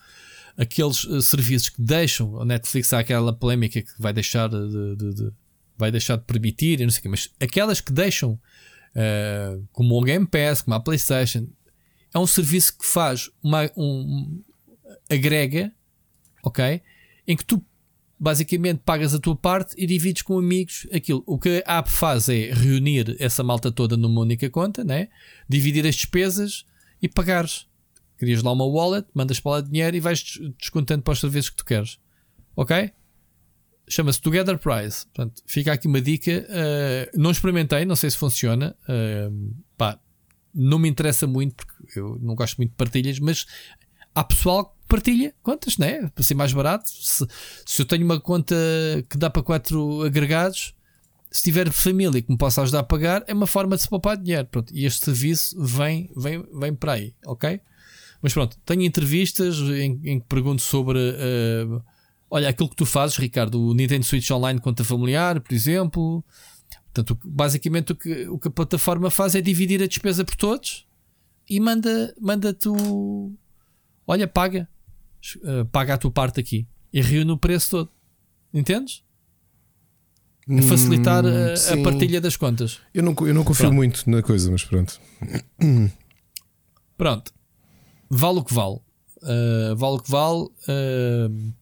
aqueles 0.58 1.04
uh, 1.04 1.22
serviços 1.22 1.68
que 1.68 1.82
deixam 1.82 2.40
a 2.40 2.46
Netflix 2.46 2.94
há 2.94 3.00
aquela 3.00 3.34
polémica 3.34 3.82
que 3.82 3.92
vai 4.00 4.14
deixar 4.14 4.48
de, 4.48 4.96
de, 4.96 5.14
de 5.16 5.34
vai 5.78 5.92
deixar 5.92 6.16
de 6.16 6.24
permitir, 6.24 6.80
não 6.80 6.90
sei 6.92 7.00
o 7.00 7.02
quê, 7.02 7.10
mas 7.10 7.30
aquelas 7.42 7.82
que 7.82 7.92
deixam, 7.92 8.40
uh, 8.96 9.68
como 9.74 10.00
o 10.00 10.02
Game 10.02 10.26
Pass, 10.26 10.62
como 10.62 10.76
a 10.76 10.80
PlayStation, 10.80 11.46
é 12.14 12.18
um 12.18 12.26
serviço 12.26 12.78
que 12.78 12.86
faz 12.86 13.30
uma 13.44 13.70
um, 13.76 14.42
agrega, 15.10 15.74
ok? 16.42 16.82
Em 17.28 17.36
que 17.36 17.44
tu 17.44 17.62
basicamente 18.24 18.80
pagas 18.86 19.14
a 19.14 19.20
tua 19.20 19.36
parte 19.36 19.76
e 19.78 19.86
divides 19.86 20.22
com 20.22 20.40
amigos 20.40 20.88
aquilo. 20.94 21.22
O 21.28 21.38
que 21.38 21.62
a 21.66 21.80
app 21.80 21.92
faz 21.92 22.30
é 22.30 22.54
reunir 22.54 23.18
essa 23.20 23.44
malta 23.44 23.70
toda 23.70 23.98
numa 23.98 24.22
única 24.22 24.50
conta, 24.50 24.82
né? 24.82 25.10
dividir 25.48 25.86
as 25.86 25.96
despesas 25.96 26.66
e 27.02 27.10
pagares. 27.10 27.68
Crias 28.18 28.42
lá 28.42 28.54
uma 28.54 28.64
wallet, 28.64 29.06
mandas 29.14 29.42
para 29.42 29.52
lá 29.52 29.62
dinheiro 29.62 29.98
e 29.98 30.00
vais 30.00 30.40
descontando 30.58 31.04
para 31.04 31.12
os 31.12 31.20
serviços 31.20 31.50
que 31.50 31.58
tu 31.58 31.66
queres. 31.66 32.00
Ok? 32.56 32.94
Chama-se 33.90 34.22
Together 34.22 34.58
Price. 34.58 35.06
Portanto, 35.08 35.44
fica 35.46 35.74
aqui 35.74 35.86
uma 35.86 36.00
dica. 36.00 36.48
Uh, 36.48 37.20
não 37.20 37.30
experimentei, 37.30 37.84
não 37.84 37.98
sei 37.98 38.10
se 38.10 38.18
funciona. 38.18 38.74
Uh, 38.84 39.54
pá, 39.76 40.00
não 40.56 40.80
me 40.80 40.88
interessa 40.88 41.28
muito 41.28 41.58
porque 41.58 42.00
eu 42.00 42.18
não 42.22 42.36
gosto 42.36 42.56
muito 42.56 42.70
de 42.70 42.78
partilhas, 42.78 43.20
mas 43.20 43.46
há 44.16 44.24
pessoal 44.24 44.74
partilha 44.94 45.34
contas, 45.42 45.78
né? 45.80 46.08
Para 46.14 46.24
ser 46.24 46.36
mais 46.36 46.54
barato. 46.54 46.88
Se, 46.88 47.26
se 47.66 47.82
eu 47.82 47.86
tenho 47.86 48.06
uma 48.06 48.20
conta 48.20 48.56
que 49.10 49.18
dá 49.18 49.28
para 49.28 49.42
quatro 49.42 50.04
agregados, 50.04 50.76
se 51.32 51.42
tiver 51.42 51.72
família 51.72 52.22
que 52.22 52.32
me 52.32 52.38
possa 52.38 52.62
ajudar 52.62 52.82
a 52.82 52.84
pagar, 52.84 53.24
é 53.26 53.34
uma 53.34 53.48
forma 53.48 53.76
de 53.76 53.82
se 53.82 53.90
poupar 53.90 54.16
dinheiro. 54.16 54.46
Pronto, 54.46 54.72
e 54.72 54.86
este 54.86 55.06
serviço 55.06 55.60
vem, 55.60 56.12
vem, 56.16 56.46
vem 56.54 56.76
para 56.76 56.94
aí, 56.94 57.16
ok? 57.26 57.60
Mas 58.22 58.34
pronto, 58.34 58.56
tenho 58.64 58.84
entrevistas 58.84 59.58
em, 59.58 60.00
em 60.04 60.20
que 60.20 60.28
pergunto 60.28 60.62
sobre. 60.62 61.00
Uh, 61.00 61.82
olha, 62.30 62.50
aquilo 62.50 62.70
que 62.70 62.76
tu 62.76 62.86
fazes, 62.86 63.18
Ricardo, 63.18 63.60
o 63.60 63.74
Nintendo 63.74 64.06
Switch 64.06 64.30
Online 64.30 64.62
conta 64.62 64.84
familiar, 64.84 65.42
por 65.42 65.56
exemplo. 65.56 66.24
Portanto, 66.94 67.20
basicamente 67.26 67.94
o 67.94 67.96
que, 67.96 68.28
o 68.28 68.38
que 68.38 68.48
a 68.48 68.52
plataforma 68.52 69.10
faz 69.10 69.34
é 69.34 69.42
dividir 69.42 69.82
a 69.82 69.88
despesa 69.88 70.24
por 70.24 70.36
todos 70.36 70.86
e 71.50 71.60
manda, 71.60 72.14
manda 72.22 72.54
tu. 72.54 73.34
Olha, 74.06 74.28
paga. 74.28 74.70
Uh, 75.44 75.66
paga 75.72 75.94
a 75.94 75.98
tua 75.98 76.12
parte 76.12 76.40
aqui. 76.40 76.68
E 76.92 77.02
reúne 77.02 77.32
o 77.32 77.38
preço 77.38 77.70
todo. 77.72 77.90
Entendes? 78.54 79.04
A 80.50 80.62
facilitar 80.64 81.26
a, 81.26 81.30
a, 81.30 81.76
Hum, 81.76 81.84
partilha 81.84 82.20
das 82.20 82.36
contas. 82.36 82.80
Eu 82.94 83.02
não, 83.02 83.16
eu 83.22 83.34
não 83.34 83.44
confio 83.44 83.68
Pronto. 83.68 83.76
muito 83.76 84.10
na 84.10 84.22
coisa, 84.22 84.52
mas 84.52 84.64
pronto. 84.64 85.00
Pronto. 86.98 87.34
Vale 88.10 88.40
o 88.40 88.44
que 88.44 88.54
vale. 88.54 88.76
Uh, 89.22 89.76
vale 89.76 89.96
o 89.96 90.00
que 90.00 90.12
vale. 90.12 90.44
Uh, 90.68 91.54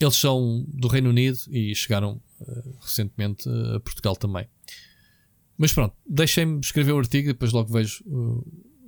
eles 0.00 0.16
são 0.16 0.64
do 0.68 0.88
Reino 0.88 1.10
Unido 1.10 1.38
e 1.50 1.74
chegaram 1.74 2.20
uh, 2.40 2.76
recentemente 2.80 3.48
a 3.74 3.80
Portugal 3.80 4.16
também. 4.16 4.48
Mas 5.56 5.72
pronto, 5.72 5.94
deixem-me 6.08 6.60
escrever 6.60 6.92
o 6.92 6.98
artigo 6.98 7.28
e 7.28 7.32
depois 7.32 7.52
logo 7.52 7.72
vejo 7.72 8.02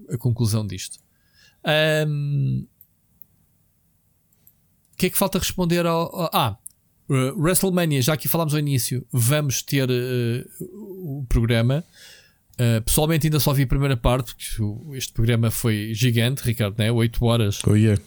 a 0.09 0.17
conclusão 0.17 0.65
disto. 0.67 1.01
Um, 2.07 2.67
que 5.01 5.07
é 5.07 5.11
que 5.11 5.19
falta 5.19 5.39
responder 5.39 5.87
ao. 5.87 6.15
ao- 6.15 6.31
ah, 6.33 6.59
uh, 7.09 7.41
WrestleMania, 7.41 8.03
já 8.03 8.13
aqui 8.13 8.29
falámos 8.29 8.53
ao 8.55 8.61
início, 8.61 9.07
vamos 9.11 9.63
ter 9.63 9.89
uh, 9.91 10.65
o 11.21 11.25
programa. 11.29 11.83
Uh, 12.53 12.83
pessoalmente 12.83 13.27
ainda 13.27 13.41
só 13.41 13.53
vi 13.55 13.63
a 13.63 13.67
primeira 13.67 13.97
parte, 13.97 14.35
porque 14.35 14.97
este 14.99 15.13
programa 15.15 15.51
foi 15.51 15.93
gigante, 15.95 16.43
Ricardo, 16.43 16.77
né? 16.79 16.93
8 16.93 17.25
horas 17.25 17.59
Oh, 17.67 17.75
yeah. 17.75 18.01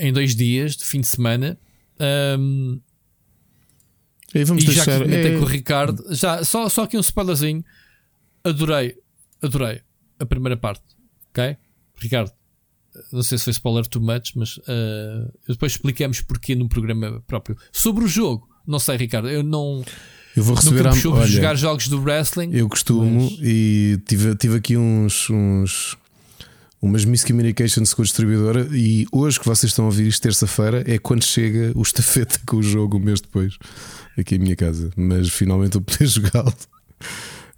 em 0.00 0.12
dois 0.12 0.34
dias 0.34 0.76
de 0.76 0.84
fim 0.84 1.00
de 1.00 1.06
semana. 1.06 1.56
Um, 2.38 2.80
E 4.34 4.42
vamos 4.44 4.64
e 4.64 4.72
já 4.72 4.84
que 4.84 4.90
deixar. 4.90 5.08
é- 5.34 5.38
com 5.38 5.44
o 5.44 5.48
Ricardo, 5.48 6.04
já, 6.14 6.42
só, 6.44 6.68
só 6.68 6.82
aqui 6.82 6.96
um 6.96 7.00
spoilerzinho. 7.00 7.64
Adorei, 8.42 8.96
adorei 9.40 9.80
a 10.18 10.26
primeira 10.26 10.56
parte. 10.56 10.82
Ok? 11.30 11.56
Ricardo, 11.98 12.32
não 13.12 13.22
sei 13.22 13.38
se 13.38 13.44
foi 13.44 13.50
spoiler 13.52 13.86
too 13.86 14.00
much, 14.02 14.32
mas 14.34 14.56
uh, 14.58 15.32
depois 15.48 15.72
explicamos 15.72 16.20
porquê 16.20 16.54
no 16.54 16.68
programa 16.68 17.22
próprio. 17.26 17.56
Sobre 17.72 18.04
o 18.04 18.08
jogo, 18.08 18.48
não 18.66 18.78
sei, 18.78 18.96
Ricardo, 18.96 19.28
eu 19.28 19.42
não 19.42 19.84
eu 20.36 20.42
vou 20.44 20.54
receber 20.54 20.86
a. 20.86 20.90
Olha, 20.90 21.26
jogar 21.26 21.54
jogos 21.54 21.88
do 21.88 22.00
wrestling. 22.00 22.50
eu 22.52 22.68
costumo 22.68 23.24
mas- 23.30 23.38
e 23.42 23.98
tive, 24.06 24.34
tive 24.36 24.56
aqui 24.56 24.76
uns. 24.76 25.30
uns 25.30 25.96
umas 26.80 27.06
miscommunications 27.06 27.94
com 27.94 28.02
a 28.02 28.04
distribuidora 28.04 28.68
e 28.70 29.06
hoje 29.10 29.40
que 29.40 29.46
vocês 29.46 29.72
estão 29.72 29.86
a 29.86 29.88
ouvir 29.88 30.06
isto 30.06 30.22
terça-feira 30.22 30.84
é 30.86 30.98
quando 30.98 31.24
chega 31.24 31.72
o 31.74 31.80
estafeta 31.82 32.38
com 32.46 32.58
o 32.58 32.62
jogo 32.62 32.98
um 32.98 33.00
mês 33.00 33.20
depois 33.20 33.56
aqui 34.16 34.36
em 34.36 34.38
minha 34.38 34.54
casa 34.54 34.90
mas 34.94 35.30
finalmente 35.30 35.76
eu 35.76 35.80
poder 35.80 36.06
jogá-lo 36.06 36.52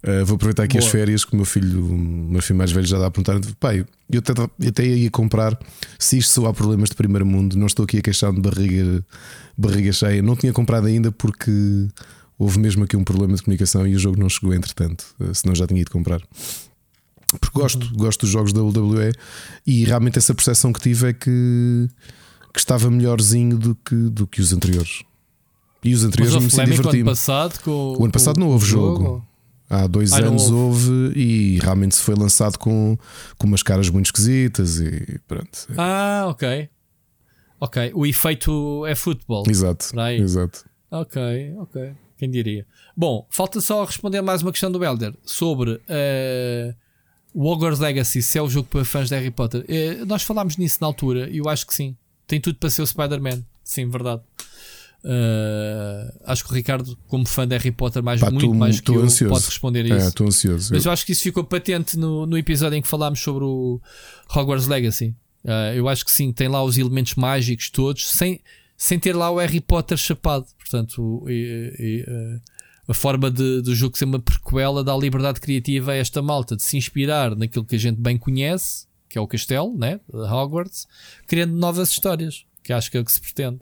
Uh, 0.01 0.25
vou 0.25 0.35
aproveitar 0.35 0.63
aqui 0.63 0.77
Boa. 0.77 0.85
as 0.85 0.91
férias 0.91 1.25
que 1.25 1.33
o 1.33 1.35
meu 1.35 1.45
filho, 1.45 1.85
o 1.85 1.97
meu 1.97 2.41
filho 2.41 2.57
mais 2.57 2.71
velho 2.71 2.87
já 2.87 2.97
dá 2.97 3.07
a 3.07 3.11
perguntar. 3.11 3.39
Pai, 3.59 3.85
eu 4.09 4.19
até, 4.19 4.31
eu 4.41 4.69
até 4.69 4.85
ia 4.85 5.09
comprar. 5.11 5.59
Se 5.97 6.17
isto 6.17 6.31
só 6.33 6.47
há 6.47 6.53
problemas 6.53 6.89
de 6.89 6.95
primeiro 6.95 7.25
mundo, 7.25 7.57
não 7.57 7.67
estou 7.67 7.83
aqui 7.83 7.97
a 7.97 8.01
queixar 8.01 8.31
de 8.31 8.39
barriga, 8.39 9.05
barriga 9.57 9.91
cheia. 9.91 10.21
Não 10.21 10.37
tinha 10.37 10.53
comprado 10.53 10.87
ainda 10.87 11.11
porque 11.11 11.51
houve 12.37 12.59
mesmo 12.59 12.85
aqui 12.85 12.95
um 12.95 13.03
problema 13.03 13.35
de 13.35 13.43
comunicação 13.43 13.85
e 13.85 13.93
o 13.93 13.99
jogo 13.99 14.17
não 14.17 14.29
chegou 14.29 14.53
entretanto. 14.53 15.05
Uh, 15.19 15.35
senão 15.35 15.53
já 15.53 15.67
tinha 15.67 15.81
ido 15.81 15.91
comprar. 15.91 16.21
Porque 17.39 17.59
gosto, 17.59 17.93
gosto 17.95 18.21
dos 18.21 18.29
jogos 18.29 18.53
da 18.53 18.61
WWE 18.63 19.11
e 19.67 19.83
realmente 19.83 20.17
essa 20.17 20.33
percepção 20.33 20.71
que 20.71 20.79
tive 20.79 21.09
é 21.09 21.13
que, 21.13 21.87
que 22.53 22.59
estava 22.59 22.89
melhorzinho 22.89 23.57
do 23.57 23.75
que, 23.75 23.95
do 23.95 24.25
que 24.25 24.41
os 24.41 24.53
anteriores. 24.53 25.03
E 25.83 25.93
os 25.93 26.03
anteriores 26.03 26.35
houve 26.35 26.55
me 26.55 26.75
ano 26.75 27.05
passado 27.05 27.59
com 27.61 27.95
O 27.99 28.03
ano 28.03 28.11
passado 28.11 28.35
com 28.35 28.41
não 28.41 28.47
houve 28.47 28.65
o 28.65 28.67
jogo. 28.67 29.28
Há 29.69 29.85
dois 29.85 30.13
anos 30.13 30.49
houve. 30.49 31.11
e 31.15 31.59
realmente 31.59 31.95
se 31.95 32.01
foi 32.01 32.15
lançado 32.15 32.57
com, 32.57 32.97
com 33.37 33.47
umas 33.47 33.61
caras 33.61 33.89
muito 33.89 34.07
esquisitas 34.07 34.79
e 34.79 35.19
pronto. 35.27 35.67
Ah, 35.77 36.25
ok. 36.27 36.69
Ok, 37.59 37.91
o 37.93 38.05
efeito 38.05 38.85
é 38.87 38.95
futebol. 38.95 39.43
Exato. 39.47 39.93
Exato. 40.17 40.65
Ok, 40.89 41.21
ok. 41.59 41.93
Quem 42.17 42.29
diria? 42.31 42.65
Bom, 42.97 43.27
falta 43.29 43.61
só 43.61 43.83
responder 43.83 44.21
mais 44.21 44.41
uma 44.41 44.51
questão 44.51 44.71
do 44.71 44.83
Elder 44.83 45.13
sobre 45.23 45.79
o 47.33 47.45
Hogwarts 47.47 47.79
Legacy, 47.79 48.21
se 48.21 48.37
é 48.37 48.41
o 48.41 48.49
jogo 48.49 48.67
para 48.69 48.83
fãs 48.83 49.07
de 49.07 49.15
Harry 49.15 49.31
Potter. 49.31 49.63
Eh, 49.67 50.03
nós 50.05 50.23
falámos 50.23 50.57
nisso 50.57 50.79
na 50.81 50.87
altura 50.87 51.29
e 51.29 51.37
eu 51.37 51.47
acho 51.47 51.67
que 51.67 51.73
sim. 51.73 51.95
Tem 52.25 52.41
tudo 52.41 52.57
para 52.57 52.69
ser 52.69 52.81
o 52.81 52.87
Spider-Man. 52.87 53.43
Sim, 53.63 53.87
verdade. 53.89 54.21
Eh, 55.03 56.13
acho 56.25 56.43
que 56.45 56.51
o 56.51 56.53
Ricardo, 56.55 56.97
como 57.07 57.25
fã 57.27 57.47
de 57.47 57.55
Harry 57.57 57.71
Potter, 57.71 58.03
mais, 58.03 58.19
Pá, 58.21 58.29
muito 58.29 58.47
tô- 58.47 58.53
mais 58.53 58.79
que 58.79 58.85
tô 58.85 58.95
eu, 58.95 59.03
ansioso. 59.03 59.33
pode 59.33 59.45
responder 59.45 59.85
a 59.91 59.95
É, 59.95 59.97
isso. 59.97 60.07
estou 60.09 60.27
ansioso. 60.27 60.73
Mas 60.73 60.85
eu 60.85 60.91
acho 60.91 61.05
que 61.05 61.11
isso 61.13 61.23
ficou 61.23 61.43
patente 61.43 61.97
no, 61.97 62.25
no 62.25 62.37
episódio 62.37 62.75
em 62.77 62.81
que 62.81 62.87
falámos 62.87 63.19
sobre 63.19 63.43
o 63.43 63.79
Hogwarts 64.35 64.67
Legacy. 64.67 65.15
Uh, 65.43 65.73
eu 65.75 65.87
acho 65.87 66.03
que 66.03 66.11
sim, 66.11 66.33
tem 66.33 66.47
lá 66.49 66.61
os 66.63 66.77
elementos 66.77 67.15
mágicos 67.15 67.69
todos, 67.69 68.09
sem, 68.09 68.41
sem 68.75 68.99
ter 68.99 69.15
lá 69.15 69.31
o 69.31 69.37
Harry 69.37 69.61
Potter 69.61 69.97
chapado. 69.97 70.45
Portanto, 70.57 71.23
e- 71.29 71.73
e, 71.79 72.01
uh, 72.11 72.41
a 72.89 72.93
forma 72.93 73.31
de, 73.31 73.61
do 73.61 73.73
jogo 73.73 73.97
ser 73.97 74.05
uma 74.05 74.19
prequela 74.19 74.83
dá 74.83 74.95
liberdade 74.97 75.39
criativa 75.39 75.91
a 75.93 75.95
esta 75.95 76.21
malta 76.21 76.55
de 76.57 76.63
se 76.63 76.75
inspirar 76.75 77.35
naquilo 77.35 77.63
que 77.63 77.75
a 77.75 77.79
gente 77.79 78.01
bem 78.01 78.17
conhece, 78.17 78.85
que 79.07 79.17
é 79.17 79.21
o 79.21 79.27
castelo, 79.27 79.77
né? 79.77 79.99
de 80.11 80.17
Hogwarts, 80.19 80.87
criando 81.25 81.55
novas 81.55 81.89
histórias, 81.89 82.45
que 82.63 82.73
acho 82.73 82.91
que 82.91 82.97
é 82.97 82.99
o 82.99 83.05
que 83.05 83.11
se 83.11 83.21
pretende. 83.21 83.59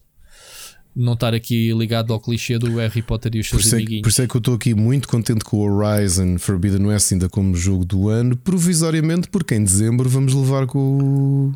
Não 1.00 1.14
estar 1.14 1.32
aqui 1.36 1.72
ligado 1.74 2.12
ao 2.12 2.20
clichê 2.20 2.58
do 2.58 2.78
Harry 2.78 3.04
Potter 3.04 3.36
e 3.36 3.40
os 3.40 3.48
Por 3.50 3.58
seus 3.62 3.66
isso, 3.68 3.76
é, 3.76 3.78
amiguinhos. 3.78 4.02
por 4.02 4.10
isso 4.10 4.22
é 4.24 4.28
que 4.28 4.36
eu 4.36 4.40
estou 4.40 4.56
aqui 4.56 4.74
muito 4.74 5.08
contente 5.08 5.46
com 5.46 5.58
o 5.58 5.62
Horizon 5.72 6.40
Forbidden 6.40 6.88
West 6.88 7.12
ainda 7.12 7.30
como 7.30 7.56
jogo 7.56 7.86
do 7.86 8.10
ano, 8.10 8.36
provisoriamente, 8.36 9.28
porque 9.30 9.54
em 9.54 9.64
dezembro 9.64 10.10
vamos 10.10 10.34
levar 10.34 10.66
com 10.66 10.80
o, 10.80 11.54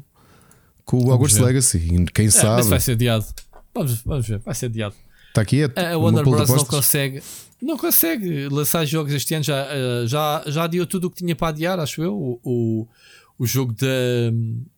com 0.85 0.97
o 0.97 1.09
Hogwarts. 1.11 1.37
Legacy. 1.39 2.05
Quem 2.13 2.27
É, 2.27 2.29
sabe? 2.29 2.57
mas 2.57 2.67
vai 2.67 2.79
ser 2.79 2.91
adiado. 2.91 3.25
Vamos, 3.73 4.01
vamos 4.05 4.27
ver, 4.27 4.37
vai 4.39 4.53
ser 4.53 4.67
adiado. 4.67 4.93
Está 5.29 5.41
aqui, 5.41 5.61
é 5.75 5.91
A 5.93 5.97
Warner 5.97 6.23
Bros. 6.23 6.47
não 6.49 6.65
consegue, 6.65 7.23
não 7.61 7.77
consegue 7.77 8.47
lançar 8.49 8.85
jogos 8.85 9.11
este 9.13 9.33
ano. 9.33 9.43
Já, 9.43 9.65
eh, 9.71 10.03
já, 10.05 10.43
já 10.45 10.63
adiou 10.65 10.85
tudo 10.85 11.07
o 11.07 11.09
que 11.09 11.17
tinha 11.17 11.35
para 11.35 11.47
adiar, 11.47 11.79
acho 11.79 12.03
eu. 12.03 12.13
O, 12.13 12.39
o, 12.43 12.87
o 13.39 13.45
jogo 13.47 13.73
da, 13.73 13.87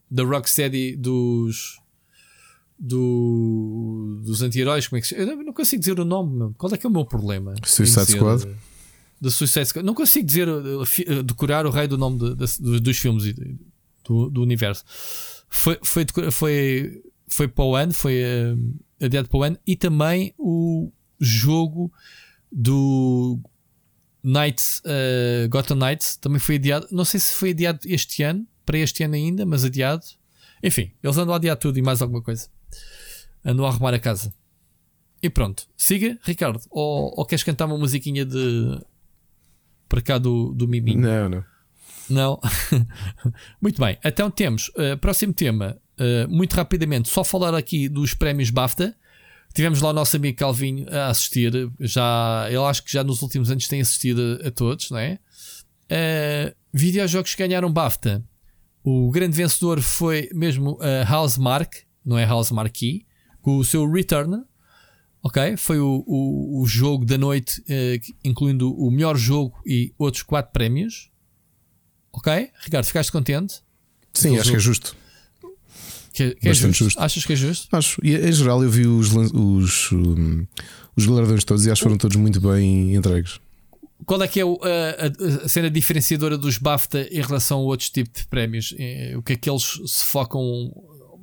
da 0.10 0.24
Rocksteady 0.24 0.96
dos, 0.96 1.80
do, 2.80 4.20
dos 4.24 4.42
anti-heróis. 4.42 4.88
Como 4.88 4.98
é 4.98 5.02
que 5.02 5.08
se, 5.08 5.16
eu 5.16 5.36
não 5.44 5.54
consigo 5.54 5.80
dizer 5.80 6.00
o 6.00 6.06
nome. 6.06 6.38
meu. 6.38 6.54
Qual 6.58 6.74
é 6.74 6.78
que 6.78 6.86
é 6.86 6.90
o 6.90 6.94
meu 6.94 7.06
problema? 7.06 7.54
Suicide 7.66 8.12
Squad? 8.12 8.46
eh, 8.48 8.54
Da 9.22 9.30
Suicide 9.32 9.66
Squad. 9.68 9.86
Não 9.86 9.94
consigo 9.94 10.26
dizer, 10.28 10.48
eh, 10.48 10.54
eh, 11.08 11.24
decorar 11.24 11.66
o 11.66 11.70
rei 11.70 11.88
do 11.88 11.98
nome 11.98 12.20
de- 12.20 12.36
de- 12.36 12.80
dos- 12.80 12.98
filmes 12.98 13.26
e 13.26 13.34
do, 14.04 14.30
do 14.30 14.42
universo. 14.42 14.84
Foi, 15.50 15.78
foi, 15.84 16.06
foi, 16.32 17.04
foi 17.28 17.48
para 17.48 17.64
o 17.66 17.76
ano, 17.76 17.94
foi 17.94 18.16
eh, 18.18 18.56
adiado 19.02 19.30
para 19.30 19.38
o 19.38 19.44
ano. 19.44 19.58
E 19.66 19.76
também 19.76 20.34
o 20.38 20.92
jogo 21.20 21.92
do 22.52 23.40
Knights, 24.24 24.82
eh, 24.86 25.48
Gotham 25.50 25.76
Knights 25.78 26.18
também 26.18 26.40
foi 26.40 26.56
adiado. 26.56 26.88
Não 26.92 27.06
sei 27.06 27.20
se 27.20 27.34
foi 27.36 27.52
adiado 27.52 27.80
este 27.86 28.24
ano, 28.24 28.46
para 28.66 28.78
este 28.78 29.04
ano 29.04 29.16
ainda, 29.16 29.46
mas 29.46 29.64
adiado. 29.64 30.04
Enfim, 30.62 30.92
eles 31.04 31.18
andam 31.18 31.34
a 31.34 31.38
adiar 31.38 31.58
tudo 31.58 31.78
e 31.78 31.82
mais 31.82 32.02
alguma 32.02 32.22
coisa. 32.22 32.48
Andam 33.46 33.66
a 33.66 33.70
arrumar 33.70 33.94
a 33.94 34.00
casa. 34.00 34.34
E 35.22 35.30
pronto, 35.30 35.68
siga, 35.78 36.18
Ricardo. 36.24 36.60
Ou, 36.70 37.14
ou 37.18 37.26
queres 37.26 37.44
cantar 37.44 37.66
uma 37.66 37.78
musiquinha 37.78 38.26
de 38.26 38.80
para 39.88 40.02
cá 40.02 40.18
do, 40.18 40.54
do 40.54 40.68
Miminho? 40.68 41.00
Não, 41.00 41.30
não. 41.30 41.44
Não. 42.10 42.42
muito 43.62 43.80
bem. 43.80 43.98
Então 44.04 44.30
temos 44.30 44.70
uh, 44.70 44.98
próximo 45.00 45.34
tema. 45.34 45.78
uh, 45.98 46.30
muito 46.30 46.54
rapidamente, 46.54 47.10
só 47.10 47.24
falar 47.24 47.56
aqui 47.56 47.88
dos 47.88 48.14
prémios 48.14 48.50
BAFTA. 48.50 48.96
Tivemos 49.54 49.82
lá 49.82 49.92
o 49.92 49.94
nosso 49.94 50.16
amigo 50.16 50.38
Calvinho 50.38 50.88
a 50.90 51.08
assistir. 51.08 51.54
Já, 51.80 52.46
ele 52.48 52.58
acho 52.58 52.84
que 52.84 52.92
já 52.92 53.04
nos 53.04 53.22
últimos 53.22 53.52
anos 53.52 53.68
tem 53.68 53.82
assistido 53.82 54.40
a, 54.44 54.48
a 54.48 54.52
todos, 54.52 54.90
não 54.90 54.98
é? 54.98 55.20
Uh, 55.86 56.56
videojogos 56.74 57.36
que 57.36 57.48
ganharam 57.48 57.72
BAFTA. 57.72 58.24
O 58.84 59.12
grande 59.12 59.38
vencedor 59.38 59.80
foi 59.80 60.28
mesmo 60.34 60.78
a 60.82 61.16
Housemark, 61.16 61.84
não 62.04 62.18
é 62.18 62.30
Housemarque, 62.30 63.06
com 63.44 63.58
o 63.58 63.64
seu 63.64 63.88
Return. 63.90 64.42
Ok? 65.22 65.56
Foi 65.58 65.80
o, 65.80 66.04
o, 66.08 66.62
o 66.62 66.66
jogo 66.66 67.06
da 67.06 67.18
noite, 67.18 67.64
eh, 67.70 68.00
incluindo 68.26 68.74
o 68.76 68.90
melhor 68.92 69.16
jogo 69.16 69.56
e 69.66 69.94
outros 69.98 70.22
quatro 70.24 70.52
prémios. 70.52 71.10
Ok? 72.12 72.50
Ricardo, 72.62 72.86
ficaste 72.86 73.12
contente? 73.12 73.62
Sim, 74.14 74.38
acho 74.38 74.50
que 74.52 74.58
é 74.58 74.60
justo. 74.60 74.96
Que, 76.14 76.36
que 76.36 76.50
é 76.50 76.54
justo. 76.54 76.84
justo. 76.84 77.00
Achas 77.02 77.26
que 77.26 77.34
é 77.34 77.36
justo? 77.36 77.74
Acho. 77.76 78.02
E 78.04 78.16
em 78.16 78.32
geral 78.34 78.62
eu 78.64 78.70
vi 78.70 78.86
os, 78.86 79.12
os, 79.16 79.92
os 80.96 81.06
galardões 81.06 81.44
todos 81.44 81.66
e 81.66 81.72
acho 81.72 81.80
que 81.80 81.84
foram 81.84 81.98
todos 81.98 82.18
muito 82.18 82.42
bem 82.42 82.94
entregues. 82.94 83.40
Qual 84.06 84.22
é 84.22 84.28
que 84.28 84.42
é 84.42 84.44
a, 84.44 84.48
a- 84.48 85.46
a 85.46 85.48
cena 85.50 85.72
diferenciadora 85.72 86.38
dos 86.38 86.58
BAFTA 86.58 87.08
em 87.10 87.22
relação 87.22 87.60
a 87.60 87.62
outros 87.62 87.90
tipos 87.90 88.22
de 88.24 88.28
prémios? 88.28 88.76
Eh, 88.78 89.14
O 89.18 89.24
que 89.24 89.34
é 89.34 89.36
que 89.38 89.50
eles 89.50 89.80
se 89.88 90.04
focam 90.04 90.44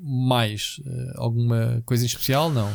mais? 0.03 0.81
Eh, 0.87 1.13
Alguma 1.17 1.83
coisa 1.85 2.03
em 2.05 2.07
especial? 2.07 2.51
Não. 2.51 2.71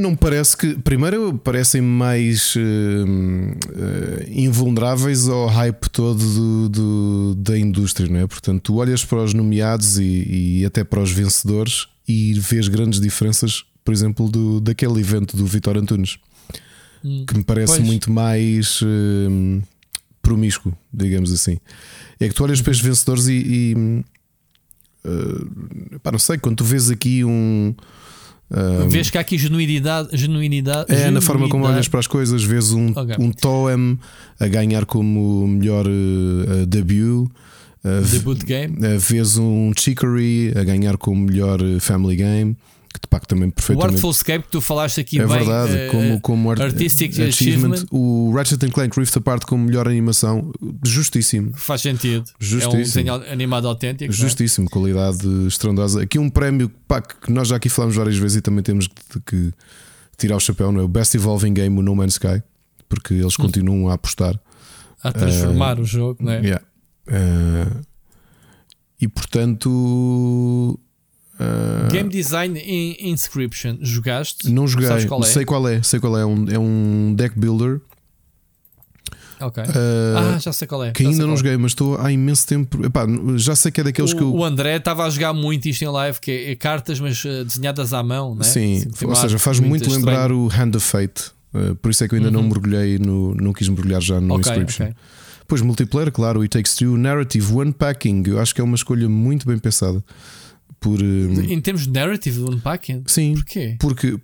Não 0.00 0.12
me 0.12 0.16
parece 0.16 0.56
que. 0.56 0.74
Primeiro, 0.78 1.36
parecem 1.38 1.80
mais 1.82 2.54
hum, 2.56 3.52
eh, 3.74 4.26
invulneráveis 4.30 5.28
ao 5.28 5.46
hype 5.46 5.88
todo 5.90 6.18
do- 6.18 6.68
do- 6.70 7.34
da 7.36 7.58
indústria, 7.58 8.08
não 8.08 8.20
é? 8.20 8.26
Portanto, 8.26 8.62
tu 8.62 8.76
olhas 8.76 9.04
para 9.04 9.22
os 9.22 9.34
nomeados 9.34 9.98
e, 9.98 10.60
e 10.60 10.64
até 10.64 10.82
para 10.84 11.00
os 11.02 11.10
vencedores 11.12 11.86
e 12.08 12.32
vês 12.40 12.66
grandes 12.68 12.98
diferenças, 12.98 13.62
por 13.84 13.92
exemplo, 13.92 14.28
do, 14.30 14.58
daquele 14.60 15.00
evento 15.00 15.36
do 15.36 15.44
Vitor 15.46 15.76
Antunes, 15.76 16.16
Hum. 17.04 17.26
que 17.28 17.36
me 17.36 17.44
parece 17.44 17.74
Pois. 17.76 17.86
muito 17.86 18.10
mais 18.10 18.80
hum, 18.82 19.60
promíscuo, 20.22 20.72
digamos 20.90 21.30
assim. 21.30 21.58
É 22.18 22.26
que 22.26 22.34
tu 22.34 22.42
olhas 22.42 22.62
para 22.62 22.70
os 22.70 22.80
vencedores 22.80 23.26
e. 23.28 23.32
e 23.34 24.04
eh, 25.04 25.98
pá, 26.02 26.10
não 26.12 26.18
sei, 26.18 26.38
quando 26.38 26.56
tu 26.56 26.64
vês 26.64 26.90
aqui 26.90 27.24
um. 27.24 27.74
hum, 28.50 28.88
Vês 28.88 29.10
que 29.10 29.18
há 29.18 29.20
aqui 29.20 29.36
genuinidade. 29.38 30.08
genuinidade 30.12 30.92
é 30.94 31.10
na 31.10 31.20
forma 31.20 31.48
como 31.48 31.64
olhas 31.66 31.88
para 31.88 32.00
as 32.00 32.06
coisas, 32.06 32.42
vês 32.44 32.72
um, 32.72 32.90
Ok. 32.94 33.16
um 33.18 33.30
Toem 33.32 33.98
a 34.38 34.46
ganhar 34.48 34.84
como 34.86 35.46
melhor 35.48 35.86
eh, 35.86 36.66
debut, 36.66 37.28
v- 37.82 38.18
Debut 38.18 38.38
game. 38.44 38.76
eh, 38.82 38.96
vês 38.98 39.36
um 39.36 39.72
Chicory 39.76 40.52
a 40.56 40.64
ganhar 40.64 40.96
como 40.96 41.24
melhor 41.26 41.58
family 41.80 42.16
game, 42.16 42.56
que 42.94 43.00
de 43.00 43.08
facto 43.10 43.26
também 43.28 43.48
O 43.48 43.52
perfeitamente. 43.52 43.94
Artful 43.94 44.10
Escape 44.12 44.44
que 44.44 44.50
tu 44.52 44.60
falaste 44.60 45.00
aqui 45.00 45.20
é 45.20 45.26
bem. 45.26 45.36
verdade, 45.38 45.72
eh, 45.76 45.88
como, 45.90 46.20
como 46.20 46.50
art- 46.50 46.60
Artistic 46.60 47.18
Achievement. 47.18 47.84
o 47.90 48.32
Ratchet 48.34 48.70
Clank 48.70 48.98
Rift 48.98 49.16
Apart 49.18 49.44
como 49.44 49.64
melhor 49.64 49.88
animação, 49.88 50.52
justíssimo. 50.86 51.52
Faz 51.56 51.80
sentido. 51.82 52.24
É 52.30 52.44
um 52.44 52.46
Justíssimo. 52.46 52.78
desenho 53.04 53.14
animado 53.32 53.66
autêntico. 53.68 54.12
é? 54.12 54.16
Justíssimo, 54.16 54.70
qualidade 54.70 55.26
estrondosa. 55.48 56.02
Aqui 56.02 56.18
um 56.18 56.30
prémio 56.30 56.70
pá, 56.88 57.02
que 57.02 57.30
nós 57.32 57.48
já 57.48 57.56
aqui 57.56 57.68
falamos 57.68 57.96
várias 57.96 58.16
vezes 58.16 58.36
e 58.36 58.40
também 58.40 58.62
temos 58.62 58.86
que, 58.86 59.20
que 59.26 59.52
tirar 60.16 60.36
o 60.36 60.40
chapéu, 60.40 60.70
não 60.70 60.80
é? 60.80 60.84
O 60.84 60.88
Best 60.88 61.16
Evolving 61.16 61.52
Game, 61.52 61.76
o 61.78 61.82
No 61.82 61.94
Man's 61.96 62.12
Sky, 62.14 62.42
porque 62.88 63.14
eles 63.14 63.36
continuam 63.36 63.88
a 63.88 63.94
apostar. 63.94 64.38
A 65.02 65.10
transformar 65.12 65.80
o 65.80 65.84
jogo, 65.84 66.22
não 66.24 66.32
é? 66.32 66.40
Yeah. 66.40 66.64
Uh, 67.08 67.80
e 69.00 69.08
portanto. 69.08 70.78
Uh, 71.40 71.90
Game 71.92 72.08
Design 72.08 72.58
in 72.58 72.96
Inscription. 73.10 73.78
Jogaste? 73.80 74.50
não 74.50 74.66
joguei, 74.66 74.88
Sabes 74.88 75.04
qual 75.06 75.20
é? 75.22 75.26
sei 75.26 75.44
qual 75.44 75.68
é, 75.68 75.82
sei 75.82 76.00
qual 76.00 76.18
é. 76.18 76.24
Um, 76.26 76.46
é 76.50 76.58
um 76.58 77.14
deck 77.16 77.38
builder 77.38 77.80
Ok. 79.40 79.62
uh, 79.62 79.66
ah, 80.16 80.38
já 80.38 80.52
sei 80.52 80.66
qual 80.66 80.84
é. 80.84 80.92
que 80.92 81.04
ainda 81.04 81.26
não 81.26 81.34
é. 81.34 81.36
joguei, 81.36 81.56
mas 81.56 81.72
estou 81.72 81.98
há 82.00 82.10
imenso 82.10 82.46
tempo. 82.46 82.84
Epá, 82.86 83.04
já 83.36 83.54
sei 83.56 83.70
que 83.72 83.80
é 83.80 83.84
daqueles 83.84 84.12
o, 84.12 84.16
que 84.16 84.22
eu. 84.22 84.32
o 84.32 84.44
André 84.44 84.76
estava 84.76 85.04
a 85.04 85.10
jogar 85.10 85.32
muito 85.34 85.68
isto 85.68 85.82
em 85.82 85.88
live, 85.88 86.18
que 86.20 86.30
é, 86.30 86.50
é 86.52 86.56
cartas, 86.56 87.00
mas 87.00 87.22
eh, 87.26 87.44
desenhadas 87.44 87.92
à 87.92 88.02
mão, 88.02 88.34
né? 88.34 88.44
Sim, 88.44 88.84
Assim, 88.94 89.06
ou 89.06 89.14
seja, 89.14 89.38
faz 89.38 89.58
muito 89.60 89.90
lembrar 89.90 90.30
o 90.32 90.46
Hand 90.48 90.76
of 90.76 90.86
Fate. 90.86 91.32
Uh, 91.52 91.74
por 91.76 91.90
isso 91.90 92.02
é 92.04 92.08
que 92.08 92.14
eu 92.14 92.18
ainda 92.18 92.30
não 92.30 92.40
Uhum. 92.40 92.48
mergulhei 92.48 92.98
no. 92.98 93.34
Não 93.34 93.52
quis 93.52 93.68
mergulhar 93.68 94.00
já 94.00 94.20
no 94.20 94.34
Ok, 94.34 94.50
Inscription. 94.52 94.84
ok. 94.86 94.96
Pois 95.46 95.60
multiplayer, 95.60 96.10
claro, 96.10 96.40
It 96.40 96.56
Takes 96.56 96.74
Two, 96.76 96.96
Narrative, 96.96 97.52
One 97.52 97.72
Packing, 97.72 98.22
eu 98.26 98.40
acho 98.40 98.54
que 98.54 98.60
é 98.60 98.64
uma 98.64 98.76
escolha 98.76 99.08
muito 99.08 99.46
bem 99.46 99.58
pensada. 99.58 100.02
Por, 100.84 101.00
uh, 101.00 101.40
Em 101.50 101.60
termos 101.60 101.84
de 101.86 101.90
narrative 101.92 102.40
do 102.40 102.50
unpacking, 102.54 103.04
sim, 103.06 103.34
porquê? 103.34 103.76
porque 103.80 104.18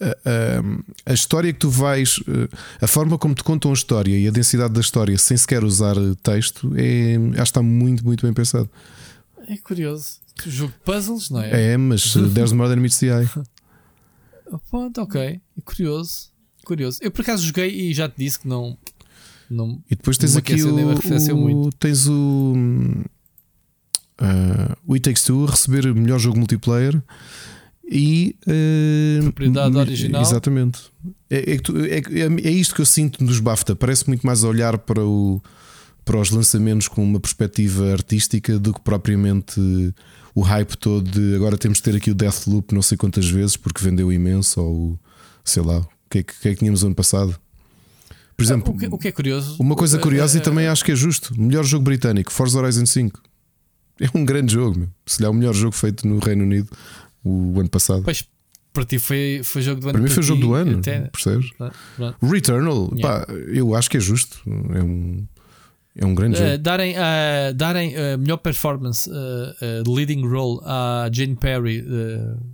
a, 0.00 0.06
a- 0.06 1.10
a 1.12 1.14
história 1.14 1.52
que 1.52 1.58
tu 1.58 1.70
vais, 1.70 2.18
uh, 2.18 2.48
a 2.80 2.86
forma 2.86 3.16
como 3.16 3.34
te 3.34 3.42
contam 3.42 3.70
a 3.70 3.74
história 3.74 4.18
e 4.18 4.28
a 4.28 4.30
densidade 4.30 4.74
da 4.74 4.80
história 4.80 5.16
sem 5.16 5.36
sequer 5.36 5.64
usar 5.64 5.96
uh, 5.96 6.14
texto, 6.16 6.70
é, 6.76 7.16
acho 7.16 7.34
que 7.36 7.40
está 7.42 7.62
muito, 7.62 8.04
muito 8.04 8.26
bem 8.26 8.32
pensado. 8.34 8.68
É 9.48 9.56
curioso. 9.56 10.20
Jogo 10.46 10.72
de 10.72 10.78
puzzles, 10.84 11.30
não 11.30 11.40
é? 11.40 11.72
É, 11.72 11.76
mas 11.76 12.14
uh, 12.16 12.28
There's 12.34 12.52
More 12.52 12.68
Than 12.68 12.80
Meets 12.80 12.98
the 12.98 13.06
Eye. 13.06 13.28
Pronto, 14.70 15.00
ok. 15.00 15.20
É 15.20 15.40
curioso. 15.64 16.30
Curioso. 16.64 16.98
Eu 17.00 17.10
por 17.10 17.22
acaso 17.22 17.44
joguei 17.44 17.70
e 17.90 17.94
já 17.94 18.08
te 18.08 18.14
disse 18.18 18.38
que 18.38 18.46
não. 18.48 18.76
não 19.50 19.82
E 19.90 19.96
depois 19.96 20.16
tens 20.18 20.36
aqui 20.36 20.62
o, 20.62 20.74
o- 20.74 21.36
muito. 21.36 21.76
tens 21.78 22.06
o 22.08 22.54
uh, 24.20 24.76
o 24.86 24.94
It 24.94 25.02
Takes 25.02 25.24
Two 25.24 25.46
a 25.46 25.50
receber 25.50 25.94
melhor 25.94 26.18
jogo 26.18 26.38
multiplayer 26.38 27.00
e 27.90 28.36
uh, 28.46 29.22
Propriedade 29.24 29.76
original. 29.76 30.22
Exatamente. 30.22 30.80
É, 31.28 31.52
é, 31.52 31.54
é, 31.54 31.98
é- 31.98 32.48
é 32.48 32.50
isto 32.50 32.74
que 32.74 32.80
eu 32.80 32.86
sinto 32.86 33.24
dos 33.24 33.40
BAFTA. 33.40 33.74
Parece 33.76 34.06
muito 34.08 34.26
mais 34.26 34.44
olhar 34.44 34.78
para, 34.78 35.04
o, 35.04 35.42
para 36.04 36.18
os 36.18 36.30
lançamentos 36.30 36.88
com 36.88 37.02
uma 37.02 37.20
perspectiva 37.20 37.92
artística 37.92 38.58
do 38.58 38.72
que 38.72 38.80
propriamente 38.80 39.60
o 40.34 40.40
hype 40.40 40.76
todo 40.76 41.10
de 41.10 41.34
agora 41.36 41.58
temos 41.58 41.78
de 41.78 41.84
ter 41.84 41.96
aqui 41.96 42.10
o 42.10 42.14
Deathloop 42.14 42.74
não 42.74 42.80
sei 42.80 42.96
quantas 42.96 43.28
vezes 43.28 43.56
porque 43.56 43.84
vendeu 43.84 44.10
imenso 44.12 44.60
ou 44.60 44.98
sei 45.44 45.62
lá. 45.62 45.78
O 45.78 45.86
que 46.10 46.18
é 46.18 46.22
que, 46.22 46.32
o 46.32 46.40
que, 46.40 46.48
é 46.48 46.52
que 46.52 46.58
tínhamos 46.58 46.84
ano 46.84 46.94
passado? 46.94 47.38
Por 48.36 48.42
exemplo, 48.42 48.74
o, 48.74 48.78
que, 48.78 48.86
o 48.86 48.98
que 48.98 49.08
é 49.08 49.12
curioso. 49.12 49.56
uma 49.60 49.76
coisa 49.76 49.98
eh, 49.98 50.00
curiosa 50.00 50.38
e 50.38 50.40
também 50.40 50.66
acho 50.66 50.84
que 50.84 50.92
é 50.92 50.96
justo: 50.96 51.38
melhor 51.38 51.64
jogo 51.64 51.84
britânico, 51.84 52.32
Forza 52.32 52.58
Horizon 52.58 52.86
5. 52.86 53.20
É 54.00 54.08
um 54.16 54.24
grande 54.24 54.52
jogo, 54.54 54.78
meu. 54.78 54.88
se 55.06 55.20
lhe 55.20 55.26
é 55.26 55.28
o 55.28 55.34
melhor 55.34 55.54
jogo 55.54 55.74
feito 55.74 56.06
no 56.08 56.18
Reino 56.18 56.44
Unido 56.44 56.68
o 57.24 57.58
ano 57.60 57.68
passado. 57.68 58.02
Pois, 58.02 58.26
para 58.72 58.84
ti 58.84 58.98
foi, 58.98 59.42
foi 59.44 59.62
jogo 59.62 59.80
do 59.80 59.88
ano. 59.88 59.92
Para 59.92 60.02
mim 60.02 60.08
foi 60.08 60.22
jogo 60.22 60.40
do 60.40 60.54
ano, 60.54 60.78
até- 60.78 61.02
percebes? 61.12 61.50
Pronto. 61.96 62.16
O 62.20 62.26
Returnal, 62.26 62.90
Yeah. 62.96 63.26
pá, 63.26 63.32
eu 63.32 63.74
acho 63.74 63.88
que 63.90 63.96
é 63.98 64.00
justo. 64.00 64.40
É 64.74 64.82
um, 64.82 65.24
é 65.94 66.06
um 66.06 66.14
grande 66.14 66.36
Eh, 66.40 66.52
jogo. 66.52 66.62
darem 66.62 66.94
eh, 66.96 67.52
darem 67.54 67.94
eh, 67.94 68.16
melhor 68.16 68.38
performance 68.38 69.08
leading 69.86 70.26
role 70.26 70.58
à 70.64 71.08
Jane 71.12 71.36
Perry, 71.36 71.84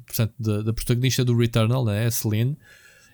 portanto, 0.07 0.35
da, 0.39 0.63
da 0.63 0.73
protagonista 0.73 1.25
do 1.25 1.37
Returnal, 1.37 1.85
né, 1.85 2.07
a 2.07 2.11
Celine. 2.11 2.59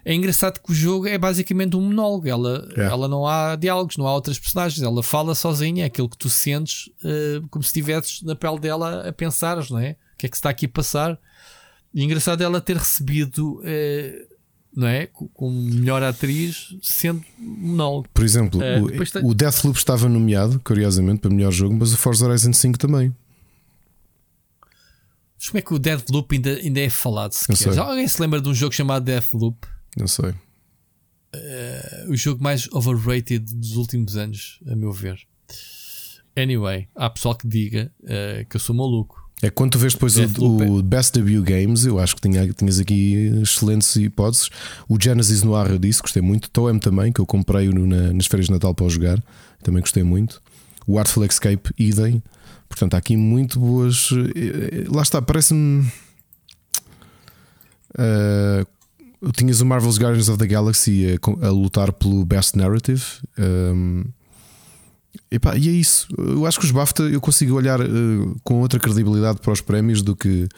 É 0.05 0.15
engraçado 0.15 0.61
que 0.61 0.71
o 0.71 0.75
jogo 0.75 1.07
é 1.09 1.17
basicamente 1.17 1.77
um 1.77 1.81
monólogo. 1.81 2.29
Ela, 2.29 2.67
Yeah. 2.77 2.93
ela 2.93 3.09
não 3.09 3.27
há 3.27 3.57
diálogos, 3.57 3.97
não 3.97 4.07
há 4.07 4.15
outras 4.15 4.39
personagens. 4.39 4.83
Ela 4.83 5.03
fala 5.03 5.35
sozinha, 5.35 5.85
é 5.85 5.87
aquilo 5.87 6.09
que 6.09 6.19
tu 6.19 6.29
sentes 6.29 6.91
eh, 7.05 7.41
como 7.51 7.63
se 7.63 7.69
estivesses 7.69 8.21
na 8.23 8.35
pele 8.37 8.59
dela 8.59 9.09
a 9.09 9.13
pensares, 9.13 9.71
não 9.71 9.79
é? 9.79 9.93
O 10.15 10.17
que 10.19 10.27
é 10.27 10.29
que 10.29 10.37
se 10.37 10.41
está 10.41 10.51
aqui 10.51 10.67
a 10.67 10.69
passar? 10.69 11.19
E 11.95 12.05
engraçado 12.05 12.43
ela 12.43 12.61
ter 12.61 12.77
recebido, 12.77 13.61
eh, 13.65 14.27
não 14.77 14.87
é? 14.89 15.07
co- 15.07 15.29
Como 15.33 15.59
melhor 15.59 16.03
atriz, 16.03 16.77
sendo 16.83 17.25
monólogo. 17.39 18.09
Por 18.13 18.25
exemplo, 18.25 18.63
eh, 18.63 18.81
o, 18.83 18.89
tem- 19.07 19.25
o 19.25 19.33
Deathloop 19.33 19.79
estava 19.79 20.09
nomeado, 20.09 20.61
curiosamente, 20.63 21.21
para 21.21 21.31
melhor 21.31 21.51
jogo, 21.53 21.75
mas 21.79 21.93
o 21.93 21.97
Forza 21.97 22.27
Horizon 22.27 22.53
5 22.53 22.77
também. 22.79 23.15
Mas 25.39 25.49
como 25.49 25.59
é 25.59 25.63
que 25.63 25.75
o 25.75 25.79
Deathloop 25.79 26.35
ainda, 26.35 26.51
ainda 26.57 26.81
é 26.81 26.91
falado 26.91 27.33
sequer? 27.33 27.73
Já 27.75 27.83
alguém 27.85 28.07
se 28.09 28.21
lembra 28.21 28.41
de 28.41 28.49
um 28.49 28.55
jogo 28.55 28.75
chamado 28.75 29.05
Deathloop? 29.05 29.67
Não 29.97 30.07
sei. 30.07 30.35
Eh, 31.33 32.07
o 32.09 32.17
jogo 32.17 32.43
mais 32.43 32.69
overrated 32.73 33.41
dos 33.55 33.77
últimos 33.77 34.17
anos, 34.17 34.61
a 34.67 34.75
meu 34.77 34.93
ver. 34.93 35.19
Anyway, 36.37 36.89
há 36.97 37.09
pessoal 37.11 37.35
que 37.37 37.47
diga 37.47 37.93
eh, 38.05 38.45
que 38.49 38.57
eu 38.57 38.61
sou 38.61 38.75
maluco. 38.75 39.23
É 39.43 39.51
quando 39.51 39.73
tu 39.73 39.79
vês 39.79 39.93
depois 39.95 40.17
o, 40.17 40.21
Deathloop 40.21 40.63
é- 40.65 40.71
o 40.71 40.83
Best 40.83 41.13
Debut 41.13 41.45
Games, 41.45 41.85
eu 41.85 41.99
acho 41.99 42.17
que 42.17 42.23
tinha, 42.23 42.51
tinhas 42.53 42.79
aqui 42.79 43.31
excelentes 43.43 43.95
hipóteses. 43.97 44.49
O 44.89 44.97
Genesis 45.01 45.43
Noir 45.43 45.71
eu 45.71 45.79
disse, 45.79 46.01
gostei 46.01 46.23
muito. 46.23 46.49
Toem 46.51 46.79
também, 46.79 47.13
que 47.13 47.21
eu 47.21 47.27
comprei 47.27 47.69
no, 47.69 47.87
na- 47.87 48.13
nas 48.13 48.27
férias 48.27 48.47
de 48.47 48.53
Natal 48.53 48.75
para 48.75 48.87
o 48.87 48.91
jogar, 48.91 49.23
também 49.63 49.81
gostei 49.81 50.03
muito. 50.03 50.41
O 50.87 50.99
Artful 50.99 51.25
Escape, 51.25 51.71
idem. 51.79 52.23
Portanto, 52.69 52.95
há 52.95 52.99
aqui 52.99 53.17
muito 53.17 53.59
boas. 53.61 54.09
eh, 54.35 54.85
Lá 54.89 55.03
está, 55.03 55.21
parece-me. 55.21 55.91
eh, 57.99 58.65
tinhas 59.33 59.61
o 59.61 59.67
Marvel's 59.67 59.99
Guardians 59.99 60.29
of 60.29 60.39
the 60.39 60.47
Galaxy 60.47 61.07
a, 61.07 61.47
a 61.47 61.51
lutar 61.51 61.93
pelo 61.93 62.25
Best 62.25 62.57
Narrative. 62.57 63.03
Um, 63.39 64.05
e 65.31 65.69
é 65.69 65.73
isso. 65.73 66.09
Eu 66.19 66.47
acho 66.47 66.59
que 66.59 66.65
os 66.65 66.71
BAFTA 66.71 67.05
eu 67.05 67.21
consigo 67.21 67.55
olhar 67.55 67.81
eh, 67.81 67.85
com 68.43 68.61
outra 68.61 68.81
credibilidade 68.81 69.41
para 69.41 69.53
os 69.53 69.61
prémios 69.61 70.03
do 70.03 70.17
que 70.17 70.49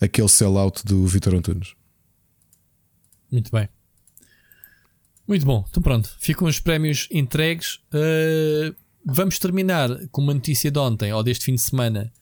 aquele 0.00 0.28
sellout 0.28 0.84
do 0.84 1.06
Vitor 1.06 1.34
Antunes. 1.34 1.74
Muito 3.30 3.50
bem. 3.50 3.68
Muito 5.26 5.44
bom, 5.44 5.64
então 5.68 5.82
pronto. 5.82 6.14
Ficam 6.20 6.46
os 6.46 6.60
prémios 6.60 7.08
entregues. 7.10 7.80
Eh, 7.92 8.72
vamos 9.04 9.38
terminar 9.38 9.90
com 10.10 10.22
uma 10.22 10.34
notícia 10.34 10.70
de 10.70 10.78
ontem 10.78 11.12
ou 11.12 11.22
deste 11.22 11.44
fim 11.44 11.54
de 11.54 11.62
semana: 11.62 12.12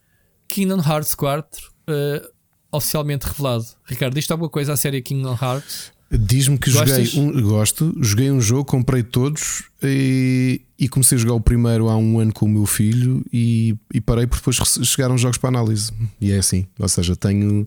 Kingdom 0.48 0.80
Hearts 0.80 1.14
4 1.14 1.72
eh, 1.86 2.30
oficialmente 2.76 3.26
revelado. 3.26 3.64
Ricardo, 3.84 4.14
diz-te 4.14 4.32
alguma 4.32 4.50
coisa 4.50 4.72
à 4.72 4.76
série 4.76 5.00
Kingdom 5.00 5.36
Hearts? 5.40 5.92
Diz-me 6.10 6.58
que 6.58 6.70
Gostas? 6.70 7.10
joguei 7.10 7.40
um, 7.40 7.42
gosto, 7.42 7.94
joguei 8.00 8.30
um 8.30 8.40
jogo, 8.40 8.64
comprei 8.64 9.02
todos 9.02 9.64
e, 9.82 10.60
e 10.78 10.88
comecei 10.88 11.16
a 11.16 11.20
jogar 11.20 11.34
o 11.34 11.40
primeiro 11.40 11.88
há 11.88 11.96
um 11.96 12.20
ano 12.20 12.32
com 12.32 12.46
o 12.46 12.48
meu 12.48 12.66
filho 12.66 13.24
e, 13.32 13.74
e 13.92 14.00
parei 14.00 14.26
porque 14.26 14.40
depois 14.40 14.86
chegaram 14.86 15.16
jogos 15.18 15.38
para 15.38 15.48
análise. 15.48 15.90
E 16.20 16.30
é 16.30 16.38
assim, 16.38 16.66
ou 16.78 16.88
seja, 16.88 17.16
tenho, 17.16 17.66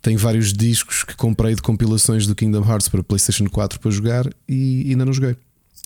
tenho 0.00 0.18
vários 0.18 0.52
discos 0.52 1.04
que 1.04 1.14
comprei 1.14 1.54
de 1.54 1.60
compilações 1.60 2.26
do 2.26 2.34
Kingdom 2.34 2.64
Hearts 2.66 2.88
para 2.88 3.02
PlayStation 3.02 3.46
4 3.48 3.80
para 3.80 3.90
jogar 3.90 4.26
e 4.48 4.86
ainda 4.90 5.04
não 5.04 5.12
joguei. 5.12 5.36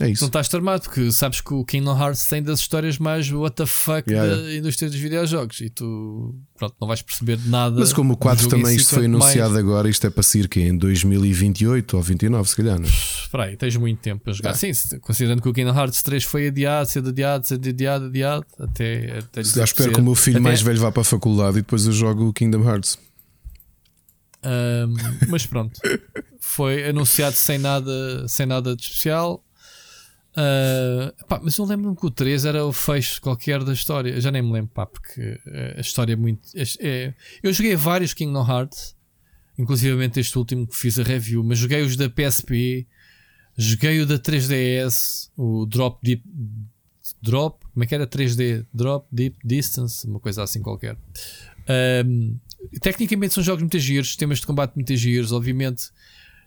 É 0.01 0.05
Não 0.05 0.11
isso. 0.13 0.25
estás 0.25 0.49
tramado, 0.49 0.83
porque 0.85 1.13
sabes 1.13 1.41
que 1.41 1.53
o 1.53 1.65
Kingdom 1.65 1.97
Hearts 1.99 2.25
tem 2.27 2.43
das 2.43 2.61
histórias 2.61 2.99
mais 2.99 3.31
what 3.31 3.55
the 3.57 3.67
fuck 3.67 4.09
Yeah, 4.11 4.35
da 4.37 4.55
indústria 4.55 4.89
dos 4.91 4.99
videojogos 4.99 5.61
e 5.61 5.69
tu 5.71 6.35
pronto, 6.57 6.75
não 6.81 6.89
vais 6.89 7.03
perceber 7.03 7.39
nada. 7.47 7.79
Mas 7.79 7.93
como 7.93 8.13
o 8.13 8.17
do 8.17 8.19
4 8.21 8.43
jogo 8.45 8.57
em 8.57 8.61
também 8.63 8.75
si, 8.77 8.83
isto 8.83 8.95
foi 8.95 9.05
quanto 9.05 9.11
mais- 9.19 9.23
anunciado 9.25 9.59
agora, 9.59 9.89
isto 9.91 10.07
é 10.07 10.11
para 10.11 10.23
sair 10.23 10.49
que 10.49 10.61
em 10.61 10.77
2028 10.77 11.97
ou 11.97 12.03
29, 12.03 12.49
se 12.49 12.57
calhar. 12.57 12.79
Não? 12.79 12.87
é? 12.87 12.91
Espera 12.91 13.45
aí, 13.45 13.57
tens 13.57 13.77
muito 13.77 13.99
tempo 14.01 14.25
para 14.25 14.33
jogar. 14.33 14.51
Ah. 14.51 14.55
Sim, 14.55 14.73
se- 14.73 14.99
considerando 15.01 15.43
que 15.43 15.49
o 15.49 15.53
Kingdom 15.53 15.75
Hearts 15.79 16.03
3 16.03 16.25
foi 16.25 16.49
adiado, 16.49 16.89
sendo 16.89 17.09
adiado, 17.11 17.47
sendo 17.47 17.69
adiado, 17.69 18.07
adiado, 18.07 18.47
até. 18.59 19.19
até 19.19 19.45
Já 19.45 19.65
espero 19.65 19.93
que 19.93 20.01
o 20.01 20.05
meu 20.05 20.15
filho 20.15 20.37
Até- 20.37 20.43
mais 20.45 20.63
velho 20.63 20.81
vá 20.81 20.91
para 20.91 21.03
a 21.03 21.05
faculdade 21.05 21.59
e 21.59 21.63
depois 21.63 21.87
eu 21.87 21.93
jogo 21.93 22.29
o 22.29 22.33
Kingdom 22.33 22.63
Hearts. 22.69 22.99
Ahm, 24.45 24.95
mas 25.29 25.47
pronto, 25.47 25.79
foi 26.41 26.89
anunciado 26.89 27.37
sem 27.37 27.59
nada, 27.59 28.27
sem 28.27 28.45
nada 28.47 28.75
de 28.75 28.83
especial. 28.83 29.45
Ah, 30.35 31.13
pá, 31.29 31.41
mas 31.43 31.57
eu 31.59 31.65
lembro-me 31.65 31.97
que 31.97 32.07
o 32.07 32.11
3 32.11 32.45
era 32.45 32.65
o 32.65 32.73
fecho 32.73 33.21
qualquer 33.21 33.63
da 33.65 33.73
história. 33.73 34.11
Eu 34.11 34.21
já 34.21 34.31
nem 34.31 34.43
me 34.43 34.53
lembro, 34.53 34.71
pá, 34.73 34.87
porque 34.87 35.39
eh, 35.47 35.75
a 35.77 35.81
história 35.81 36.13
é 36.15 36.17
muito. 36.17 36.41
é- 36.55 36.65
é- 36.81 37.15
eu 37.43 37.53
joguei 37.53 37.77
vários 37.77 38.15
Kingdom 38.15 38.47
Hearts, 38.49 38.97
inclusivamente 39.59 40.19
este 40.21 40.37
último 40.39 40.67
que 40.67 40.77
fiz 40.77 40.99
a 40.99 41.03
review, 41.03 41.45
mas 41.45 41.59
joguei 41.59 41.83
os 41.83 41.97
da 41.97 42.09
PSP, 42.09 42.87
joguei 43.57 44.01
o 44.01 44.07
da 44.07 44.19
3DS, 44.19 45.31
o 45.37 45.67
Drop 45.67 45.99
Deep. 46.03 46.23
Drop, 47.21 47.65
como 47.73 47.85
é 47.85 47.87
que 47.87 47.95
era 47.95 48.07
3D? 48.07 48.65
Drop 48.73 49.07
Deep 49.13 49.37
Distance, 49.45 50.07
uma 50.07 50.19
coisa 50.19 50.43
assim 50.43 50.61
qualquer. 50.63 50.97
Ahm, 51.69 52.37
tecnicamente 52.81 53.35
são 53.35 53.43
jogos 53.45 53.63
muito 53.63 53.79
giros, 53.79 54.09
sistemas 54.09 54.41
de 54.41 54.47
combate 54.47 54.75
muito 54.75 54.95
giros. 54.97 55.31
Obviamente, 55.31 55.91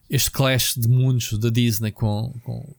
este 0.10 0.32
clash 0.32 0.74
de 0.76 0.88
mundos 0.90 1.38
da 1.40 1.50
Disney 1.50 1.92
com, 1.92 2.34
com, 2.44 2.76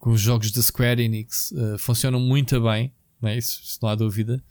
com 0.00 0.10
os 0.10 0.20
jogos 0.20 0.50
da 0.50 0.62
Square 0.62 1.02
Enix 1.02 1.52
eh, 1.52 1.76
funcionam 1.78 2.18
muito 2.18 2.58
bem, 2.60 2.90
não 3.20 3.28
é? 3.28 3.36
isso, 3.36 3.60
isso 3.62 3.78
não 3.82 3.90
há 3.90 3.94
dúvida. 3.94 4.42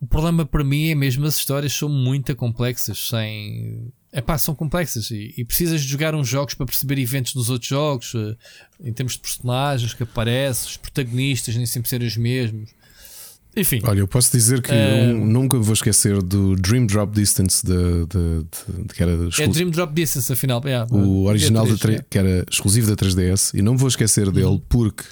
O 0.00 0.06
problema 0.06 0.46
para 0.46 0.64
mim 0.64 0.88
é 0.88 0.94
mesmo 0.94 1.26
as 1.26 1.36
histórias 1.36 1.74
são 1.74 1.88
muito 1.88 2.34
complexas, 2.34 3.08
sem. 3.10 3.92
Epá, 4.10 4.38
são 4.38 4.54
complexas 4.54 5.10
e, 5.10 5.34
e 5.36 5.44
precisas 5.44 5.82
de 5.82 5.86
jogar 5.86 6.14
uns 6.14 6.26
jogos 6.26 6.54
para 6.54 6.66
perceber 6.66 6.98
eventos 6.98 7.34
nos 7.34 7.50
outros 7.50 7.68
jogos, 7.68 8.14
eh, 8.14 8.36
em 8.80 8.92
termos 8.92 9.12
de 9.12 9.20
personagens 9.20 9.92
que 9.92 10.02
aparecem, 10.02 10.70
os 10.70 10.76
protagonistas 10.78 11.54
nem 11.54 11.66
sempre 11.66 11.90
serem 11.90 12.08
os 12.08 12.16
mesmos. 12.16 12.70
Enfim, 13.56 13.80
Olha, 13.84 13.98
eu 14.00 14.06
posso 14.06 14.30
dizer 14.30 14.62
que 14.62 14.70
Eh, 14.70 15.12
um- 15.12 15.24
nunca 15.26 15.58
vou 15.58 15.72
esquecer 15.74 16.22
do 16.22 16.54
Dream 16.54 16.86
Drop 16.86 17.12
Distance 17.12 17.66
de, 17.66 17.72
de- 17.72 18.44
de- 18.44 18.94
que 18.94 19.02
era 19.02 19.12
é 19.12 19.46
Dream 19.48 19.70
Drop 19.70 19.92
Distance, 19.92 20.32
afinal. 20.32 20.62
yeah, 20.64 20.86
o 20.94 21.24
original 21.24 21.66
da 21.66 21.72
D3, 21.72 21.78
tre- 21.80 21.92
yeah. 21.92 22.06
que 22.08 22.18
era 22.18 22.44
exclusivo 22.50 22.86
da 22.88 22.94
3DS 22.96 23.52
e 23.58 23.60
não 23.62 23.72
me 23.72 23.78
vou 23.78 23.88
esquecer 23.88 24.30
dele 24.30 24.46
Uhum. 24.46 24.62
porque 24.68 25.02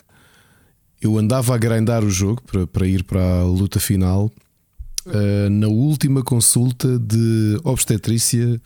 eu 1.02 1.18
andava 1.18 1.54
a 1.54 1.58
grindar 1.58 2.04
o 2.04 2.10
jogo 2.10 2.40
para, 2.46 2.66
para 2.66 2.86
ir 2.86 3.02
para 3.04 3.20
a 3.40 3.44
luta 3.44 3.80
final 3.80 4.30
eh, 5.06 5.48
na 5.48 5.66
última 5.68 6.22
consulta 6.22 6.98
de 6.98 7.58
obstetrícia 7.64 8.54
eh, 8.54 8.60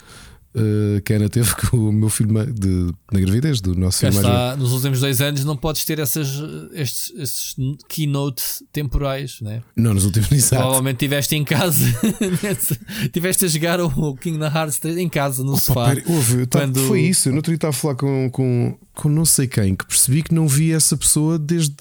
que 1.04 1.12
a 1.12 1.16
Ana 1.16 1.28
teve 1.28 1.54
com 1.68 1.76
o 1.76 1.92
meu 1.92 2.08
filho 2.10 2.30
de, 2.52 2.92
na 3.10 3.20
gravidez 3.20 3.60
do 3.60 3.74
nosso 3.74 4.00
filho 4.00 4.12
mais 4.14 4.26
está, 4.26 4.56
nos 4.56 4.72
últimos 4.72 5.00
dois 5.00 5.20
anos 5.20 5.44
não 5.44 5.56
podes 5.56 5.84
ter 5.84 5.98
essas, 5.98 6.28
estes, 6.72 7.12
estes 7.18 7.56
keynotes 7.88 8.62
temporais, 8.72 9.40
né? 9.40 9.62
Não, 9.74 9.94
nos 9.94 10.04
últimos 10.04 10.30
exato. 10.32 10.56
Provavelmente 10.62 10.96
estiveste 10.96 11.34
em 11.36 11.44
casa, 11.44 11.84
estiveste 13.02 13.44
a 13.44 13.48
jogar 13.48 13.80
o 13.80 14.14
Kingdom 14.16 14.46
Hearts 14.46 14.78
3 14.78 14.98
em 14.98 15.08
casa, 15.08 15.42
no 15.42 15.52
Pá, 15.52 15.58
sofá. 15.58 15.84
pera, 15.94 16.02
tava- 16.48 16.64
Quando- 16.66 16.86
Foi 16.86 17.00
isso. 17.02 17.28
Eu 17.28 17.34
não 17.34 17.40
dia 17.42 17.54
estava 17.54 17.70
a 17.70 17.74
falar 17.74 17.94
com, 17.94 18.30
com, 18.30 18.78
com 18.94 19.08
não 19.08 19.24
sei 19.24 19.46
quem 19.46 19.74
que 19.74 19.86
percebi 19.86 20.22
que 20.22 20.34
não 20.34 20.46
vi 20.46 20.72
essa 20.72 20.96
pessoa 20.96 21.38
desde. 21.38 21.74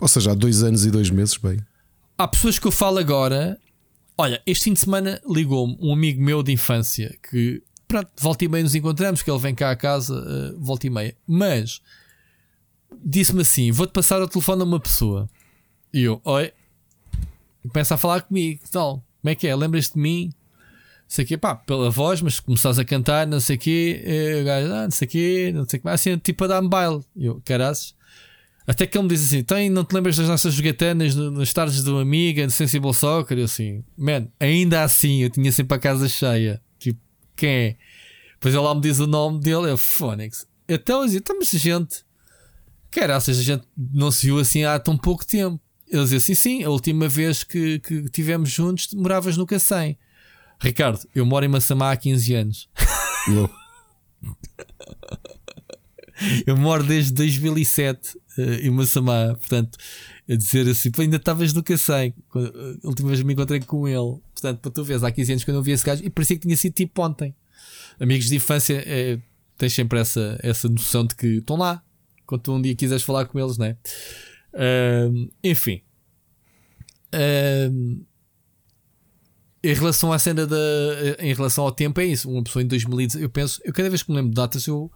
Ou 0.00 0.08
seja, 0.08 0.30
há 0.32 0.34
dois 0.34 0.62
anos 0.62 0.84
e 0.84 0.90
dois 0.90 1.10
meses, 1.10 1.36
bem. 1.36 1.58
Há 2.16 2.28
pessoas 2.28 2.58
que 2.58 2.66
eu 2.66 2.70
falo 2.72 2.98
agora. 2.98 3.58
Olha, 4.20 4.42
este 4.46 4.64
fim 4.64 4.72
de 4.72 4.80
semana 4.80 5.20
ligou-me 5.28 5.76
um 5.80 5.92
amigo 5.92 6.20
meu 6.20 6.42
de 6.42 6.50
infância 6.52 7.16
que, 7.30 7.62
pronto, 7.88 8.10
volta 8.20 8.44
e 8.44 8.48
meia 8.48 8.62
nos 8.62 8.74
encontramos, 8.74 9.22
que 9.22 9.30
ele 9.30 9.38
vem 9.40 9.54
cá 9.54 9.70
a 9.70 9.76
casa, 9.76 10.14
eh, 10.14 10.54
volta 10.58 10.86
e 10.86 10.90
meia. 10.90 11.16
Mas 11.26 11.80
disse-me 13.02 13.40
assim: 13.40 13.72
vou-te 13.72 13.92
passar 13.92 14.20
o 14.22 14.28
telefone 14.28 14.62
a 14.62 14.64
uma 14.64 14.78
pessoa. 14.78 15.28
E 15.92 16.02
eu, 16.02 16.20
oi. 16.24 16.52
Começa 17.72 17.94
a 17.94 17.98
falar 17.98 18.22
comigo, 18.22 18.60
tal? 18.70 19.04
Como 19.20 19.30
é 19.30 19.34
que 19.34 19.46
é? 19.46 19.56
Lembras-te 19.56 19.94
de 19.94 20.00
mim? 20.00 20.26
Não 20.26 21.14
sei 21.14 21.24
o 21.24 21.28
quê, 21.28 21.36
pá, 21.36 21.54
pela 21.54 21.90
voz, 21.90 22.20
mas 22.20 22.38
começares 22.38 22.78
a 22.78 22.84
cantar, 22.84 23.26
não 23.26 23.40
sei 23.40 23.56
o 23.56 23.58
quê, 23.58 24.02
eh, 24.04 24.40
o 24.42 24.44
gajo, 24.44 24.72
ah, 24.72 24.84
não 24.84 24.90
sei 24.90 25.08
o 25.08 25.10
quê, 25.10 25.52
não 25.54 25.68
sei 25.68 25.78
o 25.78 25.82
quê, 25.82 25.88
assim, 25.88 26.18
tipo 26.18 26.44
a 26.44 26.46
dar-me 26.46 26.68
baile. 26.68 27.02
E 27.16 27.26
eu, 27.26 27.40
caraças. 27.44 27.94
Até 28.66 28.86
que 28.86 28.98
ele 28.98 29.04
me 29.04 29.08
diz 29.08 29.24
assim: 29.24 29.42
Tem, 29.42 29.70
não 29.70 29.82
te 29.82 29.94
lembras 29.94 30.16
das 30.16 30.28
nossas 30.28 30.52
jogatanas 30.52 31.14
nas 31.14 31.52
tardes 31.54 31.82
do 31.82 31.98
Amiga, 31.98 32.44
no 32.44 32.50
Sensible 32.50 32.92
Soccer? 32.92 33.38
Eu 33.38 33.46
assim, 33.46 33.82
man, 33.96 34.28
ainda 34.38 34.82
assim 34.82 35.22
eu 35.22 35.30
tinha 35.30 35.50
sempre 35.50 35.76
a 35.76 35.80
casa 35.80 36.06
cheia. 36.06 36.60
Quem 37.38 37.48
é? 37.50 37.76
Depois 38.34 38.52
ele 38.54 38.62
lá 38.64 38.74
me 38.74 38.80
diz 38.80 38.98
o 38.98 39.06
nome 39.06 39.40
dele, 39.40 39.70
é 39.72 39.76
Phonics. 39.76 40.46
Então 40.68 41.00
eu 41.00 41.04
dizia: 41.06 41.20
Estamos 41.20 41.48
gente, 41.50 42.04
caraças, 42.90 43.38
a 43.38 43.42
gente 43.42 43.64
não 43.76 44.10
se 44.10 44.26
viu 44.26 44.38
assim 44.38 44.64
há 44.64 44.78
tão 44.78 44.98
pouco 44.98 45.24
tempo. 45.24 45.60
Ele 45.86 46.02
dizia 46.02 46.18
assim: 46.18 46.34
Sim, 46.34 46.64
a 46.64 46.68
última 46.70 47.08
vez 47.08 47.42
que, 47.44 47.78
que 47.78 48.10
tivemos 48.10 48.50
juntos 48.50 48.88
moravas 48.92 49.36
no 49.36 49.46
Cacém. 49.46 49.96
Ricardo, 50.60 51.00
eu 51.14 51.24
moro 51.24 51.44
em 51.44 51.48
Massamá 51.48 51.92
há 51.92 51.96
15 51.96 52.34
anos. 52.34 52.68
Eu- 53.28 53.50
Eu 56.46 56.56
moro 56.56 56.82
desde 56.82 57.12
2007 57.12 58.18
eh, 58.38 58.66
em 58.66 58.70
Massamá, 58.70 59.36
portanto, 59.38 59.78
a 60.28 60.36
dizer 60.36 60.68
assim, 60.68 60.90
ainda 60.98 61.16
estavas 61.16 61.52
no 61.52 61.62
Cacém, 61.62 62.14
a 62.34 62.86
última 62.86 63.08
vez 63.08 63.22
me 63.22 63.32
encontrei 63.32 63.60
com 63.60 63.88
ele. 63.88 64.20
Portanto, 64.32 64.58
para 64.60 64.70
tu 64.70 64.84
veres, 64.84 65.02
há 65.02 65.10
15 65.10 65.32
anos 65.32 65.44
que 65.44 65.50
eu 65.50 65.54
não 65.54 65.62
vi 65.62 65.72
esse 65.72 65.84
gajo 65.84 66.04
e 66.04 66.10
parecia 66.10 66.36
que 66.36 66.42
tinha 66.42 66.56
sido 66.56 66.74
tipo 66.74 67.02
ontem. 67.02 67.34
Amigos 67.98 68.26
de 68.26 68.36
infância 68.36 68.82
eh, 68.86 69.18
tens 69.56 69.72
sempre 69.72 69.98
essa, 69.98 70.38
essa 70.42 70.68
noção 70.68 71.06
de 71.06 71.14
que 71.14 71.26
estão 71.38 71.56
lá 71.56 71.82
quando 72.26 72.42
tu 72.42 72.52
um 72.52 72.60
dia 72.60 72.76
quiseres 72.76 73.02
falar 73.02 73.24
com 73.24 73.40
eles, 73.40 73.56
não 73.56 73.66
é? 73.66 73.76
Enfim. 75.42 75.80
Em 79.64 79.74
relação 79.74 80.12
à 80.12 80.18
cena 80.18 80.46
da. 80.46 80.56
Em 81.18 81.32
relação 81.32 81.64
ao 81.64 81.72
tempo, 81.72 82.00
é 82.00 82.04
isso. 82.04 82.30
Uma 82.30 82.44
pessoa 82.44 82.62
em 82.62 82.66
2010, 82.66 83.22
eu 83.22 83.30
penso, 83.30 83.60
eu 83.64 83.72
cada 83.72 83.88
vez 83.88 84.02
que 84.02 84.10
me 84.10 84.16
lembro 84.16 84.30
de 84.30 84.36
datas, 84.36 84.66
eu 84.66 84.92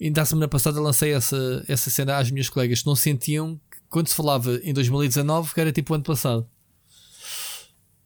ainda 0.00 0.22
a 0.22 0.24
semana 0.24 0.48
passada 0.48 0.80
lancei 0.80 1.12
essa, 1.12 1.62
essa 1.68 1.90
cena 1.90 2.16
às 2.16 2.30
minhas 2.30 2.48
colegas 2.48 2.84
não 2.84 2.96
sentiam 2.96 3.60
quando 3.92 4.08
se 4.08 4.14
falava 4.14 4.58
em 4.64 4.72
2019 4.72 5.54
que 5.54 5.60
era 5.60 5.70
tipo 5.70 5.92
o 5.92 5.94
ano 5.94 6.02
passado. 6.02 6.48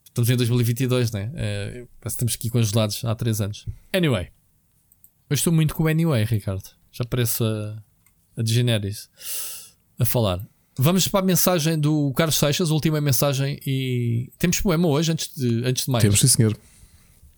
Estamos 0.05 0.28
em 0.28 0.36
2022, 0.36 1.12
né? 1.12 1.31
É, 1.34 1.70
parece 1.70 1.86
que 2.00 2.08
estamos 2.08 2.34
aqui 2.34 2.50
congelados 2.50 3.05
há 3.05 3.15
3 3.15 3.40
anos. 3.40 3.66
Anyway, 3.92 4.28
eu 5.31 5.34
estou 5.34 5.52
muito 5.52 5.74
com 5.74 5.84
o 5.84 5.89
Anyway, 5.89 6.24
Ricardo. 6.24 6.68
Já 6.90 7.05
parece 7.05 7.44
a, 7.44 7.82
a 8.36 8.42
Degeneres 8.42 9.08
a 9.98 10.05
falar. 10.05 10.44
Vamos 10.76 11.06
para 11.06 11.20
a 11.20 11.23
mensagem 11.23 11.78
do 11.78 12.12
Carlos 12.15 12.36
Seixas, 12.36 12.70
a 12.70 12.74
última 12.74 13.00
mensagem. 13.00 13.60
E 13.65 14.32
temos 14.39 14.60
poema 14.60 14.89
hoje, 14.89 15.12
antes 15.12 15.34
de, 15.34 15.65
antes 15.65 15.84
de 15.84 15.90
mais. 15.90 16.02
Temos, 16.02 16.18
sim, 16.18 16.28
senhor. 16.28 16.58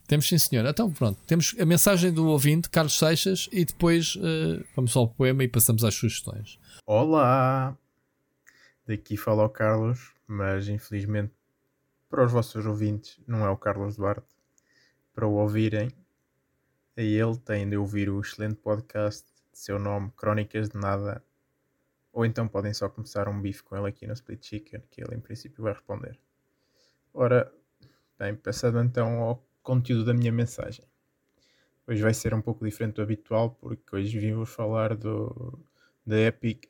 Temos 0.07 0.27
sim, 0.27 0.39
senhor. 0.39 0.65
Então, 0.65 0.91
pronto. 0.91 1.21
Temos 1.27 1.55
a 1.61 1.67
mensagem 1.67 2.13
do 2.13 2.27
ouvinte, 2.29 2.71
Carlos 2.71 2.97
Seixas, 2.97 3.49
e 3.53 3.65
depois 3.65 4.17
eh, 4.17 4.65
vamos 4.75 4.97
ao 4.97 5.09
poema 5.09 5.45
e 5.45 5.49
passamos 5.49 5.85
às 5.85 5.95
sugestões. 5.95 6.59
Olá! 6.87 7.77
Daqui 8.89 9.19
fala 9.19 9.45
o 9.45 9.51
Carlos, 9.51 10.15
mas 10.27 10.67
infelizmente 10.67 11.35
para 12.09 12.25
os 12.25 12.33
vossos 12.33 12.65
ouvintes 12.65 13.21
não 13.27 13.45
é 13.45 13.51
o 13.51 13.57
Carlos 13.59 13.97
Duarte. 13.97 14.35
Para 15.13 15.27
o 15.27 15.35
ouvirem, 15.35 15.91
a 16.97 17.03
ele 17.03 17.37
têm 17.37 17.69
de 17.69 17.77
ouvir 17.77 18.09
o 18.09 18.19
excelente 18.19 18.55
podcast 18.55 19.31
de 19.53 19.59
seu 19.59 19.79
nome, 19.79 20.11
Crónicas 20.17 20.71
de 20.71 20.79
Nada, 20.79 21.23
ou 22.15 22.25
então 22.25 22.49
podem 22.49 22.73
só 22.73 22.89
começar 22.89 23.29
um 23.29 23.39
bife 23.39 23.63
com 23.63 23.77
ele 23.77 23.89
aqui 23.89 24.07
no 24.07 24.15
Split 24.15 24.43
Chicken, 24.43 24.83
que 24.91 25.03
ele 25.03 25.17
em 25.17 25.21
princípio 25.21 25.63
vai 25.63 25.75
responder. 25.75 26.19
Ora, 27.13 27.53
bem, 28.19 28.35
passando 28.37 28.83
então 28.83 29.21
ao 29.21 29.47
conteúdo 29.63 30.07
da 30.07 30.15
minha 30.15 30.33
mensagem. 30.33 30.83
Hoje 31.87 32.01
vai 32.01 32.15
ser 32.15 32.33
um 32.33 32.41
pouco 32.41 32.65
diferente 32.65 32.95
do 32.95 33.03
habitual, 33.03 33.51
porque 33.51 33.95
hoje 33.95 34.19
vim-vos 34.19 34.49
falar 34.49 34.97
do, 34.97 35.63
da 36.07 36.17
Epic. 36.19 36.65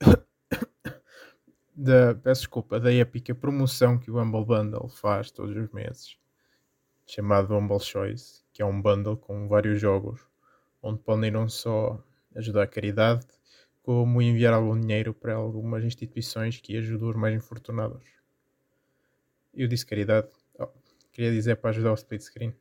Da, 1.78 2.12
peço 2.12 2.40
desculpa, 2.40 2.80
da 2.80 2.92
épica 2.92 3.32
promoção 3.32 3.96
que 3.98 4.10
o 4.10 4.20
Humble 4.20 4.44
Bundle 4.44 4.88
faz 4.88 5.30
todos 5.30 5.56
os 5.56 5.70
meses, 5.70 6.18
chamado 7.06 7.56
Humble 7.56 7.78
Choice, 7.78 8.42
que 8.52 8.60
é 8.60 8.64
um 8.64 8.82
bundle 8.82 9.16
com 9.16 9.46
vários 9.46 9.80
jogos, 9.80 10.20
onde 10.82 10.98
podem 10.98 11.30
não 11.30 11.48
só 11.48 12.02
ajudar 12.34 12.64
a 12.64 12.66
caridade, 12.66 13.24
como 13.80 14.20
enviar 14.20 14.52
algum 14.54 14.78
dinheiro 14.78 15.14
para 15.14 15.34
algumas 15.34 15.84
instituições 15.84 16.60
que 16.60 16.76
ajudam 16.76 17.10
os 17.10 17.16
mais 17.16 17.36
infortunados. 17.36 18.04
Eu 19.54 19.68
disse 19.68 19.86
caridade, 19.86 20.28
oh, 20.58 20.66
queria 21.12 21.30
dizer 21.30 21.56
para 21.58 21.70
ajudar 21.70 21.92
o 21.92 21.94
split 21.94 22.22
screen. 22.22 22.54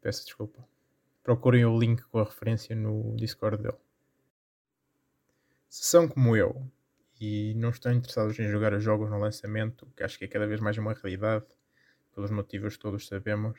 Peço 0.00 0.24
desculpa. 0.24 0.64
Procurem 1.24 1.64
o 1.64 1.76
link 1.76 2.00
com 2.04 2.20
a 2.20 2.24
referência 2.24 2.76
no 2.76 3.16
Discord 3.16 3.60
dele. 3.60 3.76
Se 5.68 5.84
são 5.84 6.08
como 6.08 6.36
eu 6.36 6.64
e 7.20 7.54
não 7.54 7.70
estão 7.70 7.92
interessados 7.92 8.38
em 8.38 8.48
jogar 8.48 8.72
os 8.72 8.82
jogos 8.82 9.10
no 9.10 9.18
lançamento, 9.18 9.86
que 9.96 10.02
acho 10.02 10.18
que 10.18 10.24
é 10.24 10.28
cada 10.28 10.46
vez 10.46 10.60
mais 10.60 10.78
uma 10.78 10.92
realidade, 10.92 11.46
pelos 12.14 12.30
motivos 12.30 12.76
que 12.76 12.82
todos 12.82 13.06
sabemos, 13.06 13.58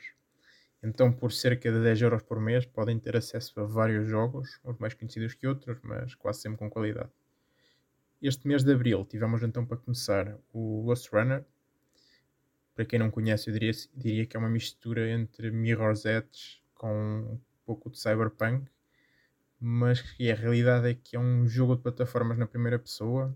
então 0.82 1.12
por 1.12 1.32
cerca 1.32 1.70
de 1.70 1.82
10 1.82 2.02
euros 2.02 2.22
por 2.22 2.40
mês 2.40 2.64
podem 2.64 2.98
ter 2.98 3.16
acesso 3.16 3.60
a 3.60 3.64
vários 3.64 4.08
jogos, 4.08 4.58
uns 4.64 4.78
mais 4.78 4.94
conhecidos 4.94 5.34
que 5.34 5.46
outros, 5.46 5.78
mas 5.82 6.14
quase 6.14 6.40
sempre 6.40 6.58
com 6.58 6.70
qualidade. 6.70 7.10
Este 8.22 8.46
mês 8.46 8.62
de 8.62 8.72
Abril 8.72 9.04
tivemos 9.04 9.42
então 9.42 9.64
para 9.64 9.78
começar 9.78 10.38
o 10.52 10.82
Ghost 10.82 11.08
Runner. 11.10 11.44
Para 12.74 12.84
quem 12.84 12.98
não 12.98 13.10
conhece, 13.10 13.48
eu 13.48 13.52
diria, 13.54 13.72
diria 13.94 14.26
que 14.26 14.36
é 14.36 14.40
uma 14.40 14.48
mistura 14.48 15.10
entre 15.10 15.50
Mirror's 15.50 16.04
Edge 16.04 16.62
com 16.74 16.92
um 17.32 17.40
pouco 17.64 17.90
de 17.90 17.98
Cyberpunk, 17.98 18.70
mas 19.58 20.00
que 20.00 20.30
a 20.30 20.34
realidade 20.34 20.88
é 20.88 20.94
que 20.94 21.16
é 21.16 21.18
um 21.18 21.46
jogo 21.46 21.76
de 21.76 21.82
plataformas 21.82 22.38
na 22.38 22.46
primeira 22.46 22.78
pessoa 22.78 23.34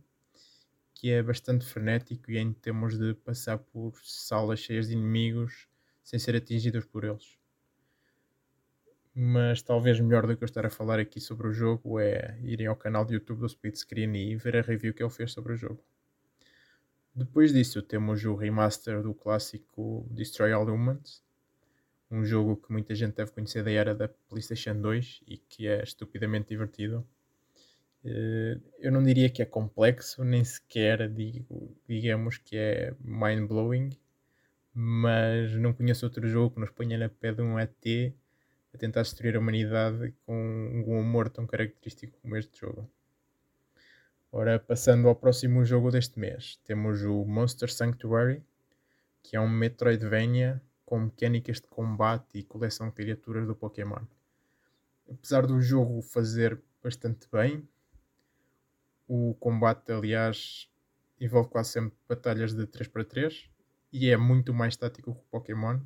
que 0.95 1.11
é 1.11 1.23
bastante 1.23 1.65
frenético 1.67 2.31
e 2.31 2.39
em 2.39 2.53
termos 2.53 2.97
de 2.97 3.15
passar 3.15 3.59
por 3.59 3.93
salas 4.03 4.61
cheias 4.61 4.89
de 4.89 4.95
inimigos 4.95 5.69
sem 6.03 6.19
ser 6.19 6.37
atingidos 6.37 6.85
por 6.85 7.05
eles. 7.05 7.37
Mas 9.15 9.63
talvez 9.63 10.01
melhor 10.01 10.27
do 10.27 10.37
que 10.37 10.43
eu 10.43 10.47
estar 10.47 10.67
a 10.67 10.71
falar 10.71 10.99
aqui 10.99 11.21
sobre 11.21 11.47
o 11.47 11.53
jogo 11.53 12.01
é 12.01 12.39
irem 12.43 12.67
ao 12.67 12.77
canal 12.77 13.05
de 13.05 13.15
YouTube 13.15 13.41
do 13.41 13.47
Split 13.47 13.77
Screen 13.77 14.15
e 14.17 14.37
ver 14.37 14.57
a 14.57 14.61
review 14.63 14.93
que 14.93 15.03
ele 15.03 15.11
fez 15.11 15.33
sobre 15.33 15.53
o 15.53 15.57
jogo. 15.57 15.83
Depois 17.15 17.53
disso 17.53 17.81
temos 17.81 18.25
o 18.25 18.35
remaster 18.35 19.03
do 19.03 19.15
clássico 19.15 20.05
Destroy 20.11 20.53
All 20.53 20.67
Humans, 20.67 21.23
um 22.11 22.25
jogo 22.25 22.57
que 22.57 22.73
muita 22.73 22.95
gente 22.95 23.15
deve 23.15 23.31
conhecer 23.31 23.63
da 23.63 23.71
era 23.71 23.95
da 23.95 24.09
PlayStation 24.09 24.81
2 24.81 25.23
e 25.27 25.39
que 25.39 25.69
é 25.69 25.83
estupidamente 25.83 26.49
divertido. 26.49 27.07
Eh, 28.05 28.59
eu 28.81 28.93
não 28.93 29.03
diria 29.03 29.31
que 29.31 29.43
é 29.43 29.47
complexo, 29.47 30.23
nem 30.25 30.45
sequer 30.45 31.09
digo, 31.09 31.75
digamos 31.89 32.37
que 32.39 32.57
é 32.57 32.95
mind-blowing, 33.01 33.91
mas 34.75 35.53
não 35.57 35.73
conheço 35.73 36.05
outro 36.05 36.27
jogo 36.29 36.55
que 36.55 36.61
nos 36.61 36.71
ponha 36.71 36.99
na 36.99 37.09
pé 37.09 37.33
de 37.33 37.43
um 37.43 37.59
ET 37.59 38.15
a 38.75 38.79
tentar 38.79 39.03
destruir 39.03 39.37
a 39.37 39.39
humanidade 39.39 40.15
com 40.27 40.35
um 40.35 40.99
humor 40.99 41.31
tão 41.31 41.47
característico 41.47 42.19
como 42.21 42.37
este 42.37 42.61
jogo. 42.61 42.91
Ora, 44.33 44.59
passando 44.59 45.09
ao 45.09 45.15
próximo 45.15 45.65
jogo 45.65 45.91
deste 45.93 46.19
mês, 46.19 46.59
temos 46.65 47.03
o 47.03 47.25
Monster 47.25 47.73
Sanctuary, 47.73 48.43
que 49.23 49.37
é 49.37 49.41
um 49.41 49.49
Metroidvania 49.49 50.61
com 50.85 50.99
mecânicas 50.99 51.61
de 51.61 51.69
combate 51.69 52.39
e 52.39 52.43
coleção 52.43 52.89
de 52.89 52.95
criaturas 52.95 53.47
do 53.47 53.55
Pokémon. 53.55 54.03
Apesar 55.09 55.47
do 55.47 55.63
jogo 55.63 56.03
fazer 56.03 56.61
bastante 56.83 57.29
bem, 57.33 57.67
o 59.07 59.35
combate, 59.35 59.93
aliás, 59.93 60.69
envolve 61.21 61.51
quase 61.51 61.73
sempre 61.73 61.97
batalhas 62.09 62.55
de 62.55 62.67
3 62.67 62.89
para 62.89 63.05
3 63.05 63.51
e 63.93 64.11
é 64.11 64.17
muito 64.17 64.53
mais 64.53 64.77
tático 64.77 65.15
que 65.15 65.21
o 65.21 65.31
Pokémon. 65.31 65.81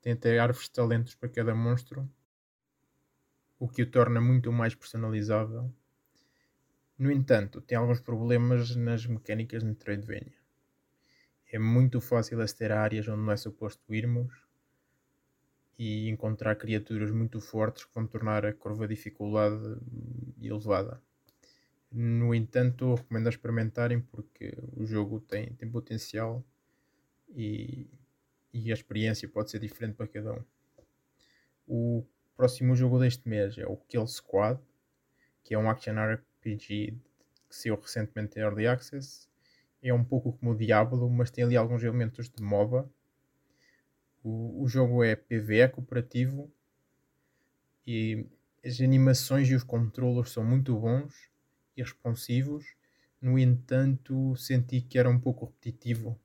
Tem 0.00 0.14
até 0.14 0.38
árvores 0.38 0.66
de 0.66 0.72
talentos 0.72 1.14
para 1.14 1.28
cada 1.28 1.54
monstro, 1.54 2.10
o 3.58 3.68
que 3.68 3.82
o 3.82 3.90
torna 3.90 4.20
muito 4.20 4.50
mais 4.50 4.74
personalizável. 4.74 5.72
No 6.98 7.10
entanto, 7.10 7.60
tem 7.60 7.78
alguns 7.78 8.00
problemas 8.00 8.74
nas 8.74 9.06
mecânicas 9.06 9.62
de 9.62 9.68
Metroidvania. 9.68 10.42
É 11.52 11.58
muito 11.58 12.00
fácil 12.00 12.40
aceder 12.40 12.72
a 12.72 12.80
áreas 12.80 13.06
onde 13.06 13.22
não 13.22 13.32
é 13.32 13.36
suposto 13.36 13.94
irmos 13.94 14.32
e 15.78 16.08
encontrar 16.08 16.56
criaturas 16.56 17.10
muito 17.10 17.40
fortes 17.40 17.84
que 17.84 17.94
vão 17.94 18.06
tornar 18.06 18.46
a 18.46 18.52
curva 18.52 18.88
de 18.88 18.94
dificuldade 18.94 19.76
elevada. 20.40 21.00
No 21.92 22.34
entanto, 22.34 22.94
recomendo 22.94 23.28
experimentarem 23.28 24.00
porque 24.00 24.56
o 24.74 24.86
jogo 24.86 25.20
tem, 25.20 25.52
tem 25.54 25.70
potencial 25.70 26.42
e, 27.28 27.86
e 28.50 28.70
a 28.70 28.74
experiência 28.74 29.28
pode 29.28 29.50
ser 29.50 29.60
diferente 29.60 29.96
para 29.96 30.08
cada 30.08 30.32
um. 30.32 30.44
O 31.68 32.06
próximo 32.34 32.74
jogo 32.74 32.98
deste 32.98 33.28
mês 33.28 33.58
é 33.58 33.66
o 33.66 33.76
Kill 33.76 34.06
Squad, 34.06 34.58
que 35.44 35.52
é 35.52 35.58
um 35.58 35.68
action 35.68 35.92
RPG 35.92 36.96
que 37.46 37.54
saiu 37.54 37.78
recentemente 37.78 38.38
em 38.38 38.42
Early 38.42 38.66
Access. 38.66 39.28
É 39.82 39.92
um 39.92 40.02
pouco 40.02 40.32
como 40.32 40.52
o 40.52 40.56
Diablo, 40.56 41.10
mas 41.10 41.30
tem 41.30 41.44
ali 41.44 41.58
alguns 41.58 41.82
elementos 41.82 42.30
de 42.30 42.42
MOBA. 42.42 42.88
O, 44.24 44.62
o 44.62 44.66
jogo 44.66 45.04
é 45.04 45.14
PvE 45.14 45.68
cooperativo 45.68 46.50
e 47.86 48.24
as 48.64 48.80
animações 48.80 49.46
e 49.50 49.54
os 49.54 49.64
controles 49.64 50.30
são 50.30 50.42
muito 50.42 50.74
bons 50.78 51.31
e 51.76 51.82
responsivos. 51.82 52.66
No 53.20 53.38
entanto, 53.38 54.34
senti 54.36 54.80
que 54.80 54.98
era 54.98 55.08
um 55.08 55.18
pouco 55.18 55.46
repetitivo 55.46 56.18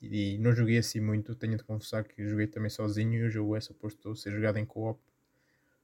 e 0.00 0.38
não 0.38 0.54
joguei 0.54 0.78
assim 0.78 1.00
muito. 1.00 1.34
Tenho 1.34 1.56
de 1.56 1.64
confessar 1.64 2.04
que 2.04 2.26
joguei 2.26 2.46
também 2.46 2.70
sozinho 2.70 3.14
e 3.14 3.26
o 3.26 3.30
jogo 3.30 3.56
é 3.56 3.60
suposto 3.60 4.16
ser 4.16 4.32
jogado 4.32 4.58
em 4.58 4.64
co-op. 4.64 5.00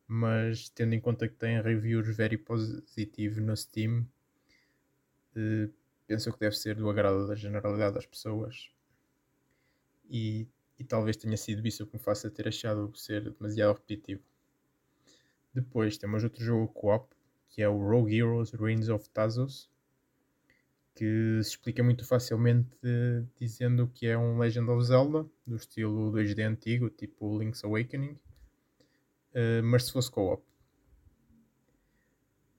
Mas 0.09 0.69
tendo 0.71 0.95
em 0.95 1.01
conta 1.01 1.29
que 1.29 1.35
tem 1.35 1.61
reviews 1.61 2.17
very 2.17 2.39
positivos 2.39 3.39
no 3.39 3.57
Steam, 3.57 4.07
eh, 5.37 5.69
penso 6.07 6.33
que 6.33 6.41
deve 6.41 6.57
ser 6.57 6.77
do 6.77 6.89
agrado 6.89 7.27
da 7.27 7.35
generalidade 7.35 7.95
das 7.95 8.07
pessoas. 8.07 8.71
E, 10.09 10.47
e 10.79 10.85
talvez 10.85 11.17
tenha 11.17 11.37
sido 11.37 11.67
isso 11.67 11.87
que 11.87 11.97
me 11.97 12.03
faça 12.03 12.31
ter 12.31 12.49
achado 12.49 12.93
ser 12.97 13.31
demasiado 13.31 13.75
repetitivo. 13.75 14.23
Depois 15.53 15.97
temos 15.99 16.23
outro 16.23 16.45
jogo 16.45 16.69
co-op, 16.69 17.16
que 17.49 17.63
é 17.63 17.69
o 17.69 17.79
Rogue 17.79 18.17
Heroes 18.17 18.53
Ruins 18.53 18.89
of 18.89 19.09
Tazos 19.11 19.71
que 20.97 21.41
se 21.43 21.51
explica 21.51 21.85
muito 21.85 22.07
facilmente 22.07 22.71
dizendo 23.39 23.87
que 23.87 24.07
é 24.07 24.17
um 24.17 24.39
Legend 24.39 24.71
of 24.71 24.83
Zelda, 24.83 25.27
do 25.47 25.57
estilo 25.57 26.11
2D 26.11 26.43
antigo, 26.43 26.89
tipo 26.89 27.39
Link's 27.39 27.63
Awakening, 27.63 28.19
uh, 29.35 29.63
mas 29.63 29.85
se 29.85 29.93
fosse 29.93 30.11
co-op. 30.11 30.43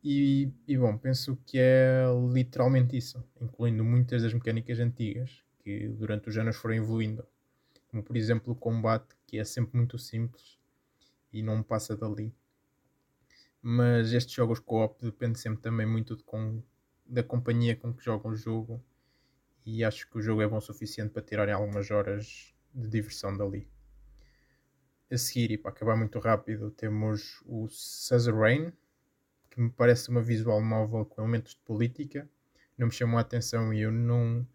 E, 0.04 0.52
e, 0.68 0.78
bom, 0.78 0.96
penso 1.00 1.36
que 1.48 1.58
é 1.58 2.06
literalmente 2.32 2.96
isso, 2.96 3.22
incluindo 3.42 3.84
muitas 3.84 4.22
das 4.22 4.32
mecânicas 4.32 4.80
antigas 4.80 5.44
que 5.64 5.90
durante 5.90 6.30
os 6.30 6.38
anos 6.38 6.56
foram 6.56 6.76
evoluindo, 6.76 7.26
como 7.90 8.04
por 8.04 8.16
exemplo 8.16 8.54
o 8.54 8.56
combate, 8.56 9.16
que 9.26 9.40
é 9.40 9.44
sempre 9.44 9.76
muito 9.76 9.98
simples 9.98 10.60
e 11.34 11.42
não 11.42 11.64
passa 11.64 11.98
dali. 11.98 12.32
Mas 13.62 14.14
estes 14.14 14.34
jogos 14.34 14.60
co-op 14.60 15.04
depende 15.04 15.40
sempre 15.40 15.62
também 15.62 15.86
muito 15.86 16.16
de 16.16 16.24
com 16.24 16.64
da 17.06 17.24
companhia 17.24 17.76
com 17.76 17.94
que 17.94 18.04
jogam 18.04 18.32
o 18.32 18.36
jogo 18.36 18.84
e 19.66 19.84
acho 19.84 20.10
que 20.10 20.18
o 20.18 20.22
jogo 20.22 20.42
é 20.42 20.48
bom 20.48 20.58
o 20.58 20.62
suficiente 20.62 21.12
para 21.12 21.22
tirarem 21.22 21.54
algumas 21.54 21.90
horas 21.92 22.54
de 22.74 22.88
diversão 22.88 23.36
dali. 23.36 23.68
A 25.10 25.18
seguir, 25.18 25.52
e 25.52 25.58
para 25.58 25.72
acabar 25.72 25.96
muito 25.96 26.20
rápido, 26.20 26.70
temos 26.72 27.42
o 27.46 27.68
Rain 28.38 28.72
que 29.50 29.62
me 29.62 29.70
parece 29.70 30.10
uma 30.10 30.22
visual 30.22 30.64
novel 30.64 31.04
com 31.06 31.22
elementos 31.22 31.54
de 31.54 31.60
política. 31.62 32.30
Não 32.78 32.88
me 32.88 32.94
chamou 32.94 33.18
a 33.18 33.22
atenção 33.22 33.74
e 33.74 33.82
eu 33.82 33.92
não, 33.92 34.48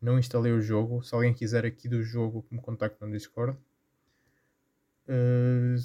não 0.00 0.18
instalei 0.18 0.52
o 0.52 0.60
jogo. 0.60 1.02
Se 1.02 1.14
alguém 1.14 1.32
quiser 1.32 1.64
aqui 1.64 1.88
do 1.88 2.02
jogo, 2.02 2.44
me 2.50 2.60
contacte 2.60 3.00
no 3.00 3.12
Discord. 3.12 3.56
Uh, 5.06 5.76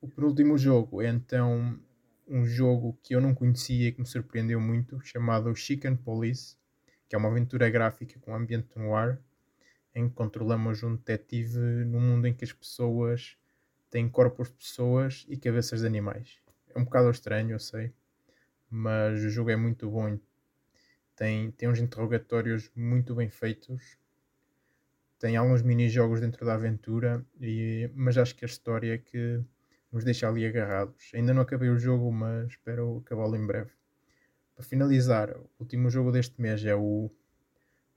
o 0.00 0.08
penúltimo 0.08 0.56
jogo 0.56 1.02
é 1.02 1.08
então 1.08 1.78
um 2.28 2.44
jogo 2.44 2.98
que 3.02 3.14
eu 3.14 3.20
não 3.20 3.34
conhecia 3.34 3.88
e 3.88 3.92
que 3.92 4.00
me 4.00 4.06
surpreendeu 4.06 4.60
muito, 4.60 5.00
chamado 5.00 5.54
Chicken 5.54 5.96
Police, 5.96 6.56
que 7.08 7.16
é 7.16 7.18
uma 7.18 7.28
aventura 7.28 7.68
gráfica 7.70 8.18
com 8.20 8.34
ambiente 8.34 8.68
no 8.76 8.94
ar, 8.94 9.18
em 9.94 10.08
que 10.08 10.14
controlamos 10.14 10.82
um 10.82 10.96
detetive 10.96 11.58
num 11.84 12.00
mundo 12.00 12.26
em 12.26 12.34
que 12.34 12.44
as 12.44 12.52
pessoas 12.52 13.36
têm 13.90 14.08
corpos 14.08 14.48
de 14.48 14.54
pessoas 14.54 15.26
e 15.28 15.36
cabeças 15.36 15.80
de 15.80 15.86
animais. 15.86 16.38
É 16.74 16.78
um 16.78 16.84
bocado 16.84 17.10
estranho, 17.10 17.52
eu 17.52 17.58
sei, 17.58 17.92
mas 18.70 19.24
o 19.24 19.30
jogo 19.30 19.50
é 19.50 19.56
muito 19.56 19.90
bom. 19.90 20.18
Tem, 21.16 21.50
tem 21.52 21.68
uns 21.68 21.80
interrogatórios 21.80 22.70
muito 22.76 23.14
bem 23.14 23.30
feitos, 23.30 23.98
tem 25.18 25.36
alguns 25.36 25.62
mini-jogos 25.62 26.20
dentro 26.20 26.46
da 26.46 26.54
aventura, 26.54 27.24
e, 27.40 27.90
mas 27.94 28.16
acho 28.16 28.36
que 28.36 28.44
a 28.44 28.46
história 28.46 28.94
é 28.94 28.98
que 28.98 29.42
nos 29.92 30.04
deixa 30.04 30.28
ali 30.28 30.46
agarrados. 30.46 31.10
Ainda 31.14 31.32
não 31.32 31.42
acabei 31.42 31.68
o 31.70 31.78
jogo, 31.78 32.10
mas 32.12 32.48
espero 32.48 32.98
acabá-lo 32.98 33.36
em 33.36 33.46
breve. 33.46 33.70
Para 34.54 34.64
finalizar, 34.64 35.36
o 35.36 35.50
último 35.60 35.88
jogo 35.88 36.10
deste 36.10 36.40
mês 36.40 36.64
é 36.64 36.74
o 36.74 37.10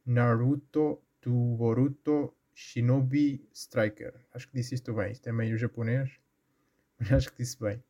Naruto 0.06 1.02
to 1.20 1.56
Boruto 1.58 2.34
Shinobi 2.54 3.48
Striker. 3.54 4.14
Acho 4.34 4.48
que 4.48 4.56
disse 4.56 4.76
isto 4.76 4.94
bem. 4.94 5.12
Isto 5.12 5.28
é 5.28 5.32
meio 5.32 5.58
japonês, 5.58 6.12
mas 7.00 7.12
acho 7.12 7.32
que 7.32 7.38
disse 7.38 7.60
bem. 7.60 7.84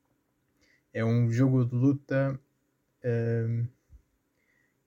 É 0.93 1.03
um 1.03 1.29
jogo 1.31 1.65
de 1.65 1.75
luta. 1.75 2.39
hum, 3.03 3.67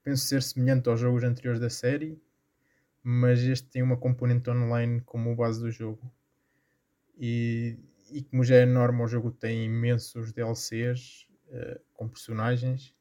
penso 0.02 0.26
ser 0.26 0.42
semelhante 0.42 0.88
aos 0.88 1.00
jogos 1.00 1.24
anteriores 1.24 1.58
da 1.58 1.70
série, 1.70 2.20
mas 3.02 3.40
este 3.40 3.68
tem 3.68 3.82
uma 3.82 3.96
componente 3.96 4.50
online 4.50 5.00
como 5.00 5.34
base 5.34 5.60
do 5.60 5.70
jogo. 5.70 6.12
E, 7.18 7.78
e 8.10 8.22
como 8.22 8.44
já 8.44 8.56
é 8.56 8.66
norma, 8.66 9.04
o 9.04 9.08
jogo 9.08 9.30
tem 9.30 9.64
imensos 9.64 10.32
DLCs 10.32 11.26
eh, 11.50 11.80
com 11.92 12.08
personagens 12.08 12.94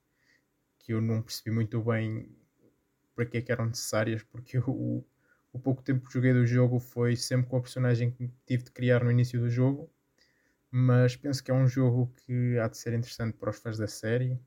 que 0.79 0.93
eu 0.93 1.01
não 1.01 1.21
percebi 1.21 1.51
muito 1.51 1.81
bem 1.81 2.29
para 3.15 3.25
que 3.25 3.37
é 3.37 3.41
que 3.41 3.51
eram 3.51 3.67
necessárias, 3.67 4.23
porque 4.23 4.57
o, 4.67 5.03
o 5.51 5.59
pouco 5.59 5.81
tempo 5.81 6.05
que 6.05 6.13
joguei 6.13 6.33
do 6.33 6.45
jogo 6.45 6.79
foi 6.79 7.15
sempre 7.15 7.49
com 7.49 7.57
a 7.57 7.61
personagem 7.61 8.11
que 8.11 8.29
tive 8.45 8.63
de 8.63 8.71
criar 8.71 9.03
no 9.03 9.11
início 9.11 9.39
do 9.39 9.49
jogo. 9.49 9.89
Mas 10.71 11.15
penso 11.15 11.43
que 11.43 11.51
é 11.51 11.53
um 11.53 11.67
jogo 11.67 12.11
que 12.25 12.57
há 12.57 12.67
de 12.67 12.77
ser 12.77 12.93
interessante 12.93 13.37
para 13.37 13.51
os 13.51 13.57
fãs 13.57 13.77
da 13.77 13.87
série, 13.87 14.39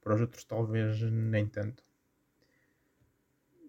para 0.00 0.14
os 0.14 0.20
outros 0.20 0.42
talvez 0.44 1.00
nem 1.02 1.46
tanto. 1.46 1.84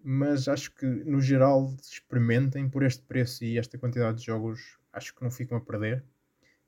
Mas 0.02 0.48
acho 0.48 0.74
que 0.74 0.86
no 0.86 1.20
geral 1.20 1.74
experimentem 1.82 2.68
por 2.70 2.82
este 2.82 3.02
preço 3.02 3.44
e 3.44 3.58
esta 3.58 3.76
quantidade 3.76 4.18
de 4.18 4.24
jogos, 4.24 4.78
acho 4.92 5.14
que 5.14 5.22
não 5.22 5.30
ficam 5.30 5.58
a 5.58 5.60
perder. 5.60 6.02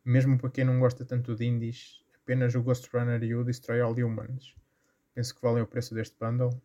Mesmo 0.05 0.39
para 0.39 0.51
quem 0.51 0.65
não 0.65 0.81
gosta 0.81 1.05
tanto 1.05 1.35
de 1.35 1.45
indies, 1.45 2.03
apenas 2.15 2.55
o 2.55 2.63
Ghost 2.63 2.89
Runner 2.93 3.23
e 3.23 3.35
o 3.35 3.45
Destroy 3.45 3.81
All 3.81 3.93
Humans 3.93 4.55
penso 5.15 5.35
que 5.35 5.43
valem 5.43 5.63
o 5.63 5.67
preço 5.67 5.95
deste 5.95 6.17
bundle. 6.19 6.61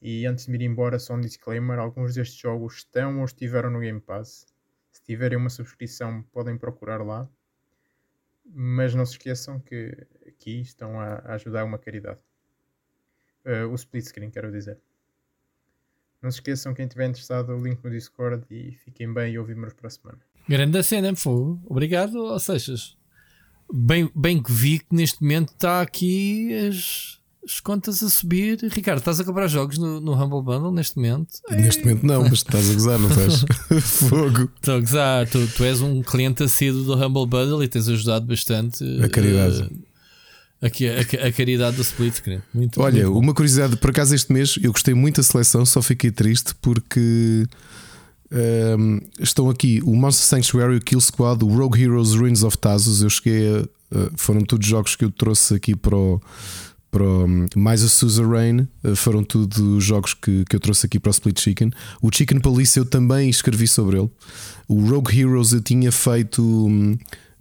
E 0.00 0.26
antes 0.26 0.46
de 0.46 0.50
me 0.50 0.58
ir 0.58 0.66
embora, 0.66 0.98
só 0.98 1.14
um 1.14 1.20
disclaimer: 1.20 1.78
alguns 1.78 2.14
destes 2.14 2.38
jogos 2.38 2.76
estão 2.76 3.20
ou 3.20 3.24
estiveram 3.24 3.70
no 3.70 3.80
Game 3.80 4.00
Pass. 4.00 4.46
Se 4.90 5.02
tiverem 5.02 5.38
uma 5.38 5.50
subscrição, 5.50 6.22
podem 6.24 6.56
procurar 6.58 7.02
lá. 7.04 7.28
Mas 8.44 8.94
não 8.94 9.06
se 9.06 9.12
esqueçam 9.12 9.58
que 9.58 10.06
aqui 10.26 10.60
estão 10.60 11.00
a, 11.00 11.34
ajudar 11.34 11.64
uma 11.64 11.78
caridade. 11.78 12.20
Uh, 13.44 13.66
o 13.68 13.74
split 13.74 14.04
screen, 14.04 14.30
quero 14.30 14.52
dizer. 14.52 14.78
Não 16.20 16.30
se 16.30 16.38
esqueçam, 16.38 16.74
quem 16.74 16.86
estiver 16.86 17.06
interessado, 17.06 17.50
o 17.50 17.62
link 17.62 17.82
no 17.82 17.90
Discord 17.90 18.46
e 18.50 18.72
fiquem 18.72 19.12
bem 19.12 19.34
e 19.34 19.38
ouvimos 19.38 19.72
para 19.72 19.88
a 19.88 19.90
semana. 19.90 20.33
Grande 20.48 20.82
cena, 20.82 21.14
fogo. 21.16 21.60
Obrigado, 21.66 22.16
ou 22.16 22.38
Seixas. 22.38 22.94
Bem, 23.72 24.10
bem 24.14 24.42
que 24.42 24.52
vi 24.52 24.78
que 24.78 24.86
neste 24.94 25.22
momento 25.22 25.52
está 25.52 25.80
aqui 25.80 26.52
as, 26.68 27.18
as 27.44 27.60
contas 27.60 28.02
a 28.02 28.10
subir. 28.10 28.58
Ricardo, 28.70 28.98
estás 28.98 29.18
a 29.20 29.24
comprar 29.24 29.48
jogos 29.48 29.78
no, 29.78 30.00
no 30.00 30.12
Humble 30.12 30.42
Bundle 30.42 30.70
neste 30.70 30.96
momento? 30.96 31.28
Neste 31.50 31.82
momento 31.84 32.06
não, 32.06 32.22
mas 32.24 32.34
estás 32.34 32.70
a 32.70 32.74
gozar, 32.74 32.98
não 32.98 33.08
estás? 33.08 33.44
Fogo. 33.82 34.50
Estou 34.56 34.76
a 34.76 34.80
gozar. 34.80 35.28
Tu, 35.28 35.46
tu 35.48 35.64
és 35.64 35.80
um 35.80 36.02
cliente 36.02 36.42
assíduo 36.42 36.84
do 36.84 36.94
Humble 36.94 37.26
Bundle 37.26 37.64
e 37.64 37.68
tens 37.68 37.88
ajudado 37.88 38.26
bastante. 38.26 38.84
A 39.02 39.08
caridade. 39.08 39.70
eh, 40.60 40.66
aqui, 40.66 40.86
a, 40.88 41.00
a 41.00 41.32
caridade 41.32 41.76
do 41.76 41.82
Split 41.82 42.14
Screen. 42.14 42.42
Muito 42.52 42.80
Olha, 42.80 43.04
muito 43.04 43.18
uma 43.18 43.34
curiosidade, 43.34 43.76
por 43.76 43.90
acaso 43.90 44.14
este 44.14 44.30
mês 44.32 44.56
eu 44.62 44.72
gostei 44.72 44.92
muito 44.94 45.16
da 45.16 45.22
seleção, 45.22 45.64
só 45.64 45.80
fiquei 45.80 46.10
triste 46.10 46.54
porque 46.60 47.46
ehm, 48.30 48.98
estão 49.18 49.48
aqui 49.50 49.80
o 49.84 49.94
Monster 49.94 50.26
Sanctuary, 50.26 50.76
o 50.76 50.80
Kill 50.80 51.00
Squad, 51.00 51.44
o 51.44 51.48
Rogue 51.48 51.82
Heroes 51.82 52.14
Ruins 52.14 52.42
of 52.42 52.58
Tazos. 52.58 53.02
Eu 53.02 53.10
cheguei 53.10 53.48
a. 53.48 54.10
foram 54.16 54.42
todos 54.42 54.66
jogos 54.66 54.96
que 54.96 55.04
eu 55.04 55.10
trouxe 55.10 55.54
aqui 55.54 55.74
para 55.74 55.96
o. 55.96 56.20
Para 56.90 57.04
o, 57.04 57.26
mais 57.56 57.82
a 57.82 57.88
Suzerain 57.88 58.68
eh, 58.84 58.94
foram 58.94 59.24
tudo 59.24 59.80
jogos 59.80 60.14
que, 60.14 60.44
que 60.48 60.54
eu 60.54 60.60
trouxe 60.60 60.86
aqui 60.86 61.00
para 61.00 61.10
o 61.10 61.10
Split 61.10 61.40
Chicken. 61.40 61.70
O 62.00 62.08
Chicken 62.14 62.38
Police 62.38 62.78
eu 62.78 62.84
também 62.84 63.28
escrevi 63.28 63.66
sobre 63.66 63.98
ele. 63.98 64.08
O 64.68 64.88
Rogue 64.88 65.18
Heroes 65.18 65.52
eu 65.52 65.60
tinha 65.60 65.90
feito. 65.90 66.40
hum, 66.42 66.96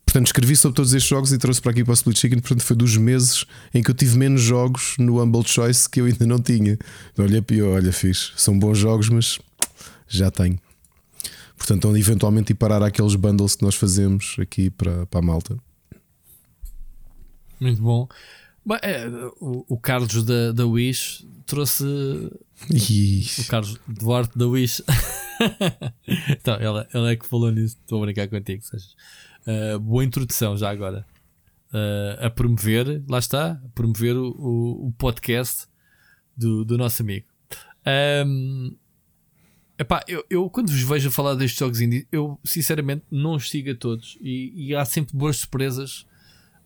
Portanto, 0.05 0.27
escrevi 0.27 0.55
sobre 0.55 0.75
todos 0.75 0.93
estes 0.93 1.09
jogos 1.09 1.31
e 1.31 1.37
trouxe 1.37 1.61
para 1.61 1.71
aqui 1.71 1.83
para 1.83 1.91
o 1.91 1.93
Split 1.93 2.17
Chicken. 2.17 2.39
Portanto, 2.39 2.61
foi 2.61 2.75
dos 2.75 2.97
meses 2.97 3.45
em 3.73 3.81
que 3.81 3.89
eu 3.89 3.95
tive 3.95 4.17
menos 4.17 4.41
jogos 4.41 4.95
no 4.99 5.21
Humble 5.21 5.43
Choice 5.45 5.89
que 5.89 6.01
eu 6.01 6.05
ainda 6.05 6.25
não 6.27 6.39
tinha. 6.39 6.77
Olha, 7.17 7.41
pior, 7.41 7.75
olha, 7.75 7.91
fiz. 7.91 8.31
São 8.35 8.57
bons 8.57 8.77
jogos, 8.77 9.09
mas 9.09 9.39
já 10.07 10.29
tenho. 10.29 10.59
Portanto, 11.63 11.87
onde 11.87 11.97
eventualmente 11.97 12.51
ir 12.51 12.55
parar 12.55 12.83
aqueles 12.83 13.15
bundles 13.15 13.55
que 13.55 13.63
nós 13.63 13.73
fazemos 13.73 14.35
aqui 14.37 14.69
para, 14.69 15.05
para 15.05 15.19
a 15.21 15.23
malta. 15.23 15.57
Muito 17.57 17.81
bom. 17.81 18.05
Bem, 18.65 18.79
é, 18.81 19.07
o, 19.39 19.63
o 19.69 19.77
Carlos 19.77 20.25
da, 20.25 20.51
da 20.51 20.65
Wish 20.67 21.25
trouxe 21.45 21.85
E 22.69 23.25
o 23.39 23.47
Carlos 23.47 23.79
Duarte 23.87 24.37
da 24.37 24.45
Wish. 24.45 24.83
então, 26.31 26.55
ela, 26.55 26.85
ela 26.93 27.11
é 27.11 27.15
que 27.15 27.25
falou 27.25 27.49
nisso. 27.49 27.77
Estou 27.79 27.99
a 27.99 28.05
brincar 28.07 28.27
contigo. 28.27 28.61
Uh, 29.47 29.79
boa 29.79 30.03
introdução 30.03 30.57
já 30.57 30.69
agora. 30.69 31.05
Uh, 31.69 32.25
a 32.25 32.29
promover, 32.29 33.01
lá 33.07 33.19
está, 33.19 33.51
a 33.51 33.69
promover 33.73 34.17
o, 34.17 34.31
o, 34.37 34.87
o 34.87 34.91
podcast 34.97 35.65
do, 36.35 36.65
do 36.65 36.77
nosso 36.77 37.01
amigo. 37.01 37.27
Um, 38.27 38.75
epá, 39.83 40.03
eu, 40.07 40.23
eu 40.29 40.49
quando 40.49 40.71
vos 40.71 40.81
vejo 40.81 41.07
a 41.09 41.11
falar 41.11 41.35
destes 41.35 41.59
jogos 41.59 41.79
indie, 41.79 42.07
eu 42.11 42.39
sinceramente 42.43 43.03
não 43.11 43.35
os 43.35 43.49
sigo 43.49 43.71
a 43.71 43.75
todos 43.75 44.17
e, 44.21 44.51
e 44.55 44.75
há 44.75 44.83
sempre 44.85 45.15
boas 45.15 45.37
surpresas 45.37 46.05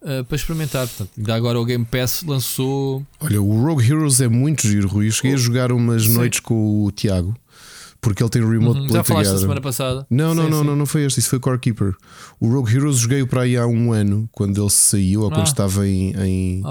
uh, 0.02 0.24
para 0.26 0.36
experimentar. 0.36 0.88
Portanto, 0.88 1.12
ainda 1.18 1.36
agora 1.36 1.60
o 1.60 1.66
Game 1.66 1.86
Pass 1.86 2.24
lançou 2.24 3.06
olha, 3.20 3.42
o 3.42 3.62
Rogue 3.66 3.84
Heroes 3.86 4.22
é 4.22 4.28
muito 4.28 4.68
giro, 4.68 4.88
Rui. 4.88 5.08
Eu 5.08 5.12
cheguei 5.12 5.34
a 5.34 5.38
jogar 5.38 5.72
umas 5.72 6.04
Sim. 6.04 6.14
noites 6.14 6.40
com 6.40 6.84
o 6.86 6.92
Tiago 6.92 7.36
porque 8.00 8.22
ele 8.22 8.30
tem 8.30 8.48
remote 8.48 8.80
Uhum, 8.80 8.88
play 8.88 8.98
já 8.98 9.04
falaste 9.04 9.26
together. 9.26 9.42
semana 9.42 9.62
passada. 9.62 10.08
Não, 10.10 10.34
não, 10.36 10.44
Sim, 10.46 10.50
não, 10.52 10.60
sim. 10.62 10.66
não, 10.68 10.76
não 10.76 10.86
foi 10.86 11.04
este, 11.06 11.20
isso 11.20 11.30
foi 11.30 11.40
Core 11.40 11.60
Keeper. 11.60 11.96
O 12.40 12.48
Rogue 12.48 12.74
Heroes 12.76 12.98
joguei 13.00 13.26
para 13.26 13.42
aí 13.42 13.58
há 13.58 13.66
um 13.66 13.92
ano, 13.92 14.30
quando 14.32 14.62
ele 14.62 14.70
saiu, 14.70 15.22
ou 15.24 15.30
quando 15.30 15.42
Ah. 15.42 15.44
estava 15.50 15.88
em, 15.88 16.12
em- 16.16 16.62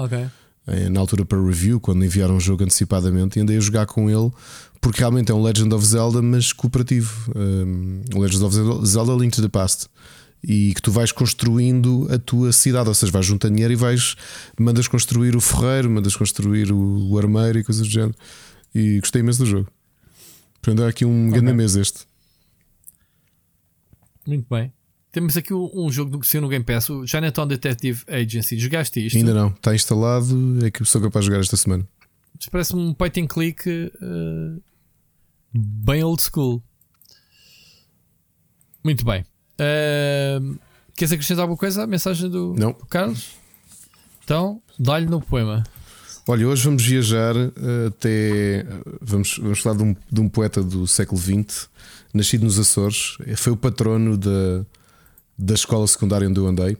em- 0.69 0.89
na 0.89 0.99
altura 1.01 1.25
para 1.25 1.37
review, 1.41 1.79
quando 1.81 2.03
enviaram 2.03 2.37
o 2.37 2.39
jogo 2.39 2.63
antecipadamente, 2.63 3.37
e 3.37 3.41
andei 3.41 3.57
a 3.57 3.59
jogar 3.59 3.85
com 3.85 4.09
ele, 4.09 4.31
porque 4.81 4.99
realmente 4.99 5.31
é 5.31 5.35
um 5.35 5.41
Legend 5.41 5.73
of 5.73 5.85
Zelda, 5.85 6.21
mas 6.21 6.53
cooperativo. 6.53 7.31
Um, 7.35 8.01
Legend 8.13 8.43
of 8.45 8.85
Zelda- 8.85 9.15
Link 9.15 9.35
to 9.35 9.41
the 9.41 9.49
Past. 9.49 9.87
E 10.43 10.73
que 10.73 10.81
tu 10.81 10.91
vais 10.91 11.11
construindo 11.11 12.07
a 12.11 12.19
tua 12.19 12.51
cidade, 12.53 12.87
ou 12.87 12.93
seja, 12.93 13.11
vais 13.11 13.25
juntando 13.25 13.55
dinheiro 13.55 13.73
e 13.73 13.75
vais, 13.75 14.15
mandas 14.59 14.87
construir 14.87 15.35
o 15.35 15.41
ferreiro, 15.41 15.89
mandas 15.89 16.15
construir 16.15 16.71
o, 16.71 17.09
o 17.09 17.17
armeiro 17.17 17.57
e 17.57 17.63
coisas 17.63 17.85
do 17.87 17.91
género. 17.91 18.15
E 18.73 18.99
gostei 18.99 19.21
imenso 19.21 19.39
do 19.39 19.45
jogo. 19.45 19.67
Portanto, 20.61 20.85
há 20.85 20.89
aqui 20.89 21.05
um 21.05 21.29
grande 21.29 21.53
mês 21.53 21.75
este. 21.75 22.05
Muito 24.25 24.45
bem. 24.49 24.71
Temos 25.11 25.37
aqui 25.37 25.53
um, 25.53 25.89
jogo 25.89 26.19
que 26.19 26.27
saiu 26.27 26.41
no 26.41 26.49
Game 26.49 26.63
Pass, 26.63 26.89
o 26.89 27.07
Chinatown 27.07 27.47
Detective 27.47 28.03
Agency. 28.07 28.59
Jogaste 28.59 29.05
isto? 29.05 29.17
Ainda 29.17 29.33
não, 29.33 29.47
está 29.47 29.73
instalado, 29.73 30.63
é 30.63 30.69
que 30.69 30.83
sou 30.85 31.01
capaz 31.01 31.25
de 31.25 31.31
jogar 31.31 31.41
esta 31.41 31.57
semana. 31.57 31.87
Parece 32.51 32.75
um 32.75 32.93
point 32.93 33.19
and 33.19 33.27
click 33.27 33.67
eh, 33.67 34.59
bem 35.53 36.03
old 36.03 36.21
school. 36.21 36.61
Muito 38.83 39.03
bem. 39.03 39.25
Eh, 39.59 40.39
queres 40.95 41.11
acrescentar 41.11 41.43
alguma 41.43 41.57
coisa 41.57 41.83
à 41.83 41.87
mensagem 41.87 42.29
do, 42.29 42.53
Não. 42.57 42.71
do 42.73 42.85
Carlos? 42.85 43.31
Então, 44.23 44.61
dá-lhe 44.77 45.07
no 45.07 45.21
poema. 45.21 45.63
Olha, 46.27 46.47
hoje 46.47 46.63
vamos 46.65 46.83
viajar 46.85 47.35
eh, 47.35 47.87
até. 47.87 48.65
Vamos, 49.01 49.37
vamos 49.37 49.59
falar 49.59 49.77
de 49.77 49.83
um, 49.83 49.95
de 50.11 50.21
um 50.21 50.29
poeta 50.29 50.61
do 50.61 50.85
século 50.85 51.19
XX, 51.19 51.69
nascido 52.13 52.43
nos 52.43 52.59
Açores. 52.59 53.17
Foi 53.37 53.53
o 53.53 53.57
patrono 53.57 54.17
da, 54.17 54.65
da 55.37 55.53
escola 55.53 55.87
secundária 55.87 56.27
onde 56.27 56.39
eu 56.39 56.47
andei. 56.47 56.77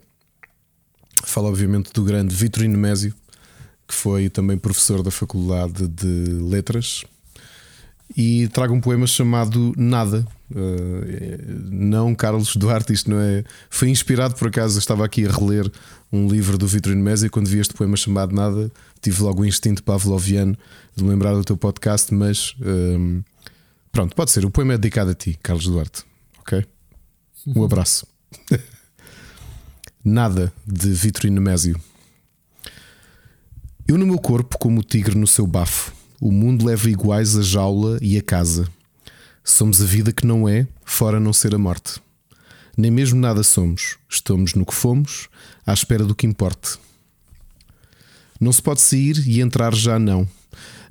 Fala, 1.23 1.47
obviamente, 1.47 1.91
do 1.93 2.03
grande 2.03 2.35
Vitorino 2.35 2.77
Mésio, 2.77 3.13
que 3.87 3.93
foi 3.93 4.29
também 4.29 4.57
professor 4.57 5.01
da 5.01 5.11
Faculdade 5.11 5.87
de 5.87 6.07
Letras. 6.41 7.05
E 8.15 8.47
trago 8.49 8.73
um 8.73 8.81
poema 8.81 9.05
chamado 9.05 9.73
Nada. 9.77 10.25
Eh, 10.55 11.37
não 11.69 12.15
Carlos 12.15 12.55
Duarte, 12.55 12.93
isto 12.93 13.09
não 13.09 13.19
é. 13.19 13.43
Foi 13.69 13.89
inspirado 13.89 14.35
por 14.35 14.47
acaso, 14.47 14.79
estava 14.79 15.05
aqui 15.05 15.25
a 15.25 15.31
reler 15.31 15.69
um 16.11 16.27
livro 16.27 16.57
do 16.57 16.67
Vitorino 16.67 17.03
Mésio 17.03 17.27
e 17.27 17.29
quando 17.29 17.47
vi 17.47 17.59
este 17.59 17.73
poema 17.73 17.97
chamado 17.97 18.33
Nada, 18.33 18.71
tive 19.01 19.21
logo 19.21 19.41
o 19.41 19.45
instinto 19.45 19.83
pavloviano 19.83 20.57
de 20.95 21.03
lembrar 21.03 21.33
do 21.33 21.43
teu 21.43 21.57
podcast, 21.57 22.13
mas 22.13 22.55
ehm, 22.61 23.19
pronto, 23.91 24.15
pode 24.15 24.31
ser. 24.31 24.45
O 24.45 24.51
poema 24.51 24.73
é 24.73 24.77
dedicado 24.77 25.11
a 25.11 25.15
ti, 25.15 25.37
Carlos 25.43 25.65
Duarte. 25.65 26.03
Ok? 26.39 26.65
Um 27.45 27.63
abraço. 27.63 28.07
Nada 30.03 30.53
de 30.65 30.89
Vitorino 30.91 31.41
Mésio. 31.41 31.79
Eu 33.87 33.97
no 33.97 34.05
meu 34.05 34.19
corpo, 34.19 34.57
como 34.57 34.81
o 34.81 34.83
tigre 34.83 35.17
no 35.17 35.25
seu 35.25 35.47
bafo, 35.47 35.93
o 36.19 36.29
mundo 36.29 36.65
leva 36.65 36.89
iguais 36.89 37.37
a 37.37 37.41
jaula 37.41 37.97
e 38.01 38.17
a 38.17 38.21
casa. 38.21 38.67
Somos 39.45 39.81
a 39.81 39.85
vida 39.85 40.11
que 40.11 40.27
não 40.27 40.47
é, 40.47 40.67
fora 40.83 41.21
não 41.21 41.31
ser 41.31 41.55
a 41.55 41.57
morte. 41.57 42.01
Nem 42.75 42.91
mesmo 42.91 43.17
nada 43.17 43.43
somos, 43.43 43.95
estamos 44.09 44.55
no 44.55 44.65
que 44.65 44.73
fomos, 44.73 45.29
à 45.65 45.71
espera 45.71 46.03
do 46.03 46.13
que 46.13 46.27
importe. 46.27 46.77
Não 48.41 48.51
se 48.51 48.61
pode 48.61 48.81
sair 48.81 49.25
e 49.25 49.39
entrar 49.39 49.73
já 49.73 49.97
não. 49.97 50.27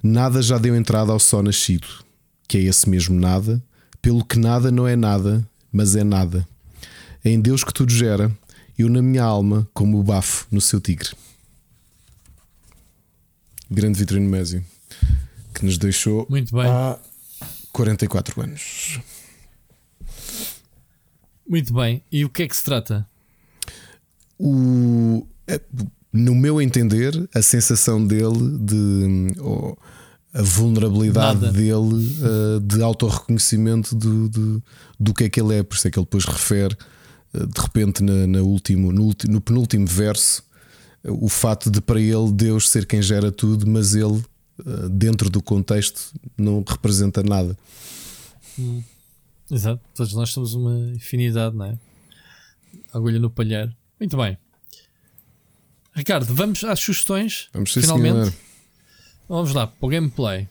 Nada 0.02 0.40
já 0.40 0.56
deu 0.56 0.74
entrada 0.74 1.12
ao 1.12 1.20
só 1.20 1.42
nascido, 1.42 1.86
que 2.48 2.56
é 2.56 2.62
esse 2.62 2.88
mesmo 2.88 3.20
nada, 3.20 3.62
pelo 4.00 4.24
que 4.24 4.38
nada 4.38 4.70
não 4.70 4.88
é 4.88 4.96
nada, 4.96 5.46
mas 5.70 5.94
é 5.96 6.02
nada. 6.02 6.48
É 7.22 7.28
em 7.28 7.42
Deus 7.42 7.62
que 7.62 7.74
tudo 7.74 7.92
gera, 7.92 8.34
eu 8.78 8.88
na 8.88 9.02
minha 9.02 9.22
alma, 9.22 9.68
como 9.74 10.00
o 10.00 10.02
bafo 10.02 10.46
no 10.50 10.62
seu 10.62 10.80
tigre. 10.80 11.10
Grande 13.70 13.98
Vitorino 13.98 14.28
Mésio, 14.28 14.64
que 15.54 15.64
nos 15.64 15.78
deixou 15.78 16.26
Muito 16.30 16.54
bem. 16.54 16.66
há 16.66 16.98
44 17.72 18.40
anos. 18.42 19.00
Muito 21.48 21.72
bem. 21.72 22.02
E 22.10 22.24
o 22.24 22.28
que 22.30 22.42
é 22.42 22.48
que 22.48 22.56
se 22.56 22.62
trata? 22.64 23.06
O, 24.38 25.26
é, 25.46 25.60
no 26.12 26.34
meu 26.34 26.60
entender, 26.60 27.28
a 27.34 27.40
sensação 27.42 28.04
dele 28.04 28.58
de. 28.60 29.40
oh, 29.40 29.76
a 30.34 30.42
vulnerabilidade 30.42 31.40
Nada. 31.40 31.52
dele 31.52 31.72
uh, 31.74 32.60
de 32.60 32.82
autorreconhecimento 32.82 33.94
do, 33.94 34.28
do, 34.28 34.62
do 35.00 35.14
que 35.14 35.24
é 35.24 35.28
que 35.30 35.40
ele 35.40 35.54
é. 35.56 35.62
Por 35.62 35.76
isso 35.76 35.88
é 35.88 35.90
que 35.90 35.98
ele 35.98 36.04
depois 36.04 36.24
refere, 36.26 36.76
uh, 37.32 37.46
de 37.46 37.58
repente, 37.60 38.02
na, 38.02 38.26
na 38.26 38.40
último, 38.42 38.92
no, 38.92 39.04
ulti- 39.04 39.28
no 39.30 39.40
penúltimo 39.40 39.86
verso, 39.86 40.42
o 41.08 41.28
fato 41.28 41.70
de 41.70 41.80
para 41.80 42.00
ele 42.00 42.32
Deus 42.32 42.68
ser 42.68 42.86
quem 42.86 43.00
gera 43.02 43.30
tudo, 43.30 43.66
mas 43.66 43.94
ele, 43.94 44.24
uh, 44.60 44.88
dentro 44.90 45.30
do 45.30 45.42
contexto, 45.42 46.12
não 46.36 46.64
representa 46.66 47.22
nada. 47.22 47.56
Exato. 49.50 49.80
Todos 49.94 50.12
nós 50.14 50.30
somos 50.30 50.54
uma 50.54 50.74
infinidade, 50.94 51.54
não 51.56 51.66
é? 51.66 51.78
Agulha 52.92 53.18
no 53.18 53.30
palheiro. 53.30 53.74
Muito 54.00 54.16
bem. 54.16 54.36
Ricardo, 55.94 56.34
vamos 56.34 56.62
às 56.64 56.80
sugestões. 56.80 57.48
Vamos 57.52 57.72
ser 57.72 57.82
Finalmente. 57.82 58.14
senhor. 58.14 58.34
Vamos 59.28 59.54
lá, 59.54 59.66
para 59.66 59.86
o 59.86 59.88
gameplay. 59.88 60.48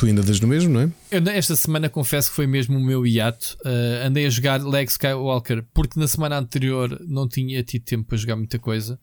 Tu 0.00 0.06
ainda 0.06 0.22
das 0.22 0.40
no 0.40 0.48
mesmo, 0.48 0.70
não 0.70 0.80
é? 0.80 0.90
Eu, 1.10 1.22
esta 1.28 1.54
semana 1.54 1.86
confesso 1.86 2.30
que 2.30 2.36
foi 2.36 2.46
mesmo 2.46 2.78
o 2.78 2.80
meu 2.80 3.06
hiato. 3.06 3.54
Uh, 3.62 4.06
andei 4.06 4.24
a 4.24 4.30
jogar 4.30 4.58
Leg 4.64 4.88
Skywalker 4.88 5.62
porque 5.74 6.00
na 6.00 6.08
semana 6.08 6.38
anterior 6.38 6.98
não 7.06 7.28
tinha 7.28 7.62
tido 7.62 7.82
tempo 7.82 8.08
para 8.08 8.16
jogar 8.16 8.34
muita 8.34 8.58
coisa. 8.58 8.98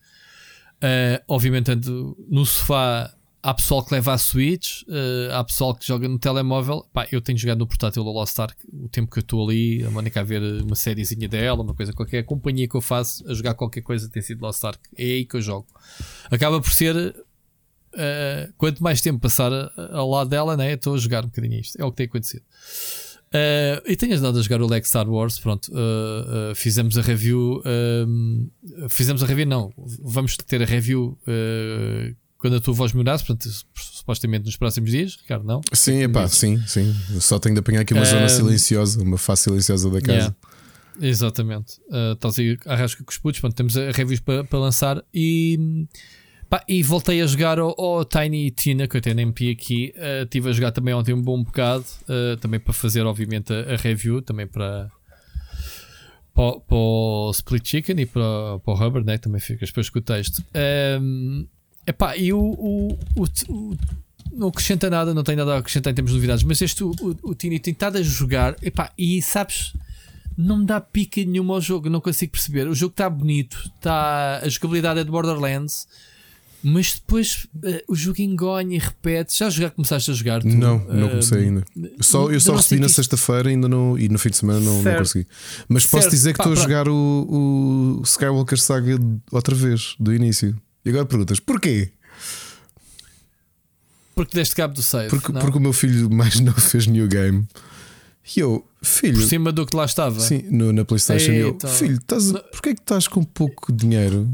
Uh, 0.82 1.22
obviamente 1.28 1.70
ando 1.70 2.16
no 2.28 2.44
sofá. 2.44 3.14
Há 3.40 3.54
pessoal 3.54 3.84
que 3.84 3.94
leva 3.94 4.12
a 4.12 4.18
Switch, 4.18 4.82
uh, 4.88 5.32
há 5.34 5.44
pessoal 5.44 5.72
que 5.72 5.86
joga 5.86 6.08
no 6.08 6.18
telemóvel. 6.18 6.84
Pá, 6.92 7.06
eu 7.12 7.20
tenho 7.20 7.38
jogado 7.38 7.58
no 7.58 7.68
portátil 7.68 8.02
da 8.02 8.10
Lost 8.10 8.36
Ark 8.36 8.56
o 8.72 8.88
tempo 8.88 9.08
que 9.08 9.18
eu 9.18 9.22
estou 9.22 9.48
ali, 9.48 9.84
a 9.84 9.90
Mónica 9.92 10.18
a 10.18 10.24
ver 10.24 10.42
uma 10.64 10.74
sériezinha 10.74 11.28
dela, 11.28 11.62
uma 11.62 11.74
coisa 11.74 11.92
qualquer. 11.92 12.18
A 12.18 12.24
companhia 12.24 12.66
que 12.66 12.74
eu 12.74 12.80
faço 12.80 13.24
a 13.30 13.34
jogar 13.34 13.54
qualquer 13.54 13.82
coisa 13.82 14.10
tem 14.10 14.20
sido 14.20 14.42
Lost 14.42 14.64
Ark. 14.64 14.80
É 14.96 15.04
aí 15.04 15.24
que 15.24 15.36
eu 15.36 15.40
jogo. 15.40 15.68
Acaba 16.28 16.60
por 16.60 16.72
ser 16.72 17.14
Uh, 17.94 18.52
quanto 18.56 18.82
mais 18.82 19.00
tempo 19.00 19.18
passar 19.18 19.50
ao 19.92 20.08
lado 20.10 20.30
dela, 20.30 20.56
né, 20.56 20.74
estou 20.74 20.94
a 20.94 20.98
jogar 20.98 21.24
um 21.24 21.28
bocadinho 21.28 21.60
isto. 21.60 21.80
É 21.80 21.84
o 21.84 21.90
que 21.90 21.96
tem 21.96 22.06
acontecido. 22.06 22.42
Uh, 23.28 23.84
e 23.86 23.94
tenho 23.94 24.14
ajudado 24.14 24.38
a 24.38 24.42
jogar 24.42 24.62
o 24.62 24.66
Lego 24.66 24.86
Star 24.86 25.08
Wars. 25.08 25.38
Pronto, 25.38 25.70
uh, 25.70 26.52
uh, 26.52 26.54
fizemos 26.54 26.96
a 26.96 27.02
review. 27.02 27.62
fizemos 28.88 29.22
a 29.22 29.26
review, 29.26 29.46
não. 29.46 29.72
Vamos 30.02 30.36
ter 30.36 30.62
a 30.62 30.64
review 30.64 31.18
quando 32.38 32.56
a 32.56 32.60
tua 32.60 32.72
voz 32.72 32.92
melhorar. 32.92 33.18
Portanto, 33.18 33.48
supostamente 33.74 34.46
nos 34.46 34.56
próximos 34.56 34.90
dias, 34.90 35.16
Ricardo, 35.20 35.44
não? 35.44 35.60
Sim, 35.72 36.02
epá, 36.04 36.26
sim, 36.28 36.58
sim. 36.66 36.94
Eu 37.12 37.20
só 37.20 37.38
tenho 37.38 37.54
de 37.54 37.60
apanhar 37.60 37.80
aqui 37.82 37.92
uma 37.92 38.02
Um, 38.02 38.06
zona 38.06 38.28
silenciosa, 38.28 39.02
uma 39.02 39.18
face 39.18 39.44
silenciosa 39.44 39.90
da 39.90 40.00
casa. 40.00 40.18
Yeah. 40.18 40.36
Exatamente. 41.00 41.78
Uh, 41.90 42.14
estás 42.14 42.38
aí 42.38 42.58
à 42.64 42.74
rasca 42.74 43.04
com 43.04 43.10
os 43.10 43.18
putos. 43.18 43.40
Pronto, 43.40 43.54
temos 43.54 43.76
a 43.76 43.90
reviews 43.90 44.20
para 44.20 44.42
para 44.44 44.58
lançar 44.58 45.04
e. 45.12 45.86
pá, 46.48 46.62
e 46.68 46.82
voltei 46.82 47.20
a 47.22 47.26
jogar 47.26 47.58
ao, 47.58 48.04
Tiny 48.04 48.50
Tina, 48.50 48.86
que 48.88 48.96
eu 48.96 48.98
até 48.98 49.12
nem 49.14 49.26
meti 49.26 49.50
aqui. 49.50 49.92
Uh, 49.96 50.24
Estive 50.24 50.48
a 50.48 50.52
jogar 50.52 50.72
também 50.72 50.94
ontem 50.94 51.12
um 51.12 51.22
bom 51.22 51.42
bocado. 51.42 51.84
uh, 52.08 52.36
também 52.38 52.58
para 52.60 52.72
fazer, 52.72 53.04
obviamente, 53.06 53.52
a, 53.52 53.74
a 53.74 53.76
review. 53.76 54.22
Também 54.22 54.46
para. 54.46 54.90
Para, 56.34 56.60
para 56.60 56.76
o 56.76 57.30
Split 57.34 57.66
Chicken 57.68 58.00
e 58.00 58.06
para, 58.06 58.58
para 58.64 58.72
o 58.72 58.76
Hubbard, 58.86 59.04
né? 59.06 59.18
Também 59.18 59.40
ficas 59.40 59.70
depois 59.70 59.90
com 59.90 59.98
o 59.98 60.02
texto. 60.02 60.42
Um, 61.00 61.44
epá, 61.84 62.16
e 62.16 62.32
o, 62.32 62.38
o, 62.38 62.98
o, 63.16 63.24
o- 63.52 63.76
não 64.32 64.46
acrescenta 64.48 64.88
nada, 64.88 65.12
não 65.12 65.24
tem 65.24 65.34
nada 65.34 65.54
a 65.54 65.58
acrescentar 65.58 65.90
em 65.90 65.94
termos 65.96 66.12
de 66.12 66.16
novidades, 66.16 66.44
mas 66.44 66.60
este 66.62 66.84
o, 66.84 66.90
o, 67.00 67.30
o 67.30 67.34
Tiny 67.34 67.58
tem 67.58 67.72
estado 67.72 67.98
a 67.98 68.02
jogar 68.02 68.54
epá, 68.62 68.92
e 68.96 69.20
sabes, 69.20 69.72
não 70.36 70.58
me 70.58 70.66
dá 70.66 70.80
pica 70.80 71.24
nenhuma 71.24 71.54
ao 71.54 71.60
jogo, 71.60 71.90
não 71.90 72.00
consigo 72.00 72.30
perceber. 72.30 72.68
O 72.68 72.74
jogo 72.74 72.92
está 72.92 73.10
bonito, 73.10 73.58
está, 73.74 74.38
a 74.38 74.48
jogabilidade 74.48 75.00
é 75.00 75.04
de 75.04 75.10
Borderlands, 75.10 75.88
mas 76.62 76.94
depois 76.94 77.46
eh, 77.64 77.84
o 77.88 77.94
jogo 77.94 78.20
engonha 78.20 78.74
e 78.76 78.78
repete. 78.78 79.38
Já 79.38 79.48
jogar, 79.48 79.70
começaste 79.70 80.10
a 80.10 80.14
jogar? 80.14 80.40
Tu? 80.42 80.48
Não, 80.48 80.78
não 80.88 81.06
Eh, 81.06 81.10
comecei 81.10 81.38
ainda. 81.44 81.64
Só, 82.00 82.30
eu 82.30 82.40
só 82.40 82.52
não 82.52 82.58
recebi 82.58 82.80
na 82.80 82.88
sexta-feira 82.88 83.48
ainda 83.48 83.68
não, 83.68 83.96
e 83.98 84.08
no 84.08 84.18
fim 84.18 84.30
de 84.30 84.36
semana 84.38 84.60
não, 84.60 84.82
não 84.82 84.96
consegui. 84.96 85.26
Mas 85.68 85.86
posso 85.86 86.02
Certo. 86.02 86.14
dizer 86.14 86.32
que 86.34 86.40
estou 86.40 86.52
a 86.52 86.56
jogar 86.56 86.88
o, 86.88 87.98
o 88.00 88.02
Skywalker 88.04 88.58
Saga 88.60 88.98
outra 89.30 89.54
vez, 89.54 89.94
do 90.00 90.12
início. 90.14 90.56
E 90.84 90.88
agora 90.90 91.06
perguntas: 91.06 91.38
porquê? 91.40 91.92
Porque 94.14 94.36
deste 94.36 94.54
cabo 94.56 94.74
do 94.74 94.82
save. 94.82 95.08
Porque, 95.10 95.32
não? 95.32 95.40
porque 95.40 95.58
o 95.58 95.60
meu 95.60 95.72
filho 95.72 96.10
mais 96.10 96.38
novo 96.40 96.60
fez 96.60 96.86
New 96.86 97.06
Game. 97.06 97.46
E 98.36 98.40
eu, 98.40 98.66
filho, 98.82 99.14
Por 99.20 99.26
cima 99.28 99.52
do 99.52 99.64
que 99.64 99.74
lá 99.76 99.84
estava. 99.84 100.20
sim, 100.20 100.42
no- 100.50 100.72
na 100.72 100.84
PlayStation, 100.84 101.30
e 101.30 101.38
eu, 101.38 101.56
filho, 101.68 101.94
estás, 101.96 102.30
Não. 102.32 102.40
porquê 102.52 102.70
é 102.70 102.74
que 102.74 102.80
estás 102.80 103.08
com 103.08 103.22
pouco 103.24 103.72
dinheiro? 103.72 104.28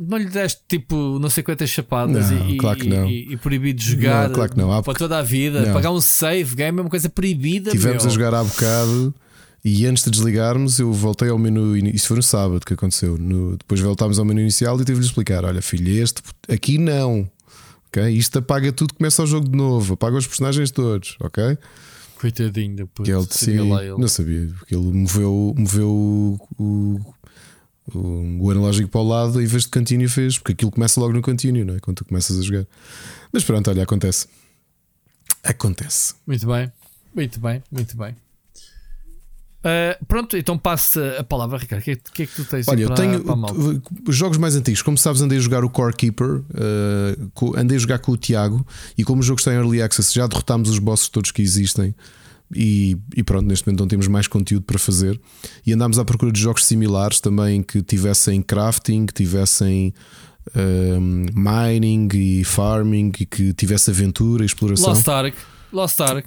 Não 0.00 0.16
lhe 0.18 0.26
deste 0.26 0.60
tipo 0.68 1.18
não 1.18 1.28
sei 1.30 1.42
quantas 1.42 1.68
chapadas 1.70 2.30
Não, 2.30 2.48
e, 2.50 2.56
claro 2.56 2.78
que 2.78 2.88
não. 2.88 3.08
e, 3.08 3.32
e 3.32 3.36
proibido 3.36 3.80
de 3.80 3.86
jogar 3.90 4.28
Não, 4.28 4.34
claro 4.34 4.50
que 4.52 4.56
não. 4.58 4.82
Para 4.82 4.94
toda 4.98 5.18
a 5.18 5.22
vida. 5.22 5.66
Não. 5.66 5.72
Pagar 5.72 5.90
um 5.90 6.00
save 6.00 6.54
game 6.54 6.78
é 6.78 6.82
uma 6.82 6.90
coisa 6.90 7.08
proibida. 7.08 7.70
Tivemos 7.70 8.04
meu. 8.04 8.10
a 8.12 8.14
jogar 8.14 8.34
há 8.34 8.44
bocado 8.44 9.14
e 9.64 9.84
antes 9.86 10.04
de 10.04 10.10
desligarmos 10.10 10.78
eu 10.78 10.92
voltei 10.92 11.28
ao 11.30 11.38
menu. 11.38 11.76
Isso 11.76 12.08
foi 12.08 12.16
no 12.18 12.22
sábado 12.22 12.64
que 12.64 12.74
aconteceu. 12.74 13.18
No- 13.18 13.56
depois 13.56 13.80
voltámos 13.80 14.18
ao 14.18 14.24
menu 14.24 14.40
inicial 14.40 14.80
e 14.80 14.84
tive-lhe 14.84 15.04
explicar: 15.06 15.44
olha, 15.44 15.60
filho, 15.60 15.90
este 16.02 16.22
aqui 16.48 16.78
não. 16.78 17.28
ok? 17.88 18.08
Isto 18.10 18.38
apaga 18.38 18.70
tudo, 18.72 18.94
começa 18.94 19.22
o 19.22 19.26
jogo 19.26 19.48
de 19.48 19.56
novo, 19.56 19.94
apaga 19.94 20.16
os 20.16 20.26
personagens 20.26 20.70
todos, 20.70 21.16
ok? 21.20 21.58
Coitadinho 22.20 22.74
depois. 22.76 23.08
Que 23.08 23.14
ele 23.14 23.26
sim, 23.30 23.52
ele. 23.52 23.90
não 23.96 24.08
sabia, 24.08 24.48
porque 24.58 24.74
ele 24.74 24.84
moveu, 24.92 25.54
moveu 25.56 25.88
o, 25.88 26.38
o, 26.58 27.00
o, 27.94 28.38
o 28.44 28.50
analógico 28.50 28.88
para 28.88 29.00
o 29.00 29.08
lado 29.08 29.40
em 29.42 29.46
vez 29.46 29.62
de 29.64 29.68
continue 29.70 30.08
fez, 30.08 30.38
porque 30.38 30.52
aquilo 30.52 30.70
começa 30.70 31.00
logo 31.00 31.12
no 31.12 31.22
continue, 31.22 31.64
não 31.64 31.74
é? 31.74 31.80
Quando 31.80 31.96
tu 31.98 32.04
começas 32.04 32.38
a 32.38 32.42
jogar. 32.42 32.66
Mas 33.32 33.44
pronto, 33.44 33.70
olha, 33.70 33.82
acontece. 33.82 34.26
Acontece. 35.42 36.14
Muito 36.26 36.46
bem, 36.46 36.72
muito 37.14 37.40
bem, 37.40 37.62
muito 37.70 37.96
bem. 37.96 38.16
Ah, 39.64 39.98
pronto, 40.06 40.36
então 40.36 40.56
passa 40.56 41.16
a 41.18 41.24
palavra, 41.24 41.58
Ricardo. 41.58 41.80
O 41.82 41.84
que, 41.84 41.90
é- 41.90 41.94
o 41.94 42.12
que 42.12 42.22
é 42.22 42.26
que 42.26 42.34
tu 42.36 42.44
tens 42.44 42.68
Olha, 42.68 42.82
eu 42.82 42.88
para, 42.88 42.96
tenho 42.96 43.22
para 43.24 44.12
jogos 44.12 44.38
mais 44.38 44.54
antigos. 44.54 44.82
Como 44.82 44.96
sabes, 44.96 45.20
andei 45.20 45.36
a 45.38 45.40
jogar 45.40 45.64
o 45.64 45.70
Core 45.70 45.94
Keeper, 45.94 46.42
eh, 46.54 47.18
co- 47.34 47.56
andei 47.56 47.76
a 47.76 47.80
jogar 47.80 47.98
com 47.98 48.12
o 48.12 48.16
Tiago. 48.16 48.64
E 48.96 49.02
como 49.04 49.20
o 49.20 49.22
jogo 49.22 49.40
está 49.40 49.52
em 49.52 49.56
Early 49.56 49.82
Access, 49.82 50.12
já 50.14 50.26
derrotámos 50.26 50.68
os 50.70 50.78
bosses 50.78 51.08
todos 51.08 51.32
que 51.32 51.42
existem. 51.42 51.94
E, 52.54 52.96
e 53.16 53.22
pronto, 53.22 53.46
neste 53.46 53.66
momento 53.66 53.80
não 53.80 53.88
temos 53.88 54.08
mais 54.08 54.26
conteúdo 54.26 54.64
para 54.64 54.78
fazer. 54.78 55.20
E 55.66 55.72
andámos 55.72 55.98
à 55.98 56.04
procura 56.04 56.32
de 56.32 56.40
jogos 56.40 56.64
similares 56.64 57.20
também 57.20 57.62
que 57.62 57.82
tivessem 57.82 58.40
crafting, 58.40 59.06
que 59.06 59.12
tivessem 59.12 59.92
ehm, 60.54 61.26
mining 61.34 62.08
e 62.14 62.44
farming 62.44 63.12
e 63.20 63.26
que 63.26 63.52
tivesse 63.52 63.90
aventura 63.90 64.42
e 64.42 64.46
exploração. 64.46 64.88
Lost 64.88 65.08
Ark. 65.08 65.36
Lost 65.72 66.00
Ark. 66.00 66.26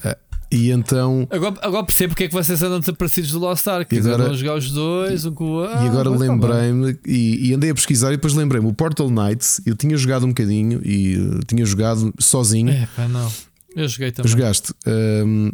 E 0.51 0.69
então. 0.69 1.25
Agora, 1.31 1.55
agora 1.61 1.85
percebo 1.85 2.09
porque 2.09 2.25
é 2.25 2.27
que 2.27 2.33
vocês 2.33 2.61
andam 2.61 2.79
desaparecidos 2.81 3.31
do 3.31 3.39
Lost 3.39 3.65
Ark. 3.67 3.95
E 3.95 3.99
agora- 3.99 4.31
a 4.31 4.33
jogar 4.33 4.55
os 4.57 4.69
dois, 4.69 5.25
um 5.25 5.33
com 5.33 5.45
o 5.45 5.51
outro. 5.61 5.75
E 5.77 5.87
agora 5.87 6.09
Ah, 6.09 6.13
tá 6.13 6.19
lembrei-me 6.19 6.99
e, 7.07 7.49
e 7.49 7.53
andei 7.53 7.69
a 7.69 7.73
pesquisar 7.73 8.09
e 8.09 8.17
depois 8.17 8.33
lembrei-me 8.33 8.67
o 8.67 8.73
Portal 8.73 9.09
Knights. 9.09 9.61
Eu 9.65 9.75
tinha 9.77 9.95
jogado 9.95 10.25
um 10.25 10.29
bocadinho 10.29 10.81
e 10.85 11.15
uh, 11.17 11.39
tinha 11.47 11.65
jogado 11.65 12.13
sozinho. 12.19 12.69
É, 12.69 12.87
pá, 12.95 13.07
não. 13.07 13.31
Eu 13.75 13.87
joguei 13.87 14.11
também. 14.11 14.29
Jogaste. 14.29 14.73
Um, 14.85 15.51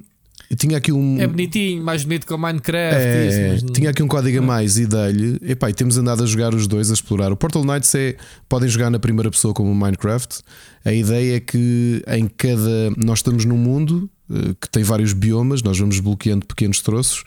tinha 0.56 0.78
aqui 0.78 0.92
um. 0.92 1.20
É 1.20 1.28
bonitinho, 1.28 1.84
mais 1.84 2.04
bonito 2.04 2.26
que 2.26 2.34
o 2.34 2.38
Minecraft. 2.38 2.96
É, 2.96 3.28
isso, 3.28 3.66
mas 3.66 3.72
tinha 3.76 3.90
aqui 3.90 4.02
um 4.02 4.08
código 4.08 4.40
a 4.40 4.42
mais 4.42 4.78
e 4.78 4.86
dei-lhe. 4.86 5.40
Epá, 5.42 5.70
e 5.70 5.74
temos 5.74 5.98
andado 5.98 6.24
a 6.24 6.26
jogar 6.26 6.54
os 6.54 6.68
dois, 6.68 6.90
a 6.90 6.94
explorar. 6.94 7.32
O 7.32 7.38
Portal 7.38 7.64
Knights 7.64 7.94
é. 7.96 8.16
Podem 8.48 8.70
jogar 8.70 8.90
na 8.90 9.00
primeira 9.00 9.30
pessoa 9.30 9.54
como 9.54 9.72
o 9.72 9.76
Minecraft. 9.76 10.40
A 10.86 10.94
ideia 10.94 11.38
é 11.38 11.40
que 11.40 12.02
em 12.08 12.28
cada. 12.28 12.92
Nós 12.96 13.20
estamos 13.20 13.44
num 13.44 13.58
mundo 13.58 14.10
eh, 14.32 14.56
que 14.60 14.70
tem 14.70 14.84
vários 14.84 15.14
biomas, 15.14 15.62
nós 15.62 15.78
vamos 15.78 16.00
bloqueando 16.00 16.46
pequenos 16.46 16.82
troços 16.82 17.24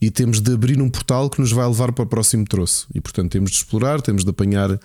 e 0.00 0.10
temos 0.10 0.40
de 0.40 0.52
abrir 0.52 0.80
um 0.80 0.90
portal 0.90 1.30
que 1.30 1.40
nos 1.40 1.52
vai 1.52 1.66
levar 1.66 1.92
para 1.92 2.04
o 2.04 2.06
próximo 2.06 2.44
troço. 2.44 2.86
E 2.94 3.00
portanto 3.00 3.32
temos 3.32 3.50
de 3.50 3.56
explorar, 3.56 4.00
temos 4.02 4.24
de 4.24 4.30
apanhar 4.30 4.70
eh, 4.70 4.78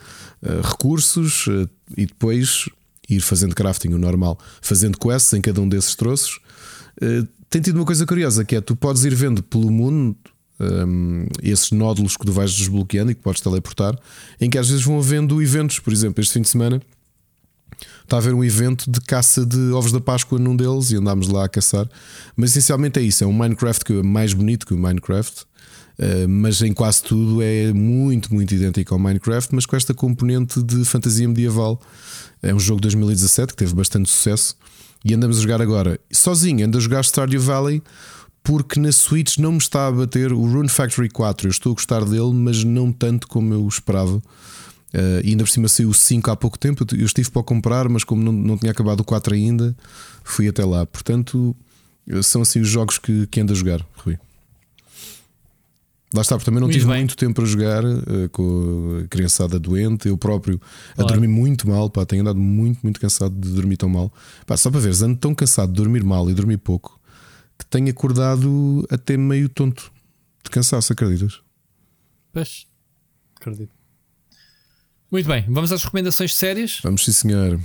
recursos 0.63 1.45
eh, 1.49 1.67
e 1.97 2.05
depois 2.05 2.69
ir 3.09 3.19
fazendo 3.19 3.55
crafting, 3.55 3.89
o 3.89 3.97
normal, 3.97 4.37
fazendo 4.61 4.97
quests 4.97 5.33
em 5.33 5.41
cada 5.41 5.59
um 5.61 5.67
desses 5.67 5.95
troços. 5.95 6.39
Eh, 7.01 7.23
tem 7.49 7.61
tido 7.61 7.77
uma 7.77 7.85
coisa 7.85 8.05
curiosa 8.05 8.45
que 8.45 8.55
é 8.55 8.61
tu 8.61 8.75
podes 8.75 9.03
ir 9.03 9.15
vendo 9.15 9.41
pelo 9.41 9.71
mundo 9.71 10.15
hum, 10.59 11.25
esses 11.41 11.71
nódulos 11.71 12.15
que 12.15 12.25
tu 12.25 12.31
vais 12.31 12.53
desbloqueando 12.53 13.11
e 13.11 13.15
que 13.15 13.21
podes 13.21 13.41
teleportar, 13.41 13.97
em 14.39 14.49
que 14.49 14.57
às 14.57 14.69
vezes 14.69 14.83
vão 14.83 14.99
havendo 14.99 15.41
eventos, 15.41 15.79
por 15.79 15.91
exemplo, 15.93 16.21
este 16.21 16.33
fim 16.33 16.41
de 16.41 16.49
semana 16.49 16.81
Está 18.09 18.17
a 18.17 18.19
haver 18.19 18.33
um 18.33 18.43
evento 18.43 18.89
de 18.89 18.99
caça 19.01 19.45
de 19.45 19.71
ovos 19.71 19.91
da 19.91 20.01
Páscoa 20.01 20.39
num 20.39 20.55
deles 20.55 20.89
e 20.89 20.95
andámos 20.95 21.27
lá 21.27 21.45
a 21.45 21.47
caçar. 21.47 21.87
Mas 22.35 22.49
essencialmente 22.49 22.99
é 22.99 23.03
isso: 23.03 23.23
é 23.23 23.27
um 23.27 23.31
Minecraft 23.31 23.85
que 23.85 23.93
é 23.93 24.01
mais 24.01 24.33
bonito 24.33 24.65
que 24.65 24.73
o 24.73 24.77
Minecraft. 24.77 25.43
Uh, 25.99 26.27
mas 26.27 26.61
em 26.61 26.73
quase 26.73 27.03
tudo 27.03 27.41
é 27.41 27.73
muito, 27.73 28.33
muito 28.33 28.55
idêntico 28.55 28.93
ao 28.93 28.99
Minecraft, 28.99 29.53
mas 29.53 29.65
com 29.65 29.75
esta 29.75 29.93
componente 29.93 30.63
de 30.63 30.83
fantasia 30.85 31.27
medieval. 31.27 31.79
É 32.41 32.51
um 32.51 32.59
jogo 32.59 32.79
de 32.79 32.83
2017 32.87 33.53
que 33.53 33.57
teve 33.57 33.75
bastante 33.75 34.09
sucesso 34.09 34.55
e 35.03 35.13
andamos 35.13 35.37
a 35.37 35.41
jogar 35.41 35.61
agora 35.61 35.99
sozinho. 36.11 36.65
Ando 36.65 36.77
a 36.77 36.81
jogar 36.81 37.03
Stardew 37.03 37.41
Valley 37.41 37.81
porque 38.43 38.79
na 38.79 38.91
Switch 38.91 39.37
não 39.37 39.53
me 39.53 39.57
está 39.57 39.87
a 39.87 39.91
bater 39.91 40.31
o 40.33 40.41
Rune 40.41 40.69
Factory 40.69 41.09
4. 41.09 41.47
Eu 41.47 41.51
estou 41.51 41.71
a 41.71 41.75
gostar 41.75 42.03
dele, 42.05 42.33
mas 42.33 42.63
não 42.63 42.91
tanto 42.91 43.27
como 43.27 43.53
eu 43.53 43.67
esperava. 43.67 44.21
Uh, 44.91 45.21
e 45.23 45.29
ainda 45.29 45.43
por 45.43 45.49
cima 45.49 45.67
saiu 45.67 45.89
o 45.89 45.93
5 45.93 46.31
há 46.31 46.35
pouco 46.35 46.57
tempo. 46.57 46.85
Eu 46.97 47.05
estive 47.05 47.29
para 47.29 47.43
comprar, 47.43 47.87
mas 47.89 48.03
como 48.03 48.23
não, 48.23 48.31
não 48.31 48.57
tinha 48.57 48.71
acabado 48.71 49.01
o 49.01 49.03
4 49.03 49.35
ainda, 49.35 49.75
fui 50.23 50.47
até 50.47 50.65
lá. 50.65 50.85
Portanto, 50.85 51.55
são 52.23 52.41
assim 52.41 52.59
os 52.59 52.67
jogos 52.67 52.97
que, 52.97 53.27
que 53.27 53.39
ando 53.39 53.53
a 53.53 53.55
jogar, 53.55 53.85
Rui. 53.97 54.17
Lá 56.11 56.21
está, 56.21 56.35
porque 56.35 56.45
também 56.45 56.59
não 56.59 56.67
muito 56.67 56.79
tive 56.79 56.89
bem. 56.89 56.97
muito 56.99 57.15
tempo 57.15 57.35
para 57.35 57.45
jogar 57.45 57.85
uh, 57.85 58.29
com 58.31 59.01
a 59.03 59.07
criançada 59.07 59.59
doente, 59.59 60.07
eu 60.07 60.17
próprio 60.17 60.59
a 60.97 61.03
dormir 61.03 61.27
muito 61.27 61.67
mal, 61.69 61.87
pá, 61.87 62.03
tenho 62.03 62.23
andado 62.23 62.39
muito, 62.39 62.79
muito 62.81 62.99
cansado 62.99 63.35
de 63.35 63.49
dormir 63.49 63.77
tão 63.77 63.87
mal. 63.87 64.11
Pá, 64.45 64.57
só 64.57 64.71
para 64.71 64.79
veres, 64.79 65.03
ando 65.03 65.17
tão 65.17 65.35
cansado 65.35 65.69
de 65.69 65.75
dormir 65.75 66.03
mal 66.03 66.27
e 66.29 66.33
dormir 66.33 66.57
pouco 66.57 66.99
que 67.59 67.65
tenho 67.65 67.89
acordado 67.89 68.87
até 68.89 69.17
meio 69.17 69.49
tonto 69.49 69.91
de 70.43 70.49
cansaço, 70.49 70.93
acreditas? 70.93 71.41
Pois, 72.31 72.65
acredito. 73.35 73.73
Muito 75.11 75.27
bem, 75.27 75.45
vamos 75.49 75.71
às 75.71 75.83
recomendações 75.83 76.33
sérias? 76.33 76.79
Vamos 76.81 77.03
sim, 77.03 77.11
senhor. 77.11 77.59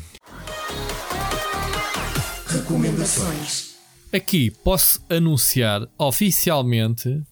Recomendações. 2.46 3.74
Aqui 4.12 4.50
posso 4.50 5.04
anunciar 5.08 5.88
oficialmente 5.98 7.22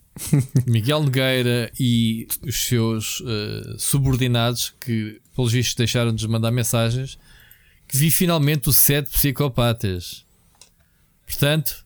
Miguel 0.67 1.03
Nogueira 1.03 1.71
e 1.79 2.27
os 2.47 2.67
seus 2.67 3.21
uh, 3.21 3.79
subordinados 3.79 4.75
que, 4.81 5.21
pelos 5.35 5.53
vistos, 5.53 5.75
deixaram 5.75 6.15
de 6.15 6.27
mandar 6.29 6.51
mensagens 6.51 7.19
que 7.89 7.97
vi 7.97 8.11
finalmente 8.11 8.69
o 8.71 8.73
Sete 8.73 9.11
Psicopatas. 9.11 10.25
Portanto, 11.27 11.85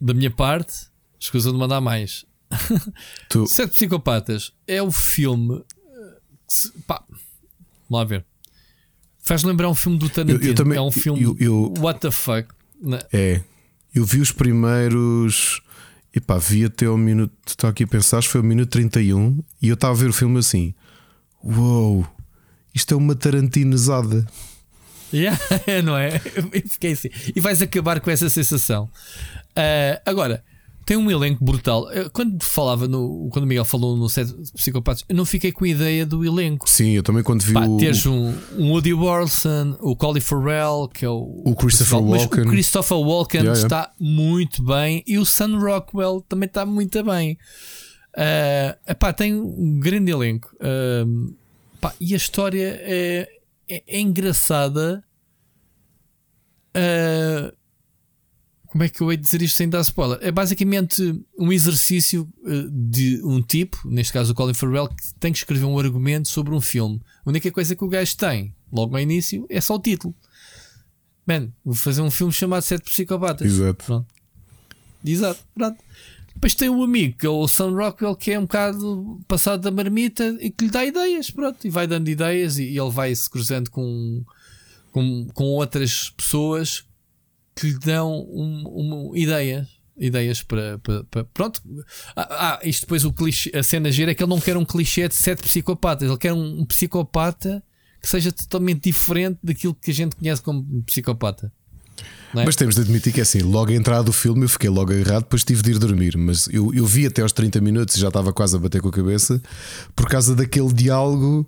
da 0.00 0.14
minha 0.14 0.30
parte, 0.30 0.86
escusa 1.18 1.50
de 1.50 1.58
mandar 1.58 1.80
mais. 1.80 2.24
Tu... 3.28 3.46
Sete 3.50 3.72
Psicopatas 3.72 4.52
é 4.66 4.80
o 4.80 4.92
filme. 4.92 5.64
Se, 6.46 6.70
pá, 6.86 7.02
vamos 7.08 7.20
lá 7.90 8.04
ver. 8.04 8.24
Faz 9.18 9.42
lembrar 9.42 9.68
um 9.68 9.74
filme 9.74 9.98
do 9.98 10.08
Tarantino. 10.08 10.42
Eu, 10.42 10.48
eu 10.50 10.54
também, 10.54 10.78
é 10.78 10.80
um 10.80 10.90
filme. 10.90 11.22
Eu, 11.22 11.36
eu, 11.38 11.74
what 11.78 12.00
the 12.00 12.10
fuck? 12.10 12.48
Né? 12.80 13.00
É. 13.12 13.42
Eu 13.94 14.04
vi 14.04 14.20
os 14.20 14.32
primeiros. 14.32 15.60
E 16.14 16.20
pá, 16.20 16.38
vi 16.38 16.64
até 16.64 16.88
o 16.88 16.96
minuto. 16.96 17.32
Estou 17.46 17.70
aqui 17.70 17.84
a 17.84 17.86
pensar, 17.86 18.18
acho 18.18 18.28
que 18.28 18.32
foi 18.32 18.40
o 18.40 18.44
minuto 18.44 18.70
31 18.70 19.42
e 19.62 19.68
eu 19.68 19.74
estava 19.74 19.94
a 19.94 19.96
ver 19.96 20.10
o 20.10 20.12
filme 20.12 20.38
assim. 20.38 20.74
Uou, 21.42 22.06
isto 22.74 22.94
é 22.94 22.96
uma 22.96 23.14
tarantinezada. 23.14 24.26
Yeah, 25.12 25.38
não 25.84 25.96
é? 25.96 26.18
Fiquei 26.66 26.92
assim. 26.92 27.10
E 27.34 27.40
vais 27.40 27.62
acabar 27.62 28.00
com 28.00 28.10
essa 28.10 28.28
sensação. 28.28 28.84
Uh, 29.50 30.00
agora, 30.04 30.44
tem 30.84 30.96
um 30.96 31.10
elenco 31.10 31.44
brutal. 31.44 31.86
Quando 32.12 32.42
falava 32.42 32.88
no. 32.88 33.28
Quando 33.30 33.44
o 33.44 33.46
Miguel 33.46 33.64
falou 33.64 33.96
no 33.96 34.08
set 34.08 34.32
Psicopatas, 34.54 35.04
eu 35.08 35.14
não 35.14 35.24
fiquei 35.24 35.52
com 35.52 35.64
a 35.64 35.68
ideia 35.68 36.04
do 36.04 36.24
elenco. 36.24 36.68
Sim, 36.68 36.90
eu 36.90 37.02
também 37.02 37.22
quando 37.22 37.42
vi. 37.42 37.52
Pá, 37.52 37.66
o... 37.66 37.76
Teres 37.76 38.06
um, 38.06 38.34
um 38.56 38.70
Woody 38.70 38.92
Warson, 38.92 39.76
o 39.80 39.94
Colin 39.94 40.20
Farrell, 40.20 40.88
que 40.92 41.04
é 41.04 41.08
o. 41.08 41.42
O 41.44 41.54
Christopher 41.54 42.02
Walken. 42.02 42.42
o 42.42 42.48
Christopher 42.48 42.98
Walken 42.98 43.40
yeah, 43.42 43.58
yeah. 43.58 43.84
está 43.84 43.92
muito 44.00 44.62
bem. 44.62 45.02
E 45.06 45.18
o 45.18 45.24
Sam 45.24 45.58
Rockwell 45.58 46.24
também 46.28 46.46
está 46.46 46.66
muito 46.66 47.02
bem. 47.04 47.38
Uh, 48.16 48.90
epá, 48.90 49.12
tem 49.12 49.34
um 49.34 49.78
grande 49.78 50.10
elenco. 50.10 50.50
Uh, 50.56 51.34
pá, 51.80 51.94
e 52.00 52.14
a 52.14 52.16
história 52.16 52.80
é, 52.82 53.28
é, 53.68 53.82
é 53.86 54.00
engraçada. 54.00 55.04
Uh, 56.76 57.59
como 58.70 58.84
é 58.84 58.88
que 58.88 59.00
eu 59.00 59.10
hei 59.10 59.16
de 59.16 59.24
dizer 59.24 59.42
isto 59.42 59.56
sem 59.56 59.68
dar 59.68 59.80
spoiler? 59.80 60.16
É 60.22 60.30
basicamente 60.30 61.20
um 61.36 61.52
exercício 61.52 62.28
eh, 62.46 62.66
de 62.70 63.20
um 63.24 63.42
tipo, 63.42 63.80
neste 63.84 64.12
caso 64.12 64.30
o 64.30 64.34
Colin 64.34 64.54
Farrell, 64.54 64.86
que 64.88 65.12
tem 65.18 65.32
que 65.32 65.38
escrever 65.38 65.64
um 65.64 65.76
argumento 65.76 66.28
sobre 66.28 66.54
um 66.54 66.60
filme. 66.60 67.00
A 67.26 67.30
única 67.30 67.50
coisa 67.50 67.74
que 67.74 67.82
o 67.82 67.88
gajo 67.88 68.16
tem, 68.16 68.54
logo 68.72 68.92
no 68.92 69.00
início, 69.00 69.44
é 69.50 69.60
só 69.60 69.74
o 69.74 69.80
título. 69.80 70.14
Man, 71.26 71.50
vou 71.64 71.74
fazer 71.74 72.00
um 72.00 72.12
filme 72.12 72.32
chamado 72.32 72.62
Sete 72.62 72.84
Psicopatas. 72.84 73.44
Exato. 73.44 73.84
Pronto. 73.84 74.06
Exato, 75.04 75.40
pronto. 75.52 75.82
Depois 76.32 76.54
tem 76.54 76.70
um 76.70 76.84
amigo, 76.84 77.18
que 77.18 77.26
é 77.26 77.28
o 77.28 77.48
Sam 77.48 77.72
Rockwell, 77.72 78.14
que 78.14 78.30
é 78.30 78.38
um 78.38 78.42
bocado 78.42 79.20
passado 79.26 79.62
da 79.62 79.72
marmita 79.72 80.36
e 80.40 80.48
que 80.48 80.66
lhe 80.66 80.70
dá 80.70 80.84
ideias, 80.84 81.28
pronto, 81.28 81.66
e 81.66 81.70
vai 81.70 81.88
dando 81.88 82.08
ideias 82.08 82.56
e, 82.56 82.66
e 82.66 82.78
ele 82.78 82.90
vai 82.90 83.12
se 83.12 83.28
cruzando 83.28 83.68
com, 83.68 84.22
com, 84.92 85.26
com 85.34 85.44
outras 85.44 86.10
pessoas 86.10 86.84
que 87.60 87.66
lhe 87.66 87.78
dão 87.78 88.26
um, 88.30 89.10
um, 89.10 89.16
ideias. 89.16 89.68
Ideias 89.98 90.42
para, 90.42 90.78
para, 90.78 91.04
para 91.04 91.24
Pronto. 91.24 91.62
Ah, 92.16 92.56
ah, 92.56 92.60
isto 92.64 92.82
depois 92.82 93.04
o 93.04 93.12
clichê, 93.12 93.54
a 93.54 93.62
cena 93.62 93.92
gira 93.92 94.12
é 94.12 94.14
que 94.14 94.22
ele 94.22 94.30
não 94.30 94.40
quer 94.40 94.56
um 94.56 94.64
clichê 94.64 95.06
de 95.06 95.14
sete 95.14 95.42
psicopatas, 95.42 96.08
ele 96.08 96.16
quer 96.16 96.32
um, 96.32 96.60
um 96.60 96.64
psicopata 96.64 97.62
que 98.00 98.08
seja 98.08 98.32
totalmente 98.32 98.84
diferente 98.84 99.38
daquilo 99.42 99.74
que 99.74 99.90
a 99.90 99.94
gente 99.94 100.16
conhece 100.16 100.40
como 100.40 100.82
psicopata. 100.84 101.52
É? 102.34 102.46
Mas 102.46 102.56
temos 102.56 102.76
de 102.76 102.80
admitir 102.80 103.12
que 103.12 103.20
é 103.20 103.24
assim, 103.24 103.40
logo 103.40 103.72
a 103.72 103.74
entrada 103.74 104.04
do 104.04 104.12
filme 104.12 104.44
eu 104.44 104.48
fiquei 104.48 104.70
logo 104.70 104.90
agarrado, 104.90 105.24
depois 105.24 105.44
tive 105.44 105.62
de 105.62 105.72
ir 105.72 105.78
dormir. 105.78 106.16
Mas 106.16 106.48
eu, 106.50 106.72
eu 106.72 106.86
vi 106.86 107.04
até 107.04 107.20
aos 107.20 107.32
30 107.32 107.60
minutos 107.60 107.94
e 107.96 108.00
já 108.00 108.08
estava 108.08 108.32
quase 108.32 108.56
a 108.56 108.58
bater 108.58 108.80
com 108.80 108.88
a 108.88 108.92
cabeça 108.92 109.42
por 109.94 110.08
causa 110.08 110.34
daquele 110.34 110.72
diálogo 110.72 111.46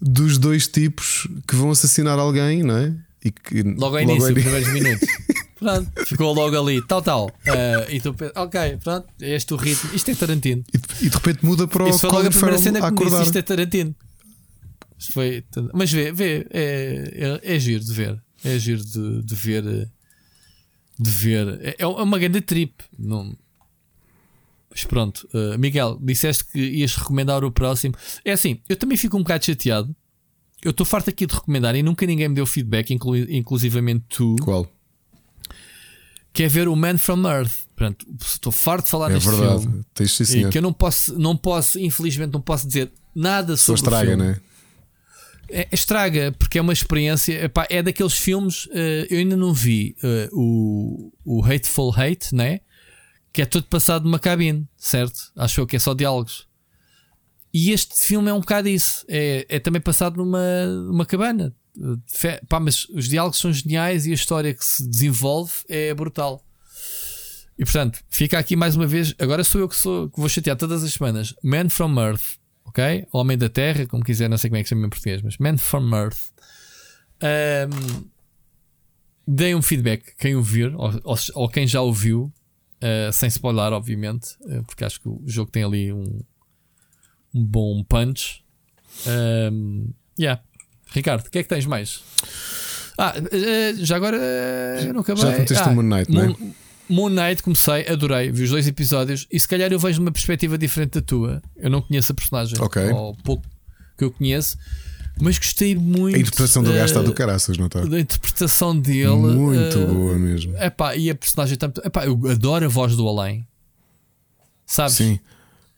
dos 0.00 0.38
dois 0.38 0.66
tipos 0.66 1.28
que 1.46 1.54
vão 1.54 1.70
assassinar 1.70 2.18
alguém, 2.18 2.64
não 2.64 2.76
é? 2.76 3.05
E 3.26 3.30
que, 3.32 3.62
logo 3.62 3.96
ao 3.96 4.02
início, 4.02 4.22
logo 4.22 4.34
primeiros 4.34 4.72
minutos. 4.72 5.08
Pronto, 5.58 6.06
ficou 6.06 6.32
logo 6.34 6.56
ali, 6.60 6.86
tal, 6.86 7.02
tal. 7.02 7.26
Uh, 7.26 7.90
e 7.90 7.98
tu 7.98 8.14
ok, 8.34 8.76
pronto, 8.84 9.06
é 9.22 9.34
este 9.34 9.54
o 9.54 9.56
ritmo. 9.56 9.90
Isto 9.94 10.10
é 10.10 10.14
Tarantino. 10.14 10.62
E, 10.72 11.06
e 11.06 11.08
de 11.08 11.16
repente 11.16 11.46
muda 11.46 11.66
para 11.66 11.84
o 11.84 11.88
Isso 11.88 12.00
foi 12.00 12.10
logo 12.10 12.28
a 12.28 12.30
primeira 12.30 12.58
cena 12.58 12.92
que 12.92 13.04
disse, 13.04 13.22
isto 13.22 13.38
é 13.38 13.42
Tarantino. 13.42 13.96
Foi, 15.12 15.42
mas 15.72 15.90
vê, 15.90 16.12
vê, 16.12 16.46
é, 16.50 17.40
é, 17.42 17.56
é 17.56 17.58
giro 17.58 17.82
de 17.82 17.92
ver. 17.92 18.22
É 18.44 18.58
giro 18.58 18.84
de, 18.84 19.22
de 19.22 19.34
ver. 19.34 19.64
De 20.98 21.10
ver. 21.10 21.58
É, 21.62 21.76
é 21.78 21.86
uma 21.86 22.18
grande 22.18 22.42
trip. 22.42 22.74
Não, 22.98 23.34
mas 24.70 24.84
pronto, 24.84 25.26
uh, 25.32 25.58
Miguel, 25.58 25.98
disseste 26.02 26.44
que 26.44 26.58
ias 26.58 26.94
recomendar 26.96 27.42
o 27.42 27.50
próximo. 27.50 27.94
É 28.22 28.32
assim, 28.32 28.60
eu 28.68 28.76
também 28.76 28.98
fico 28.98 29.16
um 29.16 29.22
bocado 29.22 29.46
chateado 29.46 29.96
eu 30.62 30.70
estou 30.70 30.86
farto 30.86 31.10
aqui 31.10 31.26
de 31.26 31.34
recomendar 31.34 31.74
e 31.74 31.82
nunca 31.82 32.06
ninguém 32.06 32.28
me 32.28 32.34
deu 32.34 32.46
feedback, 32.46 32.92
inclu 32.92 33.16
inclusivamente 33.16 34.04
tu. 34.08 34.36
Qual? 34.42 34.70
Que 36.32 36.44
é 36.44 36.48
ver 36.48 36.68
o 36.68 36.76
Man 36.76 36.98
from 36.98 37.26
Earth. 37.26 37.66
Pronto, 37.74 38.06
estou 38.20 38.52
farto 38.52 38.84
de 38.84 38.90
falar 38.90 39.10
é 39.10 39.14
neste 39.14 39.28
verdade. 39.28 39.62
filme. 39.62 39.84
Tens 39.94 40.12
sim, 40.12 40.48
que 40.48 40.58
eu 40.58 40.62
não 40.62 40.72
posso, 40.72 41.18
não 41.18 41.36
posso, 41.36 41.78
infelizmente, 41.78 42.32
não 42.32 42.40
posso 42.40 42.66
dizer 42.66 42.90
nada 43.14 43.56
sobre 43.56 43.80
Só 43.80 43.84
estraga, 43.84 44.06
o 44.06 44.16
filme. 44.16 44.32
Né? 44.32 44.40
É, 45.48 45.68
estraga, 45.70 46.34
porque 46.38 46.58
é 46.58 46.60
uma 46.60 46.72
experiência. 46.72 47.44
Epá, 47.44 47.66
é 47.70 47.82
daqueles 47.82 48.14
filmes. 48.14 48.66
Uh, 48.66 49.06
eu 49.10 49.18
ainda 49.18 49.36
não 49.36 49.52
vi 49.52 49.94
uh, 50.02 50.28
o, 50.32 51.12
o 51.24 51.44
Hateful 51.44 51.94
Hate, 51.94 52.34
né? 52.34 52.60
Que 53.32 53.42
é 53.42 53.46
todo 53.46 53.64
passado 53.64 54.04
numa 54.04 54.18
cabine, 54.18 54.66
certo? 54.76 55.30
Achou 55.36 55.66
que 55.66 55.76
é 55.76 55.78
só 55.78 55.94
diálogos. 55.94 56.46
E 57.58 57.72
este 57.72 57.94
filme 58.04 58.28
é 58.28 58.34
um 58.34 58.40
bocado 58.40 58.68
isso. 58.68 59.02
É, 59.08 59.46
é 59.48 59.58
também 59.58 59.80
passado 59.80 60.18
numa, 60.18 60.66
numa 60.66 61.06
cabana. 61.06 61.54
Pá, 62.50 62.60
mas 62.60 62.84
os 62.90 63.08
diálogos 63.08 63.38
são 63.38 63.50
geniais 63.50 64.04
e 64.04 64.10
a 64.10 64.14
história 64.14 64.52
que 64.52 64.62
se 64.62 64.86
desenvolve 64.86 65.52
é 65.66 65.94
brutal. 65.94 66.44
E 67.58 67.64
portanto, 67.64 67.98
fica 68.10 68.38
aqui 68.38 68.56
mais 68.56 68.76
uma 68.76 68.86
vez. 68.86 69.14
Agora 69.18 69.42
sou 69.42 69.58
eu 69.58 69.68
que, 69.70 69.74
sou, 69.74 70.10
que 70.10 70.20
vou 70.20 70.28
chatear 70.28 70.54
todas 70.54 70.84
as 70.84 70.92
semanas. 70.92 71.34
Man 71.42 71.70
from 71.70 71.98
Earth, 71.98 72.36
ok? 72.66 73.06
Homem 73.10 73.38
da 73.38 73.48
Terra, 73.48 73.86
como 73.86 74.04
quiser, 74.04 74.28
não 74.28 74.36
sei 74.36 74.50
como 74.50 74.58
é 74.58 74.62
que 74.62 74.68
se 74.68 74.74
chama 74.74 74.86
em 74.86 74.90
português, 74.90 75.22
mas 75.22 75.38
Man 75.38 75.56
from 75.56 75.96
Earth. 75.96 76.30
Um, 77.22 78.04
deem 79.26 79.54
um 79.54 79.62
feedback, 79.62 80.14
quem 80.18 80.36
ouvir, 80.36 80.74
ou, 80.74 80.92
ou, 81.02 81.16
ou 81.32 81.48
quem 81.48 81.66
já 81.66 81.80
ouviu, 81.80 82.30
uh, 82.82 83.10
sem 83.14 83.28
spoiler, 83.28 83.72
obviamente, 83.72 84.36
uh, 84.42 84.62
porque 84.64 84.84
acho 84.84 85.00
que 85.00 85.08
o 85.08 85.22
jogo 85.24 85.50
tem 85.50 85.64
ali 85.64 85.90
um, 85.90 86.20
um 87.36 87.44
bom 87.44 87.84
punch. 87.84 88.42
Um, 89.06 89.90
yeah. 90.18 90.40
Ricardo, 90.90 91.26
o 91.26 91.30
que 91.30 91.38
é 91.38 91.42
que 91.42 91.48
tens 91.48 91.66
mais? 91.66 92.02
Ah, 92.98 93.14
eh, 93.30 93.74
já 93.76 93.96
agora 93.96 94.16
eu 94.16 94.94
não 94.94 95.00
acabei. 95.02 95.22
Já 95.22 95.36
conteste 95.36 95.64
ah, 95.68 95.70
o 95.70 95.74
Moon 95.74 95.82
Knight, 95.82 96.10
Moon, 96.10 96.22
não 96.22 96.30
é? 96.30 96.36
Moon 96.88 97.08
Knight 97.10 97.42
comecei, 97.42 97.86
adorei, 97.88 98.30
vi 98.30 98.44
os 98.44 98.50
dois 98.50 98.66
episódios 98.66 99.26
e 99.30 99.38
se 99.38 99.46
calhar 99.46 99.70
eu 99.70 99.78
vejo 99.78 100.00
uma 100.00 100.12
perspectiva 100.12 100.56
diferente 100.56 100.94
da 100.94 101.02
tua. 101.02 101.42
Eu 101.56 101.68
não 101.68 101.82
conheço 101.82 102.12
a 102.12 102.14
personagem, 102.14 102.58
okay. 102.58 102.90
ou 102.90 103.14
pouco 103.16 103.44
que 103.98 104.04
eu 104.04 104.10
conheço. 104.10 104.56
Mas 105.20 105.38
gostei 105.38 105.74
muito. 105.74 106.16
A 106.16 106.20
interpretação 106.20 106.62
do 106.62 106.70
gajo 106.72 106.84
está 106.84 107.02
do 107.02 107.10
eh, 107.10 107.14
caraças, 107.14 107.56
não 107.56 107.66
está? 107.66 107.80
Da 107.80 107.98
interpretação 107.98 108.78
dele. 108.78 109.08
Muito 109.16 109.78
eh, 109.78 109.86
boa 109.86 110.14
mesmo. 110.18 110.56
Epá, 110.58 110.94
e 110.94 111.10
a 111.10 111.14
personagem 111.14 111.56
tanto. 111.56 111.80
Epá, 111.84 112.04
eu 112.04 112.20
adoro 112.30 112.66
a 112.66 112.68
voz 112.68 112.94
do 112.94 113.08
além. 113.08 113.46
Sabes? 114.66 114.96
Sim. 114.96 115.18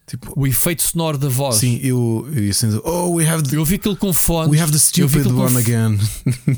Tipo, 0.09 0.33
O 0.35 0.47
efeito 0.47 0.81
sonoro 0.81 1.19
da 1.19 1.29
voz. 1.29 1.57
sim, 1.57 1.79
eu, 1.83 2.27
eu 2.33 2.43
ia 2.45 2.53
sendo, 2.53 2.81
oh, 2.83 3.13
we 3.13 3.27
have 3.29 3.43
the, 3.47 3.55
Eu 3.55 3.63
vi 3.63 3.75
aquilo 3.75 3.95
com 3.95 4.11
fones. 4.11 4.49
we 4.51 4.59
have 4.59 4.71
the 4.71 4.79
stupid 4.79 5.27
one 5.27 5.55
again. 5.55 5.99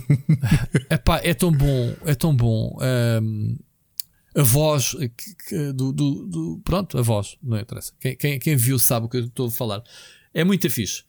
Epá, 0.89 1.19
é 1.23 1.33
tão 1.33 1.51
bom, 1.51 1.93
é 2.05 2.15
tão 2.15 2.35
bom. 2.35 2.77
Ahm, 2.81 3.55
a 4.35 4.43
voz 4.43 4.95
do, 5.75 5.91
do- 5.91 6.25
do- 6.27 6.61
Pronto, 6.63 6.97
a 6.97 7.01
voz, 7.01 7.35
não 7.43 7.59
interessa. 7.59 7.91
Quem, 7.99 8.15
quem, 8.15 8.39
quem 8.39 8.55
viu 8.55 8.79
sabe 8.79 9.05
o 9.05 9.09
que 9.09 9.17
eu 9.17 9.25
estou 9.25 9.47
a 9.47 9.51
falar. 9.51 9.83
É 10.33 10.43
muito 10.43 10.69
fixe. 10.69 11.03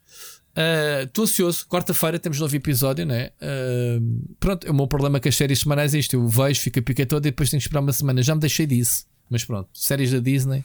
Ah, 0.56 1.04
Estou 1.04 1.24
ansioso. 1.24 1.64
Quarta-feira 1.68 2.18
temos 2.18 2.38
novo 2.40 2.54
episódio, 2.56 3.06
né? 3.06 3.30
Ahm, 3.40 4.22
pronto, 4.40 4.68
o 4.68 4.74
meu 4.74 4.86
problema 4.88 5.20
com 5.20 5.28
as 5.28 5.36
séries 5.36 5.60
semanais 5.60 5.94
é 5.94 5.98
isto. 6.00 6.14
Eu 6.14 6.26
vejo, 6.26 6.60
fico 6.60 6.80
a 6.80 6.82
pica 6.82 7.06
toda 7.06 7.28
e 7.28 7.30
depois 7.30 7.48
tenho 7.50 7.60
que 7.60 7.66
esperar 7.68 7.80
uma 7.80 7.92
semana. 7.92 8.20
Já 8.22 8.34
me 8.34 8.40
deixei 8.40 8.66
disso. 8.66 9.06
Mas 9.30 9.44
pronto, 9.44 9.68
séries 9.72 10.10
da 10.10 10.18
Disney. 10.18 10.64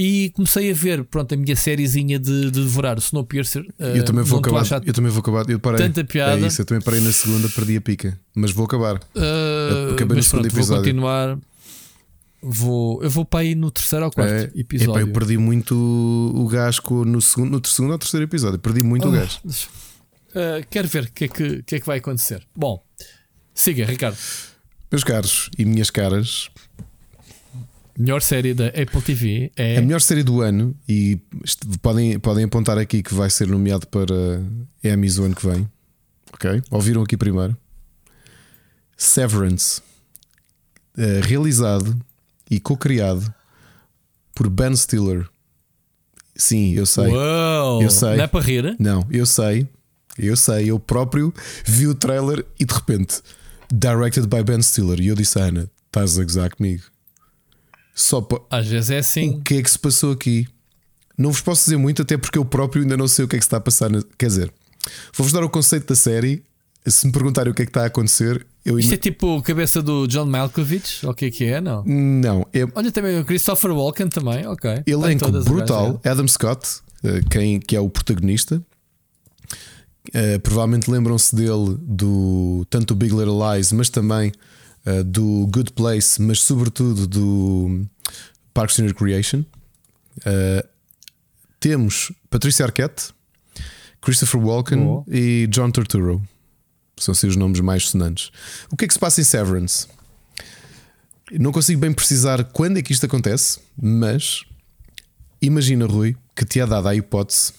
E 0.00 0.30
comecei 0.30 0.70
a 0.70 0.74
ver, 0.74 1.02
pronto, 1.02 1.34
a 1.34 1.36
minha 1.36 1.56
sériezinha 1.56 2.20
de, 2.20 2.52
de 2.52 2.62
devorar 2.62 2.96
o 2.96 3.00
Snowpiercer. 3.00 3.64
eu 3.80 4.00
Ah, 4.00 4.04
também 4.04 4.22
vou 4.22 4.38
acabar. 4.38 4.64
Eu 4.86 4.92
também 4.92 5.10
vou 5.10 5.18
acabar. 5.20 5.50
Eu 5.50 5.58
parei. 5.58 5.78
tanta 5.84 6.04
piada. 6.04 6.40
É 6.40 6.46
isso, 6.46 6.60
eu 6.62 6.64
também 6.66 6.80
parei 6.80 7.00
na 7.00 7.10
segunda, 7.12 7.48
perdi 7.48 7.76
a 7.76 7.80
pica. 7.80 8.16
Mas 8.32 8.52
vou 8.52 8.64
acabar. 8.66 8.94
Uh, 8.96 9.94
Acabei 9.94 10.08
no 10.10 10.14
mas 10.16 10.26
segundo 10.26 10.42
pronto, 10.42 10.52
vou 10.52 10.60
episódio. 10.60 10.84
continuar. 10.84 11.38
Vou, 12.40 13.02
eu 13.02 13.10
vou 13.10 13.24
para 13.24 13.40
aí 13.40 13.56
no 13.56 13.72
terceiro 13.72 14.04
ou 14.04 14.12
quarto 14.12 14.32
É, 14.32 14.50
episódio. 14.54 14.92
epá, 14.92 15.00
eu 15.00 15.12
perdi 15.12 15.36
muito 15.36 15.74
o 15.74 16.48
com- 16.84 17.04
no 17.04 17.20
segundo, 17.20 17.50
no 17.60 17.66
segundo 17.66 17.92
ou 17.94 17.98
terceiro 17.98 18.22
episódio. 18.24 18.58
Perdi 18.60 18.84
muito 18.84 19.08
o 19.08 19.12
Ah, 19.12 19.26
deixa- 19.44 19.68
Uh, 20.28 20.64
quero 20.70 20.86
ver 20.86 21.04
o 21.04 21.10
que, 21.12 21.24
é 21.24 21.28
que, 21.28 21.62
que 21.64 21.74
é 21.74 21.80
que 21.80 21.86
vai 21.86 21.98
acontecer. 21.98 22.46
Bom, 22.54 22.80
siga, 23.52 23.84
Ricardo. 23.84 24.16
Meus 24.92 25.02
caros 25.02 25.50
e 25.58 25.64
minhas 25.64 25.90
caras, 25.90 26.50
Melhor 27.98 28.22
série 28.22 28.54
da 28.54 28.68
Apple 28.68 29.02
TV 29.02 29.50
é. 29.56 29.76
a 29.76 29.82
melhor 29.82 30.00
série 30.00 30.22
do 30.22 30.40
ano, 30.40 30.72
e 30.88 31.18
podem, 31.82 32.16
podem 32.20 32.44
apontar 32.44 32.78
aqui 32.78 33.02
que 33.02 33.12
vai 33.12 33.28
ser 33.28 33.48
nomeado 33.48 33.88
para 33.88 34.40
Emmys 34.84 35.18
o 35.18 35.24
ano 35.24 35.34
que 35.34 35.44
vem. 35.44 35.68
Ok? 36.32 36.62
Ouviram 36.70 37.02
aqui 37.02 37.16
primeiro. 37.16 37.56
Severance, 38.96 39.82
eh, 40.96 41.20
realizado 41.24 41.98
e 42.48 42.60
co-criado 42.60 43.34
por 44.32 44.48
Ben 44.48 44.76
Stiller. 44.76 45.28
Sim, 46.36 46.74
eu 46.74 46.86
sei. 46.86 47.08
Uau! 47.08 47.82
Eu 47.82 47.90
sei. 47.90 48.16
Não 48.16 48.24
é 48.24 48.26
para 48.28 48.44
rir? 48.44 48.76
Não, 48.78 49.04
eu 49.10 49.26
sei, 49.26 49.66
eu 50.16 50.36
sei, 50.36 50.70
eu 50.70 50.78
próprio 50.78 51.34
vi 51.64 51.88
o 51.88 51.96
trailer 51.96 52.46
e 52.60 52.64
de 52.64 52.72
repente, 52.72 53.20
directed 53.72 54.28
by 54.28 54.44
Ben 54.44 54.62
Stiller. 54.62 55.00
E 55.00 55.08
eu 55.08 55.16
disse 55.16 55.36
à 55.40 55.46
Ana: 55.46 55.68
estás 55.88 56.16
a 56.16 56.22
gozar 56.22 56.54
comigo? 56.54 56.84
Só 58.00 58.20
pa- 58.20 58.40
Às 58.48 58.68
vezes 58.68 58.90
é 58.90 58.98
assim. 58.98 59.30
o 59.30 59.40
que 59.40 59.54
é 59.54 59.62
que 59.62 59.68
se 59.70 59.78
passou 59.78 60.12
aqui? 60.12 60.46
Não 61.16 61.32
vos 61.32 61.40
posso 61.40 61.64
dizer 61.64 61.76
muito, 61.76 62.00
até 62.02 62.16
porque 62.16 62.38
eu 62.38 62.44
próprio 62.44 62.82
ainda 62.82 62.96
não 62.96 63.08
sei 63.08 63.24
o 63.24 63.28
que 63.28 63.34
é 63.34 63.38
que 63.40 63.44
se 63.44 63.48
está 63.48 63.56
a 63.56 63.60
passar. 63.60 63.90
na- 63.90 64.02
Quer 64.16 64.26
dizer, 64.26 64.52
vou-vos 65.16 65.32
dar 65.32 65.42
o 65.42 65.50
conceito 65.50 65.88
da 65.88 65.96
série. 65.96 66.44
Se 66.86 67.06
me 67.06 67.12
perguntarem 67.12 67.50
o 67.50 67.54
que 67.54 67.62
é 67.62 67.64
que 67.66 67.70
está 67.70 67.82
a 67.82 67.86
acontecer, 67.86 68.46
eu 68.64 68.78
Isto 68.78 68.86
ainda. 68.92 68.94
é 68.94 68.98
tipo 68.98 69.36
a 69.36 69.42
cabeça 69.42 69.82
do 69.82 70.06
John 70.06 70.26
Malkovich? 70.26 71.04
Ou 71.04 71.10
o 71.10 71.14
que 71.14 71.24
é 71.26 71.30
que 71.32 71.44
é? 71.44 71.60
Não. 71.60 71.82
Não, 71.84 72.46
é 72.52 72.60
Olha 72.74 72.92
também 72.92 73.18
o 73.18 73.24
Christopher 73.24 73.72
Walken 73.72 74.08
também, 74.08 74.46
ok. 74.46 74.84
Elenco 74.86 75.26
o 75.28 75.42
brutal. 75.44 76.00
Adam 76.04 76.28
Scott, 76.28 76.66
eh, 77.02 77.20
quem, 77.28 77.58
que 77.58 77.74
é 77.74 77.80
o 77.80 77.90
protagonista. 77.90 78.62
Eh, 80.14 80.38
provavelmente 80.38 80.90
lembram-se 80.90 81.34
dele 81.36 81.76
do 81.82 82.64
tanto 82.70 82.94
do 82.94 82.96
Big 82.96 83.12
Little 83.14 83.38
Lies, 83.52 83.72
mas 83.72 83.90
também 83.90 84.32
eh, 84.88 85.02
do 85.02 85.46
Good 85.52 85.72
Place, 85.72 86.20
mas 86.20 86.40
sobretudo 86.40 87.06
do 87.06 87.86
Parks 88.54 88.80
and 88.80 88.86
Recreation. 88.86 89.44
Eh, 90.24 90.66
temos 91.60 92.10
Patricia 92.30 92.64
Arquette, 92.64 93.10
Christopher 94.00 94.40
Walken 94.40 95.04
e 95.06 95.46
John 95.50 95.70
Turturro. 95.70 96.26
São 96.96 97.12
assim 97.12 97.26
os 97.26 97.36
nomes 97.36 97.60
mais 97.60 97.88
sonantes. 97.88 98.30
O 98.70 98.76
que 98.76 98.86
é 98.86 98.88
que 98.88 98.94
se 98.94 98.98
passa 98.98 99.20
em 99.20 99.24
Severance? 99.24 99.86
Não 101.32 101.52
consigo 101.52 101.80
bem 101.80 101.92
precisar 101.92 102.42
quando 102.44 102.78
é 102.78 102.82
que 102.82 102.92
isto 102.92 103.04
acontece, 103.04 103.60
mas 103.76 104.46
imagina, 105.42 105.84
Rui, 105.84 106.16
que 106.34 106.46
te 106.46 106.60
é 106.60 106.66
dada 106.66 106.88
a 106.88 106.94
hipótese, 106.94 107.52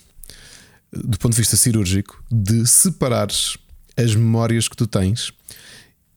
do 0.91 1.19
ponto 1.19 1.33
de 1.33 1.37
vista 1.37 1.55
cirúrgico, 1.55 2.23
de 2.31 2.65
separares 2.65 3.55
as 3.95 4.15
memórias 4.15 4.67
que 4.67 4.75
tu 4.75 4.87
tens 4.87 5.31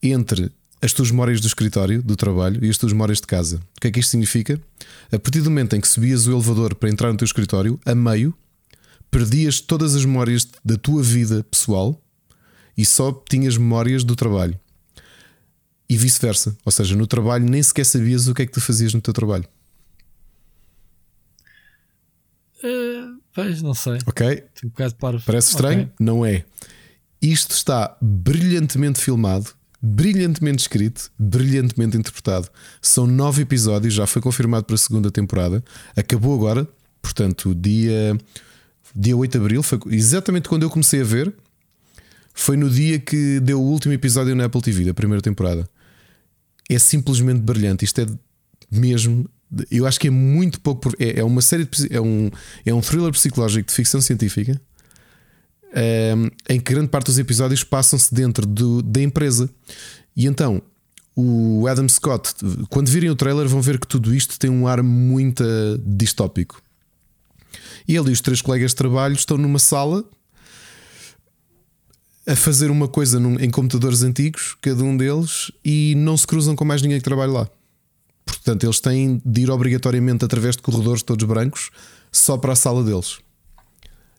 entre 0.02 0.50
as 0.82 0.92
tuas 0.92 1.12
memórias 1.12 1.40
do 1.40 1.46
escritório, 1.46 2.02
do 2.02 2.16
trabalho 2.16 2.62
e 2.64 2.68
as 2.68 2.76
tuas 2.76 2.92
memórias 2.92 3.20
de 3.20 3.26
casa. 3.26 3.60
O 3.76 3.80
que 3.80 3.86
é 3.86 3.90
que 3.90 4.00
isto 4.00 4.10
significa? 4.10 4.60
A 5.12 5.18
partir 5.18 5.40
do 5.40 5.48
momento 5.48 5.76
em 5.76 5.80
que 5.80 5.86
subias 5.86 6.26
o 6.26 6.32
elevador 6.32 6.74
para 6.74 6.90
entrar 6.90 7.12
no 7.12 7.16
teu 7.16 7.24
escritório, 7.24 7.78
a 7.86 7.94
meio, 7.94 8.34
perdias 9.08 9.60
todas 9.60 9.94
as 9.94 10.04
memórias 10.04 10.48
da 10.64 10.76
tua 10.76 11.00
vida 11.00 11.44
pessoal 11.44 12.02
e 12.76 12.84
só 12.84 13.12
tinhas 13.28 13.56
memórias 13.56 14.02
do 14.02 14.16
trabalho. 14.16 14.58
E 15.88 15.96
vice-versa. 15.96 16.56
Ou 16.64 16.72
seja, 16.72 16.96
no 16.96 17.06
trabalho 17.06 17.44
nem 17.44 17.62
sequer 17.62 17.84
sabias 17.84 18.26
o 18.26 18.34
que 18.34 18.42
é 18.42 18.46
que 18.46 18.52
tu 18.52 18.60
fazias 18.60 18.92
no 18.92 19.00
teu 19.00 19.14
trabalho. 19.14 19.44
Eh, 22.64 23.04
pois, 23.32 23.62
não 23.62 23.74
sei. 23.74 23.98
Ok? 24.06 24.44
Um. 24.64 24.70
Parece 25.24 25.50
estranho? 25.50 25.82
Ok. 25.82 25.92
Não 26.00 26.26
é. 26.26 26.44
Isto 27.20 27.52
está 27.52 27.96
brilhantemente 28.00 29.00
filmado, 29.00 29.54
brilhantemente 29.82 30.62
escrito, 30.62 31.10
brilhantemente 31.18 31.96
interpretado. 31.96 32.48
São 32.80 33.04
nove 33.04 33.42
episódios, 33.42 33.92
já 33.92 34.06
foi 34.06 34.22
confirmado 34.22 34.64
para 34.64 34.76
a 34.76 34.78
segunda 34.78 35.10
temporada. 35.10 35.62
Acabou 35.96 36.34
agora, 36.34 36.68
portanto, 37.02 37.52
dia, 37.52 38.16
dia 38.94 39.16
8 39.16 39.32
de 39.32 39.38
abril, 39.38 39.62
foi 39.62 39.80
exatamente 39.90 40.48
quando 40.48 40.62
eu 40.62 40.70
comecei 40.70 41.00
a 41.00 41.04
ver. 41.04 41.34
Foi 42.32 42.56
no 42.56 42.70
dia 42.70 42.98
que 42.98 43.40
deu 43.40 43.60
o 43.60 43.64
último 43.64 43.92
episódio 43.92 44.34
na 44.36 44.44
Apple 44.44 44.62
TV, 44.62 44.84
da 44.84 44.94
primeira 44.94 45.20
temporada. 45.20 45.68
É 46.70 46.78
simplesmente 46.78 47.40
brilhante. 47.40 47.84
Isto 47.84 48.02
é 48.02 48.06
mesmo. 48.70 49.28
Eu 49.70 49.86
acho 49.86 50.00
que 50.00 50.06
é 50.06 50.10
muito 50.10 50.58
pouco. 50.60 50.90
É, 50.98 51.20
é 51.20 51.24
uma 51.24 51.42
série 51.42 51.66
de, 51.66 51.94
é 51.94 52.00
um, 52.00 52.30
é 52.64 52.72
um 52.72 52.80
thriller 52.80 53.12
psicológico 53.12 53.68
de 53.68 53.74
ficção 53.74 54.00
científica 54.00 54.58
em 56.48 56.60
que 56.60 56.72
grande 56.74 56.88
parte 56.88 57.06
dos 57.06 57.18
episódios 57.18 57.64
passam-se 57.64 58.14
dentro 58.14 58.46
do- 58.46 58.82
da 58.82 59.00
empresa. 59.02 59.48
E 60.16 60.26
então, 60.26 60.60
o 61.16 61.66
Adam 61.66 61.88
Scott, 61.88 62.34
quando 62.70 62.88
virem 62.88 63.10
o 63.10 63.16
trailer, 63.16 63.46
vão 63.48 63.60
ver 63.62 63.78
que 63.78 63.86
tudo 63.86 64.14
isto 64.14 64.38
tem 64.38 64.50
um 64.50 64.66
ar 64.66 64.82
muito 64.82 65.42
eh, 65.42 65.78
distópico. 65.84 66.62
E 67.86 67.96
ele 67.96 68.10
e 68.10 68.12
os 68.12 68.20
três 68.20 68.40
colegas 68.40 68.70
de 68.72 68.76
trabalho 68.76 69.14
estão 69.14 69.36
numa 69.36 69.58
sala 69.58 70.04
a 72.26 72.36
fazer 72.36 72.70
uma 72.70 72.86
coisa 72.86 73.18
num- 73.18 73.38
em 73.40 73.50
computadores 73.50 74.02
antigos, 74.02 74.56
cada 74.60 74.82
um 74.84 74.96
deles, 74.96 75.50
e 75.64 75.94
não 75.96 76.16
se 76.16 76.26
cruzam 76.26 76.54
com 76.54 76.64
mais 76.64 76.80
ninguém 76.80 76.98
que 76.98 77.04
trabalhe 77.04 77.32
lá. 77.32 77.48
Portanto, 78.24 78.64
eles 78.64 78.78
têm 78.80 79.20
de 79.24 79.40
ir 79.42 79.50
obrigatoriamente 79.50 80.24
através 80.24 80.54
de 80.56 80.62
corredores 80.62 81.02
todos 81.02 81.26
brancos 81.26 81.70
só 82.12 82.36
para 82.36 82.52
a 82.52 82.56
sala 82.56 82.84
deles. 82.84 83.18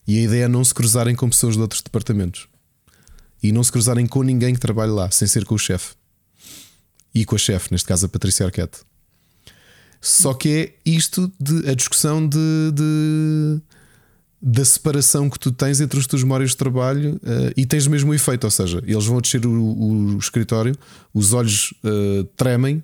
E 0.08 0.18
a 0.20 0.22
ideia 0.22 0.44
é 0.46 0.48
não 0.48 0.64
se 0.64 0.74
cruzarem 0.74 1.16
com 1.16 1.30
pessoas 1.30 1.56
de 1.56 1.62
outros 1.62 1.82
departamentos. 1.82 2.48
E 3.42 3.52
não 3.52 3.64
se 3.64 3.72
cruzarem 3.72 4.06
com 4.06 4.22
ninguém 4.24 4.54
que 4.54 4.60
trabalhe 4.60 4.92
lá, 4.92 5.10
sem 5.12 5.28
ser 5.28 5.46
com 5.46 5.56
o 5.56 5.60
chefe. 5.60 5.96
E 7.14 7.26
com 7.26 7.36
a 7.36 7.38
chefe, 7.38 7.72
neste 7.72 7.88
caso 7.88 8.06
a 8.06 8.10
Patrícia 8.10 8.46
Arquette. 8.46 8.80
Só 10.02 10.34
que 10.34 10.50
é 10.50 10.76
isto 10.90 11.32
de 11.40 11.70
a 11.70 11.74
discussão 11.74 12.28
de, 12.28 12.38
de- 12.74 13.62
da 14.42 14.66
separação 14.66 15.30
que 15.30 15.40
tu 15.40 15.52
tens 15.54 15.80
entre 15.80 15.98
as 16.00 16.06
tuas 16.06 16.22
memórias 16.24 16.50
de 16.50 16.58
trabalho 16.58 17.18
eh, 17.24 17.54
e 17.56 17.66
tens 17.66 17.88
mesmo 17.88 18.12
o 18.12 18.14
efeito, 18.14 18.44
ou 18.44 18.52
seja, 18.52 18.84
eles 18.86 19.06
vão 19.06 19.22
descer 19.22 19.46
o, 19.46 19.52
o 19.52 20.18
escritório, 20.18 20.76
os 21.14 21.32
olhos 21.32 21.74
eh, 21.86 22.26
tremem 22.36 22.84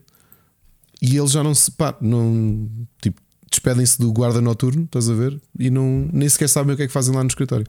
e 1.01 1.17
eles 1.17 1.31
já 1.31 1.43
não 1.43 1.53
se 1.53 1.69
pá, 1.71 1.93
não 1.99 2.69
tipo, 3.01 3.19
despedem-se 3.49 3.99
do 3.99 4.11
guarda 4.11 4.39
noturno, 4.41 4.83
estás 4.83 5.09
a 5.09 5.13
ver? 5.13 5.39
E 5.57 5.69
não, 5.69 6.09
nem 6.11 6.27
sequer 6.29 6.47
sabem 6.49 6.73
o 6.73 6.77
que 6.77 6.83
é 6.83 6.87
que 6.87 6.93
fazem 6.93 7.13
lá 7.15 7.23
no 7.23 7.27
escritório. 7.29 7.65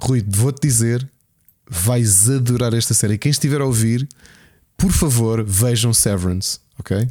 Rui, 0.00 0.24
vou-te 0.28 0.66
dizer, 0.66 1.08
vais 1.68 2.28
adorar 2.30 2.72
esta 2.74 2.94
série. 2.94 3.18
Quem 3.18 3.30
estiver 3.30 3.60
a 3.60 3.64
ouvir, 3.64 4.08
por 4.76 4.92
favor, 4.92 5.42
vejam 5.44 5.92
Severance, 5.92 6.58
ok? 6.78 7.06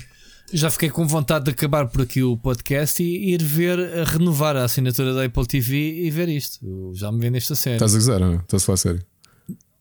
Já 0.54 0.70
fiquei 0.72 0.90
com 0.90 1.06
vontade 1.06 1.46
de 1.46 1.52
acabar 1.52 1.88
por 1.88 2.02
aqui 2.02 2.24
o 2.24 2.38
podcast 2.38 3.04
e 3.04 3.34
ir 3.34 3.44
ver, 3.44 3.78
a 4.00 4.06
renovar 4.06 4.56
a 4.56 4.64
assinatura 4.64 5.14
da 5.14 5.26
Apple 5.26 5.46
TV 5.46 6.06
e 6.06 6.10
ver 6.10 6.30
isto. 6.30 6.66
Eu 6.66 6.94
já 6.96 7.12
me 7.12 7.20
vendo 7.20 7.36
esta 7.36 7.54
série. 7.54 7.76
Estás 7.76 7.94
a 7.94 7.98
gozar, 7.98 8.20
não? 8.22 8.36
Estás 8.36 8.64
a 8.64 8.66
falar 8.66 8.74
a 8.76 8.78
sério? 8.78 9.02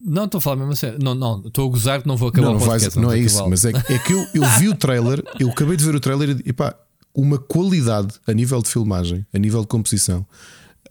Não, 0.05 0.25
estou 0.25 0.39
a 0.39 0.41
falar 0.41 0.57
mesmo 0.57 0.73
a 0.73 0.77
sério. 0.77 0.99
Não, 1.01 1.15
não, 1.15 1.41
estou 1.47 1.69
a 1.69 1.71
gozar 1.71 2.03
que 2.03 2.09
não 2.09 2.17
vou 2.17 2.29
acabar 2.31 2.49
Não, 2.49 2.57
o 2.57 2.59
não, 2.59 2.67
vais- 2.67 2.83
podcast. 2.83 2.99
não 3.01 3.13
é 3.13 3.19
isso, 3.19 3.49
mas 3.49 3.65
é, 3.65 3.73
que- 3.73 3.93
é 3.93 3.99
que 4.01 4.13
eu, 4.13 4.27
eu 4.35 4.45
vi 4.59 4.69
o 4.69 4.75
trailer, 4.75 5.23
eu 5.39 5.49
acabei 5.51 5.77
de 5.77 5.85
ver 5.85 5.95
o 5.95 6.01
trailer 6.01 6.37
e 6.45 6.53
pá, 6.53 6.75
uma 7.17 7.39
qualidade 7.39 8.15
a 8.27 8.33
nível 8.33 8.61
de 8.63 8.69
filmagem, 8.69 9.27
a 9.33 9.39
nível 9.39 9.63
de 9.63 9.67
composição, 9.67 10.27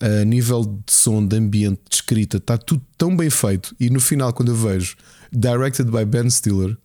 a 0.01 0.25
nível 0.25 0.65
de 0.85 0.91
som, 0.91 1.25
de 1.25 1.37
ambiente, 1.37 1.79
de 1.89 1.95
escrita, 1.95 2.37
está 2.37 2.57
tudo 2.57 2.81
tão 2.97 3.15
bem 3.15 3.29
feito. 3.29 3.75
E 3.79 3.89
no 3.89 3.99
final, 3.99 4.33
quando 4.33 4.49
eu 4.49 4.55
vejo 4.55 4.97
directed 5.31 5.89
by 5.91 6.03
Ben 6.03 6.29
Stiller, 6.29 6.75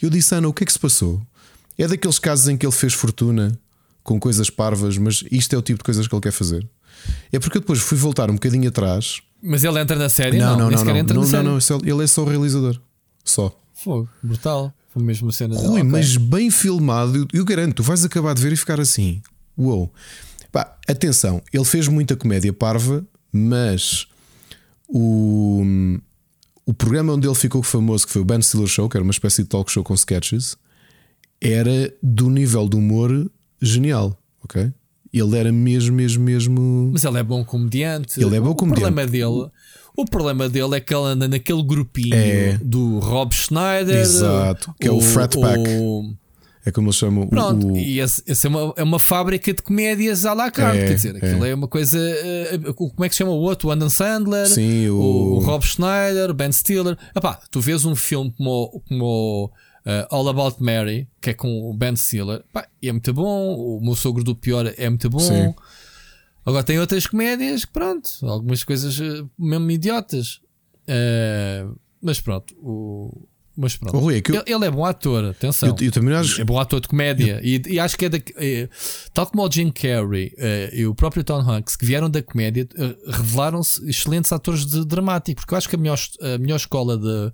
eu 0.00 0.08
disse, 0.10 0.34
Ana, 0.34 0.48
o 0.48 0.52
que 0.52 0.64
é 0.64 0.66
que 0.66 0.72
se 0.72 0.78
passou? 0.78 1.20
É 1.76 1.86
daqueles 1.86 2.18
casos 2.18 2.48
em 2.48 2.56
que 2.56 2.64
ele 2.66 2.72
fez 2.72 2.94
fortuna 2.94 3.56
com 4.02 4.18
coisas 4.18 4.48
parvas, 4.50 4.96
mas 4.96 5.22
isto 5.30 5.54
é 5.54 5.58
o 5.58 5.62
tipo 5.62 5.78
de 5.78 5.84
coisas 5.84 6.08
que 6.08 6.14
ele 6.14 6.22
quer 6.22 6.32
fazer. 6.32 6.66
É 7.30 7.38
porque 7.38 7.58
eu 7.58 7.60
depois 7.60 7.78
fui 7.78 7.96
voltar 7.98 8.30
um 8.30 8.34
bocadinho 8.34 8.68
atrás. 8.68 9.20
Mas 9.42 9.62
ele 9.62 9.78
entra 9.78 9.96
na 9.96 10.08
série? 10.08 10.38
Não, 10.38 10.56
Não, 10.56 10.70
não, 10.70 10.70
não. 10.70 10.84
Não, 10.84 11.14
não, 11.14 11.42
não, 11.42 11.42
não, 11.54 11.60
só- 11.60 11.78
ele 11.84 12.02
é 12.02 12.06
só 12.06 12.22
o 12.22 12.28
realizador. 12.28 12.80
Só. 13.24 13.54
Fogo, 13.74 14.08
brutal. 14.22 14.72
A 15.28 15.32
cena 15.32 15.54
dele. 15.54 15.66
Rui, 15.68 15.80
Ok. 15.80 15.90
mas 15.90 16.16
bem 16.16 16.50
filmado, 16.50 17.16
eu, 17.16 17.26
eu 17.40 17.44
garanto, 17.44 17.76
tu 17.76 17.82
vais 17.82 18.04
acabar 18.04 18.34
de 18.34 18.42
ver 18.42 18.52
e 18.52 18.56
ficar 18.56 18.80
assim. 18.80 19.22
Uou. 19.56 19.92
Pá, 20.52 20.76
atenção, 20.88 21.42
ele 21.52 21.64
fez 21.64 21.88
muita 21.88 22.16
comédia 22.16 22.52
parva, 22.52 23.04
mas 23.32 24.06
o, 24.88 25.62
o 26.64 26.72
programa 26.74 27.12
onde 27.12 27.26
ele 27.26 27.34
ficou 27.34 27.62
famoso, 27.62 28.06
que 28.06 28.12
foi 28.12 28.22
o 28.22 28.24
Ben 28.24 28.40
Stiller 28.40 28.66
Show, 28.68 28.88
que 28.88 28.96
era 28.96 29.04
uma 29.04 29.10
espécie 29.12 29.42
de 29.42 29.48
talk 29.48 29.70
show 29.70 29.84
com 29.84 29.94
sketches, 29.94 30.56
era 31.40 31.92
do 32.02 32.30
nível 32.30 32.68
de 32.68 32.76
humor 32.76 33.30
genial, 33.60 34.18
ok? 34.42 34.72
Ele 35.12 35.38
era 35.38 35.50
mesmo, 35.50 35.96
mesmo, 35.96 36.22
mesmo. 36.24 36.90
Mas 36.92 37.04
ele 37.04 37.18
é 37.18 37.22
bom 37.22 37.42
comediante. 37.44 38.20
Ele 38.22 38.36
é 38.36 38.40
bom 38.40 38.50
o 38.50 38.54
comediante. 38.54 38.92
Problema 38.92 39.10
dele, 39.10 39.50
o 40.02 40.04
problema 40.04 40.48
dele 40.48 40.76
é 40.76 40.80
que 40.80 40.94
ele 40.94 41.04
anda 41.06 41.26
naquele 41.28 41.62
grupinho 41.62 42.14
É. 42.14 42.58
do 42.62 42.98
Rob 43.00 43.34
Schneider. 43.34 43.96
Exato, 44.00 44.74
que 44.80 44.86
é 44.88 44.90
o 44.92 45.00
Frat 45.00 45.34
Pack. 45.38 45.60
É 46.66 46.70
como 46.70 46.88
eles 46.88 46.96
chamam 46.96 47.24
o- 47.24 47.28
Pronto, 47.28 47.72
o, 47.72 47.76
e 47.78 47.98
esse 48.00 48.22
é, 48.28 48.48
uma, 48.48 48.74
é 48.76 48.82
uma 48.82 48.98
fábrica 48.98 49.54
de 49.54 49.62
comédias 49.62 50.26
à 50.26 50.34
la 50.34 50.50
carte. 50.50 50.80
É, 50.80 50.86
quer 50.88 50.94
dizer, 50.94 51.16
aquilo 51.16 51.44
é. 51.44 51.50
é, 51.50 51.54
uma 51.54 51.68
coisa. 51.68 51.98
eh, 51.98 52.58
como 52.76 53.04
é 53.04 53.08
que 53.08 53.14
se 53.14 53.18
chama 53.18 53.30
o 53.32 53.36
outro? 53.40 53.68
O 53.68 53.70
Adam 53.70 53.88
Sandler, 53.88 54.46
Sim, 54.46 54.88
o- 54.90 55.36
o, 55.36 55.38
Rob 55.38 55.64
Schneider, 55.64 56.30
o 56.30 56.34
Ben 56.34 56.52
Stiller. 56.52 56.96
Epá, 57.16 57.40
tu 57.50 57.60
vês 57.60 57.84
um 57.86 57.96
filme 57.96 58.32
como, 58.36 58.82
como 58.86 59.50
eh, 59.86 60.06
All 60.10 60.28
About 60.28 60.62
Mary, 60.62 61.08
que 61.22 61.30
é 61.30 61.34
com 61.34 61.70
o 61.70 61.72
Ben 61.72 61.96
Stiller, 61.96 62.42
pá, 62.52 62.66
e 62.82 62.88
é 62.88 62.92
muito 62.92 63.14
bom. 63.14 63.54
O 63.56 63.80
meu 63.82 63.94
sogro 63.96 64.22
do 64.22 64.34
pior 64.34 64.70
é 64.76 64.88
muito 64.90 65.08
bom. 65.08 65.20
Sim. 65.20 65.54
Agora 66.44 66.62
tem 66.64 66.78
outras 66.78 67.06
comédias 67.06 67.64
que, 67.64 67.72
pronto, 67.72 68.08
algumas 68.22 68.64
coisas 68.64 68.98
eh, 69.00 69.24
mesmo 69.38 69.70
idiotas. 69.70 70.40
Eh, 70.86 71.66
mas 72.00 72.20
pronto, 72.20 72.54
o. 72.62 73.26
Mas 73.60 73.76
pronto. 73.76 73.96
Oh, 73.96 74.00
Rui, 74.00 74.18
é 74.18 74.20
que 74.20 74.30
eu- 74.30 74.36
ele, 74.46 74.54
ele 74.54 74.64
é 74.66 74.70
bom 74.70 74.84
ator, 74.84 75.24
atenção. 75.24 75.68
Eu- 75.80 75.86
eu 75.86 75.90
também 75.90 76.14
acho- 76.14 76.40
É 76.40 76.44
bom 76.44 76.60
ator 76.60 76.80
de 76.80 76.86
comédia. 76.86 77.40
E, 77.42 77.60
e 77.66 77.80
acho 77.80 77.98
que 77.98 78.04
é 78.04 78.08
da. 78.08 78.18
eh, 78.36 78.68
tal 79.12 79.26
como 79.26 79.44
o 79.44 79.50
Jim 79.50 79.72
Carrey 79.72 80.32
eh, 80.38 80.70
e 80.72 80.86
o 80.86 80.94
próprio 80.94 81.24
Tom 81.24 81.40
Hanks, 81.40 81.74
que 81.74 81.84
vieram 81.84 82.08
da 82.08 82.22
comédia, 82.22 82.68
eh, 82.76 82.96
revelaram-se 83.08 83.84
excelentes 83.90 84.30
atores 84.32 84.64
de 84.64 84.84
dramático. 84.86 85.40
Porque 85.40 85.54
eu 85.54 85.58
acho 85.58 85.68
que 85.68 85.74
a 85.74 85.78
melhor, 85.78 85.98
a 86.22 86.38
melhor 86.38 86.54
escola 86.56 86.96
de, 86.96 87.32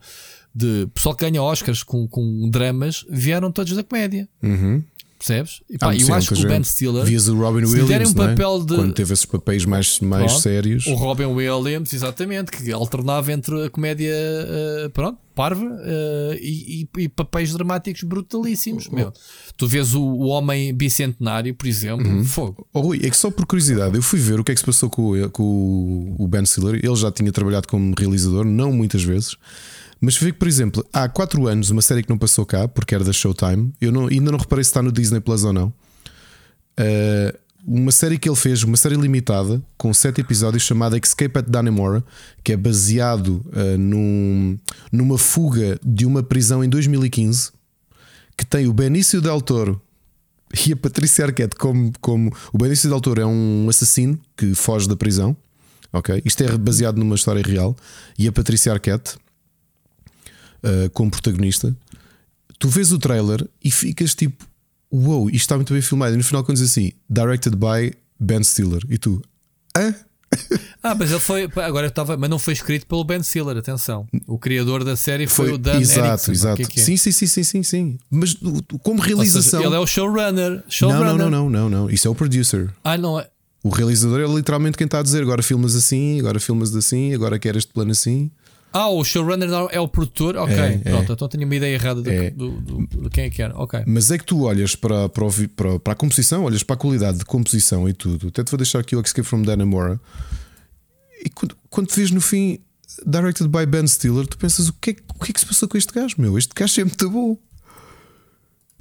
de 0.54 0.86
pessoal 0.94 1.14
que 1.14 1.26
ganha 1.26 1.42
Oscars 1.42 1.82
com, 1.82 2.08
com 2.08 2.48
dramas 2.48 3.04
vieram 3.10 3.52
todos 3.52 3.74
da 3.76 3.84
comédia. 3.84 4.26
Uhum. 4.42 4.82
Percebes? 5.26 5.62
E, 5.70 5.76
Ah, 5.76 5.86
pá, 5.86 5.94
sim, 5.94 6.02
eu 6.06 6.14
acho 6.14 6.34
que 6.34 6.44
o 6.44 6.48
Ben. 6.48 6.62
Stiller. 6.62 7.04
Vias 7.04 7.28
o 7.28 7.34
Robin 7.38 7.60
derem 7.66 7.82
Williams, 7.82 8.14
um 8.14 8.22
é? 8.22 8.28
papel 8.28 8.64
de. 8.64 8.74
quando 8.76 8.92
teve 8.92 9.12
esses 9.14 9.24
papéis 9.24 9.64
mais, 9.64 9.98
mais 10.00 10.26
Pronto. 10.32 10.42
sérios. 10.42 10.86
O 10.86 10.94
Robin 10.94 11.24
Williams, 11.24 11.92
exatamente, 11.94 12.50
que 12.50 12.70
alternava 12.70 13.32
entre 13.32 13.64
a 13.64 13.70
comédia, 13.70 14.12
eh, 14.12 14.90
pronto, 14.92 15.18
parva 15.34 15.64
eh, 15.82 16.38
e, 16.42 16.82
e- 16.98 17.02
e 17.04 17.08
papéis 17.08 17.54
dramáticos 17.54 18.02
brutalíssimos. 18.02 18.88
Meu. 18.90 19.12
Tu 19.56 19.66
vês 19.66 19.94
o, 19.94 20.02
o 20.02 20.26
Homem 20.26 20.74
Bicentenário, 20.74 21.54
por 21.54 21.66
exemplo, 21.66 22.06
Uhum. 22.06 22.24
fogo. 22.24 22.66
Oh, 22.72 22.80
Rui, 22.80 23.00
é 23.02 23.08
que 23.08 23.16
só 23.16 23.30
por 23.30 23.46
curiosidade, 23.46 23.96
eu 23.96 24.02
fui 24.02 24.18
ver 24.20 24.38
o 24.38 24.44
que 24.44 24.52
é 24.52 24.54
que 24.54 24.60
se 24.60 24.66
passou 24.66 24.90
com, 24.90 25.12
com 25.30 26.16
o 26.18 26.28
Ben 26.28 26.44
Stiller. 26.44 26.74
Ele 26.84 26.96
já 26.96 27.10
tinha 27.10 27.32
trabalhado 27.32 27.66
como 27.66 27.94
realizador, 27.98 28.44
não 28.44 28.70
muitas 28.72 29.02
vezes. 29.02 29.36
Mas 30.04 30.16
vi 30.16 30.32
que, 30.32 30.38
por 30.38 30.48
exemplo, 30.48 30.84
há 30.92 31.08
4 31.08 31.46
anos, 31.46 31.70
uma 31.70 31.80
série 31.82 32.02
que 32.02 32.10
não 32.10 32.18
passou 32.18 32.44
cá, 32.44 32.68
porque 32.68 32.94
era 32.94 33.02
da 33.04 33.12
Showtime, 33.12 33.72
eu 33.80 33.90
não- 33.90 34.06
ainda 34.08 34.30
não 34.30 34.38
reparei 34.38 34.62
se 34.64 34.70
está 34.70 34.82
no 34.82 34.92
Disney 34.92 35.20
Plus 35.20 35.44
ou 35.44 35.52
não. 35.52 35.72
Uh, 36.78 37.36
uma 37.66 37.90
série 37.92 38.18
que 38.18 38.28
ele 38.28 38.36
fez, 38.36 38.62
uma 38.62 38.76
série 38.76 38.96
limitada, 38.96 39.62
com 39.78 39.94
7 39.94 40.20
episódios, 40.20 40.62
chamada 40.64 40.98
Escape 40.98 41.38
at 41.38 41.46
Dannemora, 41.48 42.04
que 42.42 42.52
é 42.52 42.56
baseado 42.56 43.42
uh, 43.46 43.78
num- 43.78 44.58
numa 44.92 45.16
fuga 45.16 45.78
de 45.82 46.04
uma 46.04 46.22
prisão 46.22 46.62
em 46.62 46.68
2015, 46.68 47.52
que 48.36 48.44
tem 48.44 48.66
o 48.66 48.72
Benício 48.72 49.20
Del 49.22 49.40
Toro 49.40 49.80
e 50.66 50.72
a 50.72 50.76
Patrícia 50.76 51.24
Arquette 51.24 51.56
como, 51.56 51.90
como 52.00 52.30
o 52.52 52.58
Benício 52.58 52.90
Del 52.90 53.00
Toro 53.00 53.20
é 53.22 53.26
um 53.26 53.66
assassino 53.70 54.18
que 54.36 54.54
foge 54.54 54.86
da 54.88 54.96
prisão. 54.96 55.34
Ok, 55.92 56.20
isto 56.24 56.42
é 56.42 56.58
baseado 56.58 56.96
numa 56.98 57.14
história 57.14 57.40
real 57.42 57.74
e 58.18 58.26
a 58.28 58.32
Patrícia 58.32 58.72
Arquette 58.72 59.14
uh, 60.64 60.90
como 60.90 61.10
protagonista. 61.10 61.76
Tu 62.58 62.68
vês 62.68 62.92
o 62.92 62.98
trailer 62.98 63.46
e 63.62 63.70
ficas 63.70 64.14
tipo, 64.14 64.44
uou, 64.90 65.28
isto 65.28 65.40
está 65.40 65.56
muito 65.56 65.72
bem 65.72 65.82
filmado. 65.82 66.14
E 66.14 66.16
no 66.16 66.24
final, 66.24 66.42
quando 66.44 66.58
diz 66.58 66.70
assim, 66.70 66.92
directed 67.08 67.56
by 67.56 67.96
Ben 68.18 68.42
Stiller, 68.42 68.82
e 68.88 68.98
tu, 68.98 69.22
hã? 69.76 69.94
Ah, 70.82 70.94
mas 70.94 71.10
ele 71.10 71.20
foi. 71.20 71.48
Agora 71.56 71.86
estava. 71.86 72.16
Mas 72.16 72.28
não 72.28 72.38
foi 72.38 72.52
escrito 72.52 72.86
pelo 72.86 73.04
Ben 73.04 73.22
Stiller, 73.22 73.56
atenção. 73.56 74.06
O 74.26 74.38
criador 74.38 74.84
da 74.84 74.96
série 74.96 75.26
foi, 75.26 75.52
o 75.52 75.58
Dan 75.58 75.80
exato, 75.80 76.08
Erickson, 76.08 76.32
exato. 76.32 76.54
o 76.54 76.56
que 76.56 76.62
é 76.62 76.66
que 76.66 76.80
é? 76.80 76.82
Sim, 76.82 76.96
sim, 76.96 77.12
sim, 77.12 77.26
sim, 77.26 77.42
sim, 77.42 77.62
sim. 77.62 77.98
Mas 78.10 78.34
como 78.34 78.98
Ou 78.98 79.04
seja, 79.04 79.06
realização. 79.06 79.62
ele 79.62 79.74
é 79.74 79.78
o 79.78 79.86
showrunner. 79.86 80.50
não, 80.50 80.62
showrunner. 80.68 81.06
não, 81.16 81.30
não, 81.30 81.30
não, 81.30 81.50
não, 81.50 81.70
não. 81.70 81.90
Isso 81.90 82.08
é 82.08 82.10
o 82.10 82.14
producer. 82.14 82.72
Ah, 82.82 82.98
não 82.98 83.18
é. 83.18 83.28
O 83.62 83.70
realizador 83.70 84.20
é 84.20 84.26
literalmente 84.26 84.76
quem 84.76 84.84
está 84.84 84.98
a 84.98 85.02
dizer 85.02 85.22
agora 85.22 85.42
filmas 85.42 85.74
assim, 85.74 86.18
agora 86.20 86.38
filmas 86.38 86.74
assim, 86.76 87.14
agora 87.14 87.38
quer 87.38 87.56
este 87.56 87.72
plano 87.72 87.92
assim. 87.92 88.30
Ah, 88.76 88.88
o 88.88 89.04
showrunner 89.04 89.48
é 89.70 89.78
o 89.78 89.86
produtor? 89.86 90.36
Ok, 90.36 90.52
É, 90.56 90.78
pronto. 90.78 91.10
é. 91.10 91.12
Então 91.14 91.28
tenho 91.28 91.44
uma 91.44 91.54
ideia 91.54 91.74
errada 91.74 92.02
do, 92.02 92.10
É. 92.10 92.30
do, 92.30 92.50
do- 92.60 93.02
de 93.04 93.08
quem 93.08 93.24
é 93.26 93.30
que 93.30 93.40
era. 93.40 93.56
Ok. 93.56 93.84
Mas 93.86 94.10
é 94.10 94.18
que 94.18 94.24
tu 94.24 94.42
olhas 94.42 94.74
para, 94.74 95.08
para, 95.08 95.24
para, 95.54 95.78
para 95.78 95.92
a 95.92 95.96
composição, 95.96 96.42
olhas 96.42 96.64
para 96.64 96.74
a 96.74 96.76
qualidade 96.76 97.18
de 97.18 97.24
composição 97.24 97.88
e 97.88 97.92
tudo. 97.92 98.26
Até 98.28 98.42
te 98.42 98.50
vou 98.50 98.58
deixar 98.58 98.80
aqui 98.80 98.96
o 98.96 99.00
Escape 99.00 99.26
from 99.26 99.42
Dannemora. 99.42 100.00
E 101.24 101.30
quando, 101.30 101.56
quando 101.70 101.86
te 101.86 101.94
vês 101.96 102.10
no 102.10 102.20
fim, 102.20 102.58
directed 103.06 103.48
by 103.48 103.64
Ben 103.64 103.86
Stiller, 103.86 104.26
tu 104.26 104.36
pensas: 104.36 104.68
o 104.68 104.72
que, 104.74 104.90
é, 104.90 104.92
que- 104.94 105.02
o 105.14 105.24
que 105.24 105.30
é 105.30 105.32
que 105.34 105.40
se 105.40 105.46
passou 105.46 105.68
com 105.68 105.78
este 105.78 105.92
gajo, 105.92 106.16
meu? 106.18 106.36
Este 106.36 106.52
gajo 106.52 106.80
é 106.80 106.84
muito 106.84 107.08
bom. 107.10 107.38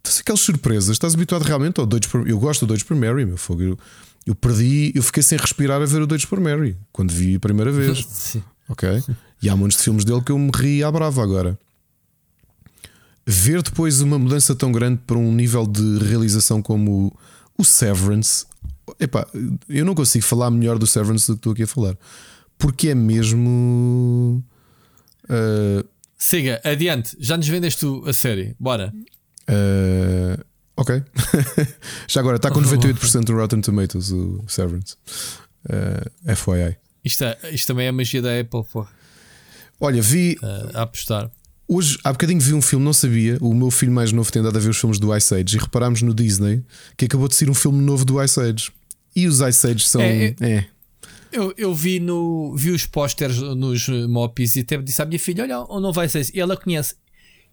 Tens 0.01 0.19
aquelas 0.19 0.41
surpresas, 0.41 0.89
estás 0.89 1.13
habituado 1.13 1.43
realmente 1.43 1.79
ao 1.79 1.85
Doidos 1.85 2.09
por 2.09 2.27
Eu 2.27 2.39
gosto 2.39 2.61
do 2.61 2.67
Doidos 2.69 2.83
por 2.83 2.97
Mary, 2.97 3.25
meu 3.25 3.37
fogo. 3.37 3.61
Eu, 3.61 3.79
eu 4.25 4.35
perdi, 4.35 4.91
eu 4.95 5.03
fiquei 5.03 5.23
sem 5.23 5.37
respirar 5.37 5.81
a 5.81 5.85
ver 5.85 6.01
o 6.01 6.07
Doidos 6.07 6.25
por 6.25 6.39
Mary 6.39 6.75
quando 6.91 7.11
vi 7.11 7.35
a 7.35 7.39
primeira 7.39 7.71
vez. 7.71 8.03
Sim. 8.09 8.43
Ok? 8.69 9.03
E 9.41 9.49
há 9.49 9.55
montes 9.55 9.77
de 9.77 9.83
filmes 9.83 10.05
dele 10.05 10.21
que 10.21 10.31
eu 10.31 10.37
me 10.39 10.51
ri 10.55 10.83
à 10.83 10.91
brava 10.91 11.21
agora. 11.21 11.57
Ver 13.25 13.61
depois 13.61 14.01
uma 14.01 14.19
mudança 14.19 14.53
tão 14.55 14.71
grande 14.71 14.99
para 15.05 15.17
um 15.17 15.33
nível 15.33 15.65
de 15.65 15.97
realização 15.99 16.61
como 16.61 17.07
o, 17.07 17.61
o 17.61 17.63
Severance. 17.63 18.45
Epá, 18.99 19.25
eu 19.69 19.85
não 19.85 19.95
consigo 19.95 20.25
falar 20.25 20.51
melhor 20.51 20.77
do 20.77 20.85
Severance 20.85 21.27
do 21.27 21.33
que 21.35 21.39
estou 21.39 21.53
aqui 21.53 21.63
a 21.63 21.67
falar. 21.67 21.97
Porque 22.57 22.89
é 22.89 22.95
mesmo. 22.95 24.43
ah, 25.29 25.85
Siga, 26.17 26.61
adiante. 26.63 27.15
Já 27.19 27.35
nos 27.37 27.47
vendeste 27.47 27.85
a 28.05 28.13
série. 28.13 28.55
Bora. 28.59 28.93
ah, 29.47 30.43
ok. 30.77 31.01
Já 32.07 32.19
agora 32.21 32.37
está 32.37 32.49
com 32.51 32.59
98% 32.63 33.29
no 33.29 33.37
Rotten 33.37 33.61
Tomatoes, 33.61 34.11
o 34.11 34.43
Severance. 34.47 34.95
Ah, 35.69 36.35
FYI. 36.35 36.77
Isto, 37.03 37.23
é- 37.25 37.37
isto 37.51 37.67
também 37.67 37.85
é 37.85 37.89
a 37.89 37.93
magia 37.93 38.21
da 38.21 38.39
Apple, 38.39 38.63
porra. 38.71 38.89
Olha, 39.79 40.01
vi 40.01 40.37
a 40.73 40.83
apostar. 40.83 41.29
Hoje, 41.67 41.97
há 42.03 42.11
bocadinho 42.11 42.39
vi 42.39 42.53
um 42.53 42.61
filme, 42.61 42.83
não 42.85 42.93
sabia. 42.93 43.37
O 43.41 43.53
meu 43.53 43.71
filho 43.71 43.91
mais 43.91 44.11
novo 44.11 44.31
tem 44.31 44.41
andado 44.41 44.55
a 44.57 44.59
ver 44.59 44.69
os 44.69 44.77
filmes 44.77 44.99
do 44.99 45.15
Ice 45.15 45.33
Age 45.33 45.57
e 45.57 45.59
reparámos 45.59 46.01
no 46.01 46.13
Disney 46.13 46.63
que 46.97 47.05
acabou 47.05 47.27
de 47.27 47.35
sair 47.35 47.49
um 47.49 47.53
filme 47.53 47.81
novo 47.83 48.05
do 48.05 48.21
Ice 48.23 48.39
Age. 48.39 48.71
E 49.15 49.27
os 49.27 49.39
Ice 49.41 49.67
Age 49.67 49.87
são. 49.87 50.01
É, 50.01 50.35
É, 50.39 50.65
Eu, 51.31 51.53
eu 51.57 51.73
vi, 51.73 51.99
no, 51.99 52.55
vi 52.55 52.69
os 52.71 52.85
pósteres 52.85 53.37
nos 53.37 53.87
mopis 54.07 54.55
e 54.55 54.59
até 54.59 54.77
disse 54.77 55.01
à 55.01 55.05
minha 55.05 55.19
filha: 55.19 55.43
Olha, 55.43 55.59
ou 55.59 55.79
não 55.81 55.91
vai 55.91 56.07
ser 56.07 56.19
isso. 56.21 56.31
E 56.35 56.39
ela 56.39 56.55
conhece. 56.55 56.95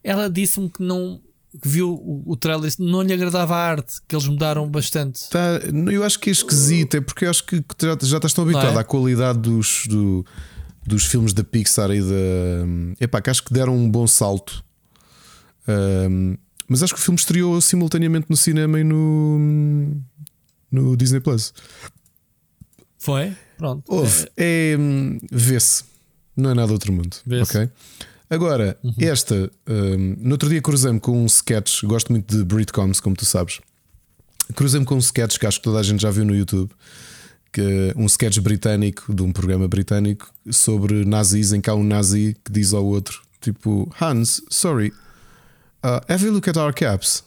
Ela 0.04 0.28
disse-me 0.28 0.68
que 0.68 0.82
não. 0.82 1.20
Que 1.60 1.68
viu 1.68 1.90
o, 1.92 2.22
o 2.26 2.36
trailer, 2.36 2.72
não 2.78 3.02
lhe 3.02 3.12
agradava 3.12 3.56
a 3.56 3.58
arte, 3.58 3.94
que 4.06 4.14
eles 4.14 4.26
mudaram 4.28 4.68
bastante. 4.68 5.28
Tá, 5.30 5.60
eu 5.90 6.04
acho 6.04 6.18
que 6.20 6.30
é 6.30 6.32
esquisito, 6.32 6.96
é 6.96 7.00
porque 7.00 7.24
eu 7.24 7.30
acho 7.30 7.44
que 7.44 7.56
já, 7.80 7.96
já 8.02 8.16
estás 8.18 8.32
tão 8.32 8.44
habituado 8.44 8.76
é? 8.76 8.80
à 8.80 8.84
qualidade 8.84 9.38
dos, 9.40 9.84
do- 9.88 10.24
dos 10.86 11.06
filmes 11.06 11.32
da 11.32 11.42
Pixar 11.42 11.90
e 11.90 12.00
da. 12.00 13.00
Epá, 13.00 13.20
que 13.20 13.30
acho 13.30 13.42
que 13.42 13.52
deram 13.52 13.76
um 13.76 13.90
bom 13.90 14.06
salto. 14.06 14.64
Ahm, 15.66 16.36
mas 16.68 16.82
acho 16.84 16.94
que 16.94 17.00
o 17.00 17.02
filme 17.02 17.18
estreou 17.18 17.60
simultaneamente 17.60 18.26
no 18.30 18.36
cinema 18.36 18.78
e 18.78 18.84
no, 18.84 19.96
no 20.70 20.96
Disney 20.96 21.18
Plus. 21.20 21.52
Foi? 22.98 23.34
Pronto. 23.58 23.82
Houve. 23.88 24.28
É, 24.36 24.76
hum, 24.78 25.18
vê-se. 25.32 25.82
Não 26.36 26.50
é 26.50 26.54
nada 26.54 26.72
outro 26.72 26.92
mundo. 26.92 27.16
Vê-se. 27.26 27.56
Ok? 27.58 27.68
Agora, 28.30 28.78
esta. 28.98 29.50
hum, 29.68 30.16
no 30.18 30.32
outro 30.32 30.48
dia 30.48 30.62
cruzei-me 30.62 31.00
com 31.00 31.20
um 31.22 31.26
sketch. 31.26 31.82
Gosto 31.82 32.12
muito 32.12 32.36
de 32.36 32.44
Britcoms, 32.44 33.00
como 33.00 33.16
tu 33.16 33.24
sabes. 33.24 33.60
Cruzei-me 34.54 34.86
com 34.86 34.94
um 34.94 34.98
sketch 34.98 35.36
que 35.36 35.46
acho 35.46 35.58
que 35.58 35.64
toda 35.64 35.80
a 35.80 35.82
gente 35.82 36.00
já 36.00 36.10
viu 36.10 36.24
no 36.24 36.34
YouTube. 36.34 36.70
que, 37.52 37.92
um 37.96 38.06
sketch 38.06 38.38
britânico 38.38 39.12
de 39.12 39.22
um 39.22 39.32
programa 39.32 39.66
britânico 39.66 40.32
sobre 40.50 41.04
nazis 41.04 41.52
em 41.52 41.60
que 41.60 41.68
há 41.68 41.74
um 41.74 41.82
nazi 41.82 42.36
que 42.44 42.52
diz 42.52 42.72
ao 42.72 42.84
outro 42.84 43.20
tipo 43.40 43.92
Hans, 44.00 44.42
sorry, 44.48 44.92
uh, 45.82 46.00
have 46.08 46.24
you 46.24 46.32
look 46.32 46.48
at 46.48 46.56
our 46.56 46.72
caps? 46.72 47.24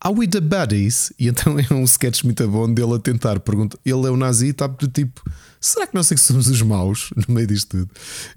Are 0.00 0.14
we 0.14 0.28
the 0.28 0.40
baddies? 0.40 1.12
E 1.18 1.28
então 1.28 1.56
é 1.58 1.72
um 1.72 1.84
sketch 1.84 2.24
muito 2.24 2.46
bom 2.46 2.72
dele 2.72 2.94
a 2.94 2.98
tentar 2.98 3.40
perguntar. 3.40 3.78
Ele 3.84 4.06
é 4.06 4.10
um 4.10 4.16
nazi 4.16 4.46
e 4.46 4.50
está 4.50 4.66
do 4.66 4.86
tipo: 4.86 5.22
será 5.64 5.86
que 5.86 5.94
nós 5.94 6.10
é 6.12 6.14
que 6.14 6.20
somos 6.20 6.46
os 6.48 6.62
maus 6.62 7.10
no 7.28 7.34
meio 7.34 7.46
disto 7.46 7.78
tudo? 7.78 7.90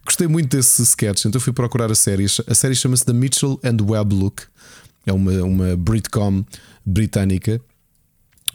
Gostei 0.06 0.28
muito 0.28 0.56
desse 0.56 0.82
sketch, 0.82 1.26
então 1.26 1.40
fui 1.42 1.54
procurar 1.54 1.92
a 1.92 1.96
série. 1.96 2.26
A 2.26 2.56
série 2.56 2.76
chama-se 2.76 3.06
The 3.06 3.14
Mitchell 3.14 3.60
and 3.64 3.78
Webb 3.84 4.16
Look, 4.16 4.44
é 5.06 5.14
uma, 5.14 5.32
uma 5.44 5.76
Britcom 5.76 6.44
britânica. 6.86 7.62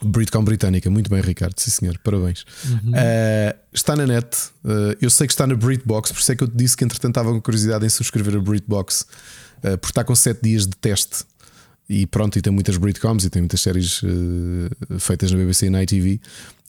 Britcom 0.04 0.42
britânica, 0.42 0.90
muito 0.90 1.08
bem, 1.08 1.20
Ricardo. 1.20 1.54
Sim, 1.58 1.70
senhor, 1.70 1.98
parabéns. 1.98 2.44
Uhum. 2.64 2.90
Uh, 2.90 3.58
está 3.72 3.94
na 3.94 4.06
net, 4.06 4.36
uh, 4.64 4.96
eu 5.00 5.08
sei 5.10 5.28
que 5.28 5.32
está 5.32 5.46
na 5.46 5.54
Britbox, 5.54 6.10
por 6.10 6.18
isso 6.18 6.32
é 6.32 6.36
que 6.36 6.42
eu 6.42 6.48
te 6.48 6.56
disse 6.56 6.76
que 6.76 6.84
entretanto 6.84 7.12
estava 7.12 7.32
com 7.32 7.40
curiosidade 7.40 7.86
em 7.86 7.88
subscrever 7.88 8.36
a 8.36 8.40
Britbox, 8.40 9.02
uh, 9.02 9.78
porque 9.78 9.92
está 9.92 10.02
com 10.02 10.14
7 10.14 10.40
dias 10.42 10.66
de 10.66 10.76
teste. 10.76 11.24
E 11.88 12.06
pronto, 12.06 12.38
e 12.38 12.42
tem 12.42 12.52
muitas 12.52 12.76
Britcoms 12.78 13.24
e 13.24 13.30
tem 13.30 13.42
muitas 13.42 13.60
séries 13.60 14.00
feitas 14.98 15.30
na 15.30 15.36
BBC 15.36 15.66
e 15.66 15.70
na 15.70 15.82
ITV. 15.82 16.20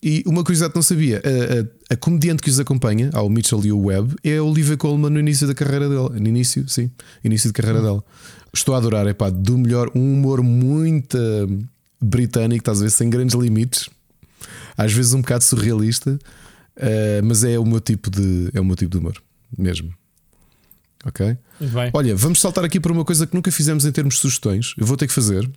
E 0.04 0.22
uma 0.26 0.44
curiosidade 0.44 0.72
que 0.72 0.76
não 0.76 0.82
sabia: 0.82 1.22
a, 1.24 1.92
a, 1.92 1.94
a, 1.94 1.96
comediante 1.96 2.42
que 2.42 2.50
os 2.50 2.60
acompanha, 2.60 3.08
ao 3.14 3.30
Mitchell 3.30 3.64
e 3.64 3.72
o 3.72 3.86
Webb, 3.86 4.14
é 4.22 4.36
a 4.36 4.42
Olivia 4.42 4.76
Colman 4.76 5.08
no 5.08 5.18
início 5.18 5.46
da 5.46 5.54
carreira 5.54 5.88
dela. 5.88 6.10
No 6.10 6.28
início, 6.28 6.68
sim, 6.68 6.90
início 7.24 7.48
de 7.48 7.54
carreira 7.54 7.80
dela. 7.80 8.04
Estou 8.52 8.74
a 8.74 8.78
adorar, 8.78 9.06
é 9.06 9.14
pá, 9.14 9.30
do 9.30 9.56
melhor, 9.56 9.90
um 9.94 10.12
humor 10.12 10.42
muito 10.42 11.18
britânico, 11.98 12.60
estás 12.60 12.80
a 12.80 12.84
ver, 12.84 12.90
sem 12.90 13.08
grandes 13.08 13.34
limites, 13.34 13.88
às 14.76 14.92
vezes 14.92 15.14
um 15.14 15.22
bocado 15.22 15.42
surrealista, 15.42 16.12
uh, 16.12 17.24
mas 17.24 17.42
é 17.42 17.58
o 17.58 17.64
meu 17.64 17.80
tipo 17.80 18.10
de 18.10 18.50
é 18.52 18.60
o 18.60 18.64
meu 18.64 18.76
tipo 18.76 18.90
de 18.90 18.98
humor 18.98 19.20
mesmo. 19.56 19.90
Ok? 21.06 21.36
Olha, 21.94 22.14
vamos 22.14 22.40
saltar 22.40 22.64
aqui 22.64 22.78
para 22.78 22.92
uma 22.92 23.04
coisa 23.04 23.26
que 23.26 23.34
nunca 23.34 23.50
fizemos 23.50 23.86
em 23.86 23.92
termos 23.92 24.14
de 24.14 24.20
sugestões. 24.20 24.74
Eu 24.76 24.86
vou 24.86 24.96
ter 24.96 25.06
que 25.06 25.12
fazer, 25.12 25.50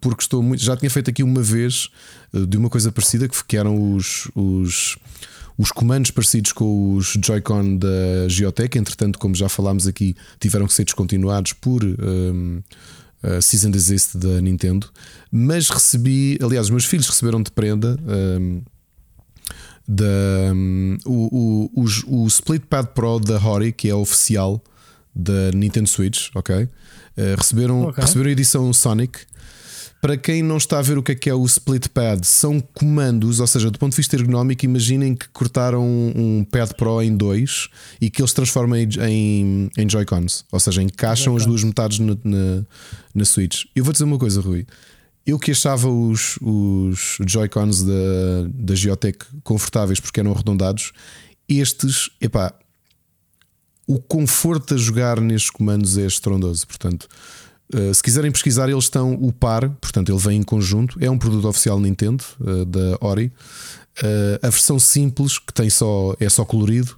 porque 0.00 0.22
estou 0.22 0.42
muito. 0.42 0.62
Já 0.62 0.76
tinha 0.76 0.90
feito 0.90 1.10
aqui 1.10 1.22
uma 1.22 1.42
vez 1.42 1.88
uh, 2.32 2.46
de 2.46 2.56
uma 2.56 2.68
coisa 2.68 2.92
parecida, 2.92 3.28
que 3.28 3.56
eram 3.56 3.94
os, 3.94 4.30
os, 4.34 4.96
os 5.56 5.72
comandos 5.72 6.10
parecidos 6.10 6.52
com 6.52 6.94
os 6.94 7.18
Joy-Con 7.24 7.76
da 7.76 8.28
Geotech. 8.28 8.78
Entretanto, 8.78 9.18
como 9.18 9.34
já 9.34 9.48
falámos 9.48 9.86
aqui, 9.86 10.14
tiveram 10.38 10.66
que 10.66 10.74
ser 10.74 10.84
descontinuados 10.84 11.52
por. 11.52 11.84
Um, 11.84 11.96
ehm, 11.98 12.62
uh, 13.22 13.42
Season 13.42 13.70
Desist 13.70 14.16
da 14.16 14.40
Nintendo, 14.40 14.88
mas 15.30 15.68
recebi, 15.68 16.38
aliás, 16.42 16.66
os 16.66 16.70
meus 16.70 16.84
filhos 16.84 17.08
receberam 17.08 17.42
de 17.42 17.50
prenda 17.50 17.98
um, 18.40 18.62
da, 19.86 20.04
um, 20.54 20.96
o, 21.04 21.70
o, 21.74 21.82
o, 21.82 22.22
o 22.22 22.26
Split 22.26 22.62
Pad 22.68 22.90
Pro 22.94 23.18
da 23.18 23.36
Hori, 23.38 23.72
que 23.72 23.88
é 23.88 23.94
oficial 23.94 24.62
da 25.14 25.50
Nintendo 25.52 25.88
Switch, 25.88 26.28
ok? 26.34 26.64
Uh, 26.64 26.68
receberam, 27.36 27.82
okay. 27.88 28.04
receberam 28.04 28.28
a 28.28 28.32
edição 28.32 28.72
Sonic 28.72 29.20
para 30.00 30.16
quem 30.16 30.42
não 30.42 30.56
está 30.56 30.78
a 30.78 30.82
ver 30.82 30.96
o 30.96 31.02
que 31.02 31.12
é 31.12 31.14
que 31.14 31.28
é 31.28 31.34
o 31.34 31.44
split 31.44 31.88
pad, 31.88 32.26
são 32.26 32.58
comandos, 32.58 33.38
ou 33.38 33.46
seja, 33.46 33.70
do 33.70 33.78
ponto 33.78 33.92
de 33.92 33.96
vista 33.98 34.16
ergonómico, 34.16 34.64
imaginem 34.64 35.14
que 35.14 35.28
cortaram 35.28 35.84
um 35.84 36.44
pad 36.50 36.74
Pro 36.74 37.02
em 37.02 37.14
dois 37.14 37.68
e 38.00 38.08
que 38.08 38.22
eles 38.22 38.32
transformam 38.32 38.78
em, 38.78 39.70
em 39.76 39.90
Joy-Cons, 39.90 40.46
ou 40.50 40.58
seja, 40.58 40.82
encaixam 40.82 41.36
as 41.36 41.44
duas 41.44 41.62
metades 41.62 41.98
na, 41.98 42.16
na, 42.24 42.64
na 43.14 43.24
Switch. 43.24 43.64
Eu 43.76 43.84
vou 43.84 43.92
dizer 43.92 44.04
uma 44.04 44.18
coisa, 44.18 44.40
Rui. 44.40 44.66
Eu 45.26 45.38
que 45.38 45.50
achava 45.50 45.88
os, 45.88 46.38
os 46.40 47.18
Joy-Cons 47.26 47.82
da, 47.82 47.92
da 48.54 48.74
Geotech 48.74 49.18
confortáveis 49.44 50.00
porque 50.00 50.18
eram 50.18 50.32
arredondados, 50.32 50.92
estes, 51.46 52.10
epá, 52.20 52.54
o 53.86 54.00
conforto 54.00 54.74
a 54.74 54.76
jogar 54.76 55.20
nestes 55.20 55.50
comandos 55.50 55.98
é 55.98 56.06
estrondoso. 56.06 56.66
Portanto, 56.66 57.08
Uh, 57.72 57.94
se 57.94 58.02
quiserem 58.02 58.32
pesquisar, 58.32 58.68
eles 58.68 58.84
estão 58.84 59.14
o 59.14 59.32
par, 59.32 59.68
portanto, 59.68 60.10
ele 60.10 60.18
vem 60.18 60.40
em 60.40 60.42
conjunto. 60.42 60.98
É 61.00 61.10
um 61.10 61.18
produto 61.18 61.46
oficial 61.48 61.78
Nintendo 61.78 62.24
uh, 62.40 62.64
da 62.64 62.98
Ori. 63.00 63.32
Uh, 64.02 64.46
a 64.46 64.50
versão 64.50 64.78
simples, 64.78 65.38
que 65.38 65.52
tem 65.52 65.70
só, 65.70 66.14
é 66.18 66.28
só 66.28 66.44
colorido, 66.44 66.96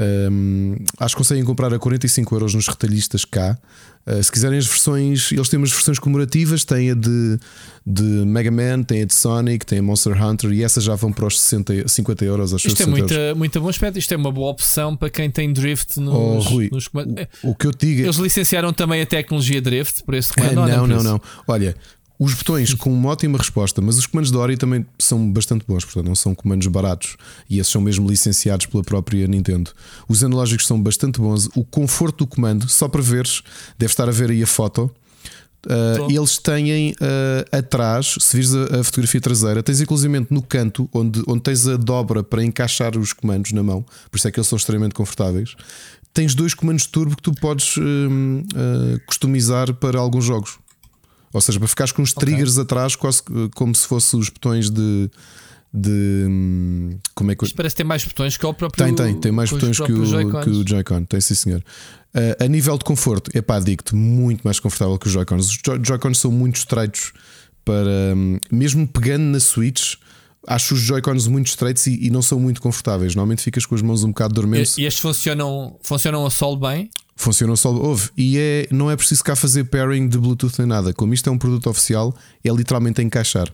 um, 0.00 0.76
acho 0.98 1.14
que 1.14 1.18
conseguem 1.18 1.44
comprar 1.44 1.72
a 1.72 1.78
45 1.78 2.34
euros 2.34 2.54
nos 2.54 2.66
retalhistas 2.66 3.24
cá. 3.24 3.58
Uh, 4.06 4.22
se 4.22 4.30
quiserem 4.30 4.58
as 4.58 4.66
versões, 4.66 5.32
eles 5.32 5.48
têm 5.48 5.58
umas 5.58 5.70
versões 5.70 5.98
comemorativas: 5.98 6.62
tem 6.64 6.90
a 6.90 6.94
de, 6.94 7.38
de 7.86 8.02
Mega 8.02 8.50
Man, 8.50 8.82
tem 8.82 9.02
a 9.02 9.04
de 9.06 9.14
Sonic, 9.14 9.64
tem 9.64 9.78
a 9.78 9.82
Monster 9.82 10.22
Hunter 10.22 10.52
e 10.52 10.62
essas 10.62 10.84
já 10.84 10.94
vão 10.94 11.10
para 11.10 11.26
os 11.26 11.40
60, 11.40 11.88
50 11.88 12.24
euros. 12.24 12.52
Acho 12.52 12.68
Isto 12.68 12.82
é 12.82 12.86
muito, 12.86 13.14
muito 13.34 13.60
bom 13.60 13.68
aspecto. 13.68 13.98
Isto 13.98 14.12
é 14.12 14.16
uma 14.16 14.30
boa 14.30 14.50
opção 14.50 14.94
para 14.94 15.08
quem 15.08 15.30
tem 15.30 15.52
Drift 15.52 15.98
nos, 15.98 16.46
oh, 16.46 16.50
Rui, 16.50 16.68
nos 16.70 16.86
o, 16.86 17.50
o, 17.50 17.54
que 17.54 17.66
eu 17.66 17.70
digo 17.70 18.02
é- 18.02 18.04
Eles 18.04 18.16
licenciaram 18.16 18.72
também 18.72 19.00
a 19.00 19.06
tecnologia 19.06 19.62
Drift 19.62 20.04
por 20.04 20.14
esse 20.14 20.34
comando. 20.34 20.54
não, 20.54 20.66
não, 20.66 20.86
não, 20.86 21.02
não. 21.02 21.20
Olha, 21.48 21.74
os 22.24 22.32
botões 22.32 22.72
com 22.72 22.90
uma 22.90 23.10
ótima 23.10 23.36
resposta, 23.36 23.82
mas 23.82 23.98
os 23.98 24.06
comandos 24.06 24.30
da 24.30 24.38
Ori 24.38 24.56
também 24.56 24.86
são 24.98 25.30
bastante 25.30 25.64
bons, 25.68 25.84
portanto, 25.84 26.06
não 26.06 26.14
são 26.14 26.34
comandos 26.34 26.66
baratos 26.68 27.16
e 27.50 27.58
esses 27.58 27.70
são 27.70 27.82
mesmo 27.82 28.08
licenciados 28.08 28.64
pela 28.64 28.82
própria 28.82 29.26
Nintendo. 29.26 29.70
Os 30.08 30.24
analógicos 30.24 30.66
são 30.66 30.80
bastante 30.80 31.20
bons. 31.20 31.50
O 31.54 31.62
conforto 31.62 32.24
do 32.24 32.26
comando, 32.26 32.66
só 32.68 32.88
para 32.88 33.02
veres, 33.02 33.42
deve 33.78 33.92
estar 33.92 34.08
a 34.08 34.12
ver 34.12 34.30
aí 34.30 34.42
a 34.42 34.46
foto. 34.46 34.90
Uh, 35.66 36.10
eles 36.10 36.38
têm 36.38 36.92
uh, 36.92 37.56
atrás, 37.56 38.16
se 38.20 38.36
vires 38.36 38.54
a, 38.54 38.80
a, 38.80 38.84
fotografia 38.84 39.20
traseira, 39.20 39.62
tens 39.62 39.80
inclusivamente 39.80 40.28
no 40.30 40.42
canto 40.42 40.88
onde, 40.92 41.22
onde 41.26 41.42
tens 41.42 41.66
a 41.66 41.76
dobra 41.76 42.22
para 42.22 42.44
encaixar 42.44 42.98
os 42.98 43.14
comandos 43.14 43.52
na 43.52 43.62
mão, 43.62 43.82
por 44.10 44.18
isso 44.18 44.28
é 44.28 44.30
que 44.30 44.38
eles 44.38 44.46
são 44.46 44.58
extremamente 44.58 44.94
confortáveis. 44.94 45.56
Tens 46.12 46.34
dois 46.34 46.52
comandos 46.52 46.86
turbo 46.86 47.16
que 47.16 47.22
tu 47.22 47.32
podes 47.32 47.76
uh, 47.76 49.00
customizar 49.06 49.72
para 49.74 49.98
alguns 49.98 50.24
jogos. 50.24 50.58
Ou 51.34 51.40
seja, 51.40 51.58
para 51.58 51.66
ficares 51.66 51.90
com 51.90 52.00
os 52.00 52.14
triggers 52.14 52.52
okay. 52.52 52.62
atrás, 52.62 52.94
quase 52.94 53.20
como 53.56 53.74
se 53.74 53.88
fossem 53.88 54.20
os 54.20 54.28
botões 54.28 54.70
de. 54.70 55.10
de 55.72 56.26
hum, 56.30 56.96
como 57.12 57.32
é 57.32 57.34
que 57.34 57.44
Isto 57.44 57.56
parece 57.56 57.74
ter 57.74 57.82
mais 57.82 58.04
botões 58.04 58.36
que 58.36 58.46
o 58.46 58.54
próprio. 58.54 58.84
Tem, 58.84 58.94
tem, 58.94 59.20
tem 59.20 59.32
mais 59.32 59.50
botões 59.50 59.76
que 59.76 59.82
o, 59.82 60.40
que 60.42 60.50
o 60.50 60.64
Joy-Con. 60.66 61.04
Tem, 61.04 61.20
sim, 61.20 61.34
senhor. 61.34 61.60
Uh, 62.14 62.44
a 62.44 62.46
nível 62.46 62.78
de 62.78 62.84
conforto, 62.84 63.32
é 63.34 63.42
pá, 63.42 63.58
digo-te, 63.58 63.96
muito 63.96 64.42
mais 64.42 64.60
confortável 64.60 64.96
que 64.96 65.08
os 65.08 65.12
Joy-Cons. 65.12 65.48
Os 65.48 65.58
Joy-Cons 65.82 66.18
são 66.20 66.30
muito 66.30 66.54
estreitos 66.54 67.12
para. 67.64 68.14
Um, 68.14 68.38
mesmo 68.52 68.86
pegando 68.86 69.24
na 69.24 69.40
Switch. 69.40 69.96
Acho 70.46 70.74
os 70.74 70.80
Joy-Cons 70.80 71.26
muito 71.26 71.46
estreitos 71.46 71.86
e, 71.86 72.06
e, 72.06 72.10
não 72.10 72.20
são 72.20 72.38
muito 72.38 72.60
confortáveis. 72.60 73.14
Normalmente 73.14 73.42
ficas 73.42 73.64
com 73.64 73.74
as 73.74 73.80
mãos 73.80 74.04
um 74.04 74.08
bocado 74.08 74.34
dormentes. 74.34 74.76
E, 74.76 74.82
e 74.82 74.84
estes 74.84 75.00
funcionam, 75.00 75.78
funcionam 75.82 76.26
a 76.26 76.30
solo 76.30 76.58
bem? 76.58 76.90
Funciona 77.16 77.54
só. 77.56 77.70
Houve. 77.70 78.10
E 78.16 78.38
é, 78.38 78.68
não 78.70 78.90
é 78.90 78.96
preciso 78.96 79.22
cá 79.22 79.36
fazer 79.36 79.64
pairing 79.64 80.08
de 80.08 80.18
Bluetooth 80.18 80.58
nem 80.58 80.66
nada. 80.66 80.92
Como 80.92 81.14
isto 81.14 81.28
é 81.28 81.32
um 81.32 81.38
produto 81.38 81.70
oficial, 81.70 82.14
é 82.44 82.50
literalmente 82.50 83.02
encaixar. 83.02 83.52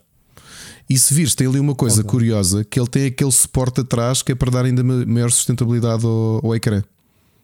E 0.88 0.98
se 0.98 1.14
vires, 1.14 1.34
tem 1.34 1.46
ali 1.46 1.60
uma 1.60 1.74
coisa 1.74 2.00
okay. 2.00 2.10
curiosa: 2.10 2.64
que 2.64 2.80
ele 2.80 2.88
tem 2.88 3.06
aquele 3.06 3.30
suporte 3.30 3.80
atrás 3.80 4.22
que 4.22 4.32
é 4.32 4.34
para 4.34 4.50
dar 4.50 4.64
ainda 4.64 4.82
maior 4.82 5.30
sustentabilidade 5.30 6.04
ao, 6.04 6.40
ao 6.44 6.54
ecrã. 6.54 6.82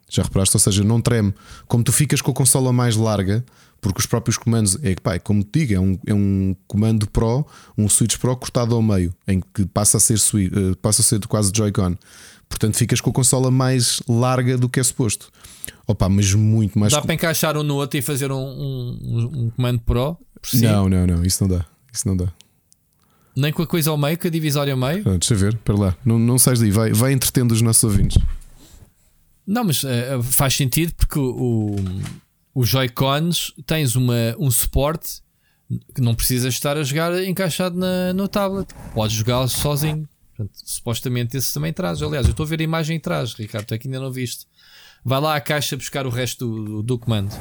Já 0.08 0.22
reparaste? 0.22 0.56
Ou 0.56 0.60
seja, 0.60 0.84
não 0.84 1.00
treme. 1.00 1.34
Como 1.66 1.82
tu 1.82 1.92
ficas 1.92 2.20
com 2.20 2.30
a 2.30 2.34
consola 2.34 2.72
mais 2.72 2.96
larga, 2.96 3.44
porque 3.80 4.00
os 4.00 4.06
próprios 4.06 4.36
comandos, 4.36 4.78
é, 4.82 4.94
pá, 4.94 5.14
é 5.14 5.18
como 5.18 5.42
te 5.42 5.60
digo, 5.60 5.74
é 5.74 5.80
um, 5.80 5.98
é 6.06 6.14
um 6.14 6.56
comando 6.66 7.08
Pro, 7.08 7.46
um 7.76 7.88
Switch 7.88 8.16
Pro 8.16 8.36
cortado 8.36 8.74
ao 8.74 8.82
meio, 8.82 9.14
em 9.26 9.40
que 9.54 9.66
passa 9.66 9.96
a 9.96 10.00
ser, 10.00 10.18
uh, 10.18 10.76
passa 10.76 11.02
a 11.02 11.04
ser 11.04 11.24
quase 11.26 11.52
Joy-Con. 11.54 11.96
Portanto, 12.48 12.76
ficas 12.76 13.00
com 13.00 13.10
a 13.10 13.12
consola 13.12 13.50
mais 13.50 14.02
larga 14.08 14.56
do 14.56 14.68
que 14.68 14.80
é 14.80 14.82
suposto. 14.82 15.30
Opa, 15.86 16.08
mas 16.08 16.32
muito 16.34 16.78
mais. 16.78 16.92
Dá 16.92 17.02
para 17.02 17.14
encaixar 17.14 17.56
um 17.56 17.62
no 17.62 17.76
outro 17.76 17.98
e 17.98 18.02
fazer 18.02 18.32
um, 18.32 18.36
um, 18.36 19.30
um 19.34 19.50
comando 19.50 19.80
Pro? 19.80 20.16
Si? 20.42 20.62
Não, 20.62 20.88
não, 20.88 21.06
não, 21.06 21.24
isso 21.24 21.46
não 21.46 21.56
dá. 21.56 21.66
Isso 21.92 22.06
não 22.06 22.16
dá. 22.16 22.32
Nem 23.36 23.52
com 23.52 23.62
a 23.62 23.66
coisa 23.66 23.90
ao 23.90 23.98
meio, 23.98 24.18
com 24.18 24.26
a 24.26 24.30
divisória 24.30 24.72
ao 24.72 24.78
meio? 24.78 25.02
Ah, 25.06 25.18
deixa 25.18 25.34
eu 25.34 25.38
ver, 25.38 25.56
para 25.58 25.76
lá. 25.76 25.96
Não, 26.04 26.18
não 26.18 26.38
sais 26.38 26.58
daí, 26.58 26.70
vai, 26.70 26.92
vai 26.92 27.12
entretendo 27.12 27.52
os 27.52 27.60
nossos 27.60 27.84
ouvintes. 27.84 28.18
Não, 29.46 29.62
mas 29.62 29.84
uh, 29.84 30.22
faz 30.22 30.54
sentido 30.54 30.94
porque 30.94 31.18
o, 31.18 31.76
o, 31.76 31.76
os 32.54 32.68
Joy-Cons 32.68 33.52
tens 33.66 33.94
uma, 33.94 34.34
um 34.38 34.50
suporte 34.50 35.20
que 35.94 36.00
não 36.00 36.14
precisas 36.14 36.54
estar 36.54 36.76
a 36.76 36.82
jogar 36.82 37.22
encaixado 37.24 37.76
na, 37.76 38.12
no 38.12 38.26
tablet. 38.26 38.68
Podes 38.94 39.14
jogar 39.16 39.46
sozinho. 39.48 40.08
Portanto, 40.36 40.52
supostamente 40.64 41.36
esse 41.36 41.52
também 41.52 41.72
traz. 41.72 42.02
Aliás, 42.02 42.26
eu 42.26 42.32
estou 42.32 42.44
a 42.44 42.48
ver 42.48 42.60
a 42.60 42.64
imagem 42.64 42.98
atrás, 42.98 43.32
Ricardo, 43.32 43.66
tu 43.66 43.74
é 43.74 43.78
que 43.78 43.88
ainda 43.88 44.00
não 44.00 44.12
viste. 44.12 44.46
Vai 45.02 45.20
lá 45.20 45.34
à 45.34 45.40
caixa 45.40 45.76
buscar 45.76 46.06
o 46.06 46.10
resto 46.10 46.46
do, 46.46 46.82
do 46.82 46.98
comando. 46.98 47.34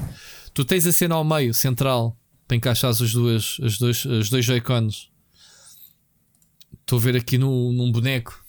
Tu 0.54 0.64
tens 0.64 0.88
a 0.88 0.94
cena 0.94 1.16
ao 1.16 1.24
meio, 1.24 1.54
central, 1.54 2.18
para 2.48 2.56
encaixar 2.56 2.92
as 2.92 3.12
duas, 3.12 3.58
as 3.62 3.78
dois, 3.78 4.06
as 4.06 4.30
dois 4.30 4.46
Joy-Cons. 4.46 5.10
Estou 6.82 7.00
a 7.00 7.02
ver 7.02 7.18
aqui 7.18 7.38
no, 7.38 7.74
num 7.74 7.92
boneco. 7.92 8.44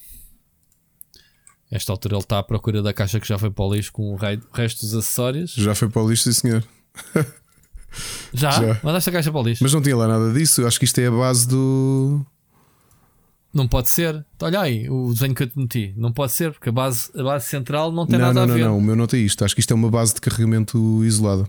Esta 1.71 1.91
altura 1.91 2.15
ele 2.15 2.23
está 2.23 2.39
à 2.39 2.43
procura 2.43 2.81
da 2.81 2.93
caixa 2.93 3.19
que 3.19 3.27
já 3.27 3.39
foi 3.39 3.51
para 3.51 3.65
o 3.65 3.75
lixo 3.75 3.91
com 3.91 4.15
o, 4.15 4.17
resto 4.53 4.83
dos 4.83 4.95
acessórios. 4.95 5.53
Já 5.53 5.75
foi 5.75 5.89
para 5.89 6.03
o 6.03 6.09
lixo, 6.09 6.25
sim 6.25 6.33
senhor. 6.33 6.65
Já? 8.33 8.51
já? 8.51 8.81
Mandaste 8.83 9.09
a 9.09 9.13
caixa 9.15 9.33
para 9.33 9.41
o 9.41 9.43
lixo. 9.43 9.65
Mas 9.65 9.73
não 9.73 9.81
tinha 9.81 9.97
lá 9.97 10.07
nada 10.07 10.33
disso. 10.33 10.67
Acho 10.67 10.79
que 10.79 10.85
isto 10.85 10.99
é 11.01 11.07
a 11.07 11.11
base 11.11 11.49
do. 11.49 12.25
Não 13.57 13.67
pode 13.67 13.89
ser. 13.89 14.23
Olha 14.43 14.61
aí 14.61 14.87
o 14.91 15.11
desenho 15.15 15.35
que 15.35 15.43
eu 15.45 15.47
te 15.47 15.59
meti. 15.59 15.95
Não 15.97 16.13
pode 16.13 16.33
ser, 16.33 16.53
porque 16.53 16.69
a 16.69 16.73
base, 16.73 17.11
a 17.19 17.23
base 17.23 17.47
central 17.47 17.91
não 17.91 18.07
tem 18.07 18.19
não, 18.19 18.27
nada 18.27 18.47
não, 18.47 18.53
a 18.53 18.57
ver. 18.57 18.65
não, 18.65 18.71
não, 18.73 18.79
o 18.79 18.83
meu 18.83 18.95
não 18.95 19.07
tem 19.07 19.25
isto. 19.25 19.43
Acho 19.43 19.55
que 19.55 19.61
isto 19.61 19.73
é 19.73 19.75
uma 19.75 19.91
base 19.91 20.13
de 20.15 20.21
carregamento 20.21 21.03
isolada. 21.03 21.49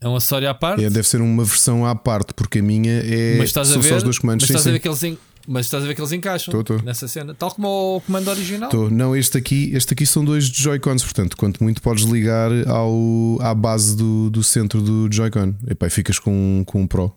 É 0.00 0.08
um 0.08 0.14
acessório 0.14 0.48
à 0.48 0.54
parte. 0.54 0.84
É, 0.84 0.88
deve 0.90 1.08
ser 1.08 1.20
uma 1.20 1.42
versão 1.44 1.84
à 1.84 1.96
parte, 1.96 2.32
porque 2.32 2.60
a 2.60 2.62
minha 2.62 2.92
é. 3.00 3.36
mas 3.38 3.46
estás 3.48 3.70
a 3.70 3.72
são 3.72 3.82
ver, 3.82 3.88
só 3.88 3.96
os 3.96 4.02
dois 4.04 4.18
comandos. 4.18 4.44
mas 4.44 4.48
Sim, 4.48 4.54
estás 4.54 4.66
a 4.66 4.68
sim. 4.68 4.72
ver 4.74 4.78
que 4.78 4.88
eles 4.88 5.02
en- 5.02 5.18
mas 5.48 5.66
estás 5.66 5.82
a 5.82 5.86
ver 5.86 5.94
que 5.94 6.00
eles 6.00 6.12
encaixam 6.12 6.52
Tô, 6.52 6.62
tô. 6.62 6.82
nessa 6.84 7.08
cena, 7.08 7.34
tal 7.34 7.50
como 7.50 7.96
o 7.96 8.00
comando 8.00 8.28
original. 8.28 8.70
Tô. 8.70 8.88
Não, 8.88 9.16
este 9.16 9.36
aqui, 9.36 9.70
este 9.74 9.92
aqui 9.94 10.06
são 10.06 10.24
dois 10.24 10.46
Joy-Cons, 10.46 11.02
portanto, 11.02 11.36
quanto 11.36 11.62
muito 11.62 11.82
podes 11.82 12.04
ligar 12.04 12.50
ao, 12.68 13.38
à 13.40 13.52
base 13.54 13.96
do, 13.96 14.30
do 14.30 14.42
centro 14.44 14.80
do 14.80 15.08
Joy-Con. 15.12 15.54
E 15.68 15.90
ficas 15.90 16.18
com, 16.18 16.62
com 16.66 16.82
um 16.82 16.86
Pro. 16.86 17.12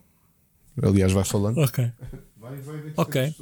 Aliás, 0.82 1.11
vai 1.14 1.24
falando. 1.24 1.59
Ok. 1.59 1.90
Ok. 2.95 3.34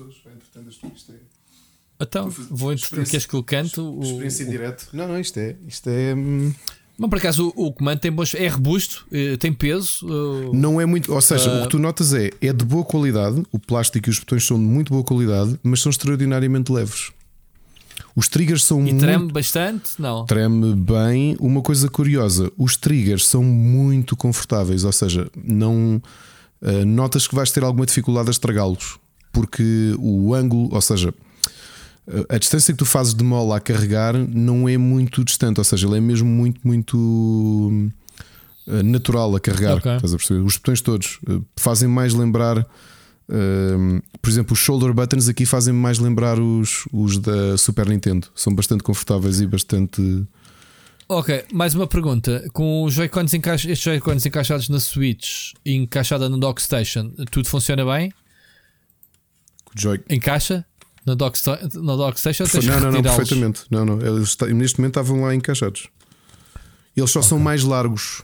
Então, 1.99 2.29
vou 2.29 2.73
Experiência- 2.73 3.11
queres 3.11 3.25
que 3.25 3.33
eu 3.35 3.43
canto? 3.43 3.81
O, 3.97 4.03
Experiência 4.03 4.45
o-. 4.45 4.49
Não, 4.93 5.07
não, 5.07 5.19
isto 5.19 5.37
é. 5.39 5.55
Isto 5.67 5.89
é 5.89 6.13
hum, 6.13 6.53
Mas 6.97 7.09
por 7.09 7.17
acaso 7.19 7.53
o, 7.55 7.67
o 7.67 7.73
comando 7.73 7.99
tem 7.99 8.11
bons, 8.11 8.33
é 8.35 8.47
robusto, 8.47 9.05
eh, 9.11 9.37
tem 9.37 9.53
peso. 9.53 10.05
eh, 10.07 10.49
não 10.53 10.79
é 10.81 10.85
muito. 10.85 11.13
Ou 11.13 11.21
seja, 11.21 11.49
Ah. 11.49 11.59
o 11.59 11.63
que 11.63 11.69
tu 11.69 11.79
notas 11.79 12.13
é 12.13 12.31
é 12.41 12.51
de 12.53 12.65
boa 12.65 12.83
qualidade. 12.83 13.43
O 13.51 13.59
plástico 13.59 14.09
e 14.09 14.11
os 14.11 14.19
botões 14.19 14.45
são 14.45 14.57
de 14.57 14.63
muito 14.63 14.89
boa 14.91 15.03
qualidade, 15.03 15.57
mas 15.63 15.81
são 15.81 15.89
extraordinariamente 15.89 16.71
leves. 16.71 17.11
Os 18.15 18.27
triggers 18.29 18.63
são 18.63 18.79
e 18.79 18.83
muito. 18.91 18.99
treme 18.99 19.29
bastante? 19.31 19.91
Não. 19.99 20.25
Treme 20.25 20.73
bem. 20.73 21.35
Uma 21.39 21.61
coisa 21.61 21.89
curiosa: 21.89 22.51
os 22.57 22.75
triggers 22.77 23.25
são 23.27 23.43
muito 23.43 24.15
confortáveis, 24.17 24.83
ou 24.85 24.91
seja, 24.91 25.29
não 25.35 26.01
ah, 26.03 26.09
notas 26.85 27.27
que 27.27 27.35
vais 27.35 27.51
ter 27.51 27.63
alguma 27.63 27.85
dificuldade 27.85 28.27
a 28.29 28.31
estragá-los, 28.31 28.97
porque 29.31 29.93
o 29.99 30.33
ângulo, 30.33 30.69
ou 30.71 30.81
seja, 30.81 31.13
a- 32.29 32.35
a 32.35 32.37
distância 32.37 32.73
que 32.73 32.77
tu 32.77 32.85
fazes 32.85 33.13
de 33.13 33.23
mola 33.23 33.57
a 33.57 33.59
carregar 33.59 34.13
não 34.15 34.67
é 34.69 34.77
muito 34.77 35.23
distante, 35.23 35.59
ou 35.59 35.63
seja, 35.63 35.87
ele 35.87 35.97
é 35.97 36.01
mesmo 36.01 36.27
muito, 36.29 36.59
muito 36.63 37.91
ah, 38.67 38.81
natural 38.83 39.35
a 39.35 39.39
carregar. 39.39 39.77
Ok. 39.77 39.95
Estás 39.95 40.13
a 40.13 40.17
perceber? 40.17 40.39
Os 40.41 40.55
botões 40.57 40.81
todos 40.81 41.19
fazem 41.55 41.87
mais 41.87 42.13
lembrar. 42.13 42.65
por 44.21 44.29
exemplo, 44.29 44.53
os 44.53 44.59
shoulder 44.59 44.93
buttons 44.93 45.27
aqui 45.27 45.45
fazem 45.45 45.73
mais 45.73 45.97
lembrar 45.99 46.39
os, 46.39 46.85
os 46.93 47.17
da 47.17 47.57
Super 47.57 47.87
Nintendo. 47.89 48.27
São 48.35 48.53
bastante 48.53 48.83
confortáveis 48.83 49.41
e 49.41 49.47
bastante. 49.47 50.25
Ok, 51.07 51.45
mais 51.51 51.75
uma 51.75 51.85
pergunta. 51.85 52.47
Com 52.51 52.83
os 52.83 52.93
Joy-Cons 52.93 53.33
estes 53.33 53.79
Joy-Cons 53.79 54.25
encaixados 54.25 54.69
na 54.69 54.79
Switch 54.79 55.53
e 55.63 55.75
encaixada 55.75 56.27
no 56.27 56.37
Dock 56.37 56.61
Station, 56.61 57.11
tudo 57.29 57.47
funciona 57.47 57.85
bem? 57.85 58.11
Joy... 59.75 60.01
Encaixa? 60.09 60.65
Na 61.05 61.13
Dock, 61.13 61.37
na 61.75 61.95
dock 61.95 62.19
Station? 62.19 62.45
ou 62.45 62.49
tens 62.49 62.65
Não, 62.65 62.79
não, 62.79 62.91
não, 62.91 63.01
perfeitamente. 63.03 63.61
Não, 63.69 63.85
não. 63.85 64.01
Eles 64.01 64.35
neste 64.55 64.79
momento 64.79 64.99
estavam 64.99 65.21
lá 65.21 65.35
encaixados. 65.35 65.87
Eles 66.97 67.11
só 67.11 67.21
são 67.21 67.37
mais 67.37 67.63
largos. 67.63 68.23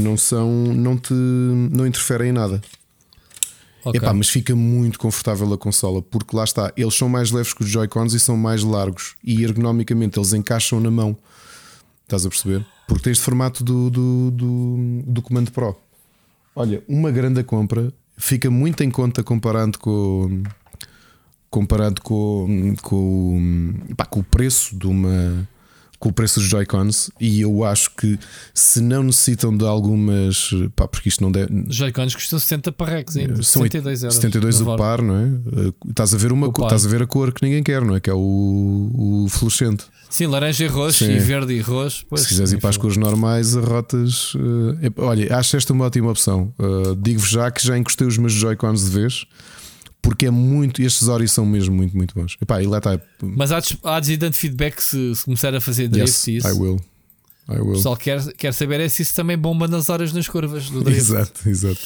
Não 0.00 0.16
são. 0.16 0.50
Não 0.50 0.96
te. 0.96 1.12
Não 1.14 1.86
interferem 1.86 2.30
em 2.30 2.32
nada. 2.32 2.60
Ok. 3.84 4.00
Epá, 4.00 4.12
mas 4.12 4.28
fica 4.28 4.56
muito 4.56 4.98
confortável 4.98 5.52
a 5.52 5.56
consola, 5.56 6.02
porque 6.02 6.36
lá 6.36 6.42
está, 6.42 6.72
eles 6.76 6.94
são 6.94 7.08
mais 7.08 7.30
leves 7.30 7.54
que 7.54 7.62
os 7.62 7.70
Joy-Cons 7.70 8.12
e 8.12 8.18
são 8.18 8.36
mais 8.36 8.64
largos. 8.64 9.14
E 9.22 9.44
ergonomicamente 9.44 10.18
eles 10.18 10.32
encaixam 10.32 10.80
na 10.80 10.90
mão. 10.90 11.16
Estás 12.08 12.24
a 12.24 12.30
perceber? 12.30 12.64
Porque 12.86 13.02
tem 13.02 13.12
este 13.12 13.22
formato 13.22 13.62
do, 13.62 13.90
do, 13.90 14.30
do, 14.30 15.02
do 15.06 15.20
Comando 15.20 15.52
Pro. 15.52 15.76
Olha, 16.56 16.82
uma 16.88 17.10
grande 17.10 17.44
compra, 17.44 17.92
fica 18.16 18.50
muito 18.50 18.82
em 18.82 18.90
conta 18.90 19.22
comparando 19.22 19.78
com 19.78 20.42
comparado 21.50 22.00
com, 22.00 22.74
com, 22.80 23.74
pá, 23.94 24.06
com 24.06 24.20
o 24.20 24.24
preço 24.24 24.74
de 24.74 24.86
uma 24.86 25.46
com 25.98 26.10
o 26.10 26.12
preço 26.12 26.38
dos 26.38 26.48
Joy-Cons 26.48 27.10
e 27.20 27.40
eu 27.40 27.64
acho 27.64 27.90
que 27.96 28.18
se 28.54 28.80
não 28.80 29.02
necessitam 29.02 29.56
de 29.56 29.64
algumas 29.64 30.50
pá, 30.76 30.86
porque 30.86 31.08
isto 31.08 31.22
não 31.22 31.32
deve 31.32 31.48
Joy-Cons 31.68 32.14
custam 32.14 32.38
70 32.38 32.70
parrecs 32.72 33.16
ainda. 33.16 33.42
são 33.42 33.62
72 33.62 34.02
euros. 34.04 34.14
72 34.16 34.60
na 34.60 34.74
o 34.74 34.76
par, 34.76 35.02
não 35.02 35.16
é? 35.16 35.24
Uh, 35.24 35.74
Estás 35.90 36.14
a 36.14 36.16
ver 36.16 36.30
uma 36.32 36.46
O 36.46 36.52
cor, 36.52 36.62
par. 36.68 36.76
estás 36.76 36.86
a 36.86 36.88
ver 36.88 37.02
a 37.02 37.06
cor 37.06 37.32
que 37.32 37.42
ninguém 37.44 37.62
quer, 37.62 37.82
não 37.82 37.96
é? 37.96 38.00
Que 38.00 38.10
é 38.10 38.14
o, 38.14 39.24
o 39.24 39.26
fluorescente. 39.28 39.84
Sim, 40.08 40.26
laranja 40.26 40.64
e 40.64 40.68
roxo 40.68 41.04
Sim. 41.04 41.12
e 41.12 41.18
verde 41.18 41.52
e 41.52 41.60
roxo. 41.60 42.04
Pois, 42.08 42.22
Se 42.22 42.28
quiseres 42.28 42.52
ir 42.52 42.58
para 42.60 42.70
as 42.70 42.76
cores 42.76 42.96
normais, 42.96 43.56
arrotas. 43.56 44.34
uh, 44.34 44.78
epá, 44.80 45.02
olha, 45.02 45.36
acho 45.36 45.56
esta 45.56 45.72
uma 45.72 45.84
ótima 45.86 46.10
opção. 46.10 46.52
Uh, 46.58 46.94
Digo-vos 46.96 47.28
já 47.28 47.50
que 47.50 47.66
já 47.66 47.76
encostei 47.76 48.06
os 48.06 48.16
meus 48.16 48.32
Joy-Cons 48.32 48.84
de 48.84 48.90
vez, 48.90 49.26
porque 50.02 50.26
é 50.26 50.30
muito. 50.30 50.80
Estes 50.82 51.08
Ori 51.08 51.28
são 51.28 51.44
mesmo 51.44 51.74
muito, 51.74 51.96
muito 51.96 52.14
bons. 52.14 52.36
Epá, 52.40 52.62
e 52.62 52.66
lá 52.66 52.78
está. 52.78 53.00
Mas 53.22 53.52
há, 53.52 53.58
há 53.84 54.00
dando 54.00 54.34
feedback 54.34 54.80
se, 54.80 55.14
se 55.14 55.24
começar 55.24 55.54
a 55.54 55.60
fazer 55.60 55.88
drift 55.88 56.30
Yes, 56.30 56.44
isso. 56.44 56.48
I 56.48 56.52
will. 56.52 56.80
I 57.48 57.58
O 57.58 57.64
will. 57.64 57.72
pessoal 57.76 57.96
quer, 57.96 58.22
quer 58.34 58.52
saber 58.52 58.80
é 58.80 58.88
se 58.88 59.02
isso 59.02 59.14
também 59.14 59.36
bomba 59.38 59.66
nas 59.66 59.88
horas 59.88 60.12
nas 60.12 60.28
curvas 60.28 60.68
do 60.70 60.82
drift. 60.82 61.00
Exato, 61.00 61.48
exato. 61.48 61.80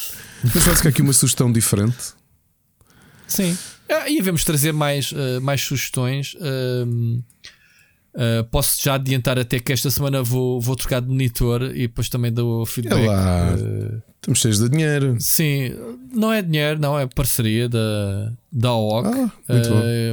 Mas 0.55 0.65
sabes 0.65 0.81
que 0.81 0.89
há 0.89 0.91
aqui 0.91 1.03
uma 1.03 1.13
sugestão 1.13 1.53
diferente. 1.53 1.97
Sim. 3.29 3.57
Ah, 3.89 4.09
e 4.09 4.17
devemos 4.17 4.45
trazer 4.45 4.73
mais, 4.73 5.13
ah, 5.15 5.41
mais 5.41 5.61
sugestões. 5.63 6.37
Ahm, 6.41 7.21
ah, 8.15 8.45
posso 8.51 8.83
já 8.83 8.95
adiantar 8.95 9.39
até 9.39 9.59
que 9.61 9.73
esta 9.73 9.91
semana 9.91 10.23
vou, 10.23 10.61
vou 10.61 10.77
trocar 10.77 11.01
de 11.01 11.09
monitor 11.09 11.63
e 11.75 11.87
depois 11.89 12.09
também 12.09 12.33
dou 12.33 12.63
É 12.63 12.67
feedback. 12.67 13.07
lá, 13.07 13.49
Ah, 13.51 14.03
estamos 14.21 14.41
cheios 14.41 14.59
de 14.59 14.69
dinheiro. 14.69 15.17
sim, 15.21 15.73
não 16.13 16.33
é 16.33 16.43
dinheiro, 16.43 16.79
não, 16.81 16.99
é 16.99 17.07
parceria 17.07 17.69
da, 17.69 18.33
da 18.53 18.69
AOC. 18.71 19.07
Ah. 19.07 19.31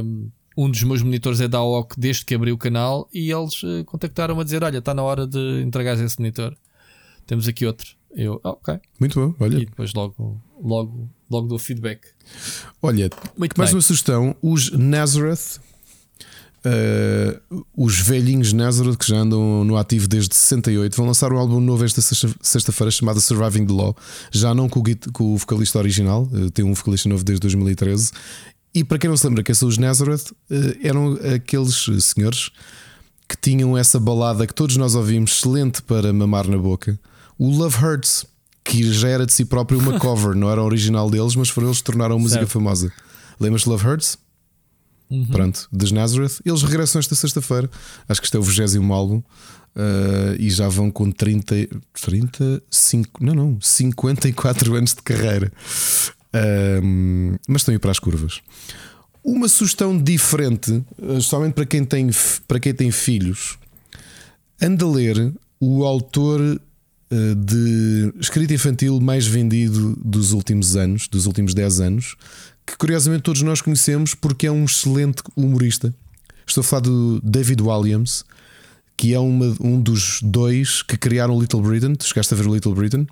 Ahm, 0.00 0.28
um 0.56 0.68
dos 0.70 0.82
meus 0.82 1.00
monitores 1.02 1.40
é 1.40 1.48
da 1.48 1.58
AOC 1.58 1.94
desde 1.98 2.24
que 2.24 2.34
abri 2.34 2.52
o 2.52 2.58
canal 2.58 3.08
e 3.14 3.30
eles 3.32 3.62
contactaram-me 3.86 4.40
a 4.40 4.44
dizer: 4.44 4.62
Olha, 4.62 4.78
está 4.78 4.92
na 4.92 5.02
hora 5.02 5.26
de 5.26 5.62
entregar 5.62 5.96
esse 5.98 6.18
monitor. 6.18 6.54
Temos 7.26 7.46
aqui 7.48 7.64
outro. 7.64 7.88
Eu, 8.14 8.40
ah, 8.44 8.50
ok. 8.50 8.78
Muito 8.98 9.18
bom, 9.20 9.34
olha. 9.38 9.56
E 9.58 9.64
depois 9.66 9.94
logo, 9.94 10.42
logo, 10.62 11.08
logo 11.30 11.46
dou 11.46 11.58
feedback. 11.58 12.00
Olha, 12.82 13.08
Muito 13.38 13.56
mais 13.56 13.70
bem. 13.70 13.76
uma 13.76 13.80
sugestão: 13.82 14.34
os 14.42 14.70
Nazareth, 14.72 15.60
eh, 16.64 17.38
os 17.76 17.98
velhinhos 18.00 18.52
Nazareth 18.52 18.96
que 18.96 19.06
já 19.08 19.16
andam 19.16 19.64
no 19.64 19.76
ativo 19.76 20.06
desde 20.08 20.34
68, 20.34 20.96
vão 20.96 21.06
lançar 21.06 21.32
um 21.32 21.38
álbum 21.38 21.60
novo 21.60 21.84
esta 21.84 22.00
sexta- 22.02 22.30
sexta-feira 22.42 22.90
chamado 22.90 23.20
Surviving 23.20 23.66
the 23.66 23.72
Law. 23.72 23.96
Já 24.30 24.54
não 24.54 24.68
com 24.68 24.80
o, 24.80 25.12
com 25.12 25.34
o 25.34 25.38
vocalista 25.38 25.78
original, 25.78 26.28
eh, 26.34 26.50
tem 26.52 26.64
um 26.64 26.74
vocalista 26.74 27.08
novo 27.08 27.24
desde 27.24 27.40
2013. 27.40 28.12
E 28.74 28.84
para 28.84 28.98
quem 28.98 29.10
não 29.10 29.16
se 29.16 29.26
lembra, 29.26 29.42
quem 29.42 29.54
são 29.54 29.68
os 29.68 29.78
Nazareth, 29.78 30.24
eh, 30.50 30.78
eram 30.82 31.18
aqueles 31.34 31.86
senhores 32.00 32.50
que 33.28 33.36
tinham 33.40 33.76
essa 33.78 33.98
balada 34.00 34.46
que 34.46 34.54
todos 34.54 34.76
nós 34.76 34.94
ouvimos, 34.94 35.32
excelente 35.38 35.82
para 35.82 36.12
mamar 36.12 36.46
na 36.48 36.58
boca, 36.58 36.98
o 37.38 37.48
Love 37.48 37.76
Hurts, 37.84 38.26
que 38.64 38.92
já 38.92 39.08
era 39.08 39.24
de 39.24 39.32
si 39.32 39.44
próprio 39.44 39.78
uma 39.78 39.98
cover, 40.00 40.34
não 40.36 40.50
era 40.50 40.62
original 40.62 41.08
deles, 41.10 41.34
mas 41.36 41.48
foram 41.48 41.68
eles 41.68 41.78
que 41.78 41.84
tornaram 41.84 42.16
a 42.16 42.18
música 42.18 42.40
Certo. 42.40 42.50
famosa. 42.52 42.92
Lembras 43.40 43.64
Love 43.64 43.86
Hurts? 43.86 44.18
Pronto, 45.30 45.68
dos 45.72 45.90
Nazareth. 45.92 46.40
Eles 46.44 46.62
regressam 46.62 47.00
esta 47.00 47.14
sexta-feira. 47.14 47.68
Acho 48.08 48.20
que 48.20 48.26
este 48.26 48.36
é 48.36 48.40
o 48.40 48.42
20 48.42 48.92
álbum. 48.92 49.22
eh, 49.76 50.36
e 50.38 50.50
já 50.50 50.68
vão 50.68 50.90
com 50.90 51.10
30, 51.10 51.68
35, 52.02 53.24
não, 53.24 53.34
não, 53.34 53.58
54 53.60 54.74
anos 54.74 54.94
de 54.94 55.02
carreira. 55.02 55.52
Ahm, 56.32 57.36
mas 57.48 57.62
estão 57.62 57.72
aí 57.72 57.78
para 57.78 57.90
as 57.90 57.98
curvas. 57.98 58.40
Uma 59.22 59.48
sugestão 59.48 59.96
diferente, 60.00 60.82
eh, 61.02 61.20
somente 61.20 61.54
para 61.54 61.66
quem 61.66 61.84
tem, 61.84 62.10
para 62.48 62.60
quem 62.60 62.74
tem 62.74 62.90
filhos, 62.90 63.58
anda 64.60 64.84
a 64.84 64.88
ler 64.88 65.32
o 65.60 65.84
autor 65.84 66.60
de 67.36 68.14
escrita 68.20 68.54
infantil 68.54 69.00
mais 69.00 69.26
vendido 69.26 69.98
dos 70.00 70.30
últimos 70.30 70.76
anos, 70.76 71.08
dos 71.08 71.26
últimos 71.26 71.54
10 71.54 71.80
anos, 71.80 72.14
que 72.70 72.76
curiosamente 72.76 73.22
todos 73.22 73.42
nós 73.42 73.60
conhecemos 73.60 74.14
porque 74.14 74.46
é 74.46 74.52
um 74.52 74.64
excelente 74.64 75.22
humorista. 75.36 75.94
Estou 76.46 76.60
a 76.62 76.64
falar 76.64 76.80
do 76.82 77.20
David 77.22 77.60
Williams, 77.62 78.24
que 78.96 79.12
é 79.14 79.18
uma- 79.18 79.56
um 79.60 79.80
dos 79.80 80.20
dois 80.22 80.82
que 80.82 80.96
criaram 80.96 81.38
Little 81.40 81.60
Britain. 81.62 81.94
Tu 81.94 82.04
chegaste 82.06 82.32
a 82.34 82.36
ver 82.36 82.46
o 82.46 82.54
Little 82.54 82.74
Britain? 82.74 83.06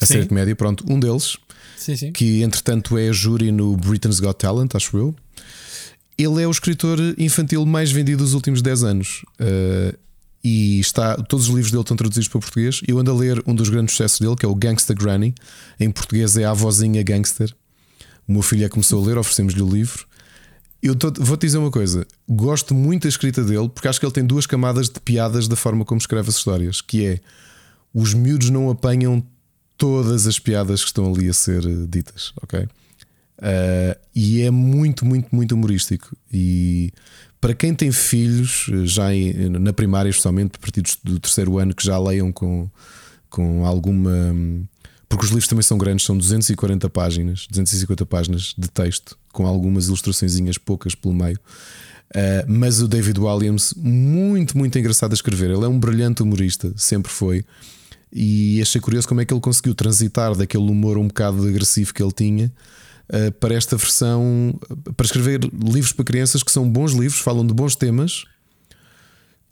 A 0.00 0.04
Sim. 0.06 0.12
série 0.14 0.22
de 0.24 0.28
comédia, 0.28 0.54
pronto, 0.54 0.84
um 0.92 1.00
deles 1.00 1.36
Sim, 1.76 1.96
sim. 1.96 2.12
que 2.12 2.42
entretanto 2.42 2.98
é 2.98 3.12
júri 3.12 3.50
no 3.50 3.76
Britain's 3.76 4.20
Got 4.20 4.34
Talent, 4.38 4.74
acho 4.74 4.96
eu. 4.96 5.14
Ele 6.18 6.42
é 6.42 6.46
o 6.46 6.50
escritor 6.50 6.98
infantil 7.18 7.64
mais 7.66 7.90
vendido 7.92 8.22
dos 8.22 8.34
últimos 8.34 8.62
10 8.62 8.82
anos. 8.84 9.22
Uh, 9.40 9.96
e 10.42 10.78
está, 10.80 11.16
todos 11.16 11.48
os 11.48 11.54
livros 11.54 11.70
dele 11.72 11.82
estão 11.82 11.96
traduzidos 11.96 12.28
para 12.28 12.40
português. 12.40 12.80
Eu 12.86 12.98
ando 12.98 13.10
a 13.10 13.14
ler 13.14 13.42
um 13.46 13.54
dos 13.54 13.68
grandes 13.68 13.94
sucessos 13.94 14.20
dele, 14.20 14.36
que 14.36 14.46
é 14.46 14.48
o 14.48 14.54
Gangsta 14.54 14.94
Granny. 14.94 15.34
Em 15.80 15.90
português 15.90 16.36
é 16.36 16.44
a 16.44 16.52
vozinha 16.54 17.02
gangster. 17.02 17.52
O 18.26 18.32
meu 18.32 18.42
filho 18.42 18.64
é 18.64 18.68
que 18.68 18.74
começou 18.74 19.02
a 19.02 19.06
ler, 19.06 19.18
oferecemos-lhe 19.18 19.62
o 19.62 19.68
livro. 19.68 20.06
Eu 20.82 20.94
vou-te 21.18 21.46
dizer 21.46 21.58
uma 21.58 21.70
coisa: 21.70 22.06
gosto 22.28 22.74
muito 22.74 23.04
da 23.04 23.08
escrita 23.08 23.42
dele, 23.42 23.68
porque 23.68 23.88
acho 23.88 23.98
que 23.98 24.06
ele 24.06 24.12
tem 24.12 24.24
duas 24.24 24.46
camadas 24.46 24.88
de 24.88 25.00
piadas 25.00 25.48
da 25.48 25.56
forma 25.56 25.84
como 25.84 25.98
escreve 25.98 26.28
as 26.28 26.36
histórias, 26.36 26.80
que 26.80 27.04
é 27.04 27.20
os 27.94 28.12
miúdos 28.14 28.50
não 28.50 28.70
apanham 28.70 29.24
todas 29.76 30.26
as 30.26 30.38
piadas 30.38 30.82
que 30.82 30.88
estão 30.88 31.12
ali 31.12 31.28
a 31.28 31.32
ser 31.32 31.64
eh, 31.64 31.86
ditas, 31.88 32.32
ok? 32.42 32.60
Uh, 32.60 33.98
e 34.14 34.42
é 34.42 34.50
muito, 34.50 35.04
muito, 35.04 35.34
muito 35.34 35.54
humorístico. 35.54 36.16
E 36.32 36.92
para 37.40 37.54
quem 37.54 37.74
tem 37.74 37.92
filhos, 37.92 38.70
já 38.84 39.14
em, 39.14 39.48
na 39.50 39.72
primária, 39.72 40.08
especialmente 40.08 40.52
a 40.56 40.58
partir 40.58 40.82
do 41.04 41.20
terceiro 41.20 41.58
ano, 41.58 41.74
que 41.74 41.84
já 41.84 41.98
leiam 41.98 42.32
com, 42.32 42.68
com 43.28 43.66
alguma. 43.66 44.10
Porque 45.08 45.24
os 45.24 45.30
livros 45.30 45.48
também 45.48 45.62
são 45.62 45.78
grandes, 45.78 46.04
são 46.04 46.16
240 46.16 46.90
páginas, 46.90 47.46
250 47.48 48.04
páginas 48.06 48.54
de 48.56 48.68
texto, 48.68 49.16
com 49.32 49.46
algumas 49.46 49.86
ilustraçõezinhas 49.86 50.58
poucas 50.58 50.94
pelo 50.94 51.14
meio. 51.14 51.38
Uh, 52.10 52.44
mas 52.46 52.80
o 52.80 52.88
David 52.88 53.18
Williams, 53.18 53.74
muito, 53.76 54.56
muito 54.56 54.78
engraçado 54.78 55.12
a 55.12 55.14
escrever. 55.14 55.50
Ele 55.50 55.64
é 55.64 55.68
um 55.68 55.78
brilhante 55.78 56.22
humorista, 56.22 56.72
sempre 56.76 57.10
foi. 57.10 57.44
E 58.12 58.60
achei 58.60 58.80
curioso 58.80 59.06
como 59.06 59.20
é 59.20 59.24
que 59.24 59.32
ele 59.32 59.40
conseguiu 59.40 59.74
transitar 59.74 60.34
daquele 60.36 60.64
humor 60.64 60.98
um 60.98 61.08
bocado 61.08 61.46
agressivo 61.46 61.92
que 61.92 62.02
ele 62.02 62.12
tinha 62.12 62.52
uh, 63.10 63.32
para 63.32 63.54
esta 63.54 63.76
versão, 63.76 64.58
para 64.96 65.06
escrever 65.06 65.40
livros 65.52 65.92
para 65.92 66.04
crianças 66.04 66.42
que 66.42 66.50
são 66.50 66.68
bons 66.68 66.92
livros, 66.92 67.20
falam 67.20 67.46
de 67.46 67.54
bons 67.54 67.76
temas 67.76 68.24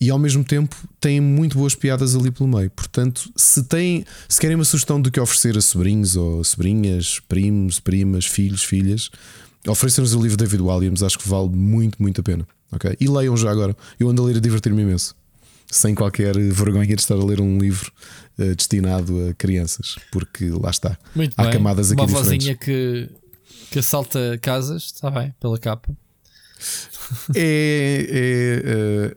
e 0.00 0.10
ao 0.10 0.18
mesmo 0.18 0.44
tempo 0.44 0.76
têm 1.00 1.20
muito 1.20 1.56
boas 1.56 1.74
piadas 1.74 2.14
ali 2.14 2.30
pelo 2.30 2.48
meio. 2.48 2.70
Portanto, 2.70 3.30
se 3.36 3.62
têm, 3.64 4.04
se 4.28 4.40
querem 4.40 4.56
uma 4.56 4.64
sugestão 4.64 5.00
do 5.00 5.10
que 5.10 5.20
oferecer 5.20 5.56
a 5.56 5.60
sobrinhos 5.60 6.16
ou 6.16 6.42
sobrinhas, 6.44 7.20
primos, 7.20 7.80
primas, 7.80 8.26
filhos, 8.26 8.64
filhas, 8.64 9.10
ofereçam-nos 9.66 10.14
o 10.14 10.20
livro 10.20 10.36
David 10.36 10.62
Williams, 10.62 11.02
acho 11.02 11.18
que 11.18 11.28
vale 11.28 11.48
muito, 11.48 12.00
muito 12.02 12.20
a 12.20 12.24
pena. 12.24 12.46
Okay? 12.72 12.96
E 13.00 13.08
leiam 13.08 13.36
já 13.36 13.50
agora. 13.50 13.76
Eu 13.98 14.08
ando 14.08 14.22
a 14.22 14.26
ler 14.26 14.36
a 14.36 14.40
divertir-me 14.40 14.82
imenso. 14.82 15.14
Sem 15.70 15.94
qualquer 15.94 16.36
vergonha 16.36 16.94
de 16.94 17.00
estar 17.00 17.14
a 17.14 17.24
ler 17.24 17.40
um 17.40 17.58
livro 17.58 17.90
uh, 18.38 18.54
destinado 18.54 19.28
a 19.28 19.34
crianças, 19.34 19.96
porque 20.12 20.48
lá 20.50 20.70
está. 20.70 20.98
Muito 21.14 21.34
Há 21.36 21.44
bem. 21.44 21.52
camadas 21.52 21.90
aqui 21.90 22.00
Uma 22.00 22.06
vozinha 22.06 22.54
que, 22.54 23.08
que 23.70 23.78
assalta 23.78 24.38
casas, 24.42 24.84
está 24.84 25.10
bem, 25.10 25.34
pela 25.40 25.58
capa. 25.58 25.96
É, 27.34 28.06
é, 28.08 28.62
eh, 28.64 29.16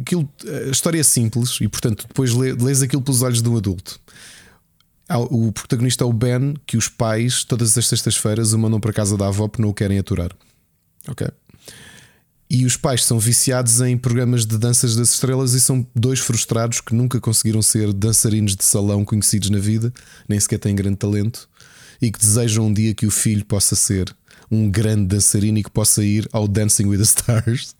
aquilo, 0.00 0.28
a 0.66 0.70
história 0.70 1.00
é 1.00 1.02
simples 1.02 1.58
e, 1.60 1.68
portanto, 1.68 2.06
depois 2.08 2.32
lê- 2.32 2.52
lês 2.52 2.82
aquilo 2.82 3.02
pelos 3.02 3.22
olhos 3.22 3.42
de 3.42 3.48
um 3.48 3.56
adulto. 3.56 4.00
O 5.30 5.52
protagonista 5.52 6.02
é 6.02 6.06
o 6.06 6.12
Ben, 6.12 6.54
que 6.66 6.76
os 6.76 6.88
pais, 6.88 7.44
todas 7.44 7.78
as 7.78 7.86
sextas-feiras, 7.86 8.52
o 8.52 8.58
mandam 8.58 8.80
para 8.80 8.92
casa 8.92 9.16
da 9.16 9.28
avó 9.28 9.46
porque 9.46 9.62
não 9.62 9.68
o 9.68 9.74
querem 9.74 9.98
aturar. 9.98 10.30
Ok. 11.08 11.28
E 12.48 12.64
os 12.64 12.76
pais 12.76 13.04
são 13.04 13.18
viciados 13.18 13.80
em 13.80 13.96
programas 13.96 14.46
de 14.46 14.56
danças 14.56 14.94
das 14.94 15.12
estrelas 15.12 15.52
e 15.52 15.60
são 15.60 15.86
dois 15.94 16.20
frustrados 16.20 16.80
que 16.80 16.94
nunca 16.94 17.20
conseguiram 17.20 17.60
ser 17.60 17.92
dançarinos 17.92 18.54
de 18.54 18.64
salão 18.64 19.04
conhecidos 19.04 19.50
na 19.50 19.58
vida, 19.58 19.92
nem 20.28 20.38
sequer 20.38 20.58
têm 20.58 20.74
grande 20.74 20.96
talento, 20.96 21.48
e 22.00 22.10
que 22.10 22.18
desejam 22.18 22.66
um 22.66 22.72
dia 22.72 22.94
que 22.94 23.06
o 23.06 23.10
filho 23.10 23.44
possa 23.44 23.74
ser 23.74 24.14
um 24.50 24.70
grande 24.70 25.06
dançarino 25.06 25.58
e 25.58 25.64
que 25.64 25.70
possa 25.70 26.04
ir 26.04 26.28
ao 26.32 26.46
Dancing 26.46 26.86
with 26.86 26.98
the 26.98 27.04
Stars. 27.04 27.74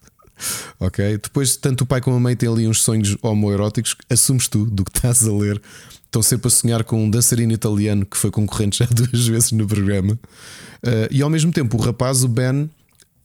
Ok? 0.79 1.19
Depois, 1.19 1.57
tanto 1.57 1.83
o 1.83 1.87
pai 1.87 2.01
como 2.01 2.17
a 2.17 2.21
mãe 2.21 2.37
têm 2.37 2.49
ali 2.49 2.67
uns 2.67 2.83
sonhos 2.83 3.17
homoeróticos, 3.23 3.97
assumes 4.09 4.49
tu 4.49 4.65
do 4.67 4.85
que 4.85 4.97
estás 4.97 5.27
a 5.27 5.33
ler. 5.33 5.61
Estão 6.05 6.23
sempre 6.23 6.49
a 6.49 6.51
sonhar 6.51 6.85
com 6.85 7.05
um 7.05 7.11
dançarino 7.11 7.53
italiano 7.53 8.07
que 8.07 8.17
foi 8.17 8.31
concorrente 8.31 8.79
já 8.85 8.87
duas 8.87 9.27
vezes 9.27 9.53
no 9.53 9.67
programa. 9.67 10.15
Uh, 10.15 11.09
e 11.11 11.23
ao 11.23 11.31
mesmo 11.31 11.53
tempo, 11.53 11.77
o 11.77 11.81
rapaz, 11.81 12.25
o 12.25 12.29
Ben, 12.29 12.71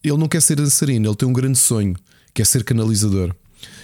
ele 0.04 0.18
não 0.18 0.28
quer 0.28 0.42
ser 0.42 0.56
dançarino, 0.56 1.08
ele 1.08 1.16
tem 1.16 1.28
um 1.28 1.34
grande 1.34 1.58
sonho, 1.58 1.96
que 2.34 2.42
é 2.42 2.46
ser 2.46 2.64
canalizador. 2.64 3.34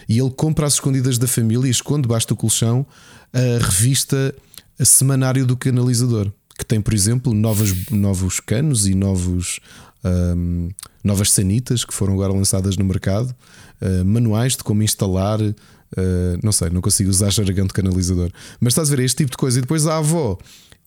E 0.09 0.19
ele 0.19 0.31
compra 0.31 0.65
às 0.65 0.73
escondidas 0.73 1.17
da 1.17 1.27
família 1.27 1.67
e 1.67 1.71
esconde 1.71 2.03
debaixo 2.03 2.27
do 2.27 2.35
colchão 2.35 2.85
a 3.33 3.63
revista 3.63 4.33
Semanário 4.79 5.45
do 5.45 5.57
Canalizador, 5.57 6.31
que 6.57 6.65
tem, 6.65 6.79
por 6.79 6.93
exemplo, 6.93 7.33
novas, 7.33 7.89
novos 7.89 8.39
canos 8.39 8.87
e 8.87 8.95
novos, 8.95 9.59
ahm, 10.07 10.69
novas 11.03 11.31
sanitas 11.31 11.83
que 11.85 11.93
foram 11.93 12.13
agora 12.13 12.33
lançadas 12.33 12.77
no 12.77 12.85
mercado, 12.85 13.35
ah, 13.81 14.03
manuais 14.03 14.55
de 14.55 14.63
como 14.63 14.83
instalar. 14.83 15.39
ah, 15.41 16.39
não 16.43 16.51
sei, 16.51 16.69
não 16.69 16.81
consigo 16.81 17.09
usar 17.09 17.31
jargão 17.31 17.65
de 17.65 17.73
canalizador, 17.73 18.31
mas 18.59 18.73
estás 18.73 18.91
a 18.91 18.95
ver 18.95 19.03
é 19.03 19.05
este 19.05 19.17
tipo 19.17 19.31
de 19.31 19.37
coisa. 19.37 19.59
E 19.59 19.61
depois 19.61 19.87
a 19.87 19.97
avó 19.97 20.37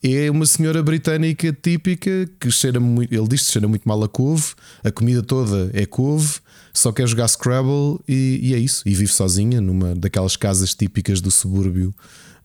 é 0.02 0.31
uma 0.31 0.47
senhora 0.47 0.82
britânica 0.82 1.52
típica 1.52 2.28
que 2.40 2.50
cheira 2.50 2.81
muito, 2.81 3.12
ele 3.12 3.28
diz 3.28 3.47
que 3.47 3.52
cheira 3.52 3.68
muito 3.68 3.86
mal 3.86 4.02
a 4.02 4.08
couve, 4.08 4.55
a 4.82 4.90
comida 4.90 5.23
toda 5.23 5.70
é 5.74 5.84
couve, 5.84 6.40
só 6.73 6.90
quer 6.92 7.07
jogar 7.07 7.28
Scrabble 7.28 7.99
e, 8.08 8.40
e 8.42 8.55
é 8.55 8.58
isso. 8.58 8.82
E 8.86 8.94
vive 8.94 9.12
sozinha 9.12 9.60
numa 9.60 9.94
daquelas 9.94 10.36
casas 10.36 10.74
típicas 10.74 11.20
do 11.20 11.31
subúrbio 11.31 11.94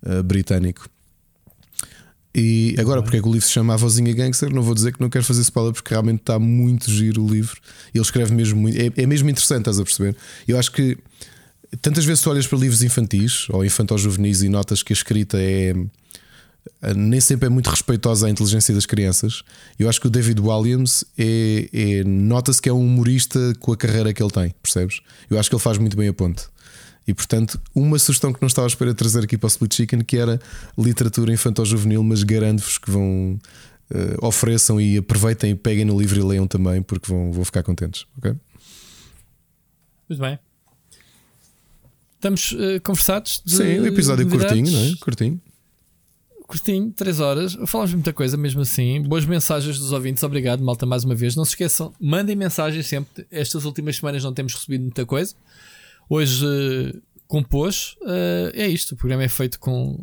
ah, 0.05 0.21
britânico. 0.21 0.89
E 2.37 2.75
agora, 2.77 3.01
porque 3.01 3.15
é 3.15 3.21
que 3.21 3.27
o 3.27 3.31
livro 3.31 3.47
se 3.47 3.53
chama 3.53 3.73
A 3.73 3.77
Vozinha 3.77 4.13
Gangster? 4.13 4.53
Não 4.53 4.61
vou 4.61 4.75
dizer 4.75 4.93
que 4.93 4.99
não 4.99 5.09
quero 5.09 5.23
fazer 5.23 5.41
spoiler, 5.41 5.71
porque 5.71 5.89
realmente 5.91 6.19
está 6.19 6.37
muito 6.37 6.91
giro 6.91 7.23
o 7.23 7.27
livro. 7.29 7.61
Ele 7.93 8.03
escreve 8.03 8.33
mesmo 8.33 8.59
muito, 8.59 8.77
é, 8.77 8.91
é 9.01 9.05
mesmo 9.05 9.29
interessante, 9.29 9.59
estás 9.59 9.79
a 9.79 9.83
perceber? 9.83 10.17
Eu 10.45 10.59
acho 10.59 10.69
que 10.73 10.97
tantas 11.81 12.03
vezes 12.03 12.21
tu 12.21 12.29
olhas 12.29 12.45
para 12.45 12.57
livros 12.59 12.83
infantis 12.83 13.47
ou 13.49 13.63
infantos-juvenis 13.63 14.41
e 14.41 14.49
notas 14.49 14.83
que 14.83 14.91
a 14.91 14.95
escrita 14.95 15.37
é 15.39 15.73
nem 16.95 17.21
sempre 17.21 17.45
é 17.45 17.49
muito 17.49 17.69
respeitosa 17.69 18.27
à 18.27 18.29
inteligência 18.29 18.73
das 18.73 18.85
crianças. 18.85 19.43
Eu 19.77 19.87
acho 19.87 20.01
que 20.01 20.07
o 20.07 20.09
David 20.09 20.41
Williams 20.41 21.05
é, 21.17 21.69
é- 21.71 22.03
nota-se 22.03 22.61
que 22.61 22.67
é 22.67 22.73
um 22.73 22.83
humorista 22.83 23.53
com 23.59 23.71
a 23.71 23.77
carreira 23.77 24.11
que 24.13 24.21
ele 24.21 24.31
tem, 24.31 24.53
percebes? 24.61 24.99
Eu 25.29 25.39
acho 25.39 25.49
que 25.49 25.55
ele 25.55 25.61
faz 25.61 25.77
muito 25.77 25.95
bem 25.95 26.07
a 26.09 26.13
ponte. 26.13 26.43
E 27.07 27.13
portanto, 27.13 27.61
uma 27.73 27.99
sugestão 27.99 28.33
que 28.33 28.41
não 28.41 28.47
estava 28.47 28.65
à 28.65 28.69
espera 28.69 28.91
de 28.91 28.97
trazer 28.97 29.23
aqui 29.23 29.37
para 29.37 29.45
o 29.45 29.49
Split 29.49 29.73
Chicken, 29.75 30.01
que 30.03 30.17
era 30.17 30.39
literatura 30.77 31.31
infantil-juvenil, 31.31 32.03
mas 32.03 32.23
garanto-vos 32.23 32.77
que 32.79 32.89
vão 32.89 33.39
eh, 33.91 34.17
ofereçam 34.21 34.81
e 34.81 34.97
aproveitem 34.97 35.51
e 35.51 35.55
peguem 35.55 35.85
no 35.85 35.99
livro 35.99 36.19
e 36.19 36.23
leiam 36.23 36.47
também, 36.47 36.81
porque 36.81 37.07
vão, 37.11 37.31
vão 37.31 37.45
ficar 37.45 37.61
contentes. 37.61 38.05
ok? 38.17 38.33
Muito 40.09 40.19
bem. 40.21 40.39
Estamos 42.15 42.55
eh, 42.57 42.79
conversados. 42.79 43.41
de- 43.45 43.55
Sim, 43.55 43.79
o 43.79 43.85
episódio 43.87 44.27
curtinho, 44.27 44.71
não 44.71 44.79
é? 44.79 44.95
Curtinho. 44.99 45.39
Curtinho, 46.47 46.91
3 46.91 47.19
horas. 47.19 47.57
Falámos 47.67 47.93
muita 47.93 48.13
coisa 48.13 48.37
mesmo 48.37 48.61
assim. 48.61 49.01
Boas 49.01 49.25
mensagens 49.25 49.77
dos 49.79 49.91
ouvintes. 49.91 50.23
Obrigado, 50.23 50.63
malta, 50.63 50.85
mais 50.85 51.03
uma 51.03 51.15
vez. 51.15 51.35
Não 51.35 51.43
se 51.45 51.51
esqueçam, 51.51 51.93
mandem 51.99 52.35
mensagens 52.35 52.85
sempre. 52.87 53.25
Estas 53.31 53.65
últimas 53.65 53.95
semanas 53.97 54.23
não 54.23 54.33
temos 54.33 54.53
recebido 54.53 54.81
muita 54.83 55.05
coisa. 55.05 55.35
Hoje 56.09 56.45
eh, 56.45 56.93
compôs. 57.27 57.95
Eh, 58.07 58.51
é 58.53 58.67
isto. 58.67 58.93
O 58.93 58.97
programa 58.97 59.23
é 59.23 59.29
feito 59.29 59.59
com, 59.59 59.97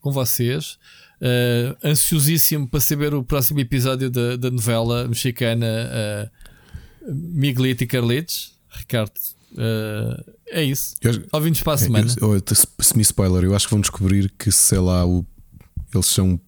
com 0.00 0.12
vocês. 0.12 0.78
Eh, 1.20 1.76
ansiosíssimo 1.84 2.68
para 2.68 2.80
saber 2.80 3.12
o 3.14 3.24
próximo 3.24 3.58
episódio 3.60 4.08
da, 4.10 4.36
da 4.36 4.50
novela 4.50 5.06
mexicana 5.08 5.66
eh, 5.66 6.30
Miguelito 7.10 7.84
e 7.84 7.86
Carlitos. 7.86 8.54
Ricardo, 8.70 9.12
eh, 9.56 10.24
é 10.50 10.62
isso. 10.64 10.94
Eu 11.02 11.10
acho- 11.10 11.24
Ouvintes 11.32 11.62
para 11.62 11.72
a 11.72 11.78
semana. 11.78 12.14
Eu- 12.20 12.34
eu- 12.34 12.42
Semi-spoiler, 12.80 13.44
eu 13.44 13.54
acho 13.54 13.66
que 13.66 13.72
vão 13.72 13.80
descobrir 13.80 14.30
que, 14.38 14.52
sei 14.52 14.78
lá, 14.78 15.04
o- 15.06 15.26
eles 15.92 16.06
são 16.06 16.40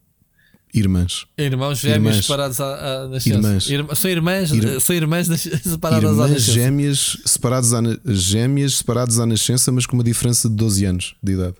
irmãs. 0.72 1.26
Irmãos 1.36 1.78
gêmeos 1.80 1.96
Irmãs. 2.12 2.24
separados 2.26 2.60
à, 2.60 3.02
à 3.04 3.08
nascença. 3.08 3.36
Irmãs. 3.36 3.68
Irmã- 3.70 3.94
são 3.94 4.10
irmãs, 4.10 4.50
Ir- 4.52 4.80
são 4.80 4.96
irmãs 4.96 5.28
nas- 5.28 5.40
separadas 5.64 6.04
à 6.04 6.12
Irmãs 6.12 6.30
nascença. 6.30 6.52
gêmeas 6.52 7.16
separadas, 7.24 7.72
à, 7.74 7.82
na- 7.82 7.98
gêmeas 8.06 8.74
separadas 8.74 9.18
à 9.18 9.26
nascença, 9.26 9.70
mas 9.72 9.86
com 9.86 9.96
uma 9.96 10.04
diferença 10.04 10.48
de 10.48 10.54
12 10.54 10.84
anos 10.84 11.14
de 11.22 11.32
idade. 11.32 11.54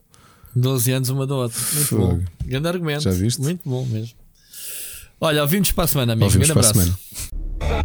12 0.55 0.93
anos 0.93 1.09
uma 1.11 1.27
da 1.27 1.35
outra. 1.35 1.59
Muito 1.75 1.87
Fogo. 1.87 2.07
bom. 2.17 2.21
Grande 2.45 2.69
argumento. 2.69 3.03
Já 3.03 3.11
viste? 3.11 3.41
Muito 3.41 3.61
bom 3.65 3.85
mesmo. 3.87 4.15
Olha, 5.21 5.43
ouvimos 5.43 5.71
para 5.73 5.85
a 5.85 5.87
semana, 5.87 6.13
amigo. 6.15 6.25
Ouvimos 6.25 6.49
Grande 6.49 6.61
para 6.61 6.67
a 6.69 6.71
abraço. 6.71 6.99
semana. 7.11 7.81